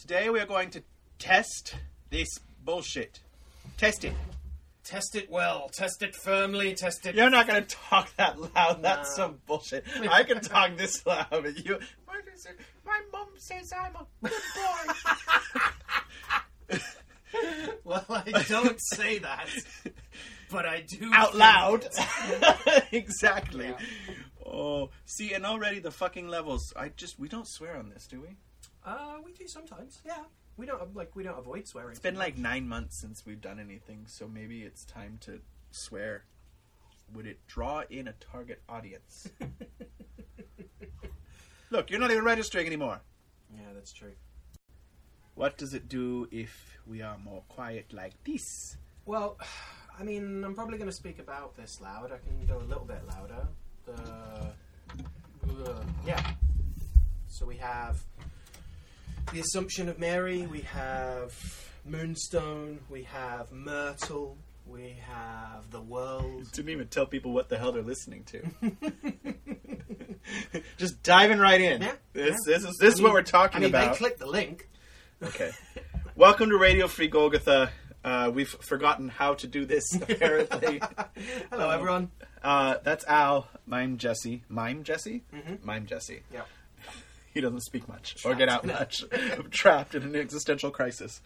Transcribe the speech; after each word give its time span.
Today 0.00 0.30
we 0.30 0.40
are 0.40 0.46
going 0.46 0.70
to 0.70 0.82
test 1.18 1.74
this 2.08 2.28
bullshit. 2.64 3.20
Test 3.76 4.04
it. 4.04 4.14
Test 4.82 5.14
it 5.14 5.30
well. 5.30 5.68
Test 5.72 6.02
it 6.02 6.16
firmly. 6.16 6.74
Test 6.74 7.04
it. 7.06 7.14
You're 7.14 7.30
not 7.30 7.46
going 7.46 7.62
to 7.64 7.68
talk 7.76 8.14
that 8.16 8.38
loud. 8.40 8.82
That's 8.82 9.10
No. 9.18 9.24
some 9.26 9.38
bullshit. 9.46 9.84
I 10.10 10.22
can 10.24 10.40
talk 10.40 10.76
this 10.76 11.04
loud, 11.06 11.26
but 11.30 11.64
you. 11.64 11.78
What 12.06 12.24
is 12.34 12.46
it? 12.46 12.58
My 12.84 13.00
mom 13.12 13.28
says 13.36 13.72
I'm 13.78 13.94
a 13.94 14.06
good 14.28 14.32
boy. 16.68 16.78
Well, 17.84 18.04
I 18.08 18.42
don't 18.48 18.76
say 18.92 19.18
that, 19.20 19.46
but 20.50 20.66
I 20.66 20.80
do 20.80 21.10
Out 21.14 21.28
think 21.30 21.38
loud. 21.38 21.86
it. 21.86 22.84
exactly. 22.92 23.66
Yeah. 23.68 23.78
Oh, 24.44 24.90
see, 25.06 25.32
and 25.32 25.46
already 25.46 25.78
the 25.78 25.92
fucking 25.92 26.26
levels. 26.26 26.72
I 26.76 26.88
just 26.88 27.20
we 27.20 27.28
don't 27.28 27.46
swear 27.48 27.76
on 27.76 27.88
this, 27.90 28.08
do 28.08 28.20
we? 28.20 28.36
Uh, 28.84 29.16
we 29.24 29.32
do 29.32 29.46
sometimes. 29.46 30.00
Yeah, 30.04 30.24
we 30.56 30.66
don't 30.66 30.94
like 30.96 31.14
we 31.14 31.22
don't 31.22 31.38
avoid 31.38 31.66
swearing. 31.66 31.92
It's 31.92 32.00
been 32.00 32.16
like 32.16 32.38
nine 32.38 32.68
months 32.68 32.96
since 32.96 33.24
we've 33.26 33.40
done 33.40 33.58
anything, 33.58 34.04
so 34.06 34.28
maybe 34.28 34.62
it's 34.62 34.84
time 34.84 35.18
to 35.22 35.40
swear. 35.70 36.24
Would 37.14 37.26
it 37.26 37.40
draw 37.46 37.82
in 37.90 38.08
a 38.08 38.12
target 38.12 38.62
audience? 38.68 39.28
Look, 41.70 41.90
you're 41.90 42.00
not 42.00 42.10
even 42.10 42.24
registering 42.24 42.66
anymore. 42.66 43.00
yeah, 43.54 43.62
that's 43.74 43.92
true. 43.92 44.12
What 45.34 45.56
does 45.56 45.74
it 45.74 45.88
do 45.88 46.28
if 46.30 46.78
we 46.86 47.02
are 47.02 47.18
more 47.18 47.42
quiet 47.48 47.92
like 47.92 48.12
this? 48.24 48.76
Well, 49.06 49.38
I 49.98 50.02
mean, 50.02 50.44
I'm 50.44 50.54
probably 50.54 50.78
going 50.78 50.88
to 50.88 50.96
speak 50.96 51.18
about 51.18 51.56
this 51.56 51.80
loud. 51.80 52.10
I 52.12 52.18
can 52.18 52.46
go 52.46 52.58
a 52.58 52.66
little 52.66 52.84
bit 52.84 53.02
louder. 53.06 53.46
The 53.84 54.52
uh, 55.64 55.82
yeah. 56.06 56.20
So 57.28 57.46
we 57.46 57.56
have 57.56 58.00
the 59.32 59.40
Assumption 59.40 59.88
of 59.88 59.98
Mary. 59.98 60.46
We 60.46 60.60
have 60.62 61.32
Moonstone. 61.84 62.80
We 62.88 63.04
have 63.04 63.52
Myrtle. 63.52 64.36
We 64.66 64.96
have 65.08 65.70
the 65.70 65.80
world. 65.80 66.50
Didn't 66.52 66.70
even 66.70 66.88
tell 66.88 67.06
people 67.06 67.32
what 67.32 67.48
the 67.48 67.58
hell 67.58 67.72
they're 67.72 67.82
listening 67.82 68.24
to. 68.24 68.42
Just 70.78 71.02
diving 71.02 71.38
right 71.38 71.60
in. 71.60 71.82
Yeah, 71.82 71.92
This, 72.12 72.36
yeah. 72.46 72.54
this 72.58 72.64
is 72.64 72.76
this 72.78 72.94
is 72.94 73.02
what 73.02 73.12
we're 73.12 73.22
talking 73.22 73.58
I 73.58 73.60
mean, 73.60 73.70
about. 73.70 73.92
they 73.92 73.98
click 73.98 74.18
the 74.18 74.26
link. 74.26 74.68
Okay. 75.22 75.50
Welcome 76.16 76.50
to 76.50 76.58
Radio 76.58 76.86
Free 76.88 77.08
Golgotha. 77.08 77.70
Uh, 78.02 78.30
we've 78.32 78.48
forgotten 78.48 79.08
how 79.10 79.34
to 79.34 79.46
do 79.46 79.66
this, 79.66 79.84
apparently. 80.08 80.80
Hello, 81.50 81.68
Um, 81.68 81.74
everyone. 81.74 82.10
uh, 82.42 82.76
that's 82.82 83.04
Al. 83.06 83.48
Mime 83.66 83.98
Jesse. 83.98 84.42
Mime 84.48 84.82
Jesse? 84.84 85.22
Mhm. 85.34 85.62
Mime 85.62 85.84
Jesse. 85.86 86.22
Yeah. 86.32 86.42
He 87.34 87.40
doesn't 87.40 87.60
speak 87.62 87.88
much 87.88 88.16
or 88.24 88.34
get 88.34 88.48
out 88.48 88.66
much. 88.66 89.04
Trapped 89.50 89.94
in 89.94 90.02
an 90.02 90.16
existential 90.16 90.70
crisis. 90.70 91.20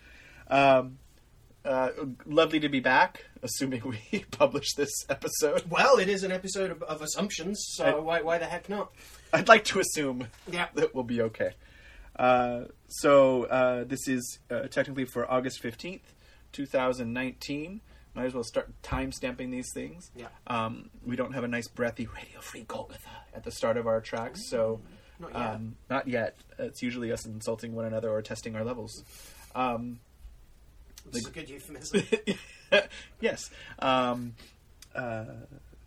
Um, 0.49 0.99
uh, 1.65 1.89
lovely 2.27 2.61
to 2.61 2.69
be 2.69 2.81
back, 2.81 3.25
assuming 3.43 3.83
we 4.13 4.25
publish 4.31 4.75
this 4.75 4.91
episode. 5.09 5.65
Well, 5.71 5.97
it 5.99 6.09
is 6.11 6.23
an 6.25 6.31
episode 6.31 6.71
of, 6.71 6.83
of 6.83 7.01
assumptions, 7.01 7.59
so 7.73 7.85
I- 7.85 7.99
why, 8.01 8.21
why 8.23 8.39
the 8.39 8.45
heck 8.45 8.69
not? 8.69 8.93
I'd 9.33 9.49
like 9.49 9.65
to 9.65 9.81
assume 9.81 10.27
Yeah. 10.51 10.67
that 10.75 10.95
we'll 10.95 11.05
be 11.05 11.23
okay. 11.23 11.53
Uh, 12.17 12.65
so 12.89 13.45
uh, 13.45 13.85
this 13.85 14.07
is 14.07 14.39
uh, 14.51 14.65
technically 14.69 15.05
for 15.07 15.29
August 15.31 15.61
fifteenth, 15.61 16.15
two 16.53 16.67
thousand 16.67 17.13
nineteen. 17.13 17.81
Might 18.15 18.27
as 18.27 18.35
well 18.35 18.45
start 18.45 18.71
time 18.85 19.11
stamping 19.11 19.51
these 19.51 19.67
things. 19.75 20.13
Yeah. 20.15 20.27
Um, 20.47 20.91
we 21.05 21.17
don't 21.17 21.33
have 21.33 21.43
a 21.43 21.49
nice 21.49 21.67
breathy 21.67 22.07
Radio 22.07 22.41
Free 22.41 22.63
Golgotha 22.63 23.09
at 23.35 23.43
the 23.43 23.51
start 23.51 23.77
of 23.77 23.89
our 23.89 24.01
tracks, 24.01 24.49
so 24.49 24.81
Not 25.19 25.33
yet. 25.33 25.41
um, 25.43 25.77
not 25.89 26.09
yet. 26.09 26.37
It's 26.59 26.83
usually 26.83 27.13
us 27.13 27.25
insulting 27.25 27.75
one 27.75 27.85
another 27.85 28.11
or 28.11 28.23
testing 28.23 28.57
our 28.57 28.65
levels. 28.65 29.05
Um, 29.55 30.01
this 31.11 31.23
is 31.23 31.29
a 31.29 31.33
good 31.33 31.49
euphemism. 31.49 32.03
yes. 33.21 33.51
Um, 33.79 34.35
uh, 34.95 35.25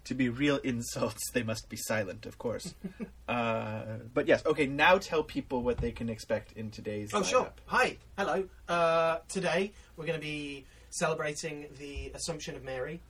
to 0.05 0.13
be 0.13 0.29
real 0.29 0.57
insults, 0.57 1.31
they 1.31 1.43
must 1.43 1.69
be 1.69 1.75
silent, 1.75 2.25
of 2.25 2.37
course. 2.37 2.73
uh, 3.27 3.81
but 4.13 4.27
yes, 4.27 4.45
okay. 4.45 4.65
Now 4.65 4.97
tell 4.97 5.23
people 5.23 5.63
what 5.63 5.79
they 5.79 5.91
can 5.91 6.09
expect 6.09 6.53
in 6.53 6.71
today's. 6.71 7.09
Oh, 7.13 7.23
sure. 7.23 7.51
Hi. 7.65 7.97
Hello. 8.17 8.45
Uh, 8.69 9.17
today, 9.27 9.73
we're 9.97 10.05
going 10.05 10.19
to 10.19 10.25
be 10.25 10.65
celebrating 10.91 11.67
the 11.77 12.11
Assumption 12.15 12.55
of 12.55 12.63
Mary. 12.63 13.01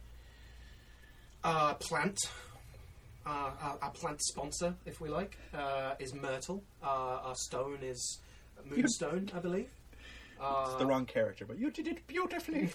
Our 1.43 1.75
plant, 1.75 2.17
our, 3.27 3.53
our, 3.61 3.77
our 3.81 3.91
plant 3.91 4.21
sponsor, 4.21 4.73
if 4.85 5.01
we 5.01 5.09
like, 5.09 5.37
uh, 5.53 5.95
is 5.99 6.13
myrtle. 6.13 6.63
Our, 6.81 7.19
our 7.19 7.35
stone 7.35 7.79
is 7.81 8.19
moonstone, 8.65 9.29
I 9.35 9.39
believe. 9.39 9.69
Uh, 10.39 10.65
It's 10.67 10.75
the 10.79 10.85
wrong 10.85 11.05
character, 11.05 11.45
but 11.45 11.57
you 11.57 11.71
did 11.71 11.87
it 11.87 12.05
beautifully, 12.07 12.69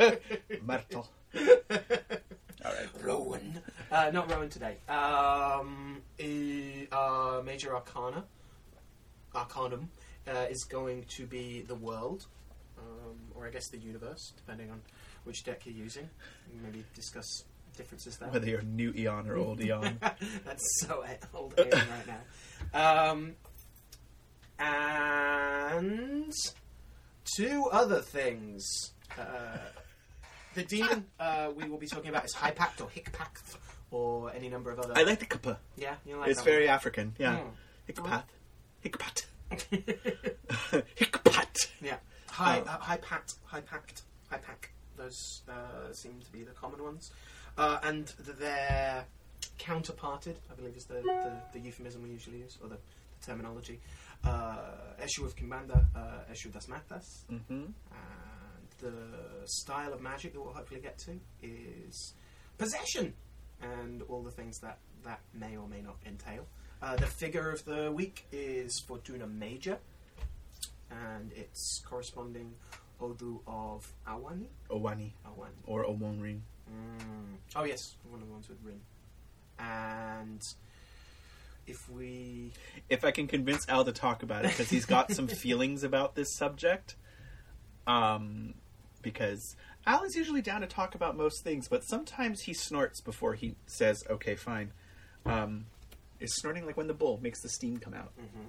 Myrtle. 0.66 1.08
All 1.38 2.72
right. 2.72 2.88
Rowan. 3.02 3.60
Uh, 3.92 4.10
not 4.12 4.30
Rowan 4.30 4.48
today. 4.48 4.78
Um, 4.88 6.00
uh, 6.90 7.40
Major 7.44 7.74
Arcana, 7.76 8.24
Arcanum, 9.34 9.90
uh, 10.26 10.46
is 10.50 10.64
going 10.64 11.04
to 11.10 11.26
be 11.26 11.62
the 11.62 11.74
world, 11.74 12.26
um, 12.78 13.16
or 13.34 13.46
I 13.46 13.50
guess 13.50 13.68
the 13.68 13.78
universe, 13.78 14.32
depending 14.36 14.70
on 14.70 14.80
which 15.24 15.44
deck 15.44 15.66
you're 15.66 15.74
using. 15.76 16.08
Maybe 16.62 16.84
discuss 16.94 17.44
differences 17.76 18.16
there. 18.18 18.28
Whether 18.28 18.48
you're 18.48 18.62
new 18.62 18.92
Eon 18.96 19.28
or 19.28 19.36
old 19.36 19.60
Eon. 19.60 19.98
That's 20.44 20.80
so 20.80 21.04
old 21.34 21.54
Aeon 21.58 21.70
right 21.72 22.06
now. 22.72 23.10
Um, 23.10 23.34
and 24.58 26.32
two 27.36 27.64
other 27.70 28.00
things. 28.00 28.64
Uh, 29.18 29.58
the 30.54 30.62
demon 30.64 31.06
uh, 31.20 31.50
we 31.54 31.68
will 31.68 31.78
be 31.78 31.86
talking 31.86 32.10
about 32.10 32.24
is 32.24 32.32
Hypact 32.34 32.80
or 32.80 32.88
Hickpact 32.88 33.56
or 33.90 34.32
any 34.32 34.48
number 34.48 34.70
of 34.70 34.78
other. 34.80 34.94
I 34.96 35.02
like 35.02 35.18
the 35.20 35.26
kappa. 35.26 35.58
yeah, 35.76 35.96
you 36.06 36.16
like 36.16 36.30
It's 36.30 36.42
very 36.42 36.68
African. 36.68 37.14
Yeah. 37.18 37.38
Mm. 37.88 37.92
Hickpath. 37.92 38.24
Hickpat. 38.84 39.24
one? 39.50 39.58
Hickpat. 40.96 41.68
yeah. 41.82 41.96
Hi, 42.30 42.60
Oh. 42.66 42.68
uh, 42.70 42.78
Hypact, 42.78 43.34
Hypact, 43.52 44.02
Hypac. 44.32 44.70
Those 44.96 45.42
uh, 45.48 45.92
seem 45.92 46.20
to 46.24 46.32
be 46.32 46.42
the 46.44 46.52
common 46.52 46.82
ones. 46.82 47.10
Uh, 47.56 47.78
and 47.82 48.06
their 48.38 49.04
counterparted, 49.58 50.38
I 50.50 50.54
believe, 50.54 50.76
is 50.76 50.84
the, 50.84 50.94
the, 50.94 51.32
the 51.52 51.60
euphemism 51.60 52.02
we 52.02 52.10
usually 52.10 52.38
use, 52.38 52.58
or 52.62 52.68
the, 52.68 52.76
the 52.76 53.26
terminology. 53.26 53.80
Uh, 54.24 54.56
Eshu 55.02 55.24
of 55.24 55.36
Commander, 55.36 55.84
uh, 55.94 56.32
Eshu 56.32 56.52
das 56.52 56.66
Matas. 56.66 57.24
Mm-hmm. 57.30 57.52
And 57.54 57.74
the 58.80 58.92
style 59.46 59.92
of 59.92 60.00
magic 60.00 60.32
that 60.32 60.40
we'll 60.40 60.52
hopefully 60.52 60.80
get 60.80 60.98
to 60.98 61.20
is 61.42 62.14
possession, 62.58 63.14
and 63.60 64.02
all 64.02 64.22
the 64.22 64.30
things 64.30 64.58
that 64.60 64.78
that 65.04 65.20
may 65.34 65.56
or 65.56 65.68
may 65.68 65.82
not 65.82 65.96
entail. 66.06 66.46
Uh, 66.82 66.96
the 66.96 67.06
figure 67.06 67.50
of 67.50 67.64
the 67.64 67.92
week 67.92 68.26
is 68.32 68.80
Fortuna 68.80 69.26
Major, 69.26 69.78
and 70.90 71.32
its 71.32 71.82
corresponding 71.86 72.54
Odu 73.00 73.40
of 73.46 73.92
Awani. 74.06 74.48
Owani 74.70 75.12
Awani. 75.26 75.62
or 75.66 75.84
Omonrin. 75.84 76.40
Mm. 76.70 77.36
Oh 77.56 77.64
yes, 77.64 77.94
one 78.08 78.20
of 78.20 78.26
the 78.26 78.32
ones 78.32 78.48
with 78.48 78.58
Rin. 78.64 78.80
And 79.58 80.44
if 81.66 81.88
we 81.88 82.52
if 82.90 83.04
I 83.04 83.10
can 83.10 83.26
convince 83.26 83.68
Al 83.68 83.84
to 83.84 83.92
talk 83.92 84.22
about 84.22 84.44
it 84.44 84.48
because 84.48 84.68
he's 84.70 84.84
got 84.86 85.10
some 85.12 85.26
feelings 85.44 85.82
about 85.82 86.14
this 86.14 86.34
subject. 86.34 86.96
Um, 87.86 88.54
because 89.02 89.56
Al 89.86 90.02
is 90.04 90.16
usually 90.16 90.40
down 90.40 90.62
to 90.62 90.66
talk 90.66 90.94
about 90.94 91.16
most 91.16 91.44
things, 91.44 91.68
but 91.68 91.84
sometimes 91.84 92.42
he 92.42 92.54
snorts 92.54 93.00
before 93.00 93.34
he 93.34 93.54
says, 93.66 94.02
"Okay, 94.08 94.34
fine." 94.34 94.72
Um, 95.26 95.66
is 96.20 96.34
snorting 96.34 96.64
like 96.66 96.76
when 96.76 96.86
the 96.86 96.94
bull 96.94 97.18
makes 97.22 97.40
the 97.42 97.48
steam 97.48 97.76
come 97.78 97.92
out? 97.94 98.12
Mhm. 98.18 98.46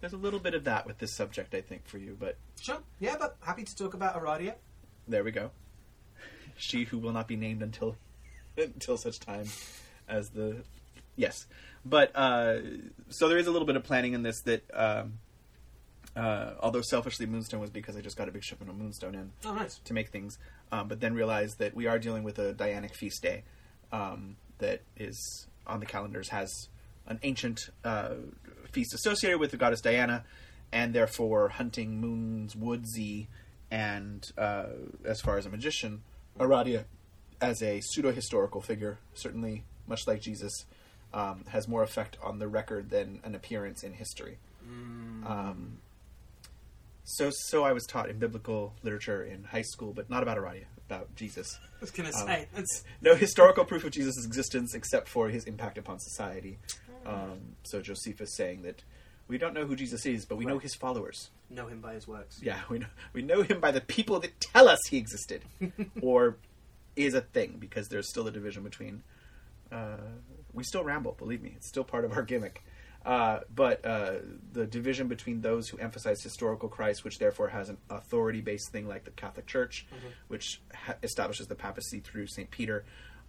There's 0.00 0.12
a 0.12 0.16
little 0.18 0.40
bit 0.40 0.54
of 0.54 0.64
that 0.64 0.86
with 0.86 0.98
this 0.98 1.12
subject, 1.12 1.54
I 1.54 1.60
think, 1.60 1.86
for 1.86 1.98
you. 1.98 2.16
But 2.18 2.36
sure, 2.60 2.78
yeah, 2.98 3.16
but 3.18 3.36
happy 3.40 3.62
to 3.64 3.76
talk 3.76 3.94
about 3.94 4.20
Aradia. 4.20 4.56
there 5.08 5.22
we 5.24 5.30
go. 5.30 5.50
She 6.56 6.84
who 6.84 6.98
will 6.98 7.12
not 7.12 7.26
be 7.28 7.36
named 7.36 7.62
until 7.62 7.96
until 8.56 8.96
such 8.96 9.18
time 9.20 9.46
as 10.08 10.30
the 10.30 10.62
yes. 11.16 11.46
But 11.84 12.12
uh, 12.14 12.58
so 13.10 13.28
there 13.28 13.38
is 13.38 13.46
a 13.46 13.50
little 13.50 13.66
bit 13.66 13.76
of 13.76 13.84
planning 13.84 14.12
in 14.14 14.22
this 14.22 14.40
that. 14.42 14.62
Um, 14.72 15.14
uh, 16.16 16.52
although 16.60 16.80
selfishly, 16.82 17.26
Moonstone 17.26 17.58
was 17.60 17.70
because 17.70 17.96
I 17.96 18.00
just 18.00 18.16
got 18.16 18.28
a 18.28 18.30
big 18.30 18.44
shipment 18.44 18.70
of 18.70 18.76
Moonstone 18.78 19.16
in 19.16 19.32
Oh, 19.44 19.52
nice. 19.52 19.80
to 19.84 19.92
make 19.92 20.10
things, 20.10 20.38
um, 20.70 20.86
but 20.86 21.00
then 21.00 21.12
realized 21.12 21.58
that 21.58 21.74
we 21.74 21.88
are 21.88 21.98
dealing 21.98 22.22
with 22.22 22.38
a 22.38 22.54
Dianic 22.54 22.94
feast 22.94 23.20
day 23.20 23.42
um, 23.90 24.36
that 24.58 24.82
is 24.96 25.48
on 25.66 25.80
the 25.80 25.86
calendars 25.86 26.28
has 26.28 26.68
an 27.08 27.18
ancient 27.24 27.68
uh, 27.84 28.10
feast 28.70 28.94
associated 28.94 29.40
with 29.40 29.50
the 29.50 29.56
goddess 29.56 29.80
Diana, 29.80 30.24
and 30.70 30.94
therefore 30.94 31.48
hunting 31.48 32.00
moons 32.00 32.54
woodsy, 32.54 33.26
and 33.72 34.30
uh, 34.38 34.66
as 35.04 35.20
far 35.20 35.36
as 35.36 35.46
a 35.46 35.50
magician, 35.50 36.02
Aradia 36.38 36.84
as 37.40 37.62
a 37.62 37.80
pseudo 37.80 38.12
historical 38.12 38.60
figure, 38.60 38.98
certainly 39.14 39.64
much 39.86 40.06
like 40.06 40.20
Jesus, 40.20 40.64
um, 41.12 41.44
has 41.48 41.68
more 41.68 41.82
effect 41.82 42.16
on 42.22 42.38
the 42.38 42.48
record 42.48 42.90
than 42.90 43.20
an 43.24 43.34
appearance 43.34 43.82
in 43.82 43.92
history. 43.94 44.38
Mm. 44.68 45.28
Um, 45.30 45.78
So, 47.06 47.30
so 47.30 47.64
I 47.64 47.72
was 47.72 47.84
taught 47.84 48.08
in 48.08 48.18
biblical 48.18 48.72
literature 48.82 49.22
in 49.22 49.44
high 49.44 49.60
school, 49.62 49.92
but 49.92 50.08
not 50.08 50.22
about 50.22 50.38
Aradia, 50.38 50.64
about 50.88 51.14
Jesus. 51.16 51.58
I 51.62 51.80
was 51.82 51.90
going 51.90 52.10
to 52.10 52.16
Um, 52.18 52.26
say, 52.26 52.48
that's, 52.54 52.82
No 53.02 53.14
historical 53.14 53.66
proof 53.66 53.84
of 53.84 53.90
Jesus' 53.92 54.24
existence 54.24 54.74
except 54.74 55.06
for 55.08 55.28
his 55.28 55.44
impact 55.44 55.76
upon 55.76 56.00
society. 56.00 56.58
Um, 57.04 57.56
so 57.64 57.82
Josephus 57.82 58.34
saying 58.34 58.62
that 58.62 58.82
we 59.28 59.38
don't 59.38 59.54
know 59.54 59.66
who 59.66 59.76
Jesus 59.76 60.04
is, 60.06 60.24
but 60.24 60.36
we 60.36 60.44
know 60.44 60.58
his 60.58 60.74
followers. 60.74 61.30
know 61.50 61.66
him 61.66 61.80
by 61.80 61.94
his 61.94 62.06
works. 62.06 62.40
Yeah, 62.42 62.60
we 62.68 62.78
know, 62.80 62.86
we 63.12 63.22
know 63.22 63.42
him 63.42 63.60
by 63.60 63.70
the 63.70 63.80
people 63.80 64.20
that 64.20 64.38
tell 64.40 64.68
us 64.68 64.78
he 64.88 64.98
existed, 64.98 65.42
or 66.02 66.36
is 66.96 67.14
a 67.14 67.20
thing, 67.20 67.56
because 67.58 67.88
there's 67.88 68.08
still 68.08 68.26
a 68.26 68.30
division 68.30 68.62
between. 68.62 69.02
Uh, 69.72 69.96
we 70.52 70.62
still 70.62 70.84
ramble, 70.84 71.12
believe 71.12 71.42
me, 71.42 71.52
it's 71.56 71.68
still 71.68 71.84
part 71.84 72.04
of 72.04 72.12
our 72.12 72.22
gimmick. 72.22 72.62
Uh, 73.04 73.40
but 73.54 73.84
uh, 73.84 74.14
the 74.52 74.66
division 74.66 75.08
between 75.08 75.42
those 75.42 75.68
who 75.68 75.76
emphasize 75.78 76.22
historical 76.22 76.68
Christ, 76.70 77.04
which 77.04 77.18
therefore 77.18 77.48
has 77.48 77.68
an 77.68 77.76
authority-based 77.90 78.70
thing 78.72 78.88
like 78.88 79.04
the 79.04 79.10
Catholic 79.10 79.46
Church, 79.46 79.86
which 80.28 80.62
ha- 80.72 80.94
establishes 81.02 81.46
the 81.46 81.54
papacy 81.54 82.00
through 82.00 82.28
Saint 82.28 82.50
Peter, 82.50 82.84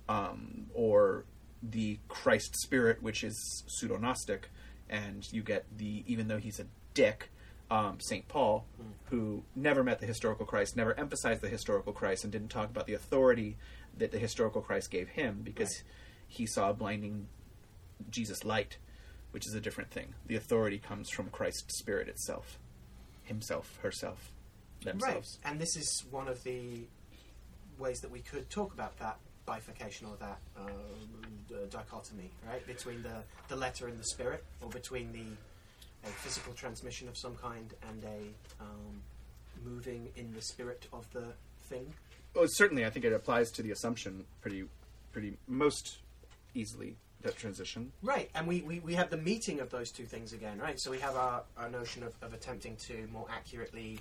um, 0.07 0.67
or 0.73 1.25
the 1.61 1.99
Christ 2.07 2.55
Spirit, 2.61 3.01
which 3.03 3.23
is 3.23 3.63
pseudo-Gnostic, 3.67 4.49
and 4.89 5.27
you 5.31 5.41
get 5.43 5.65
the 5.77 6.03
even 6.07 6.27
though 6.27 6.37
he's 6.37 6.59
a 6.59 6.65
dick, 6.93 7.29
um, 7.71 7.99
Saint 7.99 8.27
Paul, 8.27 8.65
who 9.05 9.43
never 9.55 9.83
met 9.83 9.99
the 9.99 10.05
historical 10.05 10.45
Christ, 10.45 10.75
never 10.75 10.97
emphasized 10.99 11.41
the 11.41 11.49
historical 11.49 11.93
Christ, 11.93 12.23
and 12.23 12.31
didn't 12.31 12.49
talk 12.49 12.69
about 12.69 12.85
the 12.87 12.93
authority 12.93 13.57
that 13.97 14.11
the 14.11 14.19
historical 14.19 14.61
Christ 14.61 14.91
gave 14.91 15.09
him 15.09 15.41
because 15.43 15.69
Right. 15.69 15.83
he 16.27 16.45
saw 16.45 16.69
a 16.69 16.73
blinding 16.73 17.27
Jesus 18.09 18.43
light, 18.43 18.77
which 19.31 19.47
is 19.47 19.53
a 19.53 19.61
different 19.61 19.89
thing. 19.89 20.13
The 20.25 20.35
authority 20.35 20.77
comes 20.77 21.09
from 21.09 21.29
Christ's 21.29 21.77
Spirit 21.79 22.07
itself, 22.09 22.59
himself, 23.23 23.77
herself, 23.81 24.31
themselves. 24.83 25.39
Right, 25.43 25.51
and 25.51 25.59
this 25.61 25.75
is 25.75 26.03
one 26.11 26.27
of 26.27 26.43
the 26.43 26.87
ways 27.79 27.99
that 28.01 28.11
we 28.11 28.19
could 28.19 28.49
talk 28.49 28.73
about 28.73 28.97
that 28.99 29.17
bifurcation 29.45 30.07
or 30.07 30.15
that 30.19 30.39
uh, 30.57 31.55
dichotomy, 31.69 32.31
right, 32.47 32.65
between 32.67 33.01
the, 33.03 33.23
the 33.47 33.55
letter 33.55 33.87
and 33.87 33.99
the 33.99 34.03
spirit, 34.03 34.43
or 34.61 34.69
between 34.69 35.11
the 35.11 35.25
a 36.07 36.07
physical 36.07 36.53
transmission 36.53 37.07
of 37.07 37.17
some 37.17 37.35
kind 37.35 37.73
and 37.89 38.03
a 38.03 38.63
um, 38.63 39.01
moving 39.63 40.07
in 40.15 40.31
the 40.33 40.41
spirit 40.41 40.87
of 40.93 41.11
the 41.13 41.25
thing. 41.67 41.91
Well, 42.35 42.45
certainly, 42.47 42.85
I 42.85 42.89
think 42.89 43.05
it 43.05 43.13
applies 43.13 43.49
to 43.51 43.63
the 43.63 43.71
Assumption 43.71 44.25
pretty, 44.41 44.65
pretty 45.11 45.37
most 45.47 45.97
easily. 46.53 46.95
That 47.21 47.37
transition. 47.37 47.91
Right, 48.03 48.29
and 48.35 48.45
we, 48.45 48.61
we, 48.61 48.79
we 48.81 48.93
have 48.93 49.09
the 49.09 49.17
meeting 49.17 49.59
of 49.59 49.71
those 49.71 49.89
two 49.89 50.03
things 50.03 50.31
again, 50.31 50.59
right? 50.59 50.79
So 50.79 50.91
we 50.91 50.99
have 50.99 51.15
our, 51.15 51.41
our 51.57 51.71
notion 51.71 52.03
of, 52.03 52.13
of 52.21 52.35
attempting 52.35 52.75
to 52.85 53.07
more 53.11 53.25
accurately 53.31 53.99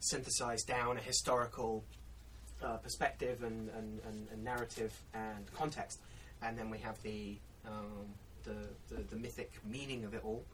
synthesize 0.00 0.64
down 0.64 0.98
a 0.98 1.00
historical 1.00 1.82
uh, 2.62 2.76
perspective 2.78 3.42
and, 3.42 3.68
and, 3.70 4.00
and, 4.06 4.28
and 4.32 4.44
narrative 4.44 4.92
and 5.14 5.44
context, 5.54 6.00
and 6.42 6.58
then 6.58 6.70
we 6.70 6.78
have 6.78 7.00
the, 7.02 7.36
um, 7.66 8.06
the, 8.44 8.54
the 8.94 9.02
the 9.10 9.16
mythic 9.16 9.52
meaning 9.64 10.04
of 10.04 10.14
it 10.14 10.22
all, 10.24 10.44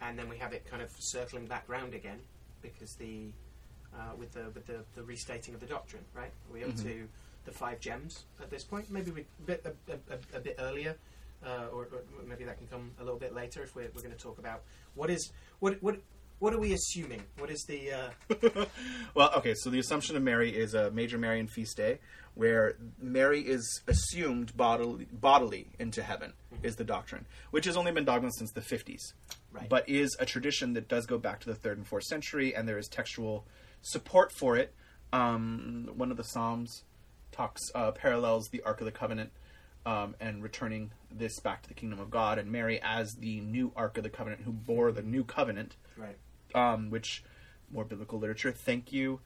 and 0.00 0.18
then 0.18 0.28
we 0.28 0.36
have 0.38 0.52
it 0.52 0.64
kind 0.68 0.82
of 0.82 0.90
circling 0.98 1.46
back 1.46 1.64
round 1.68 1.94
again 1.94 2.18
because 2.62 2.94
the 2.94 3.26
uh, 3.94 4.14
with 4.18 4.32
the 4.32 4.44
with 4.54 4.66
the, 4.66 4.78
the 4.94 5.02
restating 5.02 5.54
of 5.54 5.60
the 5.60 5.66
doctrine, 5.66 6.04
right? 6.14 6.30
We're 6.52 6.66
up 6.66 6.72
Mhm. 6.72 6.82
to 6.84 7.08
the 7.44 7.52
five 7.52 7.80
gems 7.80 8.24
at 8.40 8.50
this 8.50 8.64
point. 8.64 8.90
Maybe 8.90 9.10
we 9.10 9.20
a 9.22 9.42
bit 9.46 9.66
a, 9.66 9.92
a, 9.92 9.96
a, 10.14 10.38
a 10.38 10.40
bit 10.40 10.56
earlier, 10.58 10.96
uh, 11.44 11.66
or, 11.72 11.82
or 11.92 12.02
maybe 12.26 12.44
that 12.44 12.56
can 12.58 12.66
come 12.68 12.90
a 13.00 13.04
little 13.04 13.18
bit 13.18 13.34
later 13.34 13.62
if 13.62 13.74
we're, 13.76 13.90
we're 13.94 14.02
going 14.02 14.14
to 14.14 14.20
talk 14.22 14.38
about 14.38 14.62
what 14.94 15.10
is 15.10 15.32
what 15.60 15.82
what 15.82 15.96
what 16.42 16.52
are 16.52 16.58
we 16.58 16.72
assuming? 16.72 17.22
What 17.38 17.50
is 17.50 17.64
the 17.68 17.92
uh, 17.92 18.64
well, 19.14 19.30
okay, 19.36 19.54
so 19.54 19.70
the 19.70 19.78
Assumption 19.78 20.16
of 20.16 20.24
Mary 20.24 20.50
is 20.50 20.74
a 20.74 20.90
major 20.90 21.16
Marian 21.16 21.46
feast 21.46 21.76
day 21.76 22.00
where 22.34 22.74
Mary 23.00 23.42
is 23.42 23.80
assumed 23.86 24.56
bodily, 24.56 25.06
bodily 25.12 25.68
into 25.78 26.02
heaven, 26.02 26.32
is 26.64 26.74
the 26.74 26.82
doctrine, 26.82 27.26
which 27.52 27.64
has 27.66 27.76
only 27.76 27.92
been 27.92 28.04
dogma 28.04 28.28
since 28.32 28.50
the 28.50 28.60
50s, 28.60 29.12
Right. 29.52 29.68
but 29.68 29.88
is 29.88 30.16
a 30.18 30.26
tradition 30.26 30.72
that 30.72 30.88
does 30.88 31.06
go 31.06 31.16
back 31.16 31.38
to 31.40 31.46
the 31.46 31.54
3rd 31.54 31.74
and 31.74 31.86
4th 31.88 32.04
century, 32.04 32.56
and 32.56 32.66
there 32.66 32.78
is 32.78 32.88
textual 32.88 33.46
support 33.82 34.32
for 34.32 34.56
it. 34.56 34.74
Um, 35.12 35.90
one 35.94 36.10
of 36.10 36.16
the 36.16 36.24
Psalms 36.24 36.82
talks, 37.30 37.60
uh, 37.76 37.92
parallels 37.92 38.48
the 38.50 38.62
Ark 38.62 38.80
of 38.80 38.86
the 38.86 38.92
Covenant 38.92 39.30
um, 39.86 40.16
and 40.18 40.42
returning 40.42 40.90
this 41.08 41.38
back 41.38 41.62
to 41.62 41.68
the 41.68 41.74
kingdom 41.74 42.00
of 42.00 42.10
God, 42.10 42.38
and 42.38 42.50
Mary 42.50 42.80
as 42.82 43.14
the 43.14 43.40
new 43.42 43.72
Ark 43.76 43.96
of 43.96 44.02
the 44.02 44.10
Covenant 44.10 44.42
who 44.42 44.50
bore 44.52 44.90
the 44.90 45.02
new 45.02 45.22
covenant 45.22 45.76
right? 45.96 46.16
Um, 46.54 46.90
which 46.90 47.24
more 47.72 47.84
biblical 47.84 48.18
literature. 48.18 48.52
Thank 48.52 48.92
you. 48.92 49.20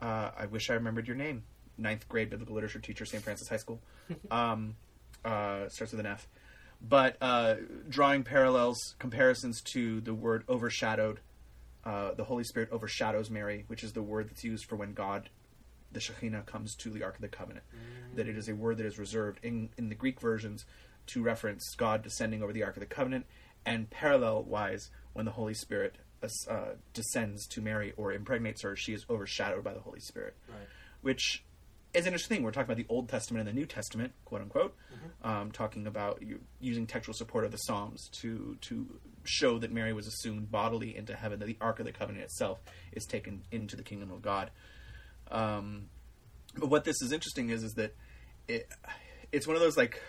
Uh, 0.00 0.30
I 0.36 0.46
wish 0.46 0.70
I 0.70 0.74
remembered 0.74 1.06
your 1.06 1.16
name. 1.16 1.44
Ninth 1.78 2.08
grade 2.08 2.30
biblical 2.30 2.54
literature 2.54 2.80
teacher, 2.80 3.04
St. 3.04 3.22
Francis 3.22 3.48
High 3.48 3.56
School. 3.56 3.80
Um, 4.30 4.76
uh, 5.24 5.68
starts 5.68 5.92
with 5.92 6.00
an 6.00 6.06
F. 6.06 6.26
But 6.86 7.16
uh, 7.20 7.54
drawing 7.88 8.24
parallels, 8.24 8.96
comparisons 8.98 9.60
to 9.72 10.00
the 10.00 10.12
word 10.12 10.44
overshadowed. 10.48 11.20
Uh, 11.84 12.12
the 12.14 12.24
Holy 12.24 12.44
Spirit 12.44 12.68
overshadows 12.72 13.30
Mary, 13.30 13.64
which 13.68 13.84
is 13.84 13.92
the 13.92 14.02
word 14.02 14.28
that's 14.28 14.44
used 14.44 14.64
for 14.64 14.76
when 14.76 14.92
God, 14.92 15.30
the 15.92 16.00
Shekhinah, 16.00 16.44
comes 16.46 16.74
to 16.76 16.90
the 16.90 17.04
Ark 17.04 17.14
of 17.14 17.20
the 17.20 17.28
Covenant. 17.28 17.64
That 18.16 18.28
it 18.28 18.36
is 18.36 18.48
a 18.48 18.54
word 18.54 18.78
that 18.78 18.86
is 18.86 18.98
reserved 18.98 19.38
in, 19.42 19.70
in 19.78 19.88
the 19.88 19.94
Greek 19.94 20.20
versions 20.20 20.64
to 21.06 21.22
reference 21.22 21.74
God 21.76 22.02
descending 22.02 22.42
over 22.42 22.52
the 22.52 22.64
Ark 22.64 22.76
of 22.76 22.80
the 22.80 22.86
Covenant, 22.86 23.26
and 23.64 23.90
parallel 23.90 24.42
wise, 24.42 24.90
when 25.12 25.24
the 25.24 25.32
Holy 25.32 25.54
Spirit 25.54 25.96
uh, 26.48 26.74
descends 26.94 27.46
to 27.48 27.60
Mary 27.60 27.92
or 27.96 28.12
impregnates 28.12 28.62
her, 28.62 28.76
she 28.76 28.92
is 28.92 29.04
overshadowed 29.10 29.64
by 29.64 29.74
the 29.74 29.80
Holy 29.80 30.00
Spirit, 30.00 30.36
Right. 30.48 30.68
which 31.00 31.44
is 31.94 32.02
an 32.06 32.12
interesting 32.12 32.36
thing. 32.38 32.44
We're 32.44 32.52
talking 32.52 32.72
about 32.72 32.76
the 32.78 32.86
Old 32.88 33.08
Testament 33.08 33.46
and 33.46 33.54
the 33.56 33.60
New 33.60 33.66
Testament, 33.66 34.12
quote 34.24 34.40
unquote, 34.40 34.74
um, 35.22 35.50
talking 35.52 35.86
about 35.86 36.22
using 36.60 36.86
textual 36.86 37.14
support 37.14 37.44
of 37.44 37.50
the 37.52 37.58
Psalms 37.58 38.08
to 38.20 38.56
to 38.62 38.86
show 39.24 39.58
that 39.58 39.70
Mary 39.70 39.92
was 39.92 40.06
assumed 40.06 40.50
bodily 40.50 40.96
into 40.96 41.14
heaven, 41.14 41.38
that 41.40 41.46
the 41.46 41.56
Ark 41.60 41.78
of 41.80 41.86
the 41.86 41.92
Covenant 41.92 42.24
itself 42.24 42.60
is 42.92 43.04
taken 43.04 43.42
into 43.50 43.76
the 43.76 43.82
kingdom 43.82 44.10
of 44.10 44.22
God. 44.22 44.50
Um, 45.30 45.86
but 46.56 46.68
what 46.68 46.84
this 46.84 47.00
is 47.02 47.12
interesting 47.12 47.50
is 47.50 47.62
is 47.62 47.72
that 47.74 47.94
it, 48.48 48.68
it's 49.30 49.46
one 49.46 49.56
of 49.56 49.62
those 49.62 49.76
like 49.76 50.00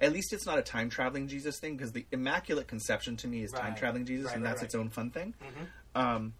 at 0.00 0.12
least 0.12 0.32
it's 0.32 0.46
not 0.46 0.58
a 0.58 0.62
time 0.62 0.90
traveling 0.90 1.28
Jesus 1.28 1.58
thing 1.58 1.76
because 1.76 1.92
the 1.92 2.06
Immaculate 2.12 2.66
Conception 2.68 3.16
to 3.18 3.28
me 3.28 3.42
is 3.42 3.52
time 3.52 3.74
traveling 3.74 4.04
Jesus, 4.04 4.26
Right, 4.26 4.34
and 4.36 4.44
right, 4.44 4.50
that's 4.50 4.60
right. 4.62 4.66
its 4.66 4.74
own 4.74 4.88
fun 4.90 5.10
thing. 5.10 5.34
Mhm. 5.40 6.00
Um, 6.00 6.34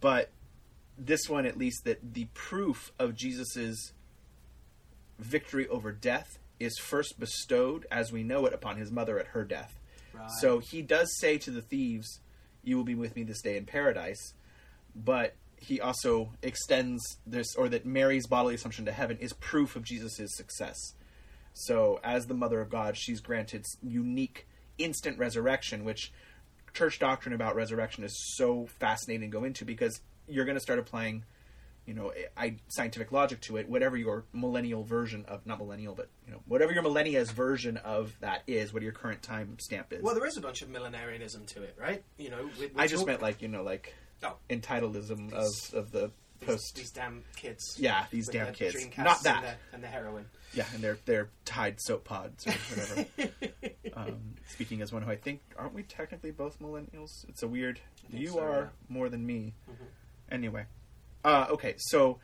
but 0.00 0.30
this 0.96 1.28
one, 1.28 1.46
at 1.46 1.56
least, 1.58 1.84
that 1.84 2.14
the 2.14 2.26
proof 2.34 2.92
of 2.98 3.14
Jesus's 3.16 3.92
victory 5.18 5.66
over 5.68 5.92
death 5.92 6.38
is 6.58 6.78
first 6.78 7.18
bestowed, 7.18 7.86
as 7.90 8.12
we 8.12 8.22
know 8.22 8.46
it, 8.46 8.52
upon 8.52 8.76
his 8.76 8.90
mother 8.90 9.18
at 9.18 9.28
her 9.28 9.44
death. 9.44 9.78
Right. 10.12 10.30
So 10.40 10.58
he 10.58 10.82
does 10.82 11.18
say 11.18 11.38
to 11.38 11.50
the 11.50 11.62
thieves, 11.62 12.20
"You 12.62 12.76
will 12.76 12.84
be 12.84 12.94
with 12.94 13.16
me 13.16 13.22
this 13.22 13.40
day 13.40 13.56
in 13.56 13.64
paradise," 13.66 14.34
but 14.94 15.34
he 15.56 15.80
also 15.80 16.32
extends 16.42 17.18
this, 17.26 17.54
or 17.56 17.68
that 17.68 17.84
Mary's 17.86 18.26
bodily 18.26 18.54
assumption 18.54 18.84
to 18.86 18.92
heaven 18.92 19.18
is 19.18 19.32
proof 19.34 19.76
of 19.76 19.84
Jesus' 19.84 20.34
success. 20.36 20.76
So, 21.66 22.00
as 22.02 22.26
the 22.26 22.34
mother 22.34 22.60
of 22.60 22.70
God, 22.70 22.96
she's 22.96 23.20
granted 23.20 23.66
unique 23.82 24.46
instant 24.78 25.18
resurrection, 25.18 25.84
which 25.84 26.12
church 26.72 26.98
doctrine 26.98 27.34
about 27.34 27.54
resurrection 27.56 28.02
is 28.04 28.16
so 28.36 28.66
fascinating 28.78 29.30
to 29.30 29.38
go 29.38 29.44
into 29.44 29.64
because 29.64 30.00
you're 30.28 30.44
going 30.44 30.56
to 30.56 30.60
start 30.60 30.78
applying, 30.78 31.24
you 31.84 31.92
know, 31.92 32.12
I, 32.36 32.56
scientific 32.68 33.12
logic 33.12 33.40
to 33.42 33.56
it. 33.58 33.68
Whatever 33.68 33.96
your 33.96 34.24
millennial 34.32 34.84
version 34.84 35.24
of, 35.28 35.44
not 35.44 35.58
millennial, 35.58 35.94
but 35.94 36.08
you 36.24 36.32
know, 36.32 36.40
whatever 36.46 36.72
your 36.72 36.82
millennia's 36.82 37.30
version 37.30 37.76
of 37.78 38.14
that 38.20 38.42
is, 38.46 38.72
what 38.72 38.82
your 38.82 38.92
current 38.92 39.20
time 39.22 39.58
stamp 39.60 39.92
is. 39.92 40.02
Well, 40.02 40.14
there 40.14 40.26
is 40.26 40.36
a 40.36 40.40
bunch 40.40 40.62
of 40.62 40.68
millenarianism 40.70 41.44
to 41.48 41.62
it, 41.62 41.76
right? 41.78 42.02
You 42.16 42.30
know, 42.30 42.48
we, 42.58 42.70
I 42.76 42.86
just 42.86 43.00
talk- 43.02 43.08
meant 43.08 43.22
like 43.22 43.42
you 43.42 43.48
know, 43.48 43.62
like 43.62 43.94
Oh. 44.22 44.36
entitledism 44.48 45.30
These- 45.30 45.72
of 45.74 45.78
of 45.86 45.92
the 45.92 46.10
post. 46.46 46.76
these 46.76 46.90
damn 46.90 47.24
kids. 47.36 47.76
Yeah, 47.78 48.04
these 48.10 48.28
damn 48.28 48.52
kids. 48.54 48.76
Not 48.96 49.22
that. 49.24 49.36
and 49.36 49.44
the, 49.44 49.54
and 49.74 49.82
their 49.84 49.90
heroin. 49.90 50.26
Yeah, 50.52 50.64
and 50.74 50.82
they're 50.82 50.98
they're 51.04 51.28
tied 51.44 51.80
soap 51.80 52.04
pods 52.04 52.46
or 52.46 52.52
whatever. 52.52 53.06
um, 53.96 54.34
speaking 54.48 54.82
as 54.82 54.92
one 54.92 55.02
who 55.02 55.10
I 55.10 55.16
think 55.16 55.40
aren't 55.56 55.74
we 55.74 55.82
technically 55.84 56.32
both 56.32 56.60
millennials? 56.60 57.28
It's 57.28 57.42
a 57.42 57.48
weird. 57.48 57.80
You 58.10 58.28
so, 58.28 58.40
are 58.40 58.60
yeah. 58.62 58.68
more 58.88 59.08
than 59.08 59.24
me. 59.24 59.54
Mhm. 59.70 59.86
Anyway, 60.32 60.66
uh, 61.24 61.46
okay, 61.50 61.74
so 61.78 62.18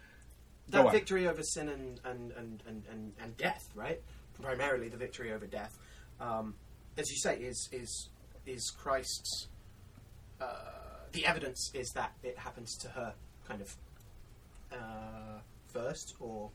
that 0.68 0.83
Go 0.83 0.88
on. 0.88 0.92
victory 0.92 1.28
over 1.28 1.42
sin 1.42 1.68
and, 1.68 2.00
and, 2.04 2.33
and, 2.33 2.62
and, 2.66 2.83
and, 2.90 3.12
and 3.21 3.37
death, 3.37 3.68
right? 3.75 4.00
Primarily 4.42 4.88
the 4.88 4.97
victory 4.97 5.33
over 5.33 5.47
death, 5.47 5.78
um, 6.21 6.54
as 6.99 7.09
you 7.11 7.16
say, 7.16 7.38
is 7.38 7.68
is 7.73 8.11
is 8.45 8.71
Christ's. 8.76 9.49
Uh, 10.40 10.54
the 11.12 11.25
evidence 11.25 11.71
is 11.73 11.90
that 11.95 12.12
it 12.23 12.37
happens 12.37 12.76
to 12.78 12.88
her, 12.88 13.14
kind 13.49 13.62
of 13.62 13.76
uh, 14.73 15.38
first 15.73 16.14
or 16.21 16.50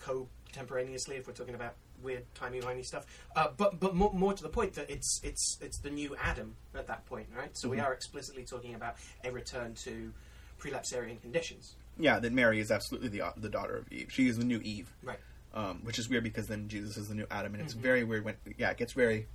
co-contemporaneously, 0.00 1.16
if 1.16 1.26
we're 1.26 1.32
talking 1.32 1.54
about 1.54 1.74
weird 2.02 2.24
timey 2.34 2.60
wimey 2.60 2.84
stuff. 2.84 3.06
Uh, 3.34 3.48
but 3.56 3.80
but 3.80 3.94
more, 3.94 4.12
more 4.12 4.32
to 4.32 4.42
the 4.42 4.48
point 4.48 4.74
that 4.74 4.88
it's 4.90 5.20
it's 5.24 5.58
it's 5.60 5.78
the 5.78 5.90
new 5.90 6.14
Adam 6.22 6.54
at 6.74 6.86
that 6.86 7.04
point, 7.06 7.26
right? 7.36 7.56
So 7.56 7.68
we 7.68 7.78
Mhm. 7.78 7.84
are 7.86 7.92
explicitly 7.92 8.44
talking 8.44 8.74
about 8.74 8.96
a 9.24 9.30
return 9.32 9.74
to 9.84 10.12
prelapsarian 10.60 11.20
conditions. 11.20 11.74
Yeah, 11.98 12.18
that 12.20 12.32
Mary 12.32 12.60
is 12.60 12.70
absolutely 12.70 13.08
the 13.08 13.32
the 13.36 13.48
daughter 13.48 13.76
of 13.76 13.92
Eve. 13.92 14.12
She 14.12 14.28
is 14.28 14.38
the 14.38 14.44
new 14.44 14.60
Eve. 14.62 14.94
Right. 15.02 15.18
Um, 15.54 15.80
which 15.82 15.98
is 15.98 16.10
weird 16.10 16.24
because 16.24 16.46
then 16.46 16.68
Jesus 16.68 16.98
is 16.98 17.08
the 17.08 17.14
new 17.14 17.26
Adam, 17.30 17.54
and 17.54 17.62
it's 17.62 17.72
very 17.72 18.04
weird 18.04 18.22
when 18.24 18.36
yeah, 18.58 18.70
it 18.70 18.76
gets 18.76 18.92
very 18.92 19.26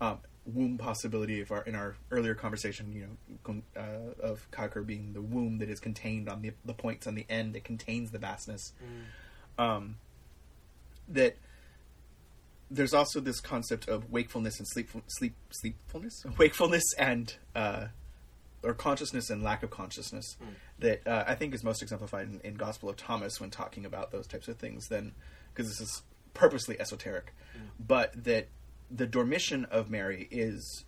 um, 0.00 0.18
womb 0.44 0.76
possibility 0.76 1.40
of 1.40 1.52
our 1.52 1.62
in 1.62 1.74
our 1.76 1.96
earlier 2.10 2.34
conversation, 2.34 2.92
you 2.92 3.16
know, 3.46 3.62
uh, 3.76 4.20
of 4.20 4.50
Kaker 4.50 4.84
being 4.84 5.12
the 5.12 5.22
womb 5.22 5.58
that 5.58 5.70
is 5.70 5.78
contained 5.80 6.28
on 6.28 6.42
the 6.42 6.52
the 6.64 6.74
points 6.74 7.06
on 7.06 7.14
the 7.14 7.24
end 7.30 7.54
that 7.54 7.62
contains 7.64 8.10
the 8.10 8.18
vastness. 8.18 8.72
Um, 9.58 9.96
that 11.08 11.36
there's 12.70 12.94
also 12.94 13.20
this 13.20 13.40
concept 13.40 13.88
of 13.88 14.10
wakefulness 14.10 14.58
and 14.58 14.66
sleep 14.68 14.90
sleep 15.06 15.34
sleepfulness, 15.50 16.24
wakefulness 16.38 16.94
and 16.98 17.34
uh, 17.54 17.86
or 18.62 18.74
consciousness 18.74 19.30
and 19.30 19.42
lack 19.42 19.62
of 19.62 19.70
consciousness 19.70 20.36
that 20.78 21.06
uh, 21.06 21.24
I 21.26 21.34
think 21.34 21.54
is 21.54 21.62
most 21.62 21.82
exemplified 21.82 22.28
in, 22.28 22.40
in 22.42 22.54
Gospel 22.54 22.88
of 22.88 22.96
Thomas 22.96 23.40
when 23.40 23.50
talking 23.50 23.86
about 23.86 24.10
those 24.10 24.26
types 24.26 24.48
of 24.48 24.56
things. 24.56 24.88
Then, 24.88 25.12
because 25.54 25.70
this 25.70 25.80
is 25.80 26.02
purposely 26.34 26.78
esoteric, 26.80 27.32
but 27.78 28.24
that 28.24 28.48
the 28.90 29.06
dormition 29.06 29.64
of 29.66 29.90
Mary 29.90 30.28
is 30.30 30.84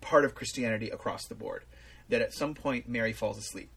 part 0.00 0.24
of 0.24 0.34
Christianity 0.34 0.90
across 0.90 1.26
the 1.26 1.34
board. 1.34 1.64
That 2.08 2.22
at 2.22 2.34
some 2.34 2.54
point 2.54 2.88
Mary 2.88 3.12
falls 3.12 3.38
asleep. 3.38 3.70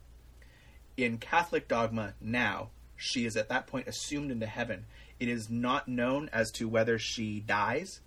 In 0.97 1.17
Catholic 1.17 1.67
dogma 1.67 2.13
now, 2.19 2.69
she 3.03 3.25
is 3.25 3.35
at 3.35 3.49
that 3.49 3.67
point 3.67 3.87
assumed 3.87 4.31
into 4.31 4.45
heaven. 4.45 4.85
It 5.19 5.27
is 5.27 5.49
not 5.49 5.87
known 5.87 6.29
as 6.31 6.51
to 6.53 6.67
whether 6.69 6.97
she 6.97 7.39
dies 7.41 7.99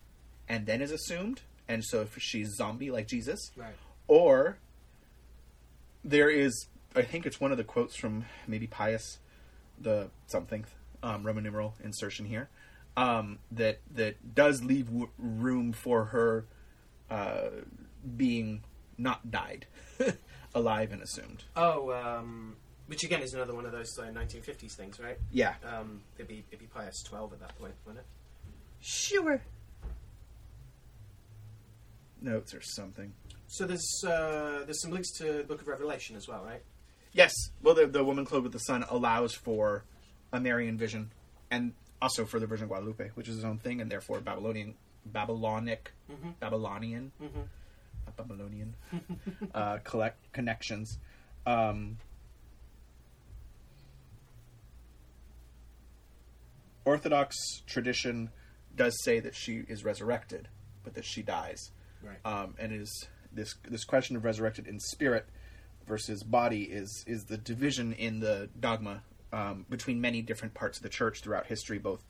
and 0.48 0.64
then 0.66 0.80
is 0.80 0.90
assumed, 0.90 1.42
and 1.68 1.84
so 1.84 2.00
if 2.02 2.16
she's 2.18 2.54
zombie 2.56 2.90
like 2.90 3.06
Jesus, 3.06 3.50
Right. 3.56 3.74
or 4.08 4.58
there 6.04 6.30
is 6.30 6.66
i 6.94 7.02
think 7.02 7.26
it's 7.26 7.40
one 7.40 7.50
of 7.50 7.58
the 7.58 7.64
quotes 7.64 7.96
from 7.96 8.24
maybe 8.46 8.66
pius 8.68 9.18
the 9.80 10.08
something 10.28 10.64
um, 11.02 11.24
roman 11.24 11.42
numeral 11.44 11.74
insertion 11.82 12.24
here 12.26 12.48
um, 12.96 13.38
that 13.50 13.80
that 13.92 14.34
does 14.34 14.62
leave 14.62 14.86
w- 14.86 15.08
room 15.18 15.72
for 15.72 16.04
her 16.06 16.44
uh, 17.10 17.48
being 18.16 18.62
not 18.96 19.30
died 19.30 19.66
alive 20.54 20.92
and 20.92 21.02
assumed 21.02 21.42
Oh, 21.56 21.92
um, 21.92 22.56
which 22.86 23.04
again 23.04 23.20
is 23.22 23.34
another 23.34 23.54
one 23.54 23.64
of 23.66 23.72
those 23.72 23.98
uh, 23.98 24.04
1950s 24.04 24.72
things, 24.74 24.98
right? 25.00 25.18
yeah 25.32 25.54
Um, 25.64 26.00
it'd 26.16 26.28
be 26.28 26.44
it'd 26.50 26.60
be 26.60 26.66
Pius 26.66 27.02
12 27.04 27.32
at 27.34 27.40
that 27.40 27.58
point, 27.58 27.74
wouldn't 27.84 28.04
it? 28.04 28.06
sure 28.80 29.40
notes 32.20 32.54
or 32.54 32.60
something 32.62 33.12
So 33.46 33.66
there's 33.66 34.02
uh, 34.04 34.62
there's 34.64 34.80
some 34.82 34.90
links 34.90 35.10
to 35.18 35.24
the 35.24 35.42
Book 35.44 35.60
of 35.60 35.68
Revelation 35.68 36.16
as 36.16 36.26
well, 36.28 36.42
right? 36.44 36.62
Yes. 37.12 37.32
Well, 37.62 37.74
the, 37.74 37.86
the 37.86 38.04
woman 38.04 38.24
clothed 38.24 38.42
with 38.44 38.52
the 38.52 38.58
sun 38.58 38.84
allows 38.90 39.34
for 39.34 39.84
a 40.32 40.40
Marian 40.40 40.76
vision, 40.76 41.12
and 41.50 41.72
also 42.02 42.24
for 42.26 42.38
the 42.38 42.46
Virgin 42.46 42.66
Guadalupe, 42.68 43.10
which 43.14 43.28
is 43.28 43.36
its 43.36 43.44
own 43.44 43.58
thing, 43.58 43.80
and 43.80 43.90
therefore 43.90 44.20
Babylonian, 44.20 44.74
Babylonic, 45.06 45.92
Mhm. 46.10 46.34
Babylonian, 46.40 47.12
Mm-hmm. 47.22 47.40
not 48.06 48.16
Babylonian, 48.16 48.74
uh, 49.54 49.78
collect 49.84 50.18
connections. 50.32 50.98
Um, 51.46 51.96
Orthodox 56.86 57.36
tradition 57.66 58.30
does 58.74 58.96
say 59.04 59.20
that 59.20 59.34
she 59.34 59.64
is 59.68 59.84
resurrected, 59.84 60.48
but 60.84 60.94
that 60.94 61.04
she 61.04 61.20
dies 61.22 61.70
Right. 62.02 62.18
um, 62.24 62.54
and 62.58 62.72
is 62.72 63.08
this 63.32 63.54
this 63.68 63.84
question 63.84 64.16
of 64.16 64.24
resurrected 64.24 64.66
in 64.68 64.78
spirit 64.80 65.26
versus 65.86 66.22
body 66.22 66.62
is 66.62 67.04
is 67.06 67.24
the 67.24 67.36
division 67.36 67.92
in 67.92 68.20
the 68.20 68.48
dogma 68.58 69.02
um, 69.32 69.66
between 69.68 70.00
many 70.00 70.22
different 70.22 70.54
parts 70.54 70.78
of 70.78 70.82
the 70.84 70.88
church 70.88 71.20
throughout 71.22 71.46
history, 71.46 71.78
both 71.78 72.04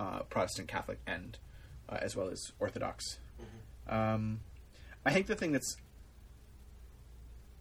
uh, 0.00 0.20
Protestant, 0.30 0.68
Catholic, 0.68 0.98
and 1.06 1.36
uh, 1.88 1.98
as 2.00 2.16
well 2.16 2.28
as 2.28 2.40
Orthodox. 2.58 3.18
Um, 3.88 4.40
I 5.04 5.12
think 5.12 5.26
the 5.26 5.34
thing 5.36 5.52
that's 5.52 5.76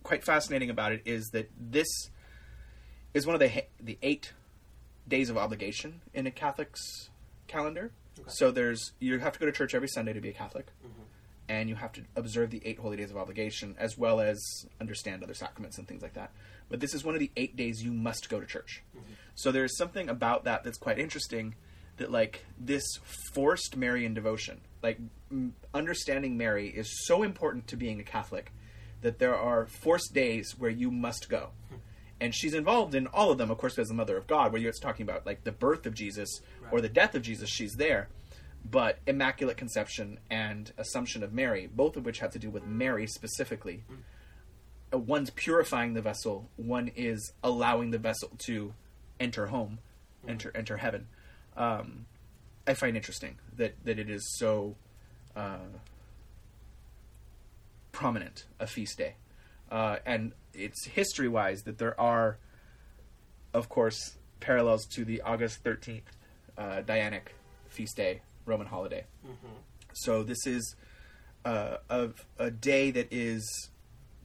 quite 0.03 0.23
fascinating 0.23 0.69
about 0.69 0.91
it 0.93 1.01
is 1.05 1.29
that 1.33 1.49
this 1.59 1.87
is 3.13 3.25
one 3.25 3.35
of 3.35 3.39
the 3.41 3.65
the 3.79 3.97
eight 4.01 4.31
days 5.08 5.29
of 5.29 5.38
obligation 5.38 6.01
in 6.13 6.27
a 6.27 6.31
Catholic's 6.31 7.10
calendar. 7.48 7.91
Okay. 8.20 8.29
So 8.29 8.51
there's 8.51 8.91
you 9.00 9.20
have 9.20 9.34
to 9.34 9.39
go 9.39 9.46
to 9.46 9.51
church 9.51 9.74
every 9.74 9.88
Sunday 9.88 10.13
to 10.13 10.22
be 10.22 10.29
a 10.29 10.34
Catholic 10.34 10.67
mm-hmm. 10.86 11.03
and 11.50 11.70
you 11.70 11.75
have 11.75 11.91
to 11.93 12.01
observe 12.15 12.50
the 12.50 12.62
eight 12.65 12.79
holy 12.79 12.98
days 12.98 13.12
of 13.12 13.17
obligation 13.17 13.75
as 13.77 13.98
well 13.98 14.20
as 14.20 14.39
understand 14.79 15.24
other 15.24 15.34
sacraments 15.34 15.77
and 15.77 15.88
things 15.88 16.01
like 16.01 16.13
that. 16.13 16.31
But 16.70 16.79
this 16.79 16.93
is 16.93 17.03
one 17.03 17.15
of 17.15 17.20
the 17.20 17.31
eight 17.36 17.55
days 17.55 17.84
you 17.84 17.91
must 17.91 18.29
go 18.29 18.39
to 18.39 18.46
church. 18.46 18.84
Mm-hmm. 18.96 19.13
So 19.36 19.51
there's 19.51 19.77
something 19.77 20.10
about 20.10 20.43
that 20.46 20.63
that's 20.63 20.77
quite 20.77 21.00
interesting. 21.00 21.55
That 21.98 22.12
like 22.12 22.46
this 22.58 22.84
forced 23.34 23.75
Marian 23.75 24.13
devotion, 24.13 24.62
like 24.81 24.98
m- 25.29 25.53
understanding 25.74 26.38
Mary, 26.38 26.70
is 26.70 27.05
so 27.05 27.22
important 27.22 27.67
to 27.67 27.75
being 27.75 28.00
a 28.00 28.03
Catholic 28.03 28.51
that 29.01 29.20
there 29.20 29.36
are 29.36 29.65
forced 29.65 30.13
days 30.13 30.55
where 30.58 30.72
you 30.72 30.89
must 30.89 31.29
go. 31.29 31.50
And 32.21 32.33
she's 32.33 32.53
involved 32.53 32.95
in 32.95 33.07
all 33.07 33.31
of 33.31 33.37
them, 33.37 33.51
of 33.51 33.57
course, 33.57 33.77
as 33.77 33.89
the 33.89 33.93
Mother 33.93 34.15
of 34.15 34.27
God, 34.27 34.53
Whether 34.53 34.63
you're 34.63 34.71
talking 34.71 35.03
about 35.03 35.25
like 35.25 35.43
the 35.43 35.51
birth 35.51 35.85
of 35.85 35.93
Jesus 35.93 36.39
or 36.71 36.79
the 36.79 36.87
death 36.87 37.15
of 37.15 37.23
Jesus. 37.23 37.49
She's 37.49 37.73
there 37.73 38.07
but 38.69 38.99
Immaculate 39.07 39.57
Conception 39.57 40.19
and 40.29 40.71
Assumption 40.77 41.23
of 41.23 41.33
Mary, 41.33 41.67
both 41.73 41.97
of 41.97 42.05
which 42.05 42.19
have 42.19 42.31
to 42.31 42.39
do 42.39 42.49
with 42.49 42.65
Mary 42.65 43.07
specifically. 43.07 43.83
Uh, 44.93 44.97
One's 44.97 45.29
purifying 45.31 45.93
the 45.93 46.01
vessel, 46.01 46.49
one 46.57 46.91
is 46.95 47.33
allowing 47.43 47.91
the 47.91 47.97
vessel 47.97 48.29
to 48.45 48.73
enter 49.19 49.47
home, 49.47 49.79
enter 50.27 50.51
enter 50.53 50.77
heaven. 50.77 51.07
Um, 51.55 52.05
I 52.67 52.73
find 52.73 52.95
interesting 52.95 53.37
that 53.57 53.75
that 53.83 53.97
it 53.99 54.09
is 54.09 54.37
so 54.37 54.75
uh, 55.35 55.57
prominent 57.91 58.45
a 58.59 58.67
feast 58.67 58.97
day, 58.97 59.15
uh, 59.71 59.97
and 60.05 60.33
it's 60.53 60.85
history 60.85 61.29
wise 61.29 61.63
that 61.63 61.77
there 61.77 61.99
are, 61.99 62.37
of 63.53 63.69
course, 63.69 64.17
parallels 64.39 64.85
to 64.87 65.05
the 65.05 65.21
August 65.21 65.63
thirteenth 65.63 66.11
uh, 66.57 66.81
Dianic 66.85 67.29
feast 67.69 67.95
day 67.95 68.21
Roman 68.45 68.67
holiday. 68.67 69.05
So 69.93 70.23
this 70.23 70.45
is 70.45 70.75
uh, 71.45 71.77
a, 71.89 72.09
a 72.37 72.51
day 72.51 72.91
that 72.91 73.07
is 73.11 73.69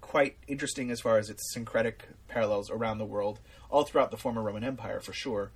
quite 0.01 0.37
interesting 0.47 0.91
as 0.91 1.01
far 1.01 1.19
as 1.19 1.31
its 1.31 1.53
syncretic 1.53 2.09
parallels 2.29 2.71
around 2.71 2.99
the 2.99 3.05
world, 3.05 3.41
all 3.71 3.85
throughout 3.85 4.11
the 4.11 4.17
former 4.17 4.43
Roman 4.43 4.65
Empire 4.65 5.01
for 5.01 5.13
sure, 5.13 5.51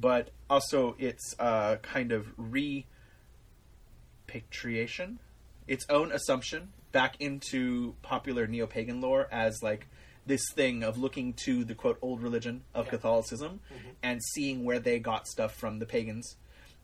but 0.00 0.30
also 0.48 0.94
its 0.98 1.34
uh, 1.38 1.76
kind 1.82 2.12
of 2.12 2.28
repatriation, 4.26 5.18
its 5.66 5.84
own 5.90 6.12
assumption 6.12 6.70
back 6.92 7.20
into 7.20 7.94
popular 8.02 8.46
neo-pagan 8.46 9.00
lore 9.00 9.26
as 9.32 9.62
like 9.62 9.88
this 10.26 10.42
thing 10.54 10.82
of 10.84 10.98
looking 10.98 11.32
to 11.44 11.64
the 11.64 11.74
quote 11.74 11.98
old 12.00 12.22
religion 12.22 12.62
of 12.74 12.86
Yeah. 12.86 12.90
Catholicism 12.90 13.60
and 14.02 14.20
seeing 14.34 14.64
where 14.64 14.78
they 14.78 14.98
got 15.00 15.26
stuff 15.26 15.54
from 15.54 15.78
the 15.80 15.86
pagans 15.86 16.36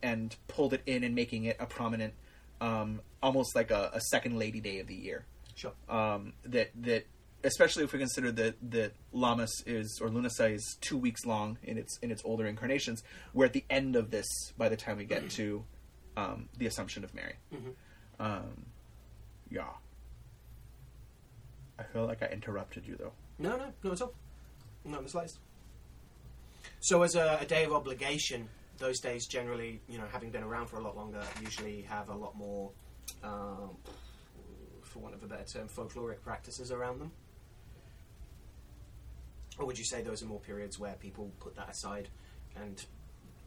and 0.02 0.34
pulled 0.48 0.72
it 0.74 0.82
in 0.86 1.04
and 1.04 1.14
making 1.14 1.44
it 1.44 1.56
a 1.60 1.66
prominent, 1.66 2.14
um, 2.60 3.00
almost 3.22 3.54
like 3.54 3.70
a, 3.70 3.90
a 3.92 4.00
second 4.00 4.38
Lady 4.38 4.60
Day 4.60 4.78
of 4.80 4.86
the 4.88 4.94
year. 4.94 5.24
Sure. 5.54 5.72
Um, 5.88 6.32
that 6.44 6.70
that 6.82 7.06
especially 7.44 7.84
if 7.84 7.92
we 7.92 7.98
consider 8.00 8.32
that 8.32 8.56
that 8.70 8.92
Lammas 9.14 9.50
is 9.66 10.00
or 10.02 10.08
Lunasa 10.08 10.52
is 10.54 10.76
two 10.80 10.96
weeks 10.98 11.24
long 11.24 11.58
in 11.62 11.78
its 11.78 11.98
in 12.02 12.10
its 12.10 12.22
older 12.24 12.46
incarnations, 12.46 13.02
we're 13.34 13.46
at 13.46 13.52
the 13.52 13.64
end 13.70 13.94
of 13.96 14.10
this 14.10 14.26
by 14.56 14.68
the 14.68 14.76
time 14.76 14.96
we 14.98 15.04
get 15.04 15.30
to 15.38 15.64
um, 16.16 16.48
the 16.56 16.66
Assumption 16.66 17.04
of 17.04 17.14
Mary. 17.14 17.34
Um, 18.18 18.66
yeah. 19.50 19.68
I 21.78 21.82
feel 21.84 22.06
like 22.06 22.22
I 22.22 22.26
interrupted 22.26 22.86
you 22.86 22.96
though. 22.96 23.12
No, 23.38 23.56
no, 23.56 23.72
not 23.82 23.92
at 23.92 24.02
all. 24.02 24.14
Not 24.84 24.98
in 24.98 25.04
the 25.04 25.10
slightest. 25.10 25.38
So, 26.80 27.02
as 27.02 27.14
a, 27.14 27.38
a 27.40 27.44
day 27.44 27.64
of 27.64 27.72
obligation, 27.72 28.48
those 28.78 29.00
days 29.00 29.26
generally, 29.26 29.80
you 29.88 29.98
know, 29.98 30.04
having 30.12 30.30
been 30.30 30.42
around 30.42 30.68
for 30.68 30.76
a 30.76 30.82
lot 30.82 30.96
longer, 30.96 31.22
usually 31.42 31.82
have 31.82 32.08
a 32.08 32.14
lot 32.14 32.36
more, 32.36 32.70
um, 33.24 33.76
for 34.82 35.00
want 35.00 35.14
of 35.14 35.22
a 35.22 35.26
better 35.26 35.44
term, 35.44 35.68
folkloric 35.68 36.20
practices 36.22 36.70
around 36.70 37.00
them. 37.00 37.10
Or 39.58 39.66
would 39.66 39.78
you 39.78 39.84
say 39.84 40.02
those 40.02 40.22
are 40.22 40.26
more 40.26 40.40
periods 40.40 40.78
where 40.78 40.94
people 40.94 41.32
put 41.40 41.56
that 41.56 41.68
aside 41.68 42.08
and, 42.56 42.84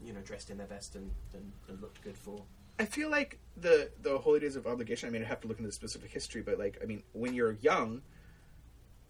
you 0.04 0.12
know, 0.12 0.20
dressed 0.20 0.50
in 0.50 0.58
their 0.58 0.66
best 0.66 0.94
and, 0.94 1.10
and, 1.32 1.52
and 1.68 1.80
looked 1.80 2.02
good 2.02 2.18
for? 2.18 2.42
I 2.78 2.84
feel 2.84 3.10
like 3.10 3.38
the 3.56 3.90
the 4.02 4.18
holy 4.18 4.40
days 4.40 4.56
of 4.56 4.66
obligation. 4.66 5.08
I 5.08 5.12
mean, 5.12 5.22
I 5.22 5.26
have 5.26 5.40
to 5.42 5.48
look 5.48 5.58
into 5.58 5.68
the 5.68 5.74
specific 5.74 6.10
history, 6.10 6.42
but 6.42 6.58
like, 6.58 6.78
I 6.82 6.86
mean, 6.86 7.02
when 7.12 7.34
you're 7.34 7.52
young, 7.60 8.02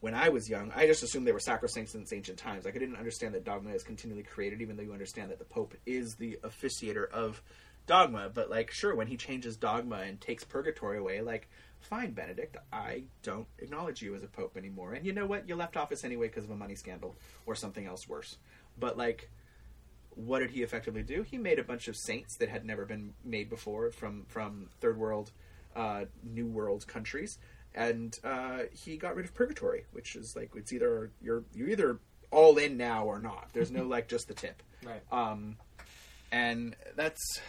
when 0.03 0.15
I 0.15 0.31
was 0.31 0.51
young, 0.51 0.73
I 0.75 0.87
just 0.87 1.05
assumed 1.05 1.29
they 1.29 1.33
were 1.33 1.39
sacrosanct 1.39 1.91
since 1.91 2.13
ancient 2.13 2.37
times. 2.37 2.65
Like, 2.65 2.75
I 2.75 2.79
didn't 2.81 2.97
understand 2.97 3.35
that 3.35 3.45
dogma 3.45 3.71
is 3.71 3.85
continually 3.85 4.25
created, 4.25 4.61
even 4.61 4.77
though 4.77 4.83
you 4.83 4.93
understand 4.93 5.31
that 5.31 5.39
the 5.39 5.45
Pope 5.45 5.75
is 5.87 6.17
the 6.17 6.41
officiator 6.43 7.09
of 7.11 7.41
dogma. 7.87 8.29
But 8.35 8.51
like, 8.51 8.73
sure, 8.73 8.97
when 8.97 9.07
he 9.07 9.17
changes 9.17 9.57
dogma 9.57 9.99
and 9.99 10.21
takes 10.21 10.43
purgatory 10.43 10.99
away, 10.99 11.21
like, 11.21 11.49
fine, 11.79 12.11
Benedict, 12.11 12.57
I 12.73 13.05
don't 13.23 13.47
acknowledge 13.59 14.03
you 14.03 14.17
as 14.17 14.25
a 14.25 14.29
pope 14.29 14.57
anymore. 14.57 14.93
And 14.93 15.07
you 15.07 15.13
know 15.13 15.27
what? 15.27 15.49
You 15.49 15.55
left 15.55 15.77
office 15.77 16.05
anyway 16.05 16.27
because 16.27 16.45
of 16.45 16.51
a 16.51 16.57
money 16.57 16.75
scandal 16.75 17.15
or 17.47 17.55
something 17.55 17.87
else 17.87 18.09
worse. 18.09 18.39
But 18.79 18.99
like, 18.99 19.31
what 20.11 20.41
did 20.41 20.51
he 20.51 20.63
effectively 20.63 21.03
do? 21.03 21.23
He 21.23 21.39
made 21.39 21.59
a 21.59 21.65
bunch 21.65 21.87
of 21.89 21.97
saints 21.97 22.37
that 22.39 22.49
had 22.49 22.65
never 22.65 22.85
been 22.85 23.15
made 23.25 23.49
before 23.49 23.91
from 23.91 24.25
from 24.29 24.69
third 24.81 24.99
world, 24.99 25.33
uh, 25.75 26.05
new 26.23 26.47
world 26.47 26.87
countries, 26.87 27.39
and 27.75 28.17
uh, 28.25 28.61
he 28.73 28.97
got 28.97 29.17
rid 29.17 29.27
of 29.27 29.35
purgatory, 29.35 29.85
which 29.93 30.17
is 30.17 30.35
like 30.37 30.51
it's 30.55 30.73
either 30.73 31.11
you're 31.21 31.45
you're 31.55 31.69
either 31.69 31.99
all 32.31 32.59
in 32.59 32.77
now 32.77 33.05
or 33.05 33.19
not. 33.19 33.49
There's 33.53 33.71
no 33.71 33.83
like 33.87 34.09
just 34.09 34.29
the 34.29 34.35
tip. 34.35 34.63
Right. 34.85 35.03
Um, 35.11 35.57
and 36.31 36.77
that's 36.97 37.41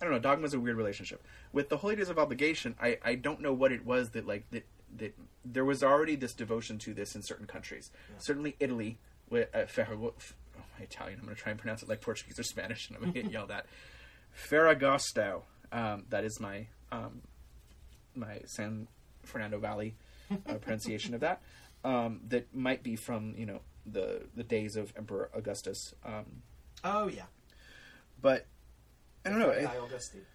I 0.00 0.04
don't 0.04 0.12
know. 0.12 0.20
Dogma's 0.20 0.54
a 0.54 0.60
weird 0.60 0.76
relationship 0.76 1.22
with 1.52 1.68
the 1.68 1.76
Holy 1.76 1.96
Days 1.96 2.08
of 2.08 2.18
Obligation. 2.18 2.76
I 2.80 2.98
I 3.04 3.14
don't 3.14 3.40
know 3.40 3.52
what 3.52 3.72
it 3.72 3.84
was 3.84 4.10
that 4.10 4.26
like 4.26 4.48
that 4.50 4.66
that 4.96 5.14
there 5.44 5.64
was 5.64 5.82
already 5.82 6.16
this 6.16 6.34
devotion 6.34 6.78
to 6.78 6.94
this 6.94 7.14
in 7.14 7.22
certain 7.22 7.46
countries. 7.46 7.90
Certainly 8.18 8.56
Italy 8.60 8.98
with 9.30 9.54
uh, 9.54 9.60
Ferrago- 9.60 10.14
oh, 10.14 10.62
my 10.78 10.84
Italian. 10.84 11.18
I'm 11.18 11.24
going 11.26 11.36
to 11.36 11.42
try 11.42 11.50
and 11.50 11.58
pronounce 11.60 11.82
it 11.82 11.88
like 11.88 12.00
Portuguese 12.00 12.38
or 12.38 12.42
Spanish, 12.42 12.88
and 12.88 12.96
I'm 12.96 13.02
going 13.02 13.14
to 13.14 13.22
get 13.22 13.32
yelled 13.32 13.50
at. 13.50 13.66
Ferragosto. 14.50 15.42
Um, 15.70 16.04
that 16.08 16.24
is 16.24 16.40
my 16.40 16.66
um, 16.90 17.22
my 18.14 18.40
San 18.46 18.88
Fernando 19.28 19.58
Valley 19.58 19.94
uh, 20.30 20.54
pronunciation 20.54 21.14
of 21.14 21.20
that. 21.20 21.40
Um, 21.84 22.20
that 22.28 22.52
might 22.54 22.82
be 22.82 22.96
from 22.96 23.34
you 23.36 23.46
know 23.46 23.60
the 23.86 24.22
the 24.34 24.42
days 24.42 24.74
of 24.76 24.92
Emperor 24.96 25.30
Augustus. 25.34 25.94
Um, 26.04 26.42
Oh 26.84 27.08
yeah. 27.08 27.24
but 28.20 28.46
I 29.24 29.30
don't 29.30 29.38
know. 29.38 29.52
I- 29.52 29.62
Guy 29.64 29.76
Augustine. 29.78 30.26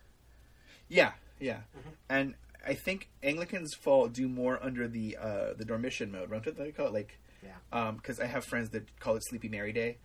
yeah, 0.88 1.12
yeah, 1.40 1.62
and 2.10 2.36
I 2.66 2.74
think 2.76 3.10
Anglicans 3.22 3.74
fall 3.74 4.08
do 4.08 4.28
more 4.30 4.58
under 4.64 4.88
the 4.88 5.18
uh, 5.20 5.54
the 5.58 5.66
Dormition 5.66 6.12
mode. 6.12 6.30
What 6.30 6.44
do 6.44 6.52
they 6.52 6.72
call 6.72 6.88
it? 6.88 6.94
Like, 6.94 7.20
Yeah. 7.44 7.92
because 7.92 8.20
I 8.20 8.26
have 8.28 8.46
friends 8.46 8.70
that 8.70 9.00
call 9.00 9.16
it 9.18 9.24
Sleepy 9.26 9.50
Mary 9.50 9.74
Day, 9.74 9.98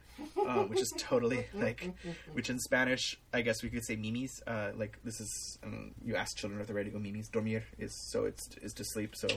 uh, 0.47 0.65
which 0.65 0.81
is 0.81 0.93
totally 0.97 1.47
like, 1.55 1.91
which 2.33 2.51
in 2.51 2.59
Spanish 2.59 3.19
I 3.33 3.43
guess 3.43 3.63
we 3.63 3.69
could 3.69 3.85
say 3.85 3.97
mimis. 3.97 4.43
Uh, 4.47 4.71
like 4.77 4.99
this 5.05 5.21
is 5.21 5.59
um, 5.63 5.93
you 6.05 6.17
ask 6.17 6.37
children 6.37 6.61
if 6.61 6.67
they're 6.67 6.77
ready 6.77 6.91
to 6.91 6.97
go 6.97 7.01
mimis. 7.01 7.29
Dormir 7.29 7.65
is 7.79 7.93
so 8.11 8.25
it's 8.25 8.49
is 8.63 8.73
to 8.75 8.85
sleep. 8.85 9.15
So, 9.17 9.29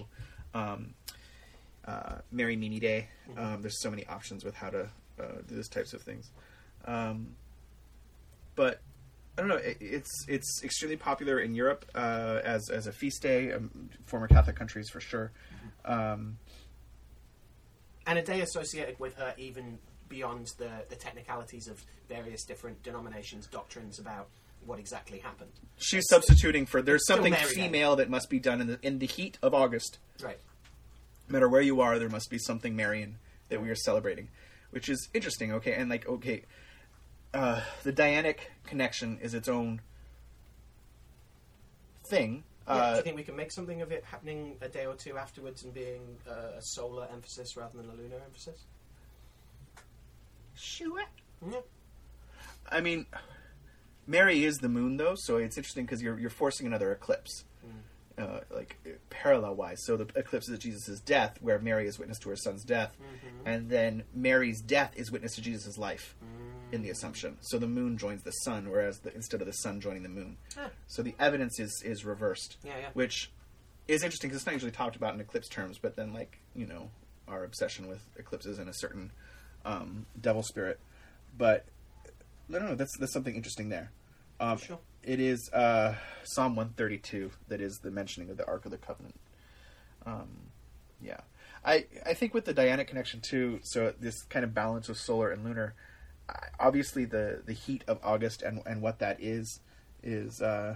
um, 0.54 0.94
uh, 1.86 2.20
Mary 2.32 2.56
Mimi 2.56 2.80
Day. 2.80 3.10
Um, 3.38 3.62
there's 3.62 3.82
so 3.82 3.90
many 3.90 4.06
options 4.08 4.44
with 4.44 4.56
how 4.56 4.70
to 4.70 4.90
uh, 5.20 5.42
do 5.48 5.56
these 5.56 5.70
types 5.70 5.94
of 5.94 6.02
things. 6.02 6.32
Um, 6.86 7.36
but 8.56 8.82
I 9.38 9.42
don't 9.42 9.50
know. 9.50 9.56
It, 9.56 9.78
it's 9.80 10.26
it's 10.28 10.64
extremely 10.64 10.98
popular 10.98 11.40
in 11.40 11.56
Europe 11.56 11.86
uh, 11.96 12.42
as 12.44 12.70
as 12.70 12.88
a 12.88 12.92
feast 12.92 13.22
day. 13.22 13.52
Um, 13.52 13.90
former 14.06 14.28
Catholic 14.28 14.56
countries 14.56 14.90
for 14.90 15.00
sure. 15.00 15.32
Um, 15.86 16.38
and 18.06 18.20
a 18.20 18.22
day 18.22 18.42
associated 18.42 19.00
with 19.00 19.16
her 19.16 19.34
even 19.38 19.80
beyond 20.12 20.46
the, 20.60 20.70
the 20.90 20.96
technicalities 20.96 21.68
of 21.68 21.84
various 22.08 22.44
different 22.44 22.84
denominations 22.84 23.48
doctrines 23.48 23.98
about 23.98 24.28
what 24.66 24.78
exactly 24.78 25.18
happened 25.18 25.50
she's 25.78 26.06
substituting 26.08 26.68
for 26.68 26.84
there's 26.84 27.08
something 27.08 27.34
female 27.34 27.96
that 27.96 28.10
must 28.12 28.30
be 28.30 28.38
done 28.40 28.62
in 28.62 28.68
the 28.68 28.78
in 28.84 29.00
the 29.00 29.08
heat 29.08 29.40
of 29.42 29.54
August. 29.56 29.98
right 30.22 30.38
No 31.28 31.34
matter 31.34 31.50
where 31.50 31.62
you 31.72 31.82
are, 31.82 31.98
there 31.98 32.10
must 32.10 32.30
be 32.30 32.38
something 32.38 32.76
Marian 32.76 33.16
that 33.50 33.60
we 33.62 33.70
are 33.70 33.76
celebrating, 33.76 34.28
which 34.70 34.88
is 34.90 35.10
interesting. 35.14 35.52
Okay, 35.54 35.74
and 35.74 35.90
like 35.90 36.08
okay, 36.08 36.44
uh, 37.34 37.62
the 37.84 37.92
Dianic 37.94 38.38
connection 38.66 39.18
is 39.22 39.34
its 39.34 39.48
own 39.48 39.82
thing. 42.06 42.44
yeah, 42.68 42.74
do 42.76 42.82
Uh, 42.82 42.96
you 42.98 43.02
think 43.04 43.16
we 43.16 43.24
can 43.24 43.36
make 43.36 43.52
something 43.52 43.82
of 43.82 43.92
it 43.92 44.04
happening 44.04 44.58
a 44.62 44.70
day 44.70 44.86
or 44.86 44.96
two 44.96 45.18
afterwards 45.18 45.64
and 45.64 45.74
being 45.74 46.18
uh, 46.30 46.58
a 46.60 46.62
solar 46.62 47.08
emphasis 47.12 47.56
rather 47.58 47.78
than 47.78 47.90
a 47.90 47.94
lunar 47.94 48.20
emphasis 48.26 48.66
sure. 50.56 51.04
yeah. 51.50 51.60
I 52.72 52.82
mean, 52.82 53.06
Mary 54.08 54.44
is 54.46 54.58
the 54.58 54.70
moon, 54.70 54.98
though, 54.98 55.16
so 55.16 55.38
it's 55.38 55.58
interesting 55.58 55.86
because 55.86 56.02
you're 56.02 56.18
you're 56.20 56.30
forcing 56.30 56.66
another 56.68 56.92
eclipse, 56.92 57.44
uh, 58.18 58.40
like 58.54 58.78
parallel 59.10 59.56
wise. 59.56 59.84
So 59.86 59.98
the 59.98 60.08
eclipse 60.16 60.48
is 60.50 60.60
Jesus' 60.60 61.00
death, 61.02 61.38
where 61.42 61.60
Mary 61.60 61.88
is 61.88 62.00
witness 62.00 62.20
to 62.20 62.30
her 62.30 62.36
son's 62.36 62.64
death, 62.64 62.96
and 63.46 63.70
then 63.70 64.04
Mary's 64.14 64.62
death 64.62 64.92
is 64.96 65.12
witness 65.12 65.36
to 65.36 65.42
Jesus' 65.42 65.78
life 65.78 66.16
in 66.72 66.82
the 66.82 66.90
Assumption. 66.90 67.36
So 67.42 67.58
the 67.60 67.68
moon 67.68 67.98
joins 67.98 68.24
the 68.24 68.32
sun, 68.32 68.70
whereas 68.70 69.00
the, 69.00 69.14
instead 69.14 69.42
of 69.42 69.48
the 69.48 69.54
sun 69.54 69.82
joining 69.82 70.04
the 70.04 70.10
moon, 70.10 70.38
Ah. 70.58 70.70
so 70.88 71.02
the 71.02 71.16
evidence 71.20 71.60
is 71.60 71.82
is 71.86 72.06
reversed, 72.06 72.58
Yeah, 72.64 72.78
yeah. 72.80 72.90
which 72.94 73.32
is 73.90 74.04
interesting 74.04 74.30
because 74.30 74.42
it's 74.42 74.46
not 74.46 74.54
usually 74.54 74.72
talked 74.72 74.96
about 74.96 75.14
in 75.14 75.20
eclipse 75.20 75.50
terms, 75.50 75.78
but 75.78 75.96
then 75.98 76.14
like 76.14 76.40
you 76.56 76.66
know 76.66 76.90
our 77.28 77.44
obsession 77.44 77.88
with 77.88 78.02
eclipses 78.18 78.58
and 78.60 78.70
a 78.70 78.74
certain 78.74 79.12
um, 79.66 80.06
devil 80.20 80.44
spirit, 80.44 80.80
but 81.38 81.66
no, 82.48 82.60
no, 82.60 82.68
no, 82.68 82.76
that's 82.76 82.98
that's 82.98 83.14
something 83.14 83.36
interesting 83.36 83.70
there. 83.70 83.92
Um, 84.40 84.58
Sure. 84.58 84.80
It 85.04 85.20
is 85.20 85.50
uh, 85.52 85.96
Psalm 86.24 86.56
one 86.56 86.70
thirty 86.70 86.98
two 86.98 87.32
that 87.48 87.60
is 87.60 87.80
the 87.80 87.90
mentioning 87.90 88.30
of 88.30 88.38
the 88.38 88.46
Ark 88.46 88.66
of 88.66 88.72
the 88.72 88.78
Covenant. 88.78 89.16
Um, 90.06 90.30
yeah, 91.02 91.22
I 91.66 91.86
I 92.06 92.14
think 92.14 92.34
with 92.34 92.46
the 92.46 92.54
Dianic 92.54 92.88
connection 92.88 93.20
too. 93.20 93.60
So 93.64 93.94
this 94.00 94.22
kind 94.24 94.44
of 94.44 94.54
balance 94.54 94.90
of 94.90 94.98
solar 94.98 95.32
and 95.32 95.44
lunar. 95.44 95.74
Obviously, 96.60 97.06
the 97.06 97.42
the 97.46 97.54
heat 97.54 97.84
of 97.88 98.00
August 98.04 98.42
and 98.42 98.62
and 98.66 98.82
what 98.82 99.00
that 99.00 99.22
is 99.22 99.60
is 100.04 100.42
uh, 100.42 100.76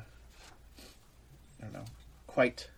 I 1.60 1.64
don't 1.64 1.74
know 1.74 1.86
quite 2.28 2.70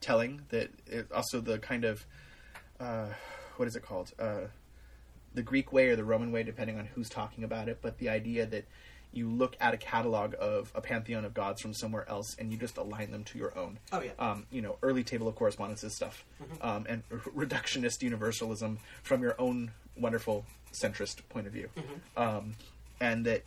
telling. 0.00 0.42
That 0.50 0.70
it, 0.86 1.10
also 1.10 1.40
the 1.40 1.58
kind 1.58 1.84
of 1.84 2.06
uh, 2.78 3.06
what 3.56 3.66
is 3.66 3.76
it 3.76 3.82
called? 3.82 4.12
Uh, 4.18 4.48
the 5.36 5.42
Greek 5.42 5.72
way 5.72 5.88
or 5.90 5.96
the 5.96 6.04
Roman 6.04 6.32
way, 6.32 6.42
depending 6.42 6.78
on 6.78 6.86
who's 6.86 7.08
talking 7.08 7.44
about 7.44 7.68
it, 7.68 7.78
but 7.82 7.98
the 7.98 8.08
idea 8.08 8.46
that 8.46 8.64
you 9.12 9.28
look 9.28 9.54
at 9.60 9.72
a 9.72 9.76
catalog 9.76 10.34
of 10.40 10.72
a 10.74 10.80
pantheon 10.80 11.24
of 11.24 11.34
gods 11.34 11.60
from 11.60 11.72
somewhere 11.72 12.08
else 12.08 12.34
and 12.38 12.50
you 12.50 12.58
just 12.58 12.76
align 12.76 13.10
them 13.10 13.22
to 13.24 13.38
your 13.38 13.56
own. 13.56 13.78
Oh, 13.92 14.00
yeah. 14.00 14.10
Um, 14.18 14.46
you 14.50 14.62
know, 14.62 14.78
early 14.82 15.04
table 15.04 15.28
of 15.28 15.36
correspondences 15.36 15.94
stuff, 15.94 16.24
um, 16.60 16.86
and 16.88 17.08
reductionist 17.10 18.02
universalism 18.02 18.78
from 19.02 19.22
your 19.22 19.34
own 19.38 19.70
wonderful 19.96 20.44
centrist 20.72 21.20
point 21.28 21.46
of 21.46 21.52
view. 21.52 21.68
Um, 22.16 22.56
and 22.98 23.26
that 23.26 23.42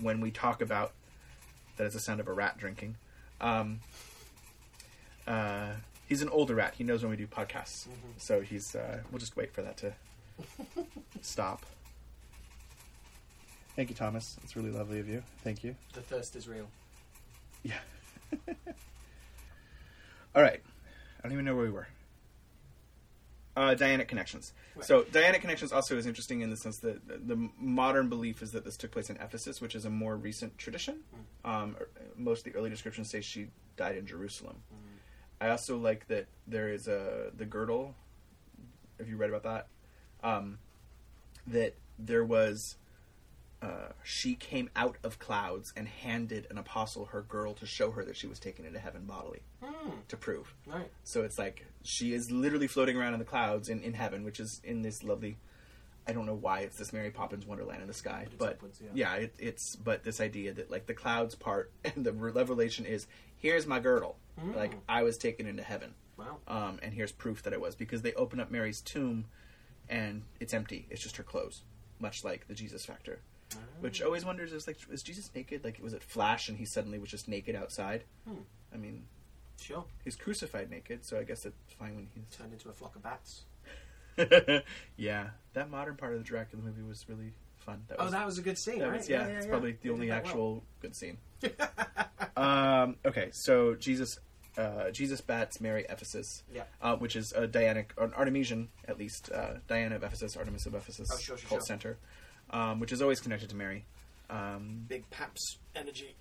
when 0.00 0.20
we 0.20 0.30
talk 0.30 0.62
about 0.62 0.92
that 1.76 1.86
is 1.86 1.92
the 1.92 2.00
sound 2.00 2.20
of 2.20 2.28
a 2.28 2.32
rat 2.32 2.56
drinking. 2.56 2.96
Um, 3.42 3.80
uh, 5.26 5.72
he's 6.08 6.22
an 6.22 6.30
older 6.30 6.54
rat. 6.54 6.74
He 6.78 6.84
knows 6.84 7.02
when 7.02 7.10
we 7.10 7.16
do 7.16 7.26
podcasts, 7.26 7.86
so 8.16 8.40
he's. 8.40 8.74
Uh, 8.74 9.00
we'll 9.10 9.18
just 9.18 9.36
wait 9.36 9.52
for 9.52 9.60
that 9.62 9.76
to 9.78 9.92
stop. 11.24 11.64
Thank 13.74 13.90
you, 13.90 13.94
Thomas. 13.96 14.36
It's 14.42 14.56
really 14.56 14.70
lovely 14.70 15.00
of 15.00 15.08
you. 15.08 15.22
Thank 15.44 15.62
you. 15.62 15.76
the 15.92 16.00
thirst 16.00 16.34
is 16.36 16.48
real 16.48 16.66
Yeah. 17.62 17.74
All 20.34 20.42
right. 20.42 20.60
I 21.18 21.22
don't 21.22 21.32
even 21.32 21.44
know 21.44 21.54
where 21.56 21.64
we 21.64 21.70
were. 21.70 21.88
Uh, 23.56 23.74
Dianic 23.74 24.06
connections. 24.08 24.52
Right. 24.74 24.84
So 24.84 25.02
Dianic 25.04 25.40
connections 25.40 25.72
also 25.72 25.96
is 25.96 26.04
interesting 26.06 26.42
in 26.42 26.50
the 26.50 26.56
sense 26.58 26.78
that 26.78 27.06
the- 27.08 27.16
the 27.34 27.48
modern 27.58 28.08
belief 28.10 28.42
is 28.42 28.52
that 28.52 28.64
this 28.64 28.76
took 28.76 28.90
place 28.90 29.08
in 29.08 29.16
Ephesus, 29.16 29.60
which 29.62 29.74
is 29.74 29.86
a 29.86 29.90
more 29.90 30.16
recent 30.16 30.58
tradition. 30.58 31.02
Um, 31.44 31.74
er- 31.80 31.88
most 32.16 32.46
of 32.46 32.52
the 32.52 32.58
early 32.58 32.68
descriptions 32.68 33.08
say 33.08 33.22
she 33.22 33.48
died 33.76 33.96
in 33.96 34.06
Jerusalem. 34.06 34.62
I 35.40 35.48
also 35.48 35.76
like 35.78 36.06
that 36.08 36.26
there 36.46 36.68
is 36.70 36.86
a 36.88 37.30
the 37.36 37.44
girdle. 37.46 37.94
Have 38.98 39.08
you 39.08 39.16
read 39.16 39.30
about 39.30 39.42
that? 39.44 39.68
Um, 40.26 40.58
that 41.46 41.74
there 41.98 42.24
was 42.24 42.76
uh, 43.62 43.88
she 44.04 44.34
came 44.34 44.68
out 44.76 44.96
of 45.02 45.18
clouds 45.18 45.72
and 45.76 45.88
handed 45.88 46.46
an 46.50 46.58
apostle 46.58 47.06
her 47.06 47.22
girl 47.22 47.54
to 47.54 47.64
show 47.66 47.90
her 47.90 48.04
that 48.04 48.16
she 48.16 48.26
was 48.26 48.38
taken 48.38 48.64
into 48.66 48.78
heaven 48.78 49.04
bodily 49.06 49.40
Hmm. 49.64 49.90
to 50.08 50.16
prove. 50.16 50.52
right 50.66 50.90
So 51.04 51.22
it's 51.22 51.38
like 51.38 51.64
she 51.82 52.12
is 52.12 52.30
literally 52.30 52.66
floating 52.66 52.96
around 52.96 53.14
in 53.14 53.18
the 53.18 53.24
clouds 53.24 53.68
in, 53.70 53.80
in 53.82 53.94
heaven, 53.94 54.24
which 54.24 54.38
is 54.40 54.60
in 54.62 54.82
this 54.82 55.02
lovely. 55.02 55.38
I 56.08 56.12
don't 56.12 56.26
know 56.26 56.34
why 56.34 56.60
it's 56.60 56.76
this 56.76 56.92
Mary 56.92 57.10
Poppins 57.10 57.46
Wonderland 57.46 57.80
in 57.82 57.88
the 57.88 57.94
sky, 57.94 58.26
But 58.38 58.52
upwards, 58.54 58.80
yeah. 58.94 59.14
it, 59.14 59.34
it's 59.40 59.74
but 59.74 60.04
this 60.04 60.20
idea 60.20 60.52
that 60.52 60.70
like 60.70 60.86
the 60.86 60.94
clouds 60.94 61.34
part 61.34 61.72
and 61.84 62.04
the 62.04 62.12
revelation 62.12 62.84
is 62.86 63.06
here's 63.38 63.66
my 63.66 63.80
girdle, 63.80 64.16
Mm. 64.40 64.54
like 64.54 64.74
I 64.86 65.02
was 65.02 65.16
taken 65.16 65.46
into 65.46 65.62
heaven, 65.62 65.94
wow 66.18 66.36
um, 66.46 66.78
and 66.82 66.92
here's 66.92 67.10
proof 67.10 67.42
that 67.44 67.54
I 67.54 67.56
was 67.56 67.74
because 67.74 68.02
they 68.02 68.12
open 68.12 68.38
up 68.38 68.50
Mary's 68.50 68.82
tomb, 68.82 69.24
and 69.88 70.22
it's 70.40 70.54
empty. 70.54 70.86
It's 70.90 71.02
just 71.02 71.16
her 71.16 71.22
clothes, 71.22 71.62
much 71.98 72.24
like 72.24 72.46
the 72.48 72.54
Jesus 72.54 72.84
factor. 72.84 73.20
Which 73.80 74.02
always 74.02 74.24
wonders 74.24 74.52
is 74.52 74.66
like, 74.66 74.78
is 74.90 75.02
Jesus 75.02 75.30
naked? 75.34 75.62
Like, 75.64 75.78
was 75.82 75.92
it 75.92 76.02
Flash 76.02 76.48
and 76.48 76.58
he 76.58 76.64
suddenly 76.64 76.98
was 76.98 77.10
just 77.10 77.28
naked 77.28 77.54
outside? 77.54 78.02
Hmm. 78.26 78.40
I 78.74 78.76
mean, 78.76 79.04
sure 79.60 79.84
he's 80.04 80.16
crucified 80.16 80.70
naked, 80.70 81.04
so 81.04 81.18
I 81.18 81.22
guess 81.22 81.46
it's 81.46 81.56
fine 81.78 81.94
when 81.94 82.08
he's. 82.14 82.24
turned 82.36 82.52
into 82.52 82.68
a 82.68 82.72
flock 82.72 82.96
of 82.96 83.02
bats 83.02 83.44
yeah, 84.96 85.28
that 85.52 85.70
modern 85.70 85.96
part 85.96 86.12
of 86.12 86.18
the 86.18 86.24
Dracula 86.24 86.64
movie 86.64 86.82
was 86.82 87.04
really 87.08 87.32
fun. 87.56 87.82
That 87.88 87.96
oh 88.00 88.04
was, 88.04 88.12
that 88.12 88.26
was 88.26 88.38
a 88.38 88.42
good 88.42 88.58
scene 88.58 88.78
that 88.78 88.88
right 88.88 88.98
was- 88.98 89.08
yeah, 89.08 89.26
it's 89.26 89.46
probably 89.46 89.72
the 89.72 89.78
They 89.82 89.90
only 89.90 90.08
that 90.08 90.24
well. 90.24 90.30
actual 90.32 90.64
good 90.80 90.96
scene. 90.96 91.18
um, 92.36 92.96
okay, 93.04 93.28
so 93.32 93.74
Jesus 93.74 94.18
uh, 94.56 94.90
Jesus 94.90 95.20
Bats 95.20 95.60
Mary 95.60 95.84
Ephesus, 95.88 96.42
Yeah. 96.52 96.64
uh, 96.82 96.96
which 96.96 97.14
is 97.16 97.32
a 97.36 97.46
Dianic, 97.46 97.86
or 97.96 98.04
an 98.04 98.14
Artemisian 98.14 98.68
at 98.88 98.98
least, 98.98 99.30
uh, 99.32 99.54
Diana 99.68 99.96
of 99.96 100.02
Ephesus, 100.04 100.36
Artemis 100.36 100.66
of 100.66 100.74
Ephesus 100.74 101.08
Oh, 101.12 101.18
sure, 101.18 101.36
sure, 101.36 101.48
cult 101.48 101.60
sure. 101.60 101.66
center, 101.66 101.98
um, 102.50 102.80
which 102.80 102.92
is 102.92 103.00
always 103.02 103.20
connected 103.20 103.48
to 103.50 103.56
Mary. 103.56 103.84
Um, 104.30 104.84
Big 104.88 105.08
Paps 105.10 105.58
energy. 105.74 106.14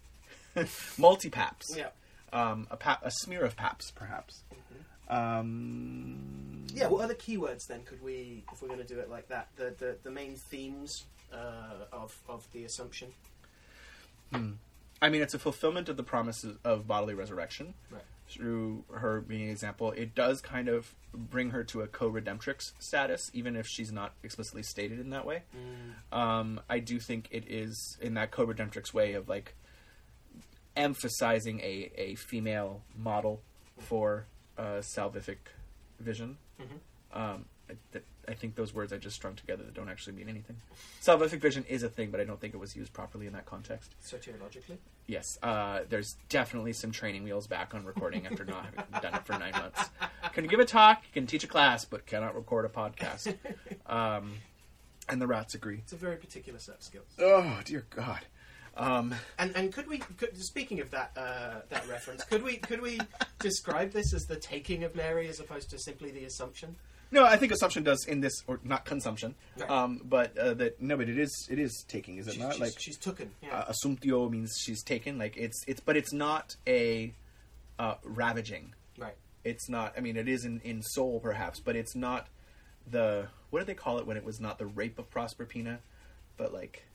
multi 0.98 1.30
paps, 1.30 1.76
Yeah. 1.76 1.90
um, 2.32 2.68
a, 2.72 2.78
pap, 2.78 3.02
a 3.04 3.12
smear 3.12 3.44
of 3.44 3.56
paps, 3.56 3.92
perhaps. 3.92 4.44
Um, 5.10 6.66
Yeah. 6.74 6.88
What 6.88 7.04
other 7.04 7.14
keywords 7.16 7.68
then 7.68 7.84
could 7.84 8.02
we, 8.04 8.44
if 8.52 8.62
we're 8.62 8.68
going 8.68 8.80
to 8.80 8.86
do 8.88 9.00
it 9.00 9.10
like 9.10 9.28
that, 9.30 9.48
the 9.56 9.74
the, 9.78 9.98
the 10.04 10.12
main 10.12 10.36
themes 10.36 11.06
uh, 11.34 11.86
of 11.92 12.18
of 12.28 12.46
the 12.54 12.64
Assumption? 12.66 13.14
I 15.02 15.10
mean, 15.10 15.22
it's 15.22 15.34
a 15.34 15.40
fulfillment 15.40 15.88
of 15.88 15.96
the 15.98 16.04
promises 16.04 16.58
of 16.64 16.88
bodily 16.88 17.14
resurrection. 17.14 17.74
Right. 17.90 18.02
Through 18.28 18.84
her 18.92 19.22
being 19.22 19.44
an 19.44 19.50
example, 19.50 19.92
it 19.92 20.16
does 20.16 20.42
kind 20.42 20.68
of 20.68 20.96
bring 21.14 21.52
her 21.52 21.64
to 21.66 21.82
a 21.82 21.88
co-redemptrix 21.88 22.74
status, 22.80 23.30
even 23.34 23.56
if 23.56 23.68
she's 23.68 23.92
not 23.92 24.14
explicitly 24.24 24.64
stated 24.64 25.00
in 25.00 25.12
that 25.12 25.26
way. 25.26 25.44
Um, 26.12 26.60
I 26.70 26.80
do 26.80 27.00
think 27.00 27.28
it 27.32 27.44
is 27.48 27.98
in 28.02 28.16
that 28.16 28.32
co-redemptrix 28.32 28.94
way 28.94 29.14
of 29.14 29.30
like 29.30 29.54
emphasizing 30.76 31.60
a, 31.62 31.92
a 31.96 32.16
female 32.16 32.82
model 32.98 33.42
for 33.80 34.26
uh, 34.58 34.82
salvific 34.96 35.38
vision. 36.00 36.38
Mhm. 36.60 36.80
Um, 37.18 37.46
I, 37.70 37.74
th- 37.94 38.06
I 38.28 38.34
think 38.34 38.56
those 38.56 38.74
words 38.74 38.92
I 38.94 38.98
just 38.98 39.16
strung 39.16 39.36
together 39.36 39.64
that 39.64 39.74
don't 39.74 39.90
actually 39.90 40.14
mean 40.14 40.30
anything. 40.30 40.56
Salvific 41.02 41.40
vision 41.40 41.66
is 41.70 41.84
a 41.84 41.90
thing, 41.90 42.12
but 42.12 42.20
I 42.20 42.24
don't 42.24 42.40
think 42.40 42.54
it 42.54 42.58
was 42.58 42.76
used 42.76 42.94
properly 42.94 43.28
in 43.28 43.34
that 43.34 43.46
context. 43.46 43.94
Soteriologically. 44.04 44.78
Yes, 45.08 45.38
uh, 45.44 45.82
there's 45.90 46.16
definitely 46.30 46.74
some 46.74 46.92
training 46.92 47.24
wheels 47.24 47.48
back 47.48 47.76
on 47.76 47.86
recording 47.86 48.26
after 48.26 48.44
not 48.46 48.66
having 48.66 48.86
done 49.02 49.14
it 49.14 49.26
for 49.26 49.34
nine 49.38 49.52
months. 49.54 49.90
Can 50.34 50.48
give 50.48 50.60
a 50.60 50.66
talk, 50.66 51.04
can 51.14 51.28
teach 51.28 51.44
a 51.44 51.48
class, 51.48 51.86
but 51.86 52.06
cannot 52.06 52.36
record 52.36 52.66
a 52.66 52.70
podcast. 52.70 53.36
Um, 53.88 54.34
and 55.08 55.22
the 55.22 55.28
rats 55.28 55.54
agree. 55.54 55.78
It's 55.78 55.94
a 55.94 55.96
very 55.96 56.16
particular 56.18 56.58
set 56.58 56.76
of 56.78 56.82
skills. 56.84 57.06
Oh 57.20 57.60
dear 57.64 57.86
God. 57.92 58.22
Um, 58.76 59.14
And 59.38 59.56
and 59.56 59.72
could 59.72 59.88
we 59.88 60.00
could, 60.00 60.36
speaking 60.38 60.80
of 60.80 60.90
that 60.92 61.12
uh, 61.16 61.62
that 61.70 61.88
reference, 61.88 62.24
could 62.24 62.42
we 62.42 62.58
could 62.58 62.82
we 62.82 63.00
describe 63.40 63.92
this 63.92 64.12
as 64.14 64.26
the 64.26 64.36
taking 64.38 64.84
of 64.84 64.96
Mary 64.96 65.28
as 65.30 65.40
opposed 65.40 65.70
to 65.70 65.78
simply 65.78 66.10
the 66.12 66.26
Assumption? 66.26 66.76
No, 67.16 67.26
I 67.26 67.38
think 67.38 67.52
assumption 67.52 67.84
does 67.84 68.06
in 68.08 68.22
this, 68.22 68.34
or 68.48 68.60
not 68.64 68.86
consumption, 68.86 69.34
Right. 69.58 69.70
um, 69.70 70.02
but 70.04 70.38
uh, 70.38 70.54
that 70.56 70.82
no, 70.82 70.96
but 70.98 71.10
it 71.10 71.18
is 71.18 71.32
it 71.50 71.58
is 71.60 71.84
taking, 71.88 72.18
is 72.18 72.28
it 72.28 72.34
She's, 72.34 72.42
not? 72.42 72.52
she's, 72.54 72.62
like 72.62 72.74
she's 72.80 72.98
tooken. 73.00 73.30
Yeah. 73.42 73.58
uh, 73.60 73.66
assumptio 73.70 74.30
means 74.30 74.52
she's 74.64 74.84
taken. 74.84 75.18
Like 75.18 75.36
it's 75.38 75.64
it's, 75.68 75.80
but 75.80 75.98
it's 75.98 76.14
not 76.14 76.56
a 76.68 77.14
uh, 77.80 77.96
ravaging. 78.04 78.74
right. 78.98 79.16
it's 79.44 79.68
not 79.70 79.94
i 79.98 80.00
mean 80.00 80.16
it 80.16 80.28
is 80.30 80.46
in, 80.46 80.62
in 80.64 80.82
soul 80.82 81.20
perhaps 81.20 81.60
but 81.60 81.76
it's 81.76 81.94
not 81.96 82.28
the 82.90 83.28
what 83.50 83.60
did 83.60 83.68
they 83.68 83.74
call 83.74 83.98
it 84.00 84.06
when 84.08 84.16
it 84.18 84.24
was 84.24 84.40
not 84.40 84.58
the 84.58 84.66
rape 84.66 84.98
of 84.98 85.10
proserpina 85.10 85.80
but 86.38 86.54
like 86.54 86.86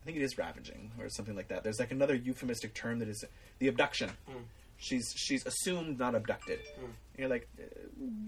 i 0.00 0.04
think 0.04 0.16
it 0.16 0.22
is 0.22 0.38
ravaging 0.38 0.92
or 1.00 1.08
something 1.08 1.34
like 1.34 1.48
that 1.48 1.64
there's 1.64 1.80
like 1.80 1.90
another 1.90 2.14
euphemistic 2.14 2.72
term 2.72 3.00
that 3.00 3.08
is 3.08 3.24
the 3.58 3.66
abduction 3.66 4.10
she's 4.78 5.12
she's 5.16 5.44
assumed 5.44 5.98
not 5.98 6.14
abducted. 6.14 6.60
And 6.80 7.18
you're 7.18 7.28
like 7.28 7.48
uh, 7.60 7.64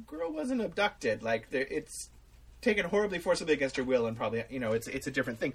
girl 0.07 0.33
wasn't 0.33 0.61
abducted. 0.61 1.23
Like 1.23 1.51
there, 1.51 1.67
it's 1.71 2.11
taken 2.61 2.85
horribly 2.85 3.19
forcibly 3.19 3.55
against 3.55 3.77
her 3.77 3.85
will 3.85 4.07
and 4.07 4.17
probably 4.17 4.45
you 4.51 4.61
know 4.61 4.73
it's 4.73 4.87
it's 4.87 5.07
a 5.07 5.11
different 5.11 5.39
thing. 5.41 5.55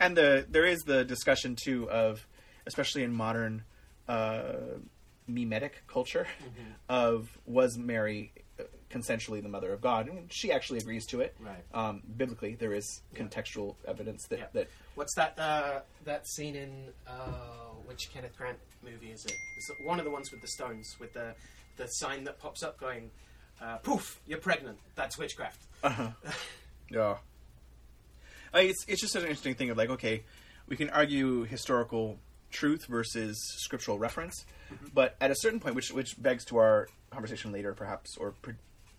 And 0.00 0.16
the 0.16 0.46
there 0.48 0.64
is 0.64 0.80
the 0.80 1.04
discussion 1.04 1.56
too 1.56 1.90
of 1.90 2.26
especially 2.66 3.02
in 3.02 3.12
modern 3.12 3.64
uh 4.08 4.54
mimetic 5.28 5.82
culture 5.88 6.26
of 6.88 7.36
was 7.46 7.76
mary 7.76 8.32
consensually 8.90 9.42
the 9.42 9.48
mother 9.48 9.72
of 9.72 9.80
god 9.80 10.08
and 10.08 10.32
she 10.32 10.52
actually 10.52 10.78
agrees 10.78 11.04
to 11.06 11.20
it 11.20 11.34
Right. 11.40 11.64
um 11.74 12.02
biblically 12.16 12.54
there 12.54 12.72
is 12.72 13.00
contextual 13.14 13.74
evidence 13.86 14.26
that 14.28 14.38
Yeah. 14.38 14.46
that 14.52 14.68
What's 14.94 15.14
that 15.16 15.38
uh, 15.38 15.80
that 16.04 16.26
scene 16.26 16.54
in 16.56 16.70
uh, 17.06 17.12
which 17.84 18.08
Kenneth 18.14 18.34
Grant 18.38 18.58
movie 18.82 19.10
is 19.10 19.24
it? 19.26 19.34
It's 19.58 19.70
one 19.84 19.98
of 19.98 20.06
the 20.06 20.10
ones 20.10 20.30
with 20.32 20.40
the 20.40 20.48
stones 20.48 20.96
with 20.98 21.12
the 21.12 21.34
the 21.76 21.86
sign 21.86 22.24
that 22.24 22.38
pops 22.38 22.62
up 22.62 22.80
going, 22.80 23.10
uh, 23.60 23.76
"Poof, 23.78 24.18
you're 24.26 24.38
pregnant." 24.38 24.78
That's 24.94 25.18
witchcraft. 25.18 25.60
Yeah. 26.90 27.16
I 28.54 28.60
mean, 28.62 28.70
it's 28.70 28.84
it's 28.88 29.00
just 29.02 29.16
an 29.16 29.22
interesting 29.22 29.54
thing 29.54 29.70
of 29.70 29.76
like, 29.76 29.90
okay, 29.90 30.24
we 30.68 30.76
can 30.76 30.88
argue 30.90 31.42
historical 31.44 32.18
truth 32.50 32.86
versus 32.86 33.36
scriptural 33.58 33.98
reference, 33.98 34.46
but 34.94 35.16
at 35.20 35.30
a 35.30 35.34
certain 35.36 35.60
point, 35.60 35.74
which 35.74 35.90
which 35.92 36.14
begs 36.22 36.44
to 36.46 36.56
our 36.58 36.88
conversation 37.10 37.52
later, 37.52 37.74
perhaps, 37.74 38.16
or 38.16 38.30
pre- 38.42 38.54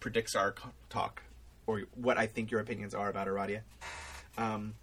predicts 0.07 0.37
our 0.37 0.55
talk, 0.89 1.21
or 1.65 1.81
what 1.93 2.17
I 2.17 2.27
think 2.27 2.49
your 2.49 2.61
opinions 2.61 2.95
are 2.95 3.09
about 3.09 3.27
Aradia. 3.27 3.59
Um, 4.37 4.75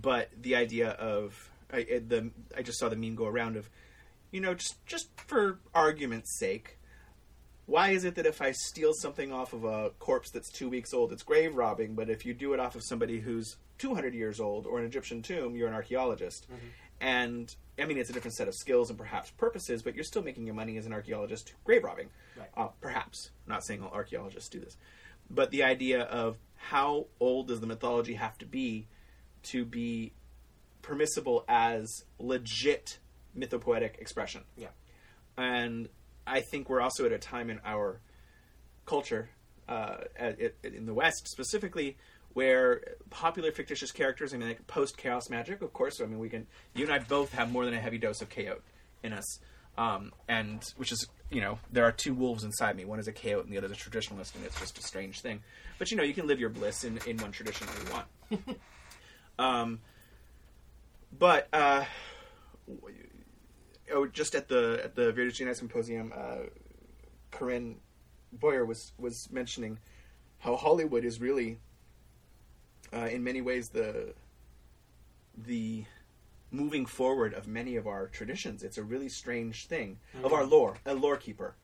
but 0.00 0.28
the 0.40 0.54
idea 0.54 0.90
of 0.90 1.50
I, 1.72 1.82
the 1.82 2.30
I 2.56 2.62
just 2.62 2.78
saw 2.78 2.88
the 2.88 2.94
meme 2.94 3.16
go 3.16 3.26
around 3.26 3.56
of, 3.56 3.68
you 4.30 4.40
know, 4.40 4.54
just 4.54 4.76
just 4.86 5.08
for 5.26 5.58
argument's 5.74 6.38
sake, 6.38 6.78
why 7.66 7.90
is 7.90 8.04
it 8.04 8.14
that 8.14 8.24
if 8.24 8.40
I 8.40 8.52
steal 8.52 8.92
something 8.94 9.32
off 9.32 9.54
of 9.54 9.64
a 9.64 9.90
corpse 9.98 10.30
that's 10.30 10.52
two 10.52 10.68
weeks 10.68 10.94
old, 10.94 11.12
it's 11.12 11.24
grave 11.24 11.56
robbing, 11.56 11.96
but 11.96 12.08
if 12.08 12.24
you 12.24 12.32
do 12.32 12.52
it 12.54 12.60
off 12.60 12.76
of 12.76 12.84
somebody 12.84 13.18
who's 13.18 13.56
200 13.78 14.14
years 14.14 14.38
old 14.38 14.68
or 14.68 14.78
an 14.78 14.84
Egyptian 14.84 15.20
tomb, 15.20 15.56
you're 15.56 15.66
an 15.66 15.74
archaeologist? 15.74 16.46
And 17.02 17.54
I 17.78 17.84
mean, 17.84 17.98
it's 17.98 18.10
a 18.10 18.12
different 18.12 18.36
set 18.36 18.46
of 18.46 18.54
skills 18.54 18.88
and 18.88 18.98
perhaps 18.98 19.30
purposes, 19.30 19.82
but 19.82 19.94
you're 19.96 20.04
still 20.04 20.22
making 20.22 20.46
your 20.46 20.54
money 20.54 20.76
as 20.76 20.86
an 20.86 20.92
archaeologist 20.92 21.52
grave 21.64 21.82
robbing. 21.82 22.08
Right. 22.38 22.48
Uh, 22.56 22.68
perhaps. 22.80 23.30
I'm 23.44 23.52
not 23.52 23.64
saying 23.64 23.82
all 23.82 23.90
archaeologists 23.90 24.48
do 24.48 24.60
this. 24.60 24.76
But 25.28 25.50
the 25.50 25.64
idea 25.64 26.02
of 26.02 26.38
how 26.54 27.06
old 27.18 27.48
does 27.48 27.60
the 27.60 27.66
mythology 27.66 28.14
have 28.14 28.38
to 28.38 28.46
be 28.46 28.86
to 29.44 29.64
be 29.64 30.12
permissible 30.80 31.44
as 31.48 32.04
legit 32.20 32.98
mythopoetic 33.36 33.98
expression? 33.98 34.42
Yeah. 34.56 34.68
and 35.36 35.88
I 36.24 36.40
think 36.40 36.68
we're 36.68 36.80
also 36.80 37.04
at 37.04 37.10
a 37.10 37.18
time 37.18 37.50
in 37.50 37.60
our 37.64 38.00
culture, 38.86 39.28
uh, 39.68 39.96
in 40.62 40.86
the 40.86 40.94
West 40.94 41.26
specifically, 41.26 41.96
where 42.34 42.82
popular 43.10 43.52
fictitious 43.52 43.92
characters, 43.92 44.32
I 44.32 44.36
mean, 44.36 44.48
like 44.48 44.66
post 44.66 44.96
chaos 44.96 45.28
magic, 45.30 45.62
of 45.62 45.72
course. 45.72 46.00
I 46.00 46.06
mean, 46.06 46.18
we 46.18 46.28
can, 46.28 46.46
you 46.74 46.84
and 46.84 46.92
I 46.92 46.98
both 46.98 47.32
have 47.32 47.50
more 47.50 47.64
than 47.64 47.74
a 47.74 47.80
heavy 47.80 47.98
dose 47.98 48.22
of 48.22 48.28
chaos 48.28 48.58
in 49.02 49.12
us, 49.12 49.38
um, 49.76 50.12
and 50.28 50.62
which 50.76 50.92
is, 50.92 51.06
you 51.30 51.40
know, 51.40 51.58
there 51.70 51.84
are 51.84 51.92
two 51.92 52.14
wolves 52.14 52.44
inside 52.44 52.76
me. 52.76 52.84
One 52.84 52.98
is 52.98 53.08
a 53.08 53.12
chaos, 53.12 53.44
and 53.44 53.52
the 53.52 53.58
other 53.58 53.66
is 53.66 53.72
a 53.72 53.76
traditionalist, 53.76 54.34
and 54.34 54.44
it's 54.44 54.58
just 54.58 54.78
a 54.78 54.82
strange 54.82 55.20
thing. 55.20 55.40
But 55.78 55.90
you 55.90 55.96
know, 55.96 56.02
you 56.02 56.14
can 56.14 56.26
live 56.26 56.40
your 56.40 56.50
bliss 56.50 56.84
in 56.84 56.98
in 57.06 57.16
one 57.18 57.32
tradition 57.32 57.66
that 57.66 57.84
you 57.84 57.92
want. 57.92 58.58
um, 59.38 59.80
but 61.18 61.48
uh, 61.52 61.84
oh, 63.92 64.06
just 64.06 64.34
at 64.34 64.48
the 64.48 64.80
at 64.84 64.94
the 64.94 65.12
United 65.14 65.56
Symposium, 65.56 66.12
uh, 66.14 66.46
Corinne 67.30 67.76
Boyer 68.32 68.64
was 68.64 68.92
was 68.98 69.28
mentioning 69.30 69.78
how 70.38 70.56
Hollywood 70.56 71.04
is 71.04 71.20
really, 71.20 71.58
uh, 72.92 73.06
in 73.10 73.22
many 73.24 73.40
ways, 73.40 73.68
the 73.68 74.14
the 75.36 75.84
moving 76.50 76.84
forward 76.84 77.32
of 77.32 77.46
many 77.48 77.76
of 77.76 77.86
our 77.86 78.08
traditions. 78.08 78.62
It's 78.62 78.76
a 78.76 78.82
really 78.82 79.08
strange 79.08 79.66
thing 79.66 79.98
of 80.22 80.34
our 80.34 80.44
lore, 80.44 80.76
a 80.84 80.92
lore 80.94 81.16
keeper, 81.16 81.54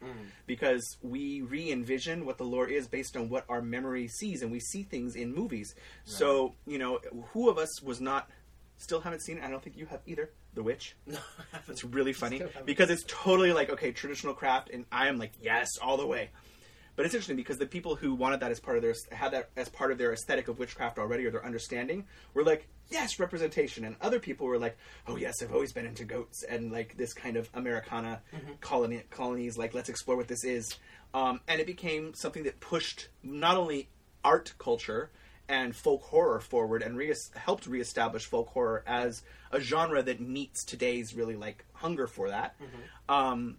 because 0.46 0.96
we 1.02 1.42
re-envision 1.42 2.24
what 2.24 2.38
the 2.38 2.44
lore 2.44 2.66
is 2.68 2.86
based 2.88 3.14
on 3.14 3.28
what 3.28 3.44
our 3.50 3.60
memory 3.60 4.08
sees, 4.08 4.40
and 4.42 4.50
we 4.50 4.60
see 4.60 4.84
things 4.84 5.14
in 5.14 5.34
movies. 5.34 5.74
So 6.04 6.54
you 6.66 6.78
know, 6.78 7.00
who 7.32 7.50
of 7.50 7.58
us 7.58 7.82
was 7.82 8.00
not? 8.00 8.30
Still 8.78 9.00
haven't 9.00 9.20
seen 9.22 9.38
it. 9.38 9.44
I 9.44 9.50
don't 9.50 9.62
think 9.62 9.76
you 9.76 9.86
have 9.86 10.00
either. 10.06 10.30
The 10.54 10.62
Witch. 10.62 10.96
No, 11.06 11.18
It's 11.68 11.84
really 11.84 12.12
funny 12.14 12.42
because 12.64 12.90
it's 12.90 13.04
totally 13.06 13.52
like 13.52 13.68
okay, 13.70 13.92
traditional 13.92 14.34
craft, 14.34 14.70
and 14.72 14.86
I 14.90 15.08
am 15.08 15.18
like 15.18 15.32
yes, 15.42 15.68
all 15.82 15.96
the 15.98 16.06
way. 16.06 16.30
But 16.98 17.06
it's 17.06 17.14
interesting 17.14 17.36
because 17.36 17.58
the 17.58 17.66
people 17.66 17.94
who 17.94 18.12
wanted 18.12 18.40
that 18.40 18.50
as 18.50 18.58
part 18.58 18.76
of 18.76 18.82
their 18.82 18.92
had 19.12 19.30
that 19.30 19.50
as 19.56 19.68
part 19.68 19.92
of 19.92 19.98
their 19.98 20.12
aesthetic 20.12 20.48
of 20.48 20.58
witchcraft 20.58 20.98
already 20.98 21.24
or 21.26 21.30
their 21.30 21.46
understanding 21.46 22.06
were 22.34 22.42
like 22.42 22.66
yes, 22.90 23.20
representation, 23.20 23.84
and 23.84 23.94
other 24.00 24.18
people 24.18 24.48
were 24.48 24.58
like 24.58 24.76
oh 25.06 25.14
yes, 25.14 25.40
I've 25.40 25.52
always 25.52 25.72
been 25.72 25.86
into 25.86 26.04
goats 26.04 26.42
and 26.42 26.72
like 26.72 26.96
this 26.96 27.14
kind 27.14 27.36
of 27.36 27.48
Americana 27.54 28.20
colony 28.60 29.04
colonies. 29.10 29.56
Like 29.56 29.74
let's 29.74 29.88
explore 29.88 30.16
what 30.16 30.26
this 30.26 30.42
is, 30.42 30.76
um, 31.14 31.40
and 31.46 31.60
it 31.60 31.68
became 31.68 32.14
something 32.14 32.42
that 32.42 32.58
pushed 32.58 33.06
not 33.22 33.56
only 33.56 33.88
art 34.24 34.54
culture 34.58 35.12
and 35.48 35.76
folk 35.76 36.02
horror 36.02 36.40
forward 36.40 36.82
and 36.82 36.96
re- 36.96 37.14
helped 37.36 37.68
reestablish 37.68 38.24
folk 38.26 38.48
horror 38.48 38.82
as 38.88 39.22
a 39.52 39.60
genre 39.60 40.02
that 40.02 40.20
meets 40.20 40.64
today's 40.64 41.14
really 41.14 41.36
like 41.36 41.64
hunger 41.74 42.08
for 42.08 42.28
that. 42.30 42.56
Um, 43.08 43.58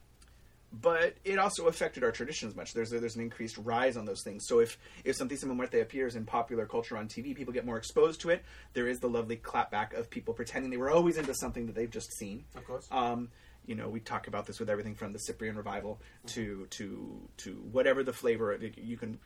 but 0.71 1.15
it 1.23 1.39
also 1.39 1.67
affected 1.67 2.03
our 2.03 2.11
traditions 2.11 2.55
much. 2.55 2.73
There's 2.73 2.89
there's 2.89 3.15
an 3.15 3.21
increased 3.21 3.57
rise 3.57 3.97
on 3.97 4.05
those 4.05 4.21
things. 4.21 4.45
So 4.47 4.59
if 4.59 4.77
if 5.03 5.17
Santísima 5.17 5.55
Muerte 5.55 5.79
appears 5.81 6.15
in 6.15 6.25
popular 6.25 6.65
culture 6.65 6.97
on 6.97 7.07
TV, 7.07 7.35
people 7.35 7.53
get 7.53 7.65
more 7.65 7.77
exposed 7.77 8.21
to 8.21 8.29
it. 8.29 8.43
There 8.73 8.87
is 8.87 8.99
the 8.99 9.09
lovely 9.09 9.37
clapback 9.37 9.93
of 9.93 10.09
people 10.09 10.33
pretending 10.33 10.69
they 10.69 10.77
were 10.77 10.91
always 10.91 11.17
into 11.17 11.33
something 11.33 11.65
that 11.65 11.75
they've 11.75 11.89
just 11.89 12.13
seen. 12.13 12.45
Of 12.55 12.65
course. 12.65 12.87
Um, 12.91 13.29
you 13.65 13.75
know, 13.75 13.89
we 13.89 13.99
talk 13.99 14.27
about 14.27 14.45
this 14.45 14.59
with 14.59 14.69
everything 14.69 14.95
from 14.95 15.13
the 15.13 15.19
Cyprian 15.19 15.55
revival 15.55 16.01
to 16.27 16.67
to 16.71 17.29
to 17.37 17.51
whatever 17.71 18.03
the 18.03 18.13
flavor. 18.13 18.57
You 18.77 18.97
can 18.97 19.19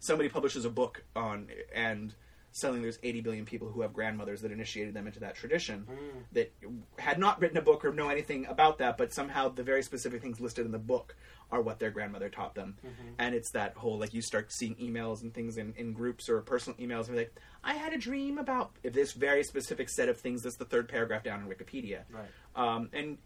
somebody 0.00 0.28
publishes 0.28 0.64
a 0.64 0.70
book 0.70 1.04
on 1.14 1.48
and 1.74 2.14
suddenly 2.58 2.82
there's 2.82 2.98
80 3.02 3.20
billion 3.22 3.44
people 3.44 3.68
who 3.68 3.80
have 3.82 3.92
grandmothers 3.92 4.40
that 4.42 4.50
initiated 4.52 4.94
them 4.94 5.06
into 5.06 5.20
that 5.20 5.34
tradition 5.34 5.86
that 6.32 6.52
had 6.98 7.18
not 7.18 7.40
written 7.40 7.56
a 7.56 7.62
book 7.62 7.84
or 7.84 7.92
know 7.92 8.08
anything 8.08 8.46
about 8.46 8.78
that 8.78 8.96
but 8.98 9.12
somehow 9.12 9.48
the 9.48 9.62
very 9.62 9.82
specific 9.82 10.20
things 10.22 10.40
listed 10.40 10.66
in 10.66 10.72
the 10.72 10.78
book 10.78 11.16
are 11.50 11.62
what 11.62 11.78
their 11.78 11.90
grandmother 11.90 12.28
taught 12.28 12.54
them 12.54 12.76
and 13.18 13.34
it's 13.34 13.50
that 13.52 13.74
whole 13.74 13.98
like 13.98 14.12
you 14.12 14.20
start 14.22 14.52
seeing 14.52 14.74
emails 14.76 15.22
and 15.22 15.32
things 15.32 15.56
in, 15.56 15.72
in 15.76 15.92
groups 15.92 16.28
or 16.28 16.40
personal 16.42 16.76
emails 16.78 17.08
and 17.08 17.16
like 17.16 17.34
i 17.64 17.72
had 17.74 17.92
a 17.92 17.98
dream 17.98 18.36
about 18.38 18.70
this 18.82 19.12
very 19.12 19.42
specific 19.42 19.88
set 19.88 20.08
of 20.08 20.18
things 20.18 20.42
that's 20.42 20.56
the 20.56 20.64
third 20.66 20.88
paragraph 20.88 21.22
down 21.24 21.40
in 21.40 21.46
wikipedia 21.48 22.00
Right. 22.10 22.28
um, 22.56 22.90
and 22.92 23.18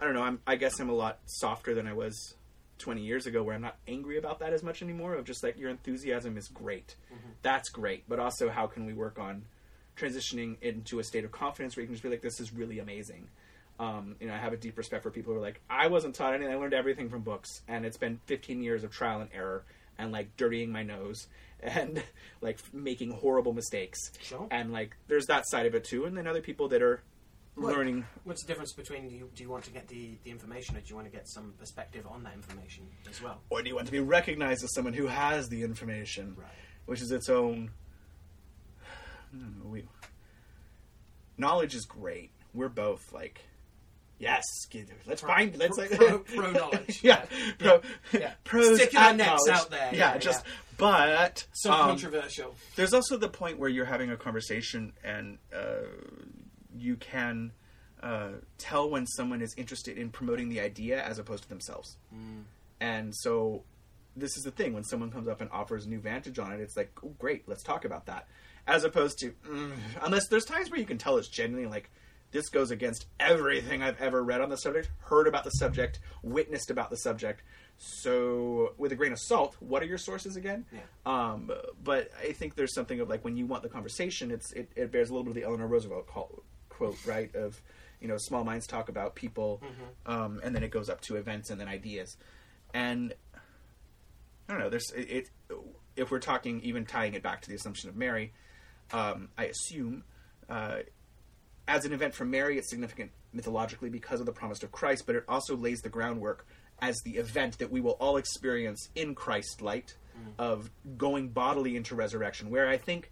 I 0.00 0.04
don't 0.06 0.14
know. 0.14 0.22
I'm, 0.24 0.40
I 0.46 0.56
guess 0.56 0.80
I'm 0.80 0.90
a 0.90 0.94
lot 0.94 1.20
softer 1.24 1.72
than 1.74 1.86
I 1.86 1.92
was 1.92 2.34
20 2.78 3.02
years 3.02 3.26
ago, 3.26 3.42
where 3.42 3.54
I'm 3.54 3.62
not 3.62 3.76
angry 3.86 4.18
about 4.18 4.40
that 4.40 4.52
as 4.52 4.62
much 4.62 4.82
anymore. 4.82 5.14
Of 5.14 5.24
just 5.24 5.42
like 5.42 5.58
your 5.58 5.70
enthusiasm 5.70 6.36
is 6.36 6.48
great, 6.48 6.96
that's 7.42 7.68
great, 7.68 8.04
but 8.08 8.18
also 8.18 8.50
how 8.50 8.66
can 8.66 8.86
we 8.86 8.92
work 8.92 9.18
on 9.18 9.44
transitioning 9.96 10.56
into 10.60 10.98
a 10.98 11.04
state 11.04 11.24
of 11.24 11.30
confidence 11.30 11.76
where 11.76 11.82
you 11.82 11.86
can 11.86 11.94
just 11.94 12.02
be 12.02 12.08
like, 12.08 12.22
this 12.22 12.40
is 12.40 12.52
really 12.52 12.78
amazing. 12.78 13.28
Um, 13.78 14.16
you 14.20 14.26
know, 14.26 14.34
I 14.34 14.38
have 14.38 14.52
a 14.52 14.56
deep 14.56 14.78
respect 14.78 15.02
for 15.02 15.10
people 15.10 15.32
who 15.32 15.38
are 15.38 15.42
like, 15.42 15.60
I 15.68 15.88
wasn't 15.88 16.14
taught 16.14 16.34
anything. 16.34 16.52
I 16.52 16.56
learned 16.56 16.74
everything 16.74 17.08
from 17.08 17.22
books, 17.22 17.62
and 17.66 17.84
it's 17.84 17.96
been 17.96 18.20
15 18.26 18.62
years 18.62 18.84
of 18.84 18.92
trial 18.92 19.20
and 19.20 19.30
error, 19.34 19.64
and 19.98 20.12
like 20.12 20.36
dirtying 20.36 20.70
my 20.70 20.82
nose, 20.82 21.26
and 21.60 22.02
like 22.40 22.58
making 22.72 23.12
horrible 23.12 23.52
mistakes. 23.52 24.12
Sure. 24.20 24.46
And 24.50 24.72
like, 24.72 24.96
there's 25.08 25.26
that 25.26 25.48
side 25.48 25.66
of 25.66 25.74
it 25.74 25.84
too, 25.84 26.04
and 26.04 26.16
then 26.16 26.26
other 26.26 26.42
people 26.42 26.68
that 26.68 26.82
are 26.82 27.02
Well, 27.56 27.72
learning 27.74 28.04
What's 28.24 28.42
the 28.42 28.48
difference 28.48 28.72
between 28.72 29.08
do 29.08 29.14
you, 29.14 29.30
do 29.34 29.42
you 29.44 29.48
want 29.48 29.64
to 29.64 29.70
get 29.70 29.86
the, 29.88 30.16
the 30.24 30.30
information 30.30 30.76
or 30.76 30.80
do 30.80 30.86
you 30.88 30.96
want 30.96 31.06
to 31.06 31.12
get 31.16 31.28
some 31.28 31.54
perspective 31.58 32.04
on 32.06 32.22
that 32.24 32.34
information 32.34 32.86
as 33.08 33.22
well? 33.22 33.40
or 33.50 33.62
do 33.62 33.68
you 33.68 33.74
want 33.76 33.86
to 33.86 33.92
be 33.92 34.00
recognized 34.00 34.64
as 34.64 34.74
someone 34.74 34.92
who 34.94 35.06
has 35.06 35.48
the 35.48 35.62
information, 35.62 36.34
Right. 36.36 36.48
which 36.86 37.00
is 37.00 37.12
its 37.12 37.28
own? 37.28 37.70
Hmm, 39.30 39.70
we, 39.70 39.84
knowledge 41.38 41.74
is 41.74 41.84
great. 41.84 42.30
We're 42.52 42.68
both 42.68 43.12
like, 43.12 43.40
yes, 44.18 44.44
let's 45.06 45.22
Pro- 45.22 45.32
find, 45.32 45.56
let's 45.56 45.76
pro- 45.76 45.86
like, 45.86 45.96
pro- 45.96 46.18
pro 46.36 46.50
knowledge. 46.52 47.00
yeah, 47.02 47.24
pro, 47.58 47.80
Yeah. 48.12 48.32
pros 48.44 48.76
Sticking 48.78 48.98
at 48.98 49.06
our 49.10 49.14
necks 49.16 49.48
out 49.50 49.70
there. 49.70 49.90
Yeah, 49.92 50.12
Yeah, 50.14 50.18
just, 50.18 50.44
yeah. 50.44 50.52
but 50.76 51.46
So 51.52 51.72
um, 51.72 51.88
controversial. 51.90 52.54
there's 52.76 52.92
also 52.94 53.16
the 53.16 53.28
point 53.28 53.58
where 53.58 53.68
you're 53.70 53.84
having 53.84 54.10
a 54.10 54.16
conversation 54.16 54.92
and 55.02 55.38
uh, 55.54 55.86
you 56.76 56.96
can 56.96 57.52
uh, 58.02 58.30
tell 58.58 58.90
when 58.90 59.06
someone 59.06 59.40
is 59.40 59.54
interested 59.56 59.96
in 59.96 60.10
promoting 60.10 60.48
the 60.48 60.60
idea 60.60 61.02
as 61.02 61.18
opposed 61.18 61.44
to 61.44 61.48
themselves. 61.48 61.96
And 62.80 63.14
so 63.14 63.62
this 64.16 64.36
is 64.36 64.44
the 64.44 64.50
thing 64.50 64.72
when 64.72 64.84
someone 64.84 65.10
comes 65.10 65.28
up 65.28 65.40
and 65.40 65.50
offers 65.50 65.86
a 65.86 65.88
new 65.88 66.00
vantage 66.00 66.38
on 66.38 66.52
it, 66.52 66.60
it's 66.60 66.76
like, 66.76 66.92
oh, 67.04 67.14
great, 67.18 67.48
let's 67.48 67.62
talk 67.62 67.84
about 67.84 68.06
that. 68.06 68.28
As 68.66 68.84
opposed 68.84 69.18
to, 69.18 69.32
mm, 69.48 69.72
unless 70.02 70.28
there's 70.28 70.44
times 70.44 70.70
where 70.70 70.80
you 70.80 70.86
can 70.86 70.98
tell 70.98 71.16
it's 71.16 71.28
genuinely 71.28 71.70
like, 71.70 71.90
this 72.30 72.48
goes 72.48 72.72
against 72.72 73.06
everything 73.20 73.80
I've 73.82 74.00
ever 74.00 74.22
read 74.22 74.40
on 74.40 74.48
the 74.48 74.56
subject, 74.56 74.90
heard 74.98 75.28
about 75.28 75.44
the 75.44 75.50
subject, 75.50 76.00
witnessed 76.22 76.68
about 76.68 76.90
the 76.90 76.96
subject. 76.96 77.42
So, 77.76 78.74
with 78.76 78.90
a 78.90 78.96
grain 78.96 79.12
of 79.12 79.20
salt, 79.20 79.56
what 79.60 79.82
are 79.82 79.86
your 79.86 79.98
sources 79.98 80.34
again? 80.36 80.64
Yeah. 80.72 80.80
Um, 81.06 81.50
but 81.82 82.10
I 82.20 82.32
think 82.32 82.56
there's 82.56 82.74
something 82.74 82.98
of 82.98 83.08
like 83.08 83.24
when 83.24 83.36
you 83.36 83.46
want 83.46 83.62
the 83.62 83.68
conversation, 83.68 84.32
it's 84.32 84.52
it, 84.52 84.68
it 84.74 84.90
bears 84.90 85.10
a 85.10 85.12
little 85.12 85.24
bit 85.24 85.30
of 85.30 85.36
the 85.36 85.44
Eleanor 85.44 85.68
Roosevelt 85.68 86.08
call, 86.08 86.42
quote, 86.76 86.96
right? 87.06 87.34
Of 87.34 87.60
you 88.00 88.08
know, 88.08 88.16
small 88.18 88.44
minds 88.44 88.66
talk 88.66 88.88
about 88.88 89.14
people, 89.14 89.62
um, 90.06 90.40
and 90.44 90.54
then 90.54 90.62
it 90.62 90.70
goes 90.70 90.88
up 90.90 91.00
to 91.02 91.16
events 91.16 91.50
and 91.50 91.60
then 91.60 91.68
ideas, 91.68 92.16
and 92.72 93.14
I 94.48 94.52
don't 94.52 94.60
know. 94.60 94.70
There's 94.70 94.90
it, 94.90 95.10
it. 95.10 95.30
If 95.96 96.10
we're 96.10 96.18
talking, 96.18 96.60
even 96.60 96.84
tying 96.84 97.14
it 97.14 97.22
back 97.22 97.40
to 97.42 97.48
the 97.48 97.54
Assumption 97.54 97.88
of 97.88 97.96
Mary, 97.96 98.32
um, 98.92 99.28
I 99.38 99.44
assume 99.44 100.04
uh, 100.48 100.78
as 101.66 101.84
an 101.84 101.92
event 101.92 102.14
for 102.14 102.24
Mary, 102.24 102.58
it's 102.58 102.68
significant 102.68 103.12
mythologically 103.32 103.90
because 103.90 104.20
of 104.20 104.26
the 104.26 104.32
promise 104.32 104.62
of 104.62 104.72
Christ, 104.72 105.04
but 105.06 105.14
it 105.14 105.24
also 105.28 105.56
lays 105.56 105.80
the 105.80 105.88
groundwork 105.88 106.46
as 106.80 107.00
the 107.04 107.12
event 107.12 107.58
that 107.58 107.70
we 107.70 107.80
will 107.80 107.92
all 107.92 108.16
experience 108.16 108.88
in 108.94 109.14
Christ 109.14 109.62
light 109.62 109.96
of 110.38 110.70
going 110.96 111.28
bodily 111.28 111.76
into 111.76 111.94
resurrection. 111.94 112.50
Where 112.50 112.68
I 112.68 112.76
think 112.76 113.10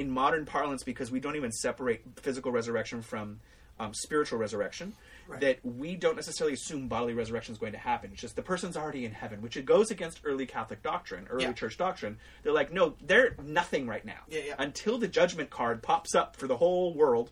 in 0.00 0.10
modern 0.10 0.44
parlance, 0.46 0.82
because 0.82 1.10
we 1.10 1.20
don't 1.20 1.36
even 1.36 1.52
separate 1.52 2.02
physical 2.16 2.50
resurrection 2.52 3.02
from 3.02 3.40
um, 3.78 3.92
spiritual 3.94 4.38
resurrection, 4.38 4.92
Right. 5.26 5.40
that 5.40 5.58
we 5.64 5.94
don't 5.96 6.16
necessarily 6.16 6.54
assume 6.54 6.88
bodily 6.88 7.14
resurrection 7.14 7.52
is 7.52 7.58
going 7.58 7.72
to 7.72 7.78
happen. 7.78 8.10
It's 8.12 8.20
just 8.20 8.36
the 8.36 8.42
person's 8.42 8.76
already 8.76 9.04
in 9.04 9.12
heaven, 9.12 9.40
which 9.42 9.56
it 9.56 9.64
goes 9.64 9.90
against 9.90 10.20
early 10.24 10.44
Catholic 10.44 10.82
doctrine, 10.82 11.26
early 11.30 11.44
Yeah. 11.44 11.52
church 11.52 11.76
doctrine. 11.78 12.18
They're 12.42 12.52
like, 12.52 12.72
no, 12.72 12.94
they're 13.00 13.36
nothing 13.42 13.86
right 13.86 14.04
now. 14.04 14.20
Yeah, 14.28 14.40
yeah. 14.48 14.54
Until 14.58 14.98
the 14.98 15.08
judgment 15.08 15.48
card 15.50 15.82
pops 15.82 16.14
up 16.14 16.36
for 16.36 16.46
the 16.46 16.56
whole 16.56 16.92
world. 16.94 17.30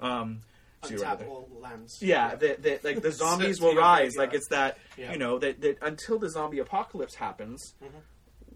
Um, 0.00 0.40
see 0.84 0.94
what 0.96 1.04
Untap 1.04 1.10
other- 1.12 1.26
all 1.26 1.48
lands. 1.60 1.98
yeah, 2.02 2.34
that 2.34 2.62
that 2.62 2.84
like 2.84 3.00
the 3.02 3.12
zombies 3.22 3.60
will 3.60 3.74
rise. 3.76 4.16
Like 4.16 4.32
it's 4.34 4.48
that 4.48 4.78
you 4.96 5.18
know 5.18 5.38
that 5.38 5.60
that 5.60 5.78
until 5.82 6.18
the 6.18 6.28
zombie 6.30 6.58
apocalypse 6.58 7.14
happens, 7.14 7.74
Mm-hmm. 7.84 7.96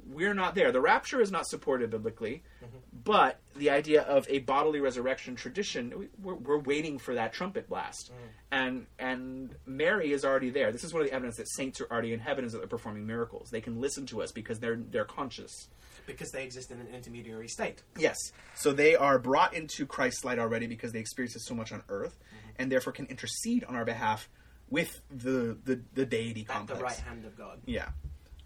We're 0.07 0.35
not 0.35 0.55
there. 0.55 0.71
The 0.73 0.81
rapture 0.81 1.21
is 1.21 1.31
not 1.31 1.47
supported 1.47 1.91
biblically, 1.91 2.43
Mm-hmm. 2.63 2.77
but 3.05 3.41
the 3.57 3.71
idea 3.71 4.03
of 4.03 4.27
a 4.29 4.39
bodily 4.41 4.81
resurrection 4.81 5.35
tradition, 5.37 5.93
we- 5.99 6.09
we're, 6.23 6.35
we're 6.35 6.59
waiting 6.59 6.99
for 6.99 7.15
that 7.15 7.33
trumpet 7.33 7.69
blast, 7.69 8.11
Mm. 8.13 8.17
and 8.53 8.87
and 8.99 9.55
Mary 9.67 10.13
is 10.13 10.25
already 10.25 10.51
there. 10.51 10.73
This 10.73 10.85
is 10.85 10.93
one 10.93 11.03
of 11.03 11.09
the 11.09 11.15
evidence 11.15 11.37
that 11.37 11.49
saints 11.49 11.81
are 11.81 11.87
already 11.91 12.13
in 12.13 12.21
heaven 12.21 12.45
is 12.45 12.53
that 12.53 12.59
they're 12.59 12.69
performing 12.69 13.07
miracles. 13.07 13.51
They 13.51 13.61
can 13.61 13.81
listen 13.81 14.07
to 14.07 14.23
us 14.23 14.33
because 14.33 14.59
they're 14.61 14.77
they're 14.77 15.05
conscious. 15.05 15.69
Because 16.07 16.31
they 16.33 16.45
exist 16.45 16.71
in 16.71 16.81
an 16.81 16.89
intermediary 16.89 17.49
state. 17.49 17.83
Yes. 17.97 18.19
So 18.55 18.73
they 18.73 18.95
are 18.95 19.19
brought 19.19 19.55
into 19.55 19.87
Christ's 19.87 20.23
light 20.25 20.39
already 20.39 20.67
because 20.67 20.93
they 20.93 20.99
experience 20.99 21.35
so 21.39 21.55
much 21.55 21.73
on 21.73 21.83
earth, 21.89 22.19
Mm-hmm. 22.19 22.63
and 22.63 22.73
therefore 22.73 22.93
can 22.93 23.07
intercede 23.07 23.65
on 23.65 23.75
our 23.75 23.85
behalf 23.87 24.29
with 24.71 25.01
the 25.11 25.57
the, 25.65 25.81
the 25.95 26.05
deity 26.07 26.47
At 26.51 26.67
the 26.67 26.75
right 26.77 26.97
hand 26.97 27.25
of 27.25 27.37
God. 27.39 27.61
Yeah. 27.67 27.89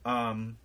Um, 0.04 0.56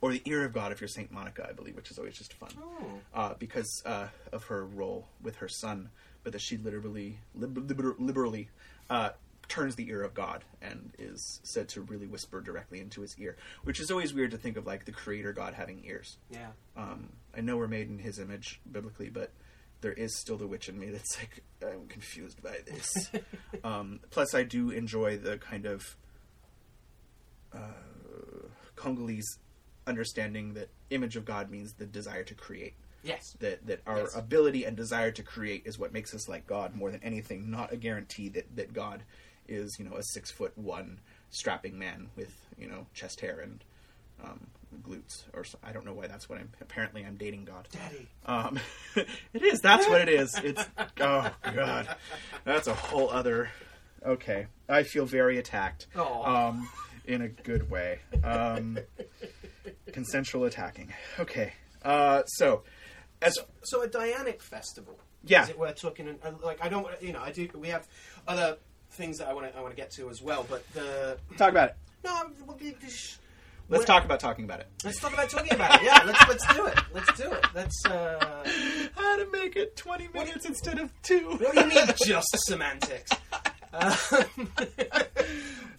or 0.00 0.12
the 0.12 0.22
ear 0.24 0.44
of 0.44 0.52
God 0.52 0.72
if 0.72 0.80
you're 0.80 0.88
Saint 0.88 1.10
Monica, 1.10 1.46
I 1.48 1.52
believe, 1.52 1.76
which 1.76 1.90
is 1.90 1.98
always 1.98 2.16
just 2.16 2.32
fun. 2.34 2.50
Oh. 2.60 3.00
Uh, 3.14 3.34
because 3.38 3.82
uh, 3.84 4.08
of 4.32 4.44
her 4.44 4.64
role 4.64 5.08
with 5.22 5.36
her 5.36 5.48
son, 5.48 5.90
but 6.22 6.32
that 6.32 6.40
she 6.40 6.56
literally, 6.56 7.18
lib- 7.34 7.68
liber- 7.68 7.96
liberally, 7.98 8.48
uh, 8.90 9.10
turns 9.48 9.76
the 9.76 9.88
ear 9.88 10.02
of 10.02 10.14
God 10.14 10.44
and 10.60 10.92
is 10.98 11.40
said 11.42 11.68
to 11.70 11.80
really 11.80 12.06
whisper 12.06 12.40
directly 12.40 12.80
into 12.80 13.00
his 13.00 13.18
ear, 13.18 13.36
which 13.64 13.80
is 13.80 13.90
always 13.90 14.12
weird 14.12 14.30
to 14.30 14.38
think 14.38 14.56
of 14.56 14.66
like 14.66 14.84
the 14.84 14.92
Creator 14.92 15.32
God 15.32 15.54
having 15.54 15.82
ears. 15.84 16.18
Yeah. 16.30 16.48
Um, 16.76 17.08
I 17.36 17.40
know 17.40 17.56
we're 17.56 17.68
made 17.68 17.88
in 17.88 17.98
His 17.98 18.18
image 18.18 18.60
biblically, 18.70 19.08
but 19.08 19.30
there 19.80 19.92
is 19.92 20.18
still 20.18 20.36
the 20.36 20.46
witch 20.46 20.68
in 20.68 20.78
me 20.78 20.90
that's 20.90 21.18
like 21.18 21.42
I'm 21.62 21.86
confused 21.86 22.42
by 22.42 22.58
this. 22.66 23.10
um, 23.64 24.00
plus, 24.10 24.34
I 24.34 24.42
do 24.42 24.70
enjoy 24.70 25.18
the 25.18 25.38
kind 25.38 25.66
of 25.66 25.96
uh, 27.52 28.48
Congolese 28.76 29.38
understanding 29.88 30.54
that 30.54 30.68
image 30.90 31.16
of 31.16 31.24
God 31.24 31.50
means 31.50 31.72
the 31.72 31.86
desire 31.86 32.22
to 32.24 32.34
create. 32.34 32.74
Yes. 33.02 33.36
That 33.40 33.66
that 33.66 33.80
our 33.86 33.98
Yes. 34.00 34.16
ability 34.16 34.64
and 34.64 34.76
desire 34.76 35.10
to 35.12 35.22
create 35.22 35.62
is 35.64 35.78
what 35.78 35.92
makes 35.92 36.14
us 36.14 36.28
like 36.28 36.46
God 36.46 36.74
more 36.74 36.90
than 36.90 37.02
anything. 37.02 37.50
Not 37.50 37.72
a 37.72 37.76
guarantee 37.76 38.28
that 38.30 38.54
that 38.56 38.72
God 38.72 39.02
is 39.48 39.78
you 39.78 39.84
know 39.84 39.96
a 39.96 40.02
six 40.02 40.30
foot 40.30 40.56
one 40.58 41.00
strapping 41.30 41.78
man 41.78 42.08
with 42.16 42.34
you 42.58 42.66
know 42.68 42.86
chest 42.94 43.20
hair 43.20 43.40
and 43.40 43.64
um, 44.22 44.48
glutes 44.82 45.22
or 45.32 45.44
so, 45.44 45.56
I 45.62 45.70
don't 45.72 45.86
know 45.86 45.94
why 45.94 46.08
that's 46.08 46.28
what 46.28 46.38
I'm. 46.38 46.50
Apparently, 46.60 47.04
I'm 47.06 47.16
dating 47.16 47.44
God. 47.44 47.68
Daddy. 47.70 48.08
Um, 48.26 48.58
it 49.32 49.42
is. 49.42 49.60
That's 49.60 49.88
what 49.88 50.00
it 50.02 50.08
is. 50.08 50.34
It's. 50.44 50.64
Oh 51.00 51.30
God, 51.54 51.88
that's 52.44 52.66
a 52.66 52.74
whole 52.74 53.10
other. 53.10 53.48
Okay, 54.04 54.46
I 54.68 54.82
feel 54.82 55.06
very 55.06 55.38
attacked. 55.38 55.86
Aw. 55.96 56.48
Um, 56.48 56.68
in 57.06 57.22
a 57.22 57.28
good 57.28 57.70
way. 57.70 58.00
Um, 58.24 58.78
consensual 59.92 60.44
attacking. 60.44 60.92
Okay. 61.18 61.52
Uh, 61.84 62.22
so, 62.24 62.62
as 63.22 63.38
So 63.64 63.82
a 63.82 63.88
Dianic 63.88 64.42
festival. 64.42 64.98
Yeah. 65.24 65.44
Is 65.44 65.50
it 65.50 65.76
talking? 65.76 66.08
uh, 66.24 66.30
Like 66.42 66.58
I 66.64 66.68
don't. 66.68 66.86
You 67.02 67.12
know, 67.12 67.20
I 67.20 67.32
do. 67.32 67.48
We 67.54 67.68
have 67.68 67.86
other 68.26 68.56
things 68.92 69.18
that 69.18 69.28
I 69.28 69.32
want 69.34 69.50
to. 69.52 69.58
I 69.58 69.60
want 69.62 69.72
to 69.72 69.76
get 69.76 69.90
to 69.92 70.08
as 70.10 70.22
well. 70.22 70.46
But 70.48 70.64
the 70.74 71.18
talk 71.36 71.50
about 71.50 71.70
it. 71.70 71.76
no. 72.04 72.30
we'll 72.46 72.56
this- 72.56 73.18
Let's 73.70 73.84
talk 73.84 74.02
about 74.06 74.18
talking 74.18 74.46
about 74.46 74.60
it. 74.60 74.66
Let's 74.82 74.98
talk 74.98 75.12
about 75.12 75.28
talking 75.28 75.52
about 75.52 75.74
it. 75.74 75.84
Yeah. 75.84 76.02
Let's 76.06 76.26
let's 76.28 76.54
do 76.56 76.64
it. 76.66 76.78
Let's 76.94 77.12
do 77.20 77.30
it. 77.30 77.44
Let's. 77.54 77.84
uh... 77.86 78.48
How 78.96 79.16
to 79.18 79.30
make 79.30 79.56
it 79.56 79.76
20 79.76 80.08
minutes 80.14 80.46
instead 80.46 80.78
of 80.78 80.90
two? 81.02 81.36
What 81.38 81.52
do 81.54 81.60
you 81.60 81.66
mean 81.66 81.86
just 82.06 82.28
semantics? 82.46 83.10
Um, 83.72 84.50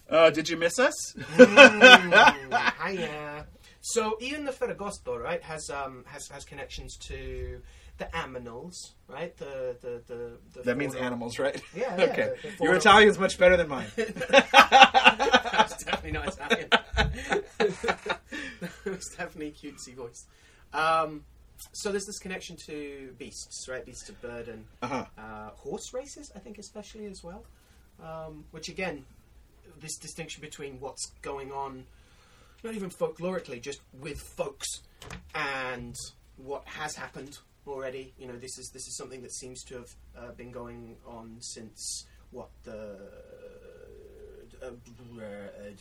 Uh, 0.08 0.28
did 0.28 0.48
you 0.48 0.56
miss 0.56 0.76
us? 0.80 0.92
mm, 1.16 2.84
hiya. 2.84 3.46
So 3.82 4.16
Ian 4.20 4.44
the 4.44 4.52
Ferragosto, 4.52 5.18
right, 5.18 5.42
has 5.42 5.70
um 5.70 6.04
has 6.06 6.28
has 6.28 6.44
connections 6.44 6.96
to 7.08 7.60
the 7.98 8.04
Aminals, 8.06 8.74
right? 9.08 9.36
The 9.36 9.76
the 9.80 10.02
the, 10.06 10.38
the 10.52 10.62
That 10.62 10.76
means 10.76 10.94
animals, 10.94 11.38
right? 11.38 11.60
Yeah, 11.74 11.96
yeah, 11.96 12.04
okay. 12.04 12.32
the- 12.42 12.48
the 12.58 12.64
Your 12.64 12.74
Italian's 12.74 13.18
much 13.18 13.38
better 13.38 13.56
than 13.56 13.68
mine. 13.68 13.86
That's 13.96 15.84
definitely 15.84 16.12
not 16.12 16.28
Italian. 16.28 16.68
it's 18.86 19.14
definitely 19.16 19.52
cutesy 19.52 19.94
voice. 19.94 20.26
Um, 20.72 21.24
so 21.72 21.90
there's 21.90 22.06
this 22.06 22.18
connection 22.18 22.56
to 22.66 23.14
beasts, 23.18 23.68
right? 23.68 23.84
Beasts 23.84 24.08
of 24.08 24.20
burden, 24.22 24.66
Uh-huh. 24.82 25.04
uh, 25.18 25.50
horse 25.50 25.92
races, 25.92 26.32
I 26.34 26.38
think, 26.38 26.58
especially 26.58 27.06
as 27.06 27.22
well. 27.22 27.44
Um, 28.02 28.44
which 28.50 28.68
again, 28.68 29.04
this 29.78 29.96
distinction 29.98 30.40
between 30.40 30.80
what's 30.80 31.06
going 31.22 31.52
on, 31.52 31.84
not 32.64 32.74
even 32.74 32.90
folklorically, 32.90 33.60
just 33.60 33.80
with 34.00 34.20
folks, 34.20 34.66
and 35.34 35.94
what 36.36 36.62
has 36.66 36.94
happened 36.94 37.38
already. 37.66 38.12
You 38.18 38.26
know, 38.28 38.36
this 38.36 38.58
is 38.58 38.70
this 38.72 38.86
is 38.86 38.96
something 38.96 39.22
that 39.22 39.32
seems 39.32 39.62
to 39.64 39.74
have 39.76 39.88
uh, 40.16 40.32
been 40.32 40.50
going 40.50 40.96
on 41.06 41.36
since 41.40 42.06
what 42.30 42.48
the. 42.64 42.96
Uh, 44.62 44.70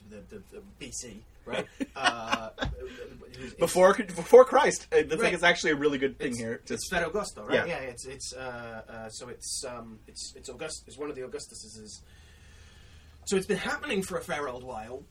the, 0.10 0.22
the, 0.30 0.42
the 0.52 0.62
BC, 0.80 1.18
right? 1.46 1.66
uh, 1.98 2.50
it's- 2.62 3.54
Before 3.60 3.94
before 3.94 4.46
Christ. 4.46 4.88
I 4.94 5.04
think 5.04 5.22
Right. 5.22 5.34
it's 5.34 5.44
actually 5.44 5.72
a 5.72 5.76
really 5.76 5.98
good 5.98 6.18
thing 6.18 6.30
it's, 6.30 6.40
here. 6.40 6.54
It's 6.54 6.70
Just 6.70 6.92
Ferragosto, 6.92 7.46
right? 7.46 7.68
Yeah. 7.68 7.82
Yeah, 7.82 7.90
it's 7.90 8.06
it's 8.06 8.34
uh, 8.34 8.82
uh, 8.88 9.10
so 9.10 9.28
it's 9.28 9.64
um, 9.68 10.00
it's 10.08 10.34
it's 10.38 10.48
August. 10.50 10.84
It's 10.88 10.98
one 10.98 11.10
of 11.10 11.16
the 11.18 11.24
Augustuses. 11.24 12.00
So 13.26 13.36
it's 13.36 13.48
been 13.48 13.58
happening 13.58 14.02
for 14.02 14.18
a 14.18 14.22
fair 14.24 14.48
old 14.48 14.64
while, 14.64 15.04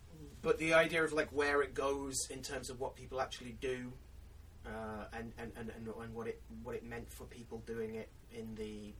but 0.42 0.58
the 0.58 0.74
idea 0.74 1.02
of 1.04 1.12
like 1.12 1.28
where 1.30 1.62
it 1.62 1.74
goes 1.74 2.16
in 2.30 2.42
terms 2.42 2.70
of 2.70 2.80
what 2.80 2.94
people 2.96 3.20
actually 3.20 3.56
do, 3.60 3.92
uh, 4.66 5.04
and, 5.12 5.32
and, 5.38 5.52
and, 5.56 5.70
and 5.76 6.14
what 6.14 6.26
it 6.26 6.40
what 6.62 6.74
it 6.74 6.84
meant 6.84 7.10
for 7.10 7.24
people 7.24 7.62
doing 7.66 7.94
it 7.94 8.08
in 8.32 8.54
the 8.54 8.92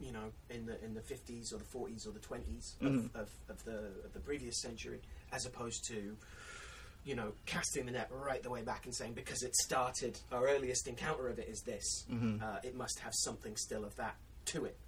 you 0.00 0.12
know 0.12 0.32
in 0.50 0.66
the 0.66 0.82
in 0.84 0.92
the 0.94 1.00
fifties 1.00 1.52
or 1.52 1.58
the 1.58 1.64
forties 1.64 2.06
or 2.06 2.10
the 2.12 2.18
20s 2.20 2.76
Mhm. 2.82 3.04
of, 3.06 3.10
of, 3.14 3.30
of 3.48 3.64
the 3.64 3.78
of 4.04 4.12
the 4.12 4.20
previous 4.20 4.60
century, 4.60 5.00
as 5.32 5.46
opposed 5.46 5.84
to 5.88 6.16
you 7.06 7.14
know, 7.14 7.32
casting 7.44 7.84
the 7.84 7.92
net 7.92 8.08
right 8.10 8.42
the 8.42 8.48
way 8.48 8.62
back 8.62 8.86
and 8.86 8.94
saying 8.94 9.12
because 9.12 9.42
it 9.42 9.54
started, 9.56 10.18
our 10.32 10.48
earliest 10.48 10.88
encounter 10.88 11.28
of 11.28 11.38
it 11.38 11.46
is 11.50 11.60
this. 11.60 12.06
Mhm. 12.10 12.42
Uh, 12.42 12.58
it 12.62 12.74
must 12.74 12.98
have 13.00 13.12
something 13.14 13.54
still 13.58 13.84
of 13.84 13.94
that 13.96 14.16
to 14.46 14.64
it, 14.64 14.78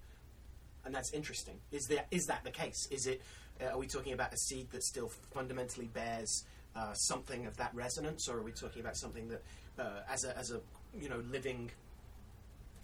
and 0.87 0.95
that's 0.95 1.13
interesting. 1.13 1.61
Is 1.73 1.87
that 1.89 2.07
is 2.11 2.25
that 2.27 2.43
the 2.43 2.51
case? 2.51 2.87
Is 2.91 3.07
it? 3.07 3.21
Uh, 3.61 3.67
are 3.67 3.79
we 3.79 3.87
talking 3.87 4.13
about 4.13 4.33
a 4.33 4.37
seed 4.37 4.71
that 4.71 4.83
still 4.83 5.09
fundamentally 5.33 5.87
bears 5.87 6.45
uh, 6.75 6.93
something 6.95 7.47
of 7.47 7.57
that 7.57 7.75
resonance, 7.75 8.29
or 8.29 8.39
are 8.39 8.43
we 8.43 8.53
talking 8.53 8.81
about 8.81 8.97
something 8.97 9.29
that, 9.29 9.43
uh, 9.79 10.01
as 10.11 10.25
a 10.25 10.37
as 10.37 10.51
a 10.51 10.61
you 10.99 11.09
know 11.09 11.23
living 11.31 11.71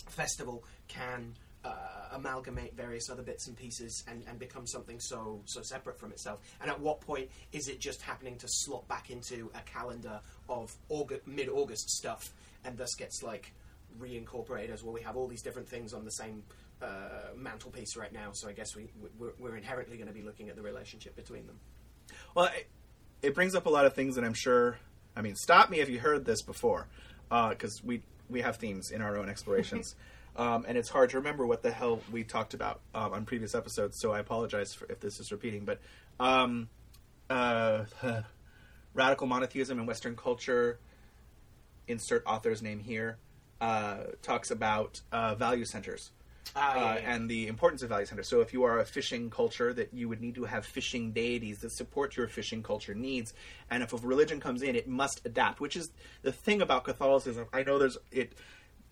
festival, 0.08 0.64
can 0.88 1.34
uh, 1.64 2.08
amalgamate 2.12 2.74
various 2.74 3.08
other 3.10 3.22
bits 3.22 3.46
and 3.46 3.56
pieces 3.56 4.02
and, 4.08 4.24
and 4.28 4.38
become 4.38 4.66
something 4.66 4.98
so 4.98 5.40
so 5.44 5.60
separate 5.62 5.98
from 5.98 6.10
itself? 6.10 6.40
And 6.60 6.70
at 6.70 6.80
what 6.80 7.00
point 7.00 7.28
is 7.52 7.68
it 7.68 7.80
just 7.80 8.00
happening 8.00 8.36
to 8.38 8.46
slot 8.48 8.88
back 8.88 9.10
into 9.10 9.50
a 9.54 9.60
calendar 9.60 10.20
of 10.48 10.74
August, 10.88 11.26
mid-August 11.26 11.90
stuff, 11.90 12.32
and 12.64 12.76
thus 12.78 12.94
gets 12.94 13.22
like 13.22 13.52
reincorporated 14.00 14.70
as 14.70 14.82
well? 14.82 14.94
We 14.94 15.02
have 15.02 15.16
all 15.16 15.28
these 15.28 15.42
different 15.42 15.68
things 15.68 15.92
on 15.92 16.04
the 16.04 16.12
same 16.12 16.42
uh, 16.82 17.34
mantelpiece 17.36 17.96
right 17.96 18.12
now, 18.12 18.32
so 18.32 18.48
I 18.48 18.52
guess 18.52 18.74
we 18.74 18.88
we're, 19.18 19.32
we're 19.38 19.56
inherently 19.56 19.96
going 19.96 20.08
to 20.08 20.14
be 20.14 20.22
looking 20.22 20.48
at 20.48 20.56
the 20.56 20.62
relationship 20.62 21.14
between 21.16 21.46
them. 21.46 21.58
Well, 22.34 22.46
it, 22.46 22.68
it 23.22 23.34
brings 23.34 23.54
up 23.54 23.66
a 23.66 23.70
lot 23.70 23.86
of 23.86 23.94
things 23.94 24.16
that 24.16 24.24
I'm 24.24 24.34
sure. 24.34 24.78
I 25.14 25.22
mean, 25.22 25.36
stop 25.36 25.70
me 25.70 25.80
if 25.80 25.88
you 25.88 26.00
heard 26.00 26.24
this 26.24 26.42
before, 26.42 26.88
because 27.28 27.82
we 27.84 28.02
we 28.28 28.40
have 28.40 28.56
themes 28.56 28.90
in 28.90 29.00
our 29.00 29.16
own 29.16 29.28
explorations, 29.28 29.94
um, 30.36 30.64
and 30.66 30.76
it's 30.76 30.88
hard 30.88 31.10
to 31.10 31.18
remember 31.18 31.46
what 31.46 31.62
the 31.62 31.70
hell 31.70 32.00
we 32.10 32.24
talked 32.24 32.54
about 32.54 32.80
um, 32.94 33.12
on 33.12 33.24
previous 33.24 33.54
episodes. 33.54 33.98
So 34.00 34.12
I 34.12 34.18
apologize 34.18 34.74
for 34.74 34.90
if 34.90 35.00
this 35.00 35.20
is 35.20 35.30
repeating, 35.30 35.64
but 35.64 35.80
um, 36.18 36.68
uh, 37.30 37.84
radical 38.94 39.26
monotheism 39.26 39.78
in 39.78 39.86
Western 39.86 40.16
culture. 40.16 40.78
Insert 41.88 42.22
author's 42.26 42.62
name 42.62 42.78
here. 42.78 43.18
Uh, 43.60 44.04
talks 44.22 44.50
about 44.50 45.00
uh, 45.12 45.34
value 45.34 45.64
centers 45.64 46.10
Ah, 46.54 46.74
yeah, 46.74 46.82
uh, 46.82 46.94
yeah. 46.94 47.14
and 47.14 47.30
the 47.30 47.48
importance 47.48 47.82
of 47.82 47.88
value 47.88 48.06
centers. 48.06 48.28
So, 48.28 48.40
if 48.40 48.52
you 48.52 48.64
are 48.64 48.78
a 48.78 48.84
fishing 48.84 49.30
culture, 49.30 49.72
that 49.72 49.94
you 49.94 50.08
would 50.08 50.20
need 50.20 50.34
to 50.34 50.44
have 50.44 50.66
fishing 50.66 51.12
deities 51.12 51.58
that 51.60 51.72
support 51.72 52.16
your 52.16 52.28
fishing 52.28 52.62
culture 52.62 52.94
needs. 52.94 53.32
And 53.70 53.82
if 53.82 53.92
a 53.92 53.96
religion 53.96 54.40
comes 54.40 54.62
in, 54.62 54.76
it 54.76 54.86
must 54.88 55.22
adapt. 55.24 55.60
Which 55.60 55.76
is 55.76 55.90
the 56.22 56.32
thing 56.32 56.60
about 56.60 56.84
Catholicism. 56.84 57.46
I 57.52 57.62
know 57.62 57.78
there's 57.78 57.98
it. 58.10 58.32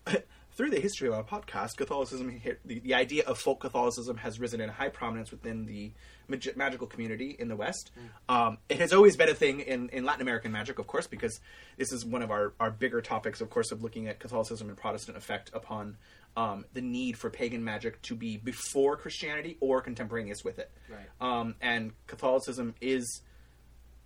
Through 0.53 0.71
the 0.71 0.81
history 0.81 1.07
of 1.07 1.13
our 1.13 1.23
podcast, 1.23 1.77
Catholicism, 1.77 2.41
the, 2.65 2.79
the 2.79 2.93
idea 2.93 3.23
of 3.23 3.39
folk 3.39 3.61
Catholicism 3.61 4.17
has 4.17 4.37
risen 4.37 4.59
in 4.59 4.67
high 4.67 4.89
prominence 4.89 5.31
within 5.31 5.65
the 5.65 5.93
mag- 6.27 6.57
magical 6.57 6.87
community 6.87 7.33
in 7.39 7.47
the 7.47 7.55
West. 7.55 7.89
Um, 8.27 8.57
it 8.67 8.77
has 8.79 8.91
always 8.91 9.15
been 9.15 9.29
a 9.29 9.33
thing 9.33 9.61
in, 9.61 9.87
in 9.89 10.03
Latin 10.03 10.21
American 10.21 10.51
magic, 10.51 10.77
of 10.77 10.87
course, 10.87 11.07
because 11.07 11.39
this 11.77 11.93
is 11.93 12.03
one 12.05 12.21
of 12.21 12.31
our, 12.31 12.51
our 12.59 12.69
bigger 12.69 13.01
topics, 13.01 13.39
of 13.39 13.49
course, 13.49 13.71
of 13.71 13.81
looking 13.81 14.09
at 14.09 14.19
Catholicism 14.19 14.67
and 14.67 14.77
Protestant 14.77 15.17
effect 15.17 15.51
upon 15.53 15.95
um, 16.37 16.65
the 16.73 16.81
need 16.81 17.17
for 17.17 17.29
pagan 17.29 17.63
magic 17.63 18.01
to 18.03 18.15
be 18.15 18.37
before 18.37 18.95
Christianity 18.97 19.57
or 19.59 19.81
contemporaneous 19.81 20.43
with 20.43 20.59
it. 20.59 20.71
Right. 20.89 21.07
Um, 21.19 21.55
and 21.61 21.91
Catholicism 22.07 22.75
is 22.81 23.21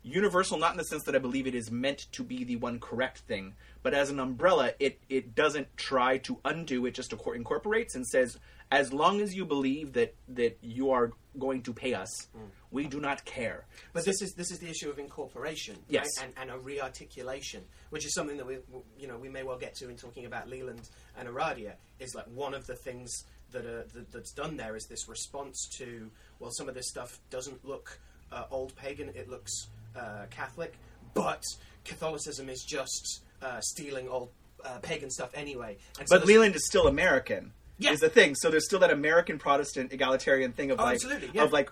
universal, 0.01 0.57
not 0.57 0.71
in 0.71 0.77
the 0.77 0.83
sense 0.83 1.03
that 1.03 1.15
I 1.15 1.19
believe 1.19 1.47
it 1.47 1.55
is 1.55 1.71
meant 1.71 2.07
to 2.13 2.23
be 2.23 2.43
the 2.43 2.55
one 2.57 2.79
correct 2.79 3.19
thing, 3.19 3.55
but 3.83 3.93
as 3.93 4.09
an 4.09 4.19
umbrella, 4.19 4.71
it 4.79 4.99
it 5.09 5.35
doesn't 5.35 5.75
try 5.77 6.19
to 6.19 6.39
undo. 6.45 6.85
It 6.85 6.93
just 6.93 7.13
incorporates 7.13 7.95
and 7.95 8.05
says, 8.05 8.38
as 8.71 8.93
long 8.93 9.21
as 9.21 9.35
you 9.35 9.45
believe 9.45 9.93
that 9.93 10.13
that 10.29 10.57
you 10.61 10.91
are 10.91 11.11
going 11.38 11.63
to 11.63 11.73
pay 11.73 11.93
us, 11.93 12.27
we 12.75 12.85
do 12.88 12.99
not 12.99 13.23
care. 13.25 13.65
But 13.93 14.05
this 14.05 14.21
is 14.21 14.33
this 14.33 14.51
is 14.51 14.59
the 14.59 14.69
issue 14.69 14.89
of 14.89 14.99
incorporation, 14.99 15.75
Yes. 15.89 16.07
right? 16.19 16.27
and, 16.38 16.49
and 16.51 16.59
a 16.59 16.61
rearticulation, 16.63 17.61
which 17.89 18.05
is 18.05 18.13
something 18.13 18.38
that 18.38 18.45
we 18.45 18.57
you 18.99 19.07
know 19.07 19.17
we 19.17 19.29
may 19.29 19.43
well 19.43 19.57
get 19.57 19.73
to 19.77 19.89
in 19.89 19.95
talking 19.95 20.25
about 20.25 20.49
Leland 20.49 20.89
and 21.17 21.27
Aradia. 21.27 21.73
Is 21.99 22.13
like 22.13 22.25
one 22.27 22.53
of 22.53 22.67
the 22.67 22.75
things 22.75 23.09
that, 23.51 23.65
are, 23.65 23.85
that 23.93 24.11
that's 24.11 24.33
done 24.33 24.57
there 24.57 24.75
is 24.75 24.85
this 24.88 25.07
response 25.07 25.57
to 25.77 26.09
well, 26.39 26.51
some 26.51 26.67
of 26.69 26.75
this 26.75 26.89
stuff 26.89 27.19
doesn't 27.29 27.63
look 27.65 27.99
uh, 28.31 28.43
old 28.51 28.75
pagan; 28.75 29.09
it 29.15 29.29
looks 29.29 29.67
uh, 29.95 30.25
Catholic, 30.29 30.73
but 31.13 31.41
Catholicism 31.85 32.49
is 32.49 32.63
just 32.63 33.21
uh, 33.41 33.59
stealing 33.61 34.07
old 34.09 34.29
uh, 34.65 34.79
pagan 34.79 35.09
stuff 35.09 35.29
anyway. 35.33 35.77
And 35.99 36.09
so 36.09 36.17
But 36.17 36.27
Leland 36.27 36.55
is 36.55 36.65
still 36.67 36.88
American. 36.88 37.53
Yeah. 37.77 37.91
Is 37.91 37.99
the 37.99 38.09
thing. 38.09 38.35
So 38.35 38.49
there's 38.49 38.65
still 38.65 38.79
that 38.79 38.91
American 38.91 39.38
Protestant 39.38 39.91
egalitarian 39.91 40.53
thing 40.53 40.71
of 40.71 40.79
Oh, 40.79 40.83
like 40.85 40.95
absolutely, 40.95 41.29
yeah. 41.33 41.43
of 41.43 41.51
like 41.51 41.69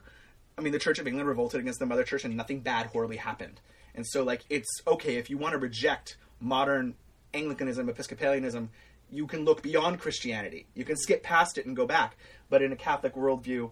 I 0.58 0.62
mean 0.62 0.74
the 0.74 0.80
Church 0.80 1.00
of 1.00 1.08
England 1.08 1.28
revolted 1.28 1.60
against 1.60 1.80
the 1.80 1.86
Mother 1.86 2.04
Church 2.04 2.26
and 2.26 2.36
nothing 2.36 2.60
bad 2.60 2.88
horribly 2.88 3.18
happened. 3.18 3.60
And 3.96 4.06
so 4.08 4.24
like 4.24 4.44
it's 4.50 4.70
okay 4.88 5.16
if 5.16 5.30
you 5.30 5.38
want 5.38 5.54
to 5.54 5.58
reject 5.60 6.18
modern 6.40 6.96
Anglicanism, 7.34 7.88
Episcopalianism, 7.90 8.70
you 9.10 9.28
can 9.28 9.46
look 9.46 9.62
beyond 9.62 10.00
Christianity. 10.00 10.66
You 10.76 10.86
can 10.86 10.96
skip 10.98 11.24
past 11.24 11.58
it 11.58 11.66
and 11.66 11.76
go 11.76 11.86
back. 11.86 12.16
But 12.50 12.62
in 12.62 12.72
a 12.72 12.76
Catholic 12.76 13.16
worldview, 13.16 13.72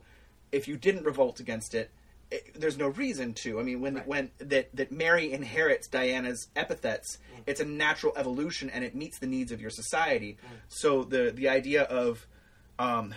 if 0.51 0.67
you 0.67 0.77
didn't 0.77 1.03
revolt 1.05 1.39
against 1.39 1.73
it, 1.75 1.91
it 2.31 2.53
there's 2.59 2.77
no 2.77 2.87
reason 2.87 3.33
to. 3.35 3.59
I 3.59 3.63
mean, 3.63 3.81
when 3.81 3.95
Right. 3.95 4.07
when 4.07 4.31
that 4.39 4.75
that 4.75 4.91
Mary 4.91 5.31
inherits 5.33 5.87
Diana's 5.87 6.47
epithets, 6.55 7.17
it's 7.45 7.59
a 7.59 7.65
natural 7.65 8.13
evolution 8.15 8.69
and 8.69 8.83
it 8.83 8.95
meets 8.95 9.19
the 9.19 9.27
needs 9.27 9.51
of 9.51 9.59
your 9.61 9.69
society. 9.69 10.37
So 10.69 11.03
the 11.03 11.31
the 11.35 11.49
idea 11.49 11.83
of 11.83 12.25
um, 12.79 13.13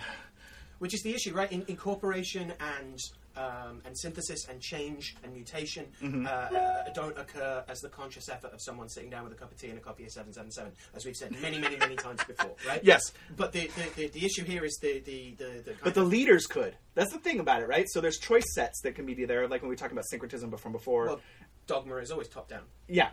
which 0.79 0.93
is 0.93 1.01
the 1.01 1.15
issue, 1.15 1.33
right? 1.33 1.51
In, 1.51 1.63
incorporation 1.67 2.53
and 2.59 2.99
um, 3.37 3.81
and 3.85 3.97
synthesis 3.97 4.47
and 4.49 4.61
change 4.61 5.15
and 5.23 5.33
mutation 5.33 5.85
Mm-hmm. 6.01 6.25
uh, 6.25 6.29
uh, 6.29 6.93
don't 6.93 7.17
occur 7.17 7.63
as 7.67 7.79
the 7.79 7.89
conscious 7.89 8.29
effort 8.29 8.53
of 8.53 8.61
someone 8.61 8.89
sitting 8.89 9.09
down 9.09 9.23
with 9.23 9.33
a 9.33 9.35
cup 9.35 9.51
of 9.51 9.57
tea 9.57 9.69
and 9.69 9.77
a 9.77 9.81
copy 9.81 10.03
of 10.05 10.11
Seven 10.11 10.31
Seven 10.33 10.51
Seven, 10.51 10.71
as 10.93 11.05
we've 11.05 11.15
said 11.15 11.31
many, 11.41 11.57
many, 11.59 11.77
many 11.77 11.95
times 11.95 12.23
before, 12.25 12.55
right? 12.67 12.81
yes, 12.83 13.01
But 13.35 13.51
the, 13.51 13.69
the, 13.75 13.89
the, 13.95 14.07
the 14.09 14.25
issue 14.25 14.43
here 14.43 14.63
is 14.65 14.77
the 14.81 14.99
the 14.99 15.35
the, 15.37 15.45
the 15.65 15.75
but 15.83 15.93
the 15.93 16.03
leaders 16.03 16.45
could. 16.47 16.75
That's 16.93 17.11
the 17.11 17.19
thing 17.19 17.39
about 17.39 17.61
it, 17.61 17.67
right? 17.67 17.85
So 17.89 18.01
there's 18.01 18.17
choice 18.17 18.45
sets 18.53 18.81
that 18.81 18.95
can 18.95 19.05
be 19.05 19.25
there, 19.25 19.47
like 19.47 19.61
when 19.61 19.69
we 19.69 19.75
talked 19.75 19.91
about 19.91 20.05
syncretism 20.07 20.51
from 20.57 20.71
before. 20.71 21.05
well, 21.07 21.21
dogma 21.67 21.95
is 21.97 22.11
always 22.11 22.27
top 22.27 22.47
down. 22.49 22.63
Yeah. 22.87 23.09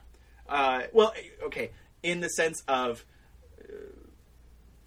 Uh, 0.49 0.83
well, 0.93 1.12
okay. 1.45 1.70
In 2.03 2.20
the 2.20 2.29
sense 2.29 2.62
of 2.68 3.05
uh, 3.62 3.73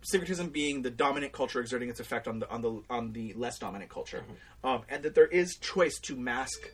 syncretism 0.06 0.50
being 0.50 0.82
the 0.82 0.90
dominant 0.92 1.34
culture 1.34 1.60
exerting 1.60 1.90
its 1.90 2.00
effect 2.00 2.28
on 2.28 2.40
the 2.40 2.50
on 2.50 2.62
the 2.62 2.82
on 2.90 3.12
the 3.14 3.34
less 3.34 3.60
dominant 3.60 3.90
culture, 3.90 4.24
um, 4.64 4.84
and 4.90 5.04
that 5.04 5.16
there 5.16 5.28
is 5.28 5.56
choice 5.58 6.00
to 6.00 6.16
mask 6.16 6.72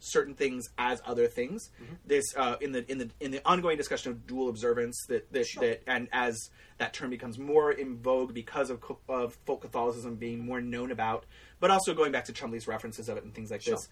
certain 0.00 0.32
things 0.34 0.68
as 0.78 1.02
other 1.04 1.26
things. 1.26 1.70
This 2.06 2.24
uh, 2.36 2.56
in 2.60 2.72
the 2.72 2.90
in 2.90 2.98
the 2.98 3.10
in 3.20 3.30
the 3.32 3.40
ongoing 3.44 3.76
discussion 3.76 4.12
of 4.12 4.26
dual 4.26 4.48
observance 4.48 5.04
that 5.08 5.32
that, 5.32 5.46
Sure. 5.46 5.60
that 5.62 5.82
and 5.86 6.08
as 6.12 6.50
that 6.78 6.94
term 6.94 7.10
becomes 7.10 7.38
more 7.38 7.72
in 7.72 7.98
vogue 7.98 8.32
because 8.32 8.70
of 8.70 8.80
of 9.08 9.34
folk 9.44 9.62
Catholicism 9.62 10.14
being 10.14 10.38
more 10.46 10.60
known 10.60 10.92
about, 10.92 11.24
but 11.60 11.70
also 11.70 11.94
going 11.94 12.12
back 12.12 12.26
to 12.26 12.32
Chumbley's 12.32 12.68
references 12.68 13.08
of 13.08 13.16
it 13.16 13.24
and 13.24 13.34
things 13.34 13.50
like 13.50 13.62
Sure. 13.62 13.74
this. 13.74 13.88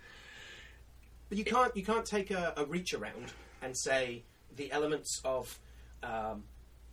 But 1.29 1.39
you 1.39 1.45
can't 1.45 1.77
you 1.77 1.85
can't 1.85 2.07
take 2.07 2.31
a, 2.31 2.53
a 2.57 2.65
reach 2.67 2.95
around 2.95 3.33
and 3.61 3.77
say 3.77 4.23
the 4.55 4.71
elements 4.71 5.21
of 5.25 5.59
um, 6.05 6.45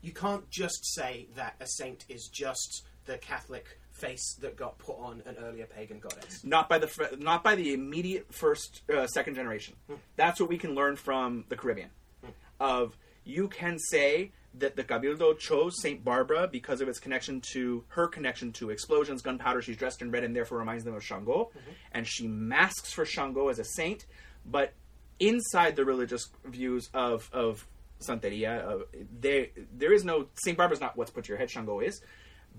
you 0.04 0.12
can't 0.12 0.47
just 0.51 0.86
say 0.93 1.28
that 1.36 1.56
a 1.60 1.66
saint 1.66 2.06
is 2.10 2.30
just 2.32 2.84
the 3.06 3.18
Catholic 3.18 3.80
face 3.91 4.36
that 4.41 4.56
got 4.56 4.78
put 4.78 4.97
on 4.99 5.24
an 5.26 5.38
earlier 5.41 5.66
pagan 5.66 5.99
goddess. 5.99 6.43
not 6.43 6.68
by 6.68 6.78
the 6.78 7.18
not 7.20 7.43
by 7.43 7.56
the 7.56 7.74
immediate 7.74 8.32
first 8.34 8.82
uh, 8.93 9.08
second 9.08 9.36
generation. 9.36 9.76
Hmm. 9.88 9.95
That's 10.16 10.39
what 10.39 10.49
we 10.49 10.58
can 10.58 10.76
learn 10.76 10.95
from 10.97 11.45
the 11.49 11.56
Caribbean. 11.56 11.89
Hmm. 12.24 12.32
Of 12.60 12.97
you 13.24 13.47
can 13.47 13.80
say 13.80 14.32
that 14.56 14.76
the 14.76 14.84
Cabildo 14.84 15.38
chose 15.39 15.82
Saint 15.82 16.04
Barbara 16.04 16.47
because 16.51 16.82
of 16.82 16.88
its 16.88 16.99
connection 16.99 17.41
to 17.54 17.84
her 17.89 18.08
connection 18.08 18.51
to 18.54 18.70
explosions, 18.70 19.22
gunpowder. 19.22 19.62
She's 19.62 19.78
dressed 19.78 20.01
in 20.01 20.12
red 20.12 20.24
and 20.24 20.36
therefore 20.36 20.60
reminds 20.60 20.84
them 20.84 20.95
of 20.95 21.04
Shango, 21.04 21.45
mm-hmm. 21.45 21.72
and 21.93 22.06
she 22.06 22.28
masks 22.28 22.91
for 22.91 23.06
Shango 23.06 23.47
as 23.47 23.58
a 23.58 23.64
saint. 23.64 24.06
But 24.45 24.74
inside 25.20 25.76
the 25.76 25.86
religious 25.86 26.30
views 26.45 26.89
of 26.93 27.30
of 27.32 27.68
Santeria, 28.04 28.66
uh, 28.66 28.78
there 29.20 29.47
there 29.76 29.93
is 29.93 30.04
no 30.04 30.28
Saint 30.43 30.58
Barbara's 30.58 30.82
not 30.82 30.95
what's 30.97 31.12
put 31.12 31.26
to 31.26 31.30
your 31.30 31.38
head. 31.38 31.49
Shango 31.49 31.80
is, 31.80 32.01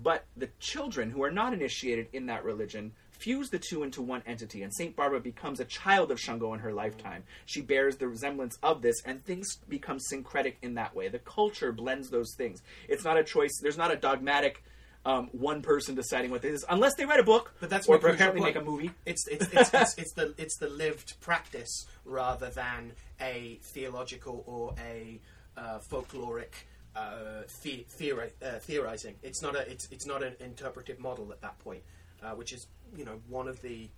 but 0.01 0.25
the 0.35 0.49
children 0.59 1.11
who 1.11 1.23
are 1.23 1.31
not 1.31 1.53
initiated 1.53 2.07
in 2.13 2.25
that 2.27 2.43
religion 2.43 2.91
fuse 3.11 3.49
the 3.49 3.59
two 3.59 3.83
into 3.83 4.01
one 4.01 4.21
entity, 4.25 4.63
and 4.63 4.73
Saint 4.75 4.95
Barbara 4.95 5.19
becomes 5.19 5.59
a 5.59 5.65
child 5.65 6.11
of 6.11 6.19
Shango 6.19 6.53
in 6.53 6.59
her 6.59 6.73
lifetime. 6.73 7.23
She 7.45 7.61
bears 7.61 7.97
the 7.97 8.07
resemblance 8.07 8.57
of 8.61 8.81
this, 8.81 9.01
and 9.05 9.23
things 9.23 9.57
become 9.69 9.99
syncretic 9.99 10.57
in 10.61 10.75
that 10.75 10.95
way. 10.95 11.07
The 11.07 11.19
culture 11.19 11.71
blends 11.71 12.09
those 12.09 12.33
things. 12.37 12.61
It's 12.87 13.03
not 13.03 13.17
a 13.17 13.23
choice. 13.23 13.59
There's 13.61 13.77
not 13.77 13.91
a 13.91 13.95
dogmatic. 13.95 14.63
Um, 15.07 15.29
one 15.33 15.61
person 15.61 15.93
deciding 15.93 16.31
what 16.31 16.41
this 16.41 16.53
is, 16.53 16.65
unless 16.67 16.95
they 16.95 17.05
write 17.05 17.19
a 17.19 17.23
book, 17.23 17.53
But 17.59 17.69
that's 17.69 17.87
or 17.87 17.97
apparently 17.97 18.41
make 18.41 18.55
a 18.55 18.61
movie. 18.61 18.89
It's 19.05 19.27
it's, 19.27 19.45
it's, 19.53 19.71
it's 19.71 19.93
it's 19.99 20.13
the 20.13 20.33
it's 20.35 20.57
the 20.57 20.67
lived 20.67 21.21
practice 21.21 21.85
rather 22.05 22.49
than 22.49 22.93
a 23.21 23.59
theological 23.61 24.43
or 24.47 24.73
a 24.83 25.19
uh, 25.57 25.79
folkloric 25.79 26.53
uh, 26.95 27.43
the, 27.63 27.85
theori- 27.99 28.31
uh, 28.43 28.59
theorizing. 28.59 29.15
It's 29.21 29.41
not 29.41 29.55
a 29.55 29.69
it's 29.69 29.87
it's 29.91 30.05
not 30.05 30.23
an 30.23 30.35
interpretive 30.39 30.99
model 30.99 31.31
at 31.31 31.41
that 31.41 31.59
point, 31.59 31.83
uh, 32.23 32.31
which 32.31 32.53
is 32.53 32.67
you 32.95 33.05
know 33.05 33.19
one 33.27 33.47
of 33.47 33.61
the 33.61 33.89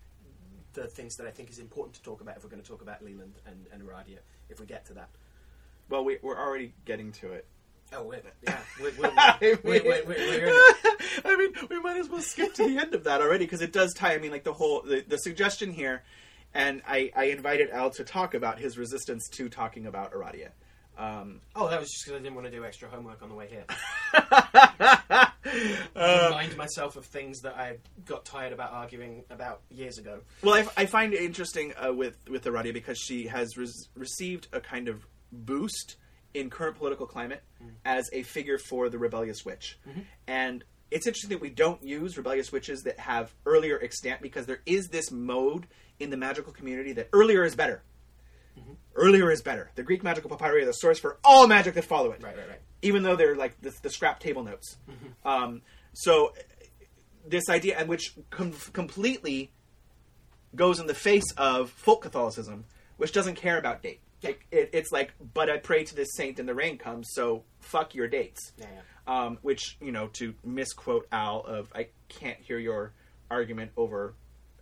the 0.73 0.87
things 0.87 1.15
that 1.15 1.27
I 1.27 1.31
think 1.31 1.49
is 1.49 1.59
important 1.59 1.95
to 1.95 2.01
talk 2.03 2.21
about 2.21 2.37
if 2.37 2.43
we're 2.43 2.49
going 2.49 2.61
to 2.61 2.67
talk 2.67 2.81
about 2.81 3.03
Leland 3.03 3.33
and, 3.45 3.65
and 3.73 3.81
Aradia. 3.81 4.19
If 4.49 4.59
we 4.59 4.65
get 4.65 4.85
to 4.85 4.93
that. 4.93 5.09
Well, 5.89 6.05
we, 6.05 6.19
we're 6.21 6.37
already 6.37 6.73
getting 6.85 7.11
to 7.13 7.31
it. 7.31 7.47
Oh, 7.93 8.13
yeah, 8.41 8.57
we're, 8.81 8.91
we're, 8.99 9.09
mean, 9.41 9.57
we're, 9.63 9.83
we're, 9.83 10.05
we're 10.05 10.49
I 11.25 11.35
mean, 11.37 11.53
we 11.69 11.79
might 11.79 11.97
as 11.97 12.09
well 12.09 12.21
skip 12.21 12.53
to 12.55 12.67
the 12.67 12.77
end 12.77 12.93
of 12.93 13.05
that 13.05 13.21
already 13.21 13.45
because 13.45 13.61
it 13.61 13.71
does 13.71 13.93
tie. 13.93 14.13
I 14.13 14.17
mean, 14.17 14.31
like 14.31 14.43
the 14.43 14.53
whole 14.53 14.81
the, 14.81 15.03
the 15.07 15.17
suggestion 15.17 15.71
here, 15.71 16.03
and 16.53 16.81
I, 16.87 17.11
I 17.15 17.25
invited 17.25 17.69
Al 17.69 17.89
to 17.91 18.03
talk 18.03 18.33
about 18.33 18.59
his 18.59 18.77
resistance 18.77 19.29
to 19.29 19.47
talking 19.47 19.85
about 19.85 20.11
Aradia. 20.11 20.49
Um, 20.97 21.41
Oh, 21.55 21.69
that 21.69 21.79
was 21.79 21.89
just 21.91 22.05
because 22.05 22.19
I 22.19 22.23
didn't 22.23 22.35
want 22.35 22.45
to 22.47 22.51
do 22.51 22.65
extra 22.65 22.89
homework 22.89 23.21
on 23.21 23.29
the 23.29 23.35
way 23.35 23.47
here. 23.47 23.65
uh, 25.95 26.27
Remind 26.29 26.57
myself 26.57 26.95
of 26.95 27.05
things 27.05 27.41
that 27.41 27.55
I 27.55 27.77
got 28.05 28.25
tired 28.25 28.53
about 28.53 28.71
arguing 28.71 29.23
about 29.29 29.61
years 29.69 29.97
ago. 29.97 30.19
well, 30.43 30.55
I, 30.55 30.67
I 30.81 30.85
find 30.85 31.13
it 31.13 31.21
interesting 31.21 31.73
uh, 31.83 31.93
with 31.93 32.17
with 32.29 32.43
Aradia 32.45 32.73
because 32.73 32.97
she 32.97 33.27
has 33.27 33.57
res- 33.57 33.89
received 33.95 34.47
a 34.53 34.59
kind 34.59 34.87
of 34.87 35.05
boost 35.31 35.97
in 36.33 36.49
current 36.49 36.77
political 36.77 37.05
climate 37.07 37.41
as 37.85 38.09
a 38.13 38.21
figure 38.23 38.57
for 38.57 38.89
the 38.89 38.97
rebellious 38.97 39.43
witch, 39.45 39.77
and 40.27 40.63
it's 40.91 41.05
interesting 41.07 41.29
that 41.31 41.41
we 41.41 41.49
don't 41.49 41.83
use 41.83 42.17
rebellious 42.17 42.51
witches 42.51 42.81
that 42.83 42.99
have 42.99 43.33
earlier 43.45 43.79
extant 43.81 44.21
because 44.21 44.45
there 44.45 44.61
is 44.65 44.87
this 44.89 45.11
mode 45.11 45.67
in 45.99 46.09
the 46.09 46.17
magical 46.17 46.53
community 46.53 46.93
that 46.93 47.09
earlier 47.13 47.43
is 47.43 47.55
better. 47.55 47.81
Earlier 48.95 49.29
is 49.31 49.41
better. 49.41 49.69
The 49.75 49.83
Greek 49.83 50.03
magical 50.03 50.29
papyri 50.29 50.63
are 50.63 50.65
the 50.65 50.71
source 50.73 50.97
for 50.99 51.17
all 51.23 51.47
magic 51.47 51.75
that 51.75 51.85
follow 51.85 52.11
it 52.11 52.23
Right, 52.23 52.35
right, 52.35 52.49
right. 52.49 52.59
even 52.81 53.03
though 53.03 53.15
they're 53.15 53.35
like 53.35 53.59
the, 53.61 53.71
the 53.83 53.89
scrap 53.91 54.19
table 54.19 54.43
notes. 54.43 54.77
Um, 55.23 55.61
so 55.93 56.33
this 57.25 57.47
idea, 57.49 57.77
and 57.77 57.87
which 57.87 58.15
com- 58.31 58.53
completely 58.73 59.51
goes 60.55 60.79
in 60.79 60.87
the 60.87 60.93
face 60.95 61.31
of 61.37 61.69
folk 61.69 62.01
Catholicism, 62.01 62.65
which 62.97 63.11
doesn't 63.11 63.35
care 63.35 63.57
about 63.59 63.83
date. 63.83 63.99
It, 64.23 64.39
it, 64.49 64.69
it's 64.73 64.91
like, 64.91 65.13
but 65.33 65.47
I 65.49 65.57
pray 65.57 65.83
to 65.83 65.95
this 65.95 66.09
saint 66.15 66.39
and 66.39 66.49
the 66.49 66.55
rain 66.55 66.79
comes, 66.79 67.09
so 67.11 67.43
fuck 67.59 67.93
your 67.93 68.07
dates. 68.07 68.51
Yeah, 68.57 68.65
yeah. 68.73 68.81
Um, 69.05 69.37
which 69.43 69.77
you 69.79 69.91
know, 69.91 70.07
to 70.13 70.33
misquote 70.43 71.07
Al 71.11 71.41
of, 71.41 71.71
I 71.75 71.89
can't 72.09 72.39
hear 72.39 72.57
your 72.57 72.93
argument 73.29 73.71
over 73.77 74.15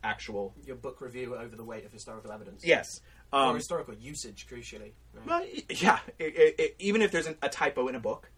actual. 0.04 0.54
Your 0.66 0.76
book 0.76 1.00
review 1.02 1.36
over 1.36 1.56
the 1.56 1.64
weight 1.64 1.86
of 1.86 1.92
historical 1.94 2.32
evidence. 2.32 2.64
Yes. 2.66 2.88
Or 3.34 3.40
Um, 3.40 3.56
historical 3.56 3.94
usage, 3.96 4.48
crucially. 4.50 4.92
right? 5.14 5.26
Well, 5.26 5.46
yeah. 5.70 6.00
It, 6.20 6.36
it, 6.38 6.56
it, 6.60 6.76
even 6.80 7.02
if 7.02 7.12
there's 7.12 7.28
an, 7.28 7.38
a 7.42 7.50
typo 7.50 7.88
in 7.88 7.96
a 7.96 8.00
book, 8.00 8.30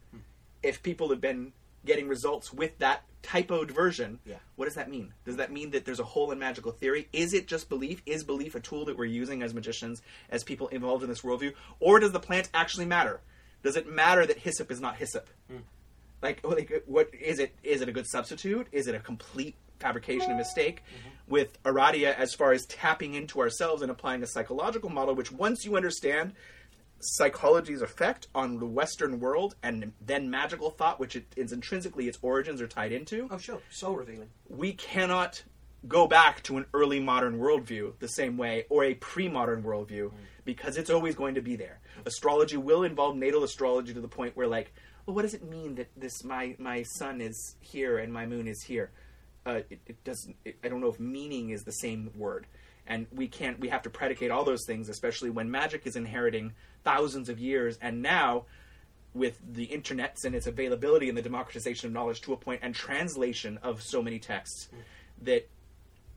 if 0.63 0.81
people 0.83 1.09
have 1.09 1.21
been 1.21 1.53
getting 1.85 2.07
results 2.07 2.51
with 2.51 2.77
that 2.79 3.03
typoed 3.23 3.71
version, 3.71 4.19
Yeah. 4.25 4.37
what 4.55 4.65
does 4.65 4.75
that 4.75 4.89
mean? 4.89 5.13
Does 5.25 5.35
that 5.37 5.51
mean 5.51 5.71
that 5.71 5.85
there's 5.85 5.99
a 5.99 6.03
hole 6.03 6.31
in 6.31 6.39
magical 6.39 6.71
theory? 6.71 7.07
Is 7.13 7.33
it 7.33 7.47
just 7.47 7.69
belief? 7.69 8.01
Is 8.05 8.23
belief 8.23 8.55
a 8.55 8.59
tool 8.59 8.85
that 8.85 8.97
we're 8.97 9.05
using 9.05 9.41
as 9.43 9.53
magicians, 9.53 10.01
as 10.29 10.43
people 10.43 10.67
involved 10.69 11.03
in 11.03 11.09
this 11.09 11.21
worldview, 11.21 11.53
or 11.79 11.99
does 11.99 12.11
the 12.11 12.19
plant 12.19 12.49
actually 12.53 12.85
matter? 12.85 13.21
Does 13.63 13.75
it 13.75 13.87
matter 13.91 14.25
that 14.25 14.39
hyssop 14.39 14.71
is 14.71 14.79
not 14.81 14.95
hyssop? 14.97 15.29
Like, 16.21 16.43
like, 16.43 16.83
what 16.87 17.13
is 17.13 17.37
it? 17.39 17.53
Is 17.63 17.81
it 17.81 17.89
a 17.89 17.91
good 17.91 18.07
substitute? 18.07 18.67
Is 18.71 18.87
it 18.87 18.95
a 18.95 18.99
complete 18.99 19.55
fabrication 19.79 20.31
and 20.31 20.31
mm-hmm. 20.31 20.39
mistake? 20.39 20.83
Mm-hmm. 20.83 21.31
With 21.31 21.61
Aradia, 21.63 22.15
as 22.15 22.33
far 22.33 22.53
as 22.53 22.65
tapping 22.65 23.13
into 23.13 23.41
ourselves 23.41 23.81
and 23.81 23.91
applying 23.91 24.23
a 24.23 24.27
psychological 24.27 24.89
model, 24.89 25.13
which 25.13 25.31
once 25.31 25.65
you 25.65 25.75
understand 25.75 26.33
psychology's 26.99 27.81
effect 27.81 28.27
on 28.33 28.59
the 28.59 28.65
Western 28.65 29.19
world 29.19 29.55
and 29.61 29.91
then 29.99 30.29
magical 30.29 30.69
thought, 30.69 30.99
which 30.99 31.15
it 31.15 31.25
is 31.35 31.51
intrinsically 31.51 32.07
its 32.07 32.17
origins 32.21 32.61
are 32.61 32.67
tied 32.67 32.91
into, 32.91 33.27
Oh, 33.29 33.37
sure. 33.37 33.59
Soul 33.69 33.95
revealing. 33.97 34.29
we 34.47 34.73
cannot 34.73 35.43
go 35.87 36.07
back 36.07 36.41
to 36.43 36.57
an 36.57 36.65
early 36.73 36.99
modern 36.99 37.39
worldview 37.39 37.93
the 37.99 38.07
same 38.07 38.37
way 38.37 38.65
or 38.69 38.83
a 38.83 38.95
pre-modern 38.95 39.63
worldview 39.63 40.09
mm. 40.09 40.13
because 40.43 40.75
it's 40.75 40.89
always 40.89 41.15
going 41.15 41.35
to 41.35 41.41
be 41.41 41.55
there 41.55 41.79
astrology 42.05 42.57
will 42.57 42.83
involve 42.83 43.15
natal 43.15 43.43
astrology 43.43 43.93
to 43.93 44.01
the 44.01 44.07
point 44.07 44.35
where 44.35 44.47
like 44.47 44.73
well 45.05 45.15
what 45.15 45.21
does 45.21 45.35
it 45.35 45.43
mean 45.43 45.75
that 45.75 45.87
this 45.95 46.23
my 46.23 46.55
my 46.57 46.81
sun 46.81 47.21
is 47.21 47.55
here 47.61 47.99
and 47.99 48.11
my 48.11 48.25
moon 48.25 48.47
is 48.47 48.63
here 48.63 48.91
uh, 49.47 49.61
it, 49.69 49.79
it 49.85 50.03
doesn't 50.03 50.35
it, 50.45 50.57
i 50.63 50.67
don't 50.67 50.81
know 50.81 50.89
if 50.89 50.99
meaning 50.99 51.49
is 51.51 51.63
the 51.63 51.71
same 51.71 52.11
word. 52.15 52.45
And 52.89 53.05
we 53.11 53.27
can't 53.27 53.59
we 53.59 53.69
have 53.69 53.81
to 53.83 53.89
predicate 53.89 54.31
all 54.31 54.45
those 54.45 54.65
things 54.65 54.89
especially 54.89 55.29
when 55.29 55.49
magic 55.49 55.85
is 55.85 55.95
inheriting 55.95 56.53
thousands 56.83 57.29
of 57.29 57.39
years. 57.39 57.77
And 57.81 58.01
now 58.01 58.45
with 59.13 59.39
the 59.53 59.67
internets 59.67 60.25
and 60.25 60.35
its 60.35 60.47
availability 60.47 61.09
and 61.09 61.17
the 61.17 61.21
democratization 61.21 61.87
of 61.87 61.93
knowledge 61.93 62.21
to 62.21 62.33
a 62.33 62.37
point 62.37 62.61
and 62.63 62.75
translation 62.75 63.57
of 63.63 63.81
so 63.81 64.01
many 64.01 64.19
texts 64.19 64.69
that 65.23 65.49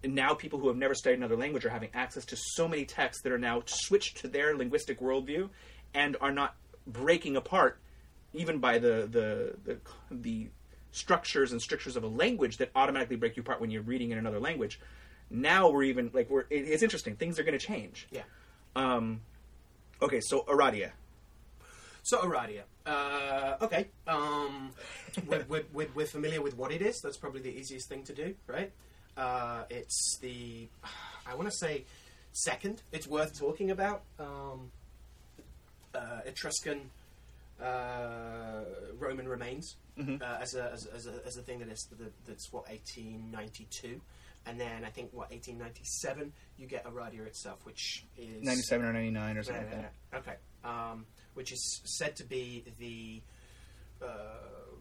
now 0.05 0.35
people 0.35 0.59
who 0.59 0.69
have 0.69 0.77
never 0.77 0.95
studied 0.95 1.17
another 1.17 1.37
language 1.37 1.65
are 1.65 1.71
having 1.71 1.91
access 1.95 2.25
to 2.27 2.37
so 2.37 2.69
many 2.69 2.85
texts 2.85 3.23
that 3.23 3.33
are 3.33 3.39
now 3.39 3.63
switched 3.65 4.19
to 4.19 4.29
their 4.29 4.57
linguistic 4.57 5.01
worldview 5.01 5.49
and 5.95 6.17
are 6.21 6.33
not 6.33 6.55
breaking 6.87 7.37
apart 7.37 7.81
even 8.33 8.59
by 8.59 8.79
the 8.79 9.09
the 9.11 9.57
the, 9.65 9.81
the 10.11 10.49
structures 10.93 11.53
and 11.53 11.61
strictures 11.63 11.97
of 11.97 12.03
a 12.05 12.09
language 12.09 12.57
that 12.59 12.71
automatically 12.75 13.17
break 13.17 13.37
you 13.37 13.43
apart 13.43 13.61
when 13.61 13.71
you're 13.71 13.83
reading 13.83 14.11
in 14.11 14.19
another 14.19 14.41
language 14.41 14.81
now 15.31 15.71
we're 15.71 15.85
even 15.85 16.11
like 16.13 16.29
we're 16.29 16.41
it, 16.51 16.67
it's 16.69 16.83
interesting 16.83 17.15
things 17.17 17.39
are 17.39 17.45
going 17.45 17.57
to 17.59 17.65
change 17.65 18.09
Yeah. 18.11 18.23
um 18.77 19.21
okay 20.03 20.21
so 20.21 20.43
aradia 20.49 20.91
So, 22.03 22.19
Aradia. 22.23 22.63
Uh, 22.87 23.57
okay. 23.61 23.89
Um, 24.09 24.71
we're, 25.29 25.45
we're, 25.51 25.65
we're, 25.73 25.89
we're 25.95 26.07
familiar 26.07 26.41
with 26.41 26.57
what 26.57 26.73
it 26.73 26.81
is. 26.81 26.99
That's 27.03 27.19
probably 27.19 27.43
the 27.43 27.51
easiest 27.55 27.91
thing 27.91 28.05
to 28.05 28.15
do, 28.15 28.35
right? 28.47 28.73
Uh, 29.19 29.65
it's 29.69 30.17
the, 30.23 30.67
I 31.27 31.35
want 31.35 31.51
to 31.51 31.55
say, 31.55 31.85
second. 32.33 32.81
It's 32.91 33.07
worth 33.07 33.39
talking 33.39 33.71
about. 33.71 34.01
Um, 34.19 34.73
uh, 35.95 36.21
Etruscan 36.25 36.89
uh, 37.63 38.65
Roman 38.99 39.29
remains 39.29 39.77
Mhm. 39.99 40.21
uh, 40.23 40.39
as, 40.41 40.55
a, 40.55 40.73
as, 40.73 40.87
as, 40.87 41.07
a, 41.07 41.21
as 41.27 41.37
a 41.37 41.43
thing 41.43 41.59
that 41.59 41.69
is 41.69 41.87
that, 41.99 42.13
that's 42.27 42.53
what 42.53 42.69
1892, 42.69 44.01
and 44.47 44.59
then 44.59 44.85
I 44.85 44.89
think 44.91 45.13
what 45.13 45.31
1897 45.31 46.33
you 46.57 46.67
get 46.67 46.85
Aradia 46.87 47.27
itself, 47.27 47.65
which 47.67 48.07
is 48.17 48.43
97 48.43 48.87
or 48.87 48.93
99 48.93 49.37
or 49.37 49.43
something 49.43 49.65
like 49.65 49.73
that 49.83 49.93
Okay. 50.15 50.35
Um, 50.65 51.07
which 51.35 51.53
is 51.53 51.81
said 51.85 52.17
to 52.17 52.25
be 52.25 52.65
the 52.79 53.23
uh, 54.03 54.07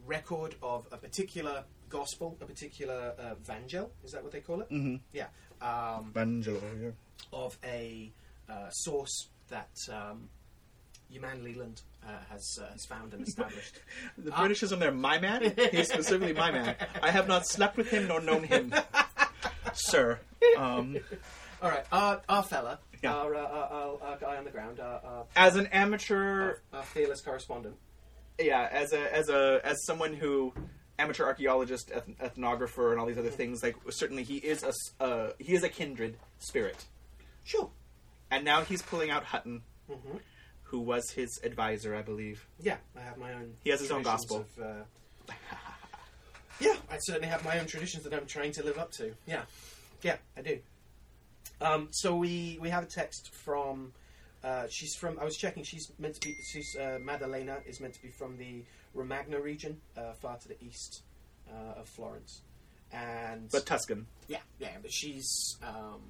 record 0.06 0.56
of 0.62 0.88
a 0.92 0.98
particular 0.98 1.64
gospel, 1.90 2.38
a 2.42 2.46
particular 2.46 3.14
uh, 3.20 3.36
vangel. 3.46 3.90
Is 4.04 4.12
that 4.12 4.24
what 4.24 4.32
they 4.32 4.42
call 4.42 4.62
it? 4.62 4.70
mm-hmm. 4.70 4.96
Yeah. 5.14 5.28
Um, 5.62 6.12
Vangelo, 6.14 6.62
yeah. 6.82 6.90
of 7.34 7.58
a 7.64 8.12
uh, 8.50 8.70
source 8.70 9.28
that 9.50 9.70
um, 9.92 10.30
Human 11.10 11.44
Leland 11.44 11.82
uh, 12.06 12.12
has, 12.30 12.58
uh, 12.62 12.72
has 12.72 12.86
found 12.86 13.14
and 13.14 13.22
established. 13.28 13.80
The. 14.18 14.32
British 14.32 14.64
is 14.64 14.72
on 14.74 14.80
there, 14.80 14.92
my 14.92 15.20
man. 15.20 15.54
He's 15.72 15.92
specifically 15.92 16.34
my 16.34 16.52
man. 16.52 16.76
I 17.02 17.12
have 17.12 17.28
not 17.28 17.48
slept 17.48 17.78
with 17.78 17.90
him 17.90 18.08
nor 18.08 18.22
known 18.22 18.44
him, 18.44 18.74
sir. 19.74 20.20
Um, 20.58 20.98
All 21.62 21.70
right, 21.70 21.86
our, 21.92 22.22
our 22.30 22.44
fella, 22.44 22.80
Yeah. 23.04 23.14
our, 23.14 23.36
uh, 23.36 23.40
our, 23.40 23.98
our, 24.02 24.18
guy 24.18 24.38
on 24.38 24.46
the 24.46 24.52
ground, 24.52 24.80
our, 24.80 25.26
As 25.36 25.56
an 25.56 25.68
amateur, 25.68 26.58
our, 26.74 26.84
fearless 26.84 27.22
correspondent. 27.22 27.76
yeah, 28.40 28.70
as 28.72 28.94
a 28.94 29.14
as 29.16 29.30
a 29.30 29.60
as 29.64 29.84
someone 29.86 30.14
who 30.14 30.54
amateur 30.98 31.26
archaeologist, 31.26 31.92
eth- 31.92 32.08
ethnographer, 32.20 32.92
and 32.92 33.00
all 33.00 33.06
these 33.06 33.18
other 33.18 33.30
things, 33.30 33.62
like 33.64 33.76
certainly 33.90 34.24
he 34.24 34.38
is 34.38 34.64
a 34.64 35.04
uh, 35.04 35.32
he 35.40 35.54
is 35.54 35.64
a 35.64 35.70
kindred 35.70 36.18
spirit, 36.40 36.86
Sure. 37.44 37.70
and 38.32 38.46
now 38.46 38.62
he's 38.64 38.82
pulling 38.82 39.10
out 39.10 39.24
Hutton, 39.26 39.64
hmm 39.90 40.18
who 40.70 40.80
was 40.80 41.10
his 41.10 41.40
advisor, 41.44 41.96
I 41.96 42.04
believe. 42.04 42.46
Yeah, 42.62 42.78
I 42.96 43.02
have 43.02 43.18
my 43.18 43.34
own. 43.34 43.56
He 43.64 43.72
has 43.72 43.80
his 43.80 43.90
own 43.92 44.04
gospel. 44.04 44.46
Of, 44.58 44.64
uh... 44.64 45.34
yeah, 46.60 46.76
I 46.92 46.98
certainly 47.00 47.28
have 47.28 47.44
my 47.44 47.60
own 47.60 47.66
traditions 47.66 48.04
that 48.04 48.14
I'm 48.14 48.28
trying 48.28 48.52
to 48.54 48.64
live 48.64 48.78
up 48.78 48.92
to. 48.94 49.14
Yeah, 49.26 49.42
yeah, 50.04 50.18
I 50.38 50.42
do. 50.42 50.60
Um, 51.60 51.88
so 51.92 52.16
we 52.16 52.60
we 52.62 52.70
have 52.70 52.84
a 52.84 52.88
text 52.88 53.32
from. 53.34 53.94
Uh, 54.44 54.68
she's 54.70 54.96
from. 54.96 55.18
I 55.20 55.26
was 55.26 55.38
checking. 55.38 55.64
She's 55.64 55.92
meant 55.98 56.16
to 56.16 56.28
be. 56.28 56.36
She's 56.52 56.76
uh, 56.76 57.00
Maddalena 57.02 57.58
is 57.66 57.82
meant 57.82 57.96
to 57.96 58.02
be 58.02 58.10
from 58.10 58.38
the 58.38 58.64
Romagna 58.94 59.42
region, 59.42 59.82
uh, 59.98 60.14
far 60.14 60.38
to 60.38 60.48
the 60.48 60.64
east 60.64 61.02
uh, 61.52 61.80
of 61.80 61.90
Florence, 61.90 62.42
and 62.94 63.50
But 63.52 63.66
Tuscan. 63.66 64.06
yeah, 64.28 64.38
yeah, 64.60 64.78
but 64.82 64.94
she's 64.94 65.58
um, 65.64 66.02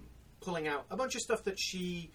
pulling 0.41 0.67
out 0.67 0.85
a 0.91 0.97
bunch 0.97 1.15
of 1.15 1.21
stuff 1.21 1.45
that 1.45 1.57
she 1.57 2.11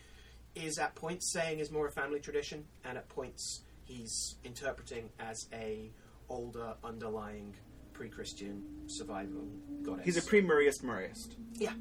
is 0.55 0.78
at 0.78 0.94
points 0.94 1.32
saying 1.32 1.59
is 1.59 1.70
more 1.70 1.86
a 1.86 1.90
family 1.92 2.20
tradition, 2.20 2.64
and 2.84 2.96
at 2.98 3.09
points 3.09 3.62
he's 3.84 4.36
interpreting 4.44 5.11
as 5.18 5.46
a 5.52 5.90
older 6.28 6.74
underlying 6.82 7.55
pre-Christian 7.92 8.62
survival 8.86 9.46
goddess. 9.82 10.05
He's 10.05 10.16
a 10.16 10.22
pre-Murrayist 10.22 10.82
Murrayist. 10.82 11.34
yeah, 11.55 11.72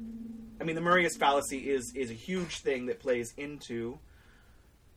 I 0.60 0.64
mean, 0.64 0.76
the 0.76 0.82
Murrayist 0.82 1.18
fallacy 1.18 1.70
is 1.70 1.92
is 1.94 2.10
a 2.10 2.14
huge 2.14 2.60
thing 2.60 2.86
that 2.86 3.00
plays 3.00 3.32
into. 3.36 3.98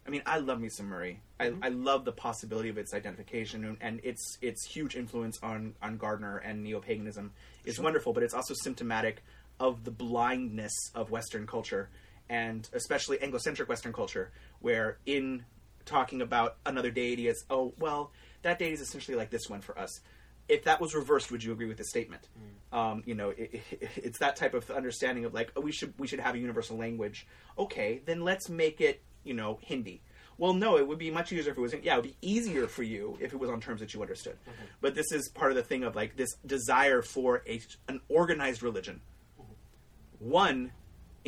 I 0.05 0.09
mean, 0.09 0.21
I 0.25 0.37
love 0.37 0.61
me 0.61 0.69
some 0.69 0.85
Murray. 0.85 1.21
I, 1.37 1.47
mm-hmm. 1.47 1.63
I 1.63 1.67
love 1.67 2.05
the 2.05 2.13
possibility 2.13 2.69
of 2.69 2.77
its 2.77 2.93
identification 2.93 3.65
and, 3.65 3.77
and 3.81 3.99
its 4.03 4.37
its 4.41 4.65
huge 4.65 4.95
influence 4.95 5.37
on 5.43 5.73
on 5.81 5.97
Gardner 5.97 6.37
and 6.37 6.63
neo 6.63 6.79
paganism 6.79 7.31
is 7.65 7.75
Sure. 7.75 7.83
wonderful, 7.83 8.13
but 8.13 8.23
it's 8.23 8.33
also 8.33 8.53
symptomatic 8.63 9.23
of 9.59 9.83
the 9.83 9.91
blindness 9.91 10.73
of 10.93 11.09
Western 11.09 11.45
culture 11.47 11.89
and 12.29 12.69
especially 12.73 13.21
Anglo-centric 13.21 13.69
Western 13.69 13.93
culture, 13.93 14.31
where 14.59 14.97
in 15.05 15.45
talking 15.85 16.21
about 16.21 16.57
another 16.65 16.91
deity 16.91 17.29
as 17.29 17.45
oh 17.49 17.73
well 17.79 18.11
that 18.41 18.59
deity 18.59 18.73
is 18.73 18.81
essentially 18.81 19.17
like 19.17 19.29
this 19.29 19.49
one 19.49 19.61
for 19.61 19.77
us. 19.77 19.99
If 20.47 20.63
that 20.63 20.79
was 20.79 20.95
reversed, 20.95 21.31
would 21.31 21.43
you 21.43 21.51
agree 21.51 21.65
with 21.65 21.77
the 21.77 21.83
statement? 21.83 22.29
Mm. 22.71 22.77
Um, 22.77 23.03
you 23.05 23.15
know, 23.15 23.31
it, 23.31 23.61
it, 23.71 23.89
it's 23.97 24.19
that 24.19 24.37
type 24.37 24.53
of 24.53 24.69
understanding 24.71 25.25
of 25.25 25.33
like, 25.33 25.51
oh, 25.57 25.61
we 25.61 25.73
should 25.73 25.93
we 25.97 26.07
should 26.07 26.21
have 26.21 26.35
a 26.35 26.37
universal 26.37 26.77
language. 26.77 27.27
Okay, 27.57 28.01
then 28.05 28.23
let's 28.23 28.49
make 28.49 28.79
it, 28.79 29.01
you 29.23 29.33
know, 29.33 29.59
Hindi. 29.61 30.01
Well, 30.37 30.53
no, 30.53 30.77
it 30.77 30.87
would 30.87 30.99
be 30.99 31.09
much 31.09 31.33
easier 31.33 31.51
if 31.51 31.57
it 31.57 31.61
was. 31.61 31.73
Yeah, 31.81 31.93
it 31.93 31.97
would 31.97 32.11
be 32.11 32.17
easier 32.21 32.67
for 32.67 32.83
you 32.83 33.17
if 33.19 33.33
it 33.33 33.37
was 33.37 33.49
on 33.49 33.59
terms 33.59 33.81
that 33.81 33.93
you 33.93 34.01
understood. 34.01 34.37
Mm-hmm. 34.43 34.65
But 34.79 34.95
this 34.95 35.11
is 35.11 35.29
part 35.29 35.51
of 35.51 35.57
the 35.57 35.63
thing 35.63 35.83
of 35.83 35.95
like 35.95 36.15
this 36.15 36.35
desire 36.45 37.01
for 37.01 37.43
a 37.47 37.59
an 37.89 37.99
organized 38.07 38.63
religion. 38.63 39.01
Mm-hmm. 39.41 40.29
One, 40.29 40.71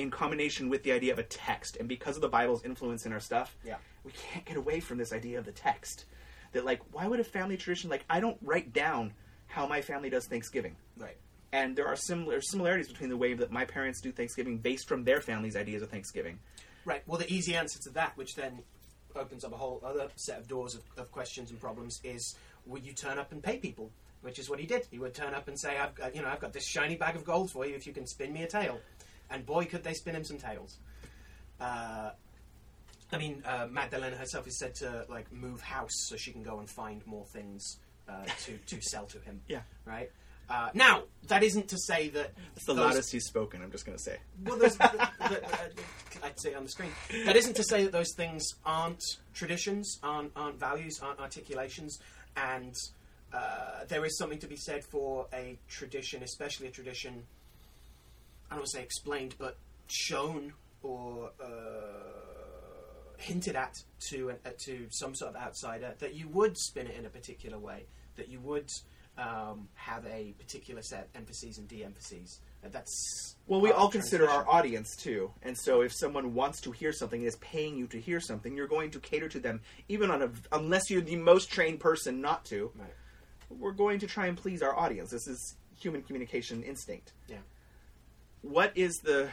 in 0.02 0.12
combination 0.12 0.70
with 0.70 0.84
the 0.84 0.91
idea 0.91 1.12
of 1.14 1.20
a 1.20 1.24
text, 1.24 1.78
and 1.78 1.88
because 1.88 2.16
of 2.16 2.22
the 2.22 2.30
Bible's 2.30 2.64
influence 2.64 3.06
in 3.06 3.14
our 3.14 3.20
stuff, 3.20 3.56
Yeah. 3.64 3.78
we 4.04 4.12
can't 4.12 4.45
get 4.45 4.58
away 4.58 4.80
from 4.80 4.97
this 4.97 5.12
idea 5.14 5.38
of 5.39 5.45
the 5.45 5.52
text. 5.52 6.06
That 6.54 6.66
like, 6.66 6.82
why 6.91 7.08
would 7.08 7.20
a 7.20 7.24
family 7.24 7.58
tradition 7.58 7.89
like 7.89 8.04
I 8.10 8.20
don't 8.20 8.38
write 8.41 8.74
down 8.74 9.14
how 9.47 9.68
my 9.68 9.82
family 9.82 10.10
does 10.10 10.26
Thanksgiving 10.28 10.76
right. 10.97 11.18
and 11.52 11.76
there 11.76 11.88
are 11.88 11.95
similar 11.95 12.39
similarities 12.41 12.88
between 12.88 13.10
the 13.10 13.18
way 13.18 13.34
that 13.34 13.52
my 13.52 13.66
parents 13.66 14.00
do 14.02 14.12
Thanksgiving 14.12 14.58
based 14.58 14.88
from 14.88 15.04
their 15.04 15.22
family's 15.22 15.56
ideas 15.56 15.82
of 15.84 15.89
Thanksgiving. 15.89 16.39
Right. 16.86 17.04
Well, 17.08 17.20
the 17.20 17.32
easy 17.32 17.56
answer 17.56 17.80
to 17.84 17.89
that, 17.91 18.16
which 18.18 18.36
then 18.36 18.64
opens 19.16 19.43
up 19.43 19.52
a 19.54 19.58
whole 19.58 19.82
other 19.84 20.10
set 20.16 20.39
of 20.39 20.47
doors 20.47 20.76
of, 20.76 20.82
of 20.97 21.12
questions 21.12 21.50
and 21.52 21.60
problems, 21.60 22.00
is 22.04 22.36
would 22.66 22.86
you 22.86 22.93
turn 22.93 23.18
up 23.20 23.32
and 23.32 23.43
pay 23.43 23.58
people? 23.58 23.91
Which 24.22 24.38
is 24.39 24.50
what 24.50 24.60
he 24.60 24.66
did. 24.66 24.86
He 24.91 25.00
would 25.00 25.14
turn 25.14 25.34
up 25.34 25.47
and 25.47 25.58
say, 25.60 25.78
"I've 25.78 25.95
got, 25.95 26.14
you 26.16 26.22
know, 26.22 26.28
I've 26.28 26.41
got 26.41 26.52
this 26.52 26.66
shiny 26.68 26.95
bag 26.95 27.16
of 27.16 27.24
gold 27.24 27.52
for 27.52 27.66
you 27.66 27.74
if 27.76 27.88
you 27.88 27.93
can 27.93 28.06
spin 28.06 28.34
me 28.34 28.43
a 28.43 28.47
tale." 28.47 28.80
And 29.30 29.46
boy, 29.46 29.66
could 29.66 29.84
they 29.84 29.94
spin 29.94 30.16
him 30.16 30.24
some 30.24 30.38
tales. 30.38 30.78
Uh, 31.60 32.12
I 33.12 33.18
mean, 33.18 33.44
uh, 33.46 33.68
Magdalena 33.70 34.16
herself 34.16 34.48
is 34.48 34.58
said 34.58 34.76
to 34.76 35.06
like 35.10 35.32
move 35.32 35.62
house 35.62 35.92
so 36.08 36.16
she 36.16 36.32
can 36.32 36.44
go 36.44 36.60
and 36.60 36.70
find 36.70 37.06
more 37.08 37.26
things 37.26 37.78
uh, 38.08 38.26
to 38.46 38.58
to 38.58 38.82
sell 38.90 39.06
to 39.08 39.20
him. 39.20 39.42
Yeah. 39.48 39.62
Right. 39.86 40.12
Uh, 40.50 40.70
now, 40.74 41.04
that 41.28 41.44
isn't 41.44 41.68
to 41.68 41.78
say 41.78 42.10
that 42.10 42.32
It's 42.56 42.66
the 42.66 42.74
those- 42.74 42.86
loudest 42.86 43.12
he's 43.12 43.26
spoken. 43.26 43.62
I'm 43.62 43.72
just 43.72 43.86
going 43.86 43.96
to 43.98 44.04
say. 44.04 44.18
well, 44.44 44.58
the, 44.58 44.68
the, 45.30 45.44
uh, 45.44 46.26
I'd 46.26 46.40
say 46.40 46.56
on 46.56 46.64
the 46.64 46.70
screen. 46.72 46.90
That 47.26 47.36
isn't 47.36 47.56
to 47.58 47.64
say 47.64 47.84
that 47.84 47.92
those 47.92 48.16
things 48.16 48.44
aren't 48.66 49.04
traditions, 49.36 50.00
aren't, 50.02 50.32
aren't 50.36 50.60
values, 50.60 51.02
aren't 51.04 51.20
articulations, 51.20 52.00
and 52.36 52.74
uh, 53.32 53.86
there 53.90 54.04
is 54.06 54.18
something 54.18 54.40
to 54.40 54.48
be 54.48 54.56
said 54.56 54.84
for 54.84 55.28
a 55.34 55.56
tradition, 55.68 56.24
especially 56.24 56.66
a 56.66 56.72
tradition. 56.72 57.22
I 58.50 58.56
don't 58.56 58.60
want 58.60 58.72
to 58.72 58.78
say 58.78 58.84
explained, 58.84 59.36
but 59.38 59.58
shown 59.88 60.54
or 60.82 61.32
uh, 61.43 61.47
hinted 63.18 63.56
at 63.56 63.76
to 64.10 64.32
uh, 64.32 64.50
to 64.66 64.88
some 64.89 65.14
sort 65.14 65.36
of 65.36 65.41
outsider 65.41 65.93
that 66.00 66.16
you 66.16 66.28
would 66.30 66.58
spin 66.58 66.88
it 66.88 66.95
in 66.97 67.06
a 67.06 67.10
particular 67.10 67.60
way, 67.60 67.86
that 68.16 68.30
you 68.30 68.39
would 68.39 68.70
um, 69.18 69.68
have 69.76 70.06
a 70.06 70.34
particular 70.39 70.82
set 70.82 71.02
of 71.02 71.08
emphases 71.16 71.58
and 71.58 71.68
de-emphases. 71.68 72.39
Uh, 72.64 72.70
That's 72.72 73.36
Well, 73.47 73.62
we 73.62 73.72
all 73.72 73.89
consider 73.89 74.30
our 74.30 74.47
audience 74.47 74.95
too, 74.95 75.32
and 75.43 75.58
so 75.58 75.82
if 75.82 75.93
someone 75.93 76.34
wants 76.34 76.62
to 76.62 76.72
hear 76.72 76.91
something, 76.91 77.22
is 77.22 77.36
paying 77.38 77.78
you 77.78 77.88
to 77.88 78.00
hear 78.00 78.20
something, 78.20 78.56
you're 78.56 78.68
going 78.68 78.91
to 78.91 79.00
cater 79.00 79.30
to 79.30 79.39
them, 79.39 79.62
even 79.89 80.10
on 80.10 80.22
a 80.22 80.30
unless 80.52 80.89
you're 80.89 81.02
the 81.02 81.16
most 81.18 81.52
trained 81.52 81.80
person 81.80 82.22
not 82.22 82.45
to. 82.45 82.72
Right. 82.76 82.89
We're 83.50 83.72
going 83.72 84.00
to 84.00 84.08
try 84.08 84.28
and 84.28 84.38
please 84.38 84.62
our 84.62 84.78
audience. 84.78 85.10
This 85.10 85.28
is 85.28 85.56
human 85.80 86.04
communication 86.04 86.62
instinct. 86.64 87.14
Yeah. 87.28 87.38
What 88.42 88.72
is 88.76 88.98
the 89.00 89.30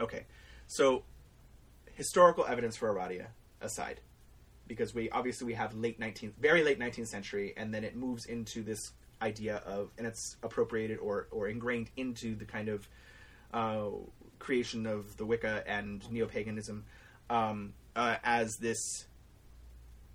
okay? 0.00 0.26
So 0.66 1.04
historical 1.94 2.44
evidence 2.44 2.76
for 2.76 2.92
Aradia 2.92 3.26
aside, 3.60 4.00
because 4.66 4.94
we 4.94 5.10
obviously 5.10 5.46
we 5.46 5.54
have 5.54 5.74
late 5.74 6.00
19th, 6.00 6.32
very 6.40 6.64
late 6.64 6.78
19th 6.78 7.08
century, 7.08 7.54
and 7.56 7.72
then 7.72 7.84
it 7.84 7.94
moves 7.94 8.26
into 8.26 8.62
this 8.62 8.92
idea 9.20 9.62
of, 9.64 9.90
and 9.98 10.06
it's 10.06 10.36
appropriated 10.42 10.98
or 10.98 11.28
or 11.30 11.48
ingrained 11.48 11.90
into 11.96 12.34
the 12.34 12.44
kind 12.44 12.68
of 12.68 12.88
uh, 13.54 13.88
creation 14.38 14.86
of 14.86 15.16
the 15.16 15.24
Wicca 15.24 15.62
and 15.66 16.10
neo 16.10 16.26
paganism 16.26 16.84
um, 17.30 17.74
uh, 17.94 18.16
as 18.24 18.56
this 18.56 19.06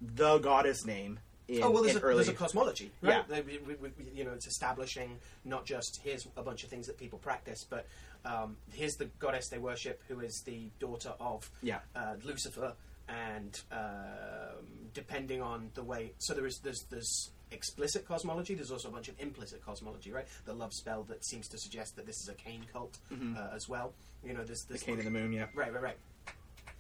the 0.02 0.38
goddess 0.40 0.86
name. 0.86 1.20
In, 1.48 1.64
oh 1.64 1.72
well, 1.72 1.84
there's 1.84 1.96
a, 1.96 2.02
early, 2.02 2.16
there's 2.16 2.28
a 2.28 2.34
cosmology, 2.34 2.92
right? 3.02 3.12
Yeah. 3.18 3.24
They- 3.28 3.42
we- 3.42 3.58
we- 3.60 3.76
we- 3.76 3.92
you 4.14 4.24
know, 4.26 4.32
it's 4.34 4.48
establishing 4.48 5.18
not 5.46 5.66
just 5.66 6.02
here's 6.04 6.28
a 6.36 6.44
bunch 6.44 6.64
of 6.66 6.70
things 6.70 6.88
that 6.88 6.98
people 6.98 7.20
practice, 7.20 7.66
but 7.70 7.86
um, 8.26 8.58
here's 8.74 8.96
the 8.96 9.06
goddess 9.20 9.48
they 9.48 9.58
worship, 9.58 10.02
who 10.10 10.20
is 10.20 10.42
the 10.46 10.70
daughter 10.80 11.14
of 11.20 11.50
Yeah. 11.62 11.80
uh, 11.96 12.16
Lucifer, 12.24 12.74
and 13.08 13.58
um, 13.72 14.90
depending 14.94 15.42
on 15.42 15.72
the 15.76 15.84
way, 15.84 16.12
so 16.18 16.34
there 16.34 16.46
is 16.46 16.60
there's 16.64 16.84
there's 16.90 17.32
explicit 17.52 18.06
cosmology. 18.06 18.54
There's 18.54 18.72
also 18.72 18.90
a 18.90 18.92
bunch 18.92 19.08
of 19.08 19.16
implicit 19.20 19.64
cosmology, 19.66 20.12
right? 20.12 20.28
The 20.46 20.54
love 20.54 20.74
spell 20.74 21.04
that 21.04 21.24
seems 21.26 21.48
to 21.50 21.58
suggest 21.58 21.96
that 21.96 22.06
this 22.06 22.18
is 22.18 22.28
a 22.28 22.34
Cain 22.34 22.66
cult 22.74 22.98
uh, 23.12 23.48
as 23.56 23.70
well. 23.70 23.94
You 24.26 24.34
know, 24.34 24.44
there's 24.44 24.64
the 24.64 24.74
there's 24.74 24.84
Cain 24.84 24.98
and 24.98 25.08
the 25.08 25.12
Moon. 25.12 25.32
Yeah. 25.32 25.46
Right, 25.56 25.72
right, 25.74 25.82
right. 25.82 25.98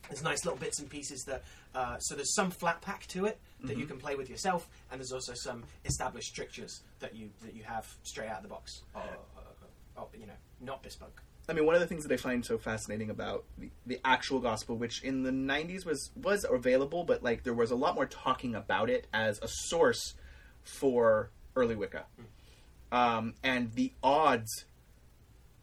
There's 0.10 0.24
nice 0.24 0.44
little 0.46 0.60
bits 0.60 0.80
and 0.80 0.90
pieces 0.90 1.24
that. 1.28 1.44
Uh, 1.76 1.98
so 2.00 2.16
there's 2.16 2.34
some 2.34 2.50
flat 2.52 2.82
pack 2.82 3.06
to 3.08 3.26
it 3.26 3.40
that 3.64 3.78
you 3.78 3.84
mm-hmm. 3.84 3.94
can 3.94 3.98
play 4.00 4.16
with 4.16 4.30
yourself, 4.30 4.70
and 4.92 5.00
there's 5.00 5.12
also 5.12 5.34
some 5.34 5.64
established 5.86 6.30
strictures 6.30 6.82
that 7.00 7.16
you 7.16 7.30
that 7.44 7.56
you 7.56 7.64
have 7.64 7.88
straight 8.04 8.30
out 8.30 8.38
of 8.38 8.44
the 8.44 8.50
box, 8.50 8.84
or, 8.94 9.02
or, 9.02 10.04
or, 10.04 10.08
you 10.18 10.28
know, 10.28 10.34
not 10.62 10.84
bespoke. 10.84 11.24
I 11.50 11.54
mean, 11.54 11.66
one 11.66 11.76
of 11.76 11.82
the 11.82 11.88
things 11.88 12.04
that 12.04 12.12
I 12.12 12.18
find 12.18 12.46
so 12.46 12.58
fascinating 12.58 13.10
about 13.10 13.46
the, 13.58 13.70
the 13.86 14.00
actual 14.04 14.40
gospel, 14.40 14.76
which 14.76 15.02
in 15.02 15.24
the 15.24 15.32
'90s 15.32 15.86
was 15.86 16.12
was 16.16 16.46
available, 16.50 17.04
but 17.04 17.24
like 17.24 17.44
there 17.44 17.54
was 17.54 17.72
a 17.72 17.76
lot 17.76 17.96
more 17.96 18.06
talking 18.06 18.54
about 18.54 18.90
it 18.90 19.08
as 19.14 19.40
a 19.42 19.48
source 19.48 20.16
for 20.64 21.32
early 21.56 21.76
Wicca, 21.76 22.06
hmm. 22.16 22.98
um, 22.98 23.34
and 23.44 23.74
the 23.74 23.94
odds, 24.04 24.66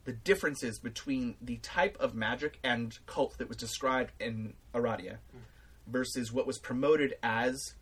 the 0.05 0.13
differences 0.13 0.79
between 0.79 1.37
the 1.41 1.59
type 1.59 1.97
of 2.01 2.15
magic 2.15 2.59
and 2.65 2.99
cult 3.07 3.37
that 3.39 3.49
was 3.49 3.59
described 3.59 4.13
in 4.19 4.55
Aradia 4.75 5.19
hmm. 5.33 5.39
versus 5.87 6.33
what 6.33 6.47
was 6.47 6.59
promoted 6.59 7.15
as 7.23 7.75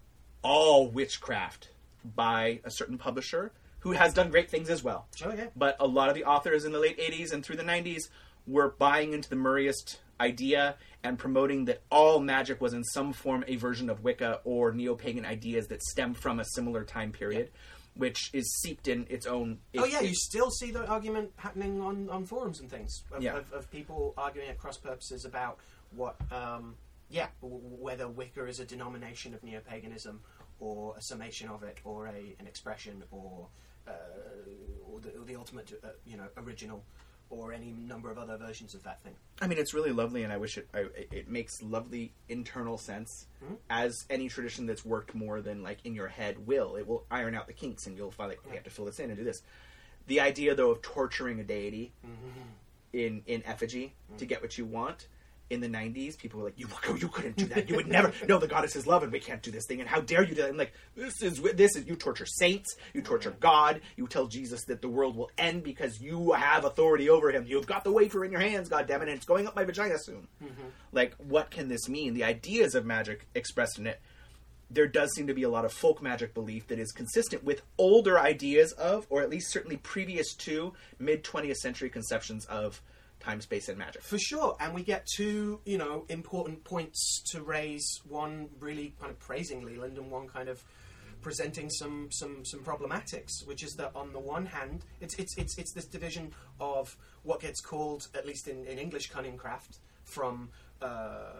all 0.43 0.89
witchcraft 0.89 1.69
by 2.17 2.61
a 2.65 2.71
certain 2.71 2.99
publisher 2.99 3.53
who 3.81 3.93
has 3.93 4.13
done 4.15 4.31
great 4.31 4.51
things 4.51 4.71
as 4.71 4.83
well 4.83 5.07
Oh 5.25 5.33
yeah, 5.33 5.47
but 5.57 5.77
a 5.81 5.87
lot 5.87 6.09
of 6.09 6.15
the 6.15 6.25
authors 6.25 6.65
in 6.65 6.73
the 6.73 6.79
late 6.79 6.99
80s 6.99 7.33
and 7.33 7.45
through 7.45 7.57
the 7.57 7.63
90s 7.65 8.09
were 8.47 8.71
buying 8.79 9.13
into 9.13 9.29
the 9.29 9.37
Murrayist 9.37 9.99
idea 10.21 10.77
and 11.05 11.19
promoting 11.19 11.65
that 11.67 11.81
all 11.91 12.21
magic 12.21 12.61
was 12.61 12.75
in 12.75 12.85
some 12.85 13.13
form 13.13 13.45
a 13.49 13.57
version 13.57 13.89
of 13.91 14.03
Wicca 14.05 14.41
or 14.45 14.73
neo 14.73 14.95
pagan 14.95 15.25
ideas 15.25 15.67
that 15.69 15.83
stem 15.83 16.15
from 16.15 16.39
a 16.41 16.45
similar 16.45 16.85
time 16.85 17.13
period. 17.13 17.51
which 17.95 18.31
is 18.33 18.51
seeped 18.63 18.89
in 18.89 19.07
its 19.11 19.27
own. 19.27 19.59
oh 19.77 19.85
yeah, 19.85 20.01
it- 20.01 20.09
you 20.09 20.15
still 20.15 20.51
see 20.51 20.71
the 20.71 20.87
argument 20.87 21.31
happening 21.37 21.79
on, 21.83 22.09
on 22.09 22.25
forums 22.25 22.59
and 22.61 22.71
things 22.71 23.03
of, 23.13 23.23
Yeah. 23.23 23.37
of, 23.37 23.53
of 23.53 23.71
people 23.71 24.15
arguing 24.17 24.49
at 24.49 24.57
cross 24.59 24.79
purposes 24.79 25.27
about 25.27 25.59
what, 25.95 26.17
um, 26.33 26.75
yeah, 27.13 27.29
w- 27.43 27.61
whether 27.63 28.09
Wicca 28.09 28.47
is 28.47 28.59
a 28.59 28.65
denomination 28.65 29.35
of 29.35 29.43
neo-paganism 29.45 30.21
or 30.59 30.95
a 30.97 31.03
summation 31.03 31.49
of 31.49 31.63
it, 31.63 31.79
or 31.85 32.07
a 32.07 32.35
an 32.41 32.47
expression, 32.47 33.05
or 33.11 33.47
uh, 33.87 33.93
or, 34.91 35.01
the, 35.01 35.11
or 35.19 35.25
the 35.25 35.37
ultimate, 35.37 35.73
uh, 35.85 35.89
you 36.07 36.17
know, 36.17 36.29
original, 36.37 36.85
or 37.31 37.53
any 37.53 37.73
number 37.73 38.11
of 38.11 38.19
other 38.19 38.37
versions 38.37 38.73
of 38.75 38.83
that 38.85 39.03
thing. 39.03 39.15
I 39.41 39.47
mean, 39.49 39.59
it's 39.59 39.75
really 39.75 39.91
lovely, 39.91 40.23
and 40.23 40.33
I 40.33 40.37
wish 40.37 40.57
it. 40.59 40.69
I, 40.73 40.87
it 41.11 41.29
makes 41.29 41.63
lovely 41.63 42.13
internal 42.29 42.79
sense, 42.79 43.27
Mhm. 43.45 43.57
as 43.69 44.05
any 44.09 44.29
tradition 44.29 44.67
that's 44.67 44.85
worked 44.85 45.15
more 45.15 45.41
than 45.41 45.63
like 45.63 45.79
in 45.85 45.95
your 45.95 46.09
head 46.09 46.47
will. 46.47 46.77
It 46.77 46.87
will 46.87 47.05
iron 47.11 47.35
out 47.35 47.47
the 47.49 47.53
kinks, 47.55 47.87
and 47.87 47.97
you'll 47.97 48.11
find 48.13 48.31
like, 48.31 48.41
okay, 48.47 48.53
I 48.53 48.55
have 48.57 48.65
to 48.65 48.71
fill 48.71 48.85
this 48.87 49.01
in 49.01 49.11
and 49.11 49.19
do 49.19 49.25
this. 49.25 49.43
The 50.07 50.21
idea, 50.21 50.55
though, 50.55 50.71
of 50.71 50.81
torturing 50.83 51.41
a 51.41 51.45
deity 51.45 51.93
in 52.93 53.23
in 53.27 53.43
effigy 53.45 53.95
to 54.19 54.25
get 54.27 54.41
what 54.43 54.57
you 54.59 54.65
want. 54.65 55.09
In 55.53 55.61
the 55.61 55.69
'90s, 55.69 56.17
people 56.17 56.41
were 56.41 56.47
like, 56.47 56.59
"You 56.59 56.67
you 56.97 57.09
couldn't 57.09 57.37
do 57.37 57.45
that. 57.47 57.69
You 57.69 57.77
would 57.77 57.87
never. 57.87 58.11
No, 58.27 58.39
the 58.39 58.49
goddess 58.49 58.75
is 58.75 58.87
love, 58.87 59.03
and 59.03 59.13
we 59.13 59.21
can't 59.21 59.43
do 59.43 59.51
this 59.51 59.67
thing. 59.67 59.81
And 59.81 59.89
how 59.89 60.01
dare 60.01 60.23
you 60.23 60.35
do 60.35 60.43
that?" 60.43 60.49
I'm 60.49 60.57
like, 60.57 60.73
"This 60.97 61.21
is 61.21 61.43
this 61.55 61.77
is 61.77 61.87
you 61.87 61.95
torture 61.95 62.25
saints. 62.25 62.75
You 62.95 63.03
torture 63.03 63.37
God. 63.39 63.83
You 63.97 64.07
tell 64.07 64.29
Jesus 64.29 64.65
that 64.65 64.81
the 64.81 64.89
world 64.89 65.15
will 65.15 65.31
end 65.37 65.63
because 65.63 66.01
you 66.01 66.33
have 66.33 66.65
authority 66.65 67.11
over 67.11 67.31
him. 67.31 67.45
You've 67.47 67.67
got 67.67 67.85
the 67.85 67.93
wafer 67.93 68.25
in 68.25 68.33
your 68.33 68.41
hands, 68.41 68.71
God 68.71 68.87
damn 68.87 69.03
it, 69.03 69.09
and 69.09 69.17
it's 69.17 69.27
going 69.27 69.47
up 69.47 69.55
my 69.55 69.65
vagina 69.65 69.99
soon." 69.99 70.27
Mm-hmm. 70.43 70.69
Like, 70.93 71.15
what 71.19 71.51
can 71.51 71.69
this 71.69 71.87
mean? 71.87 72.15
The 72.15 72.25
ideas 72.25 72.75
of 72.75 72.87
magic 72.87 73.27
expressed 73.35 73.79
in 73.79 73.87
it 73.87 74.01
there 74.73 74.87
does 74.87 75.13
seem 75.15 75.27
to 75.27 75.35
be 75.35 75.43
a 75.43 75.51
lot 75.51 75.67
of 75.67 75.73
folk 75.73 76.03
magic 76.03 76.33
belief 76.33 76.67
that 76.69 76.79
is 76.79 76.93
consistent 76.93 77.45
with 77.45 77.61
older 77.77 78.19
ideas 78.19 78.73
of, 78.73 79.07
or 79.11 79.21
at 79.21 79.29
least 79.29 79.53
certainly 79.53 79.77
previous 79.77 80.35
to, 80.35 80.73
mid 80.99 81.23
20th 81.23 81.57
century 81.57 81.91
conceptions 81.91 82.47
of 82.47 82.81
time, 83.23 83.41
space, 83.41 83.69
and 83.69 83.79
magic. 83.79 84.03
For 84.03 84.19
sure, 84.19 84.57
and 84.61 84.75
we 84.75 84.83
get 84.83 85.07
two, 85.17 85.61
you 85.65 85.79
know, 85.79 86.05
important 86.09 86.65
points 86.65 87.23
to 87.33 87.43
raise. 87.43 88.01
One 88.09 88.49
really 88.61 88.95
kind 89.01 89.11
of 89.11 89.19
praising 89.19 89.65
Leland, 89.65 89.99
and 89.99 90.11
one 90.11 90.29
kind 90.29 90.49
of 90.49 90.63
presenting 91.21 91.71
some 91.71 92.09
some 92.11 92.45
some 92.45 92.61
problematics. 92.61 93.47
Which 93.47 93.63
is 93.63 93.75
that 93.75 93.93
on 93.95 94.13
the 94.13 94.21
one 94.21 94.47
hand, 94.47 94.85
it's 95.01 95.15
it's 95.15 95.37
it's 95.39 95.57
it's 95.59 95.73
this 95.73 95.87
division 95.87 96.33
of 96.61 96.97
what 97.23 97.41
gets 97.41 97.61
called, 97.61 98.09
at 98.15 98.27
least 98.27 98.49
in, 98.49 98.65
in 98.67 98.79
English, 98.79 99.11
cunning 99.11 99.37
craft 99.37 99.79
from. 100.05 100.51
Uh, 100.81 101.31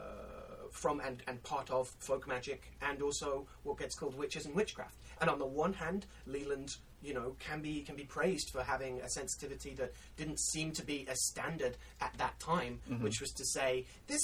from 0.71 1.01
and, 1.01 1.23
and 1.27 1.43
part 1.43 1.71
of 1.71 1.87
folk 1.99 2.27
magic, 2.27 2.73
and 2.81 3.03
also 3.03 3.47
what 3.63 3.77
gets 3.79 3.95
called 3.95 4.17
witches 4.17 4.47
and 4.47 4.55
witchcraft. 4.55 4.97
And 5.21 5.29
on 5.29 5.39
the 5.39 5.47
one 5.47 5.75
hand, 5.75 6.07
Leland, 6.27 6.77
you 7.03 7.15
know, 7.15 7.37
can 7.41 7.61
be 7.61 7.81
can 7.83 7.97
be 7.97 8.05
praised 8.05 8.51
for 8.51 8.63
having 8.63 9.01
a 9.01 9.09
sensitivity 9.09 9.75
that 9.75 9.93
didn't 10.17 10.39
seem 10.39 10.73
to 10.73 10.85
be 10.85 11.07
a 11.09 11.17
standard 11.17 11.77
at 12.01 12.13
that 12.19 12.39
time, 12.39 12.81
which 13.01 13.21
was 13.21 13.31
to 13.33 13.45
say, 13.45 13.85
this 14.07 14.23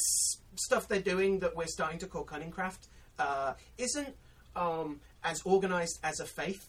stuff 0.54 0.88
they're 0.88 1.00
doing 1.00 1.40
that 1.40 1.56
we're 1.56 1.66
starting 1.66 1.98
to 1.98 2.06
call 2.06 2.24
cunningcraft 2.24 2.88
uh, 3.18 3.54
isn't 3.78 4.14
um, 4.56 5.00
as 5.24 5.42
organized 5.44 5.98
as 6.02 6.20
a 6.20 6.26
faith, 6.26 6.68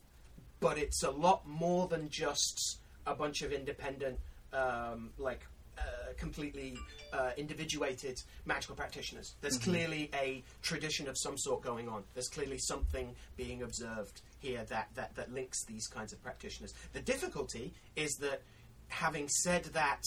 but 0.59 0.77
it's 0.77 1.03
a 1.03 1.11
lot 1.11 1.47
more 1.47 1.87
than 1.87 2.09
just 2.09 2.79
a 3.05 3.15
bunch 3.15 3.41
of 3.41 3.51
independent, 3.51 4.19
um, 4.53 5.11
like 5.17 5.41
uh, 5.79 6.13
completely 6.17 6.77
uh, 7.13 7.31
individuated 7.37 8.17
magical 8.45 8.75
practitioners. 8.75 9.35
There's 9.41 9.57
clearly 9.57 10.09
a 10.13 10.43
tradition 10.61 11.07
of 11.07 11.15
some 11.17 11.37
sort 11.37 11.61
going 11.63 11.87
on. 11.87 12.03
There's 12.13 12.27
clearly 12.27 12.57
something 12.59 13.15
being 13.37 13.63
observed 13.63 14.21
here 14.39 14.63
that, 14.69 14.89
that, 14.95 15.15
that 15.15 15.31
links 15.31 15.65
these 15.65 15.87
kinds 15.87 16.13
of 16.13 16.21
practitioners. 16.21 16.73
The 16.93 17.01
difficulty 17.01 17.73
is 17.95 18.11
that 18.21 18.41
having 18.89 19.27
said 19.29 19.65
that 19.65 20.01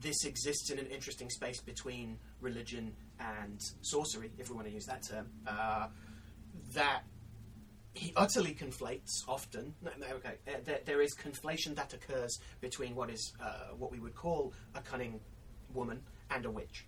this 0.00 0.24
exists 0.24 0.70
in 0.70 0.78
an 0.78 0.86
interesting 0.86 1.30
space 1.30 1.60
between 1.60 2.18
religion 2.40 2.94
and 3.18 3.60
sorcery, 3.82 4.30
if 4.38 4.48
we 4.48 4.54
want 4.54 4.68
to 4.68 4.72
use 4.72 4.86
that 4.86 5.02
term, 5.02 5.26
uh, 5.46 5.88
that 6.74 7.02
he 7.94 8.12
utterly 8.16 8.54
conflates 8.54 9.22
often. 9.26 9.74
No, 9.82 9.90
no, 9.98 10.06
okay, 10.16 10.34
uh, 10.46 10.58
there, 10.64 10.80
there 10.84 11.02
is 11.02 11.14
conflation 11.14 11.74
that 11.76 11.92
occurs 11.94 12.38
between 12.60 12.94
what 12.94 13.10
is 13.10 13.32
uh, 13.42 13.74
what 13.76 13.90
we 13.90 13.98
would 13.98 14.14
call 14.14 14.52
a 14.74 14.80
cunning 14.80 15.20
woman 15.74 16.00
and 16.30 16.44
a 16.44 16.50
witch, 16.50 16.84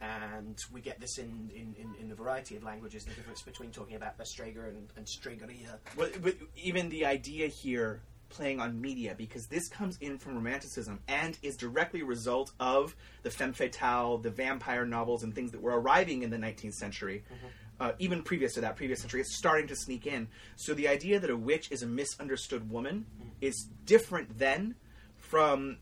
and 0.00 0.56
we 0.72 0.80
get 0.80 0.98
this 0.98 1.18
in, 1.18 1.50
in, 1.54 1.74
in, 1.78 1.94
in 2.00 2.10
a 2.10 2.14
variety 2.14 2.56
of 2.56 2.62
languages. 2.62 3.04
The 3.04 3.12
difference 3.12 3.42
between 3.42 3.70
talking 3.70 3.96
about 3.96 4.14
a 4.18 4.24
Strega 4.24 4.60
and, 4.62 4.88
and 4.96 5.06
Stregheria. 5.06 5.78
Well, 5.96 6.08
but 6.22 6.36
even 6.56 6.88
the 6.88 7.04
idea 7.04 7.48
here 7.48 8.00
playing 8.30 8.60
on 8.60 8.80
media, 8.80 9.14
because 9.16 9.46
this 9.46 9.68
comes 9.68 9.96
in 10.00 10.18
from 10.18 10.34
Romanticism 10.34 11.00
and 11.08 11.38
is 11.42 11.56
directly 11.56 12.00
a 12.00 12.04
result 12.04 12.52
of 12.60 12.94
the 13.22 13.30
femme 13.30 13.52
fatale, 13.52 14.18
the 14.18 14.30
vampire 14.30 14.84
novels, 14.86 15.22
and 15.22 15.34
things 15.34 15.50
that 15.52 15.60
were 15.60 15.78
arriving 15.78 16.22
in 16.22 16.30
the 16.30 16.36
19th 16.36 16.74
century. 16.74 17.24
Uh, 17.80 17.92
even 18.00 18.22
previous 18.22 18.54
to 18.54 18.60
that, 18.60 18.74
previous 18.74 19.00
century, 19.00 19.20
it's 19.20 19.36
starting 19.36 19.68
to 19.68 19.76
sneak 19.76 20.04
in. 20.06 20.26
So 20.56 20.74
the 20.74 20.88
idea 20.88 21.20
that 21.20 21.30
a 21.30 21.36
witch 21.36 21.70
is 21.70 21.82
a 21.82 21.86
misunderstood 21.86 22.68
woman 22.70 23.06
is 23.40 23.68
different 23.84 24.36
then 24.38 24.74
from 25.16 25.78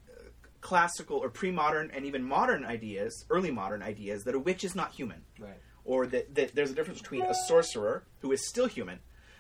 classical 0.61 1.17
or 1.19 1.31
pre-modern 1.31 1.91
and 1.95 2.05
even 2.05 2.23
modern 2.23 2.65
ideas, 2.65 3.25
early 3.31 3.51
modern 3.51 3.83
ideas, 3.83 4.25
that 4.25 4.35
a 4.35 4.39
witch 4.39 4.65
is 4.65 4.75
not 4.75 4.93
human 4.93 5.23
Right. 5.39 5.55
or 5.85 6.07
that, 6.09 6.35
that 6.35 6.55
there's 6.55 6.71
a 6.71 6.75
difference 6.75 7.01
between 7.01 7.23
a 7.23 7.35
sorcerer 7.47 8.05
who 8.21 8.33
is 8.33 8.47
still 8.47 8.67
human. 8.67 8.99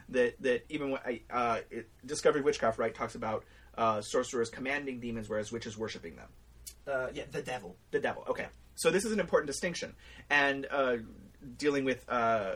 That 0.08 0.40
that 0.42 0.64
even 0.68 0.92
when 0.92 1.00
I, 1.04 1.20
uh, 1.30 1.58
it, 1.68 1.88
Discovery 2.06 2.40
Witchcraft 2.40 2.78
right 2.78 2.94
talks 2.94 3.16
about 3.16 3.44
uh, 3.76 4.00
sorcerers 4.02 4.48
commanding 4.50 5.00
demons, 5.00 5.28
whereas 5.28 5.50
witches 5.50 5.76
worshiping 5.76 6.14
them. 6.14 6.28
Uh, 6.86 7.08
yeah, 7.12 7.24
the 7.32 7.42
devil. 7.42 7.74
The 7.90 7.98
devil. 7.98 8.24
Okay, 8.28 8.46
so 8.76 8.92
this 8.92 9.04
is 9.04 9.10
an 9.10 9.18
important 9.18 9.48
distinction, 9.48 9.96
and 10.30 10.68
uh, 10.70 10.98
dealing 11.58 11.84
with 11.84 12.04
uh, 12.08 12.54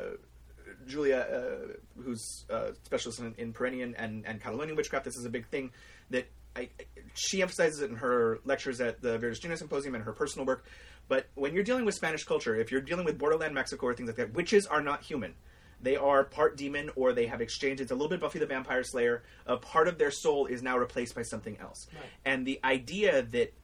Julia, 0.87 1.19
uh, 1.19 2.01
who's 2.03 2.45
uh, 2.51 2.73
specialist 2.85 3.21
in, 3.21 3.35
in 3.39 3.53
Pyrenean 3.53 3.95
and, 3.97 4.27
and 4.27 4.41
Catalonian 4.41 4.77
witchcraft. 4.77 5.05
This 5.05 5.17
is 5.17 5.25
a 5.25 5.31
big 5.31 5.47
thing 5.49 5.71
that 6.11 6.29
I, 6.57 6.69
she 7.15 7.43
emphasizes 7.43 7.81
it 7.81 7.91
in 7.91 7.97
her 7.97 8.41
lectures 8.45 8.81
at 8.81 9.01
the 9.01 9.19
Veris 9.19 9.39
Junior 9.39 9.57
Symposium 9.57 9.95
and 9.95 10.05
her 10.05 10.13
personal 10.13 10.47
work. 10.47 10.65
But 11.09 11.29
when 11.35 11.55
you're 11.55 11.65
dealing 11.65 11.85
with 11.85 11.95
Spanish 11.95 12.25
culture, 12.25 12.55
if 12.55 12.71
you're 12.71 12.81
dealing 12.81 13.05
with 13.05 13.19
borderland 13.19 13.55
Mexico 13.55 13.87
or 13.87 13.95
things 13.95 14.09
like 14.09 14.17
that, 14.17 14.35
witches 14.35 14.67
are 14.67 14.81
not 14.81 15.03
human. 15.03 15.35
They 15.83 15.97
are 15.97 16.25
part 16.25 16.57
demon, 16.57 16.91
or 16.95 17.13
they 17.13 17.27
have 17.27 17.41
exchanged. 17.41 17.81
It's 17.81 17.91
a 17.91 17.95
little 17.95 18.11
bit 18.11 18.21
Buffy 18.21 18.39
the 18.39 18.47
Vampire 18.47 18.83
Slayer. 18.83 19.23
A 19.47 19.57
part 19.57 19.89
of 19.89 19.97
their 19.97 20.11
soul 20.11 20.47
is 20.47 20.63
now 20.63 20.77
replaced 20.77 21.15
by 21.15 21.23
something 21.23 21.57
else. 21.59 21.87
Right. 21.95 22.05
And 22.27 22.47
the 22.47 22.61
idea 22.63 23.23
that 23.23 23.55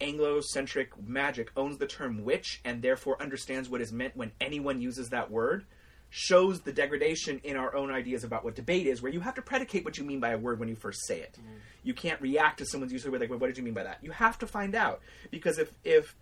Anglo-centric 0.00 0.90
magic 1.06 1.50
owns 1.56 1.78
the 1.78 1.86
term 1.86 2.24
witch 2.24 2.60
and 2.64 2.82
therefore 2.82 3.20
understands 3.20 3.68
what 3.68 3.80
is 3.80 3.92
meant 3.92 4.16
when 4.16 4.32
anyone 4.40 4.80
uses 4.80 5.10
that 5.10 5.30
word 5.30 5.64
shows 6.10 6.60
the 6.60 6.72
degradation 6.72 7.40
in 7.44 7.56
our 7.56 7.74
own 7.74 7.90
ideas 7.90 8.24
about 8.24 8.44
what 8.44 8.54
debate 8.54 8.86
is, 8.86 9.02
where 9.02 9.12
you 9.12 9.20
have 9.20 9.34
to 9.34 9.42
predicate 9.42 9.84
what 9.84 9.98
you 9.98 10.04
mean 10.04 10.20
by 10.20 10.30
a 10.30 10.38
word 10.38 10.58
when 10.58 10.68
you 10.68 10.74
first 10.74 11.06
say 11.06 11.20
it. 11.20 11.36
You 11.82 11.92
can't 11.92 12.20
react 12.20 12.58
to 12.58 12.66
someone's 12.66 12.92
use 12.92 13.04
of 13.04 13.12
word 13.12 13.20
like, 13.20 13.30
well, 13.30 13.38
what 13.38 13.48
did 13.48 13.58
you 13.58 13.62
mean 13.62 13.74
by 13.74 13.82
that? 13.82 13.98
You 14.02 14.12
have 14.12 14.38
to 14.38 14.46
find 14.46 14.74
out 14.74 15.00
because 15.30 15.58
if 15.58 15.70
if 15.84 16.14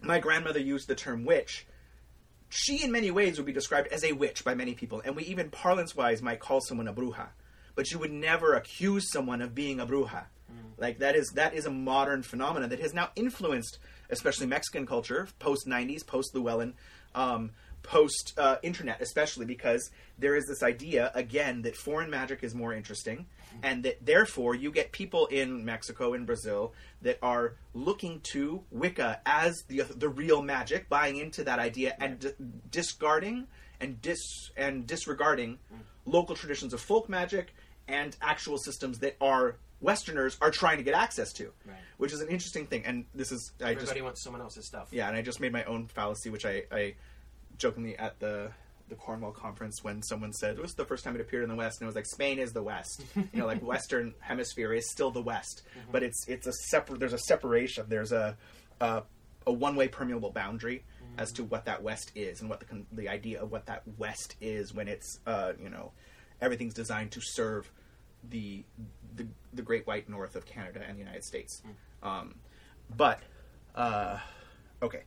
my 0.00 0.18
grandmother 0.18 0.60
used 0.60 0.88
the 0.88 0.94
term 0.94 1.24
witch, 1.24 1.66
she 2.48 2.82
in 2.82 2.92
many 2.92 3.10
ways 3.10 3.36
would 3.36 3.46
be 3.46 3.52
described 3.52 3.88
as 3.88 4.04
a 4.04 4.12
witch 4.12 4.44
by 4.44 4.54
many 4.54 4.74
people, 4.74 5.02
and 5.04 5.16
we 5.16 5.24
even 5.24 5.50
parlance-wise 5.50 6.22
might 6.22 6.40
call 6.40 6.60
someone 6.60 6.88
a 6.88 6.94
bruja, 6.94 7.28
but 7.74 7.90
you 7.90 7.98
would 7.98 8.12
never 8.12 8.54
accuse 8.54 9.10
someone 9.10 9.42
of 9.42 9.54
being 9.54 9.80
a 9.80 9.86
bruja. 9.86 10.24
Like 10.78 10.98
that 10.98 11.16
is 11.16 11.30
that 11.34 11.54
is 11.54 11.66
a 11.66 11.70
modern 11.70 12.22
phenomenon 12.22 12.68
that 12.70 12.80
has 12.80 12.92
now 12.92 13.10
influenced, 13.16 13.78
especially 14.10 14.46
Mexican 14.46 14.86
culture, 14.86 15.28
post 15.38 15.66
'90s, 15.66 16.06
post 16.06 16.34
Llewellyn, 16.34 16.74
um, 17.14 17.50
post 17.82 18.34
uh, 18.36 18.56
internet, 18.62 19.00
especially 19.00 19.46
because 19.46 19.90
there 20.18 20.36
is 20.36 20.46
this 20.46 20.62
idea 20.62 21.10
again 21.14 21.62
that 21.62 21.76
foreign 21.76 22.10
magic 22.10 22.42
is 22.42 22.54
more 22.54 22.74
interesting, 22.74 23.26
and 23.62 23.84
that 23.84 24.04
therefore 24.04 24.54
you 24.54 24.70
get 24.70 24.92
people 24.92 25.26
in 25.26 25.64
Mexico 25.64 26.12
and 26.12 26.26
Brazil 26.26 26.74
that 27.00 27.18
are 27.22 27.54
looking 27.72 28.20
to 28.32 28.62
Wicca 28.70 29.20
as 29.24 29.56
the 29.68 29.82
the 29.82 30.08
real 30.08 30.42
magic, 30.42 30.88
buying 30.88 31.16
into 31.16 31.44
that 31.44 31.58
idea 31.58 31.96
and 31.98 32.18
d- 32.18 32.32
discarding 32.70 33.46
and 33.80 34.00
dis 34.02 34.50
and 34.56 34.86
disregarding 34.86 35.58
local 36.04 36.34
traditions 36.34 36.72
of 36.74 36.80
folk 36.80 37.08
magic 37.08 37.54
and 37.88 38.16
actual 38.20 38.58
systems 38.58 38.98
that 38.98 39.16
are 39.20 39.56
Westerners 39.80 40.36
are 40.40 40.50
trying 40.50 40.78
to 40.78 40.82
get 40.82 40.94
access 40.94 41.32
to, 41.34 41.52
Right. 41.66 41.76
which 41.98 42.12
is 42.12 42.20
an 42.20 42.28
interesting 42.28 42.66
thing. 42.66 42.84
And 42.86 43.04
this 43.14 43.30
is 43.32 43.52
I 43.60 43.74
just 43.74 43.82
Everybody 43.82 44.02
wants 44.02 44.22
someone 44.22 44.40
else's 44.40 44.66
stuff. 44.66 44.88
yeah, 44.90 45.08
and 45.08 45.16
I 45.16 45.22
just 45.22 45.40
made 45.40 45.52
my 45.52 45.64
own 45.64 45.86
fallacy, 45.88 46.30
which 46.30 46.46
I, 46.46 46.64
I 46.72 46.94
jokingly 47.58 47.96
at 47.98 48.18
the 48.20 48.50
the 48.88 48.94
Cornwall 48.94 49.32
conference 49.32 49.82
when 49.82 50.00
someone 50.00 50.32
said 50.32 50.54
it 50.56 50.62
was 50.62 50.74
the 50.74 50.84
first 50.84 51.02
time 51.02 51.16
it 51.16 51.20
appeared 51.20 51.42
in 51.42 51.48
the 51.48 51.56
West, 51.56 51.80
and 51.80 51.86
it 51.86 51.88
was 51.88 51.96
like 51.96 52.06
Spain 52.06 52.38
is 52.38 52.52
the 52.52 52.62
West, 52.62 53.02
you 53.16 53.26
know, 53.34 53.44
like 53.46 53.60
Western 53.60 54.14
Hemisphere 54.20 54.72
is 54.72 54.88
still 54.90 55.10
the 55.10 55.20
West, 55.22 55.62
but 55.90 56.02
it's 56.04 56.26
it's 56.28 56.46
a 56.46 56.52
separate. 56.52 57.00
There's 57.00 57.12
a 57.12 57.18
separation. 57.18 57.84
There's 57.88 58.12
a 58.12 58.36
a, 58.80 59.02
a 59.46 59.52
one 59.52 59.74
way 59.76 59.88
permeable 59.88 60.30
boundary 60.30 60.84
as 61.18 61.32
to 61.32 61.42
what 61.44 61.64
that 61.64 61.82
West 61.82 62.12
is 62.14 62.40
and 62.40 62.48
what 62.48 62.60
the 62.60 62.84
the 62.92 63.08
idea 63.08 63.42
of 63.42 63.50
what 63.50 63.66
that 63.66 63.82
West 63.98 64.36
is 64.40 64.72
when 64.72 64.86
it's 64.88 65.18
uh, 65.26 65.52
you 65.60 65.68
know 65.68 65.90
everything's 66.40 66.74
designed 66.74 67.10
to 67.12 67.20
serve 67.20 67.70
the 68.30 68.64
the, 69.14 69.26
the 69.52 69.62
Great 69.62 69.86
White 69.86 70.08
North 70.08 70.36
of 70.36 70.44
Canada 70.44 70.80
and 70.86 70.96
the 70.96 71.00
United 71.00 71.24
States. 71.24 71.62
Um, 72.02 72.34
but 72.94 73.20
uh, 73.74 74.18
okay. 74.82 75.02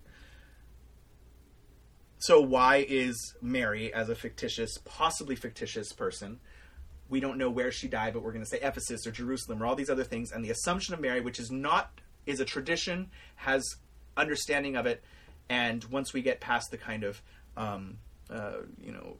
So 2.17 2.41
why 2.41 2.85
is 2.87 3.33
Mary, 3.41 3.93
as 3.93 4.09
a 4.09 4.15
fictitious, 4.15 4.77
possibly 4.83 5.35
fictitious 5.35 5.93
person, 5.93 6.39
we 7.07 7.19
don't 7.19 7.37
know 7.37 7.49
where 7.49 7.71
she 7.71 7.87
died, 7.87 8.13
but 8.13 8.23
we're 8.23 8.33
going 8.33 8.43
to 8.43 8.49
say 8.49 8.59
Ephesus 8.61 9.07
or 9.07 9.11
Jerusalem 9.11 9.63
or 9.63 9.65
all 9.65 9.75
these 9.75 9.89
other 9.89 10.03
things, 10.03 10.31
and 10.31 10.43
the 10.43 10.51
Assumption 10.51 10.93
of 10.93 10.99
Mary, 10.99 11.21
which 11.21 11.39
is 11.39 11.49
not 11.49 11.91
is 12.25 12.39
a 12.39 12.45
tradition, 12.45 13.09
has 13.35 13.63
understanding 14.17 14.75
of 14.75 14.85
it, 14.85 15.01
and 15.49 15.83
once 15.85 16.13
we 16.13 16.21
get 16.21 16.39
past 16.39 16.69
the 16.71 16.77
kind 16.77 17.03
of 17.03 17.21
um, 17.57 17.97
uh, 18.29 18.57
you 18.83 18.91
know 18.91 19.17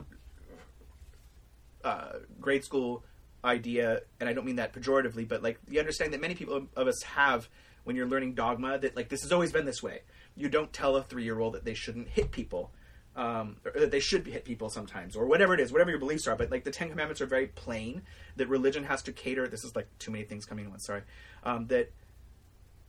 uh, 1.83 2.17
grade 2.39 2.63
school 2.63 3.03
idea, 3.43 4.01
and 4.19 4.29
I 4.29 4.33
don't 4.33 4.45
mean 4.45 4.57
that 4.57 4.73
pejoratively, 4.73 5.27
but 5.27 5.41
like 5.41 5.59
the 5.67 5.79
understanding 5.79 6.11
that 6.11 6.21
many 6.21 6.35
people 6.35 6.67
of 6.75 6.87
us 6.87 7.01
have 7.03 7.49
when 7.83 7.95
you're 7.95 8.07
learning 8.07 8.33
dogma 8.33 8.77
that 8.79 8.95
like 8.95 9.09
this 9.09 9.21
has 9.21 9.31
always 9.31 9.51
been 9.51 9.65
this 9.65 9.81
way. 9.81 10.01
You 10.35 10.49
don't 10.49 10.71
tell 10.71 10.95
a 10.95 11.03
three 11.03 11.23
year 11.23 11.39
old 11.39 11.53
that 11.53 11.65
they 11.65 11.73
shouldn't 11.73 12.09
hit 12.09 12.31
people. 12.31 12.71
Um, 13.15 13.57
or 13.65 13.77
that 13.81 13.91
they 13.91 13.99
should 13.99 14.25
hit 14.27 14.45
people 14.45 14.69
sometimes, 14.69 15.17
or 15.17 15.25
whatever 15.25 15.53
it 15.53 15.59
is, 15.59 15.73
whatever 15.73 15.89
your 15.89 15.99
beliefs 15.99 16.25
are. 16.27 16.37
But 16.37 16.51
like 16.51 16.63
the 16.63 16.71
Ten 16.71 16.89
Commandments 16.89 17.19
are 17.19 17.25
very 17.25 17.47
plain 17.47 18.03
that 18.37 18.47
religion 18.47 18.85
has 18.85 19.01
to 19.03 19.11
cater. 19.11 19.47
This 19.47 19.65
is 19.65 19.75
like 19.75 19.87
too 19.97 20.11
many 20.11 20.23
things 20.23 20.45
coming 20.45 20.65
in 20.65 20.71
one. 20.71 20.79
Sorry, 20.79 21.01
um, 21.43 21.67
that 21.67 21.91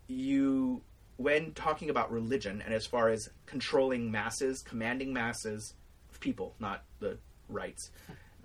you 0.06 0.82
when 1.16 1.52
talking 1.52 1.90
about 1.90 2.10
religion 2.10 2.62
and 2.64 2.72
as 2.72 2.86
far 2.86 3.08
as 3.08 3.28
controlling 3.44 4.10
masses, 4.10 4.62
commanding 4.62 5.12
masses 5.12 5.74
of 6.10 6.18
people, 6.20 6.54
not 6.58 6.84
the 7.00 7.18
rights, 7.48 7.90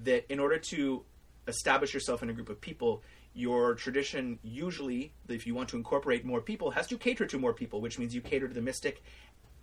that 0.04 0.26
in 0.32 0.40
order 0.40 0.58
to 0.58 1.04
establish 1.48 1.94
yourself 1.94 2.24
in 2.24 2.30
a 2.30 2.34
group 2.34 2.50
of 2.50 2.60
people, 2.60 3.04
your 3.34 3.76
tradition 3.76 4.40
usually, 4.44 5.14
if 5.28 5.46
you 5.46 5.54
want 5.54 5.70
to 5.70 5.78
incorporate 5.78 6.26
more 6.26 6.42
people, 6.42 6.72
has 6.72 6.88
to 6.88 6.98
cater 6.98 7.26
to 7.26 7.38
more 7.38 7.54
people, 7.54 7.82
which 7.82 8.00
means 8.00 8.16
you 8.16 8.22
cater 8.22 8.48
to 8.48 8.54
the 8.54 8.62
mystic 8.62 9.04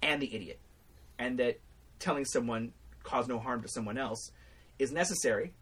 and 0.03 0.21
the 0.21 0.35
idiot. 0.35 0.61
And 1.19 1.39
that 1.39 1.61
telling 1.99 2.25
someone 2.25 2.73
cause 3.03 3.29
no 3.29 3.39
harm 3.39 3.63
to 3.63 3.69
someone 3.69 3.99
else 3.99 4.31
is 4.79 4.93
necessary 4.93 5.55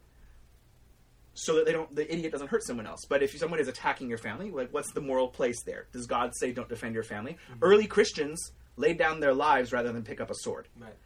so 1.35 1.55
that 1.55 1.67
they 1.67 1.73
don't 1.73 1.95
the 1.95 2.13
idiot 2.13 2.33
doesn't 2.33 2.49
hurt 2.49 2.65
someone 2.65 2.87
else. 2.87 3.05
But 3.09 3.23
if 3.23 3.37
someone 3.37 3.61
is 3.61 3.69
attacking 3.69 4.09
your 4.09 4.19
family, 4.19 4.51
like 4.51 4.73
what's 4.73 4.93
the 4.93 5.01
moral 5.01 5.29
place 5.29 5.63
there? 5.63 5.87
Does 5.93 6.07
God 6.07 6.35
say 6.35 6.53
don't 6.53 6.69
defend 6.69 6.95
your 6.95 7.05
family? 7.05 7.33
Mm-hmm. 7.33 7.59
Early 7.63 7.87
Christians 7.87 8.53
laid 8.77 8.99
down 8.99 9.21
their 9.21 9.35
lives 9.35 9.73
rather 9.73 9.93
than 9.93 10.03
pick 10.03 10.21
up 10.21 10.31
a 10.31 10.35
sword. 10.35 10.69
Right. 10.79 10.97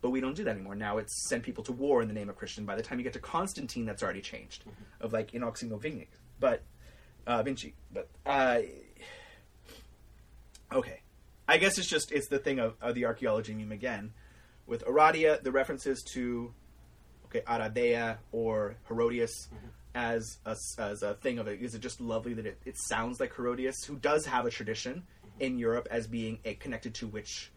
But 0.00 0.10
we 0.10 0.20
don't 0.20 0.36
do 0.36 0.44
that 0.44 0.50
anymore. 0.50 0.74
Now 0.74 0.98
it's 0.98 1.28
send 1.28 1.42
people 1.42 1.64
to 1.64 1.72
war 1.72 2.02
in 2.02 2.08
the 2.08 2.14
name 2.14 2.28
of 2.28 2.36
Christian. 2.36 2.64
By 2.64 2.76
the 2.76 2.82
time 2.82 2.98
you 2.98 3.04
get 3.04 3.14
to 3.14 3.18
Constantine, 3.18 3.86
that's 3.86 4.02
already 4.02 4.20
changed. 4.20 4.64
Of 5.00 5.12
like 5.12 5.34
In 5.34 5.42
hoc 5.42 5.56
signo. 5.56 5.80
But 6.38 6.62
uh, 7.26 7.42
vinces. 7.42 7.72
But 7.92 8.08
uh, 8.24 8.60
okay. 10.72 11.00
I 11.48 11.58
guess 11.58 11.78
it's 11.78 11.88
just 11.88 12.12
it's 12.12 12.28
the 12.28 12.38
thing 12.38 12.58
of, 12.58 12.74
of 12.80 12.94
the 12.94 13.06
archaeology 13.06 13.54
meme 13.54 13.72
again. 13.72 14.12
With 14.66 14.84
Aradia, 14.84 15.42
the 15.42 15.52
references 15.52 16.02
to 16.14 16.52
okay, 17.26 17.42
Aradea 17.46 18.18
or 18.32 18.76
Herodias 18.88 19.48
as 19.94 20.38
a, 20.44 20.56
as 20.78 21.02
a 21.02 21.14
thing 21.14 21.38
of 21.38 21.46
it. 21.48 21.62
Is 21.62 21.74
it 21.74 21.80
just 21.80 22.00
lovely 22.00 22.34
that 22.34 22.46
it, 22.46 22.58
it 22.64 22.76
sounds 22.78 23.20
like 23.20 23.34
Herodias, 23.34 23.84
who 23.84 23.96
does 23.96 24.26
have 24.26 24.44
a 24.44 24.50
tradition 24.50 25.04
in 25.40 25.58
Europe 25.58 25.88
as 25.90 26.06
being 26.06 26.38
a, 26.44 26.54
connected 26.54 26.94
to 26.94 27.06
witch 27.06 27.52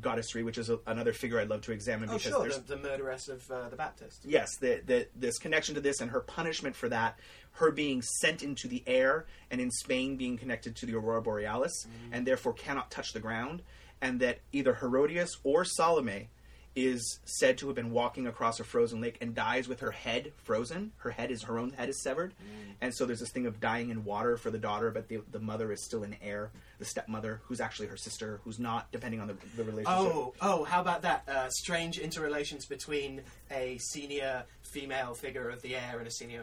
goddessry, 0.00 0.44
which 0.44 0.58
is 0.58 0.70
a, 0.70 0.78
another 0.86 1.12
figure 1.12 1.38
I'd 1.38 1.48
love 1.48 1.62
to 1.62 1.72
examine 1.72 2.08
Oh, 2.08 2.14
because 2.14 2.32
sure, 2.32 2.42
there's 2.42 2.58
the, 2.58 2.76
the 2.76 2.82
murderess 2.82 3.28
of 3.28 3.48
uh, 3.50 3.68
the 3.68 3.76
Baptist. 3.76 4.24
yes, 4.24 4.56
the, 4.56 4.82
the, 4.84 5.06
this 5.14 5.38
connection 5.38 5.74
to 5.76 5.80
this 5.80 6.00
and 6.00 6.10
her 6.10 6.20
punishment 6.20 6.74
for 6.76 6.88
that, 6.88 7.18
her 7.52 7.70
being 7.70 8.02
sent 8.02 8.42
into 8.42 8.66
the 8.68 8.82
air, 8.86 9.26
and 9.50 9.60
in 9.60 9.70
Spain 9.70 10.16
being 10.16 10.36
connected 10.36 10.74
to 10.76 10.86
the 10.86 10.94
aurora 10.94 11.22
borealis, 11.22 11.86
and 12.12 12.26
therefore 12.26 12.52
cannot 12.52 12.90
touch 12.90 13.12
the 13.12 13.20
ground, 13.20 13.62
and 14.00 14.18
that 14.20 14.40
either 14.52 14.74
Herodias 14.74 15.30
or 15.44 15.64
Salome 15.64 16.28
is 16.76 17.20
said 17.24 17.58
to 17.58 17.66
have 17.68 17.76
been 17.76 17.90
walking 17.92 18.26
across 18.26 18.58
a 18.58 18.64
frozen 18.64 19.00
lake 19.00 19.16
and 19.20 19.34
dies 19.34 19.68
with 19.68 19.80
her 19.80 19.90
head 19.92 20.32
frozen. 20.42 20.92
Her 20.98 21.10
head 21.10 21.30
is 21.30 21.42
her 21.44 21.58
own 21.58 21.70
head 21.70 21.88
is 21.88 22.02
severed, 22.02 22.34
and 22.80 22.92
so 22.94 23.06
there's 23.06 23.20
this 23.20 23.30
thing 23.30 23.46
of 23.46 23.60
dying 23.60 23.90
in 23.90 24.04
water 24.04 24.36
for 24.36 24.50
the 24.50 24.58
daughter, 24.58 24.90
but 24.90 25.08
the, 25.08 25.20
the 25.30 25.38
mother 25.40 25.72
is 25.72 25.84
still 25.84 26.02
in 26.02 26.16
air. 26.22 26.50
The 26.80 26.84
stepmother, 26.84 27.40
who's 27.44 27.60
actually 27.60 27.86
her 27.86 27.96
sister, 27.96 28.40
who's 28.44 28.58
not, 28.58 28.90
depending 28.90 29.20
on 29.20 29.28
the, 29.28 29.36
the 29.56 29.62
relationship. 29.62 29.86
Oh, 29.96 30.34
oh, 30.40 30.64
how 30.64 30.80
about 30.80 31.02
that? 31.02 31.22
Uh, 31.28 31.48
strange 31.50 31.98
interrelations 31.98 32.66
between 32.66 33.22
a 33.52 33.78
senior 33.78 34.42
female 34.62 35.14
figure 35.14 35.48
of 35.50 35.62
the 35.62 35.76
air 35.76 35.98
and 35.98 36.08
a 36.08 36.10
senior 36.10 36.42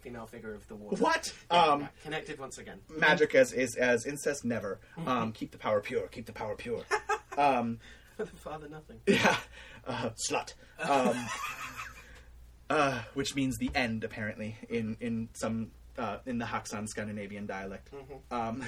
female 0.00 0.26
figure 0.26 0.54
of 0.54 0.66
the 0.68 0.76
water. 0.76 0.96
What? 1.02 1.32
Yeah, 1.50 1.62
Um, 1.64 1.88
connected 2.04 2.38
once 2.38 2.58
again. 2.58 2.78
magic 2.96 3.34
as 3.34 3.52
is 3.52 3.74
as 3.74 4.06
incest 4.06 4.44
never. 4.44 4.78
Um, 5.04 5.32
keep 5.32 5.50
the 5.50 5.58
power 5.58 5.80
pure. 5.80 6.06
Keep 6.06 6.26
the 6.26 6.32
power 6.32 6.54
pure. 6.54 6.84
Um, 7.38 7.80
the 8.16 8.26
father, 8.36 8.68
nothing. 8.68 9.00
yeah, 9.06 9.36
uh, 9.86 10.10
slut. 10.28 10.54
Um, 10.80 11.26
uh, 12.70 13.00
which 13.14 13.34
means 13.34 13.58
the 13.58 13.70
end, 13.74 14.04
apparently, 14.04 14.56
in 14.68 14.96
in 15.00 15.28
some 15.32 15.70
uh, 15.98 16.18
in 16.26 16.38
the 16.38 16.46
Haksan 16.46 16.88
Scandinavian 16.88 17.46
dialect. 17.46 17.90
Um, 18.30 18.64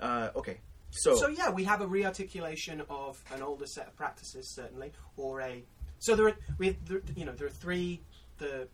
uh, 0.00 0.30
okay, 0.36 0.58
so, 0.90 1.14
So 1.14 1.28
yeah, 1.28 1.50
we 1.50 1.64
have 1.64 1.80
a 1.80 1.86
rearticulation 1.86 2.82
of 2.90 3.22
an 3.32 3.42
older 3.42 3.66
set 3.66 3.86
of 3.86 3.96
practices, 3.96 4.52
certainly, 4.54 4.92
or 5.16 5.40
a. 5.40 5.62
So 5.98 6.16
there 6.16 6.28
are 6.28 6.36
we 6.58 6.70
there, 6.86 7.00
you 7.14 7.24
know 7.24 7.32
there 7.32 7.46
are 7.46 7.50
three 7.50 8.00
the 8.38 8.68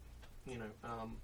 you 0.46 0.59
know 0.59 0.70
um, 0.84 1.16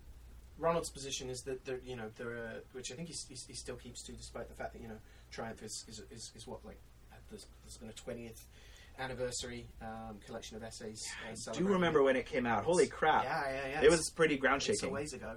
Ronald's 0.59 0.91
position 0.91 1.31
is 1.31 1.43
that 1.43 1.65
there 1.65 1.81
you 1.85 1.97
know 1.97 2.11
there 2.17 2.31
are 2.31 2.63
which 2.73 2.93
I 2.93 2.97
think 2.97 3.09
he, 3.09 3.15
he, 3.29 3.37
he 3.47 3.55
still 3.55 3.77
keeps 3.77 4.03
to 4.05 4.13
despite 4.13 4.49
the 4.49 4.55
fact 4.55 4.75
that 4.75 4.83
you 4.83 4.89
know 4.89 4.99
Triumph 5.31 5.63
is 5.63 5.85
is, 5.89 6.03
is, 6.11 6.33
is 6.35 6.47
what 6.47 6.65
like 6.65 6.79
there's, 7.31 7.47
there's 7.65 7.79
been 7.79 7.89
a 7.89 7.93
twentieth 7.93 8.45
anniversary 8.99 9.67
um, 9.81 10.19
collection 10.25 10.57
of 10.57 10.63
essays. 10.63 11.03
Uh, 11.29 11.51
I 11.51 11.55
do 11.55 11.67
remember 11.67 12.03
when 12.03 12.17
it 12.17 12.27
came 12.27 12.47
out. 12.47 12.65
Holy 12.65 12.87
crap! 12.87 13.25
Yeah, 13.25 13.43
yeah, 13.49 13.69
yeah. 13.69 13.83
It 13.83 13.91
was 13.91 14.11
pretty 14.11 14.37
ground 14.37 14.63
it's 14.63 14.69
a 14.69 14.73
shaking. 14.75 14.93
ways 14.93 15.13
ago. 15.13 15.37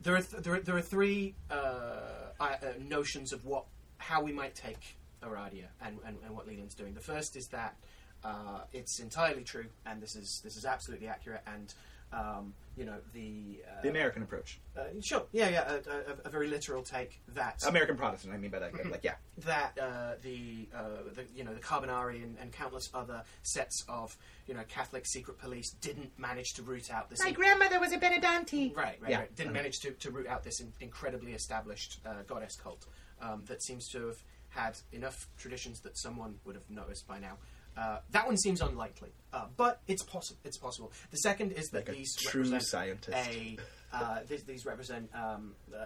There 0.00 0.16
are 0.16 0.22
th- 0.22 0.42
there 0.42 0.54
are, 0.54 0.60
there 0.60 0.76
are 0.76 0.82
three 0.82 1.34
uh, 1.50 2.34
uh, 2.40 2.56
notions 2.80 3.32
of 3.32 3.44
what 3.44 3.64
how 3.98 4.22
we 4.22 4.32
might 4.32 4.54
take 4.54 4.96
Aradia 5.22 5.68
and, 5.80 5.98
and, 6.06 6.18
and 6.24 6.34
what 6.34 6.46
Leland's 6.46 6.74
doing. 6.74 6.94
The 6.94 7.00
first 7.00 7.36
is 7.36 7.48
that 7.48 7.76
uh, 8.22 8.60
it's 8.72 9.00
entirely 9.00 9.44
true, 9.44 9.66
and 9.86 10.02
this 10.02 10.16
is 10.16 10.40
this 10.44 10.56
is 10.56 10.64
absolutely 10.64 11.08
accurate, 11.08 11.42
and 11.46 11.72
um, 12.14 12.54
you 12.76 12.84
know 12.84 12.96
the 13.12 13.60
uh, 13.68 13.82
The 13.82 13.88
American 13.88 14.22
approach, 14.22 14.60
uh, 14.76 14.82
sure 15.00 15.24
yeah 15.32 15.48
yeah 15.48 15.72
a, 15.72 15.76
a, 16.12 16.16
a 16.26 16.28
very 16.28 16.48
literal 16.48 16.82
take 16.82 17.20
that 17.34 17.62
American 17.66 17.96
Protestant. 17.96 18.34
I 18.34 18.36
mean 18.36 18.50
by 18.50 18.58
that, 18.60 18.90
like 18.90 19.04
yeah, 19.04 19.14
that 19.44 19.78
uh, 19.80 20.12
the, 20.22 20.66
uh, 20.74 20.80
the 21.14 21.24
you 21.36 21.44
know 21.44 21.54
the 21.54 21.60
Carbonari 21.60 22.22
and, 22.22 22.36
and 22.40 22.50
countless 22.52 22.90
other 22.94 23.22
sets 23.42 23.84
of 23.88 24.16
you 24.46 24.54
know 24.54 24.62
Catholic 24.68 25.06
secret 25.06 25.38
police 25.38 25.70
didn't 25.80 26.10
manage 26.18 26.54
to 26.54 26.62
root 26.62 26.90
out 26.92 27.10
this. 27.10 27.22
My 27.22 27.30
grandmother 27.32 27.78
was 27.80 27.92
a 27.92 27.98
Benandante. 27.98 28.74
Right, 28.76 28.98
right, 29.00 29.10
Yeah. 29.10 29.18
right. 29.20 29.34
Didn't 29.36 29.50
Uh-huh. 29.50 29.62
manage 29.62 29.80
to, 29.80 29.90
to 29.92 30.10
root 30.10 30.26
out 30.26 30.42
this 30.44 30.60
in, 30.60 30.72
incredibly 30.80 31.32
established 31.32 32.00
uh, 32.06 32.22
goddess 32.26 32.56
cult 32.56 32.86
um, 33.20 33.42
that 33.46 33.62
seems 33.62 33.88
to 33.90 34.06
have 34.06 34.18
had 34.50 34.76
enough 34.92 35.28
traditions 35.36 35.80
that 35.80 35.96
someone 35.96 36.38
would 36.44 36.54
have 36.54 36.68
noticed 36.70 37.06
by 37.06 37.18
now. 37.18 37.38
Uh, 37.76 37.98
that 38.12 38.26
one 38.26 38.36
seems 38.36 38.60
unlikely, 38.60 39.10
uh, 39.32 39.46
but 39.56 39.80
it's 39.88 40.02
possible. 40.02 40.38
It's 40.44 40.58
possible. 40.58 40.92
The 41.10 41.18
second 41.18 41.52
is 41.52 41.70
that 41.70 41.88
Like 41.88 41.96
these 41.96 42.14
true 42.14 42.44
scientist. 42.60 43.16
a 43.16 43.56
uh, 43.92 44.20
these, 44.28 44.42
these 44.42 44.66
represent 44.66 45.08
um, 45.14 45.52
uh, 45.72 45.78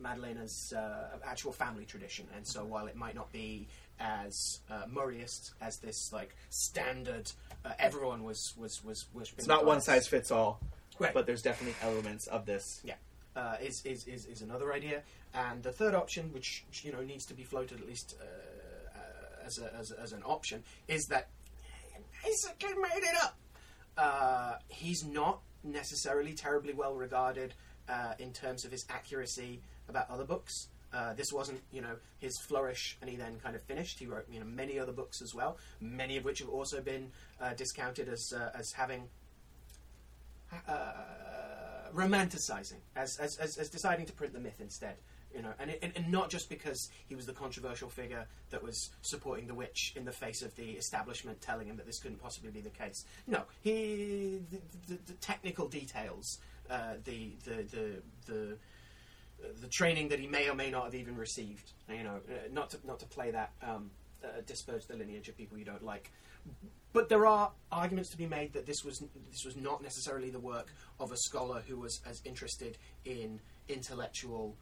Maddalena's 0.00 0.72
uh, 0.76 1.18
actual 1.24 1.52
family 1.52 1.84
tradition, 1.84 2.26
and 2.34 2.46
so 2.46 2.64
while 2.64 2.86
it 2.86 2.96
might 2.96 3.14
not 3.14 3.32
be 3.32 3.68
as 4.00 4.60
uh, 4.70 4.82
Murrayist 4.92 5.52
as 5.60 5.78
this 5.78 6.12
like 6.12 6.34
standard, 6.50 7.30
uh, 7.64 7.72
everyone 7.78 8.24
was 8.24 8.54
was 8.56 8.82
was 8.84 9.06
worshiping. 9.14 9.38
It's 9.38 9.48
not 9.48 9.64
one 9.64 9.80
size 9.80 10.08
fits 10.08 10.30
all, 10.30 10.60
right. 10.98 11.14
but 11.14 11.26
there's 11.26 11.42
definitely 11.42 11.76
elements 11.82 12.26
of 12.26 12.46
this. 12.46 12.80
Yeah, 12.84 12.94
uh, 13.36 13.56
is, 13.62 13.82
is, 13.84 14.06
is, 14.06 14.26
is 14.26 14.42
another 14.42 14.72
idea. 14.72 15.02
And 15.34 15.62
the 15.62 15.72
third 15.72 15.94
option, 15.94 16.32
which 16.32 16.64
you 16.82 16.92
know 16.92 17.00
needs 17.00 17.24
to 17.26 17.34
be 17.34 17.44
floated 17.44 17.80
at 17.80 17.86
least 17.86 18.16
as, 19.44 19.58
a, 19.58 19.74
as, 19.74 19.90
as 19.90 20.12
an 20.12 20.22
option, 20.24 20.62
is 20.88 21.06
that 21.06 21.28
basically 22.24 22.74
made 22.74 23.02
it 23.02 23.16
up. 23.22 23.36
Uh, 23.96 24.54
he's 24.68 25.04
not 25.04 25.40
necessarily 25.64 26.32
terribly 26.32 26.72
well 26.72 26.94
regarded 26.94 27.54
uh, 27.88 28.14
in 28.18 28.32
terms 28.32 28.64
of 28.64 28.70
his 28.70 28.86
accuracy 28.88 29.60
about 29.88 30.08
other 30.10 30.24
books. 30.24 30.68
Uh, 30.92 31.14
this 31.14 31.32
wasn't, 31.32 31.60
you 31.72 31.80
know, 31.80 31.96
his 32.18 32.38
flourish, 32.38 32.98
and 33.00 33.08
he 33.08 33.16
then 33.16 33.38
kind 33.42 33.56
of 33.56 33.62
finished. 33.62 33.98
He 33.98 34.06
wrote, 34.06 34.26
you 34.30 34.40
know, 34.40 34.46
many 34.46 34.78
other 34.78 34.92
books 34.92 35.22
as 35.22 35.34
well, 35.34 35.56
many 35.80 36.18
of 36.18 36.24
which 36.24 36.38
have 36.40 36.50
also 36.50 36.82
been 36.82 37.10
uh, 37.40 37.54
discounted 37.54 38.08
as 38.08 38.32
uh, 38.36 38.50
as 38.54 38.72
having 38.72 39.08
uh, 40.68 40.92
romanticizing 41.94 42.80
as, 42.96 43.16
as, 43.18 43.38
as 43.38 43.68
deciding 43.68 44.06
to 44.06 44.12
print 44.12 44.32
the 44.32 44.40
myth 44.40 44.60
instead. 44.60 44.96
You 45.34 45.42
know, 45.42 45.52
and, 45.58 45.70
it, 45.70 45.92
and, 45.96 46.12
not 46.12 46.28
just 46.28 46.50
because 46.50 46.90
he 47.08 47.14
was 47.14 47.24
the 47.24 47.32
controversial 47.32 47.88
figure 47.88 48.26
that 48.50 48.62
was 48.62 48.90
supporting 49.00 49.46
the 49.46 49.54
witch 49.54 49.94
in 49.96 50.04
the 50.04 50.12
face 50.12 50.42
of 50.42 50.54
the 50.56 50.72
establishment 50.72 51.40
telling 51.40 51.66
him 51.66 51.76
that 51.76 51.86
this 51.86 51.98
couldn't 51.98 52.20
possibly 52.20 52.50
be 52.50 52.60
the 52.60 52.70
case. 52.70 53.06
No, 53.26 53.42
he 53.62 54.40
the, 54.50 54.58
the, 54.88 55.00
the 55.06 55.12
technical 55.14 55.68
details 55.68 56.38
uh, 56.70 56.94
the, 57.04 57.32
the 57.44 57.62
the 57.70 58.02
the 58.26 58.56
the 59.60 59.68
training 59.68 60.08
that 60.08 60.20
he 60.20 60.26
may 60.26 60.48
or 60.48 60.54
may 60.54 60.70
not 60.70 60.84
have 60.84 60.94
even 60.94 61.16
received. 61.16 61.72
You 61.88 62.04
know, 62.04 62.16
uh, 62.28 62.48
not 62.52 62.70
to 62.70 62.78
not 62.84 62.98
to 63.00 63.06
play 63.06 63.30
that 63.30 63.52
um, 63.62 63.90
uh, 64.24 64.28
the 64.46 64.96
lineage 64.96 65.28
of 65.28 65.36
people 65.36 65.58
you 65.58 65.64
don't 65.64 65.84
like. 65.84 66.10
But 66.92 67.08
there 67.08 67.26
are 67.26 67.52
arguments 67.70 68.10
to 68.10 68.18
be 68.18 68.26
made 68.26 68.52
that 68.52 68.66
this 68.66 68.84
was 68.84 69.02
this 69.30 69.44
was 69.44 69.56
not 69.56 69.82
necessarily 69.82 70.30
the 70.30 70.40
work 70.40 70.72
of 71.00 71.10
a 71.10 71.16
scholar 71.16 71.62
who 71.66 71.78
was 71.78 72.00
as 72.06 72.20
interested 72.24 72.76
in 73.04 73.40
intellectual 73.68 74.56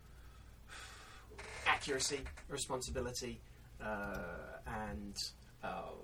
accuracy, 1.70 2.20
responsibility, 2.48 3.40
uh, 3.82 4.18
and 4.66 5.14
um, 5.62 6.00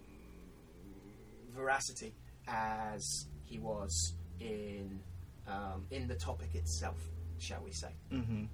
veracity 1.54 2.14
as 2.48 3.26
he 3.44 3.58
was 3.58 4.14
in 4.40 5.00
um, 5.48 5.86
in 5.90 6.08
the 6.08 6.14
topic 6.14 6.54
itself, 6.54 6.98
shall 7.38 7.62
we 7.64 7.72
say? 7.72 7.90
Mm-hmm. 8.12 8.44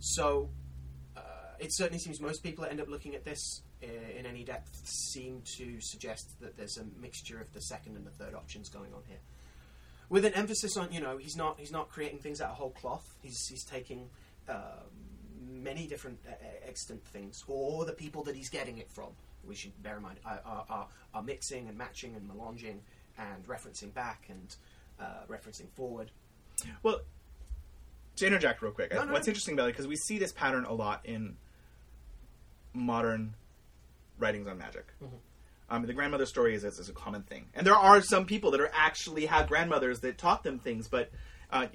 So 0.00 0.48
uh, 1.16 1.20
it 1.58 1.68
certainly 1.72 1.98
seems 1.98 2.20
most 2.20 2.42
people 2.42 2.64
that 2.64 2.70
end 2.70 2.80
up 2.80 2.88
looking 2.88 3.14
at 3.14 3.24
this 3.24 3.62
uh, 3.82 4.18
in 4.18 4.26
any 4.26 4.44
depth 4.44 4.80
seem 4.84 5.42
to 5.56 5.80
suggest 5.80 6.40
that 6.40 6.56
there's 6.56 6.76
a 6.76 6.84
mixture 7.00 7.40
of 7.40 7.52
the 7.52 7.60
second 7.60 7.96
and 7.96 8.06
the 8.06 8.10
third 8.10 8.34
options 8.34 8.68
going 8.68 8.92
on 8.94 9.02
here, 9.06 9.20
with 10.08 10.24
an 10.24 10.34
emphasis 10.34 10.76
on 10.76 10.92
you 10.92 11.00
know 11.00 11.18
he's 11.18 11.36
not 11.36 11.58
he's 11.58 11.72
not 11.72 11.88
creating 11.88 12.18
things 12.18 12.40
out 12.40 12.50
of 12.50 12.56
whole 12.56 12.70
cloth. 12.70 13.14
He's 13.22 13.46
he's 13.48 13.64
taking 13.64 14.08
um, 14.48 14.99
many 15.50 15.86
different 15.86 16.18
uh, 16.28 16.32
extant 16.66 17.04
things, 17.04 17.44
or 17.48 17.84
the 17.84 17.92
people 17.92 18.22
that 18.24 18.36
he's 18.36 18.48
getting 18.48 18.78
it 18.78 18.90
from. 18.90 19.08
We 19.46 19.54
should 19.54 19.82
bear 19.82 19.96
in 19.96 20.02
mind 20.02 20.18
are, 20.24 20.40
are, 20.44 20.86
are, 21.14 21.22
mixing 21.22 21.68
and 21.68 21.76
matching 21.76 22.14
and 22.14 22.28
melanging 22.28 22.78
and 23.18 23.46
referencing 23.46 23.92
back 23.94 24.26
and 24.28 24.54
uh, 25.00 25.24
referencing 25.28 25.68
forward. 25.70 26.10
Well, 26.82 27.00
to 28.16 28.26
interject 28.26 28.60
real 28.60 28.72
quick, 28.72 28.92
No, 28.92 29.04
no, 29.04 29.12
what's 29.12 29.26
no. 29.26 29.30
interesting 29.30 29.54
about 29.54 29.68
it 29.68 29.72
because 29.72 29.86
we 29.86 29.96
see 29.96 30.18
this 30.18 30.32
pattern 30.32 30.66
a 30.66 30.74
lot 30.74 31.00
in 31.04 31.36
modern 32.74 33.34
writings 34.18 34.46
on 34.46 34.58
magic. 34.58 34.86
Mhm. 35.02 35.08
Um, 35.70 35.86
the 35.86 35.94
grandmother 35.94 36.26
story 36.26 36.54
is, 36.54 36.64
is, 36.64 36.78
is 36.78 36.88
a 36.88 36.92
common 36.92 37.22
thing, 37.22 37.46
and 37.54 37.66
there 37.66 37.76
are 37.76 38.02
some 38.02 38.26
people 38.26 38.50
that 38.50 38.60
are 38.60 38.70
actually 38.74 39.26
have 39.26 39.48
grandmothers 39.48 40.00
that 40.00 40.18
taught 40.18 40.42
them 40.42 40.58
things. 40.58 40.88
But 40.88 41.10
uh, 41.52 41.66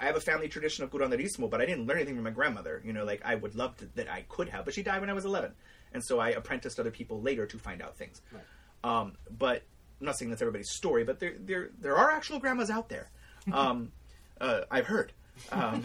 I 0.00 0.04
have 0.04 0.16
a 0.16 0.20
family 0.20 0.48
tradition 0.48 0.84
of 0.84 0.90
curanderismo, 0.90 1.48
but 1.50 1.60
I 1.60 1.66
didn't 1.66 1.86
learn 1.86 1.96
anything 1.96 2.14
from 2.14 2.24
my 2.24 2.30
grandmother. 2.30 2.82
You 2.84 2.92
know, 2.92 3.04
like 3.04 3.22
I 3.24 3.34
would 3.34 3.54
love 3.54 3.76
to, 3.78 3.86
that 3.96 4.10
I 4.10 4.24
could 4.28 4.48
have, 4.48 4.64
but 4.64 4.74
she 4.74 4.82
died 4.82 5.00
when 5.00 5.10
I 5.10 5.14
was 5.14 5.24
eleven, 5.24 5.52
and 5.92 6.02
so 6.02 6.18
I 6.18 6.30
apprenticed 6.30 6.78
other 6.78 6.90
people 6.90 7.20
later 7.20 7.46
to 7.46 7.58
find 7.58 7.82
out 7.82 7.96
things. 7.96 8.20
Right. 8.32 8.42
Um, 8.84 9.14
but 9.30 9.62
I'm 10.00 10.06
not 10.06 10.16
saying 10.16 10.30
that's 10.30 10.42
everybody's 10.42 10.70
story, 10.70 11.04
but 11.04 11.18
there 11.20 11.34
there 11.38 11.70
there 11.80 11.96
are 11.96 12.10
actual 12.10 12.38
grandmas 12.38 12.70
out 12.70 12.88
there. 12.88 13.10
Um, 13.50 13.92
uh, 14.42 14.62
I've 14.70 14.86
heard. 14.86 15.12
Um, 15.50 15.82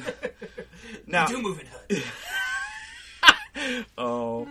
now, 1.07 1.27
do 1.27 1.41
move 1.41 1.61
in 1.61 1.67
hood. 1.67 2.03
oh, 3.97 4.47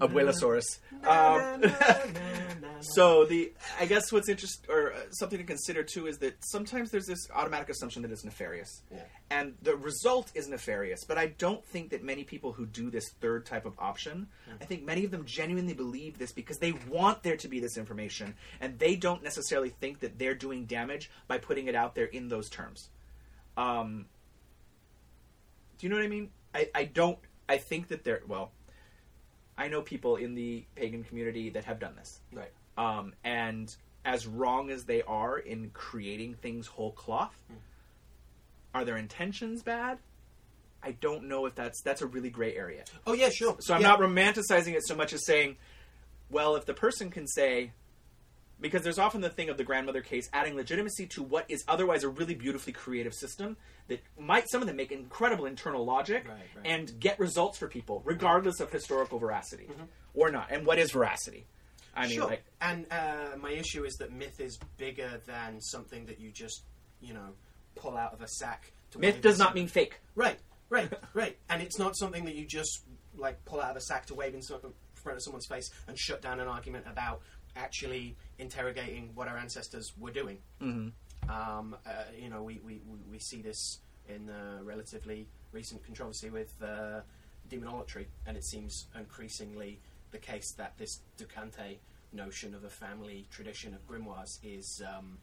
Abuelosaurus. 0.00 0.78
Um, 1.06 1.62
so 2.80 3.24
the 3.24 3.52
I 3.80 3.86
guess 3.86 4.12
what's 4.12 4.28
interesting 4.28 4.70
or 4.70 4.92
uh, 4.92 4.96
something 5.10 5.38
to 5.38 5.44
consider 5.44 5.82
too 5.82 6.06
is 6.06 6.18
that 6.18 6.34
sometimes 6.44 6.90
there's 6.90 7.06
this 7.06 7.28
automatic 7.34 7.68
assumption 7.70 8.02
that 8.02 8.10
it's 8.10 8.24
nefarious, 8.24 8.82
Yeah. 8.92 9.02
and 9.30 9.54
the 9.62 9.76
result 9.76 10.30
is 10.34 10.48
nefarious. 10.48 11.04
But 11.04 11.18
I 11.18 11.28
don't 11.28 11.64
think 11.64 11.90
that 11.90 12.02
many 12.02 12.24
people 12.24 12.52
who 12.52 12.66
do 12.66 12.90
this 12.90 13.04
third 13.20 13.46
type 13.46 13.64
of 13.64 13.74
option, 13.78 14.28
I 14.60 14.64
think 14.64 14.84
many 14.84 15.04
of 15.04 15.10
them 15.10 15.24
genuinely 15.24 15.74
believe 15.74 16.18
this 16.18 16.32
because 16.32 16.58
they 16.58 16.72
want 16.90 17.22
there 17.22 17.36
to 17.38 17.48
be 17.48 17.60
this 17.60 17.76
information, 17.78 18.34
and 18.60 18.78
they 18.78 18.96
don't 18.96 19.22
necessarily 19.22 19.70
think 19.70 20.00
that 20.00 20.18
they're 20.18 20.34
doing 20.34 20.66
damage 20.66 21.10
by 21.28 21.38
putting 21.38 21.68
it 21.68 21.74
out 21.74 21.94
there 21.94 22.06
in 22.06 22.28
those 22.28 22.48
terms. 22.50 22.88
Um, 23.56 24.06
do 25.78 25.86
you 25.86 25.90
know 25.90 25.96
what 25.96 26.04
I 26.04 26.08
mean? 26.08 26.30
I, 26.54 26.68
I 26.74 26.84
don't. 26.84 27.18
I 27.48 27.58
think 27.58 27.88
that 27.88 28.04
they're 28.04 28.22
well. 28.26 28.50
I 29.56 29.68
know 29.68 29.82
people 29.82 30.16
in 30.16 30.34
the 30.34 30.64
pagan 30.74 31.04
community 31.04 31.50
that 31.50 31.64
have 31.64 31.78
done 31.78 31.94
this. 31.96 32.20
Right. 32.32 32.50
Um, 32.76 33.12
and 33.22 33.68
as 34.04 34.26
wrong 34.26 34.70
as 34.70 34.84
they 34.84 35.02
are 35.02 35.38
in 35.38 35.70
creating 35.72 36.34
things 36.34 36.66
whole 36.66 36.90
cloth, 36.92 37.36
are 38.74 38.84
their 38.84 38.96
intentions 38.96 39.62
bad? 39.62 39.98
I 40.82 40.92
don't 40.92 41.28
know 41.28 41.46
if 41.46 41.54
that's 41.54 41.80
that's 41.82 42.02
a 42.02 42.06
really 42.06 42.30
gray 42.30 42.54
area. 42.56 42.84
Oh 43.06 43.12
yeah, 43.14 43.30
sure. 43.30 43.56
So 43.60 43.74
I'm 43.74 43.80
Yeah. 43.80 43.88
not 43.88 44.00
romanticizing 44.00 44.74
it 44.74 44.86
so 44.86 44.94
much 44.94 45.12
as 45.12 45.24
saying, 45.24 45.56
well, 46.30 46.56
if 46.56 46.66
the 46.66 46.74
person 46.74 47.10
can 47.10 47.26
say, 47.26 47.72
because 48.60 48.82
there's 48.82 48.98
often 48.98 49.20
the 49.20 49.28
thing 49.30 49.48
of 49.48 49.56
the 49.56 49.64
grandmother 49.64 50.00
case 50.00 50.28
adding 50.32 50.54
legitimacy 50.56 51.06
to 51.08 51.22
what 51.22 51.44
is 51.48 51.64
otherwise 51.68 52.04
a 52.04 52.08
really 52.08 52.34
beautifully 52.34 52.72
creative 52.72 53.12
system 53.14 53.56
that 53.88 54.00
might 54.18 54.48
some 54.48 54.60
of 54.62 54.66
them 54.66 54.76
make 54.76 54.92
incredible 54.92 55.44
internal 55.46 55.84
logic 55.84 56.24
Right, 56.26 56.36
right. 56.56 56.66
and 56.66 56.98
get 57.00 57.18
results 57.18 57.58
for 57.58 57.68
people 57.68 58.00
regardless 58.04 58.60
of 58.60 58.70
historical 58.70 59.18
veracity 59.18 59.68
or 60.14 60.30
not. 60.30 60.48
And 60.50 60.64
what 60.66 60.78
is 60.78 60.92
veracity? 60.92 61.46
I 61.94 62.02
mean, 62.08 62.10
Mm-hmm. 62.10 62.20
sure. 62.20 62.28
like, 62.30 62.44
and 62.60 62.86
uh, 62.90 63.36
my 63.40 63.50
issue 63.52 63.84
is 63.84 63.94
that 63.96 64.12
myth 64.12 64.40
is 64.40 64.58
bigger 64.78 65.20
than 65.26 65.60
something 65.60 66.06
that 66.06 66.18
you 66.18 66.30
just, 66.32 66.62
you 67.00 67.14
know, 67.14 67.34
pull 67.76 67.96
out 67.96 68.12
of 68.14 68.20
a 68.20 68.28
sack. 68.28 68.72
To 68.92 68.98
myth 68.98 69.20
does 69.20 69.38
not 69.38 69.54
mean 69.54 69.68
fake. 69.68 70.00
right, 70.16 70.38
right, 70.70 70.92
right. 71.14 71.36
And 71.50 71.62
it's 71.62 71.78
not 71.78 71.96
something 71.96 72.24
that 72.24 72.34
you 72.34 72.46
just 72.46 72.82
like 73.16 73.44
pull 73.44 73.60
out 73.60 73.70
of 73.72 73.76
a 73.76 73.80
sack 73.80 74.06
to 74.06 74.14
wave 74.14 74.34
in 74.34 74.40
front 74.42 75.16
of 75.16 75.22
someone's 75.22 75.46
face 75.46 75.70
and 75.86 75.96
shut 75.98 76.20
down 76.22 76.40
an 76.40 76.48
argument 76.48 76.84
about 76.90 77.20
actually 77.54 78.16
interrogating 78.38 79.10
what 79.14 79.28
our 79.28 79.36
ancestors 79.38 79.92
were 79.98 80.10
doing. 80.12 80.38
hmm 80.60 80.88
Um, 81.28 81.76
uh, 81.86 81.90
you 82.18 82.28
know, 82.28 82.42
we, 82.42 82.60
we, 82.64 82.80
we- 82.86 83.04
we 83.12 83.18
see 83.18 83.40
this 83.42 83.78
in 84.08 84.26
the 84.26 84.60
relatively 84.62 85.26
recent 85.52 85.82
controversy 85.84 86.28
with 86.30 86.52
uh, 86.62 87.00
demonolatry, 87.48 88.06
and 88.26 88.36
it 88.36 88.44
seems 88.44 88.86
increasingly 88.98 89.80
the 90.10 90.18
case 90.18 90.50
that 90.52 90.76
this 90.76 91.00
Ducante 91.18 91.78
notion 92.12 92.54
of 92.54 92.64
a 92.64 92.68
family 92.68 93.26
tradition 93.30 93.74
of 93.74 93.86
grimoires 93.88 94.38
is 94.42 94.82
um, 94.94 95.18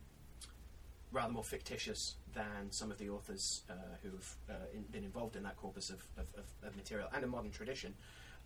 rather 1.12 1.32
more 1.34 1.44
fictitious 1.44 2.16
than 2.34 2.72
some 2.72 2.90
of 2.92 2.98
the 2.98 3.10
authors 3.10 3.62
uh, 3.70 3.74
who've 4.02 4.36
uh, 4.50 4.54
in, 4.74 4.82
been 4.92 5.04
involved 5.04 5.36
in 5.36 5.44
that 5.44 5.58
corpus 5.58 5.90
of, 5.90 6.02
of, 6.18 6.26
of, 6.38 6.46
of 6.68 6.76
material 6.76 7.08
and 7.14 7.24
a 7.24 7.28
modern 7.28 7.52
tradition 7.52 7.94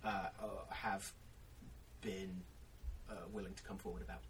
uh, 0.04 0.08
uh, 0.42 0.46
have 0.70 1.12
been 2.02 2.42
uh, 3.10 3.14
willing 3.32 3.54
to 3.54 3.64
come 3.64 3.78
forward 3.78 4.02
about. 4.02 4.22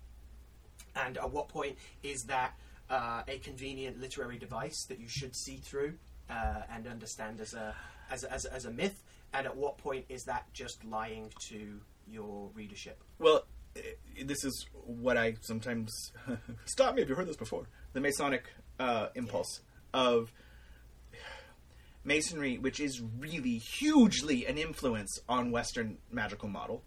And 0.95 1.17
at 1.17 1.31
what 1.31 1.49
point 1.49 1.77
is 2.03 2.23
that 2.23 2.53
uh, 2.89 3.23
a 3.27 3.37
convenient 3.39 3.99
literary 3.99 4.37
device 4.37 4.85
that 4.89 4.99
you 4.99 5.07
should 5.07 5.35
see 5.35 5.57
through 5.57 5.95
uh, 6.29 6.61
and 6.71 6.87
understand 6.87 7.39
as 7.39 7.53
a, 7.53 7.75
as, 8.11 8.23
a, 8.23 8.31
as, 8.31 8.45
a, 8.45 8.53
as 8.53 8.65
a 8.65 8.71
myth? 8.71 9.03
And 9.33 9.45
at 9.45 9.55
what 9.55 9.77
point 9.77 10.05
is 10.09 10.23
that 10.23 10.45
just 10.53 10.83
lying 10.85 11.31
to 11.49 11.79
your 12.07 12.49
readership? 12.53 13.01
Well, 13.19 13.45
eh, 13.75 13.81
this 14.23 14.43
is 14.45 14.65
what 14.85 15.17
I 15.17 15.35
sometimes 15.41 16.11
stop 16.65 16.95
me 16.95 17.01
if 17.01 17.09
you've 17.09 17.17
heard 17.17 17.27
this 17.27 17.35
before. 17.35 17.67
The 17.93 18.01
Masonic 18.01 18.43
uh, 18.79 19.07
impulse 19.15 19.61
of 19.93 20.31
Masonry, 22.03 22.57
which 22.57 22.79
is 22.79 23.01
really 23.19 23.57
hugely 23.57 24.45
an 24.45 24.57
influence 24.57 25.19
on 25.27 25.51
Western 25.51 25.97
magical 26.11 26.47
model, 26.47 26.83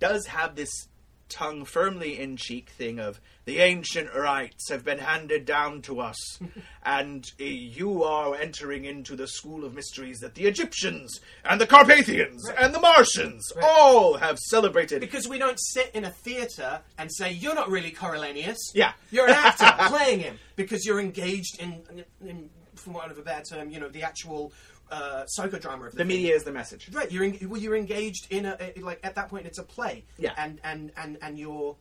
does 0.00 0.26
have 0.26 0.56
this 0.56 0.88
tongue 1.28 1.64
firmly 1.64 2.18
in 2.18 2.36
cheek 2.36 2.70
thing 2.70 2.98
of 2.98 3.20
the 3.44 3.58
ancient 3.58 4.12
rites 4.14 4.68
have 4.70 4.84
been 4.84 4.98
handed 4.98 5.44
down 5.44 5.80
to 5.82 6.00
us, 6.00 6.38
and 6.84 7.24
uh, 7.40 7.44
you 7.44 8.02
are 8.02 8.34
entering 8.34 8.84
into 8.84 9.14
the 9.14 9.28
school 9.28 9.64
of 9.64 9.74
mysteries 9.74 10.18
that 10.18 10.34
the 10.34 10.46
Egyptians 10.46 11.20
and 11.44 11.60
the 11.60 11.66
Carpathians 11.66 12.48
and 12.58 12.74
the 12.74 12.80
Martians 12.80 13.52
all 13.62 14.16
have 14.16 14.38
celebrated. 14.38 15.00
Because 15.00 15.28
we 15.28 15.38
don't 15.38 15.58
sit 15.60 15.90
in 15.94 16.04
a 16.04 16.10
theatre 16.10 16.80
and 16.98 17.10
say, 17.12 17.32
You're 17.32 17.54
not 17.54 17.70
really 17.70 17.92
Coriolanus. 17.92 18.56
Yeah. 18.74 18.92
You're 19.10 19.28
an 19.28 19.34
actor 19.34 19.72
playing 19.88 20.20
him 20.20 20.38
because 20.56 20.84
you're 20.84 21.00
engaged 21.00 21.60
in, 21.60 21.82
in, 22.20 22.28
in 22.28 22.50
for 22.78 22.90
want 22.90 23.10
of 23.10 23.18
a 23.18 23.22
better 23.22 23.42
term, 23.56 23.70
you 23.70 23.80
know, 23.80 23.88
the 23.88 24.02
actual 24.02 24.52
uh, 24.90 25.24
psychodrama 25.38 25.86
of 25.86 25.92
the, 25.92 25.98
the 25.98 26.04
media 26.04 26.34
is 26.34 26.44
the 26.44 26.52
message. 26.52 26.88
Right, 26.92 27.10
you're 27.10 27.24
en- 27.24 27.38
well, 27.48 27.60
you're 27.60 27.76
engaged 27.76 28.26
in 28.30 28.46
a, 28.46 28.56
a- 28.60 28.80
like 28.80 29.00
at 29.02 29.14
that 29.16 29.28
point 29.28 29.46
it's 29.46 29.58
a 29.58 29.62
play. 29.64 30.04
Yeah. 30.18 30.32
and 30.38 30.60
and 30.64 30.92
and 30.96 31.18
and 31.22 31.38
you're 31.38 31.76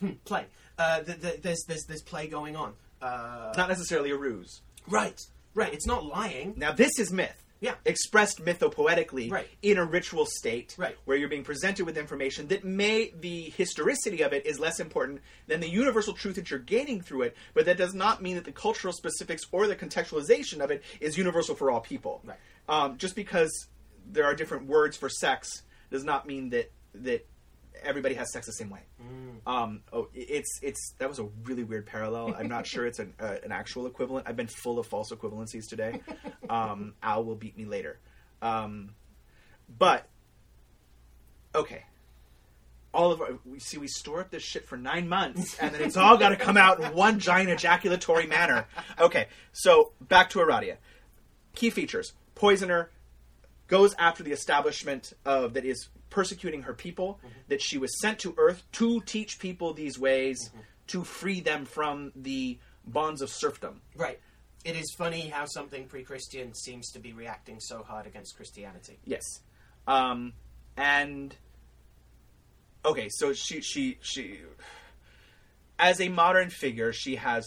hmm, 0.00 0.12
play. 0.24 0.46
Uh, 0.78 1.00
th- 1.02 1.20
th- 1.20 1.42
there's 1.42 1.64
there's 1.68 1.84
there's 1.84 2.02
play 2.02 2.26
going 2.26 2.56
on. 2.56 2.74
Uh, 3.02 3.52
Not 3.56 3.68
necessarily 3.68 4.10
a 4.10 4.16
ruse. 4.16 4.62
right, 4.88 5.20
right. 5.54 5.72
It's 5.74 5.86
not 5.86 6.04
lying. 6.06 6.54
Now, 6.56 6.72
this 6.72 6.98
is 6.98 7.12
myth. 7.12 7.43
Yeah. 7.64 7.74
Expressed 7.86 8.44
mythopoetically 8.44 9.30
Right. 9.30 9.48
in 9.62 9.78
a 9.78 9.84
ritual 9.84 10.26
state 10.26 10.74
Right. 10.76 10.96
where 11.06 11.16
you're 11.16 11.30
being 11.30 11.44
presented 11.44 11.86
with 11.86 11.96
information 11.96 12.48
that 12.48 12.62
may, 12.62 13.10
the 13.18 13.50
historicity 13.56 14.20
of 14.22 14.32
it 14.34 14.44
is 14.44 14.60
less 14.60 14.80
important 14.80 15.22
than 15.46 15.60
the 15.60 15.68
universal 15.68 16.12
truth 16.12 16.36
that 16.36 16.50
you're 16.50 16.58
gaining 16.60 17.00
through 17.00 17.22
it, 17.22 17.36
but 17.54 17.64
that 17.64 17.78
does 17.78 17.94
not 17.94 18.22
mean 18.22 18.34
that 18.36 18.44
the 18.44 18.52
cultural 18.52 18.92
specifics 18.92 19.44
or 19.50 19.66
the 19.66 19.74
contextualization 19.76 20.60
of 20.60 20.70
it 20.70 20.82
is 21.00 21.16
universal 21.16 21.54
for 21.54 21.70
all 21.70 21.80
people. 21.80 22.20
Right. 22.24 22.38
Um, 22.68 22.98
just 22.98 23.16
because 23.16 23.68
there 24.06 24.24
are 24.24 24.34
different 24.34 24.66
words 24.66 24.96
for 24.96 25.08
sex 25.08 25.62
does 25.90 26.04
not 26.04 26.26
mean 26.26 26.50
that, 26.50 26.70
that 26.94 27.26
everybody 27.84 28.14
has 28.14 28.32
sex 28.32 28.46
the 28.46 28.52
same 28.52 28.70
way. 28.70 28.80
Um, 29.46 29.82
oh, 29.92 30.08
it's 30.14 30.58
it's 30.62 30.94
that 30.98 31.08
was 31.08 31.18
a 31.18 31.24
really 31.44 31.64
weird 31.64 31.86
parallel. 31.86 32.34
I'm 32.36 32.48
not 32.48 32.66
sure 32.66 32.86
it's 32.86 32.98
an 32.98 33.14
uh, 33.20 33.36
an 33.42 33.52
actual 33.52 33.86
equivalent. 33.86 34.26
I've 34.28 34.36
been 34.36 34.46
full 34.46 34.78
of 34.78 34.86
false 34.86 35.10
equivalencies 35.10 35.68
today. 35.68 36.00
Um, 36.48 36.94
Al 37.02 37.24
will 37.24 37.36
beat 37.36 37.56
me 37.56 37.64
later. 37.64 37.98
Um, 38.40 38.94
but 39.78 40.08
okay, 41.54 41.84
all 42.92 43.12
of 43.12 43.20
our, 43.20 43.38
we 43.44 43.58
see 43.58 43.76
we 43.76 43.88
store 43.88 44.20
up 44.20 44.30
this 44.30 44.42
shit 44.42 44.66
for 44.66 44.76
nine 44.76 45.08
months, 45.08 45.58
and 45.58 45.74
then 45.74 45.82
it's 45.82 45.96
all 45.96 46.16
got 46.16 46.30
to 46.30 46.36
come 46.36 46.56
out 46.56 46.80
in 46.80 46.94
one 46.94 47.18
giant 47.18 47.50
ejaculatory 47.50 48.26
manner. 48.26 48.66
Okay, 48.98 49.26
so 49.52 49.92
back 50.00 50.30
to 50.30 50.38
Aradia. 50.38 50.76
Key 51.54 51.70
features: 51.70 52.14
poisoner 52.34 52.90
goes 53.66 53.94
after 53.98 54.22
the 54.22 54.32
establishment 54.32 55.12
of 55.24 55.54
that 55.54 55.64
is 55.64 55.88
persecuting 56.14 56.62
her 56.62 56.72
people. 56.72 57.18
Mm-hmm. 57.18 57.28
That 57.48 57.60
she 57.60 57.76
was 57.76 58.00
sent 58.00 58.20
to 58.20 58.34
Earth 58.38 58.62
to 58.72 59.00
teach 59.00 59.38
people 59.38 59.74
these 59.74 59.98
ways 59.98 60.38
mm-hmm. 60.48 60.60
to 60.88 61.04
free 61.04 61.40
them 61.40 61.66
from 61.66 62.12
the 62.14 62.58
bonds 62.86 63.20
of 63.20 63.30
serfdom. 63.30 63.80
Right. 63.96 64.20
It 64.64 64.76
is 64.76 64.94
funny 64.96 65.28
how 65.28 65.44
something 65.44 65.86
pre-Christian 65.86 66.54
seems 66.54 66.90
to 66.92 66.98
be 66.98 67.12
reacting 67.12 67.60
so 67.60 67.82
hard 67.82 68.06
against 68.06 68.36
Christianity. 68.36 68.98
Yes. 69.04 69.22
Um, 69.86 70.32
and 70.76 71.34
okay, 72.84 73.08
so 73.10 73.34
she 73.34 73.60
she 73.60 73.98
she 74.00 74.38
as 75.78 76.00
a 76.00 76.08
modern 76.08 76.48
figure, 76.50 76.92
she 76.92 77.16
has 77.16 77.44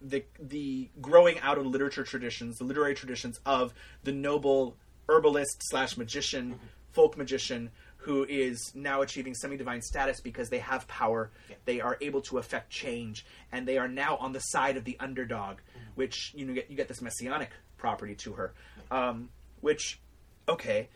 the 0.00 0.24
the 0.40 0.90
growing 1.00 1.38
out 1.40 1.58
of 1.58 1.66
literature 1.66 2.04
traditions, 2.04 2.56
the 2.56 2.64
literary 2.64 2.94
traditions 2.94 3.38
of 3.46 3.72
the 4.02 4.12
noble 4.12 4.76
herbalist 5.08 5.62
slash 5.70 5.96
magician, 5.96 6.54
mm-hmm. 6.54 6.66
Folk 6.92 7.16
magician 7.16 7.70
who 7.98 8.24
is 8.28 8.72
now 8.74 9.02
achieving 9.02 9.34
semi-divine 9.34 9.82
status 9.82 10.20
because 10.22 10.48
they 10.48 10.58
have 10.58 10.88
power, 10.88 11.30
Yeah. 11.50 11.56
they 11.66 11.80
are 11.82 11.98
able 12.00 12.22
to 12.22 12.38
affect 12.38 12.70
change, 12.70 13.26
and 13.52 13.68
they 13.68 13.76
are 13.76 13.88
now 13.88 14.16
on 14.16 14.32
the 14.32 14.40
side 14.40 14.76
of 14.78 14.84
the 14.84 14.96
underdog, 14.98 15.58
which 15.96 16.32
you 16.34 16.46
know 16.46 16.54
get 16.54 16.70
you 16.70 16.76
get 16.76 16.88
this 16.88 17.02
messianic 17.02 17.50
property 17.76 18.14
to 18.14 18.32
her, 18.32 18.54
um, 18.90 19.28
which 19.60 20.00
okay, 20.48 20.88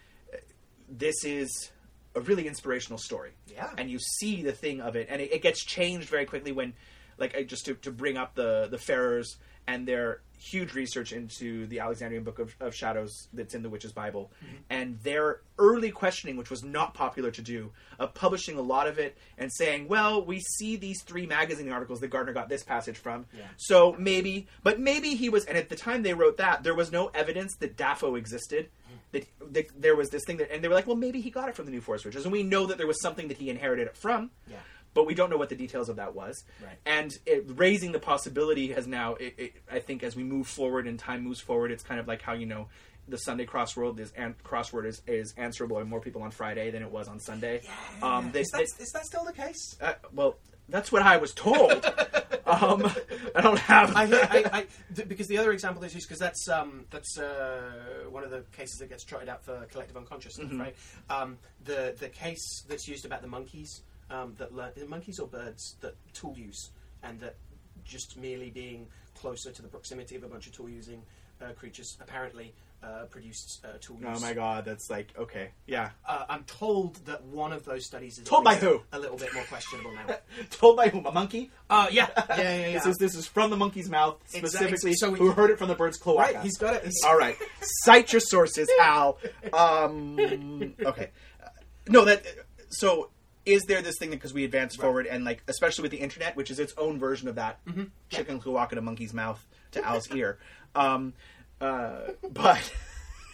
this 0.88 1.24
is 1.24 1.70
a 2.14 2.20
really 2.20 2.46
inspirational 2.46 2.98
story. 2.98 3.32
Yeah. 3.46 3.70
And 3.76 3.90
you 3.90 3.98
see 3.98 4.42
the 4.42 4.52
thing 4.52 4.80
of 4.80 4.96
it, 4.96 5.08
and 5.10 5.20
it, 5.20 5.32
it 5.32 5.42
gets 5.42 5.64
changed 5.64 6.08
very 6.08 6.24
quickly 6.26 6.52
when, 6.52 6.74
like, 7.18 7.34
I- 7.36 7.42
just 7.42 7.66
to, 7.66 7.74
to 7.74 7.90
bring 7.90 8.16
up 8.16 8.34
the 8.34 8.68
the 8.70 8.78
Farrars 8.78 9.36
and 9.66 9.86
their 9.86 10.20
huge 10.36 10.74
research 10.74 11.12
into 11.12 11.66
the 11.68 11.80
Alexandrian 11.80 12.22
Book 12.22 12.38
of, 12.38 12.54
of 12.60 12.74
Shadows 12.74 13.28
that's 13.32 13.54
in 13.54 13.62
the 13.62 13.70
Witch's 13.70 13.92
Bible, 13.92 14.30
mm-hmm. 14.44 14.56
and 14.68 14.98
their 15.02 15.40
early 15.58 15.90
questioning, 15.90 16.36
which 16.36 16.50
was 16.50 16.62
not 16.62 16.92
popular 16.92 17.30
to 17.30 17.40
do, 17.40 17.70
of 17.98 18.12
publishing 18.12 18.58
a 18.58 18.60
lot 18.60 18.86
of 18.86 18.98
it 18.98 19.16
and 19.38 19.50
saying, 19.52 19.88
well, 19.88 20.22
we 20.24 20.40
see 20.40 20.76
these 20.76 21.02
three 21.02 21.24
magazine 21.24 21.70
articles 21.72 22.00
that 22.00 22.08
Gardner 22.08 22.34
got 22.34 22.48
this 22.50 22.62
passage 22.62 22.98
from, 22.98 23.24
Yeah. 23.36 23.44
so 23.56 23.94
maybe, 23.98 24.46
but 24.62 24.78
maybe 24.78 25.14
he 25.14 25.30
was, 25.30 25.46
and 25.46 25.56
at 25.56 25.70
the 25.70 25.76
time 25.76 26.02
they 26.02 26.12
wrote 26.14 26.36
that, 26.36 26.62
there 26.62 26.74
was 26.74 26.92
no 26.92 27.06
evidence 27.14 27.56
that 27.60 27.76
Dafo 27.76 28.18
existed. 28.18 28.66
Mm-hmm. 28.66 28.94
That, 29.12 29.26
that 29.52 29.66
there 29.80 29.94
was 29.94 30.10
this 30.10 30.24
thing 30.26 30.38
that, 30.38 30.52
and 30.52 30.62
they 30.62 30.66
were 30.66 30.74
like, 30.74 30.88
well, 30.88 30.96
maybe 30.96 31.20
he 31.20 31.30
got 31.30 31.48
it 31.48 31.54
from 31.54 31.66
the 31.66 31.70
New 31.70 31.80
Forest 31.80 32.04
Witches, 32.04 32.24
and 32.24 32.32
we 32.32 32.42
know 32.42 32.66
that 32.66 32.78
there 32.78 32.86
was 32.86 33.00
something 33.00 33.28
that 33.28 33.36
he 33.38 33.48
inherited 33.48 33.86
it 33.86 33.96
from, 33.96 34.30
Yeah. 34.50 34.56
But 34.94 35.06
we 35.06 35.14
don't 35.14 35.28
know 35.30 35.36
what 35.36 35.48
the 35.48 35.56
details 35.56 35.88
of 35.88 35.96
that 35.96 36.14
was. 36.14 36.44
Right. 36.62 36.76
And 36.86 37.12
it, 37.26 37.44
raising 37.56 37.92
the 37.92 37.98
possibility 37.98 38.72
has 38.72 38.86
now, 38.86 39.14
it, 39.16 39.34
it, 39.36 39.52
I 39.70 39.80
think, 39.80 40.02
as 40.02 40.14
we 40.16 40.22
move 40.24 40.46
forward 40.46 40.86
and 40.86 40.98
time 40.98 41.22
moves 41.24 41.40
forward, 41.40 41.70
it's 41.72 41.82
kind 41.82 42.00
of 42.00 42.06
like 42.08 42.22
how 42.22 42.32
you 42.32 42.46
know 42.46 42.68
the 43.06 43.18
Sunday 43.18 43.44
crossword 43.44 43.98
is 43.98 44.12
an, 44.16 44.34
crossword 44.44 44.86
is, 44.86 45.02
is 45.06 45.34
answerable 45.36 45.76
by 45.76 45.82
more 45.84 46.00
people 46.00 46.22
on 46.22 46.30
Friday 46.30 46.70
than 46.70 46.82
it 46.82 46.90
was 46.90 47.06
on 47.08 47.20
Sunday. 47.20 47.60
Um, 48.02 48.30
they, 48.32 48.40
is, 48.40 48.48
that, 48.52 48.58
they- 48.78 48.82
is 48.84 48.90
that 48.92 49.04
still 49.04 49.24
the 49.24 49.32
case? 49.32 49.76
uh, 49.82 49.92
well, 50.14 50.36
that's 50.70 50.90
what 50.90 51.02
I 51.02 51.18
was 51.18 51.34
told. 51.34 51.70
um, 52.46 52.90
I 53.34 53.40
don't 53.42 53.58
have. 53.58 53.94
I, 53.94 54.04
I, 54.04 54.44
I, 54.60 54.66
th- 54.96 55.06
because 55.06 55.26
the 55.26 55.36
other 55.36 55.52
example 55.52 55.84
is 55.84 55.94
used 55.94 56.08
because 56.08 56.18
that's 56.18 56.48
um, 56.48 56.86
that's 56.90 57.18
uh, 57.18 58.04
one 58.08 58.24
of 58.24 58.30
the 58.30 58.44
cases 58.56 58.78
that 58.78 58.88
gets 58.88 59.04
trotted 59.04 59.28
out 59.28 59.44
for 59.44 59.66
collective 59.70 59.96
unconsciousness, 59.98 60.48
Mm-hmm. 60.48 60.60
right? 60.60 60.76
Um, 61.10 61.36
the 61.64 61.94
the 62.00 62.08
case 62.08 62.62
that's 62.66 62.88
used 62.88 63.04
about 63.04 63.20
the 63.20 63.28
monkeys 63.28 63.82
um, 64.10 64.34
that 64.38 64.54
learn 64.54 64.72
monkeys 64.88 65.18
or 65.18 65.26
birds 65.26 65.76
that 65.80 65.94
tool 66.12 66.34
use 66.36 66.70
and 67.02 67.20
that 67.20 67.36
just 67.84 68.16
merely 68.16 68.50
being 68.50 68.86
closer 69.14 69.50
to 69.52 69.62
the 69.62 69.68
proximity 69.68 70.16
of 70.16 70.22
a 70.24 70.28
bunch 70.28 70.46
of 70.46 70.52
tool 70.54 70.68
using 70.68 71.02
uh, 71.42 71.52
creatures 71.52 71.96
apparently 72.00 72.54
uh, 72.82 73.04
produced 73.10 73.64
uh, 73.64 73.68
tool 73.80 73.96
use. 73.98 74.08
oh 74.14 74.20
my 74.20 74.34
god, 74.34 74.64
that's 74.66 74.90
like 74.90 75.08
okay, 75.18 75.48
yeah. 75.66 75.90
Uh, 76.06 76.26
I'm 76.28 76.44
told 76.44 76.96
that 77.06 77.24
one 77.24 77.50
of 77.52 77.64
those 77.64 77.86
studies 77.86 78.18
is 78.18 78.24
Told 78.24 78.44
by 78.44 78.56
who? 78.56 78.82
A 78.92 78.98
little 78.98 79.16
bit 79.16 79.32
more 79.32 79.44
questionable 79.44 79.92
now. 79.94 80.16
Told 80.50 80.76
by 80.76 80.88
whom? 80.88 81.06
A 81.06 81.12
monkey? 81.12 81.50
Uh, 81.70 81.86
yeah, 81.90 82.08
yeah, 82.16 82.36
yeah, 82.36 82.36
yeah. 82.68 82.72
This 82.74 82.86
is 82.86 82.96
this 82.98 83.14
is 83.14 83.26
from 83.26 83.48
the 83.48 83.56
monkey's 83.56 83.88
mouth 83.88 84.18
Exactly. 84.34 84.48
specifically. 84.50 84.94
So 84.96 85.10
we- 85.10 85.18
who 85.18 85.30
heard 85.30 85.48
it 85.50 85.58
from 85.58 85.68
the 85.68 85.74
bird's 85.74 85.96
cloaca? 85.96 86.20
right. 86.20 86.40
He's 86.42 86.58
got 86.58 86.74
it. 86.74 86.92
All 87.06 87.16
right, 87.16 87.36
cite 87.84 88.12
your 88.12 88.20
sources, 88.20 88.68
Al. 88.80 89.18
Um, 89.54 90.74
okay, 90.84 91.10
Uh, 91.42 91.48
no, 91.88 92.04
that. 92.04 92.24
So, 92.68 93.10
is 93.46 93.62
there 93.64 93.82
this 93.82 93.98
thing 93.98 94.10
that 94.10 94.16
because 94.16 94.32
we 94.32 94.44
advance 94.44 94.74
forward 94.76 95.06
and 95.06 95.24
like, 95.24 95.42
especially 95.48 95.82
with 95.82 95.90
the 95.90 95.98
internet, 95.98 96.34
which 96.36 96.50
is 96.50 96.58
its 96.58 96.72
own 96.78 96.98
version 96.98 97.28
of 97.28 97.34
that 97.34 97.64
Mm-hmm. 97.66 97.84
chicken 98.08 98.40
cloaca 98.40 98.72
in 98.72 98.78
a 98.78 98.82
monkey's 98.82 99.12
mouth 99.12 99.44
to 99.72 99.84
Al's 99.84 100.10
ear. 100.12 100.38
Um, 100.74 101.12
uh, 101.60 102.12
but 102.30 102.72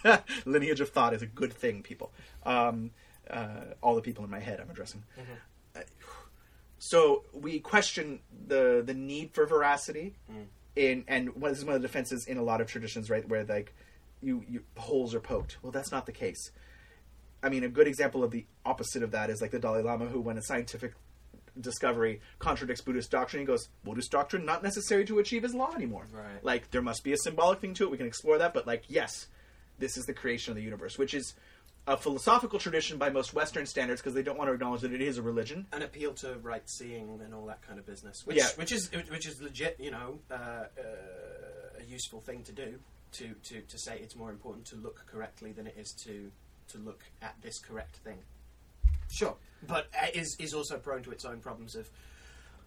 lineage 0.45 0.79
of 0.81 0.89
thought 0.89 1.13
is 1.13 1.21
a 1.21 1.25
good 1.27 1.53
thing, 1.53 1.81
people. 1.83 2.11
Um, 2.45 2.91
uh, 3.29 3.73
all 3.81 3.95
the 3.95 4.01
people 4.01 4.23
in 4.25 4.29
my 4.29 4.39
head 4.39 4.59
I'm 4.59 4.69
addressing. 4.69 5.03
Uh, 5.75 5.79
so 6.79 7.23
we 7.33 7.59
question 7.59 8.19
the 8.47 8.81
the 8.85 8.93
need 8.93 9.31
for 9.33 9.45
veracity 9.45 10.15
in 10.75 11.03
and 11.07 11.35
what 11.35 11.49
this 11.49 11.59
is 11.59 11.65
one 11.65 11.75
of 11.75 11.81
the 11.81 11.87
defenses 11.87 12.25
in 12.25 12.37
a 12.37 12.43
lot 12.43 12.59
of 12.61 12.67
traditions 12.67 13.09
right 13.09 13.27
where 13.29 13.43
like 13.45 13.73
you, 14.21 14.43
you 14.49 14.63
holes 14.77 15.13
are 15.13 15.19
poked 15.19 15.57
well 15.61 15.71
that's 15.71 15.91
not 15.91 16.05
the 16.05 16.11
case 16.11 16.51
i 17.43 17.49
mean 17.49 17.63
a 17.63 17.69
good 17.69 17.87
example 17.87 18.23
of 18.23 18.31
the 18.31 18.45
opposite 18.65 19.03
of 19.03 19.11
that 19.11 19.29
is 19.29 19.41
like 19.41 19.51
the 19.51 19.59
dalai 19.59 19.81
lama 19.81 20.05
who 20.05 20.19
when 20.21 20.37
a 20.37 20.41
scientific 20.41 20.93
discovery 21.59 22.21
contradicts 22.39 22.81
buddhist 22.81 23.11
doctrine 23.11 23.41
he 23.41 23.45
goes 23.45 23.67
buddhist 23.83 24.09
doctrine 24.11 24.45
not 24.45 24.63
necessary 24.63 25.03
to 25.05 25.19
achieve 25.19 25.43
is 25.43 25.53
law 25.53 25.73
anymore 25.75 26.05
Right. 26.11 26.43
like 26.43 26.71
there 26.71 26.81
must 26.81 27.03
be 27.03 27.11
a 27.13 27.17
symbolic 27.17 27.59
thing 27.59 27.73
to 27.75 27.83
it 27.83 27.91
we 27.91 27.97
can 27.97 28.07
explore 28.07 28.37
that 28.37 28.53
but 28.53 28.65
like 28.65 28.83
yes 28.87 29.27
this 29.77 29.97
is 29.97 30.05
the 30.05 30.13
creation 30.13 30.51
of 30.51 30.55
the 30.55 30.63
universe 30.63 30.97
which 30.97 31.13
is 31.13 31.33
a 31.87 31.97
philosophical 31.97 32.59
tradition 32.59 32.97
by 32.99 33.09
most 33.09 33.33
western 33.33 33.65
standards 33.65 33.99
because 34.01 34.13
they 34.13 34.21
don't 34.21 34.37
want 34.37 34.47
to 34.47 34.53
acknowledge 34.53 34.81
that 34.81 34.93
it 34.93 35.01
is 35.01 35.17
a 35.17 35.21
religion 35.21 35.65
an 35.73 35.81
appeal 35.81 36.13
to 36.13 36.35
right 36.43 36.69
seeing 36.69 37.19
and 37.23 37.33
all 37.33 37.45
that 37.47 37.61
kind 37.63 37.79
of 37.79 37.85
business, 37.87 38.21
which 38.23 38.37
Yeah. 38.37 38.47
which 38.55 38.71
is 38.71 38.91
which 39.09 39.25
is 39.27 39.41
legit, 39.41 39.77
you 39.79 39.89
know, 39.89 40.19
uh, 40.29 40.33
uh, 40.35 40.67
a 41.79 41.83
useful 41.89 42.21
thing 42.21 42.43
to 42.43 42.51
do. 42.51 42.79
To, 43.13 43.33
to 43.49 43.61
to 43.61 43.77
say 43.79 43.97
it's 43.99 44.15
more 44.15 44.29
important 44.29 44.67
to 44.67 44.75
look 44.75 45.03
correctly 45.07 45.51
than 45.53 45.65
it 45.65 45.75
is 45.75 45.91
to 46.05 46.31
to 46.69 46.77
look 46.77 47.03
at 47.21 47.35
this 47.41 47.59
correct 47.59 47.97
thing. 47.97 48.17
Sure, 49.11 49.35
but 49.67 49.87
is 50.13 50.35
is 50.39 50.53
also 50.53 50.77
prone 50.77 51.03
to 51.03 51.11
its 51.11 51.25
own 51.25 51.39
problems 51.39 51.75
of 51.75 51.89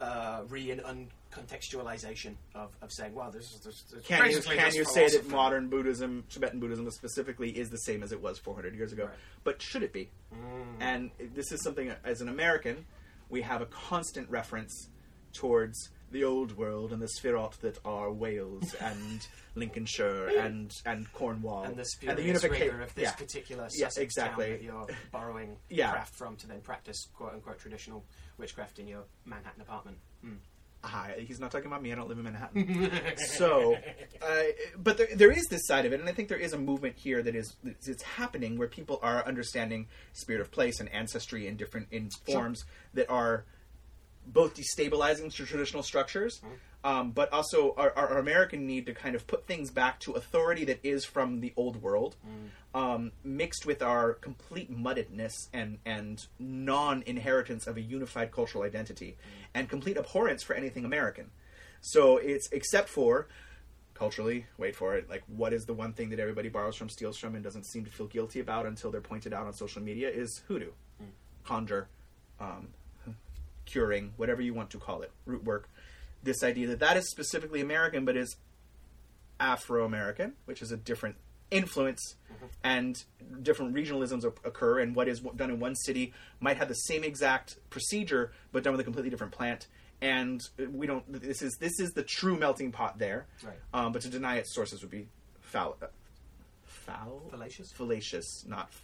uh, 0.01 0.43
re 0.49 0.71
and 0.71 0.83
uncontextualization 0.83 2.35
of, 2.55 2.77
of 2.83 2.93
saying, 2.93 3.15
well, 3.15 3.31
this 3.31 3.53
is 3.53 3.61
this, 3.61 3.83
this 3.83 4.05
Can 4.05 4.31
you 4.31 4.41
can 4.41 4.75
you 4.75 4.85
say 4.85 5.09
that 5.09 5.29
modern 5.29 5.69
Buddhism, 5.69 6.25
Tibetan 6.31 6.61
Buddhism 6.61 6.91
specifically, 6.91 7.51
is 7.51 7.71
the 7.71 7.79
same 7.79 8.03
as 8.03 8.13
it 8.13 8.21
was 8.21 8.39
400 8.39 8.75
years 8.75 8.93
ago? 8.93 9.05
Right. 9.05 9.15
But 9.45 9.63
should 9.63 9.83
it 9.83 9.93
be? 9.93 10.11
And 10.81 11.11
this 11.35 11.53
is 11.53 11.63
something 11.63 11.93
as 12.05 12.21
an 12.21 12.29
American, 12.29 12.85
we 13.29 13.43
have 13.43 13.63
a 13.63 13.67
constant 13.67 14.29
reference 14.31 14.89
towards 15.33 15.91
the 16.15 16.25
old 16.25 16.57
world 16.57 16.93
and 16.93 17.03
the 17.03 17.07
Sephirot 17.09 17.59
that 17.59 17.79
are 17.85 18.11
Wales 18.11 18.73
and 18.81 19.27
Lincolnshire 19.57 20.29
and 20.39 20.73
and 20.87 21.13
Cornwall 21.13 21.65
and 21.65 21.77
the 21.77 21.85
the 22.01 22.07
unifica- 22.23 22.51
rigor 22.51 22.83
of 22.83 22.95
this 22.95 23.05
yeah. 23.05 23.13
particular 23.13 23.65
Yeah, 23.75 23.89
Sussex 23.89 23.99
exactly. 23.99 24.45
town 24.47 24.53
that 24.55 24.63
you're 24.63 24.87
borrowing 25.13 25.57
Yeah. 25.69 25.91
craft 25.91 26.15
from 26.15 26.37
to 26.37 26.47
then 26.47 26.61
practice 26.61 27.09
quote 27.15 27.35
unquote 27.35 27.59
traditional 27.59 28.05
witchcraft 28.39 28.79
in 28.79 28.87
your 28.87 29.05
Manhattan 29.27 29.61
apartment. 29.61 29.99
Mm. 30.25 30.37
Hi, 30.85 31.15
he's 31.27 31.41
not 31.41 31.51
talking 31.51 31.67
about 31.67 31.83
me. 31.83 31.93
I 31.93 31.95
don't 31.95 32.09
live 32.11 32.19
in 32.19 32.25
Manhattan. 32.25 32.91
so, 33.39 33.75
uh, 34.23 34.43
but 34.77 34.99
there, 34.99 35.09
there 35.17 35.31
is 35.33 35.47
this 35.47 35.67
side 35.67 35.87
of 35.87 35.95
it, 35.95 36.01
and 36.01 36.07
I 36.07 36.13
think 36.13 36.29
there 36.29 36.37
is 36.37 36.53
a 36.53 36.59
movement 36.59 36.97
here 36.99 37.23
that 37.23 37.35
is 37.35 37.57
it's 37.87 38.03
happening 38.03 38.59
where 38.59 38.69
people 38.69 39.01
are 39.03 39.25
understanding 39.27 39.87
spirit 40.13 40.43
of 40.43 40.51
place 40.51 40.81
and 40.81 40.93
ancestry 40.93 41.47
in 41.49 41.57
different 41.57 41.89
in 41.91 42.11
Sure. 42.27 42.35
forms 42.35 42.65
that 42.93 43.09
are 43.09 43.47
both 44.27 44.55
destabilizing 44.57 45.33
traditional 45.33 45.83
structures, 45.83 46.41
um, 46.83 47.13
but 47.13 47.33
also 47.33 47.75
our, 47.77 47.93
our 47.93 48.19
American 48.19 48.67
need 48.67 48.87
to 48.87 48.95
kind 48.95 49.15
of 49.15 49.27
put 49.27 49.47
things 49.47 49.71
back 49.71 50.01
to 50.01 50.13
authority 50.13 50.65
that 50.65 50.81
is 50.83 51.05
from 51.05 51.41
the 51.41 51.53
old 51.57 51.83
world, 51.83 52.17
um, 52.75 53.13
mixed 53.23 53.67
with 53.67 53.83
our 53.83 54.15
complete 54.15 54.71
muddedness 54.71 55.33
and 55.53 55.79
and 55.85 56.27
non-inheritance 56.39 57.67
of 57.67 57.77
a 57.77 57.81
unified 57.81 58.33
cultural 58.33 58.65
identity, 58.65 59.17
and 59.55 59.69
complete 59.69 59.97
abhorrence 59.97 60.43
for 60.43 60.55
anything 60.55 60.85
American. 60.85 61.31
So 61.81 62.17
it's 62.17 62.49
except 62.53 62.89
for 62.89 63.29
culturally, 63.95 64.47
wait 64.59 64.75
for 64.75 64.97
it, 64.97 65.09
like 65.09 65.23
what 65.29 65.53
is 65.53 65.65
the 65.67 65.73
one 65.73 65.93
thing 65.93 66.11
that 66.11 66.19
everybody 66.19 66.49
borrows 66.49 66.77
from, 66.77 66.89
steals 66.89 67.17
from, 67.17 67.35
and 67.35 67.45
doesn't 67.45 67.65
seem 67.65 67.85
to 67.85 67.91
feel 67.91 68.07
guilty 68.07 68.41
about 68.41 68.67
until 68.67 68.91
they're 68.91 69.01
pointed 69.01 69.33
out 69.33 69.47
on 69.47 69.53
social 69.53 69.81
media 69.81 70.11
is 70.11 70.43
hoodoo, 70.49 70.73
conjure, 71.45 71.89
um, 72.41 72.69
curing, 73.65 74.13
whatever 74.17 74.43
you 74.43 74.55
want 74.55 74.71
to 74.71 74.79
call 74.79 75.03
it, 75.03 75.11
root 75.27 75.45
work. 75.45 75.69
This 76.23 76.43
idea 76.43 76.67
that 76.69 76.79
that 76.81 76.97
is 76.97 77.11
specifically 77.11 77.61
American, 77.61 78.05
but 78.05 78.17
is 78.17 78.37
Afro 79.41 79.85
American, 79.85 80.35
which 80.47 80.63
is 80.63 80.73
a 80.73 80.77
different 80.77 81.17
influence, 81.51 82.15
and 82.63 82.97
different 83.43 83.75
regionalisms 83.75 84.25
occur. 84.25 84.79
And 84.81 84.95
what 84.97 85.09
is 85.09 85.21
done 85.21 85.51
in 85.51 85.61
one 85.61 85.75
city 85.75 86.13
might 86.41 86.57
have 86.57 86.69
the 86.69 86.75
same 86.75 87.05
exact 87.05 87.59
procedure, 87.71 88.33
but 88.53 88.63
done 88.63 88.73
with 88.73 88.81
a 88.81 88.85
completely 88.85 89.11
different 89.11 89.33
plant. 89.33 89.67
And 90.01 90.41
we 90.73 90.87
don't. 90.87 91.05
This 91.11 91.43
is 91.43 91.57
this 91.61 91.79
is 91.81 91.91
the 91.93 92.03
true 92.03 92.37
melting 92.39 92.73
pot 92.73 92.99
there. 92.99 93.27
Right. 93.43 93.57
Um, 93.73 93.93
but 93.93 94.03
to 94.03 94.09
deny 94.09 94.37
its 94.37 94.55
sources 94.55 94.83
would 94.83 94.91
be 94.91 95.09
foul. 95.41 95.77
Uh, 95.83 95.87
foul. 96.65 97.23
Fallacious? 97.31 97.71
Fallacious, 97.73 98.45
not. 98.47 98.69
f- 98.71 98.83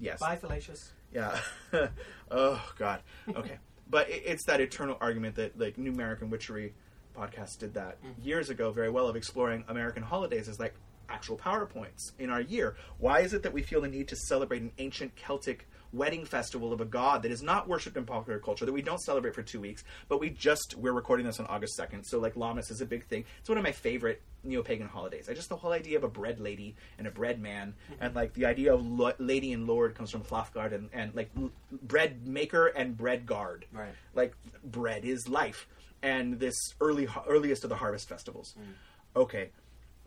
Yes. 0.00 0.18
Bye, 0.18 0.34
fallacious. 0.36 0.90
Yeah. 1.12 1.38
oh 2.30 2.72
God. 2.76 3.02
Okay. 3.28 3.58
But 3.92 4.10
it, 4.10 4.22
it's 4.26 4.44
that 4.46 4.60
eternal 4.60 4.96
argument 5.00 5.36
that 5.36 5.56
like 5.60 5.78
New 5.78 5.92
American 5.92 6.30
Witchery 6.30 6.74
podcast 7.16 7.58
did 7.58 7.74
that 7.74 8.02
mm-hmm. 8.02 8.26
years 8.26 8.50
ago 8.50 8.72
very 8.72 8.90
well 8.90 9.06
of 9.06 9.14
exploring 9.14 9.62
American 9.68 10.02
holidays 10.02 10.48
as 10.48 10.58
like 10.58 10.74
actual 11.08 11.36
PowerPoints 11.36 12.12
in 12.18 12.30
our 12.30 12.40
year. 12.40 12.74
Why 12.98 13.20
is 13.20 13.34
it 13.34 13.42
that 13.44 13.52
we 13.52 13.62
feel 13.62 13.82
the 13.82 13.88
need 13.88 14.08
to 14.08 14.16
celebrate 14.16 14.62
an 14.62 14.72
ancient 14.78 15.14
Celtic 15.14 15.68
wedding 15.92 16.24
festival 16.24 16.72
of 16.72 16.80
a 16.80 16.84
god 16.84 17.22
that 17.22 17.30
is 17.30 17.42
not 17.42 17.68
worshipped 17.68 17.96
in 17.96 18.04
popular 18.04 18.38
culture 18.38 18.64
that 18.64 18.72
we 18.72 18.82
don't 18.82 19.00
celebrate 19.00 19.34
for 19.34 19.42
two 19.42 19.60
weeks, 19.60 19.84
but 20.08 20.20
we 20.20 20.30
just 20.30 20.74
we're 20.76 20.92
recording 20.92 21.26
this 21.26 21.40
on 21.40 21.46
August 21.46 21.74
second, 21.74 22.04
so 22.04 22.18
like 22.18 22.34
Lammas 22.34 22.70
is 22.70 22.80
a 22.80 22.86
big 22.86 23.04
thing. 23.06 23.24
It's 23.40 23.48
one 23.48 23.58
of 23.58 23.64
my 23.64 23.72
favorite 23.72 24.22
neo-pagan 24.44 24.88
holidays. 24.88 25.28
I 25.28 25.34
just 25.34 25.48
the 25.48 25.56
whole 25.56 25.72
idea 25.72 25.96
of 25.96 26.04
a 26.04 26.08
bread 26.08 26.40
lady 26.40 26.74
and 26.98 27.06
a 27.06 27.10
bread 27.10 27.40
man, 27.40 27.74
and 28.00 28.10
mm-hmm. 28.10 28.16
like 28.16 28.32
the 28.34 28.46
idea 28.46 28.74
of 28.74 28.84
lo- 28.86 29.12
lady 29.18 29.52
and 29.52 29.66
lord 29.66 29.94
comes 29.94 30.10
from 30.10 30.22
Hlafgard 30.22 30.72
and 30.72 30.88
and 30.92 31.14
like 31.14 31.30
l- 31.36 31.50
bread 31.82 32.26
maker 32.26 32.66
and 32.68 32.96
bread 32.96 33.26
guard. 33.26 33.66
Right. 33.72 33.94
Like 34.14 34.34
bread 34.64 35.04
is 35.04 35.28
life, 35.28 35.68
and 36.02 36.40
this 36.40 36.54
early 36.80 37.08
earliest 37.28 37.64
of 37.64 37.70
the 37.70 37.76
harvest 37.76 38.08
festivals. 38.08 38.54
Mm. 38.58 39.20
Okay, 39.20 39.50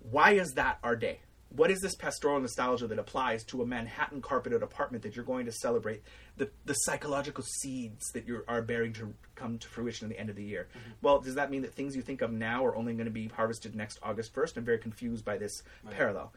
why 0.10 0.32
is 0.32 0.54
that 0.54 0.80
our 0.84 0.96
day? 0.96 1.20
What 1.56 1.72
is 1.72 1.80
this 1.80 1.96
pastoral 1.96 2.40
nostalgia 2.40 2.88
that 2.88 3.00
applies 3.00 3.44
to 3.46 3.62
a 3.62 3.66
Manhattan 3.66 4.22
carpeted 4.22 4.62
apartment 4.62 5.04
that 5.04 5.16
you're 5.16 5.24
going 5.24 5.46
to 5.46 5.52
celebrate 5.52 6.02
the, 6.38 6.50
the 6.66 6.74
psychological 6.74 7.44
seeds 7.44 8.12
that 8.12 8.28
you 8.28 8.44
are 8.48 8.62
bearing 8.62 8.92
to 8.94 9.14
come 9.36 9.58
to 9.60 9.68
fruition 9.68 10.06
at 10.06 10.10
the 10.10 10.20
end 10.20 10.30
of 10.30 10.36
the 10.36 10.44
year? 10.44 10.68
Mm-hmm. 10.72 10.92
Well, 11.02 11.20
does 11.22 11.36
that 11.36 11.52
mean 11.52 11.62
that 11.62 11.74
things 11.74 11.96
you 11.96 12.02
think 12.02 12.22
of 12.22 12.32
now 12.32 12.66
are 12.66 12.76
only 12.76 12.94
going 12.94 13.06
to 13.06 13.12
be 13.12 13.28
harvested 13.28 13.76
next 13.76 14.00
August 14.04 14.34
1st? 14.34 14.58
I'm 14.58 14.66
very 14.66 14.80
confused 14.80 15.24
by 15.24 15.38
this 15.38 15.64
parallel. 15.92 16.34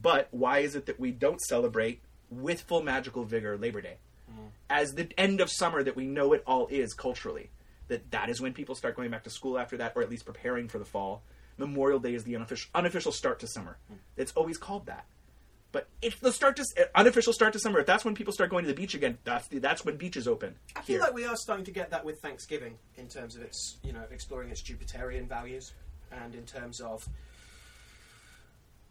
But 0.00 0.28
why 0.32 0.58
is 0.58 0.74
it 0.74 0.86
that 0.86 1.00
we 1.00 1.12
don't 1.12 1.40
celebrate 1.40 2.02
with 2.30 2.60
full 2.60 2.82
magical 2.82 3.24
vigor 3.24 3.56
Labor 3.56 3.80
Day 3.80 3.96
mm-hmm. 4.30 4.48
as 4.68 4.94
the 4.94 5.08
end 5.16 5.40
of 5.40 5.50
summer 5.50 5.82
that 5.82 5.96
we 5.96 6.06
know 6.06 6.32
it 6.34 6.42
all 6.46 6.66
is 6.66 6.92
culturally? 6.92 7.50
That 7.88 8.10
that 8.10 8.28
is 8.28 8.40
when 8.40 8.52
people 8.52 8.74
start 8.74 8.96
going 8.96 9.10
back 9.10 9.24
to 9.24 9.30
school 9.30 9.58
after 9.58 9.76
that, 9.78 9.92
or 9.94 10.02
at 10.02 10.10
least 10.10 10.26
preparing 10.26 10.68
for 10.68 10.78
the 10.78 10.84
fall. 10.84 11.22
Memorial 11.58 11.98
Day 11.98 12.14
is 12.14 12.24
the 12.24 12.36
unofficial 12.36 12.70
unofficial 12.74 13.12
start 13.12 13.40
to 13.40 13.46
summer. 13.46 13.78
It's 14.16 14.32
always 14.32 14.58
called 14.58 14.86
that. 14.86 15.04
But 15.72 15.88
if 16.00 16.20
the 16.20 16.32
start 16.32 16.56
to 16.56 16.64
unofficial 16.94 17.32
start 17.32 17.52
to 17.52 17.58
summer, 17.58 17.80
if 17.80 17.86
that's 17.86 18.04
when 18.04 18.14
people 18.14 18.32
start 18.32 18.48
going 18.50 18.64
to 18.64 18.68
the 18.68 18.74
beach 18.76 18.94
again, 18.94 19.18
that's 19.24 19.48
the, 19.48 19.58
that's 19.58 19.84
when 19.84 19.96
beaches 19.96 20.26
open. 20.26 20.54
I 20.74 20.80
feel 20.82 20.94
here. 20.94 21.00
like 21.00 21.12
we 21.14 21.26
are 21.26 21.36
starting 21.36 21.64
to 21.66 21.70
get 21.70 21.90
that 21.90 22.04
with 22.04 22.20
Thanksgiving 22.20 22.78
in 22.96 23.08
terms 23.08 23.36
of 23.36 23.42
its, 23.42 23.76
you 23.82 23.92
know, 23.92 24.02
exploring 24.10 24.50
its 24.50 24.62
Jupiterian 24.62 25.28
values 25.28 25.72
and 26.10 26.34
in 26.34 26.44
terms 26.44 26.80
of. 26.80 27.06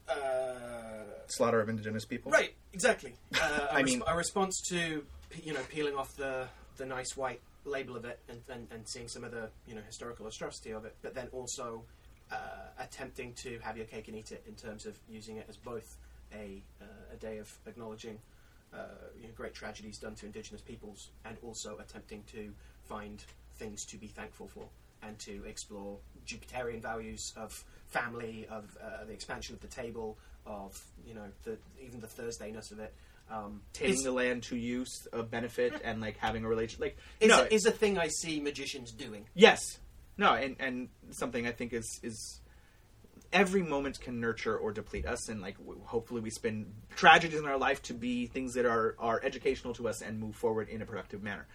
Uh, 0.07 1.03
slaughter 1.27 1.59
of 1.59 1.69
indigenous 1.69 2.05
people. 2.05 2.31
right, 2.31 2.53
exactly. 2.73 3.13
Uh, 3.33 3.39
a 3.71 3.73
I 3.73 3.77
res- 3.77 3.85
mean- 3.85 4.03
a 4.05 4.15
response 4.15 4.61
to, 4.69 5.03
you 5.43 5.53
know, 5.53 5.61
peeling 5.69 5.95
off 5.95 6.15
the, 6.15 6.47
the 6.77 6.85
nice 6.85 7.17
white 7.17 7.41
label 7.63 7.95
of 7.95 8.05
it 8.05 8.19
and, 8.29 8.41
and, 8.47 8.67
and 8.69 8.87
seeing 8.87 9.07
some 9.07 9.23
of 9.23 9.31
the, 9.31 9.49
you 9.67 9.73
know, 9.73 9.81
historical 9.87 10.27
atrocity 10.27 10.69
of 10.71 10.85
it, 10.85 10.95
but 11.01 11.15
then 11.15 11.29
also 11.31 11.83
uh, 12.31 12.35
attempting 12.79 13.33
to 13.33 13.59
have 13.59 13.77
your 13.77 13.85
cake 13.85 14.07
and 14.07 14.17
eat 14.17 14.31
it 14.31 14.43
in 14.47 14.55
terms 14.55 14.85
of 14.85 14.97
using 15.09 15.37
it 15.37 15.45
as 15.49 15.57
both 15.57 15.97
a, 16.33 16.63
uh, 16.81 16.85
a 17.13 17.15
day 17.17 17.37
of 17.37 17.51
acknowledging 17.67 18.19
uh, 18.73 18.77
you 19.19 19.27
know, 19.27 19.33
great 19.35 19.53
tragedies 19.53 19.97
done 19.97 20.15
to 20.15 20.25
indigenous 20.25 20.61
peoples 20.61 21.09
and 21.23 21.37
also 21.43 21.77
attempting 21.77 22.23
to 22.31 22.51
find 22.83 23.23
things 23.57 23.85
to 23.85 23.97
be 23.97 24.07
thankful 24.07 24.47
for 24.47 24.67
and 25.03 25.17
to 25.19 25.43
explore 25.45 25.97
Jupiterian 26.25 26.81
values 26.81 27.33
of 27.37 27.63
family, 27.87 28.47
of 28.49 28.77
uh, 28.83 29.05
the 29.05 29.13
expansion 29.13 29.55
of 29.55 29.61
the 29.61 29.67
table, 29.67 30.17
of 30.45 30.79
you 31.05 31.13
know 31.13 31.27
the 31.43 31.57
even 31.83 31.99
the 31.99 32.07
Thursdayness 32.07 32.71
of 32.71 32.79
it. 32.79 32.93
Um, 33.31 33.61
Taking 33.73 34.03
the 34.03 34.11
land 34.11 34.43
to 34.43 34.55
use 34.55 35.07
of 35.11 35.31
benefit 35.31 35.81
and 35.83 35.99
like 35.99 36.17
having 36.17 36.45
a 36.45 36.47
relation 36.47 36.79
like 36.79 36.97
is, 37.19 37.29
no, 37.29 37.41
a, 37.43 37.53
is 37.53 37.65
a 37.65 37.71
thing 37.71 37.97
I 37.97 38.07
see 38.07 38.39
magicians 38.39 38.91
doing. 38.91 39.25
Yes. 39.33 39.79
No, 40.17 40.33
and 40.33 40.55
and 40.59 40.89
something 41.11 41.45
I 41.45 41.51
think 41.51 41.73
is 41.73 41.99
is 42.03 42.41
every 43.33 43.61
moment 43.61 43.99
can 43.99 44.19
nurture 44.19 44.57
or 44.57 44.71
deplete 44.71 45.05
us, 45.05 45.27
and 45.29 45.41
like 45.41 45.57
hopefully 45.83 46.21
we 46.21 46.29
spend 46.29 46.73
tragedies 46.95 47.39
in 47.39 47.45
our 47.45 47.57
life 47.57 47.81
to 47.83 47.93
be 47.93 48.27
things 48.27 48.53
that 48.53 48.65
are 48.65 48.95
are 48.97 49.21
educational 49.23 49.73
to 49.75 49.87
us 49.87 50.01
and 50.01 50.19
move 50.19 50.35
forward 50.35 50.69
in 50.69 50.81
a 50.81 50.85
productive 50.85 51.21
manner. 51.21 51.45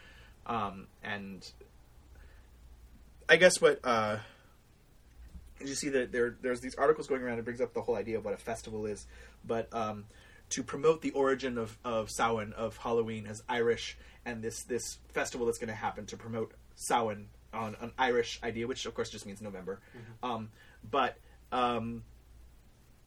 Um, 0.46 0.88
and 1.02 1.50
I 3.28 3.36
guess 3.36 3.61
what 3.61 3.80
uh, 3.84 4.18
you 5.61 5.74
see 5.74 5.88
that 5.90 6.12
there 6.12 6.36
there's 6.40 6.61
these 6.61 6.74
articles 6.74 7.06
going 7.06 7.22
around. 7.22 7.38
It 7.38 7.44
brings 7.44 7.61
up 7.61 7.72
the 7.72 7.82
whole 7.82 7.96
idea 7.96 8.18
of 8.18 8.24
what 8.24 8.34
a 8.34 8.38
festival 8.38 8.86
is, 8.86 9.06
but 9.44 9.72
um, 9.72 10.04
to 10.50 10.62
promote 10.62 11.00
the 11.02 11.12
origin 11.12 11.56
of 11.56 11.78
of 11.84 12.11
Samhain 12.11 12.52
of 12.54 12.76
Halloween 12.76 13.26
as 13.26 13.42
Irish 13.48 13.96
and 14.24 14.42
this 14.42 14.64
this 14.64 14.98
festival 15.14 15.46
that's 15.46 15.58
going 15.58 15.68
to 15.68 15.74
happen 15.74 16.06
to 16.06 16.16
promote 16.16 16.52
Samhain 16.74 17.28
on 17.53 17.76
an 17.80 17.92
Irish 17.98 18.40
idea, 18.42 18.66
which 18.66 18.86
of 18.86 18.94
course 18.94 19.11
just 19.11 19.26
means 19.26 19.40
November. 19.40 19.80
Um, 20.22 20.51
but 20.88 21.16
um, 21.53 22.05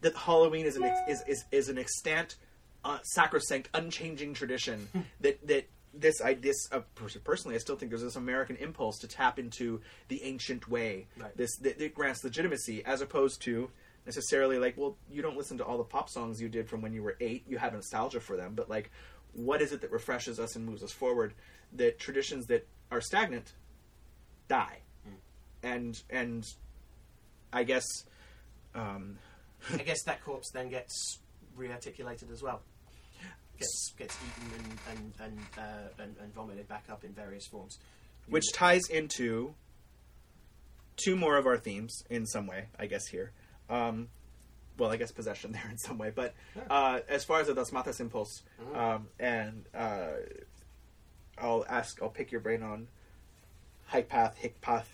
that 0.02 0.16
Halloween 0.16 0.66
is 0.66 0.76
an 0.76 0.84
ex- 0.84 1.00
is, 1.08 1.24
is 1.28 1.46
is 1.52 1.70
an 1.70 1.78
extant, 1.78 2.36
uh, 2.84 3.00
sacrosanct, 3.04 3.70
unchanging 3.74 4.34
tradition 4.34 4.88
that 5.22 5.46
that 5.48 5.68
this 5.94 6.22
I 6.22 6.34
this 6.34 6.68
uh, 6.72 6.82
personally 7.24 7.56
I 7.56 7.60
still 7.60 7.76
think 7.76 7.92
there's 7.92 8.04
this 8.04 8.16
American 8.16 8.56
impulse 8.58 9.00
to 9.00 9.08
tap 9.08 9.40
into 9.40 9.82
the 10.08 10.24
ancient 10.24 10.68
way. 10.70 11.08
Right. 11.18 11.36
This 11.36 11.58
that, 11.58 11.80
that 11.80 11.94
grants 11.94 12.24
legitimacy 12.24 12.84
as 12.86 13.02
opposed 13.02 13.42
to 13.44 13.70
necessarily 14.06 14.58
like 14.58 14.78
well 14.78 14.98
you 15.10 15.22
don't 15.22 15.38
listen 15.38 15.58
to 15.58 15.66
all 15.66 15.78
the 15.78 15.84
pop 15.84 16.10
songs 16.10 16.42
you 16.42 16.50
did 16.50 16.68
from 16.68 16.82
when 16.82 16.94
you 16.94 17.02
were 17.02 17.16
eight 17.22 17.44
you 17.48 17.58
have 17.58 17.74
nostalgia 17.74 18.20
for 18.20 18.36
them 18.36 18.54
but 18.54 18.70
like 18.70 18.92
what 19.34 19.62
is 19.62 19.72
it 19.72 19.82
that 19.82 19.92
refreshes 19.92 20.40
us 20.40 20.56
and 20.56 20.66
moves 20.66 20.84
us 20.84 20.92
forward 20.92 21.34
that 21.72 22.00
traditions 22.00 22.46
that 22.48 22.68
are 22.92 23.02
stagnant 23.02 23.54
die 24.48 24.80
and 25.64 26.02
and 26.10 26.46
I 27.52 27.64
guess 27.64 27.86
um, 28.76 29.18
I 29.74 29.78
guess 29.78 30.04
that 30.04 30.24
corpse 30.24 30.52
then 30.52 30.70
gets 30.70 31.20
rearticulated 31.58 32.32
as 32.32 32.44
well. 32.44 32.62
Gets 33.58 33.94
gets 33.98 34.18
eaten 34.18 34.52
and 34.60 34.80
and 34.92 35.14
and, 35.22 35.40
uh, 35.58 36.04
and 36.04 36.16
and 36.22 36.34
vomited 36.34 36.68
back 36.68 36.86
up 36.90 37.04
in 37.04 37.14
various 37.14 37.48
forms. 37.48 37.80
which 38.28 38.52
ties 38.54 38.88
into 38.90 39.56
two 41.04 41.16
more 41.16 41.38
of 41.38 41.46
our 41.46 41.58
themes 41.58 42.04
in 42.10 42.26
some 42.26 42.46
way, 42.46 42.66
I 42.78 42.86
guess 42.86 43.08
here. 43.08 43.32
Um, 43.70 44.10
well, 44.78 44.92
I 44.92 44.98
guess 44.98 45.12
possession 45.12 45.52
there 45.54 45.70
in 45.70 45.78
some 45.78 45.98
way, 45.98 46.12
but 46.14 46.34
uh, 46.70 47.00
as 47.08 47.24
far 47.24 47.40
as 47.40 47.48
the 47.48 47.54
Das 47.54 47.72
Matas 47.72 48.00
impulse, 48.00 48.44
um, 48.76 49.08
and 49.20 49.66
uh, 49.74 50.14
I'll 51.38 51.66
ask, 51.70 52.02
I'll 52.02 52.10
pick 52.10 52.32
your 52.32 52.42
brain 52.42 52.64
on 52.64 52.88
hike 53.86 54.10
path, 54.10 54.38
hick 54.38 54.60
path, 54.62 54.94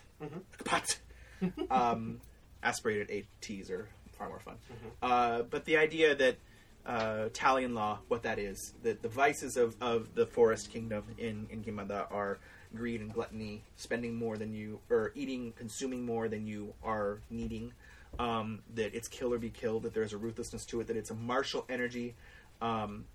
path. 0.63 0.99
um, 1.71 2.19
aspirated 2.63 3.09
ATs 3.09 3.69
are 3.69 3.87
far 4.17 4.29
more 4.29 4.39
fun. 4.39 4.55
Uh, 5.01 5.43
but 5.43 5.65
the 5.65 5.77
idea 5.77 6.13
that 6.15 6.37
uh, 6.85 7.25
Italian 7.27 7.73
law, 7.73 7.99
what 8.07 8.23
that 8.23 8.39
is, 8.39 8.73
that 8.83 9.01
the 9.01 9.07
vices 9.07 9.57
of, 9.57 9.75
of 9.81 10.13
the 10.15 10.25
forest 10.25 10.71
kingdom 10.71 11.03
in, 11.17 11.47
in 11.49 11.63
Kimbanda 11.63 12.11
are 12.11 12.39
greed 12.75 13.01
and 13.01 13.13
gluttony, 13.13 13.63
spending 13.77 14.15
more 14.15 14.37
than 14.37 14.53
you, 14.53 14.79
or 14.89 15.11
eating, 15.15 15.53
consuming 15.55 16.05
more 16.05 16.27
than 16.27 16.45
you 16.45 16.73
are 16.83 17.19
needing, 17.29 17.73
um, 18.17 18.59
that 18.75 18.93
it's 18.93 19.07
kill 19.07 19.33
or 19.33 19.37
be 19.37 19.49
killed, 19.49 19.83
that 19.83 19.93
there's 19.93 20.13
a 20.13 20.17
ruthlessness 20.17 20.65
to 20.65 20.81
it, 20.81 20.87
that 20.87 20.97
it's 20.97 21.11
a 21.11 21.15
martial 21.15 21.65
energy, 21.69 22.15
um, 22.61 23.05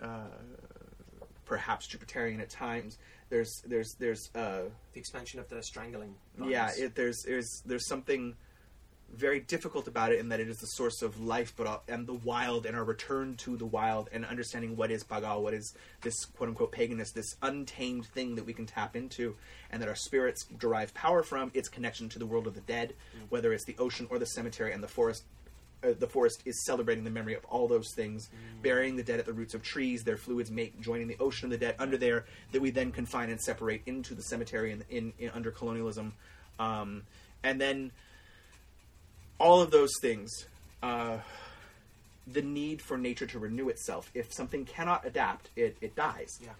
uh, 0.00 0.28
perhaps 1.46 1.88
Jupiterian 1.88 2.40
at 2.40 2.50
times. 2.50 2.98
There's, 3.30 3.62
there's, 3.66 3.94
there's, 3.98 4.30
uh, 4.34 4.62
the 4.92 5.00
expansion 5.00 5.40
of 5.40 5.48
the 5.48 5.62
strangling. 5.62 6.14
yeah, 6.44 6.70
it, 6.76 6.94
there's 6.94 7.22
there's 7.22 7.62
there's 7.64 7.88
something 7.88 8.36
very 9.14 9.40
difficult 9.40 9.86
about 9.86 10.12
it 10.12 10.18
in 10.18 10.28
that 10.28 10.40
it 10.40 10.48
is 10.48 10.58
the 10.58 10.66
source 10.66 11.00
of 11.02 11.20
life, 11.20 11.54
but 11.56 11.66
uh, 11.66 11.78
and 11.88 12.06
the 12.06 12.14
wild 12.14 12.66
and 12.66 12.76
our 12.76 12.84
return 12.84 13.34
to 13.36 13.56
the 13.56 13.64
wild 13.66 14.08
and 14.12 14.24
understanding 14.24 14.76
what 14.76 14.90
is 14.90 15.04
pagal, 15.04 15.42
what 15.42 15.54
is 15.54 15.74
this 16.02 16.24
quote 16.24 16.48
unquote 16.48 16.72
paganness, 16.72 17.12
this 17.12 17.36
untamed 17.42 18.06
thing 18.06 18.34
that 18.34 18.44
we 18.44 18.52
can 18.52 18.66
tap 18.66 18.96
into, 18.96 19.36
and 19.70 19.80
that 19.80 19.88
our 19.88 19.94
spirits 19.94 20.44
derive 20.58 20.92
power 20.94 21.22
from 21.22 21.50
its 21.54 21.68
connection 21.68 22.08
to 22.08 22.18
the 22.18 22.26
world 22.26 22.46
of 22.46 22.54
the 22.54 22.60
dead, 22.62 22.94
whether 23.28 23.52
it's 23.52 23.64
the 23.64 23.76
ocean 23.78 24.06
or 24.10 24.18
the 24.18 24.26
cemetery 24.26 24.72
and 24.72 24.82
the 24.82 24.88
forest 24.88 25.24
uh, 25.82 25.88
the 25.98 26.06
forest 26.06 26.42
is 26.44 26.64
celebrating 26.64 27.04
the 27.04 27.10
memory 27.10 27.34
of 27.34 27.44
all 27.46 27.68
those 27.68 27.92
things, 27.94 28.28
burying 28.62 28.96
the 28.96 29.02
dead 29.02 29.18
at 29.18 29.26
the 29.26 29.32
roots 29.32 29.54
of 29.54 29.62
trees, 29.62 30.04
their 30.04 30.16
fluids 30.16 30.50
make 30.50 30.80
joining 30.80 31.06
the 31.06 31.16
ocean 31.18 31.46
of 31.46 31.50
the 31.50 31.66
dead 31.66 31.74
under 31.78 31.96
there 31.96 32.24
that 32.52 32.60
we 32.60 32.70
then 32.70 32.92
confine 32.92 33.30
and 33.30 33.40
separate 33.40 33.82
into 33.86 34.14
the 34.14 34.22
cemetery 34.22 34.72
in, 34.72 34.84
in, 34.90 35.12
in 35.18 35.30
under 35.30 35.50
colonialism, 35.50 36.12
um, 36.58 37.02
and 37.42 37.60
then 37.60 37.92
all 39.38 39.60
of 39.60 39.70
those 39.70 39.92
things. 40.00 40.30
Uh, 40.82 41.18
the 42.26 42.42
need 42.42 42.82
for 42.82 42.98
nature 42.98 43.26
to 43.26 43.38
renew 43.38 43.68
itself. 43.68 44.10
If 44.12 44.32
something 44.32 44.64
cannot 44.64 45.06
adapt, 45.06 45.50
it, 45.54 45.76
it 45.80 45.94
dies. 45.94 46.38
Yeah. 46.42 46.50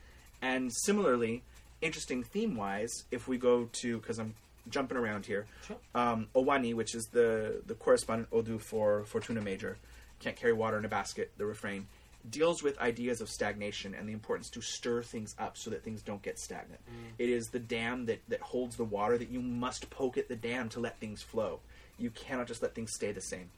And 0.40 0.72
similarly, 0.72 1.42
interesting 1.80 2.22
theme 2.22 2.56
wise, 2.56 2.92
if 3.10 3.26
we 3.26 3.38
go 3.38 3.68
to 3.80 3.98
because 3.98 4.18
I'm 4.18 4.34
jumping 4.68 4.96
around 4.96 5.26
here, 5.26 5.46
Sure. 5.66 5.76
um, 5.94 6.28
Owani, 6.34 6.74
which 6.74 6.94
is 6.94 7.06
the 7.06 7.62
the 7.66 7.74
correspondent 7.74 8.28
Odu 8.32 8.58
for 8.58 9.04
Fortuna 9.04 9.40
Major, 9.40 9.78
can't 10.20 10.36
carry 10.36 10.52
water 10.52 10.78
in 10.78 10.84
a 10.84 10.88
basket. 10.88 11.30
The 11.36 11.46
refrain 11.46 11.86
deals 12.28 12.60
with 12.62 12.76
ideas 12.80 13.20
of 13.20 13.28
stagnation 13.28 13.94
and 13.94 14.08
the 14.08 14.12
importance 14.12 14.50
to 14.50 14.60
stir 14.60 15.00
things 15.02 15.34
up 15.38 15.56
so 15.56 15.70
that 15.70 15.84
things 15.84 16.02
don't 16.02 16.22
get 16.22 16.38
stagnant. 16.40 16.80
It 17.18 17.28
is 17.28 17.48
the 17.50 17.60
dam 17.60 18.06
that 18.06 18.20
that 18.28 18.40
holds 18.40 18.76
the 18.76 18.84
water 18.84 19.16
that 19.18 19.28
you 19.30 19.40
must 19.40 19.88
poke 19.90 20.18
at 20.18 20.28
the 20.28 20.36
dam 20.36 20.68
to 20.70 20.80
let 20.80 20.98
things 20.98 21.22
flow. 21.22 21.60
You 21.98 22.10
cannot 22.10 22.46
just 22.48 22.62
let 22.62 22.74
things 22.74 22.92
stay 22.94 23.12
the 23.12 23.20
same, 23.22 23.48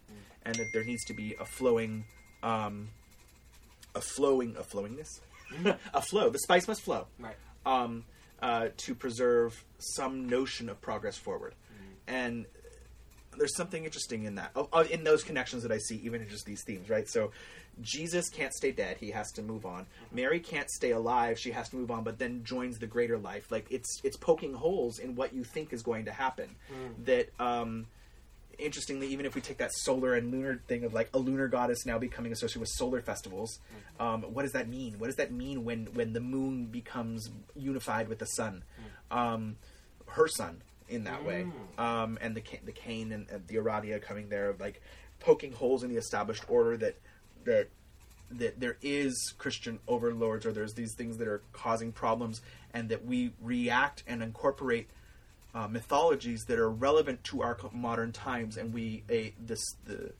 and 0.44 0.54
that 0.54 0.66
there 0.72 0.84
needs 0.84 1.04
to 1.06 1.14
be 1.14 1.34
a 1.40 1.44
flowing. 1.44 2.04
Um, 2.42 2.88
a 3.94 4.00
flowing, 4.00 4.54
a 4.56 4.62
flowingness, 4.62 5.20
a 5.94 6.02
flow. 6.02 6.28
The 6.30 6.38
spice 6.38 6.68
must 6.68 6.82
flow 6.82 7.06
Right. 7.18 7.34
um, 7.66 8.04
uh, 8.42 8.68
to 8.76 8.94
preserve 8.94 9.64
some 9.78 10.28
notion 10.28 10.68
of 10.68 10.80
progress 10.80 11.16
forward. 11.16 11.54
And 12.06 12.46
there's 13.36 13.54
something 13.56 13.84
interesting 13.84 14.24
in 14.24 14.36
that, 14.36 14.50
oh, 14.56 14.68
oh, 14.72 14.82
in 14.82 15.04
those 15.04 15.22
connections 15.22 15.62
that 15.62 15.72
I 15.72 15.78
see, 15.78 15.96
even 15.96 16.22
in 16.22 16.28
just 16.28 16.44
these 16.46 16.62
themes, 16.64 16.90
right? 16.90 17.08
So 17.08 17.30
Jesus 17.80 18.28
can't 18.28 18.52
stay 18.52 18.72
dead; 18.72 18.96
he 18.98 19.10
has 19.10 19.30
to 19.32 19.42
move 19.42 19.64
on. 19.64 19.86
Mary 20.10 20.40
can't 20.40 20.70
stay 20.70 20.90
alive; 20.90 21.38
she 21.38 21.52
has 21.52 21.68
to 21.68 21.76
move 21.76 21.90
on, 21.90 22.02
but 22.02 22.18
then 22.18 22.42
joins 22.44 22.78
the 22.78 22.86
greater 22.86 23.18
life. 23.18 23.52
Like 23.52 23.66
it's 23.70 24.00
it's 24.02 24.16
poking 24.16 24.54
holes 24.54 24.98
in 24.98 25.14
what 25.14 25.32
you 25.32 25.44
think 25.44 25.72
is 25.72 25.82
going 25.82 26.06
to 26.06 26.12
happen. 26.12 26.56
That. 27.04 27.28
Um, 27.38 27.86
interestingly, 28.58 29.06
even 29.08 29.24
if 29.26 29.34
we 29.34 29.40
take 29.40 29.58
that 29.58 29.72
solar 29.72 30.14
and 30.14 30.30
lunar 30.32 30.60
thing 30.66 30.84
of 30.84 30.92
like 30.92 31.08
a 31.14 31.18
lunar 31.18 31.48
goddess 31.48 31.86
now 31.86 31.98
becoming 31.98 32.32
associated 32.32 32.60
with 32.60 32.70
solar 32.70 33.00
festivals, 33.00 33.60
um, 34.00 34.22
what 34.22 34.42
does 34.42 34.52
that 34.52 34.68
mean? 34.68 34.98
What 34.98 35.06
does 35.06 35.16
that 35.16 35.32
mean 35.32 35.64
when 35.64 35.86
when 35.94 36.12
the 36.12 36.20
moon 36.20 36.66
becomes 36.66 37.30
unified 37.56 38.08
with 38.08 38.18
the 38.18 38.26
sun, 38.26 38.64
um, 39.10 39.56
her 40.06 40.28
sun 40.28 40.60
in 40.88 41.04
that 41.04 41.24
way, 41.24 41.46
um, 41.78 42.18
and 42.20 42.34
the 42.34 42.42
the 42.64 42.72
Cain 42.72 43.12
and, 43.12 43.28
and 43.30 43.46
the 43.46 43.56
Aradia 43.56 44.00
coming 44.02 44.28
there, 44.28 44.54
like 44.58 44.82
poking 45.20 45.52
holes 45.52 45.82
in 45.82 45.90
the 45.90 45.96
established 45.96 46.44
order 46.48 46.76
that 46.76 46.96
that 47.44 47.68
that 48.30 48.60
there 48.60 48.76
is 48.82 49.32
Christian 49.38 49.78
overlords 49.88 50.44
or 50.44 50.52
there's 50.52 50.74
these 50.74 50.94
things 50.94 51.16
that 51.16 51.28
are 51.28 51.42
causing 51.52 51.92
problems, 51.92 52.42
and 52.74 52.88
that 52.90 53.04
we 53.04 53.32
react 53.40 54.02
and 54.06 54.22
incorporate 54.22 54.88
uh, 55.54 55.66
mythologies 55.68 56.44
that 56.44 56.58
are 56.58 56.70
relevant 56.70 57.24
to 57.24 57.42
our 57.42 57.56
modern 57.72 58.12
times, 58.12 58.56
and 58.56 58.72
we 58.72 59.02
a 59.10 59.34
this 59.38 59.60
the 59.84 60.12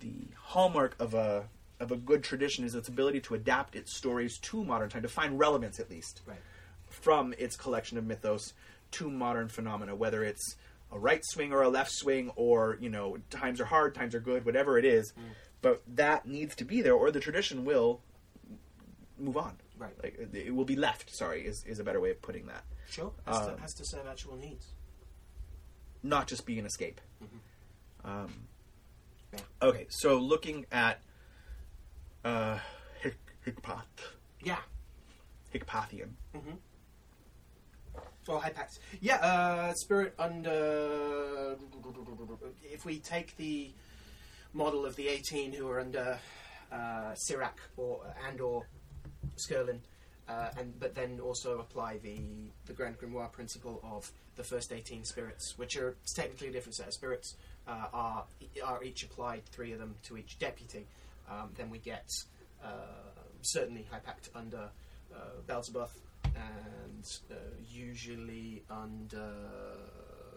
the 0.00 0.12
hallmark 0.36 0.94
of 0.98 1.14
a 1.14 1.48
of 1.80 1.90
a 1.90 1.96
good 1.96 2.22
tradition 2.22 2.64
is 2.64 2.74
its 2.74 2.88
ability 2.88 3.20
to 3.20 3.34
adapt 3.34 3.74
its 3.74 3.96
stories 3.96 4.38
to 4.38 4.64
modern 4.64 4.88
time, 4.88 5.02
to 5.02 5.08
find 5.08 5.38
relevance 5.38 5.80
at 5.80 5.90
least 5.90 6.22
Right. 6.26 6.38
from 6.88 7.34
its 7.38 7.56
collection 7.56 7.98
of 7.98 8.04
mythos 8.06 8.52
to 8.92 9.10
modern 9.10 9.48
phenomena, 9.48 9.94
whether 9.96 10.22
it's 10.22 10.56
a 10.92 10.98
right 10.98 11.22
swing 11.24 11.52
or 11.52 11.62
a 11.62 11.68
left 11.68 11.90
swing, 11.92 12.30
or 12.36 12.78
you 12.80 12.88
know 12.88 13.18
times 13.30 13.60
are 13.60 13.64
hard, 13.66 13.94
times 13.94 14.14
are 14.14 14.20
good, 14.20 14.44
whatever 14.44 14.78
it 14.78 14.84
is. 14.84 15.12
But 15.60 15.82
that 15.96 16.26
needs 16.26 16.54
to 16.56 16.64
be 16.64 16.82
there, 16.82 16.94
or 16.94 17.10
the 17.10 17.20
tradition 17.20 17.64
will 17.64 18.00
move 19.18 19.36
on. 19.36 19.58
Right. 19.78 19.94
Like 20.02 20.14
it- 20.18 20.34
it 20.34 20.54
will 20.54 20.64
be 20.64 20.76
left. 20.76 21.10
Sorry, 21.14 21.44
is 21.46 21.64
is 21.66 21.78
a 21.78 21.84
better 21.84 22.00
way 22.00 22.10
of 22.10 22.22
putting 22.22 22.46
that. 22.46 22.64
Sure. 22.92 23.12
Has, 23.26 23.36
Um, 23.48 23.54
to, 23.56 23.60
has 23.62 23.74
to 23.74 23.84
serve 23.86 24.06
actual 24.06 24.36
needs. 24.36 24.66
not 26.02 26.26
just 26.26 26.44
be 26.46 26.58
an 26.58 26.66
escape. 26.66 27.00
Um, 28.04 28.46
Yeah. 29.32 29.40
Okay, 29.62 29.86
so 29.88 30.18
looking 30.18 30.66
at 30.70 31.00
uh, 32.24 32.58
Hic- 33.02 33.16
Hicpath, 33.46 33.86
Yeah. 34.42 34.58
Hicpathian. 35.54 36.10
Or 38.28 38.40
Hypax. 38.40 38.78
Yeah, 39.00 39.16
uh, 39.16 39.74
Spirit 39.74 40.14
under. 40.18 41.56
If 42.62 42.84
we 42.84 42.98
take 43.00 43.36
the 43.36 43.72
model 44.52 44.84
of 44.86 44.94
the 44.96 45.08
18 45.08 45.52
who 45.52 45.68
are 45.68 45.80
under 45.80 46.18
uh, 46.70 47.14
Sirac 47.28 47.54
or 47.76 48.14
and 48.28 48.40
or 48.40 48.66
Scirlin, 49.36 49.80
uh, 50.28 50.48
and 50.58 50.78
but 50.78 50.94
then 50.94 51.20
also 51.20 51.58
apply 51.58 51.98
the 51.98 52.18
the 52.66 52.72
Grand 52.72 52.98
Grimoire 52.98 53.30
principle 53.30 53.80
of 53.82 54.10
the 54.36 54.44
first 54.44 54.72
18 54.72 55.04
spirits, 55.04 55.58
which 55.58 55.76
are 55.76 55.96
technically 56.14 56.48
a 56.48 56.52
different 56.52 56.74
set 56.74 56.88
of 56.88 56.94
spirits, 56.94 57.36
uh, 57.66 57.86
are 57.92 58.24
are 58.64 58.82
each 58.82 59.02
applied 59.02 59.44
three 59.46 59.72
of 59.72 59.78
them 59.78 59.94
to 60.04 60.16
each 60.16 60.38
deputy. 60.38 60.86
Um, 61.30 61.50
then 61.56 61.70
we 61.70 61.78
get 61.78 62.10
uh, 62.64 62.68
certainly 63.42 63.86
Hypact 63.90 64.30
under 64.34 64.68
uh, 65.14 65.18
Beelzebub 65.46 65.90
and 66.24 67.10
uh, 67.30 67.34
usually 67.70 68.62
under 68.70 69.32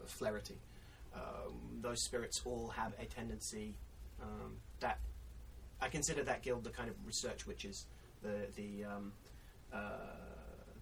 Fleurety. 0.07 0.57
Um, 1.15 1.53
those 1.81 2.03
spirits 2.03 2.41
all 2.45 2.69
have 2.75 2.93
a 2.99 3.05
tendency 3.05 3.75
um, 4.21 4.57
that 4.79 4.99
I 5.81 5.87
consider 5.87 6.23
that 6.23 6.41
guild 6.41 6.63
the 6.63 6.69
kind 6.69 6.89
of 6.89 6.95
research 7.05 7.47
witches, 7.47 7.85
the 8.21 8.47
the 8.55 8.85
um, 8.85 9.11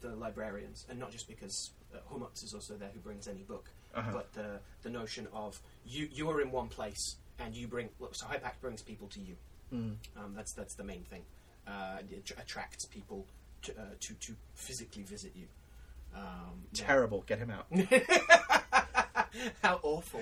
the 0.01 0.15
librarians, 0.15 0.85
and 0.89 0.99
not 0.99 1.11
just 1.11 1.27
because 1.27 1.71
uh, 1.95 2.25
is 2.43 2.53
also 2.53 2.73
there 2.75 2.89
who 2.93 2.99
brings 2.99 3.27
any 3.27 3.43
book, 3.43 3.69
Uh-huh. 3.95 4.11
but 4.11 4.33
the 4.33 4.59
the 4.81 4.89
notion 4.89 5.27
of 5.33 5.59
you 5.85 6.07
you 6.11 6.29
are 6.29 6.41
in 6.41 6.51
one 6.51 6.67
place 6.67 7.15
and 7.39 7.55
you 7.55 7.67
bring 7.67 7.89
look, 7.99 8.15
so 8.15 8.25
Hypact 8.25 8.59
brings 8.61 8.81
people 8.81 9.07
to 9.09 9.19
you. 9.19 9.35
Mm. 9.73 9.95
Um, 10.17 10.33
that's 10.35 10.53
that's 10.53 10.75
the 10.75 10.83
main 10.83 11.03
thing. 11.03 11.23
Uh, 11.67 11.97
it 12.11 12.25
tr- 12.25 12.39
attracts 12.39 12.85
people 12.85 13.25
to, 13.63 13.71
uh, 13.71 13.83
to 14.01 14.13
to 14.15 14.35
physically 14.55 15.03
visit 15.03 15.31
you. 15.35 15.47
Um, 16.15 16.63
yeah. 16.73 16.85
Terrible. 16.85 17.23
Get 17.25 17.39
him 17.39 17.49
out. 17.49 17.65
How 19.63 19.79
awful. 19.81 20.21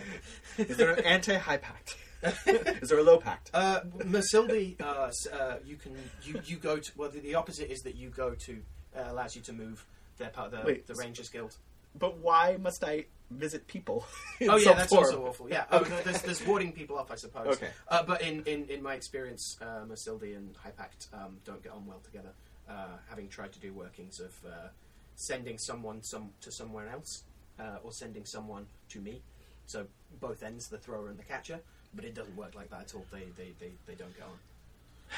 Is 0.57 0.77
there 0.77 0.91
an 0.93 1.03
anti-high 1.05 1.57
pact? 1.57 1.97
is 2.45 2.89
there 2.89 2.99
a 2.99 3.03
low 3.03 3.17
pact? 3.17 3.49
Uh, 3.53 3.81
Mersilde, 3.99 4.79
uh, 4.81 5.11
uh, 5.33 5.55
you 5.65 5.75
can 5.75 5.95
you, 6.23 6.39
you 6.45 6.57
go 6.57 6.77
to 6.77 6.91
well 6.95 7.09
the, 7.09 7.19
the 7.19 7.35
opposite 7.35 7.71
is 7.71 7.81
that 7.81 7.95
you 7.95 8.09
go 8.09 8.31
to 8.31 8.61
uh, 8.95 9.05
allows 9.07 9.35
you 9.35 9.41
to 9.43 9.53
move. 9.53 9.85
They're 10.17 10.29
part 10.29 10.51
the, 10.51 10.61
Wait, 10.65 10.87
the 10.87 10.95
Rangers 10.95 11.29
Guild. 11.29 11.55
But 11.97 12.17
why 12.19 12.57
must 12.57 12.83
I 12.83 13.05
visit 13.29 13.67
people? 13.67 14.05
Oh 14.49 14.57
yeah, 14.57 14.73
that's 14.73 14.89
form? 14.89 15.05
also 15.05 15.25
awful. 15.27 15.49
Yeah, 15.49 15.65
oh, 15.71 15.81
no, 15.81 16.01
there's, 16.01 16.23
there's 16.23 16.45
warding 16.47 16.71
people 16.71 16.97
off, 16.97 17.11
I 17.11 17.15
suppose. 17.15 17.57
Okay. 17.57 17.69
Uh, 17.87 18.01
but 18.01 18.23
in, 18.23 18.43
in, 18.45 18.65
in 18.69 18.81
my 18.81 18.95
experience, 18.95 19.55
uh, 19.61 19.85
Mersilde 19.85 20.35
and 20.35 20.55
Hypact 20.57 21.09
um, 21.13 21.37
don't 21.45 21.61
get 21.61 21.71
on 21.73 21.85
well 21.85 21.99
together. 22.03 22.31
Uh, 22.67 22.97
having 23.07 23.27
tried 23.27 23.53
to 23.53 23.59
do 23.59 23.71
workings 23.71 24.19
of 24.19 24.33
uh, 24.45 24.69
sending 25.15 25.59
someone 25.59 26.01
some 26.01 26.31
to 26.41 26.51
somewhere 26.51 26.89
else, 26.89 27.23
uh, 27.59 27.77
or 27.83 27.91
sending 27.91 28.25
someone 28.25 28.65
to 28.89 28.99
me. 28.99 29.21
So 29.67 29.85
both 30.19 30.41
ends, 30.41 30.67
the 30.67 30.79
thrower 30.79 31.09
and 31.09 31.19
the 31.19 31.23
catcher. 31.23 31.59
But 31.93 32.05
it 32.05 32.15
doesn't 32.15 32.35
work 32.35 32.55
like 32.55 32.69
that 32.71 32.81
at 32.81 32.95
all. 32.95 33.05
They 33.11 33.25
they, 33.37 33.53
they, 33.59 33.71
they 33.85 33.95
don't 33.95 34.15
get 34.15 34.23
on. 34.25 34.37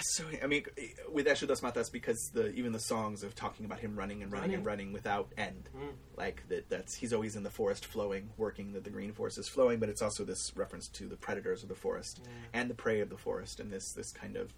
So 0.01 0.23
I 0.41 0.47
mean, 0.47 0.63
with 1.11 1.27
Eshu 1.27 1.47
Das 1.47 1.61
Matas, 1.61 1.91
because 1.91 2.31
the 2.33 2.51
even 2.53 2.71
the 2.71 2.79
songs 2.79 3.21
of 3.21 3.35
talking 3.35 3.63
about 3.67 3.79
him 3.79 3.95
running 3.95 4.23
and 4.23 4.31
running 4.31 4.55
and 4.55 4.65
running 4.65 4.91
without 4.91 5.31
end, 5.37 5.69
Mm. 5.77 5.93
like 6.17 6.41
that. 6.49 6.67
That's 6.67 6.95
he's 6.95 7.13
always 7.13 7.35
in 7.35 7.43
the 7.43 7.51
forest, 7.51 7.85
flowing, 7.85 8.29
working. 8.35 8.73
That 8.73 8.83
the 8.85 8.89
green 8.89 9.11
forest 9.13 9.37
is 9.37 9.47
flowing, 9.47 9.79
but 9.79 9.89
it's 9.89 10.01
also 10.01 10.23
this 10.23 10.51
reference 10.55 10.87
to 10.93 11.07
the 11.07 11.15
predators 11.15 11.61
of 11.61 11.69
the 11.69 11.75
forest 11.75 12.21
and 12.53 12.71
the 12.71 12.73
prey 12.73 13.01
of 13.01 13.09
the 13.11 13.17
forest, 13.17 13.59
and 13.59 13.71
this 13.71 13.93
this 13.93 14.11
kind 14.11 14.35
of 14.35 14.51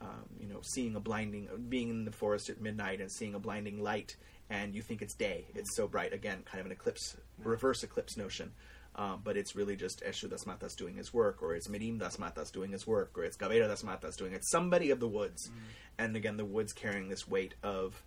um, 0.00 0.26
you 0.40 0.48
know 0.48 0.58
seeing 0.62 0.96
a 0.96 1.00
blinding, 1.00 1.48
being 1.68 1.88
in 1.88 2.04
the 2.04 2.10
forest 2.10 2.50
at 2.50 2.60
midnight 2.60 3.00
and 3.00 3.10
seeing 3.12 3.36
a 3.36 3.38
blinding 3.38 3.80
light, 3.80 4.16
and 4.50 4.74
you 4.74 4.82
think 4.82 5.00
it's 5.00 5.14
day. 5.14 5.46
It's 5.54 5.76
so 5.76 5.86
bright. 5.86 6.12
Again, 6.12 6.42
kind 6.44 6.58
of 6.58 6.66
an 6.66 6.72
eclipse, 6.72 7.16
reverse 7.38 7.84
eclipse 7.84 8.16
notion. 8.16 8.50
Um, 8.98 9.20
but 9.22 9.36
it's 9.36 9.54
really 9.54 9.76
just 9.76 10.02
Eshu 10.02 10.30
Das 10.30 10.44
Matas 10.44 10.74
doing 10.74 10.96
his 10.96 11.12
work, 11.12 11.42
or 11.42 11.54
it's 11.54 11.68
Merim 11.68 11.98
Das 11.98 12.16
Matas 12.16 12.50
doing 12.50 12.72
his 12.72 12.86
work, 12.86 13.10
or 13.16 13.24
it's 13.24 13.36
Gavera 13.36 13.68
Das 13.68 13.82
Matas 13.82 14.16
doing 14.16 14.32
it. 14.32 14.42
Somebody 14.46 14.90
of 14.90 15.00
the 15.00 15.08
woods, 15.08 15.50
and 15.98 16.16
again, 16.16 16.38
the 16.38 16.46
woods 16.46 16.72
carrying 16.72 17.10
this 17.10 17.28
weight 17.28 17.54
of 17.62 18.02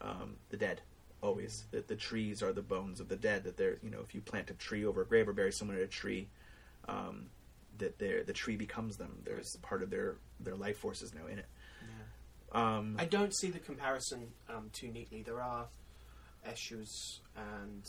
um, 0.00 0.36
the 0.48 0.56
dead. 0.56 0.80
Always 1.22 1.64
that 1.72 1.88
the 1.88 1.96
trees 1.96 2.42
are 2.42 2.54
the 2.54 2.62
bones 2.62 3.00
of 3.00 3.10
the 3.10 3.16
dead. 3.16 3.44
That 3.44 3.58
they're 3.58 3.76
you 3.82 3.90
know 3.90 4.00
if 4.02 4.14
you 4.14 4.22
plant 4.22 4.50
a 4.50 4.54
tree 4.54 4.86
over 4.86 5.02
a 5.02 5.06
grave 5.06 5.28
or 5.28 5.34
bury 5.34 5.52
someone 5.52 5.76
in 5.76 5.82
a 5.82 5.86
tree, 5.86 6.28
um, 6.88 7.26
that 7.76 7.98
they're, 7.98 8.22
the 8.24 8.32
tree 8.32 8.56
becomes 8.56 8.96
them. 8.96 9.18
There's 9.24 9.56
part 9.60 9.82
of 9.82 9.90
their 9.90 10.16
their 10.40 10.54
life 10.54 10.78
force 10.78 11.02
is 11.02 11.12
now 11.12 11.26
in 11.26 11.38
it. 11.40 11.46
Um, 12.52 12.96
I 12.98 13.04
don't 13.04 13.34
see 13.34 13.50
the 13.50 13.58
comparison 13.58 14.28
um, 14.48 14.70
too 14.72 14.88
neatly. 14.88 15.22
There 15.22 15.40
are 15.40 15.66
Eshus 16.48 17.18
and 17.36 17.84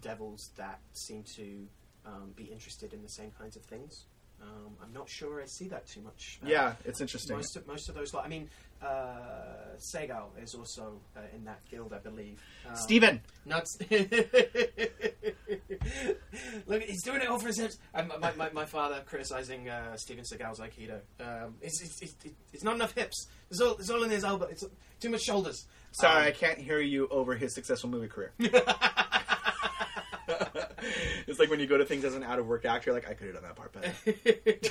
devils 0.00 0.50
that 0.56 0.80
seem 0.92 1.22
to 1.36 1.66
um, 2.06 2.32
be 2.36 2.44
interested 2.44 2.92
in 2.92 3.02
the 3.02 3.08
same 3.08 3.30
kinds 3.38 3.56
of 3.56 3.62
things. 3.64 4.06
Um, 4.40 4.76
I'm 4.80 4.92
not 4.92 5.08
sure 5.08 5.42
I 5.42 5.46
see 5.46 5.66
that 5.68 5.88
too 5.88 6.00
much. 6.00 6.38
Uh, 6.44 6.48
Yeah, 6.48 6.74
it's 6.84 7.00
interesting. 7.00 7.34
most 7.36 7.56
of 7.56 7.66
most 7.66 7.88
of 7.88 7.96
those. 7.96 8.14
Like, 8.14 8.24
I 8.24 8.28
mean, 8.28 8.48
uh, 8.80 9.74
Segal 9.92 10.28
is 10.40 10.54
also 10.54 11.00
uh, 11.16 11.20
in 11.34 11.44
that 11.46 11.58
guild, 11.68 11.92
I 11.92 11.98
believe. 11.98 12.40
Um, 12.68 12.76
Steven! 12.76 13.20
Nuts. 13.44 13.76
Look, 16.66 16.82
he's 16.82 17.02
doing 17.02 17.20
it 17.22 17.28
all 17.28 17.38
for 17.40 17.48
his 17.48 17.58
hips. 17.58 17.78
Um, 17.94 18.12
my, 18.20 18.32
my, 18.36 18.50
my 18.50 18.64
father 18.64 19.02
criticizing 19.06 19.68
uh, 19.68 19.96
Steven 19.96 20.22
Seagal's 20.24 20.60
Aikido. 20.60 21.00
Um, 21.20 21.54
it's, 21.60 21.80
it's, 21.82 22.00
it's, 22.02 22.14
it's 22.52 22.62
not 22.62 22.74
enough 22.76 22.94
hips. 22.94 23.26
It's 23.50 23.60
all, 23.60 23.72
it's 23.78 23.90
all 23.90 24.02
in 24.04 24.10
his 24.10 24.22
elbow. 24.24 24.46
It's 24.46 24.64
too 25.00 25.10
much 25.10 25.22
shoulders. 25.22 25.66
Sorry, 25.92 26.26
I 26.26 26.28
Um, 26.28 26.34
can't 26.34 26.58
hear 26.58 26.80
you 26.80 27.08
over 27.08 27.34
his 27.34 27.54
successful 27.54 27.90
movie 27.90 28.08
career. 28.08 28.32
it's 31.30 31.38
like 31.38 31.50
when 31.50 31.60
you 31.60 31.66
go 31.66 31.76
to 31.78 31.84
things 31.84 32.04
as 32.04 32.14
an 32.14 32.22
out 32.24 32.38
of 32.38 32.46
work 32.46 32.64
actor, 32.64 32.92
like, 32.92 33.08
I 33.08 33.14
could 33.14 33.26
have 33.28 33.34
done 33.36 33.44
that 33.44 33.56
part 33.56 33.72
better. 33.72 33.92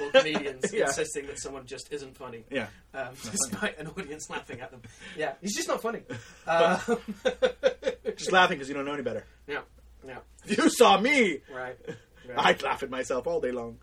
or 0.00 0.10
comedians 0.10 0.70
Yeah. 0.72 0.86
insisting 0.86 1.26
that 1.28 1.38
someone 1.40 1.66
just 1.66 1.92
isn't 1.92 2.16
funny, 2.16 2.44
Yeah. 2.50 2.66
um, 2.94 3.14
despite 3.22 3.78
an 3.78 3.86
audience 3.88 4.28
laughing 4.28 4.60
at 4.60 4.70
them. 4.70 4.82
Yeah, 5.16 5.34
he's 5.40 5.54
just 5.56 5.68
not 5.68 5.80
funny. 5.82 6.02
Um, 6.46 6.78
Just 8.16 8.32
laughing 8.32 8.56
because 8.58 8.68
you 8.68 8.74
don't 8.74 8.84
know 8.84 8.92
any 8.94 9.02
better. 9.02 9.24
yeah, 9.46 9.60
yeah, 10.06 10.18
If 10.46 10.58
you 10.58 10.68
saw 10.70 11.00
me, 11.00 11.40
right. 11.54 11.76
right. 12.28 12.38
I'd 12.38 12.62
laugh 12.62 12.82
at 12.82 12.90
myself 12.90 13.26
all 13.26 13.40
day 13.40 13.52
long. 13.52 13.78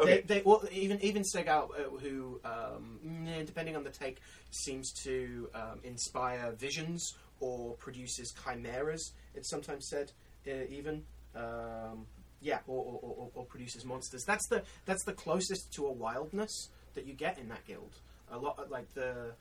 Okay. 0.00 0.22
They, 0.26 0.34
they, 0.36 0.42
well, 0.42 0.64
even 0.72 0.98
even 1.02 1.22
Segal, 1.24 1.70
uh, 1.78 1.98
who, 1.98 2.40
um, 2.44 3.26
depending 3.44 3.76
on 3.76 3.84
the 3.84 3.90
take, 3.90 4.18
seems 4.50 4.92
to 5.04 5.50
um, 5.54 5.80
inspire 5.84 6.52
visions 6.52 7.14
or 7.38 7.74
produces 7.74 8.32
chimeras. 8.44 9.12
It's 9.34 9.50
sometimes 9.50 9.88
said, 9.90 10.10
uh, 10.48 10.64
even 10.70 11.02
um, 11.34 12.06
yeah, 12.40 12.58
or, 12.66 12.84
or, 12.84 13.00
or, 13.02 13.30
or 13.34 13.44
produces 13.44 13.84
monsters. 13.84 14.24
That's 14.24 14.46
the 14.48 14.62
that's 14.86 15.04
the 15.04 15.12
closest 15.12 15.72
to 15.74 15.86
a 15.86 15.92
wildness 15.92 16.70
that 16.94 17.06
you 17.06 17.14
get 17.14 17.38
in 17.38 17.48
that 17.48 17.66
guild. 17.66 17.94
A 18.32 18.38
lot 18.38 18.70
like 18.70 18.92
the, 18.94 19.32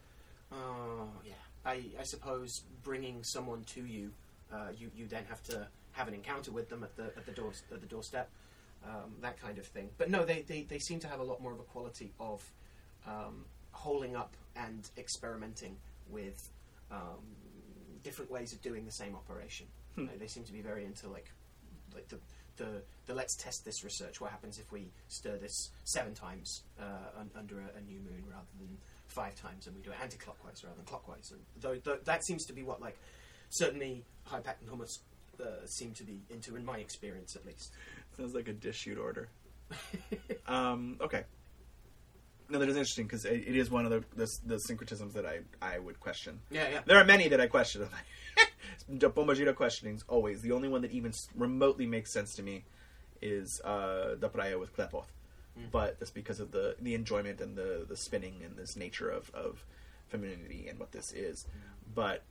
oh 0.51 1.09
yeah, 1.25 1.33
I, 1.65 1.83
I 1.99 2.03
suppose 2.03 2.63
bringing 2.83 3.23
someone 3.23 3.63
to 3.75 3.85
you, 3.85 4.11
uh, 4.51 4.69
you 4.77 4.91
you 4.95 5.07
then 5.07 5.25
have 5.29 5.43
to 5.43 5.67
have 5.93 6.07
an 6.07 6.13
encounter 6.13 6.51
with 6.51 6.69
them 6.69 6.83
at 6.83 6.95
the 6.95 7.05
at 7.17 7.25
the 7.25 7.31
door 7.31 7.51
at 7.71 7.81
the 7.81 7.87
doorstep 7.87 8.29
um, 8.85 9.13
that 9.21 9.39
kind 9.39 9.57
of 9.57 9.65
thing. 9.65 9.89
But 9.97 10.09
no, 10.09 10.25
they, 10.25 10.41
they, 10.41 10.63
they 10.63 10.79
seem 10.79 10.99
to 11.01 11.07
have 11.07 11.19
a 11.19 11.23
lot 11.23 11.41
more 11.41 11.51
of 11.51 11.59
a 11.59 11.63
quality 11.63 12.11
of 12.19 12.43
um, 13.07 13.45
holding 13.71 14.15
up 14.15 14.35
and 14.55 14.89
experimenting 14.97 15.77
with 16.09 16.49
um, 16.91 17.19
different 18.03 18.31
ways 18.31 18.53
of 18.53 18.61
doing 18.61 18.85
the 18.85 18.91
same 18.91 19.15
operation. 19.15 19.67
Hmm. 19.95 20.07
They, 20.07 20.17
they 20.17 20.27
seem 20.27 20.43
to 20.45 20.53
be 20.53 20.61
very 20.61 20.85
into 20.85 21.09
like 21.09 21.31
like 21.93 22.07
the, 22.09 22.17
the 22.57 22.81
the 23.05 23.13
let's 23.13 23.35
test 23.35 23.65
this 23.65 23.83
research. 23.83 24.21
What 24.21 24.31
happens 24.31 24.59
if 24.59 24.71
we 24.71 24.91
stir 25.07 25.37
this 25.37 25.71
seven 25.83 26.13
times 26.13 26.63
uh, 26.79 27.19
un, 27.19 27.29
under 27.37 27.59
a, 27.59 27.77
a 27.77 27.81
new 27.81 27.99
moon 27.99 28.23
rather 28.29 28.47
than 28.59 28.77
five 29.07 29.35
times, 29.35 29.67
and 29.67 29.75
we 29.75 29.81
do 29.81 29.91
it 29.91 29.97
anti-clockwise 30.01 30.63
rather 30.63 30.75
than 30.75 30.85
clockwise? 30.85 31.31
And 31.31 31.81
that 32.05 32.23
seems 32.23 32.45
to 32.45 32.53
be 32.53 32.63
what 32.63 32.81
like 32.81 32.97
certainly 33.49 34.03
High 34.25 34.39
Pact 34.39 34.61
and 34.61 34.71
Hummus 34.71 34.99
uh, 35.41 35.65
seem 35.65 35.93
to 35.93 36.03
be 36.03 36.21
into, 36.29 36.55
in 36.55 36.65
my 36.65 36.77
experience 36.77 37.35
at 37.35 37.45
least. 37.45 37.71
Sounds 38.17 38.33
like 38.33 38.47
a 38.47 38.53
dish 38.53 38.77
shoot 38.77 38.97
order. 38.97 39.29
Um, 40.47 40.97
okay. 40.99 41.25
No, 42.49 42.57
that 42.57 42.67
is 42.67 42.75
interesting 42.75 43.05
because 43.05 43.23
it, 43.25 43.43
it 43.45 43.55
is 43.55 43.69
one 43.69 43.85
of 43.85 43.91
the, 43.91 44.03
the 44.15 44.27
the 44.47 44.55
syncretisms 44.55 45.13
that 45.13 45.27
I, 45.27 45.41
I 45.61 45.77
would 45.77 45.99
question. 45.99 46.39
Yeah, 46.49 46.67
yeah. 46.69 46.79
There 46.87 46.97
are 46.97 47.05
many 47.05 47.27
that 47.27 47.39
I 47.39 47.45
question. 47.45 47.87
Bombajito 48.89 49.55
questionings 49.55 50.03
always. 50.07 50.41
The 50.41 50.51
only 50.51 50.67
one 50.67 50.81
that 50.81 50.91
even 50.91 51.13
remotely 51.35 51.85
makes 51.85 52.11
sense 52.11 52.35
to 52.35 52.43
me 52.43 52.65
is 53.21 53.61
uh, 53.61 54.15
the 54.19 54.29
Praia 54.29 54.57
with 54.57 54.75
Klepoth. 54.75 55.05
Mm. 55.57 55.71
But 55.71 55.99
that's 55.99 56.11
because 56.11 56.39
of 56.39 56.51
the 56.51 56.75
the 56.81 56.95
enjoyment 56.95 57.41
and 57.41 57.55
the 57.55 57.85
the 57.87 57.97
spinning 57.97 58.41
and 58.43 58.55
this 58.57 58.75
nature 58.75 59.09
of, 59.09 59.31
of 59.33 59.65
femininity 60.07 60.67
and 60.69 60.79
what 60.79 60.91
this 60.91 61.11
is. 61.11 61.45
But 61.93 62.23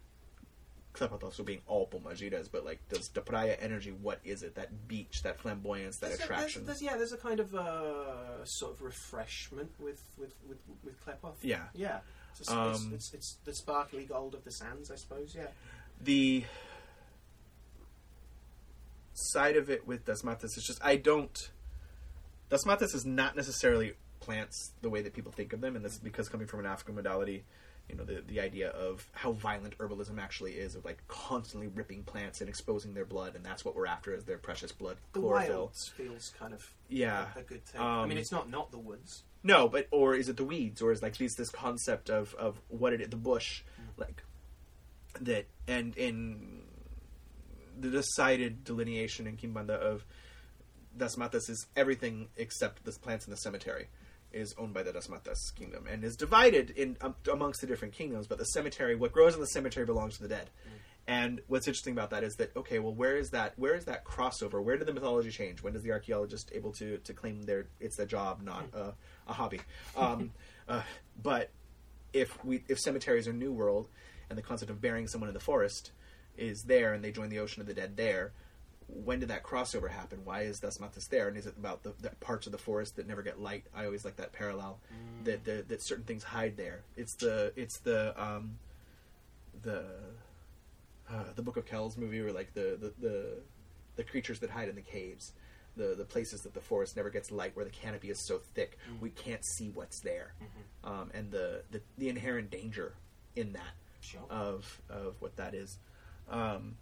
Klepoth 0.95 1.23
also 1.23 1.43
being 1.43 1.61
all 1.67 1.87
Bombajitas, 1.87 2.49
but 2.51 2.65
like 2.65 2.81
does 2.89 3.09
the 3.09 3.21
Praia 3.21 3.57
energy, 3.61 3.91
what 3.93 4.21
is 4.25 4.43
it? 4.43 4.55
That 4.55 4.89
beach, 4.89 5.23
that 5.23 5.39
flamboyance, 5.39 5.99
that 5.99 6.09
There's 6.09 6.21
a- 6.21 6.25
attraction. 6.25 6.65
There's, 6.67 6.81
there's, 6.81 6.91
yeah, 6.91 6.97
there's 6.97 7.13
a 7.13 7.19
kind 7.19 7.41
of 7.41 7.55
uh, 7.55 8.45
sort 8.45 8.73
of 8.75 8.83
refreshment 8.83 9.71
with 9.79 10.03
with 10.17 10.35
with, 10.49 10.59
with 10.85 11.05
Klepoth. 11.05 11.37
Yeah. 11.43 11.65
yeah. 11.75 11.99
It's, 12.41 12.51
Um, 12.51 12.71
it's, 12.71 12.93
it's, 12.95 13.15
it's 13.15 13.37
the 13.45 13.53
sparkly 13.53 14.05
gold 14.05 14.35
of 14.35 14.45
the 14.45 14.53
sands, 14.53 14.91
I 14.91 14.95
suppose. 14.97 15.35
Yeah. 15.37 15.49
The 16.01 16.45
side 19.15 19.57
of 19.57 19.69
it 19.71 19.87
with 19.87 20.05
Desmates 20.05 20.45
is 20.45 20.65
just 20.67 20.83
I 20.85 20.97
don't. 20.97 21.51
Desmates 22.51 22.95
is 22.95 23.05
not 23.05 23.37
necessarily 23.37 23.95
plants 24.21 24.73
the 24.83 24.89
way 24.91 25.03
that 25.03 25.13
people 25.13 25.33
think 25.33 25.53
of 25.53 25.61
them, 25.61 25.77
and 25.77 25.85
this 25.85 25.95
is 25.95 25.99
because 25.99 26.29
coming 26.29 26.47
from 26.47 26.61
an 26.61 26.67
African 26.67 26.95
modality, 26.95 27.45
you 27.89 27.97
know, 27.97 28.05
the 28.05 28.23
the 28.27 28.41
idea 28.41 28.71
of 28.71 29.07
how 29.13 29.33
violent 29.33 29.77
herbalism 29.79 30.19
actually 30.19 30.53
is, 30.53 30.75
of 30.75 30.85
like 30.85 30.99
constantly 31.09 31.67
ripping 31.69 32.05
plants 32.05 32.41
and 32.41 32.49
exposing 32.49 32.95
their 32.95 33.05
blood, 33.05 33.35
and 33.35 33.45
that's 33.45 33.65
what 33.65 33.75
we're 33.75 33.87
after 33.87 34.15
is 34.15 34.25
their 34.25 34.39
precious 34.39 34.73
blood 34.73 34.97
The 35.13 35.21
chlorophyll. 35.21 35.59
wilds 35.59 35.89
feels 35.89 36.33
kind 36.39 36.55
of 36.55 36.73
Yeah. 36.89 37.27
a 37.37 37.43
good 37.43 37.65
thing. 37.65 37.81
I 37.81 38.03
Um, 38.03 38.09
mean, 38.09 38.19
it's 38.19 38.33
not 38.33 38.49
not 38.49 38.71
the 38.71 38.79
woods. 38.79 39.25
No, 39.43 39.69
but 39.69 39.87
or 39.91 40.15
is 40.15 40.29
it 40.29 40.37
the 40.37 40.45
weeds, 40.45 40.81
or 40.83 40.91
is 40.93 41.03
like 41.03 41.17
this 41.17 41.35
this 41.35 41.51
concept 41.51 42.09
of 42.09 42.35
of 42.37 42.61
what 42.69 42.93
it 42.93 43.01
is, 43.01 43.09
the 43.11 43.17
bush, 43.17 43.63
like 43.97 44.23
that, 45.21 45.47
and 45.67 45.97
in 45.97 46.63
the 47.79 47.91
decided 47.91 48.65
delineation 48.65 49.27
in 49.27 49.37
Kimbanda 49.37 49.71
of 49.71 50.05
Das 50.97 51.17
Matas 51.17 51.49
is 51.49 51.67
everything 51.77 52.29
except 52.37 52.85
the 52.85 52.93
plants 52.93 53.27
in 53.27 53.31
the 53.31 53.37
cemetery 53.37 53.89
is 54.33 54.55
owned 54.59 54.75
by 54.75 54.83
the 54.83 54.93
Das 54.93 55.07
Matas 55.07 55.39
kingdom 55.57 55.87
and 55.91 56.05
is 56.05 56.17
divided 56.17 56.71
in 56.71 56.97
um, 57.01 57.15
amongst 57.33 57.61
the 57.61 57.67
different 57.67 57.95
kingdoms. 57.95 58.27
But 58.27 58.39
the 58.39 58.45
cemetery, 58.45 58.95
what 58.95 59.13
grows 59.13 59.35
in 59.35 59.41
the 59.41 59.47
cemetery, 59.47 59.87
belongs 59.87 60.17
to 60.17 60.23
the 60.23 60.29
dead. 60.29 60.51
And 61.07 61.41
what's 61.47 61.67
interesting 61.67 61.95
about 61.95 62.11
that 62.11 62.23
is 62.23 62.35
that 62.35 62.55
okay, 62.55 62.79
well, 62.79 62.93
where 62.93 63.17
is 63.17 63.31
that? 63.31 63.55
Where 63.57 63.75
is 63.75 63.87
that 63.87 64.05
crossover? 64.05 64.63
Where 64.63 64.77
did 64.77 64.87
the 64.87 64.93
mythology 64.93 65.31
change? 65.31 65.63
When 65.63 65.73
does 65.73 65.83
the 65.83 65.93
archaeologist 65.93 66.51
able 66.55 66.73
to 66.73 66.99
to 66.99 67.13
claim 67.15 67.43
their 67.45 67.67
it's 67.81 67.97
their 67.97 68.07
job, 68.07 68.43
not 68.43 68.67
a, 68.75 68.93
a 69.27 69.33
hobby? 69.33 69.61
Um, 69.97 70.33
uh, 70.69 70.83
but 71.23 71.49
if 72.13 72.45
we 72.45 72.63
if 72.69 72.79
cemeteries 72.79 73.27
are 73.27 73.33
new 73.33 73.53
world, 73.53 73.89
and 74.29 74.39
the 74.39 74.43
concept 74.43 74.71
of 74.71 74.81
burying 74.81 75.07
someone 75.09 75.29
in 75.29 75.35
the 75.35 75.41
forest 75.41 75.91
is 76.37 76.65
there, 76.65 76.93
and 76.93 77.03
they 77.03 77.11
join 77.11 77.29
the 77.29 77.39
ocean 77.39 77.61
of 77.61 77.67
the 77.67 77.75
dead 77.75 77.97
there, 77.97 78.33
when 78.89 79.21
did 79.21 79.29
that 79.29 79.43
crossover 79.43 79.91
happen? 79.91 80.21
Why 80.25 80.43
is 80.43 80.61
Desmatis 80.61 81.09
there? 81.09 81.29
And 81.29 81.37
is 81.37 81.47
it 81.47 81.55
about 81.59 81.83
the, 81.83 81.93
the 82.01 82.11
parts 82.21 82.47
of 82.47 82.53
the 82.53 82.59
forest 82.59 82.97
that 82.97 83.07
never 83.07 83.23
get 83.23 83.41
light? 83.41 83.65
I 83.75 83.85
always 83.85 84.05
like 84.05 84.17
that 84.17 84.33
parallel 84.33 84.79
that, 85.25 85.45
that 85.45 85.69
that 85.69 85.83
certain 85.83 86.05
things 86.05 86.25
hide 86.25 86.57
there. 86.57 86.81
It's 86.97 87.15
the 87.15 87.53
it's 87.55 87.79
the 87.81 88.21
um, 88.23 88.59
the 89.63 89.85
uh, 91.11 91.25
the 91.35 91.43
Book 91.43 91.57
of 91.57 91.67
Kells 91.67 91.97
movie, 91.97 92.21
or 92.21 92.33
like 92.33 92.55
the, 92.55 92.79
the 92.81 92.93
the 92.99 93.27
the 93.97 94.05
creatures 94.05 94.39
that 94.41 94.51
hide 94.51 94.69
in 94.69 94.75
the 94.75 94.81
caves, 94.81 95.33
the 95.77 95.95
the 95.97 96.05
places 96.05 96.43
that 96.43 96.55
the 96.55 96.61
forest 96.61 96.97
never 96.97 97.11
gets 97.11 97.31
light, 97.31 97.55
where 97.57 97.65
the 97.65 97.71
canopy 97.71 98.09
is 98.09 98.27
so 98.27 98.39
thick 98.55 98.79
we 99.01 99.11
can't 99.11 99.45
see 99.45 99.69
what's 99.69 100.01
there, 100.01 100.33
um, 100.85 101.11
and 101.13 101.31
the, 101.31 101.63
the 101.73 101.83
the 101.99 102.09
inherent 102.09 102.51
danger 102.51 102.95
in 103.37 103.53
that 103.53 103.75
Sure. 104.01 104.21
of 104.31 104.81
of 104.89 105.17
what 105.21 105.37
that 105.37 105.55
is. 105.55 105.79
Um, 106.31 106.77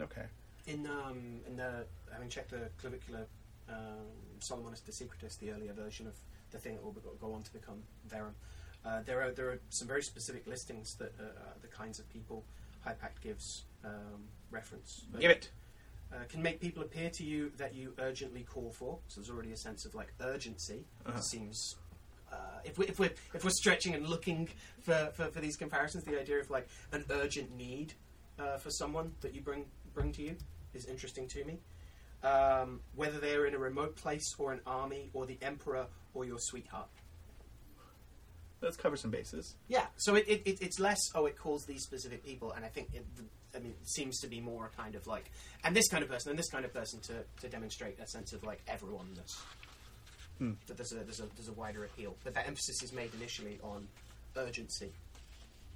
okay. 0.00 0.26
In 0.66 0.86
um, 0.86 1.40
in 1.46 1.56
the 1.56 1.86
having 2.12 2.28
checked 2.28 2.50
the 2.50 2.68
clavicular 2.80 3.26
um, 3.68 4.06
Salomonis 4.40 4.84
de 4.84 4.92
Secretis, 4.92 5.38
the 5.38 5.50
earlier 5.50 5.72
version 5.72 6.06
of 6.06 6.14
the 6.50 6.58
thing 6.58 6.74
that 6.74 6.84
will 6.84 6.92
be- 6.92 7.00
go 7.20 7.32
on 7.32 7.42
to 7.42 7.52
become 7.52 7.82
Verum, 8.06 8.34
uh, 8.84 9.02
there 9.04 9.22
are 9.22 9.30
there 9.30 9.50
are 9.50 9.60
some 9.70 9.88
very 9.88 10.02
specific 10.02 10.46
listings 10.46 10.94
that 10.94 11.12
uh, 11.20 11.24
the 11.60 11.68
kinds 11.68 11.98
of 11.98 12.08
people 12.10 12.44
Hypact 12.84 13.20
gives 13.22 13.64
um, 13.84 14.28
reference. 14.50 15.04
Give 15.18 15.30
it. 15.30 15.50
Uh, 16.10 16.24
can 16.28 16.42
make 16.42 16.58
people 16.58 16.82
appear 16.82 17.10
to 17.10 17.22
you 17.22 17.52
that 17.58 17.74
you 17.74 17.92
urgently 17.98 18.42
call 18.42 18.70
for. 18.70 18.98
So 19.08 19.20
there's 19.20 19.30
already 19.30 19.52
a 19.52 19.56
sense 19.56 19.84
of 19.84 19.94
like 19.94 20.14
urgency. 20.20 20.86
Uh-huh. 21.04 21.18
It 21.18 21.24
seems. 21.24 21.76
Uh, 22.32 22.36
if, 22.64 22.78
we, 22.78 22.86
if 22.86 22.98
we're 22.98 23.10
if 23.34 23.44
we're 23.44 23.50
stretching 23.50 23.94
and 23.94 24.06
looking 24.06 24.48
for, 24.82 25.10
for, 25.14 25.26
for 25.26 25.40
these 25.40 25.56
comparisons, 25.56 26.04
the 26.04 26.20
idea 26.20 26.38
of 26.38 26.50
like 26.50 26.68
an 26.92 27.04
urgent 27.10 27.56
need 27.56 27.94
uh, 28.38 28.56
for 28.58 28.70
someone 28.70 29.12
that 29.20 29.34
you 29.34 29.40
bring 29.40 29.64
bring 29.94 30.12
to 30.12 30.22
you 30.22 30.36
is 30.74 30.84
interesting 30.86 31.26
to 31.28 31.44
me. 31.44 31.58
Um, 32.22 32.80
whether 32.96 33.18
they're 33.18 33.46
in 33.46 33.54
a 33.54 33.58
remote 33.58 33.94
place 33.96 34.34
or 34.38 34.52
an 34.52 34.60
army 34.66 35.10
or 35.12 35.24
the 35.24 35.38
emperor 35.40 35.86
or 36.14 36.24
your 36.24 36.38
sweetheart. 36.40 36.88
Let's 38.60 38.76
cover 38.76 38.96
some 38.96 39.12
bases. 39.12 39.54
Yeah, 39.68 39.86
so 39.96 40.16
it, 40.16 40.24
it, 40.26 40.42
it, 40.44 40.60
it's 40.60 40.80
less, 40.80 40.98
oh, 41.14 41.26
it 41.26 41.38
calls 41.38 41.64
these 41.64 41.84
specific 41.84 42.24
people, 42.24 42.50
and 42.50 42.64
I 42.64 42.68
think 42.68 42.88
it, 42.92 43.06
I 43.54 43.60
mean, 43.60 43.74
it 43.80 43.88
seems 43.88 44.18
to 44.18 44.26
be 44.26 44.40
more 44.40 44.66
a 44.66 44.76
kind 44.76 44.96
of 44.96 45.06
like, 45.06 45.30
and 45.62 45.76
this 45.76 45.88
kind 45.88 46.02
of 46.02 46.10
person, 46.10 46.30
and 46.30 46.38
this 46.38 46.50
kind 46.50 46.64
of 46.64 46.74
person 46.74 46.98
to, 47.02 47.24
to 47.40 47.48
demonstrate 47.48 48.00
a 48.00 48.06
sense 48.08 48.32
of 48.32 48.42
like 48.42 48.64
everyoneness. 48.66 49.40
Hmm. 50.38 50.52
That 50.66 50.76
there's 50.76 50.92
a, 50.92 50.96
there's, 50.96 51.20
a, 51.20 51.26
there's 51.36 51.48
a 51.48 51.52
wider 51.52 51.84
appeal. 51.84 52.16
But 52.24 52.34
that 52.34 52.46
emphasis 52.46 52.82
is 52.82 52.92
made 52.92 53.12
initially 53.14 53.58
on 53.62 53.88
urgency. 54.36 54.92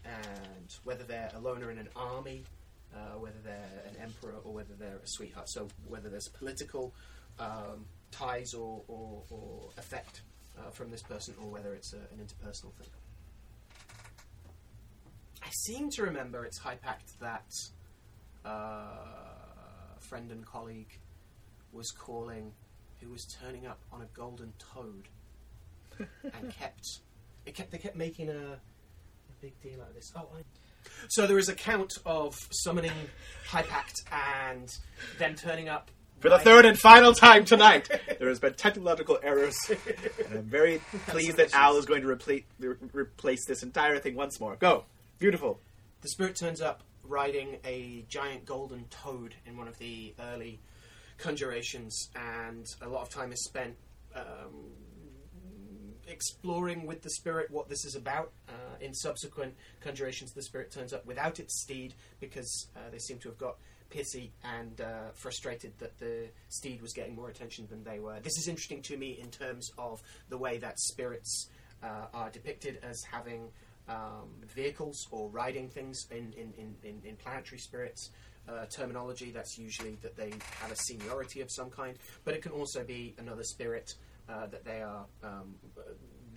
And 0.05 0.77
whether 0.85 1.05
they're 1.05 1.31
a 1.35 1.41
loner 1.41 1.71
in 1.71 1.79
an 1.79 1.89
army, 1.97 2.45
uh, 2.95 3.19
whether 3.19 3.39
they're 3.45 3.83
an 3.89 3.97
emperor, 4.03 4.35
or 4.45 4.53
whether 4.53 4.75
they're 4.79 4.97
a 4.97 5.07
sweetheart. 5.07 5.49
So 5.49 5.69
whether 5.89 6.09
there's 6.09 6.29
political 6.29 6.93
um, 7.39 7.87
ties 8.11 8.55
or, 8.55 8.83
or, 8.89 9.23
or 9.31 9.71
effect 9.79 10.23
uh, 10.59 10.71
from 10.71 10.91
this 10.91 11.03
person, 11.03 11.35
or 11.43 11.49
whether 11.51 11.75
it's 11.75 11.93
a, 11.93 11.97
an 11.97 12.19
interpersonal 12.21 12.73
thing. 12.75 12.89
I 15.43 15.51
seem 15.51 15.91
to 15.91 16.03
remember 16.03 16.45
it's 16.45 16.59
high 16.59 16.77
pact 16.77 17.19
that 17.21 17.51
uh, 18.45 19.99
friend 20.01 20.31
and 20.31 20.45
colleague 20.45 20.99
was 21.73 21.91
calling, 21.91 22.53
who 23.03 23.11
was 23.11 23.27
turning 23.41 23.66
up 23.66 23.81
on 23.93 24.03
a 24.03 24.07
golden 24.15 24.53
toad, 24.59 25.09
and 25.99 26.51
kept 26.51 27.01
it 27.47 27.55
kept 27.55 27.70
they 27.70 27.79
kept 27.79 27.97
making 27.97 28.29
a, 28.29 28.33
a 28.33 28.59
big 29.41 29.61
deal 29.62 29.81
out 29.81 29.89
of 29.89 29.95
this. 29.95 30.12
Oh, 30.16 30.29
I. 30.37 30.43
So 31.09 31.27
there 31.27 31.39
is 31.39 31.49
a 31.49 31.55
count 31.55 31.93
of 32.05 32.35
summoning 32.51 32.93
high 33.47 33.62
pact 33.62 34.03
and 34.11 34.69
then 35.19 35.37
turning 35.37 35.69
up 35.69 35.91
For 36.20 36.29
the 36.29 36.39
third 36.39 36.65
and 36.65 36.79
final 36.79 37.12
time 37.12 37.45
tonight, 37.45 37.89
there 38.19 38.29
has 38.29 38.41
been 38.41 38.55
technological 38.55 39.19
errors, 39.23 39.57
and 39.69 40.39
I'm 40.39 40.45
very 40.45 40.79
pleased 41.07 41.37
that 41.37 41.55
Al 41.55 41.77
is 41.77 41.87
going 41.87 42.03
to 42.03 42.09
replace 42.09 42.45
re- 42.59 42.77
replace 42.93 43.47
this 43.47 43.62
entire 43.62 43.99
thing 43.99 44.16
once 44.16 44.41
more. 44.41 44.57
Go, 44.57 44.85
beautiful. 45.19 45.61
The 46.01 46.09
spirit 46.09 46.37
turns 46.37 46.61
up 46.61 46.83
riding 47.05 47.59
a 47.65 48.05
giant 48.09 48.45
golden 48.45 48.85
toad 48.91 49.35
in 49.47 49.57
one 49.57 49.69
of 49.69 49.79
the 49.79 50.15
early 50.33 50.61
conjurations, 51.19 52.11
and 52.17 52.67
a 52.81 52.89
lot 52.89 53.03
of 53.03 53.11
time 53.11 53.33
is 53.33 53.45
spent 53.45 53.77
um, 54.15 54.73
exploring 56.07 56.87
with 56.87 57.03
the 57.03 57.11
spirit 57.11 57.51
what 57.51 57.69
this 57.69 57.85
is 57.85 57.95
about. 57.95 58.33
Uh, 58.49 58.53
in 58.81 58.95
subsequent 58.95 59.55
conjurations, 59.81 60.33
the 60.33 60.43
spirit 60.43 60.71
turns 60.71 60.93
up 60.93 61.07
without 61.07 61.41
its 61.41 61.63
steed 61.63 61.95
because 62.21 62.69
uh, 62.77 62.81
they 62.91 62.99
seem 62.99 63.19
to 63.19 63.29
have 63.29 63.39
got 63.39 63.57
pissy 63.91 64.31
and 64.43 64.81
uh, 64.81 65.11
frustrated 65.15 65.73
that 65.79 65.99
the 65.99 66.29
steed 66.49 66.81
was 66.81 66.93
getting 66.93 67.15
more 67.15 67.29
attention 67.29 67.67
than 67.69 67.85
they 67.85 67.99
were. 67.99 68.19
This 68.21 68.39
is 68.39 68.49
interesting 68.49 68.83
to 68.83 68.97
me 68.97 69.19
in 69.21 69.31
terms 69.31 69.71
of 69.79 70.03
the 70.29 70.39
way 70.39 70.59
that 70.59 70.79
spirits 70.81 71.49
uh, 71.83 72.07
are 72.15 72.31
depicted 72.31 72.79
as 72.83 73.03
having 73.11 73.49
um, 73.89 74.31
vehicles 74.55 75.07
or 75.11 75.29
riding 75.29 75.69
things 75.69 76.07
in, 76.11 76.33
in, 76.33 76.53
in, 76.57 76.75
in, 76.83 77.03
in 77.05 77.17
planetary 77.17 77.59
spirits. 77.59 78.11
Uh, 78.48 78.66
terminology 78.66 79.31
that's 79.31 79.56
usually 79.56 79.97
that 80.02 80.16
they 80.16 80.32
have 80.60 80.73
a 80.73 80.77
seniority 80.77 81.40
of 81.40 81.48
some 81.48 81.70
kind, 81.70 81.97
but 82.24 82.35
it 82.35 82.43
can 82.43 82.51
also 82.51 82.82
be 82.82 83.14
another 83.19 83.44
spirit 83.44 83.94
uh, 84.28 84.47
that 84.47 84.64
they 84.64 84.82
are 84.82 85.06
um, 85.23 85.55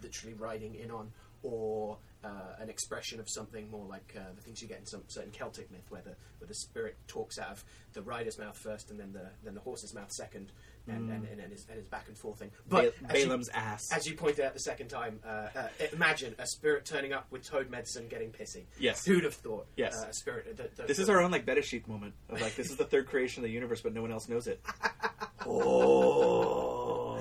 literally 0.04 0.36
riding 0.36 0.76
in 0.76 0.92
on, 0.92 1.12
or 1.42 1.98
uh, 2.24 2.56
an 2.60 2.70
expression 2.70 3.20
of 3.20 3.28
something 3.30 3.70
more 3.70 3.86
like 3.86 4.16
uh, 4.16 4.22
the 4.36 4.42
things 4.42 4.62
you 4.62 4.68
get 4.68 4.80
in 4.80 4.86
some 4.86 5.04
certain 5.08 5.32
Celtic 5.32 5.72
myth, 5.72 5.86
where 5.90 6.02
the 6.02 6.16
where 6.40 6.48
the 6.48 6.56
spirit 6.56 6.96
talks 7.08 7.40
out 7.40 7.52
of 7.52 7.64
the 7.94 8.02
rider's 8.02 8.38
mouth 8.38 8.58
first, 8.58 8.92
and 8.92 9.00
then 9.00 9.12
the 9.12 9.30
then 9.44 9.56
the 9.56 9.62
horse's 9.62 9.94
mouth 9.94 10.12
second, 10.12 10.52
and 10.88 11.10
and, 11.10 11.28
and, 11.28 11.40
and, 11.40 11.54
is, 11.54 11.66
and 11.70 11.80
is 11.80 11.88
back 11.88 12.06
and 12.08 12.18
forth 12.18 12.40
thing. 12.40 12.52
But 12.68 13.00
Ba- 13.02 13.12
as 13.12 13.20
you- 13.20 13.26
Balaam's 13.26 13.50
ass. 13.50 13.92
as 13.92 14.08
you 14.08 14.16
pointed 14.16 14.46
out 14.46 14.54
the 14.54 14.60
second 14.60 14.88
time, 14.90 15.20
uh, 15.26 15.48
uh, 15.56 15.68
imagine 15.94 16.36
a 16.38 16.48
spirit 16.48 16.86
turning 16.86 17.14
up 17.14 17.28
with 17.32 17.44
toad 17.48 17.70
medicine 17.70 18.08
getting 18.08 18.32
pissy. 18.32 18.64
Yes. 18.80 19.06
Who'd 19.06 19.24
have 19.24 19.34
thought? 19.34 19.68
Yes. 19.76 19.96
Uh, 19.96 20.08
a 20.10 20.14
spirit. 20.14 20.58
The, 20.58 20.70
the, 20.76 20.88
This 20.88 21.00
is 21.00 21.10
our 21.10 21.22
own 21.22 21.32
like 21.32 21.46
Betashik 21.46 21.88
moment 21.88 22.14
of 22.30 22.42
like 22.42 22.56
this 22.56 22.70
is 22.70 22.78
the 22.78 22.86
third 22.86 23.08
creation 23.08 23.44
of 23.44 23.48
the 23.50 23.54
universe, 23.54 23.82
but 23.82 23.94
no 23.94 24.02
one 24.02 24.12
else 24.12 24.30
knows 24.30 24.48
it. 24.48 24.62
oh, 25.46 27.20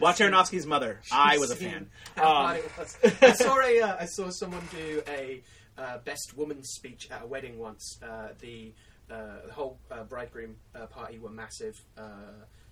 watch 0.00 0.18
Aronofsky's 0.18 0.66
Mother. 0.66 1.00
I 1.12 1.38
was 1.38 1.50
a 1.50 1.56
fan. 1.56 1.88
Um, 2.16 2.58
was. 2.78 2.96
I 3.22 3.32
saw 3.32 3.60
a. 3.60 3.80
Uh, 3.80 3.96
I 4.00 4.06
saw 4.06 4.30
someone 4.30 4.62
do 4.70 5.02
a 5.08 5.42
uh, 5.78 5.98
best 5.98 6.36
woman 6.36 6.62
speech 6.62 7.08
at 7.10 7.22
a 7.22 7.26
wedding 7.26 7.58
once. 7.58 7.98
Uh, 8.02 8.28
the 8.40 8.72
uh, 9.10 9.46
the 9.46 9.52
whole 9.52 9.78
uh, 9.90 10.04
bridegroom 10.04 10.56
uh, 10.74 10.86
party 10.86 11.18
were 11.18 11.30
massive. 11.30 11.80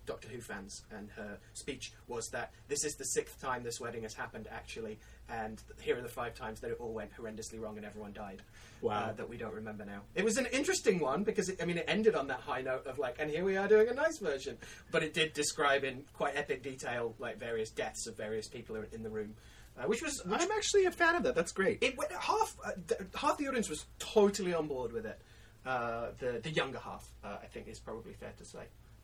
Doctor 0.08 0.26
Who 0.28 0.40
fans, 0.40 0.82
and 0.90 1.08
her 1.16 1.38
speech 1.54 1.92
was 2.08 2.28
that 2.32 2.50
this 2.66 2.84
is 2.84 2.94
the 2.96 3.04
sixth 3.04 3.40
time 3.40 3.62
this 3.62 3.78
wedding 3.80 4.02
has 4.02 4.14
happened, 4.14 4.48
actually, 4.50 4.98
and 5.28 5.62
here 5.80 5.96
are 5.96 6.00
the 6.02 6.08
five 6.08 6.34
times 6.34 6.58
that 6.60 6.70
it 6.70 6.78
all 6.80 6.92
went 6.92 7.10
horrendously 7.16 7.60
wrong 7.60 7.76
and 7.76 7.86
everyone 7.86 8.12
died. 8.12 8.42
Wow. 8.80 9.06
uh, 9.08 9.12
that 9.14 9.28
we 9.28 9.36
don't 9.36 9.54
remember 9.54 9.84
now. 9.84 10.02
It 10.14 10.24
was 10.24 10.36
an 10.38 10.46
interesting 10.52 11.00
one 11.00 11.24
because 11.24 11.48
it, 11.48 11.60
I 11.60 11.64
mean 11.64 11.78
it 11.78 11.84
ended 11.88 12.14
on 12.14 12.28
that 12.28 12.38
high 12.38 12.60
note 12.62 12.86
of 12.86 12.96
like, 13.00 13.16
and 13.18 13.28
here 13.28 13.44
we 13.44 13.56
are 13.56 13.66
doing 13.66 13.88
a 13.88 13.92
nice 13.92 14.18
version, 14.18 14.56
but 14.92 15.02
it 15.02 15.12
did 15.14 15.32
describe 15.32 15.82
in 15.82 16.04
quite 16.16 16.36
epic 16.36 16.62
detail 16.62 17.12
like 17.18 17.38
various 17.38 17.70
deaths 17.70 18.06
of 18.06 18.16
various 18.16 18.46
people 18.46 18.76
in- 18.76 18.86
in 18.92 19.02
the 19.02 19.10
room, 19.10 19.34
uh, 19.76 19.82
which 19.88 20.00
was 20.00 20.22
which 20.24 20.40
I'm 20.40 20.52
actually 20.52 20.84
a 20.84 20.92
fan 20.92 21.16
of 21.16 21.24
that. 21.24 21.34
That's 21.34 21.50
great. 21.50 21.82
it 21.82 21.98
went 21.98 22.12
half 22.12 22.54
uh, 22.64 22.70
th- 22.86 23.00
half 23.16 23.36
the 23.36 23.48
audience 23.48 23.68
was 23.68 23.84
totally 23.98 24.54
on 24.54 24.68
board 24.68 24.92
with 24.92 25.06
it. 25.06 25.20
Uh, 25.66 26.10
the 26.20 26.38
the 26.40 26.50
younger 26.50 26.78
half, 26.78 27.04
uh, 27.24 27.36
I 27.42 27.46
think, 27.46 27.66
is 27.66 27.80
probably 27.80 28.12
fair 28.12 28.32
to 28.38 28.44
say, 28.44 28.60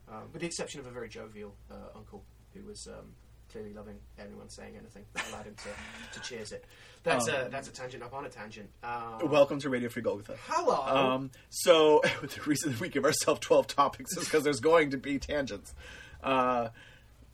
um, 0.09 0.25
with 0.33 0.41
the 0.41 0.47
exception 0.47 0.81
of 0.81 0.87
a 0.87 0.91
very 0.91 1.09
jovial 1.09 1.55
uh, 1.71 1.75
uncle 1.97 2.25
who 2.55 2.65
was 2.65 2.87
um, 2.89 3.07
clearly 3.51 3.73
loving 3.73 3.97
anyone 4.19 4.49
saying 4.49 4.75
anything 4.79 5.05
that 5.15 5.29
allowed 5.31 5.47
him 5.47 5.55
to, 5.57 6.19
to 6.21 6.29
cheers 6.29 6.53
it. 6.53 6.65
That's 7.03 7.29
a 7.29 7.47
Um, 7.47 7.51
that's 7.51 7.69
a 7.69 7.73
tangent 7.73 8.03
up 8.03 8.15
on 8.15 8.25
a 8.25 8.29
tangent. 8.29 8.71
Um, 8.83 9.31
Welcome 9.31 9.61
to 9.61 9.69
Radio 9.71 9.89
Free 9.89 10.03
Golgotha. 10.03 10.37
hello. 10.49 10.81
Um, 11.15 11.31
so 11.51 12.01
the 12.23 12.41
reason 12.47 12.75
we 12.81 12.89
give 12.89 13.05
ourselves 13.05 13.41
twelve 13.41 13.67
topics 13.67 14.17
is 14.17 14.25
because 14.25 14.45
there's 14.45 14.61
going 14.61 14.91
to 14.91 14.97
be 14.97 15.19
tangents. 15.19 15.75
Uh, 16.23 16.69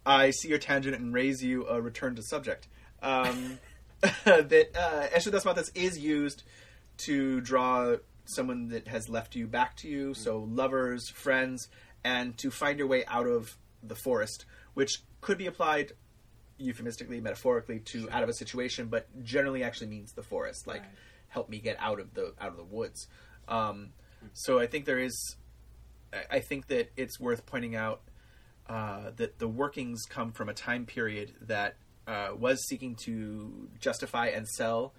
I 0.04 0.30
see 0.30 0.48
your 0.48 0.58
tangent 0.58 0.96
and 0.96 1.12
raise 1.14 1.42
you 1.42 1.66
a 1.68 1.80
return 1.80 2.16
to 2.16 2.22
subject. 2.22 2.66
Um, 3.02 3.58
that 4.00 4.70
uh, 4.74 5.16
Eshe 5.16 5.30
Desmatas 5.30 5.70
is 5.74 5.98
used 5.98 6.42
to 6.98 7.40
draw 7.40 7.96
someone 8.24 8.68
that 8.68 8.88
has 8.88 9.08
left 9.08 9.34
you 9.34 9.46
back 9.46 9.76
to 9.76 9.88
you, 9.88 10.14
so 10.14 10.38
lovers, 10.48 11.08
friends, 11.10 11.68
and 12.04 12.36
to 12.38 12.50
find 12.50 12.78
your 12.78 12.88
way 12.88 13.04
out 13.06 13.26
of 13.26 13.56
the 13.82 13.94
forest, 13.94 14.44
which 14.74 15.02
could 15.20 15.38
be 15.38 15.46
applied 15.46 15.92
euphemistically, 16.58 17.20
metaphorically 17.20 17.80
to 17.80 18.08
out 18.10 18.22
of 18.22 18.28
a 18.28 18.34
situation, 18.34 18.88
but 18.88 19.06
generally 19.22 19.62
actually 19.62 19.86
means 19.88 20.12
the 20.12 20.22
forest. 20.22 20.66
Like, 20.66 20.82
Right. 20.82 20.90
help 21.28 21.48
me 21.48 21.58
get 21.58 21.76
out 21.78 22.00
of 22.00 22.12
the 22.14 22.34
out 22.40 22.48
of 22.48 22.56
the 22.56 22.64
woods. 22.64 23.06
Um, 23.48 23.92
so 24.34 24.58
I 24.58 24.66
think 24.66 24.84
there 24.84 24.98
is, 24.98 25.36
I- 26.12 26.26
I 26.36 26.40
think 26.40 26.66
that 26.68 26.90
it's 26.96 27.18
worth 27.18 27.46
pointing 27.46 27.74
out 27.76 28.02
uh, 28.66 29.10
that 29.16 29.38
the 29.40 29.48
workings 29.48 30.04
come 30.08 30.30
from 30.30 30.48
a 30.48 30.54
time 30.54 30.86
period 30.86 31.34
that 31.40 31.76
uh, 32.06 32.30
was 32.38 32.64
seeking 32.68 32.94
to 33.04 33.68
justify 33.80 34.26
and 34.28 34.46
sell 34.48 34.94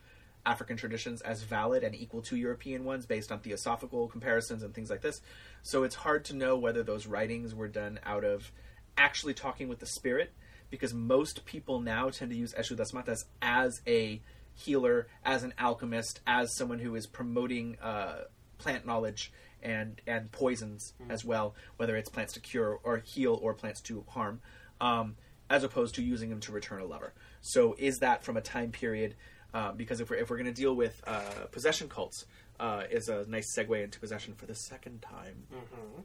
African 0.45 0.77
traditions 0.77 1.22
as 1.22 1.43
valid 1.43 1.84
and 1.84 1.93
equal 1.95 2.22
to 2.23 2.35
European 2.35 2.84
ones 2.84 3.05
based 3.05 3.31
on 3.31 3.39
theosophical 3.39 4.07
comparisons 4.07 4.63
and 4.63 4.73
things 4.73 4.89
like 4.89 5.01
this. 5.01 5.22
So 5.61 5.84
it's 5.84 5.95
hard 5.95 6.26
to 6.26 6.35
know 6.35 6.57
whether 6.57 6.84
those 6.84 7.05
writings 7.05 7.53
were 7.53 7.68
done 7.68 7.99
out 8.05 8.23
of 8.23 8.51
actually 8.97 9.34
talking 9.34 9.68
with 9.68 9.80
the 9.80 9.85
spirit, 9.85 10.34
because 10.69 10.93
most 10.93 11.45
people 11.45 11.80
now 11.80 12.09
tend 12.09 12.31
to 12.31 12.38
use 12.38 12.53
Eshu 12.53 12.76
Dasmatas 12.76 13.26
as 13.41 13.81
a 13.88 14.22
healer, 14.53 15.07
as 15.23 15.43
an 15.43 15.53
alchemist, 15.57 16.19
as 16.26 16.55
someone 16.55 16.80
who 16.80 16.95
is 16.95 17.07
promoting 17.07 17.77
uh, 17.81 18.23
plant 18.57 18.85
knowledge 18.85 19.31
and 19.63 20.01
and 20.07 20.31
poisons 20.31 20.93
as 21.09 21.23
well, 21.23 21.55
whether 21.77 21.95
it's 21.95 22.09
plants 22.09 22.34
to 22.34 22.39
cure 22.39 22.80
or 22.84 22.97
heal 22.97 23.39
or 23.41 23.53
plants 23.53 23.80
to 23.81 24.03
harm, 24.07 24.41
um, 24.80 25.15
as 25.49 25.63
opposed 25.63 25.95
to 25.95 26.01
using 26.01 26.30
them 26.30 26.39
to 26.39 26.51
return 26.51 26.81
a 26.81 26.85
lover. 26.85 27.13
So 27.41 27.76
is 27.77 27.99
that 27.99 28.23
from 28.23 28.38
a 28.38 28.41
time 28.41 28.72
period? 28.72 29.15
Uh, 29.53 29.71
because 29.73 29.99
if 29.99 30.09
we're 30.09 30.15
if 30.17 30.29
we're 30.29 30.37
going 30.37 30.53
to 30.53 30.61
deal 30.61 30.73
with 30.75 31.01
uh, 31.05 31.19
possession 31.51 31.89
cults, 31.89 32.25
uh, 32.59 32.83
is 32.89 33.09
a 33.09 33.25
nice 33.27 33.53
segue 33.57 33.83
into 33.83 33.99
possession 33.99 34.33
for 34.33 34.45
the 34.45 34.55
second 34.55 35.01
time. 35.01 35.43
Mhm. 35.53 36.03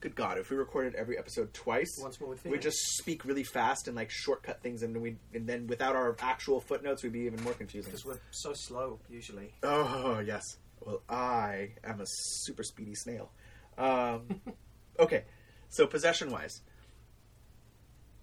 Good 0.00 0.14
God, 0.16 0.38
if 0.38 0.48
we 0.50 0.56
recorded 0.56 0.94
every 0.94 1.18
episode 1.18 1.52
twice, 1.52 1.98
Once 2.00 2.18
more 2.20 2.30
with 2.30 2.42
we 2.46 2.58
just 2.58 2.78
speak 2.96 3.24
really 3.26 3.44
fast 3.44 3.86
and 3.86 3.94
like 3.94 4.10
shortcut 4.10 4.62
things, 4.62 4.82
and 4.82 4.96
we 5.00 5.16
and 5.34 5.46
then 5.46 5.66
without 5.66 5.94
our 5.94 6.16
actual 6.20 6.60
footnotes, 6.60 7.02
we'd 7.02 7.12
be 7.12 7.20
even 7.20 7.42
more 7.44 7.52
confusing. 7.52 7.90
because 7.90 8.04
we're 8.06 8.18
so 8.30 8.52
slow 8.54 8.98
usually. 9.10 9.52
Oh 9.62 10.20
yes. 10.20 10.42
Well, 10.80 11.02
I 11.10 11.72
am 11.84 12.00
a 12.00 12.06
super 12.06 12.62
speedy 12.62 12.94
snail. 12.94 13.30
Um, 13.76 14.40
okay, 14.98 15.24
so 15.68 15.86
possession 15.86 16.30
wise, 16.30 16.62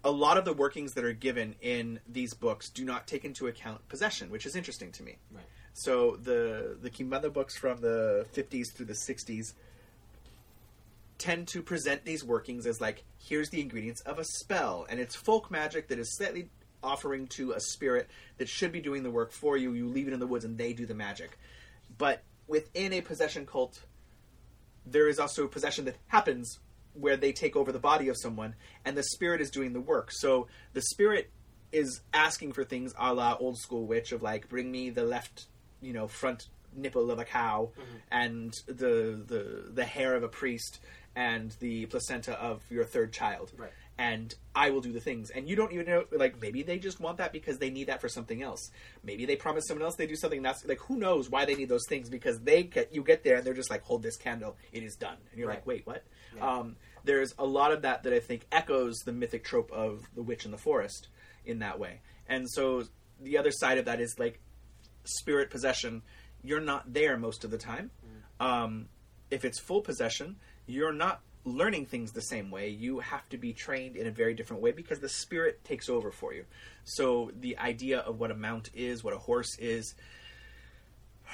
a 0.04 0.10
lot 0.10 0.38
of 0.38 0.44
the 0.44 0.52
workings 0.52 0.94
that 0.94 1.04
are 1.04 1.12
given 1.12 1.54
in 1.60 2.00
these 2.08 2.34
books 2.34 2.70
do 2.70 2.84
not 2.84 3.06
take 3.06 3.24
into 3.24 3.46
account 3.46 3.86
possession, 3.88 4.30
which 4.30 4.46
is 4.46 4.54
interesting 4.54 4.92
to 4.92 5.02
me. 5.02 5.18
Right. 5.30 5.44
So 5.72 6.16
the 6.16 6.76
the 6.80 6.90
Kimbanda 6.90 7.32
books 7.32 7.56
from 7.56 7.80
the 7.80 8.26
50s 8.34 8.72
through 8.72 8.86
the 8.86 8.94
60s 8.94 9.54
tend 11.18 11.48
to 11.48 11.62
present 11.62 12.04
these 12.04 12.24
workings 12.24 12.66
as 12.66 12.80
like 12.80 13.04
here's 13.18 13.50
the 13.50 13.60
ingredients 13.60 14.00
of 14.02 14.18
a 14.18 14.24
spell 14.24 14.86
and 14.88 15.00
it's 15.00 15.16
folk 15.16 15.50
magic 15.50 15.88
that 15.88 15.98
is 15.98 16.16
slightly 16.16 16.48
offering 16.82 17.26
to 17.26 17.52
a 17.52 17.60
spirit 17.60 18.08
that 18.38 18.48
should 18.48 18.70
be 18.70 18.80
doing 18.80 19.02
the 19.02 19.10
work 19.10 19.32
for 19.32 19.56
you 19.56 19.72
you 19.72 19.88
leave 19.88 20.06
it 20.06 20.12
in 20.12 20.20
the 20.20 20.26
woods 20.28 20.44
and 20.44 20.56
they 20.56 20.72
do 20.72 20.86
the 20.86 20.94
magic 20.94 21.36
but 21.98 22.22
within 22.46 22.92
a 22.92 23.00
possession 23.00 23.44
cult 23.44 23.82
there 24.86 25.08
is 25.08 25.18
also 25.18 25.48
possession 25.48 25.84
that 25.84 25.96
happens 26.06 26.60
where 26.94 27.16
they 27.16 27.32
take 27.32 27.56
over 27.56 27.72
the 27.72 27.78
body 27.78 28.08
of 28.08 28.16
someone 28.16 28.54
and 28.84 28.96
the 28.96 29.02
spirit 29.02 29.40
is 29.40 29.50
doing 29.50 29.72
the 29.72 29.80
work. 29.80 30.10
So 30.12 30.48
the 30.72 30.82
spirit 30.82 31.30
is 31.70 32.00
asking 32.14 32.52
for 32.52 32.64
things 32.64 32.94
a 32.98 33.12
la 33.12 33.36
old 33.38 33.58
school 33.58 33.86
witch 33.86 34.12
of 34.12 34.22
like 34.22 34.48
bring 34.48 34.70
me 34.70 34.90
the 34.90 35.04
left 35.04 35.46
you 35.82 35.92
know 35.92 36.08
front 36.08 36.48
nipple 36.74 37.10
of 37.10 37.18
a 37.18 37.24
cow 37.24 37.70
mm-hmm. 37.72 37.96
and 38.10 38.54
the 38.66 39.22
the 39.26 39.70
the 39.72 39.84
hair 39.84 40.14
of 40.14 40.22
a 40.22 40.28
priest 40.28 40.80
and 41.14 41.56
the 41.60 41.86
placenta 41.86 42.40
of 42.40 42.62
your 42.70 42.84
third 42.84 43.12
child. 43.12 43.52
Right. 43.56 43.72
And 43.98 44.32
I 44.54 44.70
will 44.70 44.80
do 44.80 44.92
the 44.92 45.00
things. 45.00 45.30
And 45.30 45.48
you 45.48 45.56
don't 45.56 45.72
even 45.72 45.86
know, 45.86 46.04
like, 46.12 46.40
maybe 46.40 46.62
they 46.62 46.78
just 46.78 47.00
want 47.00 47.18
that 47.18 47.32
because 47.32 47.58
they 47.58 47.68
need 47.70 47.88
that 47.88 48.00
for 48.00 48.08
something 48.08 48.42
else. 48.42 48.70
Maybe 49.02 49.26
they 49.26 49.34
promise 49.34 49.66
someone 49.66 49.84
else 49.84 49.96
they 49.96 50.06
do 50.06 50.14
something 50.14 50.40
that's 50.40 50.64
like, 50.64 50.78
who 50.82 50.96
knows 50.96 51.28
why 51.28 51.44
they 51.44 51.56
need 51.56 51.68
those 51.68 51.84
things 51.88 52.08
because 52.08 52.38
they 52.40 52.62
get, 52.62 52.94
you 52.94 53.02
get 53.02 53.24
there 53.24 53.36
and 53.36 53.44
they're 53.44 53.54
just 53.54 53.70
like, 53.70 53.82
hold 53.82 54.02
this 54.04 54.16
candle, 54.16 54.56
it 54.72 54.84
is 54.84 54.94
done. 54.94 55.16
And 55.30 55.38
you're 55.38 55.48
Right. 55.48 55.56
like, 55.56 55.66
wait, 55.66 55.86
what? 55.86 56.04
Yeah. 56.36 56.48
Um, 56.58 56.76
there's 57.04 57.34
a 57.38 57.44
lot 57.44 57.72
of 57.72 57.82
that 57.82 58.04
that 58.04 58.12
I 58.12 58.20
think 58.20 58.46
echoes 58.52 58.98
the 59.04 59.12
mythic 59.12 59.42
trope 59.44 59.72
of 59.72 60.02
the 60.14 60.22
witch 60.22 60.44
in 60.44 60.52
the 60.52 60.58
forest 60.58 61.08
in 61.44 61.58
that 61.58 61.78
way. 61.80 62.00
And 62.28 62.48
so 62.48 62.84
the 63.20 63.36
other 63.38 63.50
side 63.50 63.78
of 63.78 63.86
that 63.86 64.00
is 64.00 64.16
like 64.18 64.38
spirit 65.04 65.50
possession. 65.50 66.02
You're 66.44 66.60
not 66.60 66.92
there 66.92 67.16
most 67.16 67.42
of 67.44 67.50
the 67.50 67.58
time. 67.58 67.90
Um, 68.38 68.88
if 69.30 69.44
it's 69.44 69.58
full 69.58 69.80
possession, 69.80 70.36
you're 70.66 70.92
not 70.92 71.20
learning 71.56 71.86
things 71.86 72.12
the 72.12 72.20
same 72.22 72.50
way. 72.50 72.68
You 72.68 73.00
have 73.00 73.28
to 73.30 73.38
be 73.38 73.52
trained 73.52 73.96
in 73.96 74.06
a 74.06 74.10
very 74.10 74.34
different 74.34 74.62
way 74.62 74.72
because 74.72 75.00
the 75.00 75.08
spirit 75.08 75.64
takes 75.64 75.88
over 75.88 76.10
for 76.10 76.32
you. 76.34 76.44
So 76.84 77.30
the 77.38 77.58
idea 77.58 77.98
of 78.00 78.18
what 78.20 78.30
a 78.30 78.34
mount 78.34 78.70
is, 78.74 79.02
what 79.04 79.14
a 79.14 79.18
horse 79.18 79.56
is, 79.58 79.94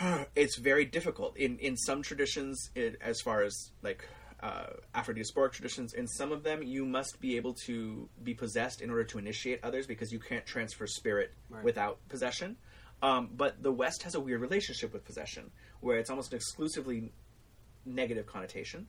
it's 0.37 0.57
very 0.57 0.85
difficult 0.85 1.37
in 1.37 1.59
in 1.59 1.77
some 1.77 2.03
traditions 2.03 2.71
it, 2.75 2.97
as 3.01 3.21
far 3.21 3.43
as 3.43 3.71
like 3.83 4.07
uh, 4.43 4.67
Afro-diasporic 4.95 5.53
traditions 5.53 5.95
in 5.95 6.07
some 6.07 6.31
of 6.33 6.43
them 6.43 6.63
you 6.63 6.85
must 6.85 7.21
be 7.21 7.37
able 7.37 7.55
to 7.67 8.09
be 8.23 8.35
possessed 8.35 8.83
in 8.83 8.91
order 8.91 9.05
to 9.05 9.19
initiate 9.19 9.61
others 9.63 9.87
because 9.87 10.13
you 10.13 10.19
can't 10.19 10.45
transfer 10.45 10.87
spirit 10.87 11.33
Right. 11.49 11.65
without 11.65 11.99
possession 12.09 12.57
um, 13.03 13.31
but 13.37 13.63
the 13.63 13.73
west 13.73 14.03
has 14.03 14.15
a 14.15 14.21
weird 14.21 14.41
relationship 14.41 14.93
with 14.93 15.05
possession 15.05 15.51
where 15.81 15.99
it's 15.99 16.11
almost 16.11 16.35
exclusively 16.35 17.13
negative 17.87 18.27
connotation 18.27 18.87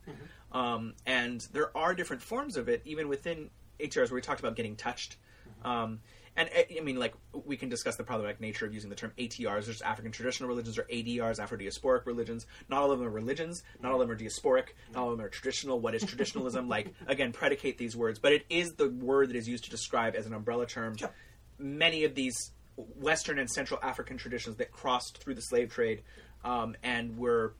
um, 0.52 0.94
and 1.06 1.46
there 1.52 1.76
are 1.76 1.94
different 1.94 2.22
forms 2.22 2.56
of 2.56 2.68
it 2.68 2.82
even 2.84 3.08
within 3.08 3.50
ATRs 3.80 4.10
where 4.10 4.16
we 4.16 4.20
talked 4.20 4.40
about 4.40 4.56
getting 4.56 4.76
touched 4.76 5.16
um, 5.64 6.00
and 6.36 6.48
uh, 6.56 6.62
I 6.76 6.80
mean, 6.80 6.96
like 6.96 7.14
we 7.32 7.56
can 7.56 7.68
discuss 7.68 7.96
the 7.96 8.04
problematic 8.04 8.40
nature 8.40 8.66
of 8.66 8.74
using 8.74 8.90
the 8.90 8.96
term 8.96 9.12
ATRs. 9.18 9.64
There's 9.64 9.82
African 9.82 10.12
traditional 10.12 10.48
religions 10.48 10.78
or 10.78 10.82
ADRs, 10.82 11.38
Afro-diasporic 11.38 12.04
religions. 12.06 12.46
Not 12.68 12.82
all 12.82 12.92
of 12.92 12.98
them 12.98 13.08
are 13.08 13.10
religions. 13.10 13.62
Not 13.82 13.92
all 13.92 14.00
of 14.00 14.06
them 14.08 14.14
are 14.14 14.20
diasporic. 14.20 14.68
Not 14.92 15.00
all 15.02 15.12
of 15.12 15.16
them 15.16 15.24
are 15.26 15.30
traditional. 15.30 15.80
What 15.80 15.94
is 15.94 16.04
traditionalism? 16.04 16.68
like 16.76 16.92
again, 17.06 17.32
predicate 17.32 17.78
these 17.78 17.96
words, 17.96 18.18
but 18.18 18.32
it 18.32 18.44
is 18.50 18.74
the 18.74 18.90
word 18.90 19.30
that 19.30 19.36
is 19.36 19.48
used 19.48 19.64
to 19.64 19.70
describe 19.70 20.14
as 20.14 20.26
an 20.26 20.34
umbrella 20.34 20.66
term 20.66 20.96
Sure. 20.96 21.10
many 21.58 22.04
of 22.04 22.14
these 22.14 22.52
Western 22.76 23.38
and 23.38 23.50
Central 23.50 23.80
African 23.82 24.18
traditions 24.18 24.56
that 24.56 24.70
crossed 24.70 25.18
through 25.18 25.34
the 25.34 25.42
slave 25.42 25.70
trade 25.70 26.02
um, 26.44 26.76
and 26.82 27.16
were 27.16 27.54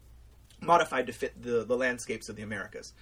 modified 0.60 1.06
to 1.06 1.12
fit 1.12 1.40
the, 1.42 1.64
the 1.64 1.76
landscapes 1.76 2.28
of 2.28 2.36
the 2.36 2.42
Americas. 2.42 2.92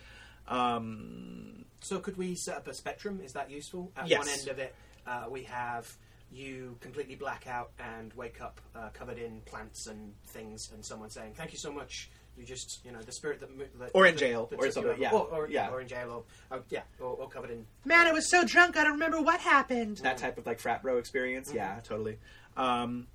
Um, 0.48 1.64
So 1.80 1.98
could 1.98 2.16
we 2.16 2.34
set 2.34 2.56
up 2.56 2.68
a 2.68 2.74
spectrum? 2.74 3.20
Is 3.22 3.32
that 3.32 3.50
useful? 3.50 3.92
At 3.96 4.08
Yes. 4.08 4.18
one 4.20 4.28
end 4.28 4.48
of 4.48 4.58
it, 4.58 4.74
uh, 5.06 5.26
we 5.30 5.44
have 5.44 5.92
you 6.32 6.76
completely 6.80 7.14
black 7.14 7.46
out 7.46 7.70
and 7.78 8.12
wake 8.14 8.40
up 8.40 8.60
uh, 8.74 8.88
covered 8.92 9.18
in 9.18 9.40
plants 9.42 9.86
and 9.86 10.14
things, 10.28 10.70
and 10.72 10.84
someone 10.84 11.08
saying, 11.10 11.34
"Thank 11.34 11.52
you 11.52 11.58
so 11.58 11.70
much." 11.72 12.10
You 12.36 12.44
just, 12.44 12.80
you 12.84 12.90
know, 12.90 13.00
the 13.00 13.12
spirit 13.12 13.38
that, 13.40 13.56
mo- 13.56 13.66
that 13.78 13.90
Or 13.94 14.06
in 14.06 14.16
jail, 14.16 14.46
that 14.46 14.58
or 14.58 14.68
something, 14.72 15.00
yeah. 15.00 15.12
or, 15.12 15.20
or, 15.30 15.48
Yeah. 15.48 15.70
or 15.70 15.80
in 15.80 15.86
jail, 15.86 16.24
or 16.50 16.56
uh, 16.58 16.62
yeah, 16.68 16.82
or, 16.98 17.10
or 17.10 17.28
covered 17.28 17.50
in. 17.50 17.64
man, 17.84 18.08
I 18.08 18.12
was 18.12 18.28
so 18.28 18.44
drunk, 18.44 18.76
I 18.76 18.82
don't 18.82 18.94
remember 18.94 19.20
what 19.22 19.38
happened. 19.38 19.98
That 19.98 20.18
type 20.18 20.36
of 20.36 20.44
like 20.44 20.58
frat 20.58 20.82
bro 20.82 20.98
experience. 20.98 21.52
Yeah, 21.54 21.78
totally. 21.84 22.18
Um, 22.56 23.06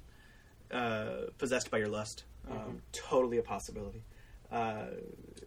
uh, 0.71 1.23
possessed 1.37 1.69
by 1.69 1.79
your 1.79 1.89
lust. 1.89 2.23
Um, 2.49 2.81
Totally 2.93 3.37
a 3.39 3.43
possibility. 3.43 4.03
Uh, 4.51 4.85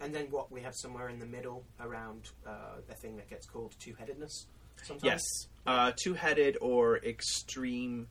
And 0.00 0.14
then 0.14 0.26
what 0.30 0.50
we 0.50 0.60
have 0.62 0.74
somewhere 0.74 1.08
in 1.08 1.18
the 1.18 1.26
middle 1.26 1.64
around 1.80 2.30
uh, 2.46 2.80
a 2.90 2.94
thing 2.94 3.16
that 3.16 3.28
gets 3.30 3.46
called 3.46 3.74
two-headedness. 3.78 4.46
Sometimes. 4.82 5.04
yes, 5.04 5.22
uh, 5.66 5.92
two-headed 6.02 6.56
or 6.60 6.96
extreme 6.98 8.08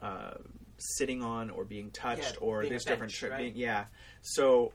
uh, 0.00 0.34
sitting 0.78 1.22
on 1.22 1.48
or 1.50 1.64
being 1.64 1.90
touched, 1.92 2.34
Yeah, 2.34 2.40
or 2.46 2.60
being 2.60 2.70
there's 2.70 2.82
a 2.84 2.88
different. 2.90 3.12
bench, 3.12 3.18
tri- 3.20 3.28
right? 3.30 3.38
being- 3.38 3.56
yeah, 3.56 3.84
so 4.20 4.72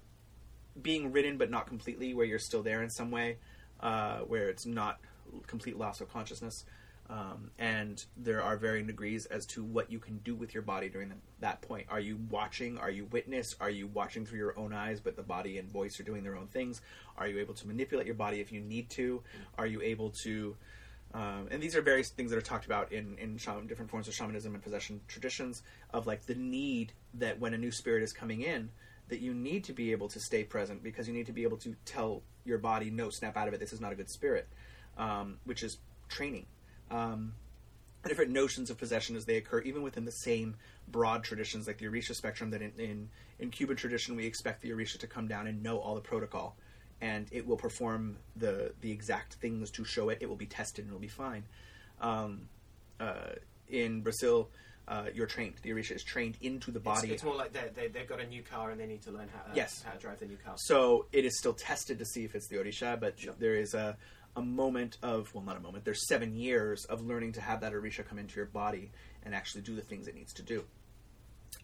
being 0.81 1.11
ridden 1.11 1.38
but 1.38 1.51
not 1.51 1.67
completely, 1.67 2.13
where 2.15 2.26
you're 2.26 2.39
still 2.39 2.63
there 2.63 2.81
in 2.81 2.89
some 2.89 3.11
way, 3.11 3.38
uh, 3.81 4.19
where 4.19 4.49
it's 4.49 4.65
not 4.65 4.99
complete 5.45 5.77
loss 5.77 6.01
of 6.01 6.09
consciousness. 6.11 6.63
Um, 7.10 7.49
and 7.57 8.06
there 8.18 8.44
are 8.44 8.56
varying 8.56 8.86
degrees 8.86 9.26
as 9.26 9.48
to 9.48 9.64
what 9.64 9.91
you 9.91 9.98
can 9.98 10.19
do 10.19 10.36
with 10.36 10.53
your 10.53 10.61
body 10.61 10.90
during 10.90 11.10
the, 11.10 11.15
that 11.40 11.60
point. 11.61 11.88
Are 11.90 11.99
you 11.99 12.19
watching? 12.30 12.77
Are 12.77 12.91
you 12.91 13.06
witness? 13.06 13.56
Are 13.60 13.69
you 13.69 13.88
watching 13.88 14.27
through 14.27 14.38
your 14.38 14.57
own 14.60 14.73
eyes, 14.73 14.99
but 14.99 15.15
the 15.15 15.23
body 15.23 15.57
and 15.57 15.68
voice 15.72 15.99
are 15.99 16.03
doing 16.03 16.23
their 16.23 16.36
own 16.36 16.48
things? 16.48 16.81
Are 17.18 17.27
you 17.27 17.40
able 17.40 17.56
to 17.56 17.68
manipulate 17.68 18.06
your 18.06 18.15
body 18.15 18.41
if 18.41 18.52
you 18.52 18.61
need 18.61 18.91
to? 18.91 19.23
Are 19.57 19.65
you 19.65 19.81
able 19.81 20.14
to? 20.23 20.56
Um, 21.11 21.48
and 21.49 21.64
these 21.64 21.76
are 21.76 21.81
various 21.81 22.10
things 22.10 22.30
that 22.30 22.38
are 22.38 22.41
talked 22.41 22.68
about 22.68 22.91
in 22.91 23.18
in 23.18 23.38
shaman, 23.38 23.65
different 23.65 23.90
forms 23.90 24.07
of 24.07 24.14
shamanism 24.14 24.53
and 24.53 24.64
possession 24.64 25.02
traditions 25.07 25.64
of 25.91 26.06
like 26.06 26.27
the 26.27 26.36
need 26.36 26.94
that 27.15 27.40
when 27.40 27.56
a 27.56 27.57
new 27.57 27.72
spirit 27.72 28.03
is 28.03 28.14
coming 28.14 28.41
in, 28.41 28.69
that 29.07 29.19
you 29.19 29.34
need 29.34 29.64
to 29.64 29.73
be 29.73 29.91
able 29.91 30.10
to 30.10 30.19
stay 30.19 30.44
present 30.44 30.84
because 30.84 31.07
you 31.07 31.14
need 31.15 31.26
to 31.26 31.34
be 31.34 31.41
able 31.41 31.57
to 31.57 31.76
tell 31.86 32.22
your 32.45 32.60
body, 32.60 32.91
no, 32.91 33.10
snap 33.10 33.36
out 33.36 33.48
of 33.48 33.56
it. 33.56 33.60
This 33.60 33.73
is 33.73 33.81
not 33.81 33.91
a 33.91 33.95
good 33.95 34.11
spirit, 34.11 34.48
um, 34.95 35.38
which 35.45 35.64
is 35.64 35.80
training. 36.07 36.45
Um, 36.91 37.33
different 38.07 38.31
notions 38.31 38.69
of 38.69 38.77
possession 38.77 39.15
as 39.15 39.25
they 39.25 39.35
occur, 39.37 39.59
even 39.61 39.81
within 39.81 40.05
the 40.05 40.11
same 40.11 40.55
broad 40.87 41.23
traditions, 41.23 41.67
like 41.67 41.77
the 41.77 41.85
Orisha 41.85 42.15
spectrum. 42.15 42.49
That 42.51 42.61
in, 42.61 42.71
in 42.77 43.09
in 43.39 43.49
Cuban 43.51 43.75
tradition, 43.75 44.15
we 44.15 44.25
expect 44.25 44.61
the 44.61 44.71
Orisha 44.71 44.97
to 44.99 45.07
come 45.07 45.27
down 45.27 45.47
and 45.47 45.61
know 45.61 45.79
all 45.79 45.95
the 45.95 46.01
protocol, 46.01 46.55
and 47.01 47.27
it 47.31 47.45
will 47.45 47.57
perform 47.57 48.17
the 48.35 48.73
the 48.81 48.91
exact 48.91 49.33
things 49.35 49.69
to 49.71 49.83
show 49.83 50.09
it. 50.09 50.19
It 50.21 50.29
will 50.29 50.35
be 50.35 50.45
tested 50.47 50.85
and 50.85 50.89
it'll 50.91 50.99
be 51.01 51.07
fine. 51.07 51.43
Um, 52.01 52.47
uh, 52.99 53.33
in 53.67 54.01
Brazil, 54.01 54.49
uh, 54.87 55.05
you're 55.13 55.27
trained. 55.27 55.55
The 55.61 55.69
Orisha 55.71 55.91
is 55.95 56.03
trained 56.03 56.37
into 56.41 56.71
the 56.71 56.79
body. 56.79 57.11
it's 57.11 57.23
more 57.23 57.35
like 57.35 57.53
they, 57.53 57.69
they, 57.75 57.87
they've 57.87 58.07
got 58.07 58.19
a 58.19 58.25
new 58.25 58.41
car 58.41 58.71
and 58.71 58.79
they 58.79 58.87
need 58.87 59.03
to 59.03 59.11
learn 59.11 59.29
how 59.33 59.43
to, 59.51 59.55
Yes. 59.55 59.83
how 59.85 59.91
to 59.91 59.99
drive 59.99 60.19
the 60.19 60.25
new 60.25 60.37
car. 60.37 60.55
So 60.57 61.05
it 61.11 61.25
is 61.25 61.37
still 61.37 61.53
tested 61.53 61.99
to 61.99 62.05
see 62.05 62.23
if 62.25 62.33
it's 62.35 62.47
the 62.47 62.55
Orisha, 62.57 62.99
but 62.99 63.19
Sure. 63.19 63.35
there 63.37 63.53
is 63.55 63.73
a, 63.75 63.95
a 64.35 64.41
moment 64.41 64.97
of, 65.01 65.34
well, 65.34 65.43
not 65.43 65.57
a 65.57 65.60
moment, 65.60 65.85
there's 65.85 66.07
seven 66.07 66.35
years 66.35 66.85
of 66.85 67.01
learning 67.01 67.34
to 67.34 67.41
have 67.41 67.61
that 67.61 67.73
Orisha 67.73 68.06
come 68.07 68.19
into 68.19 68.35
your 68.35 68.45
body 68.45 68.91
and 69.23 69.35
actually 69.35 69.61
do 69.61 69.76
the 69.76 69.81
things 69.81 70.07
it 70.07 70.15
needs 70.15 70.34
to 70.34 70.43
do. 70.43 70.64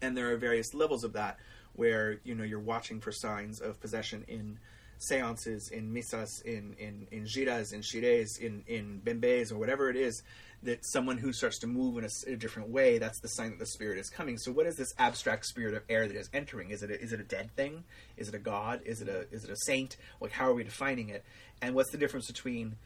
And 0.02 0.16
there 0.16 0.32
are 0.32 0.36
various 0.36 0.74
levels 0.74 1.04
of 1.04 1.12
that 1.14 1.38
where, 1.74 2.20
you 2.24 2.34
know, 2.34 2.44
you're 2.44 2.58
watching 2.60 3.00
for 3.00 3.12
signs 3.12 3.60
of 3.60 3.80
possession 3.80 4.24
in 4.28 4.58
seances, 4.98 5.70
in 5.70 5.92
misas, 5.92 6.42
in, 6.44 6.74
in, 6.78 7.06
in 7.10 7.24
giras, 7.24 7.72
in 7.72 7.82
shires, 7.82 8.38
in, 8.38 8.64
in 8.66 9.00
bembes, 9.04 9.52
or 9.52 9.58
whatever 9.58 9.90
it 9.90 9.96
is, 9.96 10.22
that 10.62 10.84
someone 10.84 11.18
who 11.18 11.32
starts 11.32 11.58
to 11.60 11.66
move 11.66 11.98
in 11.98 12.08
a 12.26 12.36
different 12.36 12.70
way, 12.70 12.98
that's 12.98 13.20
the 13.20 13.28
sign 13.28 13.50
that 13.50 13.58
the 13.58 13.66
spirit 13.66 13.98
is 13.98 14.08
coming. 14.08 14.38
So, 14.38 14.52
what 14.52 14.66
is 14.66 14.76
this 14.76 14.92
abstract 14.98 15.46
spirit 15.46 15.74
of 15.74 15.82
air 15.88 16.08
that 16.08 16.16
is 16.16 16.30
entering? 16.32 16.70
Is 16.70 16.82
it 16.82 16.90
a, 16.90 17.00
is 17.00 17.12
it 17.12 17.20
a 17.20 17.24
dead 17.24 17.54
thing? 17.56 17.84
Is 18.16 18.28
it 18.28 18.34
a 18.34 18.38
god? 18.38 18.80
Is 18.84 19.00
it 19.00 19.08
a 19.08 19.26
is 19.32 19.44
it 19.44 19.50
a 19.50 19.56
saint? 19.56 19.96
Like, 20.20 20.32
how 20.32 20.48
are 20.48 20.54
we 20.54 20.64
defining 20.64 21.08
it? 21.08 21.24
And 21.62 21.74
what's 21.74 21.90
the 21.90 21.98
difference 21.98 22.26
between 22.26 22.76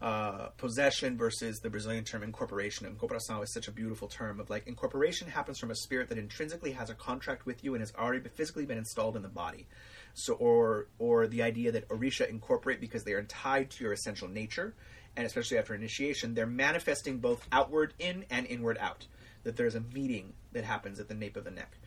uh, 0.00 0.48
possession 0.56 1.16
versus 1.16 1.60
the 1.60 1.68
Brazilian 1.68 2.04
term 2.04 2.22
incorporation. 2.22 2.86
Incorporação 2.86 3.42
is 3.42 3.52
such 3.52 3.68
a 3.68 3.72
beautiful 3.72 4.08
term 4.08 4.40
of 4.40 4.48
like 4.48 4.66
incorporation 4.66 5.28
happens 5.28 5.58
from 5.58 5.70
a 5.70 5.74
spirit 5.74 6.08
that 6.08 6.16
intrinsically 6.16 6.72
has 6.72 6.88
a 6.88 6.94
contract 6.94 7.44
with 7.44 7.62
you 7.62 7.74
and 7.74 7.82
has 7.82 7.92
already 7.98 8.26
physically 8.30 8.64
been 8.64 8.78
installed 8.78 9.14
in 9.14 9.22
the 9.22 9.28
body. 9.28 9.66
So, 10.14 10.34
or 10.34 10.86
or 10.98 11.26
the 11.26 11.42
idea 11.42 11.70
that 11.72 11.86
Orisha 11.90 12.28
incorporate 12.28 12.80
because 12.80 13.04
they 13.04 13.12
are 13.12 13.22
tied 13.24 13.70
to 13.72 13.84
your 13.84 13.92
essential 13.92 14.26
nature, 14.26 14.74
and 15.16 15.26
especially 15.26 15.58
after 15.58 15.74
initiation, 15.74 16.34
they're 16.34 16.46
manifesting 16.46 17.18
both 17.18 17.46
outward 17.52 17.94
in 17.98 18.24
and 18.30 18.46
inward 18.46 18.78
out. 18.78 19.06
That 19.44 19.56
there's 19.56 19.74
a 19.74 19.80
meeting 19.80 20.34
that 20.52 20.64
happens 20.64 21.00
at 21.00 21.08
the 21.08 21.14
nape 21.14 21.36
of 21.36 21.44
the 21.44 21.50
neck. 21.50 21.78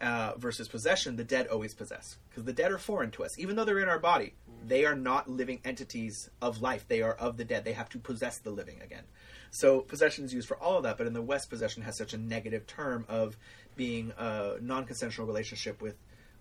Uh, 0.00 0.32
versus 0.38 0.66
possession, 0.66 1.16
the 1.16 1.24
dead 1.24 1.46
always 1.48 1.74
possess 1.74 2.16
because 2.30 2.44
the 2.44 2.54
dead 2.54 2.72
are 2.72 2.78
foreign 2.78 3.10
to 3.10 3.22
us, 3.22 3.38
even 3.38 3.54
though 3.54 3.66
they're 3.66 3.80
in 3.80 3.88
our 3.88 3.98
body. 3.98 4.32
They 4.66 4.86
are 4.86 4.94
not 4.94 5.28
living 5.28 5.60
entities 5.62 6.30
of 6.40 6.62
life; 6.62 6.86
they 6.88 7.02
are 7.02 7.12
of 7.12 7.36
the 7.36 7.44
dead. 7.44 7.66
They 7.66 7.74
have 7.74 7.90
to 7.90 7.98
possess 7.98 8.38
the 8.38 8.50
living 8.50 8.80
again. 8.80 9.04
So 9.50 9.80
possession 9.80 10.24
is 10.24 10.32
used 10.32 10.48
for 10.48 10.56
all 10.56 10.78
of 10.78 10.84
that, 10.84 10.96
but 10.96 11.06
in 11.06 11.12
the 11.12 11.20
West, 11.20 11.50
possession 11.50 11.82
has 11.82 11.98
such 11.98 12.14
a 12.14 12.18
negative 12.18 12.66
term 12.66 13.04
of 13.08 13.36
being 13.76 14.12
a 14.16 14.54
non-consensual 14.62 15.26
relationship 15.26 15.82
with 15.82 15.96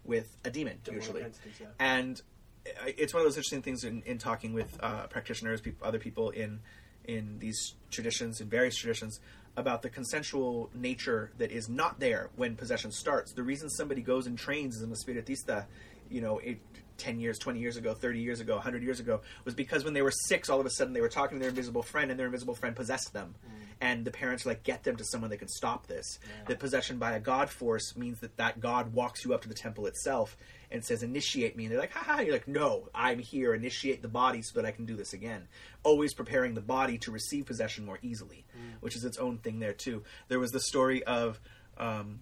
with 0.05 0.37
a 0.45 0.49
demon, 0.49 0.79
Demonic 0.85 1.03
usually. 1.03 1.23
entities, 1.23 1.53
yeah. 1.59 1.67
And 1.79 2.21
it's 2.65 3.13
one 3.13 3.21
of 3.21 3.25
those 3.25 3.37
interesting 3.37 3.61
things 3.61 3.83
in, 3.83 4.01
in 4.05 4.17
talking 4.17 4.53
with 4.53 4.77
uh, 4.81 5.07
practitioners, 5.07 5.61
other 5.81 5.99
people 5.99 6.29
in 6.29 6.59
in 7.05 7.39
these 7.39 7.73
traditions, 7.89 8.39
in 8.39 8.47
various 8.47 8.75
traditions, 8.75 9.19
about 9.57 9.81
the 9.81 9.89
consensual 9.89 10.69
nature 10.75 11.31
that 11.37 11.51
is 11.51 11.67
not 11.67 11.99
there 11.99 12.29
when 12.35 12.55
possession 12.55 12.91
starts. 12.91 13.33
The 13.33 13.41
reason 13.43 13.69
somebody 13.69 14.01
goes 14.01 14.27
and 14.27 14.37
trains 14.37 14.75
as 14.75 14.83
an 14.83 14.91
espiritista, 14.91 15.65
you 16.09 16.21
know, 16.21 16.37
it 16.39 16.59
10 16.99 17.19
years, 17.19 17.39
20 17.39 17.59
years 17.59 17.77
ago, 17.77 17.93
30 17.93 18.19
years 18.19 18.39
ago, 18.39 18.55
100 18.55 18.83
years 18.83 18.99
ago 18.99 19.21
was 19.45 19.53
because 19.53 19.83
when 19.83 19.93
they 19.93 20.01
were 20.01 20.11
six, 20.11 20.49
all 20.49 20.59
of 20.59 20.65
a 20.65 20.69
sudden 20.69 20.93
they 20.93 21.01
were 21.01 21.09
talking 21.09 21.37
to 21.37 21.41
their 21.41 21.49
invisible 21.49 21.81
friend 21.81 22.11
and 22.11 22.19
their 22.19 22.27
invisible 22.27 22.55
friend 22.55 22.75
possessed 22.75 23.13
them. 23.13 23.35
And 23.81 24.03
the 24.03 24.11
parents 24.11 24.43
were 24.43 24.51
like, 24.51 24.63
get 24.63 24.83
them 24.83 24.97
to 24.97 25.05
someone 25.05 25.29
that 25.29 25.37
can 25.37 25.47
stop 25.47 25.87
this. 25.87 26.19
That 26.47 26.59
possession 26.59 26.97
by 26.97 27.13
a 27.13 27.19
god 27.19 27.49
force 27.49 27.95
means 27.95 28.19
that 28.19 28.35
that 28.37 28.59
god 28.59 28.93
walks 28.93 29.23
you 29.23 29.33
up 29.33 29.41
to 29.43 29.47
the 29.47 29.55
temple 29.55 29.87
itself 29.87 30.35
and 30.69 30.83
says, 30.83 31.01
initiate 31.01 31.55
me. 31.55 31.63
And 31.65 31.71
they're 31.71 31.79
like, 31.79 31.93
ha 31.93 32.03
ha. 32.03 32.19
You're 32.19 32.33
like, 32.33 32.47
no, 32.47 32.89
I'm 32.93 33.19
here. 33.19 33.53
Initiate 33.53 34.01
the 34.01 34.09
body 34.09 34.41
so 34.41 34.59
that 34.59 34.67
I 34.67 34.71
can 34.71 34.85
do 34.85 34.95
this 34.97 35.13
again. 35.13 35.47
Always 35.83 36.13
preparing 36.13 36.55
the 36.55 36.61
body 36.61 36.97
to 36.99 37.11
receive 37.11 37.45
possession 37.45 37.85
more 37.85 37.99
easily, 38.01 38.45
which 38.81 38.95
is 38.97 39.05
its 39.05 39.17
own 39.17 39.37
thing 39.37 39.59
there 39.59 39.73
too. 39.73 40.03
There 40.27 40.39
was 40.39 40.51
the 40.51 40.59
story 40.59 41.03
of 41.05 41.39
um, 41.77 42.19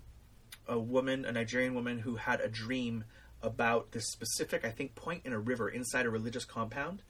a 0.68 0.78
woman, 0.78 1.26
a 1.26 1.32
Nigerian 1.32 1.74
woman, 1.74 1.98
who 1.98 2.16
had 2.18 2.40
a 2.40 2.48
dream 2.48 3.04
about 3.48 3.92
this 3.92 4.12
specific, 4.12 4.64
I 4.64 4.70
think, 4.70 4.94
point 4.94 5.24
in 5.26 5.34
a 5.34 5.40
river 5.40 5.70
inside 5.70 6.06
a 6.06 6.10
religious 6.10 6.46
compound, 6.46 7.02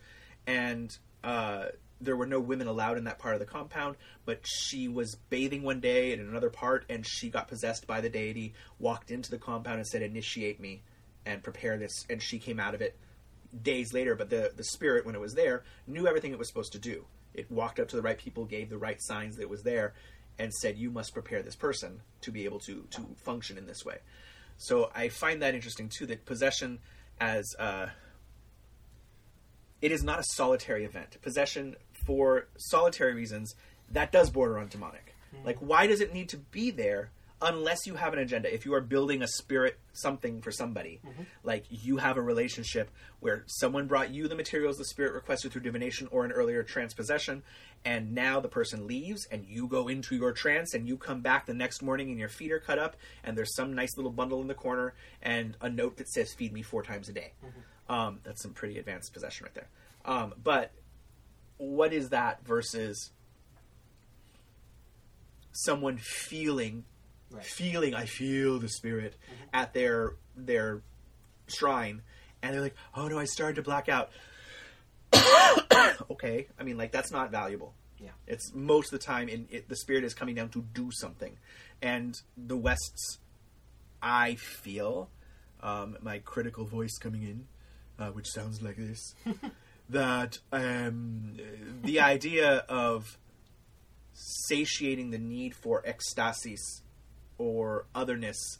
and 0.45 0.95
uh, 1.23 1.65
there 1.99 2.15
were 2.15 2.27
no 2.27 2.39
women 2.39 2.67
allowed 2.67 2.97
in 2.97 3.03
that 3.05 3.19
part 3.19 3.33
of 3.33 3.39
the 3.39 3.45
compound. 3.45 3.97
But 4.25 4.45
she 4.45 4.87
was 4.87 5.17
bathing 5.29 5.63
one 5.63 5.79
day 5.79 6.13
in 6.13 6.19
another 6.19 6.49
part, 6.49 6.85
and 6.89 7.05
she 7.05 7.29
got 7.29 7.47
possessed 7.47 7.87
by 7.87 8.01
the 8.01 8.09
deity. 8.09 8.53
Walked 8.79 9.11
into 9.11 9.31
the 9.31 9.37
compound 9.37 9.79
and 9.79 9.87
said, 9.87 10.01
"Initiate 10.01 10.59
me, 10.59 10.83
and 11.25 11.43
prepare 11.43 11.77
this." 11.77 12.05
And 12.09 12.21
she 12.21 12.39
came 12.39 12.59
out 12.59 12.75
of 12.75 12.81
it 12.81 12.97
days 13.61 13.93
later. 13.93 14.15
But 14.15 14.29
the 14.29 14.53
the 14.55 14.63
spirit, 14.63 15.05
when 15.05 15.15
it 15.15 15.21
was 15.21 15.33
there, 15.33 15.63
knew 15.87 16.07
everything 16.07 16.31
it 16.31 16.39
was 16.39 16.47
supposed 16.47 16.73
to 16.73 16.79
do. 16.79 17.05
It 17.33 17.51
walked 17.51 17.79
up 17.79 17.87
to 17.89 17.95
the 17.95 18.01
right 18.01 18.17
people, 18.17 18.45
gave 18.45 18.69
the 18.69 18.77
right 18.77 19.01
signs 19.01 19.35
that 19.35 19.43
it 19.43 19.49
was 19.49 19.63
there, 19.63 19.93
and 20.39 20.53
said, 20.53 20.77
"You 20.77 20.91
must 20.91 21.13
prepare 21.13 21.41
this 21.41 21.55
person 21.55 22.01
to 22.21 22.31
be 22.31 22.45
able 22.45 22.59
to 22.61 22.87
to 22.91 23.01
function 23.15 23.57
in 23.57 23.65
this 23.65 23.83
way." 23.83 23.99
So 24.57 24.91
I 24.95 25.09
find 25.09 25.41
that 25.41 25.55
interesting 25.55 25.89
too. 25.89 26.05
That 26.05 26.25
possession, 26.25 26.79
as 27.19 27.55
uh, 27.59 27.87
it 29.81 29.91
is 29.91 30.03
not 30.03 30.19
a 30.19 30.23
solitary 30.23 30.83
event. 30.85 31.17
Possession 31.21 31.75
for 32.05 32.47
solitary 32.57 33.13
reasons 33.13 33.55
that 33.91 34.11
does 34.11 34.29
border 34.29 34.57
on 34.57 34.67
demonic. 34.67 35.13
Like, 35.45 35.57
why 35.59 35.87
does 35.87 36.01
it 36.01 36.13
need 36.13 36.29
to 36.29 36.37
be 36.37 36.71
there 36.71 37.11
unless 37.41 37.85
you 37.85 37.95
have 37.95 38.13
an 38.13 38.19
agenda? 38.19 38.53
If 38.53 38.65
you 38.65 38.73
are 38.73 38.81
building 38.81 39.21
a 39.21 39.27
spirit 39.27 39.77
something 39.93 40.41
for 40.41 40.51
somebody, 40.51 41.01
like 41.43 41.65
you 41.69 41.97
have 41.97 42.17
a 42.17 42.21
relationship 42.21 42.89
where 43.19 43.43
someone 43.47 43.87
brought 43.87 44.11
you 44.11 44.27
the 44.27 44.35
materials 44.35 44.77
the 44.77 44.85
spirit 44.85 45.13
requested 45.13 45.51
through 45.51 45.61
divination 45.61 46.07
or 46.11 46.25
an 46.25 46.31
earlier 46.31 46.63
transpossession, 46.63 47.43
and 47.85 48.13
now 48.13 48.39
the 48.39 48.47
person 48.47 48.87
leaves 48.87 49.27
and 49.31 49.45
you 49.45 49.67
go 49.67 49.87
into 49.87 50.15
your 50.15 50.31
trance 50.31 50.73
and 50.73 50.87
you 50.87 50.97
come 50.97 51.21
back 51.21 51.45
the 51.45 51.53
next 51.53 51.81
morning 51.81 52.09
and 52.09 52.19
your 52.19 52.29
feet 52.29 52.51
are 52.51 52.59
cut 52.59 52.79
up 52.79 52.95
and 53.23 53.37
there's 53.37 53.55
some 53.55 53.73
nice 53.73 53.95
little 53.97 54.11
bundle 54.11 54.41
in 54.41 54.47
the 54.47 54.53
corner 54.53 54.93
and 55.21 55.55
a 55.61 55.69
note 55.69 55.97
that 55.97 56.09
says 56.09 56.33
feed 56.33 56.51
me 56.51 56.61
four 56.61 56.83
times 56.83 57.07
a 57.07 57.13
day. 57.13 57.33
Um, 57.89 58.19
that's 58.23 58.41
some 58.41 58.53
pretty 58.53 58.79
advanced 58.79 59.13
possession 59.13 59.45
right 59.45 59.53
there. 59.53 59.69
Um, 60.05 60.33
but 60.43 60.71
what 61.57 61.93
is 61.93 62.09
that 62.09 62.45
versus 62.45 63.11
someone 65.51 65.97
feeling 65.97 66.83
Right. 67.29 67.43
feeling 67.43 67.93
I 67.93 68.05
feel 68.05 68.57
the 68.59 68.69
spirit 68.69 69.15
at 69.53 69.73
their 69.73 70.13
their 70.35 70.81
shrine 71.47 72.01
and 72.41 72.53
they're 72.53 72.61
like, 72.61 72.75
"Oh 72.95 73.07
no, 73.07 73.19
I 73.19 73.25
started 73.25 73.55
to 73.55 73.61
black 73.63 73.89
out." 73.89 74.11
okay, 76.11 76.47
I 76.59 76.63
mean 76.63 76.77
like 76.77 76.91
that's 76.91 77.11
not 77.11 77.31
valuable. 77.31 77.73
Yeah. 77.99 78.11
It's 78.27 78.53
most 78.53 78.93
of 78.93 78.99
the 78.99 79.05
time 79.05 79.27
in 79.27 79.47
it, 79.49 79.67
the 79.67 79.75
spirit 79.75 80.03
is 80.03 80.13
coming 80.13 80.35
down 80.35 80.49
to 80.49 80.61
do 80.73 80.89
something. 80.91 81.37
And 81.81 82.15
the 82.37 82.55
West's 82.55 83.19
I 84.01 84.35
feel 84.35 85.09
um, 85.61 85.97
my 86.01 86.19
critical 86.19 86.65
voice 86.65 86.97
coming 86.97 87.23
in, 87.23 87.47
uh, 87.99 88.11
which 88.11 88.27
sounds 88.27 88.61
like 88.61 88.77
this, 88.77 89.15
that 89.89 90.37
um, 90.51 91.37
the 91.83 91.99
idea 91.99 92.63
of 92.69 93.17
satiating 94.13 95.11
the 95.11 95.17
need 95.17 95.55
for 95.55 95.83
ecstasis 95.83 96.81
or 97.37 97.85
otherness 97.93 98.59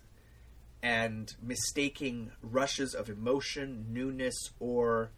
and 0.84 1.34
mistaking 1.42 2.32
rushes 2.42 2.94
of 2.94 3.10
emotion, 3.10 3.88
newness, 3.90 4.36
or 4.60 5.10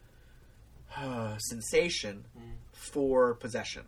uh, 0.97 1.37
sensation 1.37 2.25
for 2.71 3.33
possession. 3.35 3.83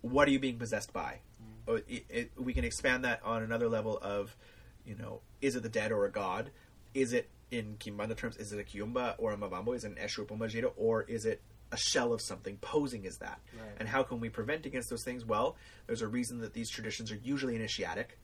What 0.00 0.28
are 0.28 0.32
you 0.32 0.40
being 0.40 0.58
possessed 0.58 0.92
by? 0.92 1.20
Oh, 1.68 1.76
it, 1.88 2.04
it, 2.08 2.30
we 2.36 2.52
can 2.52 2.64
expand 2.64 3.04
that 3.04 3.20
on 3.24 3.42
another 3.42 3.68
level 3.68 3.98
of, 4.02 4.36
you 4.84 4.96
know, 4.96 5.20
is 5.40 5.54
it 5.54 5.62
the 5.62 5.68
dead 5.68 5.92
or 5.92 6.04
a 6.04 6.10
god? 6.10 6.50
Is 6.92 7.12
it 7.12 7.30
in 7.52 7.76
Kimbanda 7.78 8.16
terms? 8.16 8.36
Is 8.36 8.52
it 8.52 8.58
a 8.58 8.64
Kiumba 8.64 9.14
or 9.18 9.32
a 9.32 9.36
Mavambo? 9.36 9.76
Is 9.76 9.84
it 9.84 9.92
an 9.92 9.98
Eshu 10.02 10.26
Pombagira? 10.26 10.72
Or 10.76 11.02
is 11.02 11.24
it 11.24 11.40
a 11.70 11.76
shell 11.76 12.12
of 12.12 12.20
something 12.20 12.56
posing 12.56 13.06
as 13.06 13.18
that? 13.18 13.40
Right. 13.56 13.76
And 13.78 13.88
how 13.88 14.02
can 14.02 14.18
we 14.18 14.28
prevent 14.28 14.66
against 14.66 14.90
those 14.90 15.04
things? 15.04 15.24
Well, 15.24 15.56
there's 15.86 16.02
a 16.02 16.08
reason 16.08 16.40
that 16.40 16.52
these 16.52 16.68
traditions 16.68 17.12
are 17.12 17.18
usually 17.22 17.54
initiatic, 17.54 18.18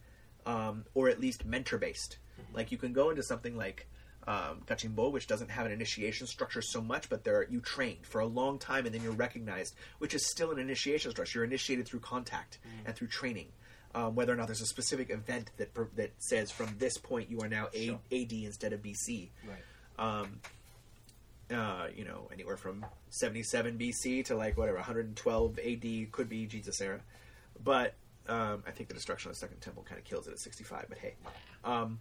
um, 0.47 0.85
or 0.95 1.09
at 1.09 1.21
least 1.21 1.45
mentor 1.45 1.79
based. 1.79 2.19
Like 2.55 2.71
you 2.73 2.79
can 2.79 2.93
go 2.93 3.11
into 3.11 3.23
something 3.23 3.57
like 3.57 3.87
um, 4.27 4.63
Catimbó, 4.67 5.11
which 5.11 5.27
doesn't 5.27 5.51
have 5.51 5.67
an 5.67 5.73
initiation 5.73 6.27
structure 6.27 6.63
so 6.63 6.81
much, 6.81 7.09
but 7.09 7.25
there 7.25 7.47
you 7.51 7.61
train 7.61 7.99
for 8.03 8.21
a 8.21 8.27
long 8.27 8.59
time 8.59 8.85
and 8.87 8.95
then 8.95 9.03
you're 9.03 9.13
recognized, 9.13 9.75
which 9.99 10.15
is 10.15 10.27
still 10.27 10.51
an 10.53 10.59
initiation 10.59 11.11
structure. 11.11 11.39
You're 11.41 11.45
initiated 11.47 11.87
through 11.87 12.01
contact 12.01 12.59
and 12.87 12.95
through 12.95 13.09
training. 13.09 13.49
Um, 13.95 14.15
whether 14.15 14.33
or 14.33 14.37
not 14.37 14.47
there's 14.47 14.61
a 14.61 14.67
specific 14.67 15.09
event 15.11 15.51
that 15.57 15.71
that 15.97 16.13
says 16.19 16.51
from 16.51 16.75
this 16.79 16.99
point 16.99 17.31
you 17.31 17.41
are 17.41 17.49
now 17.49 17.69
a- 17.73 17.87
Sure. 17.87 18.01
AD 18.13 18.33
instead 18.45 18.73
of 18.75 18.83
BC 18.83 19.31
Right. 19.47 19.63
um, 19.99 20.41
uh, 21.51 21.89
you 21.97 22.05
know, 22.05 22.29
anywhere 22.33 22.57
from 22.59 22.85
77 23.11 23.79
BC 23.79 24.25
to 24.27 24.37
like 24.37 24.59
whatever 24.59 24.77
112 24.77 25.59
AD 25.59 26.13
could 26.13 26.29
be 26.29 26.47
Jesus 26.47 26.81
era, 26.81 27.01
but 27.65 27.95
um, 28.29 28.63
I 28.67 28.71
think 28.71 28.89
the 28.89 28.95
destruction 28.95 29.31
of 29.31 29.37
the 29.37 29.41
Second 29.41 29.61
Temple 29.61 29.85
kind 29.89 29.99
of 29.99 30.05
kills 30.05 30.27
it 30.27 30.33
at 30.33 30.39
65. 30.39 30.87
But 30.89 30.99
hey, 30.99 31.15
um, 31.65 32.01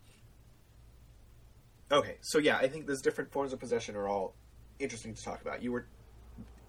okay, 1.92 2.18
so 2.22 2.38
yeah, 2.40 2.58
I 2.58 2.68
think 2.68 2.86
those 2.86 3.02
different 3.02 3.32
forms 3.32 3.54
of 3.54 3.60
possession 3.60 3.96
are 3.96 4.08
all 4.08 4.36
interesting 4.80 5.14
to 5.14 5.24
talk 5.24 5.42
about. 5.42 5.62
You 5.62 5.72
were 5.72 5.88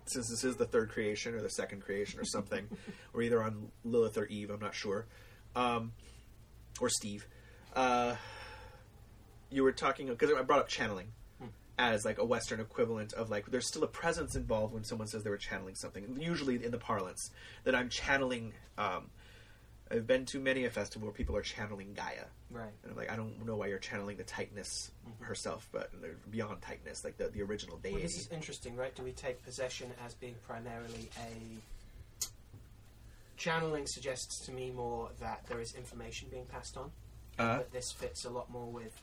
since 0.06 0.30
this 0.30 0.43
is 0.43 0.56
the 0.56 0.64
third 0.64 0.90
creation 0.90 1.35
or 1.35 1.43
the 1.43 1.51
second 1.51 1.82
creation 1.82 2.18
or 2.18 2.24
something, 2.24 2.66
or 3.12 3.22
either 3.22 3.43
on 3.43 3.70
Lilith 3.85 4.16
or 4.16 4.26
Eve, 4.26 4.51
I'm 4.51 4.60
not 4.60 4.74
sure, 4.74 5.06
um, 5.55 5.93
or 6.80 6.89
Steve. 6.89 7.26
Uh, 7.74 8.16
you 9.51 9.62
were 9.62 9.72
talking 9.72 10.06
because 10.06 10.32
I 10.32 10.43
brought 10.43 10.60
up 10.60 10.68
channeling 10.68 11.12
as 11.78 12.05
like 12.05 12.18
a 12.18 12.24
Western 12.24 12.60
equivalent 12.60 13.12
of 13.12 13.30
like 13.30 13.47
there's 13.47 13.68
still 13.68 13.85
a 13.85 13.89
presence 13.89 14.35
involved 14.35 14.74
when 14.74 14.82
someone 14.85 15.06
says 15.06 15.22
they 15.22 15.30
were 15.30 15.36
channeling 15.36 15.74
something. 15.74 16.18
Usually 16.20 16.62
in 16.62 16.70
the 16.70 16.78
parlance 16.78 17.30
that 17.64 17.74
I'm 17.74 17.89
channeling. 17.89 18.52
Um, 18.76 19.10
I've 19.90 20.06
been 20.06 20.27
to 20.27 20.39
many 20.39 20.65
a 20.66 20.70
festival 20.70 21.06
where 21.09 21.15
people 21.15 21.35
are 21.36 21.43
channeling 21.43 21.94
Gaia, 21.94 22.24
Right. 22.51 22.70
and 22.82 22.93
I'm 22.93 22.97
like, 22.97 23.10
I 23.10 23.16
don't 23.16 23.44
know 23.47 23.56
why 23.56 23.69
you're 23.69 23.78
channeling 23.78 24.16
the 24.19 24.24
Titaness 24.24 24.90
herself, 25.20 25.66
but 25.73 25.90
beyond 26.31 26.60
Titaness, 26.60 27.05
like 27.05 27.16
the 27.16 27.28
the 27.28 27.43
original 27.43 27.77
deity. 27.78 27.94
Well, 27.94 28.02
this 28.02 28.19
is 28.19 28.28
interesting, 28.28 28.77
right? 28.77 28.94
Do 28.94 29.02
we 29.02 29.12
take 29.12 29.43
possession 29.44 29.90
as 30.05 30.15
being 30.15 30.35
primarily 30.47 31.09
a 31.19 32.28
channeling? 33.36 33.86
Suggests 33.86 34.40
to 34.47 34.52
me 34.52 34.70
more 34.70 35.10
that 35.20 35.44
there 35.48 35.60
is 35.60 35.74
information 35.74 36.28
being 36.31 36.47
passed 36.47 36.77
on. 36.77 36.90
Uh, 37.39 37.59
But 37.59 37.73
this 37.73 37.93
fits 37.93 38.24
a 38.24 38.31
lot 38.31 38.51
more 38.51 38.66
with 38.70 39.01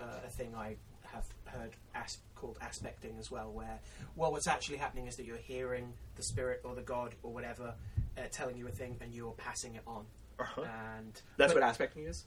uh, 0.00 0.04
a 0.26 0.28
thing 0.30 0.54
I 0.54 0.76
have 1.12 1.26
heard 1.46 1.70
as- 1.94 2.18
called 2.34 2.58
aspecting 2.60 3.16
as 3.18 3.30
well, 3.30 3.50
where 3.52 3.78
well, 4.16 4.32
what's 4.32 4.46
actually 4.48 4.76
happening 4.78 5.06
is 5.06 5.16
that 5.16 5.24
you're 5.24 5.36
hearing 5.38 5.94
the 6.16 6.22
spirit 6.22 6.60
or 6.64 6.74
the 6.74 6.82
god 6.82 7.14
or 7.22 7.32
whatever 7.32 7.74
uh, 8.18 8.22
telling 8.30 8.56
you 8.58 8.66
a 8.66 8.70
thing, 8.70 8.96
and 9.00 9.14
you're 9.14 9.32
passing 9.32 9.74
it 9.76 9.82
on. 9.86 10.04
Uh-huh. 10.38 10.62
And 10.98 11.20
That's 11.36 11.52
but- 11.52 11.62
what 11.62 11.70
aspecting 11.70 12.04
is. 12.04 12.24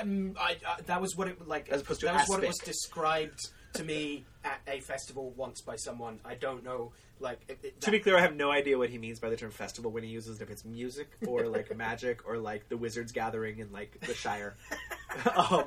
um, 0.00 0.34
I, 0.38 0.56
uh, 0.66 0.76
that 0.86 1.00
was 1.00 1.16
what 1.16 1.28
it 1.28 1.46
like. 1.46 1.68
As 1.68 1.82
opposed 1.82 2.00
to 2.00 2.06
that 2.06 2.14
was 2.14 2.28
what 2.28 2.42
it 2.44 2.46
was 2.46 2.58
described 2.58 3.40
to 3.74 3.84
me 3.84 4.24
at 4.44 4.60
a 4.66 4.80
festival 4.80 5.32
once 5.36 5.60
by 5.60 5.76
someone. 5.76 6.18
I 6.24 6.34
don't 6.34 6.64
know, 6.64 6.92
like 7.20 7.40
it, 7.48 7.58
it, 7.62 7.80
To 7.82 7.90
be 7.90 8.00
clear, 8.00 8.16
I 8.16 8.20
have 8.20 8.34
no 8.34 8.50
idea 8.50 8.76
what 8.78 8.90
he 8.90 8.98
means 8.98 9.20
by 9.20 9.28
the 9.30 9.36
term 9.36 9.50
festival 9.50 9.90
when 9.92 10.02
he 10.02 10.10
uses 10.10 10.40
it, 10.40 10.42
if 10.42 10.50
it's 10.50 10.64
music 10.64 11.08
or 11.26 11.46
like 11.46 11.74
magic 11.76 12.26
or 12.26 12.38
like 12.38 12.68
the 12.68 12.76
wizards 12.76 13.12
gathering 13.12 13.58
in 13.58 13.70
like 13.72 14.00
the 14.00 14.14
Shire. 14.14 14.56
um, 15.36 15.66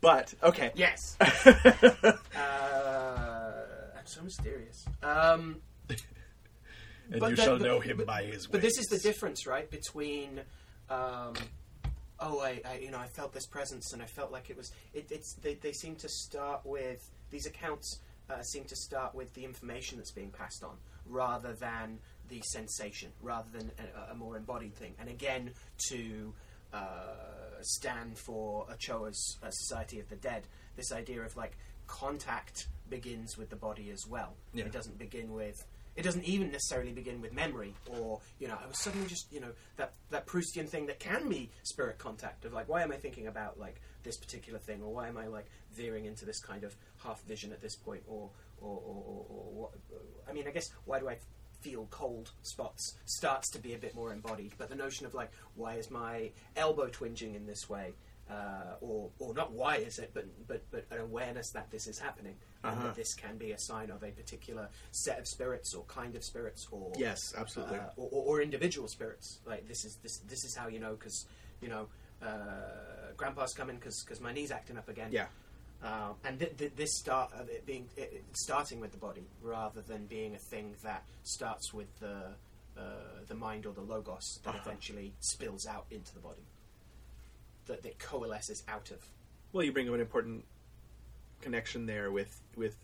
but 0.00 0.34
okay, 0.42 0.72
yes. 0.74 1.16
Uh, 2.34 3.52
I'm 3.96 4.06
so 4.06 4.22
mysterious. 4.22 4.84
Um, 5.02 5.60
And 7.10 7.20
But 7.20 7.30
you 7.30 7.36
that- 7.36 7.44
shall 7.44 7.58
know 7.58 7.80
him 7.80 7.96
but- 7.98 8.06
by 8.06 8.22
his 8.24 8.46
but 8.46 8.60
this 8.62 8.78
is 8.78 8.86
the 8.86 8.98
difference, 8.98 9.46
right? 9.46 9.70
Between, 9.70 10.40
um, 10.88 11.34
oh, 12.20 12.40
I, 12.40 12.60
I, 12.64 12.78
you 12.78 12.90
know, 12.90 12.98
I 12.98 13.06
felt 13.08 13.32
this 13.32 13.46
presence, 13.46 13.92
and 13.92 14.02
I 14.02 14.06
felt 14.06 14.30
like 14.30 14.50
it 14.50 14.56
was. 14.56 14.70
It, 14.94 15.06
it's 15.10 15.34
they, 15.34 15.54
they 15.54 15.72
seem 15.72 15.96
to 15.96 16.08
start 16.08 16.60
with 16.64 17.08
these 17.30 17.46
accounts 17.46 18.00
uh, 18.30 18.42
seem 18.42 18.64
to 18.64 18.76
start 18.76 19.14
with 19.14 19.32
the 19.34 19.44
information 19.44 19.98
that's 19.98 20.12
being 20.12 20.30
passed 20.30 20.62
on, 20.62 20.76
rather 21.06 21.52
than 21.52 21.98
the 22.28 22.40
sensation, 22.42 23.10
rather 23.22 23.48
than 23.52 23.70
a, 24.08 24.12
a 24.12 24.14
more 24.14 24.36
embodied 24.36 24.74
thing. 24.74 24.94
And 25.00 25.08
again, 25.08 25.50
to 25.88 26.32
uh, 26.72 26.78
stand 27.62 28.16
for 28.18 28.66
Ochoa's 28.70 29.36
uh, 29.42 29.50
Society 29.50 29.98
of 29.98 30.08
the 30.08 30.16
Dead, 30.16 30.44
this 30.76 30.92
idea 30.92 31.22
of 31.22 31.36
like 31.36 31.56
contact 31.88 32.68
begins 32.88 33.36
with 33.36 33.50
the 33.50 33.56
body 33.56 33.90
as 33.90 34.06
well. 34.08 34.34
Yeah. 34.54 34.64
It 34.66 34.72
doesn't 34.72 34.98
begin 34.98 35.32
with. 35.32 35.64
It 36.00 36.04
doesn't 36.04 36.24
even 36.24 36.50
necessarily 36.50 36.92
begin 36.92 37.20
with 37.20 37.34
memory, 37.34 37.74
or 37.86 38.20
you 38.38 38.48
know, 38.48 38.56
I 38.58 38.66
was 38.66 38.78
suddenly 38.78 39.06
just 39.06 39.30
you 39.30 39.38
know 39.38 39.50
that 39.76 39.92
that 40.08 40.26
Proustian 40.26 40.66
thing 40.66 40.86
that 40.86 40.98
can 40.98 41.28
be 41.28 41.50
spirit 41.62 41.98
contact 41.98 42.46
of 42.46 42.54
like, 42.54 42.70
why 42.70 42.82
am 42.82 42.90
I 42.90 42.96
thinking 42.96 43.26
about 43.26 43.60
like 43.60 43.82
this 44.02 44.16
particular 44.16 44.58
thing, 44.58 44.80
or 44.82 44.94
why 44.94 45.08
am 45.08 45.18
I 45.18 45.26
like 45.26 45.44
veering 45.74 46.06
into 46.06 46.24
this 46.24 46.40
kind 46.40 46.64
of 46.64 46.74
half 47.04 47.22
vision 47.24 47.52
at 47.52 47.60
this 47.60 47.76
point, 47.76 48.02
or 48.08 48.30
or, 48.62 48.78
or, 48.78 49.04
or, 49.06 49.26
or 49.28 49.52
what? 49.52 49.70
I 50.26 50.32
mean, 50.32 50.48
I 50.48 50.52
guess 50.52 50.70
why 50.86 51.00
do 51.00 51.08
I 51.10 51.18
feel 51.60 51.86
cold 51.90 52.30
spots 52.40 52.94
starts 53.04 53.50
to 53.50 53.58
be 53.58 53.74
a 53.74 53.78
bit 53.78 53.94
more 53.94 54.10
embodied, 54.10 54.54
but 54.56 54.70
the 54.70 54.76
notion 54.76 55.04
of 55.04 55.12
like, 55.12 55.30
why 55.54 55.74
is 55.74 55.90
my 55.90 56.30
elbow 56.56 56.88
twinging 56.88 57.34
in 57.34 57.46
this 57.46 57.68
way? 57.68 57.92
Uh, 58.30 58.76
or, 58.80 59.10
or 59.18 59.34
not 59.34 59.50
why 59.50 59.74
is 59.76 59.98
it, 59.98 60.12
but, 60.14 60.24
but, 60.46 60.62
but 60.70 60.86
an 60.92 61.00
awareness 61.00 61.50
that 61.50 61.68
this 61.72 61.88
is 61.88 61.98
happening, 61.98 62.36
and 62.62 62.72
Uh-huh. 62.74 62.86
that 62.86 62.94
this 62.94 63.12
can 63.14 63.36
be 63.36 63.50
a 63.50 63.58
sign 63.58 63.90
of 63.90 64.04
a 64.04 64.10
particular 64.12 64.68
set 64.92 65.18
of 65.18 65.26
spirits, 65.26 65.74
or 65.74 65.82
kind 65.86 66.14
of 66.14 66.22
spirits, 66.22 66.68
or 66.70 66.92
Yes, 66.96 67.18
absolutely. 67.36 67.78
uh, 67.78 67.86
or, 67.96 68.08
or, 68.12 68.22
or 68.38 68.42
individual 68.42 68.86
spirits. 68.86 69.40
Like 69.44 69.66
this 69.66 69.84
is 69.84 69.96
this 70.04 70.18
this 70.28 70.44
is 70.44 70.54
how 70.54 70.68
you 70.68 70.78
know 70.78 70.92
because 70.94 71.26
you 71.60 71.68
know 71.68 71.88
uh, 72.22 73.12
Grandpa's 73.16 73.52
coming 73.52 73.76
because 73.76 74.20
my 74.20 74.32
knee's 74.32 74.52
acting 74.52 74.78
up 74.78 74.88
again. 74.88 75.08
yeah. 75.10 75.26
Um, 75.82 76.14
and 76.24 76.38
th- 76.38 76.56
th- 76.58 76.72
this 76.76 76.98
start 76.98 77.32
of 77.32 77.48
it 77.48 77.64
being 77.66 77.88
it, 77.96 78.12
it 78.12 78.24
starting 78.34 78.80
with 78.80 78.92
the 78.92 78.98
body 78.98 79.26
rather 79.42 79.80
than 79.80 80.06
being 80.06 80.34
a 80.34 80.38
thing 80.38 80.74
that 80.84 81.02
starts 81.24 81.72
with 81.72 81.88
the 82.00 82.34
uh, 82.78 82.82
the 83.26 83.34
mind 83.34 83.66
or 83.66 83.72
the 83.72 83.80
logos 83.80 84.38
that 84.44 84.50
Uh-huh. 84.50 84.62
eventually 84.66 85.14
spills 85.20 85.66
out 85.66 85.86
into 85.90 86.12
the 86.14 86.20
body. 86.20 86.44
That 87.82 87.98
coalesces 87.98 88.62
out 88.68 88.90
of. 88.90 88.98
Well, 89.52 89.64
you 89.64 89.72
bring 89.72 89.88
up 89.88 89.94
an 89.94 90.00
important 90.00 90.44
connection 91.40 91.86
there 91.86 92.10
with 92.10 92.40
with 92.56 92.76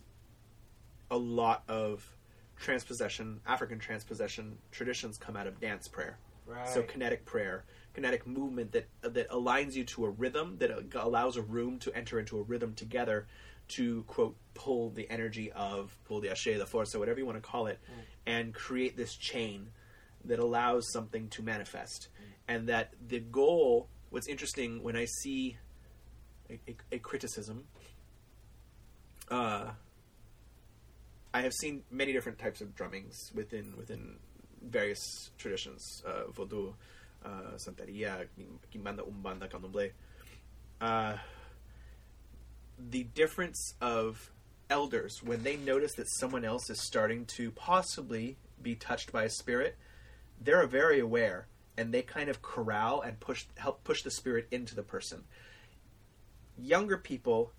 a 1.10 1.16
lot 1.16 1.62
of 1.68 2.16
transpossession, 2.56 3.40
African 3.46 3.78
transpossession 3.78 4.58
traditions 4.72 5.18
come 5.18 5.36
out 5.36 5.46
of 5.46 5.60
dance 5.60 5.88
prayer. 5.88 6.18
Right. 6.46 6.68
So 6.68 6.82
kinetic 6.82 7.24
prayer, 7.24 7.64
kinetic 7.94 8.26
movement 8.26 8.72
that 8.72 8.88
that 9.02 9.28
aligns 9.30 9.74
you 9.74 9.84
to 9.84 10.06
a 10.06 10.10
rhythm 10.10 10.56
that 10.58 10.70
allows 10.94 11.36
a 11.36 11.42
room 11.42 11.78
to 11.80 11.96
enter 11.96 12.18
into 12.20 12.38
a 12.38 12.42
rhythm 12.42 12.74
together 12.74 13.26
to 13.68 14.04
quote 14.04 14.36
pull 14.54 14.90
the 14.90 15.10
energy 15.10 15.50
of 15.52 15.96
pull 16.04 16.20
the 16.20 16.30
ashe, 16.30 16.44
the 16.44 16.66
force, 16.66 16.94
or 16.94 17.00
whatever 17.00 17.18
you 17.18 17.26
want 17.26 17.36
to 17.36 17.42
call 17.42 17.66
it, 17.66 17.80
mm. 17.84 18.02
and 18.26 18.54
create 18.54 18.96
this 18.96 19.16
chain 19.16 19.68
that 20.24 20.38
allows 20.38 20.90
something 20.92 21.28
to 21.30 21.42
manifest. 21.42 22.08
And 22.48 22.68
that 22.68 22.92
the 23.06 23.20
goal. 23.20 23.88
What's 24.16 24.28
interesting 24.28 24.82
when 24.82 24.96
I 24.96 25.04
see 25.04 25.58
a, 26.48 26.54
a, 26.66 26.76
a 26.92 26.98
criticism. 26.98 27.64
Uh, 29.30 29.72
I 31.34 31.42
have 31.42 31.52
seen 31.52 31.82
many 31.90 32.14
different 32.14 32.38
types 32.38 32.62
of 32.62 32.74
drummings 32.74 33.30
within 33.34 33.74
within 33.76 34.16
various 34.62 35.32
traditions, 35.36 36.02
uh, 36.06 36.32
Vodou, 36.32 36.72
uh, 37.26 37.58
Santeria, 37.58 38.26
Kimbanda, 38.74 39.02
Umbanda, 39.06 39.50
Candomblé. 39.50 39.90
Uh, 40.80 41.18
the 42.78 43.02
difference 43.02 43.74
of 43.82 44.32
elders 44.70 45.22
when 45.22 45.42
they 45.42 45.56
notice 45.58 45.92
that 45.96 46.08
someone 46.08 46.46
else 46.46 46.70
is 46.70 46.80
starting 46.80 47.26
to 47.36 47.50
possibly 47.50 48.38
be 48.62 48.74
touched 48.76 49.12
by 49.12 49.24
a 49.24 49.28
spirit, 49.28 49.76
they're 50.40 50.66
very 50.66 51.00
aware 51.00 51.48
and 51.76 51.92
they 51.92 52.02
kind 52.02 52.28
of 52.28 52.42
corral 52.42 53.02
and 53.02 53.18
push 53.20 53.44
help 53.56 53.84
push 53.84 54.02
the 54.02 54.10
spirit 54.10 54.46
into 54.50 54.74
the 54.74 54.82
person. 54.82 55.24
Younger 56.58 56.96
people 56.96 57.52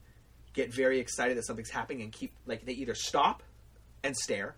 get 0.53 0.73
very 0.73 0.99
excited 0.99 1.37
that 1.37 1.45
something's 1.45 1.69
happening 1.69 2.01
and 2.01 2.11
keep 2.11 2.33
like 2.45 2.65
they 2.65 2.73
either 2.73 2.95
stop 2.95 3.43
and 4.03 4.15
stare 4.15 4.55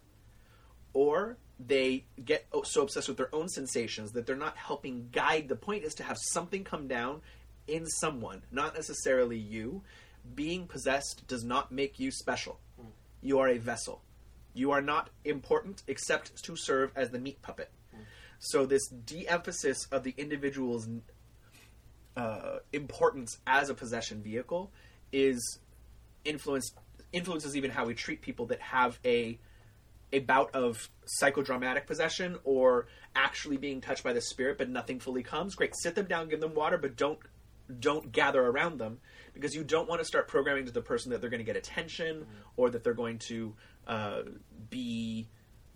or 0.94 1.38
they 1.60 2.06
get 2.24 2.48
so 2.64 2.84
obsessed 2.84 3.10
with 3.10 3.18
their 3.18 3.34
own 3.36 3.50
sensations 3.50 4.12
that 4.14 4.26
they're 4.26 4.36
not 4.36 4.56
helping 4.56 5.10
guide. 5.12 5.50
The 5.50 5.56
point 5.56 5.84
is 5.84 5.94
to 5.96 6.04
have 6.04 6.18
something 6.32 6.64
come 6.64 6.88
down 6.88 7.22
in 7.68 7.86
someone 7.86 8.44
not 8.52 8.74
necessarily 8.76 9.38
you. 9.38 9.84
Being 10.36 10.68
possessed 10.68 11.28
does 11.28 11.44
not 11.44 11.72
make 11.72 12.00
you 12.00 12.12
special. 12.12 12.60
Hmm. 12.80 12.88
You 13.22 13.40
are 13.40 13.50
a 13.50 13.58
vessel. 13.58 14.02
You 14.54 14.72
are 14.72 14.82
not 14.82 15.10
important 15.26 15.84
except 15.88 16.44
to 16.44 16.56
serve 16.56 16.92
as 16.96 17.10
the 17.10 17.20
meat 17.20 17.42
puppet 17.42 17.72
so 18.40 18.66
this 18.66 18.88
de-emphasis 18.88 19.88
of 19.92 20.04
the 20.04 20.16
individual's 20.18 20.88
uh, 22.16 22.58
importance 22.74 23.38
as 23.46 23.70
a 23.70 23.74
possession 23.74 24.22
vehicle 24.22 24.72
is 25.12 25.60
influenced 26.26 26.74
influences 27.12 27.56
even 27.56 27.72
how 27.72 27.86
we 27.86 27.94
treat 27.94 28.22
people 28.22 28.46
that 28.48 28.62
have 28.62 29.00
a 29.06 29.40
a 30.12 30.20
bout 30.20 30.54
of 30.56 30.90
psychodramatic 31.22 31.86
possession 31.86 32.38
or 32.44 32.88
actually 33.16 33.58
being 33.58 33.80
touched 33.80 34.04
by 34.04 34.14
the 34.14 34.22
spirit 34.22 34.58
but 34.58 34.70
nothing 34.70 35.00
fully 35.00 35.24
comes. 35.24 35.56
Great 35.56 35.76
sit 35.76 35.96
them 35.96 36.06
down 36.06 36.30
give 36.30 36.40
them 36.40 36.54
water 36.54 36.78
but 36.78 36.96
don't 36.96 37.20
don't 37.80 38.12
gather 38.12 38.44
around 38.44 38.80
them 38.80 39.00
because 39.34 39.54
you 39.54 39.64
don't 39.64 39.88
want 39.88 40.02
to 40.02 40.06
start 40.06 40.28
programming 40.28 40.66
to 40.66 40.72
the 40.72 40.82
person 40.82 41.12
that 41.12 41.22
they're 41.22 41.30
going 41.30 41.40
to 41.40 41.46
get 41.46 41.56
attention 41.56 42.26
or 42.58 42.70
that 42.70 42.84
they're 42.84 42.94
going 42.94 43.20
to 43.20 43.54
uh, 43.88 44.22
be 44.70 45.28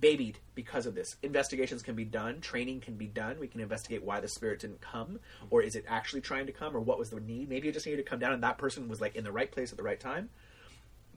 babied 0.04 0.38
because 0.54 0.86
of 0.86 0.96
this. 0.96 1.16
Investigations 1.24 1.82
can 1.82 1.96
be 1.96 2.04
done. 2.04 2.42
Training 2.42 2.82
can 2.82 2.96
be 2.96 3.08
done. 3.08 3.40
We 3.40 3.48
can 3.48 3.62
investigate 3.62 4.04
why 4.04 4.20
the 4.20 4.28
spirit 4.28 4.60
didn't 4.60 4.82
come 4.82 5.22
or 5.50 5.62
is 5.62 5.76
it 5.76 5.86
actually 5.88 6.20
trying 6.20 6.46
to 6.48 6.52
come 6.52 6.76
or 6.76 6.82
what 6.82 7.00
was 7.00 7.10
the 7.10 7.22
need? 7.22 7.48
Maybe 7.48 7.70
it 7.70 7.72
just 7.72 7.86
needed 7.86 8.04
to 8.04 8.10
come 8.10 8.20
down 8.20 8.34
and 8.34 8.44
that 8.44 8.58
person 8.58 8.90
was 8.90 9.00
like 9.00 9.16
in 9.16 9.24
the 9.24 9.32
right 9.32 9.50
place 9.50 9.72
at 9.72 9.78
the 9.78 9.84
right 9.84 9.98
time. 10.00 10.30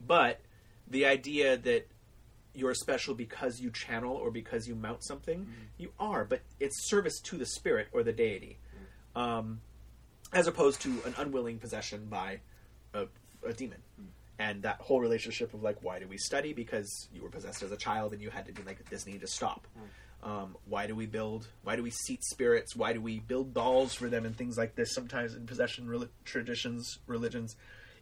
But 0.07 0.41
the 0.87 1.05
idea 1.05 1.57
that 1.57 1.89
you're 2.55 2.75
special 2.75 3.13
because 3.17 3.59
you 3.59 3.73
channel 3.73 4.15
or 4.15 4.31
because 4.31 4.69
you 4.69 4.77
mount 4.77 5.05
something, 5.05 5.49
you 5.79 5.91
are, 5.99 6.25
but 6.25 6.43
it's 6.61 6.89
service 6.89 7.19
to 7.25 7.37
the 7.37 7.47
spirit 7.47 7.89
or 7.91 8.05
the 8.05 8.13
deity, 8.13 8.57
um, 9.17 9.61
as 10.33 10.47
opposed 10.47 10.81
to 10.83 10.91
an 11.05 11.15
unwilling 11.19 11.59
possession 11.59 12.07
by 12.09 12.39
a, 12.95 13.07
a 13.45 13.53
demon. 13.53 13.79
And 14.39 14.63
that 14.63 14.81
whole 14.81 15.01
relationship 15.01 15.55
of 15.55 15.63
like, 15.63 15.83
why 15.83 15.99
do 15.99 16.07
we 16.07 16.19
study? 16.19 16.53
Because 16.53 17.09
you 17.13 17.23
were 17.23 17.31
possessed 17.31 17.63
as 17.63 17.73
a 17.73 17.77
child 17.77 18.13
and 18.13 18.21
you 18.21 18.31
had 18.31 18.47
to 18.47 18.53
be 18.53 18.63
like, 18.63 18.89
this 18.91 19.07
needed 19.07 19.23
to 19.23 19.27
stop. 19.27 19.67
Um, 20.23 20.57
why 20.67 20.87
do 20.87 20.95
we 20.95 21.07
build? 21.07 21.49
Why 21.63 21.77
do 21.77 21.83
we 21.83 21.91
seat 21.91 22.25
spirits? 22.25 22.75
Why 22.75 22.93
do 22.93 23.01
we 23.01 23.21
build 23.21 23.55
dolls 23.55 23.95
for 23.95 24.09
them 24.09 24.27
and 24.27 24.37
things 24.37 24.59
like 24.59 24.75
this? 24.75 24.93
Sometimes 24.93 25.35
in 25.35 25.47
possession 25.47 25.87
reli- 25.87 26.09
traditions, 26.25 26.99
religions, 27.07 27.57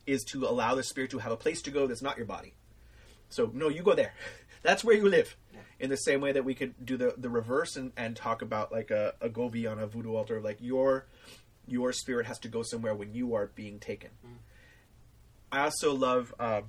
is 0.07 0.25
to 0.25 0.45
allow 0.47 0.75
the 0.75 0.83
spirit 0.83 1.11
to 1.11 1.19
have 1.19 1.33
a 1.33 1.37
place 1.37 1.63
to 1.63 1.71
go 1.71 1.87
that's 1.87 2.03
not 2.03 2.17
your 2.17 2.27
body. 2.27 2.55
So 3.29 3.51
no, 3.53 3.69
you 3.69 3.83
go 3.83 3.95
there. 3.95 4.15
That's 4.63 4.83
where 4.83 4.97
you 4.97 5.09
live. 5.09 5.37
In 5.79 5.91
the 5.91 5.97
same 5.97 6.21
way 6.23 6.33
that 6.33 6.45
we 6.45 6.55
could 6.55 6.75
do 6.87 6.97
the 6.97 7.15
the 7.19 7.29
reverse 7.29 7.77
and, 7.77 7.93
and 7.97 8.17
talk 8.17 8.41
about 8.43 8.73
like 8.73 8.91
a, 8.91 9.15
a 9.21 9.29
govi 9.29 9.71
on 9.71 9.79
a 9.79 9.87
voodoo 9.87 10.15
altar, 10.15 10.41
like 10.41 10.59
your 10.61 11.07
your 11.67 11.93
spirit 11.93 12.27
has 12.27 12.39
to 12.41 12.49
go 12.49 12.63
somewhere 12.63 12.95
when 12.95 13.13
you 13.13 13.35
are 13.35 13.49
being 13.55 13.79
taken. 13.79 14.11
I 15.55 15.61
also 15.61 15.95
love 15.95 16.35
uh, 16.41 16.63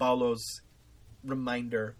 Paulo's 0.00 0.62
reminder 1.22 1.94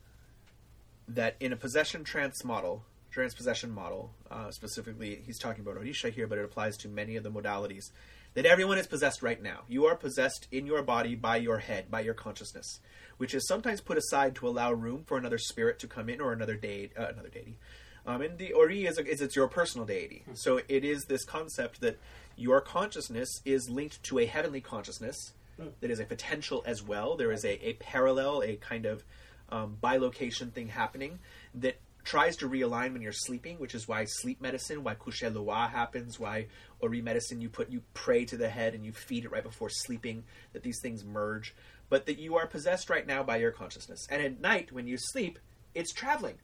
that 1.06 1.36
in 1.38 1.52
a 1.52 1.56
possession 1.56 2.02
trance 2.02 2.42
model, 2.44 2.86
transpossession 3.14 3.72
model, 3.72 4.14
uh, 4.30 4.50
specifically, 4.50 5.22
he's 5.26 5.38
talking 5.38 5.60
about 5.60 5.76
Orisha 5.76 6.10
here, 6.10 6.26
but 6.26 6.38
it 6.38 6.46
applies 6.46 6.78
to 6.78 6.88
many 6.88 7.16
of 7.16 7.24
the 7.24 7.30
modalities. 7.30 7.90
That 8.32 8.46
everyone 8.46 8.78
is 8.78 8.86
possessed 8.86 9.22
right 9.22 9.42
now. 9.42 9.64
You 9.68 9.84
are 9.84 9.96
possessed 9.96 10.48
in 10.50 10.64
your 10.64 10.82
body 10.82 11.14
by 11.14 11.36
your 11.36 11.58
head, 11.58 11.90
by 11.90 12.00
your 12.00 12.14
consciousness, 12.14 12.80
which 13.18 13.34
is 13.34 13.46
sometimes 13.46 13.82
put 13.82 13.98
aside 13.98 14.34
to 14.36 14.48
allow 14.48 14.72
room 14.72 15.04
for 15.04 15.18
another 15.18 15.36
spirit 15.36 15.78
to 15.80 15.86
come 15.86 16.08
in 16.08 16.22
or 16.22 16.32
another 16.32 16.56
deity. 16.56 16.96
Uh, 16.96 17.08
another 17.08 17.28
deity. 17.28 17.58
Um, 18.06 18.22
and 18.22 18.38
the 18.38 18.54
Ori 18.54 18.86
is, 18.86 18.96
a, 18.96 19.06
is 19.06 19.20
it's 19.20 19.36
your 19.36 19.48
personal 19.48 19.86
deity. 19.86 20.24
So 20.32 20.60
it 20.68 20.84
is 20.84 21.04
this 21.04 21.24
concept 21.24 21.82
that 21.82 21.98
your 22.36 22.60
consciousness 22.60 23.40
is 23.44 23.68
linked 23.68 24.02
to 24.04 24.18
a 24.18 24.26
heavenly 24.26 24.60
consciousness 24.60 25.32
that 25.80 25.90
is 25.90 26.00
a 26.00 26.04
potential 26.04 26.62
as 26.66 26.82
well. 26.82 27.16
There 27.16 27.32
is 27.32 27.44
a, 27.44 27.68
a 27.68 27.74
parallel, 27.74 28.42
a 28.42 28.56
kind 28.56 28.86
of 28.86 29.04
um, 29.50 29.76
bilocation 29.82 30.50
thing 30.52 30.68
happening 30.68 31.18
that 31.54 31.76
tries 32.04 32.36
to 32.38 32.48
realign 32.48 32.92
when 32.92 33.02
you're 33.02 33.12
sleeping, 33.12 33.58
which 33.58 33.74
is 33.74 33.86
why 33.86 34.04
sleep 34.06 34.40
medicine, 34.40 34.82
why 34.82 34.94
coucher 34.94 35.30
loa 35.30 35.68
happens, 35.68 36.18
why 36.18 36.46
ori 36.80 37.00
medicine 37.00 37.40
you 37.40 37.48
put 37.48 37.70
you 37.70 37.82
pray 37.94 38.24
to 38.24 38.36
the 38.36 38.48
head 38.48 38.74
and 38.74 38.84
you 38.84 38.92
feed 38.92 39.24
it 39.24 39.30
right 39.30 39.44
before 39.44 39.70
sleeping. 39.70 40.24
That 40.52 40.62
these 40.62 40.80
things 40.80 41.04
merge, 41.04 41.54
but 41.88 42.06
that 42.06 42.18
you 42.18 42.36
are 42.36 42.46
possessed 42.46 42.90
right 42.90 43.06
now 43.06 43.22
by 43.22 43.36
your 43.36 43.52
consciousness, 43.52 44.06
and 44.10 44.20
at 44.22 44.40
night 44.40 44.72
when 44.72 44.88
you 44.88 44.96
sleep, 44.98 45.38
it's 45.74 45.92
traveling. 45.92 46.34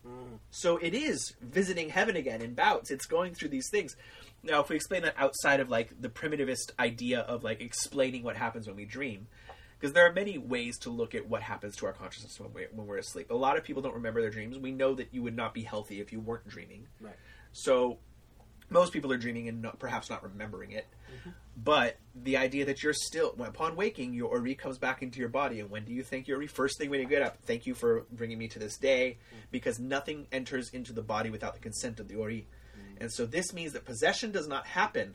So 0.51 0.77
it 0.78 0.94
is 0.94 1.35
visiting 1.43 1.90
heaven 1.90 2.16
again 2.16 2.40
in 2.40 2.55
bouts. 2.55 2.90
It's 2.90 3.06
going 3.06 3.35
through 3.35 3.48
these 3.51 3.69
things. 3.70 3.97
Now, 4.48 4.60
if 4.60 4.68
we 4.70 4.76
explain 4.76 5.02
that 5.02 5.14
outside 5.18 5.60
of 5.60 5.68
like 5.68 6.00
the 6.00 6.08
primitivist 6.08 6.70
idea 6.78 7.20
of 7.20 7.44
like 7.44 7.60
explaining 7.60 8.22
what 8.22 8.36
happens 8.36 8.66
when 8.66 8.76
we 8.76 8.84
dream, 8.84 9.26
because 9.78 9.92
there 9.92 10.06
are 10.06 10.12
many 10.12 10.38
ways 10.38 10.78
to 10.80 10.90
look 10.90 11.14
at 11.14 11.28
what 11.28 11.42
happens 11.42 11.76
to 11.76 11.86
our 11.86 11.92
consciousness 11.92 12.40
when 12.40 12.52
we're, 12.52 12.68
when 12.72 12.86
we're 12.86 12.98
asleep. 12.98 13.30
A 13.30 13.34
lot 13.34 13.56
of 13.56 13.64
people 13.64 13.82
don't 13.82 13.94
remember 13.94 14.20
their 14.20 14.30
dreams. 14.30 14.58
We 14.58 14.72
know 14.72 14.94
that 14.94 15.08
you 15.12 15.22
would 15.22 15.36
not 15.36 15.54
be 15.54 15.62
healthy 15.62 16.00
if 16.00 16.12
you 16.12 16.20
weren't 16.20 16.48
dreaming. 16.48 16.86
Right. 17.00 17.14
So 17.52 17.98
most 18.70 18.92
people 18.92 19.12
are 19.12 19.18
dreaming 19.18 19.48
and 19.48 19.62
not, 19.62 19.78
perhaps 19.78 20.10
not 20.10 20.22
remembering 20.22 20.72
it. 20.72 20.86
Mm-hmm. 21.10 21.30
But 21.62 21.96
the 22.14 22.36
idea 22.36 22.64
that 22.66 22.82
you're 22.82 22.92
still, 22.92 23.34
upon 23.40 23.76
waking, 23.76 24.14
your 24.14 24.28
Ori 24.30 24.54
comes 24.54 24.78
back 24.78 25.02
into 25.02 25.20
your 25.20 25.28
body. 25.28 25.60
And 25.60 25.70
when 25.70 25.84
do 25.84 25.92
you 25.92 26.02
thank 26.02 26.28
your 26.28 26.38
Ori? 26.38 26.46
First 26.46 26.78
thing 26.78 26.90
when 26.90 27.00
you 27.00 27.06
get 27.06 27.22
up. 27.22 27.38
Thank 27.44 27.66
you 27.66 27.74
for 27.74 28.06
bringing 28.12 28.38
me 28.38 28.48
to 28.48 28.58
this 28.58 28.76
day, 28.76 29.18
mm. 29.32 29.38
because 29.50 29.78
nothing 29.78 30.26
enters 30.32 30.70
into 30.70 30.92
the 30.92 31.02
body 31.02 31.30
without 31.30 31.54
the 31.54 31.60
consent 31.60 32.00
of 32.00 32.08
the 32.08 32.16
Ori. 32.16 32.46
And 33.00 33.12
so 33.12 33.26
this 33.26 33.52
means 33.52 33.72
that 33.72 33.84
possession 33.84 34.30
does 34.32 34.48
not 34.48 34.66
happen 34.66 35.14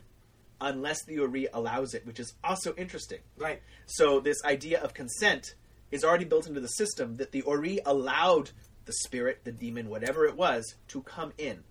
unless 0.60 1.04
the 1.04 1.18
Ori 1.18 1.48
allows 1.52 1.94
it, 1.94 2.06
which 2.06 2.18
is 2.20 2.34
also 2.42 2.74
interesting. 2.76 3.18
Right. 3.36 3.60
So 3.86 4.20
this 4.20 4.42
idea 4.44 4.80
of 4.80 4.94
consent 4.94 5.54
is 5.90 6.04
already 6.04 6.24
built 6.24 6.46
into 6.46 6.60
the 6.60 6.68
system 6.68 7.16
that 7.18 7.32
the 7.32 7.42
Ori 7.42 7.80
allowed 7.84 8.50
the 8.86 8.92
spirit, 8.92 9.40
the 9.44 9.52
demon, 9.52 9.88
whatever 9.88 10.24
it 10.26 10.36
was, 10.36 10.74
to 10.88 11.02
come 11.02 11.32
in. 11.38 11.64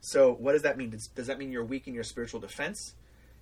So 0.00 0.32
what 0.32 0.52
does 0.52 0.62
that 0.62 0.76
mean? 0.76 0.90
Does, 0.90 1.08
does 1.14 1.26
that 1.26 1.38
mean 1.38 1.50
you're 1.50 1.64
weak 1.64 1.88
in 1.88 1.94
your 1.94 2.04
spiritual 2.04 2.40
defense? 2.40 2.94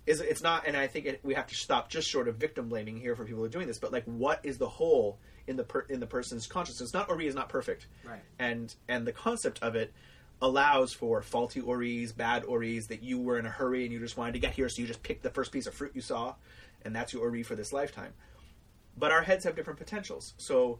Is 0.05 0.21
it's 0.21 0.41
not, 0.41 0.65
and 0.65 0.77
I 0.77 0.87
think 0.87 1.05
it, 1.05 1.19
we 1.23 1.33
have 1.33 1.47
to 1.47 1.55
stop 1.55 1.89
just 1.89 2.07
short 2.09 2.27
of 2.27 2.37
victim 2.37 2.69
blaming 2.69 2.97
here 2.97 3.15
for 3.15 3.25
people 3.25 3.39
who 3.39 3.45
are 3.45 3.49
doing 3.49 3.67
this. 3.67 3.77
But 3.77 3.91
like, 3.91 4.05
what 4.05 4.39
is 4.43 4.57
the 4.57 4.69
hole 4.69 5.19
in 5.47 5.57
the 5.57 5.63
per, 5.63 5.81
in 5.89 5.99
the 5.99 6.07
person's 6.07 6.47
consciousness? 6.47 6.93
Not 6.93 7.09
Ori 7.09 7.27
is 7.27 7.35
not 7.35 7.49
perfect, 7.49 7.87
Right. 8.05 8.21
and 8.39 8.73
and 8.87 9.05
the 9.05 9.11
concept 9.11 9.59
of 9.61 9.75
it 9.75 9.93
allows 10.41 10.93
for 10.93 11.21
faulty 11.21 11.59
oris, 11.59 12.11
bad 12.11 12.45
oris 12.45 12.87
that 12.87 13.01
you 13.01 13.19
were 13.19 13.39
in 13.39 13.45
a 13.45 13.49
hurry 13.49 13.83
and 13.83 13.93
you 13.93 13.99
just 13.99 14.17
wanted 14.17 14.33
to 14.33 14.39
get 14.39 14.53
here, 14.53 14.69
so 14.69 14.81
you 14.81 14.87
just 14.87 15.03
picked 15.03 15.23
the 15.23 15.29
first 15.29 15.51
piece 15.51 15.67
of 15.67 15.73
fruit 15.73 15.91
you 15.95 16.01
saw, 16.01 16.35
and 16.83 16.95
that's 16.95 17.13
your 17.13 17.23
ori 17.23 17.43
for 17.43 17.55
this 17.55 17.73
lifetime. 17.73 18.13
But 18.97 19.11
our 19.11 19.23
heads 19.23 19.43
have 19.45 19.55
different 19.55 19.79
potentials. 19.79 20.33
So 20.37 20.79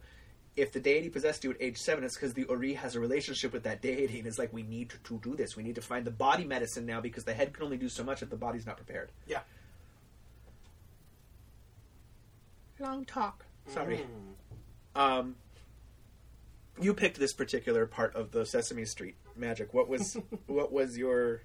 if 0.56 0.72
the 0.72 0.80
deity 0.80 1.08
possessed 1.08 1.44
you 1.44 1.50
at 1.50 1.56
age 1.60 1.76
seven, 1.76 2.04
it's 2.04 2.14
because 2.14 2.34
the 2.34 2.44
ori 2.44 2.74
has 2.74 2.94
a 2.94 3.00
relationship 3.00 3.52
with 3.52 3.64
that 3.64 3.82
deity, 3.82 4.18
and 4.18 4.26
it's 4.26 4.38
like 4.38 4.52
we 4.52 4.62
need 4.62 4.90
to, 4.90 4.98
to 4.98 5.20
do 5.22 5.36
this. 5.36 5.56
We 5.56 5.62
need 5.62 5.76
to 5.76 5.82
find 5.82 6.04
the 6.04 6.10
body 6.10 6.44
medicine 6.44 6.86
now 6.86 7.00
because 7.00 7.24
the 7.24 7.34
head 7.34 7.52
can 7.52 7.64
only 7.64 7.76
do 7.76 7.88
so 7.88 8.04
much 8.04 8.22
if 8.22 8.30
the 8.30 8.36
body's 8.36 8.66
not 8.66 8.76
prepared. 8.76 9.10
Yeah. 9.26 9.40
Long 12.80 13.04
talk. 13.04 13.44
Sorry. 13.66 14.04
Mm. 14.96 15.00
Um, 15.00 15.36
you 16.80 16.94
picked 16.94 17.18
this 17.18 17.32
particular 17.32 17.86
part 17.86 18.14
of 18.14 18.30
the 18.30 18.46
Sesame 18.46 18.84
Street 18.84 19.16
magic. 19.38 19.72
What 19.74 19.88
was 19.88 20.16
what 20.46 20.72
was 20.72 20.96
your 20.98 21.42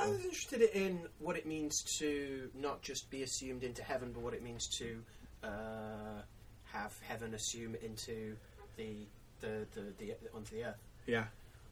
I, 0.00 0.04
I 0.04 0.08
was 0.08 0.24
interested 0.24 0.62
in 0.62 1.00
what 1.18 1.36
it 1.36 1.46
means 1.46 1.82
to 1.98 2.50
not 2.54 2.80
just 2.82 3.10
be 3.10 3.22
assumed 3.22 3.64
into 3.64 3.82
heaven, 3.82 4.10
but 4.12 4.22
what 4.22 4.34
it 4.34 4.42
means 4.42 4.66
to 4.78 5.02
uh, 5.44 6.22
have 6.64 6.94
heaven 7.06 7.34
assume 7.34 7.74
into 7.82 8.36
the 8.76 9.06
the, 9.40 9.66
the, 9.74 9.82
the 9.98 10.14
onto 10.34 10.54
the 10.54 10.64
earth. 10.64 10.78
yeah, 11.06 11.24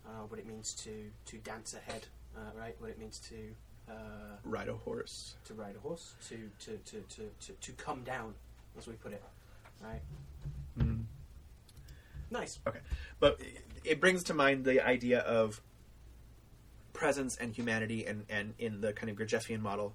Uh, 0.05 0.24
what 0.28 0.39
it 0.41 0.47
means 0.47 0.74
to 0.74 1.11
to 1.27 1.39
dance 1.39 1.74
ahead, 1.74 2.07
uh, 2.37 2.41
right? 2.59 2.74
What 2.81 2.91
it 2.91 2.99
means 2.99 3.19
to 3.31 3.37
uh, 3.89 3.95
ride 4.45 4.69
a 4.69 4.74
horse. 4.74 5.35
to 5.47 5.55
ride 5.55 5.77
a 5.77 5.81
horse, 5.81 6.15
to 6.28 6.37
to, 6.65 6.77
to, 6.78 7.01
to, 7.16 7.23
to 7.47 7.53
to 7.53 7.73
come 7.73 8.03
down, 8.03 8.35
as 8.77 8.87
we 8.87 8.95
put 8.95 9.12
it, 9.12 9.23
right? 9.81 10.01
Mm. 10.78 11.05
Nice. 12.31 12.59
Okay, 12.66 12.81
but 13.19 13.41
it 13.85 14.01
brings 14.01 14.24
to 14.24 14.35
mind 14.35 14.65
the 14.65 14.85
idea 14.85 15.20
of 15.20 15.61
presence 16.93 17.36
and 17.36 17.55
humanity, 17.55 18.07
and 18.07 18.24
and 18.28 18.55
in 18.59 18.81
the 18.81 18.93
kind 18.93 19.11
of 19.11 19.16
Gurdjieffian 19.16 19.61
model 19.61 19.94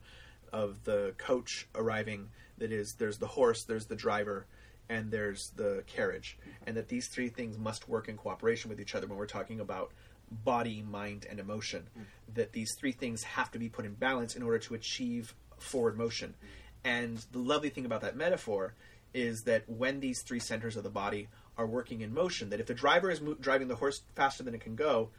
of 0.52 0.84
the 0.84 1.14
coach 1.18 1.68
arriving, 1.76 2.30
that 2.58 2.72
is, 2.72 2.94
there's 2.94 3.18
the 3.18 3.28
horse, 3.28 3.64
there's 3.64 3.88
the 3.88 3.96
driver, 3.96 4.46
and 4.90 5.12
there's 5.12 5.52
the 5.56 5.84
carriage, 5.88 6.38
and 6.66 6.78
that 6.78 6.88
these 6.88 7.08
three 7.08 7.30
things 7.30 7.58
must 7.58 7.90
work 7.90 8.08
in 8.08 8.18
cooperation 8.18 8.70
with 8.70 8.80
each 8.80 8.96
other 8.96 9.08
when 9.08 9.18
we're 9.18 9.26
talking 9.26 9.60
about 9.60 9.92
body, 10.32 10.82
mind, 10.82 11.26
and 11.30 11.40
emotion. 11.40 11.88
Hmm. 11.94 12.04
That 12.34 12.54
these 12.54 12.74
three 12.80 12.92
things 12.92 13.24
have 13.24 13.52
to 13.52 13.60
be 13.60 13.70
put 13.70 13.86
in 13.86 13.94
balance 13.94 14.36
in 14.36 14.44
order 14.44 14.60
to 14.60 14.74
achieve 14.74 15.36
forward 15.58 15.98
motion. 15.98 16.36
And 16.84 17.18
the 17.32 17.40
lovely 17.40 17.70
thing 17.70 17.86
about 17.86 18.02
that 18.02 18.16
metaphor 18.16 18.74
is 19.14 19.44
that 19.44 19.64
when 19.68 20.00
these 20.02 20.22
three 20.22 20.40
centers 20.40 20.76
of 20.76 20.84
the 20.84 20.90
body 20.90 21.30
are 21.58 21.68
working 21.68 22.02
in 22.02 22.14
motion, 22.14 22.50
that 22.50 22.60
if 22.60 22.68
the 22.68 22.74
driver 22.74 23.10
is 23.10 23.22
mo- 23.22 23.36
driving 23.40 23.68
the 23.68 23.76
horse 23.76 24.02
faster 24.16 24.44
than 24.44 24.54
it 24.54 24.62
can 24.62 24.76
go, 24.76 25.10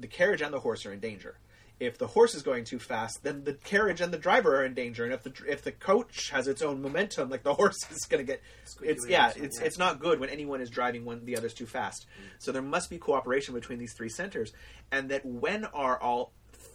the 0.00 0.06
carriage 0.06 0.42
and 0.42 0.52
the 0.52 0.60
horse 0.60 0.86
are 0.86 0.92
in 0.92 1.00
danger. 1.00 1.38
If 1.80 1.96
the 1.96 2.08
horse 2.08 2.34
is 2.34 2.42
going 2.42 2.64
too 2.64 2.80
fast, 2.80 3.22
then 3.22 3.44
the 3.44 3.54
carriage 3.54 4.00
and 4.00 4.12
the 4.12 4.18
driver 4.18 4.56
are 4.56 4.64
in 4.64 4.74
danger. 4.74 5.04
And 5.04 5.12
if 5.12 5.22
the 5.22 5.32
if 5.46 5.62
the 5.62 5.70
coach 5.70 6.30
has 6.30 6.48
its 6.48 6.60
own 6.60 6.82
momentum, 6.82 7.30
like 7.30 7.44
the 7.44 7.54
horse 7.60 7.78
is 7.90 8.04
going 8.06 8.24
to 8.24 8.32
get, 8.32 8.42
Squeaky 8.64 8.92
it's 8.92 9.06
yeah, 9.06 9.32
it's 9.36 9.60
yeah. 9.60 9.66
it's 9.66 9.78
not 9.78 10.00
good 10.00 10.18
when 10.18 10.28
anyone 10.28 10.60
is 10.60 10.70
driving 10.70 11.04
when 11.04 11.24
the 11.24 11.36
other's 11.36 11.54
too 11.54 11.66
fast. 11.66 12.06
Mm. 12.06 12.24
So 12.40 12.50
there 12.50 12.62
must 12.62 12.90
be 12.90 12.98
cooperation 12.98 13.54
between 13.54 13.78
these 13.78 13.92
three 13.92 14.08
centers, 14.08 14.52
and 14.90 15.08
that 15.10 15.24
when 15.24 15.66
are 15.66 16.00
all 16.00 16.32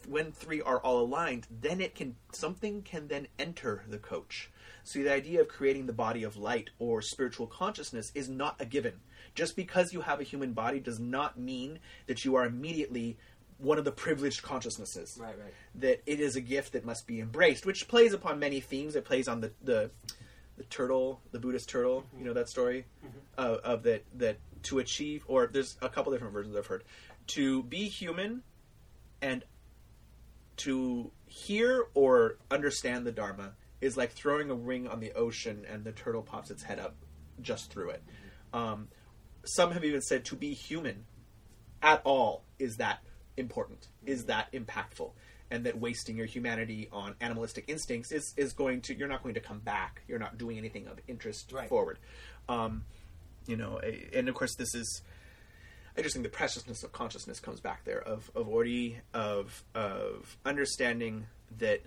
when 0.07 0.31
three 0.31 0.61
are 0.61 0.79
all 0.79 1.01
aligned, 1.01 1.47
then 1.49 1.81
it 1.81 1.95
can 1.95 2.15
something 2.31 2.81
can 2.81 3.07
then 3.07 3.27
enter 3.37 3.83
the 3.89 3.97
coach. 3.97 4.49
So 4.83 4.99
the 4.99 5.13
idea 5.13 5.41
of 5.41 5.47
creating 5.47 5.85
the 5.85 5.93
body 5.93 6.23
of 6.23 6.35
light 6.37 6.69
or 6.79 7.01
spiritual 7.01 7.47
consciousness 7.47 8.11
is 8.13 8.29
not 8.29 8.55
a 8.59 8.65
given. 8.65 8.93
Just 9.35 9.55
because 9.55 9.93
you 9.93 10.01
have 10.01 10.19
a 10.19 10.23
human 10.23 10.53
body 10.53 10.79
does 10.79 10.99
not 10.99 11.39
mean 11.39 11.79
that 12.07 12.25
you 12.25 12.35
are 12.35 12.45
immediately 12.45 13.17
one 13.57 13.77
of 13.77 13.85
the 13.85 13.91
privileged 13.91 14.43
consciousnesses. 14.43 15.17
Right, 15.19 15.35
right. 15.39 15.53
That 15.75 16.01
it 16.05 16.19
is 16.19 16.35
a 16.35 16.41
gift 16.41 16.73
that 16.73 16.85
must 16.85 17.07
be 17.07 17.19
embraced, 17.19 17.65
which 17.65 17.87
plays 17.87 18.13
upon 18.13 18.39
many 18.39 18.59
themes. 18.59 18.95
It 18.95 19.05
plays 19.05 19.27
on 19.27 19.41
the 19.41 19.51
the, 19.63 19.89
the 20.57 20.63
turtle, 20.65 21.21
the 21.31 21.39
Buddhist 21.39 21.69
turtle. 21.69 22.03
You 22.17 22.25
know 22.25 22.33
that 22.33 22.49
story 22.49 22.85
uh, 23.37 23.57
of 23.63 23.83
that 23.83 24.05
that 24.15 24.37
to 24.63 24.79
achieve, 24.79 25.23
or 25.27 25.47
there's 25.47 25.77
a 25.81 25.89
couple 25.89 26.11
different 26.11 26.33
versions 26.33 26.55
I've 26.55 26.67
heard. 26.67 26.83
To 27.27 27.63
be 27.63 27.87
human 27.87 28.43
and 29.21 29.43
to 30.57 31.11
hear 31.25 31.85
or 31.93 32.37
understand 32.51 33.05
the 33.05 33.11
Dharma 33.11 33.53
is 33.83 33.97
like 33.97 34.11
throwing 34.11 34.49
a 34.49 34.55
ring 34.55 34.87
on 34.87 34.99
the 34.99 35.11
ocean 35.13 35.65
and 35.69 35.83
the 35.83 35.91
turtle 35.91 36.21
pops 36.21 36.49
its 36.49 36.63
head 36.63 36.79
up 36.79 36.95
just 37.41 37.71
through 37.71 37.89
it. 37.89 38.03
Um, 38.53 38.87
some 39.45 39.71
have 39.71 39.83
even 39.83 40.01
said 40.01 40.25
to 40.25 40.35
be 40.35 40.53
human 40.53 41.05
at 41.81 42.01
all 42.05 42.43
is 42.59 42.77
that 42.77 42.99
important, 43.35 43.87
is 44.05 44.25
that 44.25 44.51
impactful, 44.53 45.11
and 45.51 45.65
that 45.65 45.77
wasting 45.79 46.15
your 46.17 46.25
humanity 46.25 46.87
on 46.91 47.15
animalistic 47.19 47.65
instincts 47.67 48.11
is, 48.11 48.33
is 48.37 48.53
going 48.53 48.81
to, 48.81 48.95
you're 48.95 49.09
not 49.09 49.21
going 49.21 49.35
to 49.35 49.41
come 49.41 49.59
back. 49.59 50.01
You're 50.07 50.19
not 50.19 50.37
doing 50.37 50.57
anything 50.57 50.87
of 50.87 50.99
interest 51.07 51.51
Right. 51.51 51.67
forward. 51.67 51.99
Um, 52.47 52.85
you 53.45 53.57
know, 53.57 53.79
and 54.13 54.29
of 54.29 54.35
course, 54.35 54.55
this 54.55 54.73
is 54.73 55.01
I 55.97 56.01
just 56.01 56.15
think 56.15 56.23
the 56.23 56.29
preciousness 56.29 56.83
of 56.83 56.91
consciousness 56.91 57.39
comes 57.39 57.59
back 57.59 57.83
there 57.83 58.01
of 58.01 58.31
of 58.33 58.47
Ori 58.47 59.01
of 59.13 59.63
of 59.75 60.37
understanding 60.45 61.27
that 61.59 61.81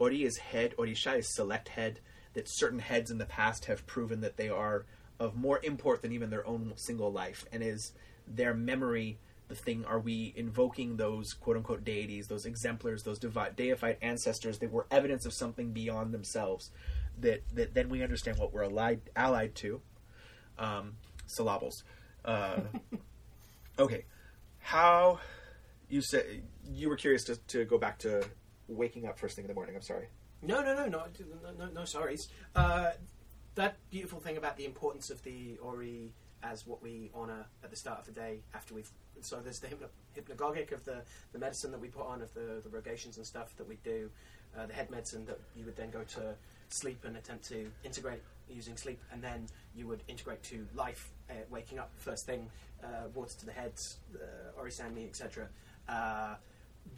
Ori 0.00 0.24
is 0.24 0.38
head, 0.38 0.74
Orisha 0.76 1.18
is 1.18 1.28
select 1.28 1.68
head. 1.68 2.00
That 2.34 2.48
certain 2.48 2.78
heads 2.78 3.10
in 3.10 3.18
the 3.18 3.26
past 3.26 3.66
have 3.66 3.86
proven 3.86 4.20
that 4.20 4.36
they 4.36 4.48
are 4.48 4.84
of 5.18 5.36
more 5.36 5.60
import 5.62 6.00
than 6.02 6.12
even 6.12 6.30
their 6.30 6.46
own 6.46 6.72
single 6.76 7.12
life, 7.12 7.44
and 7.52 7.62
is 7.62 7.92
their 8.26 8.54
memory 8.54 9.18
the 9.48 9.56
thing? 9.56 9.84
Are 9.84 9.98
we 9.98 10.32
invoking 10.36 10.96
those 10.96 11.34
quote 11.34 11.56
unquote 11.56 11.84
deities, 11.84 12.28
those 12.28 12.46
exemplars, 12.46 13.02
those 13.02 13.18
devi- 13.18 13.50
deified 13.56 13.98
ancestors 14.00 14.58
that 14.58 14.70
were 14.70 14.86
evidence 14.90 15.26
of 15.26 15.32
something 15.32 15.72
beyond 15.72 16.14
themselves? 16.14 16.70
That 17.20 17.42
that 17.54 17.74
then 17.74 17.88
we 17.88 18.02
understand 18.02 18.38
what 18.38 18.52
we're 18.52 18.62
allied 18.62 19.00
allied 19.16 19.54
to. 19.56 19.80
Um, 20.58 20.96
syllables. 21.26 21.84
Uh, 22.24 22.60
Okay, 23.80 24.04
how 24.58 25.20
you 25.88 26.02
said 26.02 26.42
you 26.70 26.90
were 26.90 26.96
curious 26.96 27.24
to, 27.24 27.36
to 27.36 27.64
go 27.64 27.78
back 27.78 27.98
to 28.00 28.22
waking 28.70 29.06
up 29.06 29.18
first 29.18 29.36
thing 29.36 29.44
in 29.44 29.48
the 29.48 29.54
morning. 29.54 29.74
I'm 29.76 29.82
sorry. 29.82 30.08
No, 30.42 30.62
no, 30.62 30.74
no, 30.74 30.86
no, 30.86 31.04
no, 31.58 31.66
no, 31.66 31.80
sorries. 31.82 32.28
Uh, 32.54 32.92
that 33.54 33.76
beautiful 33.90 34.20
thing 34.20 34.36
about 34.36 34.56
the 34.56 34.64
importance 34.64 35.10
of 35.10 35.22
the 35.22 35.58
Ori 35.58 36.14
as 36.42 36.66
what 36.66 36.82
we 36.82 37.10
honour 37.14 37.44
at 37.62 37.70
the 37.70 37.76
start 37.76 37.98
of 38.00 38.06
the 38.06 38.12
day 38.12 38.40
after 38.54 38.74
we've. 38.74 38.90
So 39.20 39.40
there's 39.40 39.58
the 39.58 39.68
hypno- 39.68 39.90
hypnagogic 40.16 40.72
of 40.72 40.84
the, 40.84 41.02
the 41.32 41.38
medicine 41.38 41.70
that 41.72 41.80
we 41.80 41.88
put 41.88 42.06
on, 42.06 42.22
of 42.22 42.32
the, 42.32 42.62
the 42.64 42.70
rogations 42.70 43.18
and 43.18 43.26
stuff 43.26 43.54
that 43.56 43.68
we 43.68 43.76
do, 43.84 44.08
uh, 44.58 44.64
the 44.66 44.72
head 44.72 44.90
medicine 44.90 45.26
that 45.26 45.38
you 45.54 45.66
would 45.66 45.76
then 45.76 45.90
go 45.90 46.02
to 46.04 46.34
sleep 46.70 47.04
and 47.04 47.16
attempt 47.16 47.46
to 47.48 47.70
integrate 47.84 48.22
using 48.48 48.76
sleep, 48.76 49.00
and 49.12 49.22
then 49.22 49.46
you 49.74 49.86
would 49.86 50.02
integrate 50.08 50.42
to 50.44 50.66
life, 50.74 51.10
uh, 51.28 51.34
waking 51.50 51.78
up 51.78 51.90
first 51.96 52.24
thing, 52.26 52.48
uh, 52.82 53.08
water 53.14 53.34
to 53.38 53.46
the 53.46 53.52
head, 53.52 53.72
uh, 54.14 54.58
Ori 54.58 54.70
Sanmi, 54.70 55.06
etc. 55.06 55.48
Uh, 55.88 56.34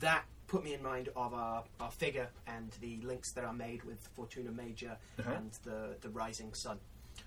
that 0.01 0.25
put 0.53 0.63
me 0.63 0.75
in 0.75 0.83
mind 0.83 1.09
of 1.17 1.33
our, 1.33 1.65
our 1.81 1.91
figure 1.91 2.29
and 2.47 2.71
the 2.83 2.99
links 3.03 3.33
that 3.33 3.43
are 3.43 3.55
made 3.55 3.83
with 3.85 4.07
Fortuna 4.15 4.51
Major 4.53 4.99
Uh-huh. 5.19 5.31
and 5.37 5.51
the, 5.65 5.97
the 6.03 6.11
rising 6.11 6.53
sun. 6.53 6.79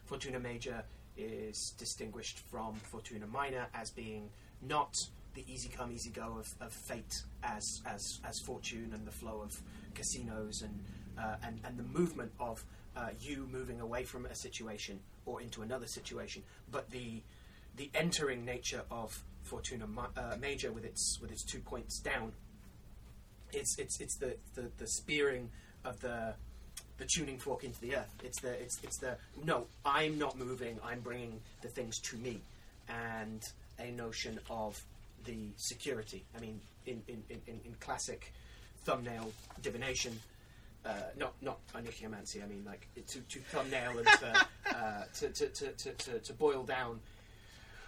Fortuna 0.06 0.40
Major 0.40 0.84
is 1.18 1.74
distinguished 1.80 2.38
from 2.52 2.76
Fortuna 2.76 3.26
Minor 3.26 3.66
as 3.74 3.90
being 3.90 4.30
not 4.62 4.94
the 5.34 5.44
easy 5.52 5.70
come, 5.70 5.92
easy 5.92 6.12
go 6.12 6.38
of, 6.40 6.48
of 6.62 6.72
fate 6.72 7.16
as, 7.44 7.82
as, 7.88 8.20
as 8.24 8.40
fortune 8.46 8.92
and 8.94 9.06
the 9.08 9.12
flow 9.12 9.42
of 9.42 9.60
casinos 9.96 10.62
and, 10.62 10.80
uh, 11.18 11.36
and, 11.44 11.60
and 11.66 11.78
the 11.80 11.84
movement 12.00 12.32
of 12.40 12.64
uh, 12.96 13.10
you 13.20 13.48
moving 13.52 13.82
away 13.82 14.04
from 14.04 14.26
a 14.28 14.36
situation 14.36 15.00
or 15.26 15.42
into 15.42 15.64
another 15.64 15.88
situation, 15.88 16.44
but 16.72 16.90
the 16.92 17.22
the 17.78 17.90
entering 17.94 18.46
nature 18.46 18.84
of 18.90 19.22
Fortuna 19.44 19.86
Ma- 19.86 20.08
uh, 20.16 20.38
Major 20.40 20.72
with 20.72 20.86
its 20.86 21.20
with 21.22 21.30
its 21.30 21.44
two 21.44 21.60
points 21.60 22.00
down 22.00 22.32
it's 23.56 23.78
it's 23.80 24.00
it's 24.00 24.18
the, 24.18 24.36
the, 24.56 24.70
the 24.78 24.88
spearing 24.88 25.50
of 25.84 26.00
the 26.02 26.34
the 26.98 27.06
tuning 27.06 27.38
fork 27.38 27.64
into 27.64 27.80
the 27.82 27.96
earth. 27.96 28.14
It's 28.24 28.42
the 28.42 28.52
it's 28.62 28.80
it's 28.84 29.00
the 29.00 29.18
no, 29.44 29.68
I'm 29.86 30.18
not 30.18 30.38
moving. 30.38 30.80
I'm 30.84 31.00
bringing 31.02 31.40
the 31.62 31.70
things 31.70 32.00
to 32.02 32.18
me, 32.18 32.42
and 32.90 33.42
a 33.80 33.92
notion 33.92 34.40
of 34.50 34.82
the 35.26 35.50
security. 35.58 36.24
I 36.36 36.40
mean, 36.40 36.60
in 36.86 37.02
in, 37.08 37.24
in, 37.30 37.42
in 37.48 37.76
classic 37.80 38.34
thumbnail 38.84 39.32
divination. 39.62 40.20
Uh, 40.86 40.94
not 41.18 41.34
not 41.42 41.58
onychiomancy. 41.74 42.44
I 42.44 42.48
mean, 42.48 42.64
like 42.64 42.88
to, 43.08 43.20
to 43.20 43.40
thumbnail 43.40 43.98
and 43.98 44.06
to, 44.06 44.48
uh, 44.78 45.04
to, 45.16 45.30
to, 45.30 45.48
to, 45.48 45.72
to, 45.72 45.92
to, 45.94 46.20
to 46.20 46.34
boil 46.34 46.64
down. 46.64 47.00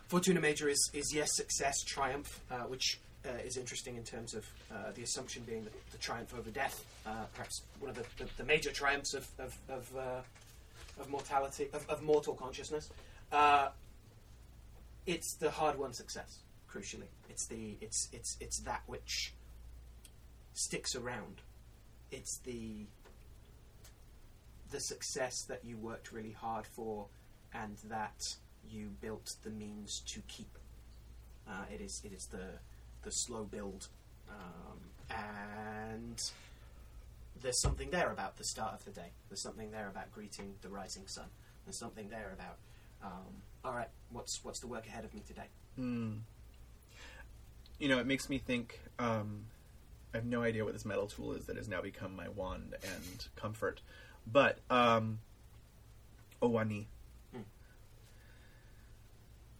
Fortuna 0.07 0.39
Major 0.39 0.67
is, 0.67 0.89
is 0.93 1.13
yes, 1.13 1.27
success, 1.35 1.75
triumph, 1.85 2.39
uh, 2.49 2.61
which 2.61 2.97
uh, 3.25 3.29
is 3.45 3.57
interesting 3.57 3.95
in 3.95 4.03
terms 4.03 4.33
of 4.33 4.45
uh, 4.71 4.91
the 4.95 5.03
assumption 5.03 5.43
being 5.45 5.63
the, 5.63 5.71
the 5.91 5.97
triumph 5.97 6.33
over 6.37 6.49
death, 6.49 6.85
uh, 7.05 7.25
perhaps 7.33 7.63
one 7.79 7.89
of 7.89 7.95
the, 7.95 8.23
the, 8.23 8.29
the 8.37 8.43
major 8.43 8.71
triumphs 8.71 9.13
of 9.13 9.27
of 9.39 9.57
of, 9.69 9.91
uh, 9.97 11.01
of 11.01 11.09
mortality 11.09 11.67
of, 11.73 11.87
of 11.89 12.01
mortal 12.01 12.33
consciousness. 12.33 12.89
Uh, 13.31 13.69
it's 15.05 15.33
the 15.33 15.49
hard-won 15.49 15.93
success. 15.93 16.39
Crucially, 16.71 17.07
it's 17.29 17.45
the 17.45 17.77
it's 17.81 18.09
it's 18.11 18.37
it's 18.39 18.59
that 18.59 18.81
which 18.87 19.33
sticks 20.53 20.95
around. 20.95 21.41
It's 22.11 22.37
the 22.37 22.85
the 24.71 24.79
success 24.79 25.43
that 25.43 25.63
you 25.63 25.77
worked 25.77 26.11
really 26.11 26.33
hard 26.33 26.67
for, 26.67 27.07
and 27.53 27.77
that 27.85 28.35
you 28.69 28.89
built 29.01 29.35
the 29.43 29.49
means 29.49 30.01
to 30.07 30.21
keep. 30.27 30.57
Uh, 31.47 31.63
it 31.73 31.79
is 31.79 32.01
it 32.03 32.11
is 32.11 32.25
the 32.25 32.59
the 33.07 33.11
slow 33.11 33.45
build, 33.45 33.87
um, 34.29 34.79
and 35.09 36.21
there's 37.41 37.61
something 37.61 37.89
there 37.89 38.11
about 38.11 38.35
the 38.35 38.43
start 38.43 38.73
of 38.73 38.83
the 38.83 38.91
day. 38.91 39.11
There's 39.29 39.41
something 39.41 39.71
there 39.71 39.87
about 39.87 40.11
greeting 40.11 40.55
the 40.61 40.67
rising 40.67 41.07
sun. 41.07 41.27
There's 41.65 41.79
something 41.79 42.09
there 42.09 42.33
about 42.33 42.57
um, 43.01 43.41
all 43.63 43.73
right, 43.73 43.87
what's 44.11 44.43
what's 44.43 44.59
the 44.59 44.67
work 44.67 44.85
ahead 44.87 45.05
of 45.05 45.13
me 45.13 45.23
today? 45.25 45.47
Hmm. 45.77 46.15
You 47.79 47.87
know, 47.87 47.99
it 47.99 48.05
makes 48.05 48.29
me 48.29 48.39
think. 48.39 48.81
Um, 48.99 49.45
I 50.13 50.17
have 50.17 50.25
no 50.25 50.41
idea 50.41 50.65
what 50.65 50.73
this 50.73 50.85
metal 50.85 51.07
tool 51.07 51.33
is 51.33 51.45
that 51.45 51.55
has 51.55 51.67
now 51.69 51.81
become 51.81 52.13
my 52.13 52.27
wand 52.27 52.75
and 52.81 53.27
comfort, 53.37 53.81
but 54.29 54.59
um, 54.69 55.19
Owani. 56.41 56.87
Hmm. 57.33 57.41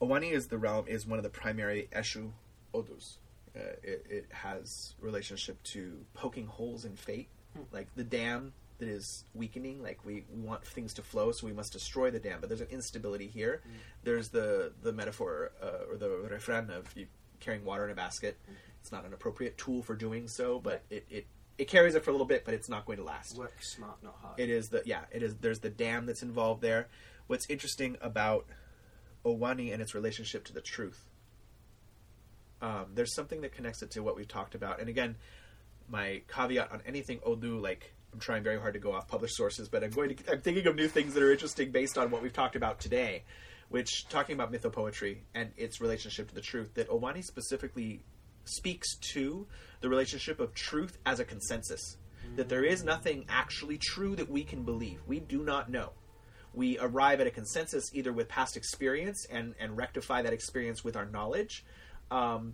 Owani 0.02 0.32
is 0.32 0.48
the 0.48 0.58
realm 0.58 0.86
is 0.88 1.08
one 1.08 1.18
of 1.20 1.24
the 1.24 1.30
primary 1.30 1.88
Eshu 1.94 2.32
Odus. 2.74 3.18
Uh, 3.58 3.62
it, 3.82 4.06
it 4.10 4.26
has 4.32 4.94
relationship 5.00 5.62
to 5.64 6.06
poking 6.14 6.46
holes 6.46 6.86
in 6.86 6.96
fate, 6.96 7.30
Hmm. 7.56 7.64
like 7.72 7.88
the 7.96 8.04
dam 8.04 8.54
that 8.78 8.88
is 8.88 9.24
weakening. 9.34 9.82
Like 9.82 10.06
we, 10.06 10.26
we 10.32 10.42
want 10.42 10.64
things 10.64 10.94
to 10.96 11.02
flow, 11.02 11.32
so 11.32 11.48
we 11.48 11.54
must 11.54 11.74
destroy 11.74 12.12
the 12.12 12.20
dam. 12.20 12.38
But 12.40 12.50
there's 12.50 12.62
an 12.62 12.68
instability 12.70 13.28
here. 13.28 13.62
Hmm. 13.64 13.72
There's 14.04 14.30
the 14.30 14.74
the 14.84 14.92
metaphor 14.94 15.52
uh, 15.62 15.90
or 15.92 15.98
the 15.98 16.10
refrain 16.30 16.70
of 16.70 16.86
you 16.96 17.08
carrying 17.40 17.66
water 17.66 17.86
in 17.86 17.92
a 17.92 17.96
basket. 17.96 18.38
Hmm. 18.46 18.54
It's 18.82 18.92
not 18.92 19.06
an 19.06 19.14
appropriate 19.14 19.58
tool 19.58 19.82
for 19.82 19.96
doing 19.96 20.28
so, 20.28 20.60
but 20.60 20.84
it, 20.90 21.06
it 21.10 21.26
it 21.58 21.68
carries 21.68 21.96
it 21.96 22.04
for 22.04 22.12
a 22.12 22.14
little 22.14 22.28
bit, 22.28 22.46
but 22.46 22.54
it's 22.54 22.70
not 22.70 22.86
going 22.86 23.00
to 23.00 23.04
last. 23.04 23.36
Work 23.36 23.64
smart, 23.64 23.98
not 24.04 24.16
hard. 24.22 24.40
It 24.40 24.50
is 24.50 24.70
the 24.70 24.84
yeah. 24.86 25.02
It 25.12 25.24
is. 25.24 25.36
There's 25.38 25.60
the 25.60 25.70
dam 25.72 26.06
that's 26.06 26.22
involved 26.22 26.62
there. 26.62 26.88
What's 27.26 27.50
interesting 27.50 27.98
about 28.02 28.46
Owani 29.26 29.74
and 29.74 29.82
its 29.82 29.96
relationship 29.96 30.46
to 30.46 30.54
the 30.54 30.62
truth. 30.62 31.06
Um, 32.62 32.88
there's 32.94 33.14
something 33.14 33.42
that 33.42 33.52
connects 33.52 33.82
it 33.84 33.92
to 33.92 34.02
what 34.02 34.16
we've 34.16 34.28
talked 34.28 34.56
about, 34.56 34.80
and 34.80 34.90
again, 34.90 35.16
my 35.90 36.22
caveat 36.28 36.72
on 36.72 36.82
anything 36.86 37.20
Odu, 37.26 37.60
like 37.60 37.94
I'm 38.14 38.20
trying 38.20 38.44
very 38.44 38.60
hard 38.60 38.74
to 38.74 38.80
go 38.80 38.94
off 38.94 39.08
published 39.08 39.36
sources, 39.36 39.70
but 39.70 39.84
I'm 39.84 39.92
going 39.92 40.16
to 40.16 40.32
I'm 40.32 40.42
thinking 40.42 40.68
of 40.68 40.76
new 40.76 40.88
things 40.88 41.14
that 41.14 41.24
are 41.24 41.32
interesting 41.32 41.72
based 41.72 41.98
on 41.98 42.12
what 42.12 42.22
we've 42.22 42.34
talked 42.34 42.56
about 42.56 42.80
today, 42.80 43.24
which 43.70 44.08
talking 44.10 44.34
about 44.34 44.52
mythopoetry 44.52 45.18
and 45.34 45.52
its 45.58 45.82
relationship 45.82 46.30
to 46.30 46.36
the 46.36 46.42
truth. 46.42 46.74
That 46.76 46.90
Owani 46.90 47.24
specifically 47.24 48.02
speaks 48.46 48.96
to 49.14 49.46
the 49.82 49.90
relationship 49.90 50.40
of 50.40 50.54
truth 50.54 50.98
as 51.06 51.20
a 51.20 51.26
consensus. 51.26 51.98
That 52.36 52.50
there 52.50 52.64
is 52.64 52.84
nothing 52.84 53.26
actually 53.30 53.78
true 53.78 54.16
that 54.16 54.30
we 54.30 54.44
can 54.44 54.64
believe. 54.64 55.00
We 55.08 55.20
do 55.20 55.44
not 55.44 55.70
know. 55.70 55.92
We 56.54 56.78
arrive 56.80 57.22
at 57.22 57.28
a 57.28 57.32
consensus 57.32 57.94
either 57.94 58.12
with 58.12 58.28
past 58.28 58.58
experience 58.58 59.26
and, 59.30 59.54
and 59.60 59.78
rectify 59.78 60.24
that 60.24 60.34
experience 60.34 60.84
with 60.84 60.96
our 60.96 61.06
knowledge, 61.06 61.64
um, 62.12 62.54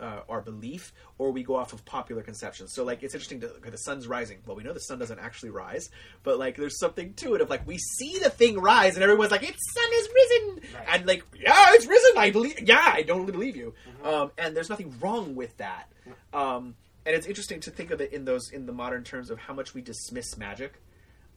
uh, 0.00 0.20
our 0.28 0.40
belief, 0.40 0.92
or 1.18 1.32
we 1.32 1.42
go 1.42 1.56
off 1.56 1.72
of 1.72 1.84
popular 1.84 2.22
conceptions. 2.22 2.72
So, 2.72 2.84
like, 2.84 3.02
it's 3.02 3.14
interesting 3.14 3.40
to 3.40 3.48
okay, 3.54 3.70
the 3.70 3.78
sun's 3.78 4.06
rising. 4.06 4.38
Well, 4.46 4.56
we 4.56 4.62
know 4.62 4.72
the 4.72 4.78
sun 4.80 4.98
doesn't 5.00 5.18
actually 5.18 5.50
rise, 5.50 5.90
but 6.22 6.38
like, 6.38 6.56
there's 6.56 6.78
something 6.78 7.14
to 7.14 7.34
it 7.34 7.40
of 7.40 7.50
like 7.50 7.66
we 7.66 7.78
see 7.78 8.18
the 8.22 8.30
thing 8.30 8.58
rise, 8.60 8.94
and 8.94 9.02
everyone's 9.02 9.32
like, 9.32 9.42
"Its 9.42 9.58
sun 9.74 9.90
is 9.94 10.08
risen," 10.14 10.74
Right. 10.74 10.86
and 10.92 11.06
like, 11.06 11.24
"Yeah, 11.36 11.74
it's 11.74 11.86
risen." 11.86 12.12
I 12.16 12.30
believe. 12.30 12.60
Yeah, 12.60 12.80
I 12.94 13.02
don't 13.02 13.26
believe 13.26 13.56
you. 13.56 13.74
Um, 14.04 14.30
and 14.38 14.56
there's 14.56 14.68
nothing 14.70 14.94
wrong 15.00 15.34
with 15.34 15.56
that. 15.56 15.90
Um, 16.32 16.76
and 17.04 17.16
it's 17.16 17.26
interesting 17.26 17.58
to 17.60 17.70
think 17.70 17.90
of 17.90 18.00
it 18.00 18.12
in 18.12 18.24
those 18.24 18.50
in 18.52 18.66
the 18.66 18.72
modern 18.72 19.02
terms 19.02 19.30
of 19.30 19.38
how 19.38 19.54
much 19.54 19.74
we 19.74 19.80
dismiss 19.82 20.36
magic, 20.36 20.80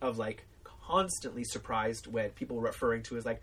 of 0.02 0.20
like 0.20 0.46
constantly 0.86 1.44
surprised 1.44 2.06
when 2.08 2.30
people 2.32 2.60
referring 2.60 3.02
to 3.04 3.18
as 3.18 3.26
like 3.26 3.42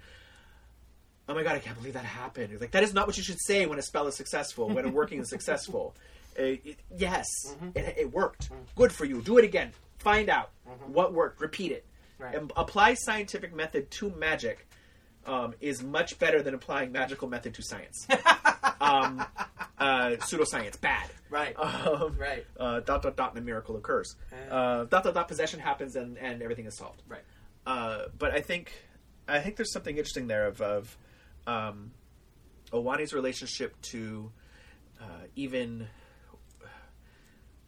oh 1.28 1.34
my 1.34 1.42
god, 1.42 1.56
I 1.56 1.58
can't 1.58 1.76
believe 1.76 1.94
that 1.94 2.04
happened. 2.04 2.52
It's 2.52 2.60
like 2.60 2.70
that 2.72 2.82
is 2.82 2.94
not 2.94 3.06
what 3.06 3.16
you 3.16 3.22
should 3.22 3.40
say 3.40 3.66
when 3.66 3.78
a 3.78 3.82
spell 3.82 4.06
is 4.06 4.16
successful, 4.16 4.68
when 4.68 4.84
a 4.84 4.88
working 4.88 5.20
is 5.20 5.28
successful. 5.28 5.94
Uh, 6.38 6.54
it- 6.64 6.78
yes, 6.96 7.26
it, 7.74 7.94
it 7.98 8.12
worked. 8.12 8.48
Good 8.76 8.92
for 8.92 9.04
you. 9.04 9.20
Do 9.20 9.38
it 9.38 9.44
again. 9.44 9.72
Find 9.98 10.28
out 10.28 10.50
what 10.86 11.12
worked. 11.12 11.40
Repeat 11.40 11.72
it. 11.72 11.84
Right. 12.16 12.32
And 12.32 12.52
apply 12.56 12.94
scientific 12.94 13.52
method 13.52 13.90
to 13.92 14.10
magic 14.10 14.68
um, 15.26 15.54
is 15.60 15.82
much 15.82 16.16
better 16.20 16.40
than 16.40 16.54
applying 16.54 16.92
magical 16.92 17.26
method 17.28 17.54
to 17.54 17.62
science. 17.64 18.06
um, 18.80 19.24
uh, 19.80 20.10
pseudoscience, 20.20 20.80
bad. 20.80 21.10
Right. 21.28 21.56
Um, 21.60 22.16
Right. 22.16 22.46
Uh, 22.56 22.80
dot 22.80 23.02
dot 23.02 23.16
dot, 23.16 23.30
and 23.30 23.38
a 23.38 23.44
miracle 23.44 23.76
occurs. 23.76 24.14
Uh. 24.32 24.54
Uh, 24.54 24.84
dot 24.84 25.02
dot 25.02 25.14
dot, 25.14 25.26
possession 25.26 25.58
happens, 25.58 25.96
and, 25.96 26.16
and 26.18 26.40
everything 26.40 26.66
is 26.66 26.76
solved. 26.76 27.02
Right. 27.08 27.24
Uh, 27.66 28.04
but 28.16 28.32
I 28.32 28.42
think 28.42 28.70
I 29.26 29.40
think 29.40 29.56
there's 29.56 29.72
something 29.72 29.96
interesting 29.96 30.28
there 30.28 30.46
of, 30.46 30.60
of 30.60 30.96
um, 31.48 31.92
Owani's 32.72 33.12
relationship 33.14 33.80
to 33.82 34.30
uh, 35.00 35.04
even 35.34 35.88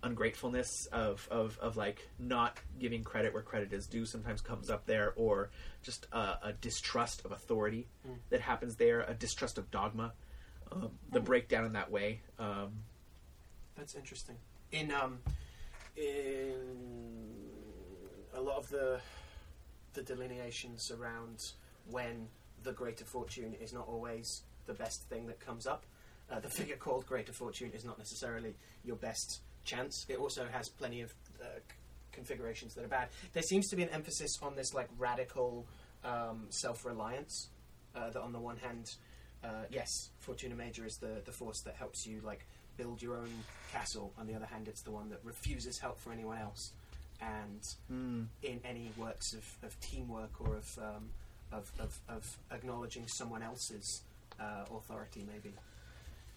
ungratefulness 0.02 0.86
of, 0.92 1.26
of, 1.30 1.58
of 1.60 1.76
like 1.76 2.08
not 2.18 2.58
giving 2.78 3.04
credit 3.04 3.34
where 3.34 3.42
credit 3.42 3.72
is 3.72 3.86
due 3.86 4.06
sometimes 4.06 4.40
comes 4.40 4.70
up 4.70 4.86
there 4.86 5.12
or 5.16 5.50
just 5.82 6.06
a, 6.12 6.38
a 6.42 6.54
distrust 6.60 7.24
of 7.24 7.32
authority 7.32 7.86
that 8.30 8.40
happens 8.40 8.76
there 8.76 9.02
a 9.02 9.14
distrust 9.14 9.58
of 9.58 9.70
dogma 9.70 10.12
um, 10.72 10.90
the 11.10 11.20
breakdown 11.20 11.66
in 11.66 11.72
that 11.74 11.90
way 11.90 12.20
um, 12.38 12.72
That's 13.76 13.94
interesting. 13.94 14.36
In 14.72 14.90
um, 14.90 15.18
in 15.96 16.54
a 18.34 18.40
lot 18.40 18.56
of 18.56 18.68
the 18.70 19.00
the 19.94 20.02
delineations 20.02 20.90
around 20.90 21.52
when 21.90 22.28
the 22.62 22.72
greater 22.72 23.04
fortune 23.04 23.54
is 23.60 23.72
not 23.72 23.86
always 23.88 24.42
the 24.66 24.74
best 24.74 25.02
thing 25.08 25.26
that 25.26 25.40
comes 25.40 25.66
up. 25.66 25.84
Uh, 26.30 26.40
the 26.40 26.48
figure 26.58 26.76
called 26.76 27.06
greater 27.06 27.32
fortune 27.32 27.70
is 27.74 27.84
not 27.84 27.98
necessarily 27.98 28.54
your 28.84 28.96
best 28.96 29.40
chance. 29.64 30.06
It 30.08 30.18
also 30.18 30.46
has 30.50 30.68
plenty 30.68 31.00
of 31.02 31.12
uh, 31.40 31.44
c- 31.44 31.74
configurations 32.12 32.74
that 32.74 32.84
are 32.84 32.88
bad. 32.88 33.08
There 33.32 33.42
seems 33.42 33.68
to 33.68 33.76
be 33.76 33.82
an 33.82 33.90
emphasis 33.90 34.38
on 34.42 34.56
this 34.56 34.74
like 34.74 34.88
radical 34.98 35.66
um, 36.04 36.46
self-reliance. 36.50 37.48
Uh, 37.92 38.08
that 38.10 38.22
on 38.22 38.32
the 38.32 38.38
one 38.38 38.56
hand, 38.56 38.94
uh, 39.42 39.64
yes, 39.68 40.10
Fortuna 40.20 40.54
Major 40.54 40.86
is 40.86 40.98
the 40.98 41.22
the 41.24 41.32
force 41.32 41.60
that 41.62 41.74
helps 41.74 42.06
you 42.06 42.20
like 42.24 42.46
build 42.76 43.02
your 43.02 43.16
own 43.16 43.30
castle. 43.72 44.12
On 44.18 44.26
the 44.26 44.34
other 44.34 44.46
hand, 44.46 44.68
it's 44.68 44.82
the 44.82 44.90
one 44.90 45.10
that 45.10 45.20
refuses 45.22 45.78
help 45.78 45.98
for 45.98 46.12
anyone 46.12 46.38
else. 46.38 46.72
And 47.20 47.60
hmm. 47.88 48.22
in 48.42 48.60
any 48.64 48.90
works 48.96 49.34
of, 49.34 49.44
of 49.62 49.78
teamwork 49.80 50.40
or 50.40 50.56
of, 50.56 50.78
um, 50.78 51.10
of, 51.52 51.70
of, 51.78 52.00
of 52.08 52.38
acknowledging 52.50 53.06
someone 53.08 53.42
else's 53.42 54.02
uh, 54.40 54.64
authority, 54.74 55.24
maybe. 55.26 55.54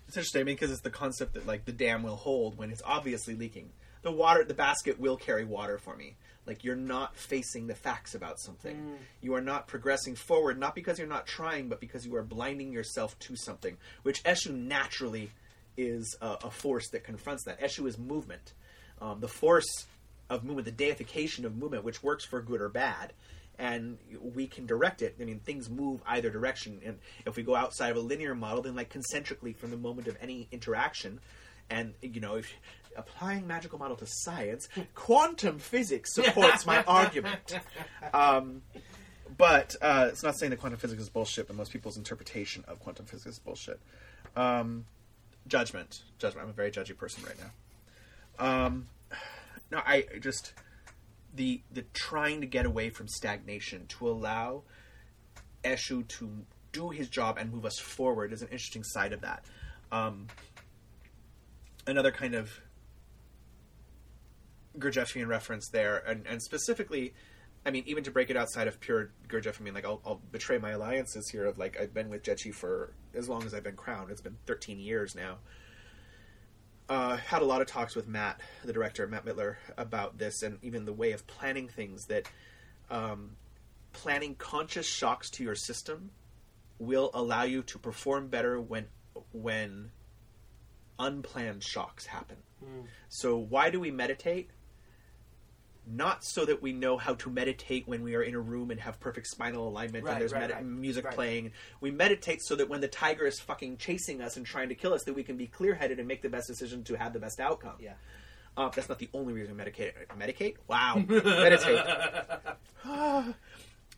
It's 0.08 0.18
interesting 0.18 0.42
I 0.42 0.44
mean, 0.44 0.56
because 0.56 0.72
it's 0.72 0.82
the 0.82 0.90
concept 0.90 1.34
that 1.34 1.48
like 1.48 1.66
the 1.66 1.72
dam 1.72 2.04
will 2.04 2.16
hold 2.16 2.58
when 2.58 2.72
it's 2.72 2.82
obviously 2.86 3.36
leaking. 3.36 3.70
The 4.02 4.12
water, 4.12 4.44
the 4.44 4.54
basket 4.54 5.00
will 5.00 5.16
carry 5.16 5.46
water 5.46 5.78
for 5.78 5.96
me. 5.96 6.16
Like 6.46 6.64
you're 6.66 6.76
not 6.76 7.16
facing 7.16 7.68
the 7.68 7.76
facts 7.76 8.16
about 8.16 8.40
something. 8.40 8.76
Mm. 8.76 8.98
You 9.22 9.34
are 9.36 9.42
not 9.42 9.68
progressing 9.68 10.16
forward, 10.16 10.60
not 10.60 10.76
because 10.76 11.00
you're 11.00 11.08
not 11.08 11.26
trying, 11.26 11.70
but 11.70 11.80
because 11.80 12.06
you 12.06 12.16
are 12.16 12.24
blinding 12.24 12.74
yourself 12.74 13.18
to 13.20 13.36
something. 13.38 13.78
Which 14.04 14.22
Eshu 14.24 14.54
naturally 14.54 15.32
is 15.78 16.18
a, 16.22 16.38
a 16.44 16.52
force 16.52 16.90
that 16.90 17.06
confronts 17.06 17.46
that. 17.46 17.62
Eshu 17.62 17.88
is 17.88 17.98
movement. 17.98 18.54
Um, 19.02 19.22
the 19.22 19.30
force 19.30 19.88
of 20.30 20.44
movement, 20.44 20.66
the 20.66 20.72
deification 20.72 21.46
of 21.46 21.56
movement, 21.56 21.86
which 21.86 22.04
works 22.04 22.26
for 22.26 22.42
good 22.42 22.62
or 22.62 22.70
bad, 22.70 23.14
and 23.60 23.98
we 24.22 24.48
can 24.48 24.66
direct 24.66 25.02
it. 25.02 25.16
I 25.20 25.26
mean, 25.26 25.40
things 25.40 25.70
move 25.70 26.02
either 26.08 26.30
direction, 26.30 26.82
and 26.86 27.00
if 27.26 27.36
we 27.36 27.44
go 27.44 27.56
outside 27.56 27.92
of 27.92 27.98
a 27.98 28.02
linear 28.02 28.36
model, 28.36 28.64
then 28.64 28.76
like 28.76 28.90
concentrically 28.90 29.54
from 29.54 29.72
the 29.72 29.78
moment 29.78 30.08
of 30.08 30.18
any 30.22 30.48
interaction, 30.52 31.20
and 31.70 31.94
you 32.02 32.20
know, 32.20 32.36
if 32.36 32.52
applying 32.96 33.48
magical 33.48 33.80
model 33.80 33.98
to 33.98 34.06
science, 34.08 34.70
quantum 34.96 35.60
physics 35.60 36.14
supports 36.14 36.66
my 36.66 36.84
argument. 36.88 37.60
Um, 38.14 38.62
but 39.38 39.76
uh, 39.82 40.08
it's 40.10 40.24
not 40.24 40.38
saying 40.38 40.52
that 40.52 40.60
quantum 40.60 40.80
physics 40.80 41.02
is 41.02 41.10
bullshit, 41.10 41.48
but 41.48 41.56
most 41.56 41.72
people's 41.72 41.98
interpretation 41.98 42.64
of 42.68 42.80
quantum 42.80 43.06
physics 43.06 43.38
is 43.38 43.40
bullshit. 43.40 43.80
Um, 44.36 44.86
judgment, 45.48 46.04
judgment. 46.20 46.46
I'm 46.46 46.50
a 46.50 46.54
very 46.54 46.72
judgy 46.72 46.96
person 46.96 47.24
right 47.24 47.38
now. 47.40 48.66
Um, 48.66 48.88
no, 49.72 49.80
I 49.80 50.06
just 50.20 50.54
the 51.34 51.62
the 51.72 51.84
trying 51.94 52.42
to 52.42 52.48
get 52.48 52.66
away 52.66 52.90
from 52.90 53.08
stagnation 53.08 53.88
to 53.88 54.08
allow 54.08 54.64
Eshu 55.64 56.08
to 56.08 56.46
do 56.72 56.90
his 56.90 57.10
job 57.10 57.38
and 57.38 57.52
move 57.52 57.66
us 57.66 57.80
forward 57.80 58.34
is 58.34 58.42
an 58.42 58.50
interesting 58.50 58.84
side 58.84 59.14
of 59.14 59.22
that. 59.22 59.46
Um, 59.92 60.28
another 61.86 62.12
kind 62.12 62.36
of 62.36 62.62
Gurdjieffian 64.78 65.28
reference 65.28 65.70
there, 65.70 65.98
and, 66.08 66.26
and 66.28 66.42
specifically, 66.42 67.14
I 67.66 67.72
mean, 67.72 67.84
even 67.86 68.04
to 68.04 68.12
break 68.12 68.30
it 68.30 68.36
outside 68.36 68.68
of 68.68 68.80
pure 68.80 69.12
Gurdjieff, 69.28 69.62
I 69.62 69.64
mean, 69.64 69.74
like, 69.74 69.86
I'll, 69.86 70.02
I'll 70.06 70.22
betray 70.32 70.58
my 70.58 70.72
alliances 70.72 71.30
here 71.30 71.46
of, 71.46 71.58
like, 71.58 71.80
I've 71.80 71.94
been 71.94 72.10
with 72.10 72.24
Jetchi 72.24 72.54
for 72.54 72.94
as 73.14 73.30
long 73.30 73.44
as 73.46 73.54
I've 73.54 73.64
been 73.64 73.76
crowned. 73.76 74.10
It's 74.10 74.22
been 74.22 74.38
13 74.48 74.80
years 74.80 75.16
now. 75.16 75.38
Uh, 76.90 77.16
had 77.16 77.42
a 77.42 77.46
lot 77.46 77.62
of 77.62 77.68
talks 77.68 77.96
with 77.96 78.08
Matt, 78.08 78.42
the 78.66 78.74
director, 78.74 79.08
Matt 79.08 79.26
Mittler, 79.26 79.56
about 79.78 80.18
this, 80.18 80.44
and 80.44 80.60
even 80.62 80.86
the 80.86 80.94
way 80.94 81.14
of 81.14 81.26
planning 81.28 81.68
things 81.70 82.06
that 82.08 82.30
um, 82.90 83.38
planning 83.94 84.36
conscious 84.36 84.86
shocks 84.86 85.30
to 85.32 85.44
your 85.44 85.56
system 85.56 86.12
will 86.80 87.10
allow 87.14 87.44
you 87.44 87.64
to 87.64 87.80
perform 87.80 88.28
better 88.28 88.60
when 88.60 88.88
when 89.32 89.92
unplanned 91.00 91.64
shocks 91.64 92.06
happen. 92.06 92.38
So 93.10 93.38
why 93.38 93.70
do 93.70 93.80
we 93.80 93.92
meditate? 93.92 94.50
Not 95.86 96.24
so 96.24 96.46
that 96.46 96.62
we 96.62 96.72
know 96.72 96.98
how 96.98 97.16
to 97.16 97.30
meditate 97.30 97.88
when 97.88 98.04
we 98.04 98.16
are 98.16 98.24
in 98.24 98.36
a 98.36 98.40
room 98.40 98.72
and 98.72 98.80
have 98.80 99.00
perfect 99.00 99.28
spinal 99.28 99.68
alignment 99.68 100.06
Right, 100.06 100.14
and 100.14 100.22
there's 100.22 100.32
right, 100.32 100.42
medi- 100.42 100.54
right, 100.54 100.66
music 100.66 101.12
playing. 101.12 101.52
We 101.82 101.92
meditate 101.92 102.42
so 102.42 102.56
that 102.56 102.70
when 102.70 102.80
the 102.80 102.88
tiger 102.88 103.26
is 103.26 103.40
fucking 103.40 103.78
chasing 103.78 104.22
us 104.22 104.38
and 104.38 104.46
trying 104.46 104.70
to 104.70 104.76
kill 104.76 104.94
us, 104.94 105.04
that 105.04 105.14
we 105.14 105.24
can 105.24 105.36
be 105.36 105.48
clear-headed 105.48 106.00
and 106.00 106.08
make 106.08 106.22
the 106.22 106.30
best 106.30 106.48
decision 106.48 106.84
to 106.86 106.96
have 106.96 107.12
the 107.12 107.20
best 107.20 107.40
outcome. 107.42 107.76
Yeah. 107.80 107.94
Uh, 108.56 108.70
that's 108.70 108.88
not 108.88 109.00
the 109.00 109.10
only 109.14 109.34
reason 109.34 109.58
we 109.58 109.64
medicate. 109.64 109.94
Medicate? 110.18 110.56
Wow. 110.68 111.04
meditate. 111.08 111.80
uh, 112.86 113.34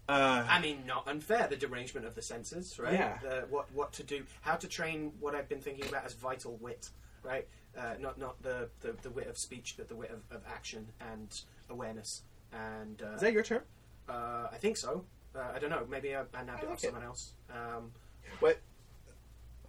I 0.08 0.60
mean, 0.62 0.86
not 0.86 1.08
unfair. 1.08 1.48
The 1.50 1.58
derangement 1.58 2.06
of 2.06 2.16
the 2.16 2.22
senses, 2.22 2.80
right? 2.80 2.94
Yeah. 2.94 3.18
The, 3.22 3.46
what 3.50 3.72
what 3.74 3.92
to 3.94 4.04
do, 4.04 4.24
how 4.42 4.56
to 4.56 4.68
train 4.68 5.12
what 5.20 5.36
I've 5.36 5.50
been 5.50 5.60
thinking 5.60 5.88
about 5.88 6.06
as 6.06 6.14
vital 6.14 6.58
wit, 6.62 6.90
right? 7.26 7.48
Uh, 7.78 7.96
not 8.00 8.18
not 8.18 8.42
the, 8.42 8.70
the, 8.82 8.96
the 9.02 9.10
wit 9.10 9.28
of 9.28 9.38
speech, 9.38 9.76
but 9.78 9.90
the 9.90 9.96
wit 9.96 10.12
of, 10.12 10.22
of 10.36 10.42
action 10.48 10.88
and 11.02 11.28
awareness. 11.70 12.22
And 12.54 13.02
uh, 13.02 13.16
is 13.16 13.22
that 13.22 13.34
your 13.34 13.44
term? 13.44 13.64
uh, 14.08 14.48
I 14.52 14.58
think 14.58 14.78
so. 14.78 15.04
Uh, 15.36 15.40
I 15.54 15.60
don't 15.60 15.70
know. 15.70 15.86
Maybe 15.90 16.16
I, 16.16 16.22
I 16.34 16.44
nabbed 16.44 16.50
I 16.50 16.54
it 16.62 16.64
like 16.64 16.70
off 16.70 16.78
it. 16.78 16.82
someone 16.88 17.04
else. 17.04 17.34
Um, 17.50 17.92
What? 18.40 18.60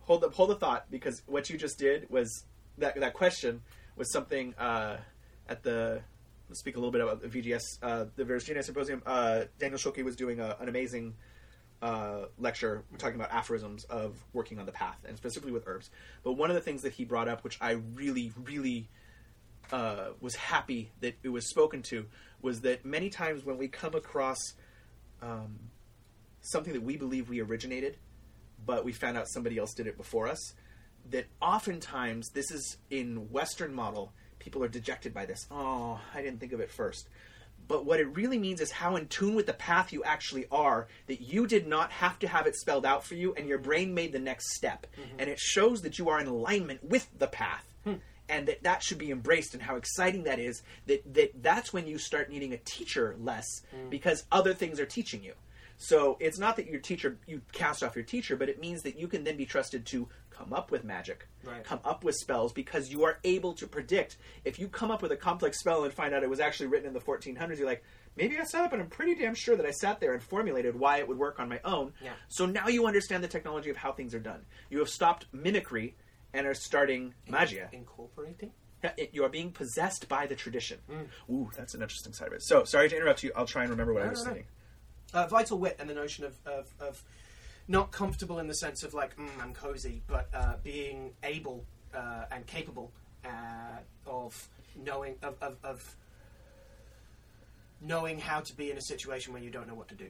Hold 0.02 0.20
the 0.20 0.28
hold 0.30 0.50
the 0.50 0.54
thought 0.56 0.84
because 0.90 1.22
what 1.26 1.50
you 1.50 1.58
just 1.58 1.78
did 1.78 2.08
was 2.08 2.44
that 2.78 2.94
that 3.00 3.14
question 3.14 3.62
was 3.96 4.12
something 4.12 4.54
uh, 4.58 4.98
at 5.48 5.62
the. 5.64 6.00
Let's 6.48 6.60
speak 6.60 6.76
a 6.76 6.78
little 6.78 6.92
bit 6.92 7.00
about 7.00 7.20
the 7.20 7.26
VGS, 7.26 7.60
uh, 7.82 8.04
the 8.14 8.22
Viridis 8.22 8.44
Genii 8.44 8.62
Symposium. 8.62 9.02
Uh, 9.04 9.46
Daniel 9.58 9.80
Schulke 9.80 10.04
was 10.04 10.14
doing 10.14 10.38
a, 10.38 10.56
an 10.60 10.68
amazing 10.68 11.14
uh, 11.82 12.26
lecture 12.38 12.84
we're 12.90 12.98
talking 12.98 13.16
about 13.16 13.32
aphorisms 13.32 13.84
of 13.84 14.16
working 14.32 14.58
on 14.58 14.66
the 14.66 14.72
path, 14.72 14.98
and 15.06 15.16
specifically 15.16 15.52
with 15.52 15.64
herbs. 15.66 15.90
But 16.22 16.32
one 16.32 16.50
of 16.50 16.54
the 16.54 16.62
things 16.62 16.82
that 16.82 16.92
he 16.92 17.04
brought 17.04 17.28
up, 17.28 17.44
which 17.44 17.58
I 17.60 17.72
really, 17.94 18.32
really 18.44 18.88
uh, 19.72 20.08
was 20.20 20.34
happy 20.34 20.90
that 21.00 21.16
it 21.22 21.28
was 21.28 21.48
spoken 21.48 21.82
to, 21.90 22.06
was 22.40 22.60
that 22.62 22.84
many 22.84 23.10
times 23.10 23.44
when 23.44 23.58
we 23.58 23.68
come 23.68 23.94
across 23.94 24.38
um, 25.22 25.58
something 26.40 26.72
that 26.72 26.82
we 26.82 26.96
believe 26.96 27.28
we 27.28 27.40
originated, 27.40 27.96
but 28.64 28.84
we 28.84 28.92
found 28.92 29.16
out 29.16 29.28
somebody 29.28 29.58
else 29.58 29.74
did 29.74 29.86
it 29.86 29.96
before 29.96 30.28
us, 30.28 30.54
that 31.10 31.26
oftentimes 31.40 32.30
this 32.30 32.50
is 32.50 32.78
in 32.90 33.30
Western 33.30 33.74
model, 33.74 34.12
people 34.38 34.62
are 34.62 34.68
dejected 34.68 35.12
by 35.12 35.26
this. 35.26 35.46
Oh, 35.50 36.00
I 36.14 36.22
didn't 36.22 36.40
think 36.40 36.52
of 36.52 36.60
it 36.60 36.70
first. 36.70 37.08
But 37.68 37.84
what 37.84 38.00
it 38.00 38.16
really 38.16 38.38
means 38.38 38.60
is 38.60 38.70
how 38.70 38.96
in 38.96 39.08
tune 39.08 39.34
with 39.34 39.46
the 39.46 39.52
path 39.52 39.92
you 39.92 40.04
actually 40.04 40.46
are, 40.50 40.88
that 41.06 41.20
you 41.20 41.46
did 41.46 41.66
not 41.66 41.90
have 41.90 42.18
to 42.20 42.28
have 42.28 42.46
it 42.46 42.56
spelled 42.56 42.86
out 42.86 43.04
for 43.04 43.14
you, 43.14 43.34
and 43.34 43.48
your 43.48 43.58
brain 43.58 43.94
made 43.94 44.12
the 44.12 44.18
next 44.18 44.54
step. 44.54 44.86
Mm-hmm. 44.92 45.20
And 45.20 45.30
it 45.30 45.38
shows 45.38 45.82
that 45.82 45.98
you 45.98 46.08
are 46.08 46.20
in 46.20 46.26
alignment 46.26 46.84
with 46.84 47.08
the 47.18 47.26
path. 47.26 47.64
Hmm. 47.84 47.94
And 48.28 48.48
that 48.48 48.64
that 48.64 48.82
should 48.82 48.98
be 48.98 49.12
embraced, 49.12 49.54
and 49.54 49.62
how 49.62 49.76
exciting 49.76 50.24
that 50.24 50.40
is. 50.40 50.62
That, 50.86 51.14
that 51.14 51.42
that's 51.42 51.72
when 51.72 51.86
you 51.86 51.98
start 51.98 52.28
needing 52.28 52.52
a 52.52 52.58
teacher 52.58 53.14
less, 53.20 53.46
mm. 53.72 53.88
because 53.88 54.24
other 54.32 54.52
things 54.52 54.80
are 54.80 54.86
teaching 54.86 55.22
you. 55.22 55.34
So 55.78 56.16
it's 56.20 56.38
not 56.38 56.56
that 56.56 56.66
your 56.66 56.80
teacher 56.80 57.18
you 57.26 57.42
cast 57.52 57.82
off 57.82 57.94
your 57.94 58.04
teacher, 58.04 58.36
but 58.36 58.48
it 58.48 58.60
means 58.60 58.82
that 58.82 58.98
you 58.98 59.08
can 59.08 59.24
then 59.24 59.36
be 59.36 59.44
trusted 59.46 59.84
to 59.86 60.08
come 60.30 60.52
up 60.52 60.70
with 60.70 60.84
magic, 60.84 61.26
Right. 61.44 61.64
come 61.64 61.80
up 61.84 62.04
with 62.04 62.14
spells 62.16 62.52
because 62.52 62.90
you 62.90 63.04
are 63.04 63.18
able 63.24 63.52
to 63.54 63.66
predict. 63.66 64.16
If 64.44 64.58
you 64.58 64.68
come 64.68 64.90
up 64.90 65.00
with 65.02 65.12
a 65.12 65.16
complex 65.16 65.58
spell 65.60 65.84
and 65.84 65.92
find 65.92 66.14
out 66.14 66.22
it 66.22 66.28
was 66.30 66.40
actually 66.40 66.66
written 66.66 66.86
in 66.88 66.92
the 66.94 67.00
1400s, 67.00 67.58
you're 67.58 67.66
like, 67.66 67.82
maybe 68.16 68.38
I 68.38 68.44
sat 68.44 68.64
up 68.64 68.72
and 68.72 68.82
I'm 68.82 68.88
pretty 68.88 69.14
damn 69.14 69.34
sure 69.34 69.56
that 69.56 69.64
I 69.66 69.70
sat 69.70 69.98
there 70.00 70.12
and 70.14 70.22
formulated 70.22 70.78
why 70.78 70.98
it 70.98 71.08
would 71.08 71.18
work 71.18 71.38
on 71.40 71.48
my 71.48 71.60
own. 71.64 71.92
Yeah. 72.02 72.12
So 72.28 72.44
now 72.46 72.68
you 72.68 72.86
understand 72.86 73.24
the 73.24 73.28
technology 73.28 73.70
of 73.70 73.76
how 73.78 73.92
things 73.92 74.14
are 74.14 74.18
done. 74.20 74.44
You 74.70 74.78
have 74.80 74.88
stopped 74.90 75.26
mimicry 75.32 75.96
and 76.34 76.46
are 76.46 76.54
starting 76.54 77.14
magia. 77.28 77.68
incorporating. 77.72 78.52
You 79.12 79.24
are 79.24 79.28
being 79.30 79.50
possessed 79.52 80.06
by 80.08 80.26
the 80.26 80.36
tradition. 80.36 80.78
Mm. 80.90 81.08
Ooh, 81.30 81.50
that's 81.56 81.74
an 81.74 81.82
interesting 81.82 82.12
side 82.12 82.28
of 82.28 82.34
it. 82.34 82.42
So, 82.42 82.62
sorry 82.64 82.88
to 82.90 82.96
interrupt 82.96 83.22
you. 83.22 83.32
I'll 83.34 83.46
try 83.46 83.62
and 83.62 83.70
remember 83.70 83.92
what 83.94 84.02
I 84.02 84.08
was 84.10 84.24
no, 84.24 84.32
no. 84.32 84.36
Uh, 85.14 85.26
vital 85.26 85.58
wit 85.58 85.76
and 85.78 85.88
the 85.88 85.94
notion 85.94 86.24
of, 86.24 86.34
of, 86.46 86.66
of 86.80 87.02
not 87.68 87.90
comfortable 87.90 88.38
in 88.38 88.46
the 88.46 88.54
sense 88.54 88.82
of 88.82 88.94
like 88.94 89.16
mm, 89.16 89.28
I'm 89.42 89.54
cozy, 89.54 90.02
but 90.06 90.28
uh, 90.34 90.54
being 90.62 91.12
able 91.22 91.64
uh, 91.94 92.24
and 92.30 92.46
capable 92.46 92.92
uh, 93.24 93.28
of 94.06 94.48
knowing 94.84 95.16
of, 95.22 95.34
of, 95.40 95.56
of 95.64 95.96
knowing 97.80 98.18
how 98.18 98.40
to 98.40 98.54
be 98.56 98.70
in 98.70 98.76
a 98.78 98.80
situation 98.80 99.32
when 99.32 99.42
you 99.42 99.50
don't 99.50 99.68
know 99.68 99.74
what 99.74 99.88
to 99.88 99.94
do. 99.94 100.06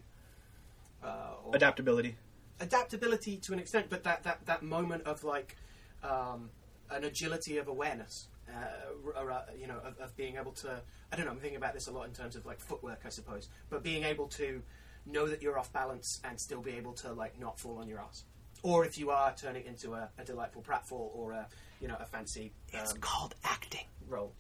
Uh, 1.02 1.35
Adaptability. 1.52 2.16
adaptability 2.60 3.36
to 3.36 3.52
an 3.52 3.59
extent, 3.59 3.86
but 3.89 4.02
that, 4.05 4.23
that, 4.23 4.44
that 4.47 4.62
moment 4.62 5.02
of 5.05 5.24
like 5.24 5.56
um, 6.02 6.51
an 6.90 7.05
agility 7.05 7.59
of 7.59 7.68
awareness, 7.68 8.28
uh, 8.48 9.20
or, 9.20 9.31
uh, 9.31 9.43
you 9.60 9.66
know, 9.66 9.78
of, 9.85 9.98
of 9.98 10.16
being 10.16 10.36
able 10.36 10.52
to. 10.52 10.81
I 11.12 11.16
don't 11.16 11.27
know. 11.27 11.32
I'm 11.32 11.39
thinking 11.39 11.56
about 11.56 11.74
this 11.74 11.86
a 11.89 11.93
lot 11.93 12.06
in 12.06 12.12
terms 12.12 12.36
of 12.36 12.47
like 12.47 12.60
footwork, 12.60 13.01
I 13.05 13.09
suppose, 13.09 13.48
but 13.70 13.82
being 13.82 14.05
able 14.05 14.27
to 14.28 14.62
know 15.07 15.27
that 15.28 15.43
you're 15.43 15.59
off 15.59 15.73
balance 15.73 16.20
and 16.24 16.41
still 16.41 16.61
be 16.61 16.73
able 16.73 16.93
to 16.95 17.12
like 17.12 17.39
not 17.39 17.59
fall 17.59 17.78
on 17.78 17.89
your 17.89 18.01
ass, 18.01 18.24
or 18.62 18.85
if 18.85 18.99
you 18.99 19.11
are, 19.11 19.35
turn 19.35 19.57
it 19.57 19.66
into 19.66 19.95
a, 19.95 20.09
a 20.19 20.24
delightful 20.24 20.62
pratfall 20.62 21.11
or 21.15 21.33
a 21.33 21.47
you 21.81 21.89
know 21.89 21.97
a 22.01 22.07
fancy 22.07 22.53
um, 22.74 22.99
called 23.01 23.35
acting. 23.45 23.87
role, 24.09 24.33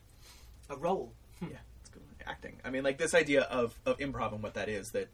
a 0.70 0.76
role. 0.76 1.12
Yeah, 1.42 1.48
it's 1.80 1.90
good. 1.90 2.02
Acting. 2.26 2.56
I 2.64 2.70
mean, 2.70 2.82
like 2.82 2.96
this 2.96 3.14
idea 3.14 3.42
of, 3.42 3.78
of 3.84 3.98
improv 3.98 4.32
and 4.32 4.42
what 4.42 4.54
that 4.54 4.70
is. 4.70 4.88
That 4.92 5.08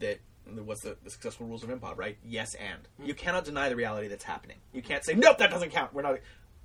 that 0.00 0.20
what's 0.62 0.82
the, 0.82 0.96
the 1.02 1.10
successful 1.10 1.46
rules 1.46 1.64
of 1.64 1.70
improv, 1.70 1.96
right? 1.96 2.18
Yes, 2.22 2.54
and 2.54 2.86
you 3.02 3.14
cannot 3.14 3.46
deny 3.46 3.70
the 3.70 3.76
reality 3.76 4.08
that's 4.08 4.24
happening. 4.24 4.58
You 4.72 4.82
can't 4.82 5.04
say 5.04 5.14
nope, 5.14 5.38
that 5.38 5.50
doesn't 5.50 5.70
count. 5.70 5.94
We're 5.94 6.02
not. 6.02 6.18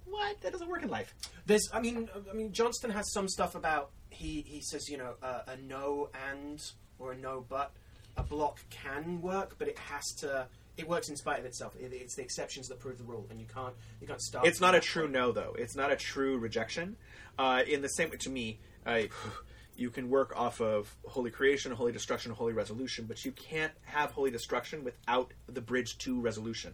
What? 0.06 0.42
That 0.42 0.52
doesn't 0.52 0.68
work 0.68 0.84
in 0.84 0.90
life. 0.90 1.14
There's, 1.46 1.70
I 1.72 1.80
mean, 1.80 2.10
I 2.30 2.34
mean, 2.34 2.52
Johnstone 2.52 2.92
has 2.92 3.12
some 3.14 3.30
stuff 3.30 3.56
about 3.56 3.92
he 4.10 4.44
he 4.48 4.62
says 4.62 4.90
you 4.90 4.98
know 4.98 5.14
uh, 5.22 5.42
a 5.48 5.58
no 5.58 6.10
and 6.32 6.62
or 6.98 7.14
a 7.14 7.18
no 7.18 7.46
but 7.48 7.72
a 8.20 8.24
block 8.24 8.60
can 8.70 9.22
work, 9.22 9.56
but 9.58 9.68
it 9.68 9.78
has 9.78 10.12
to. 10.20 10.48
It 10.78 10.88
works 10.88 11.10
in 11.10 11.18
spite 11.18 11.40
of 11.40 11.46
itself. 11.46 11.76
It, 11.80 11.92
it's 11.94 12.16
the 12.16 12.22
exceptions 12.22 12.68
that 12.68 12.80
prove 12.80 12.98
the 12.98 13.04
rule, 13.04 13.26
and 13.30 13.40
you 13.40 13.48
can't 13.54 13.74
you 14.02 14.08
can't 14.08 14.22
start. 14.22 14.46
It's 14.46 14.62
not 14.62 14.76
a 14.76 14.80
true 14.80 15.04
point. 15.04 15.14
no, 15.14 15.32
though. 15.32 15.56
It's 15.58 15.76
not 15.76 15.92
a 15.92 15.96
true 15.96 16.38
rejection. 16.38 16.98
Uh, 17.38 17.64
in 17.68 17.82
the 17.82 17.90
same 17.90 18.10
way, 18.10 18.18
to 18.18 18.30
me, 18.30 18.60
I, 18.86 19.10
you 19.76 19.90
can 19.90 20.10
work 20.10 20.34
off 20.36 20.62
of 20.62 20.94
holy 21.08 21.32
creation, 21.32 21.72
holy 21.72 21.92
destruction, 21.92 22.32
holy 22.32 22.54
resolution, 22.54 23.06
but 23.06 23.24
you 23.24 23.32
can't 23.32 23.74
have 23.84 24.12
holy 24.12 24.32
destruction 24.32 24.84
without 24.84 25.34
the 25.48 25.62
bridge 25.62 25.98
to 26.00 26.20
resolution. 26.20 26.74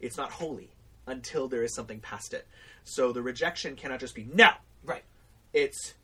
It's 0.00 0.16
not 0.16 0.30
holy 0.30 0.70
until 1.06 1.48
there 1.48 1.64
is 1.64 1.74
something 1.74 2.00
past 2.00 2.32
it. 2.32 2.46
So 2.84 3.12
the 3.12 3.22
rejection 3.22 3.76
cannot 3.76 4.00
just 4.00 4.14
be 4.14 4.28
no. 4.32 4.50
Right. 4.84 5.04
It's 5.52 5.94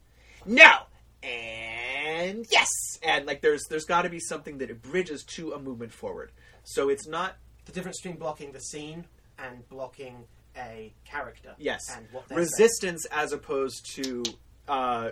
no 0.44 0.86
and 1.22 2.46
yes, 2.50 2.68
and 3.02 3.26
like 3.26 3.40
there's 3.42 3.62
there's 3.68 3.84
got 3.84 4.02
to 4.02 4.08
be 4.10 4.20
something 4.20 4.58
that 4.58 4.70
it 4.70 4.82
bridges 4.82 5.24
to 5.24 5.52
a 5.52 5.58
movement 5.58 5.92
forward. 5.92 6.32
So 6.64 6.88
it's 6.88 7.06
not 7.06 7.36
The 7.66 7.72
difference 7.72 8.00
between 8.00 8.18
blocking 8.18 8.52
the 8.52 8.60
scene 8.60 9.04
and 9.38 9.68
blocking 9.68 10.24
a 10.56 10.92
character. 11.04 11.54
Yes. 11.58 11.80
And 11.94 12.06
what 12.12 12.28
they're 12.28 12.38
Resistance 12.38 13.06
as 13.12 13.32
opposed 13.32 13.86
to 13.96 14.22
uh, 14.68 15.10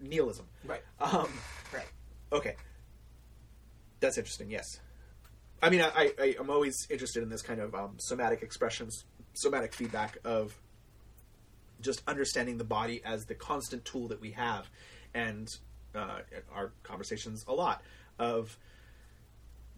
nihilism. 0.00 0.46
Right. 0.64 0.82
Um, 1.00 1.28
Right. 1.72 1.86
okay. 2.32 2.56
That's 4.00 4.18
interesting, 4.18 4.50
yes. 4.50 4.64
I 5.62 5.70
mean, 5.70 5.80
I, 5.80 6.12
I, 6.20 6.36
I'm 6.38 6.50
always 6.50 6.74
interested 6.90 7.22
in 7.22 7.30
this 7.30 7.40
kind 7.42 7.60
of 7.60 7.74
um, 7.74 7.94
somatic 7.98 8.42
expressions, 8.42 9.04
somatic 9.32 9.72
feedback 9.74 10.18
of 10.24 10.54
just 11.84 12.02
understanding 12.08 12.58
the 12.58 12.64
body 12.64 13.00
as 13.04 13.24
the 13.26 13.34
constant 13.34 13.84
tool 13.84 14.08
that 14.08 14.20
we 14.20 14.32
have, 14.32 14.68
and 15.14 15.48
uh, 15.94 16.18
our 16.52 16.72
conversations 16.82 17.44
a 17.46 17.52
lot 17.52 17.82
of 18.18 18.58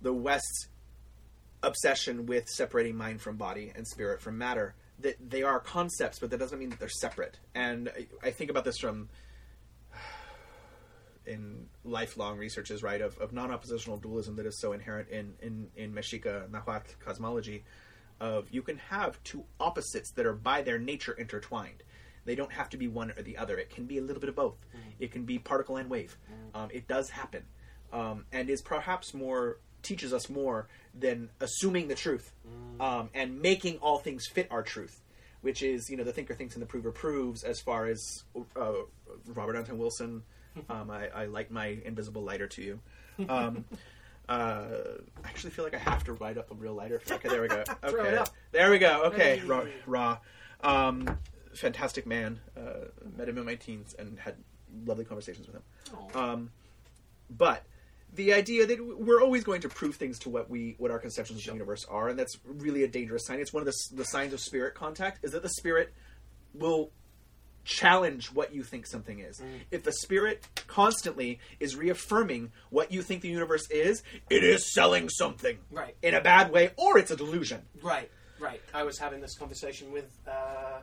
the 0.03 0.13
West's 0.13 0.69
obsession 1.63 2.27
with 2.27 2.49
separating 2.49 2.97
mind 2.97 3.21
from 3.21 3.37
body 3.37 3.73
and 3.75 3.87
spirit 3.87 4.21
from 4.21 4.39
matter. 4.39 4.75
That 5.01 5.17
they 5.31 5.43
are 5.43 5.61
concepts, 5.61 6.19
but 6.19 6.31
that 6.31 6.39
doesn't 6.39 6.59
mean 6.59 6.71
that 6.71 6.79
they're 6.79 6.89
separate. 6.89 7.39
And 7.55 7.91
I, 8.23 8.31
think 8.31 8.51
about 8.51 8.65
this 8.65 8.79
from 8.79 9.11
in 11.27 11.67
lifelong 11.85 12.39
researches, 12.39 12.83
right, 12.83 13.03
of, 13.03 13.19
of 13.19 13.33
non-oppositional 13.33 13.99
dualism 13.99 14.37
that 14.37 14.47
is 14.47 14.59
so 14.59 14.73
inherent 14.73 15.11
in 15.11 15.35
in 15.43 15.69
in 15.77 15.93
Mexica 15.93 16.51
Nahuatl 16.51 16.93
cosmology. 16.99 17.65
Of 18.19 18.49
you 18.51 18.63
can 18.63 18.79
have 18.79 19.23
two 19.23 19.45
opposites 19.61 20.13
that 20.13 20.25
are 20.25 20.33
by 20.33 20.63
their 20.63 20.79
nature 20.79 21.13
intertwined. 21.13 21.83
They 22.27 22.35
don't 22.35 22.53
have 22.53 22.69
to 22.71 22.77
be 22.77 22.89
one 22.89 23.13
or 23.17 23.23
the 23.23 23.39
other. 23.39 23.57
It 23.57 23.71
can 23.71 23.87
be 23.87 23.99
a 23.99 24.03
little 24.03 24.21
bit 24.21 24.29
of 24.29 24.37
both. 24.37 24.57
It 24.99 25.13
can 25.13 25.25
be 25.25 25.39
particle 25.39 25.77
and 25.77 25.89
wave. 25.89 26.17
Um, 26.55 26.69
it 26.73 26.87
does 26.89 27.09
happen, 27.11 27.45
um, 27.93 28.25
and 28.33 28.51
is 28.51 28.61
perhaps 28.61 29.15
more 29.15 29.59
teaches 29.83 30.13
us 30.13 30.29
more 30.29 30.67
than 30.99 31.31
assuming 31.41 31.87
the 31.87 31.95
truth 31.95 32.33
um, 32.81 33.09
and 33.15 33.41
making 33.41 33.79
all 33.79 33.99
things 33.99 34.27
fit 34.27 34.49
our 34.51 34.63
truth, 34.63 35.01
which 35.43 35.63
is 35.63 35.89
you 35.89 35.97
know 35.97 36.05
the 36.05 36.13
thinker 36.13 36.35
thinks 36.35 36.55
and 36.55 36.63
the 36.63 36.67
prover 36.67 36.91
proves. 36.91 37.45
As 37.45 37.61
far 37.61 37.87
as 37.87 38.25
uh, 38.57 38.73
Robert 39.29 39.57
Anton 39.57 39.79
Wilson, 39.79 40.23
um, 40.69 40.91
I, 40.91 41.09
I 41.09 41.27
like 41.27 41.51
my 41.51 41.79
invisible 41.85 42.23
lighter 42.23 42.49
to 42.49 42.63
you. 42.63 42.81
Um, 43.29 43.65
uh, 44.29 44.65
I 45.25 45.29
actually 45.29 45.51
feel 45.51 45.65
like 45.65 45.75
I 45.75 45.79
have 45.79 46.03
to 46.05 46.15
write 46.15 46.39
up 46.39 46.51
a 46.51 46.55
real 46.55 46.75
lighter. 46.75 47.01
Okay, 47.11 47.29
there 47.29 47.43
we 47.43 47.49
go. 47.49 47.63
Okay, 47.85 48.25
there 48.53 48.71
we 48.71 48.79
go. 48.79 49.03
Okay, 49.05 49.41
raw, 49.47 49.65
raw. 49.87 50.19
Um, 50.63 51.19
fantastic 51.57 52.07
man. 52.07 52.41
Uh, 52.57 52.87
met 53.17 53.29
him 53.29 53.39
in 53.39 53.45
my 53.45 53.55
teens 53.55 53.95
and 53.99 54.19
had 54.19 54.37
lovely 54.85 55.05
conversations 55.05 55.47
with 55.47 55.57
him. 55.57 55.63
Um, 56.15 56.51
but 57.31 57.63
the 58.15 58.33
idea 58.33 58.67
that 58.67 58.79
we're 58.99 59.21
always 59.23 59.45
going 59.45 59.61
to 59.63 59.69
prove 59.69 59.97
things 59.97 60.19
to 60.21 60.29
what 60.31 60.49
we 60.49 60.75
what 60.79 60.91
our 60.91 60.99
conceptions 60.99 61.41
of 61.41 61.45
the 61.47 61.53
universe 61.53 61.85
are, 61.89 62.09
and 62.09 62.19
that's 62.19 62.39
really 62.47 62.83
a 62.85 62.89
dangerous 62.89 63.27
sign. 63.27 63.41
It's 63.41 63.53
one 63.53 63.63
of 63.63 63.67
the, 63.67 63.97
the 63.97 64.05
signs 64.05 64.33
of 64.33 64.41
spirit 64.41 64.75
contact 64.75 65.25
is 65.25 65.33
that 65.33 65.43
the 65.43 65.49
spirit 65.51 65.93
will 66.55 66.91
challenge 67.65 68.29
what 68.29 68.55
you 68.55 68.63
think 68.63 68.87
something 68.87 69.19
is. 69.19 69.43
If 69.73 69.83
the 69.83 69.91
spirit 69.93 70.47
constantly 70.69 71.41
is 71.59 71.75
reaffirming 71.75 72.53
what 72.71 72.93
you 72.93 73.03
think 73.03 73.23
the 73.23 73.29
universe 73.29 73.69
is, 73.71 74.05
it 74.31 74.45
is 74.45 74.73
selling 74.73 75.09
something 75.09 75.59
Right. 75.73 75.97
in 76.01 76.15
a 76.15 76.21
bad 76.21 76.53
way, 76.53 76.71
or 76.77 76.97
it's 76.97 77.11
a 77.11 77.17
delusion. 77.17 77.63
Right, 77.83 78.09
right. 78.39 78.63
I 78.73 78.85
was 78.85 78.99
having 79.01 79.21
this 79.21 79.37
conversation 79.37 79.91
with 79.91 80.17
uh, 80.29 80.79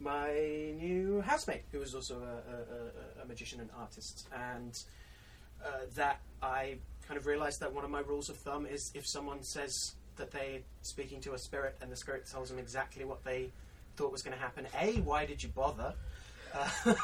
my 0.00 0.32
new 0.78 1.20
housemate, 1.20 1.62
who 1.72 1.80
is 1.82 1.94
also 1.94 2.16
a, 2.16 3.20
a, 3.20 3.20
a, 3.20 3.24
a 3.24 3.26
magician 3.26 3.60
and 3.60 3.70
artist, 3.78 4.28
and 4.34 4.82
uh, 5.64 5.68
that 5.94 6.20
I 6.42 6.76
kind 7.06 7.18
of 7.18 7.26
realized 7.26 7.60
that 7.60 7.72
one 7.72 7.84
of 7.84 7.90
my 7.90 8.00
rules 8.00 8.28
of 8.28 8.36
thumb 8.36 8.66
is 8.66 8.90
if 8.94 9.06
someone 9.06 9.42
says 9.42 9.94
that 10.16 10.30
they're 10.30 10.60
speaking 10.82 11.20
to 11.22 11.34
a 11.34 11.38
spirit 11.38 11.76
and 11.82 11.90
the 11.90 11.96
spirit 11.96 12.26
tells 12.30 12.48
them 12.48 12.58
exactly 12.58 13.04
what 13.04 13.24
they 13.24 13.50
thought 13.96 14.12
was 14.12 14.22
going 14.22 14.36
to 14.36 14.42
happen, 14.42 14.66
A, 14.80 15.00
why 15.00 15.26
did 15.26 15.42
you 15.42 15.48
bother? 15.50 15.94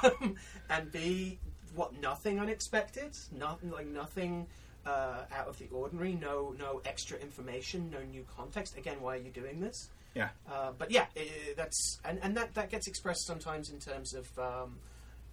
Um, 0.03 0.37
and 0.71 0.91
B, 0.93 1.39
what, 1.75 2.01
nothing 2.01 2.41
unexpected? 2.41 3.17
Nothing, 3.37 3.71
like 3.71 3.87
nothing 3.87 4.47
uh, 4.87 5.25
out 5.35 5.49
of 5.49 5.59
the 5.59 5.67
ordinary? 5.73 6.15
No, 6.15 6.55
no 6.59 6.81
extra 6.85 7.19
information, 7.19 7.91
no 7.91 8.03
new 8.03 8.25
context? 8.37 8.77
Again, 8.79 8.97
why 9.01 9.17
are 9.17 9.21
you 9.21 9.31
doing 9.31 9.61
this? 9.61 9.91
Yeah. 10.17 10.31
Uh, 10.51 10.73
but 10.79 10.91
yeah, 10.91 11.07
i 11.15 11.21
i- 11.21 11.55
that's 11.57 12.01
and, 12.05 12.19
and 12.23 12.35
that 12.39 12.55
that 12.55 12.71
gets 12.71 12.87
expressed 12.89 13.27
sometimes 13.27 13.69
in 13.71 13.79
terms 13.79 14.15
of 14.15 14.27
um, 14.39 14.79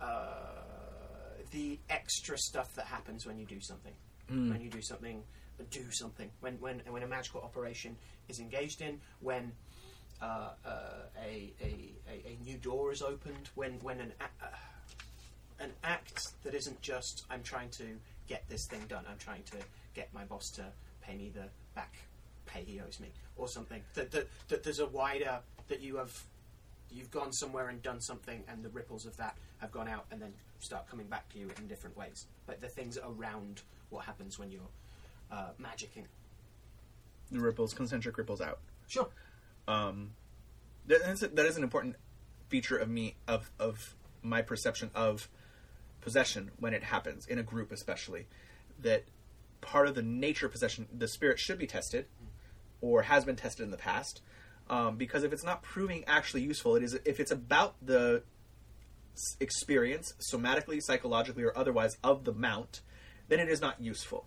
uh, 0.01 0.07
the 1.51 1.79
extra 1.89 2.37
stuff 2.37 2.73
that 2.75 2.85
happens 2.85 3.25
when 3.25 3.37
you 3.39 3.45
do 3.45 3.59
something. 3.61 3.93
When 4.51 4.61
you 4.61 4.69
do 4.69 4.81
something, 4.81 5.21
do 5.69 5.91
something. 5.91 6.29
When 6.41 6.55
when 6.59 6.81
when 6.89 7.03
a 7.03 7.07
magical 7.07 7.41
operation 7.41 7.95
is 8.27 8.39
engaged 8.39 8.81
in, 8.81 8.99
when 9.21 9.51
uh, 10.21 10.49
uh, 10.65 10.71
a, 11.23 11.53
a, 11.61 11.71
a 12.09 12.31
a 12.31 12.37
new 12.43 12.57
door 12.57 12.91
is 12.91 13.01
opened, 13.01 13.49
when 13.55 13.73
when 13.83 13.99
an 14.01 14.11
a- 14.19 14.45
uh, 14.45 14.47
an 15.59 15.71
act 15.83 16.29
that 16.43 16.53
isn't 16.53 16.81
just 16.81 17.25
I'm 17.29 17.43
trying 17.43 17.69
to 17.71 17.85
get 18.27 18.43
this 18.49 18.65
thing 18.65 18.81
done. 18.89 19.05
I'm 19.09 19.17
trying 19.19 19.43
to 19.51 19.57
get 19.93 20.13
my 20.13 20.23
boss 20.25 20.49
to 20.51 20.63
pay 21.01 21.15
me 21.15 21.29
the 21.33 21.47
back 21.75 21.93
pay 22.53 22.63
he 22.63 22.79
owes 22.79 22.99
me, 22.99 23.09
or 23.35 23.47
something. 23.47 23.81
That 23.95 24.11
that, 24.11 24.27
that 24.49 24.63
there's 24.63 24.79
a 24.79 24.85
wider 24.85 25.39
that 25.67 25.81
you 25.81 25.97
have 25.97 26.23
you've 26.91 27.11
gone 27.11 27.33
somewhere 27.33 27.69
and 27.69 27.81
done 27.81 27.99
something, 27.99 28.43
and 28.47 28.63
the 28.63 28.69
ripples 28.69 29.05
of 29.05 29.17
that 29.17 29.35
have 29.57 29.71
gone 29.71 29.87
out 29.87 30.05
and 30.11 30.21
then 30.21 30.33
start 30.59 30.87
coming 30.89 31.07
back 31.07 31.27
to 31.33 31.39
you 31.39 31.49
in 31.57 31.67
different 31.67 31.97
ways. 31.97 32.27
Like 32.47 32.61
the 32.61 32.67
things 32.67 32.97
around 33.03 33.61
what 33.89 34.05
happens 34.05 34.37
when 34.37 34.51
you're 34.51 34.61
uh, 35.31 35.49
magicking. 35.61 36.05
The 37.31 37.39
ripples, 37.39 37.73
concentric 37.73 38.17
ripples 38.17 38.41
out. 38.41 38.59
Sure. 38.87 39.07
um, 39.67 40.11
that, 40.85 41.01
that, 41.03 41.11
is, 41.11 41.19
that 41.21 41.45
is 41.45 41.57
an 41.57 41.63
important 41.63 41.95
feature 42.49 42.77
of 42.77 42.89
me 42.89 43.15
of 43.27 43.49
of 43.59 43.95
my 44.21 44.41
perception 44.41 44.91
of 44.93 45.27
possession 46.01 46.51
when 46.59 46.73
it 46.73 46.83
happens 46.83 47.25
in 47.25 47.39
a 47.39 47.43
group, 47.43 47.71
especially 47.71 48.27
that 48.79 49.05
part 49.61 49.87
of 49.87 49.95
the 49.95 50.01
nature 50.01 50.45
of 50.45 50.51
possession, 50.51 50.87
the 50.93 51.07
spirit 51.07 51.39
should 51.39 51.57
be 51.57 51.65
tested 51.65 52.05
or 52.83 53.03
has 53.03 53.23
been 53.23 53.37
tested 53.37 53.63
in 53.63 53.71
the 53.71 53.77
past. 53.77 54.21
Um, 54.69 54.97
because 54.97 55.23
if 55.23 55.31
it's 55.31 55.43
not 55.43 55.63
proving 55.63 56.03
actually 56.05 56.41
useful, 56.41 56.75
it 56.75 56.83
is 56.83 56.93
if 57.05 57.19
it's 57.19 57.31
about 57.31 57.75
the 57.81 58.23
experience, 59.39 60.13
somatically, 60.31 60.79
psychologically, 60.81 61.43
or 61.43 61.57
otherwise, 61.57 61.97
of 62.03 62.25
the 62.25 62.33
mount, 62.33 62.81
then 63.29 63.39
it 63.39 63.49
is 63.49 63.61
not 63.61 63.81
useful. 63.81 64.25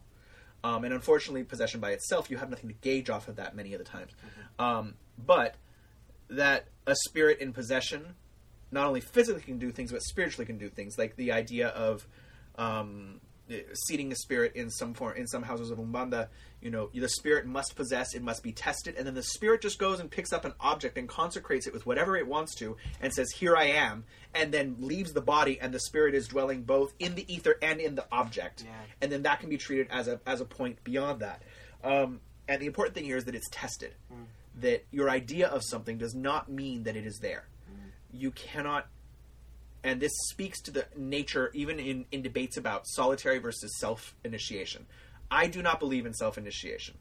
Um, 0.65 0.85
and 0.85 0.95
unfortunately, 0.95 1.45
possession 1.45 1.81
by 1.81 1.91
itself, 1.91 2.31
you 2.31 2.39
have 2.39 2.51
nothing 2.51 2.69
to 2.69 2.75
gauge 2.75 3.11
off 3.11 3.29
of 3.29 3.37
that 3.37 3.55
many 3.55 3.75
of 3.75 3.79
the 3.79 3.85
times. 3.85 4.13
Um, 4.59 4.95
but 5.19 5.57
that 6.29 6.69
a 6.87 6.95
spirit 7.09 7.39
in 7.41 7.53
possession 7.53 8.15
not 8.71 8.87
only 8.87 9.01
physically 9.01 9.43
can 9.43 9.59
do 9.59 9.71
things, 9.71 9.93
but 9.93 10.03
spiritually 10.03 10.47
can 10.47 10.59
do 10.59 10.69
things, 10.69 10.99
like 10.99 11.17
the 11.17 11.31
idea 11.31 11.69
of 11.69 12.07
um, 12.57 13.21
Uh, 13.49 13.55
seating 13.87 14.11
a 14.11 14.17
spirit 14.17 14.57
in 14.57 14.69
some 14.71 14.93
form 14.93 15.17
in 15.17 15.25
some 15.29 15.43
houses 15.45 15.71
of 15.71 15.79
umbanda. 15.79 16.27
You 16.61 16.71
know, 16.73 16.91
the 16.93 17.09
spirit 17.09 17.47
must 17.47 17.77
possess; 17.77 18.13
it 18.13 18.21
must 18.23 18.43
be 18.43 18.51
tested, 18.51 18.97
and 18.97 19.07
then 19.07 19.15
the 19.15 19.23
spirit 19.23 19.61
just 19.61 19.79
goes 19.79 20.01
and 20.01 20.11
picks 20.11 20.33
up 20.33 20.45
an 20.45 20.53
object 20.59 20.99
and 20.99 21.09
consecrates 21.09 21.69
it 21.69 21.73
with 21.73 21.87
whatever 21.87 22.17
it 22.17 22.27
wants 22.27 22.57
to, 22.57 22.77
and 23.01 23.15
says, 23.15 23.31
"Here 23.31 23.55
I 23.57 23.67
am," 23.67 24.05
and 24.35 24.53
then 24.53 24.75
leaves 24.81 25.13
the 25.13 25.21
body, 25.21 25.61
and 25.61 25.73
the 25.73 25.79
spirit 25.79 26.13
is 26.17 26.27
dwelling 26.27 26.63
both 26.65 26.93
in 26.99 27.15
the 27.15 27.33
ether 27.33 27.57
and 27.63 27.79
in 27.81 27.95
the 27.95 28.07
object, 28.11 28.65
Yeah. 28.65 28.73
and 29.01 29.13
then 29.13 29.23
that 29.23 29.39
can 29.39 29.49
be 29.49 29.59
treated 29.59 29.87
as 29.91 30.09
a 30.09 30.21
as 30.27 30.41
a 30.41 30.45
point 30.45 30.83
beyond 30.83 31.21
that. 31.21 31.41
Um, 31.85 32.21
and 32.49 32.61
the 32.61 32.67
important 32.67 32.97
thing 32.97 33.05
here 33.05 33.17
is 33.17 33.27
that 33.27 33.37
it's 33.37 33.49
tested. 33.53 33.95
Mm. 34.13 34.25
That 34.63 34.87
your 34.91 35.09
idea 35.09 35.47
of 35.47 35.63
something 35.63 35.99
does 35.99 36.17
not 36.17 36.51
mean 36.51 36.83
that 36.83 36.97
it 36.97 37.07
is 37.07 37.19
there. 37.21 37.47
Mm. 37.71 37.91
You 38.13 38.33
cannot 38.33 38.89
and 39.87 40.01
this 40.01 40.13
speaks 40.29 40.61
to 40.61 40.71
the 40.71 40.85
nature 40.97 41.51
even 41.55 41.79
in, 41.79 42.05
in 42.11 42.21
debates 42.21 42.57
about 42.57 42.87
solitary 42.87 43.39
versus 43.39 43.79
self 43.79 44.15
initiation 44.25 44.85
i 45.31 45.47
do 45.47 45.63
not 45.63 45.81
believe 45.81 46.05
in 46.05 46.13
self 46.13 46.37
initiation 46.37 46.97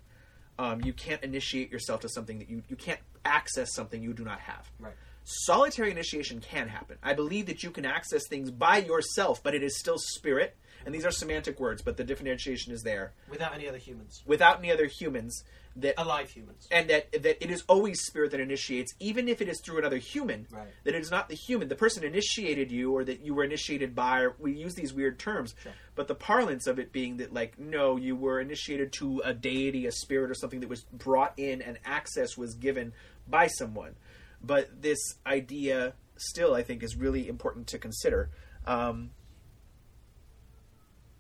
um, 0.57 0.82
you 0.84 0.94
can't 0.94 1.24
initiate 1.24 1.72
yourself 1.72 2.02
to 2.02 2.10
something 2.10 2.40
that 2.40 2.49
you 2.49 2.64
you 2.70 2.76
can't 2.76 2.99
access 3.24 3.74
something 3.74 4.02
you 4.02 4.14
do 4.14 4.24
not 4.24 4.40
have. 4.40 4.72
Right. 4.80 4.94
solitary 5.24 5.91
initiation 5.91 6.40
can 6.40 6.68
happen. 6.68 6.98
I 7.03 7.14
believe 7.14 7.48
that 7.48 7.64
you 7.64 7.72
can 7.72 7.86
access 7.86 8.28
things 8.28 8.52
by 8.52 8.78
yourself 8.78 9.41
but 9.44 9.56
it 9.56 9.64
is 9.64 9.78
still 9.78 9.98
spirit. 9.98 10.56
And 10.86 10.94
these 10.94 11.06
are 11.06 11.12
semantic 11.12 11.60
words 11.60 11.82
but 11.82 11.98
the 11.98 12.03
differentiation 12.03 12.72
is 12.72 12.84
there. 12.84 13.14
Without 13.30 13.53
any 13.53 13.68
other 13.68 13.80
humans, 13.80 14.24
without 14.26 14.60
any 14.60 14.72
other 14.72 14.86
humans 14.86 15.44
that 15.77 15.93
alive 15.97 16.30
humans. 16.30 16.68
and 16.72 16.89
that 16.89 17.11
that 17.11 17.43
it 17.43 17.52
is 17.52 17.64
always 17.68 18.02
spirit 18.02 18.31
that 18.31 18.39
initiates, 18.39 18.93
even 18.99 19.27
if 19.27 19.41
it 19.41 19.49
is 19.49 19.60
through 19.61 19.77
another 19.77 19.97
human. 19.97 20.47
Right. 20.49 20.68
That 20.85 20.95
it 20.95 21.02
is 21.02 21.11
not 21.11 21.27
the 21.27 21.35
human, 21.35 21.68
the 21.68 21.76
person 21.76 22.03
initiated 22.03 22.72
you, 22.72 22.93
or 22.95 23.03
that 23.03 23.22
you 23.26 23.34
were 23.34 23.43
initiated 23.43 23.93
by. 23.93 24.22
Or 24.22 24.35
we 24.39 24.53
use 24.53 24.73
these 24.76 24.93
weird 24.93 25.19
terms, 25.19 25.53
Sure. 25.61 25.73
but 25.95 26.07
the 26.07 26.15
parlance 26.15 26.65
of 26.68 26.80
it 26.80 26.91
being 26.91 27.18
that, 27.18 27.34
like, 27.34 27.60
no, 27.60 27.97
you 27.97 28.15
were 28.15 28.39
initiated 28.39 28.93
to 28.99 29.22
a 29.26 29.34
deity, 29.34 29.85
a 29.85 29.91
spirit, 29.91 30.31
or 30.31 30.34
something 30.34 30.61
that 30.61 30.69
was 30.69 30.84
brought 30.93 31.34
in, 31.38 31.61
and 31.61 31.77
access 31.84 32.38
was 32.38 32.53
given 32.56 32.93
by 33.27 33.47
someone. 33.47 33.95
But 34.41 34.81
this 34.81 34.99
idea, 35.26 35.93
still, 36.15 36.53
I 36.56 36.64
think, 36.64 36.84
is 36.84 36.95
really 36.95 37.27
important 37.27 37.68
to 37.68 37.80
consider. 37.80 38.30
Um, 38.65 39.11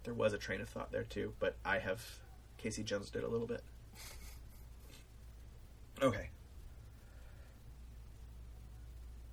there 0.03 0.13
was 0.13 0.33
a 0.33 0.37
train 0.37 0.61
of 0.61 0.69
thought 0.69 0.91
there 0.91 1.03
too, 1.03 1.33
but 1.39 1.57
I 1.65 1.79
have 1.79 2.01
Casey 2.57 2.83
Jones 2.83 3.09
did 3.09 3.23
a 3.23 3.27
little 3.27 3.47
bit. 3.47 3.63
Okay. 6.01 6.29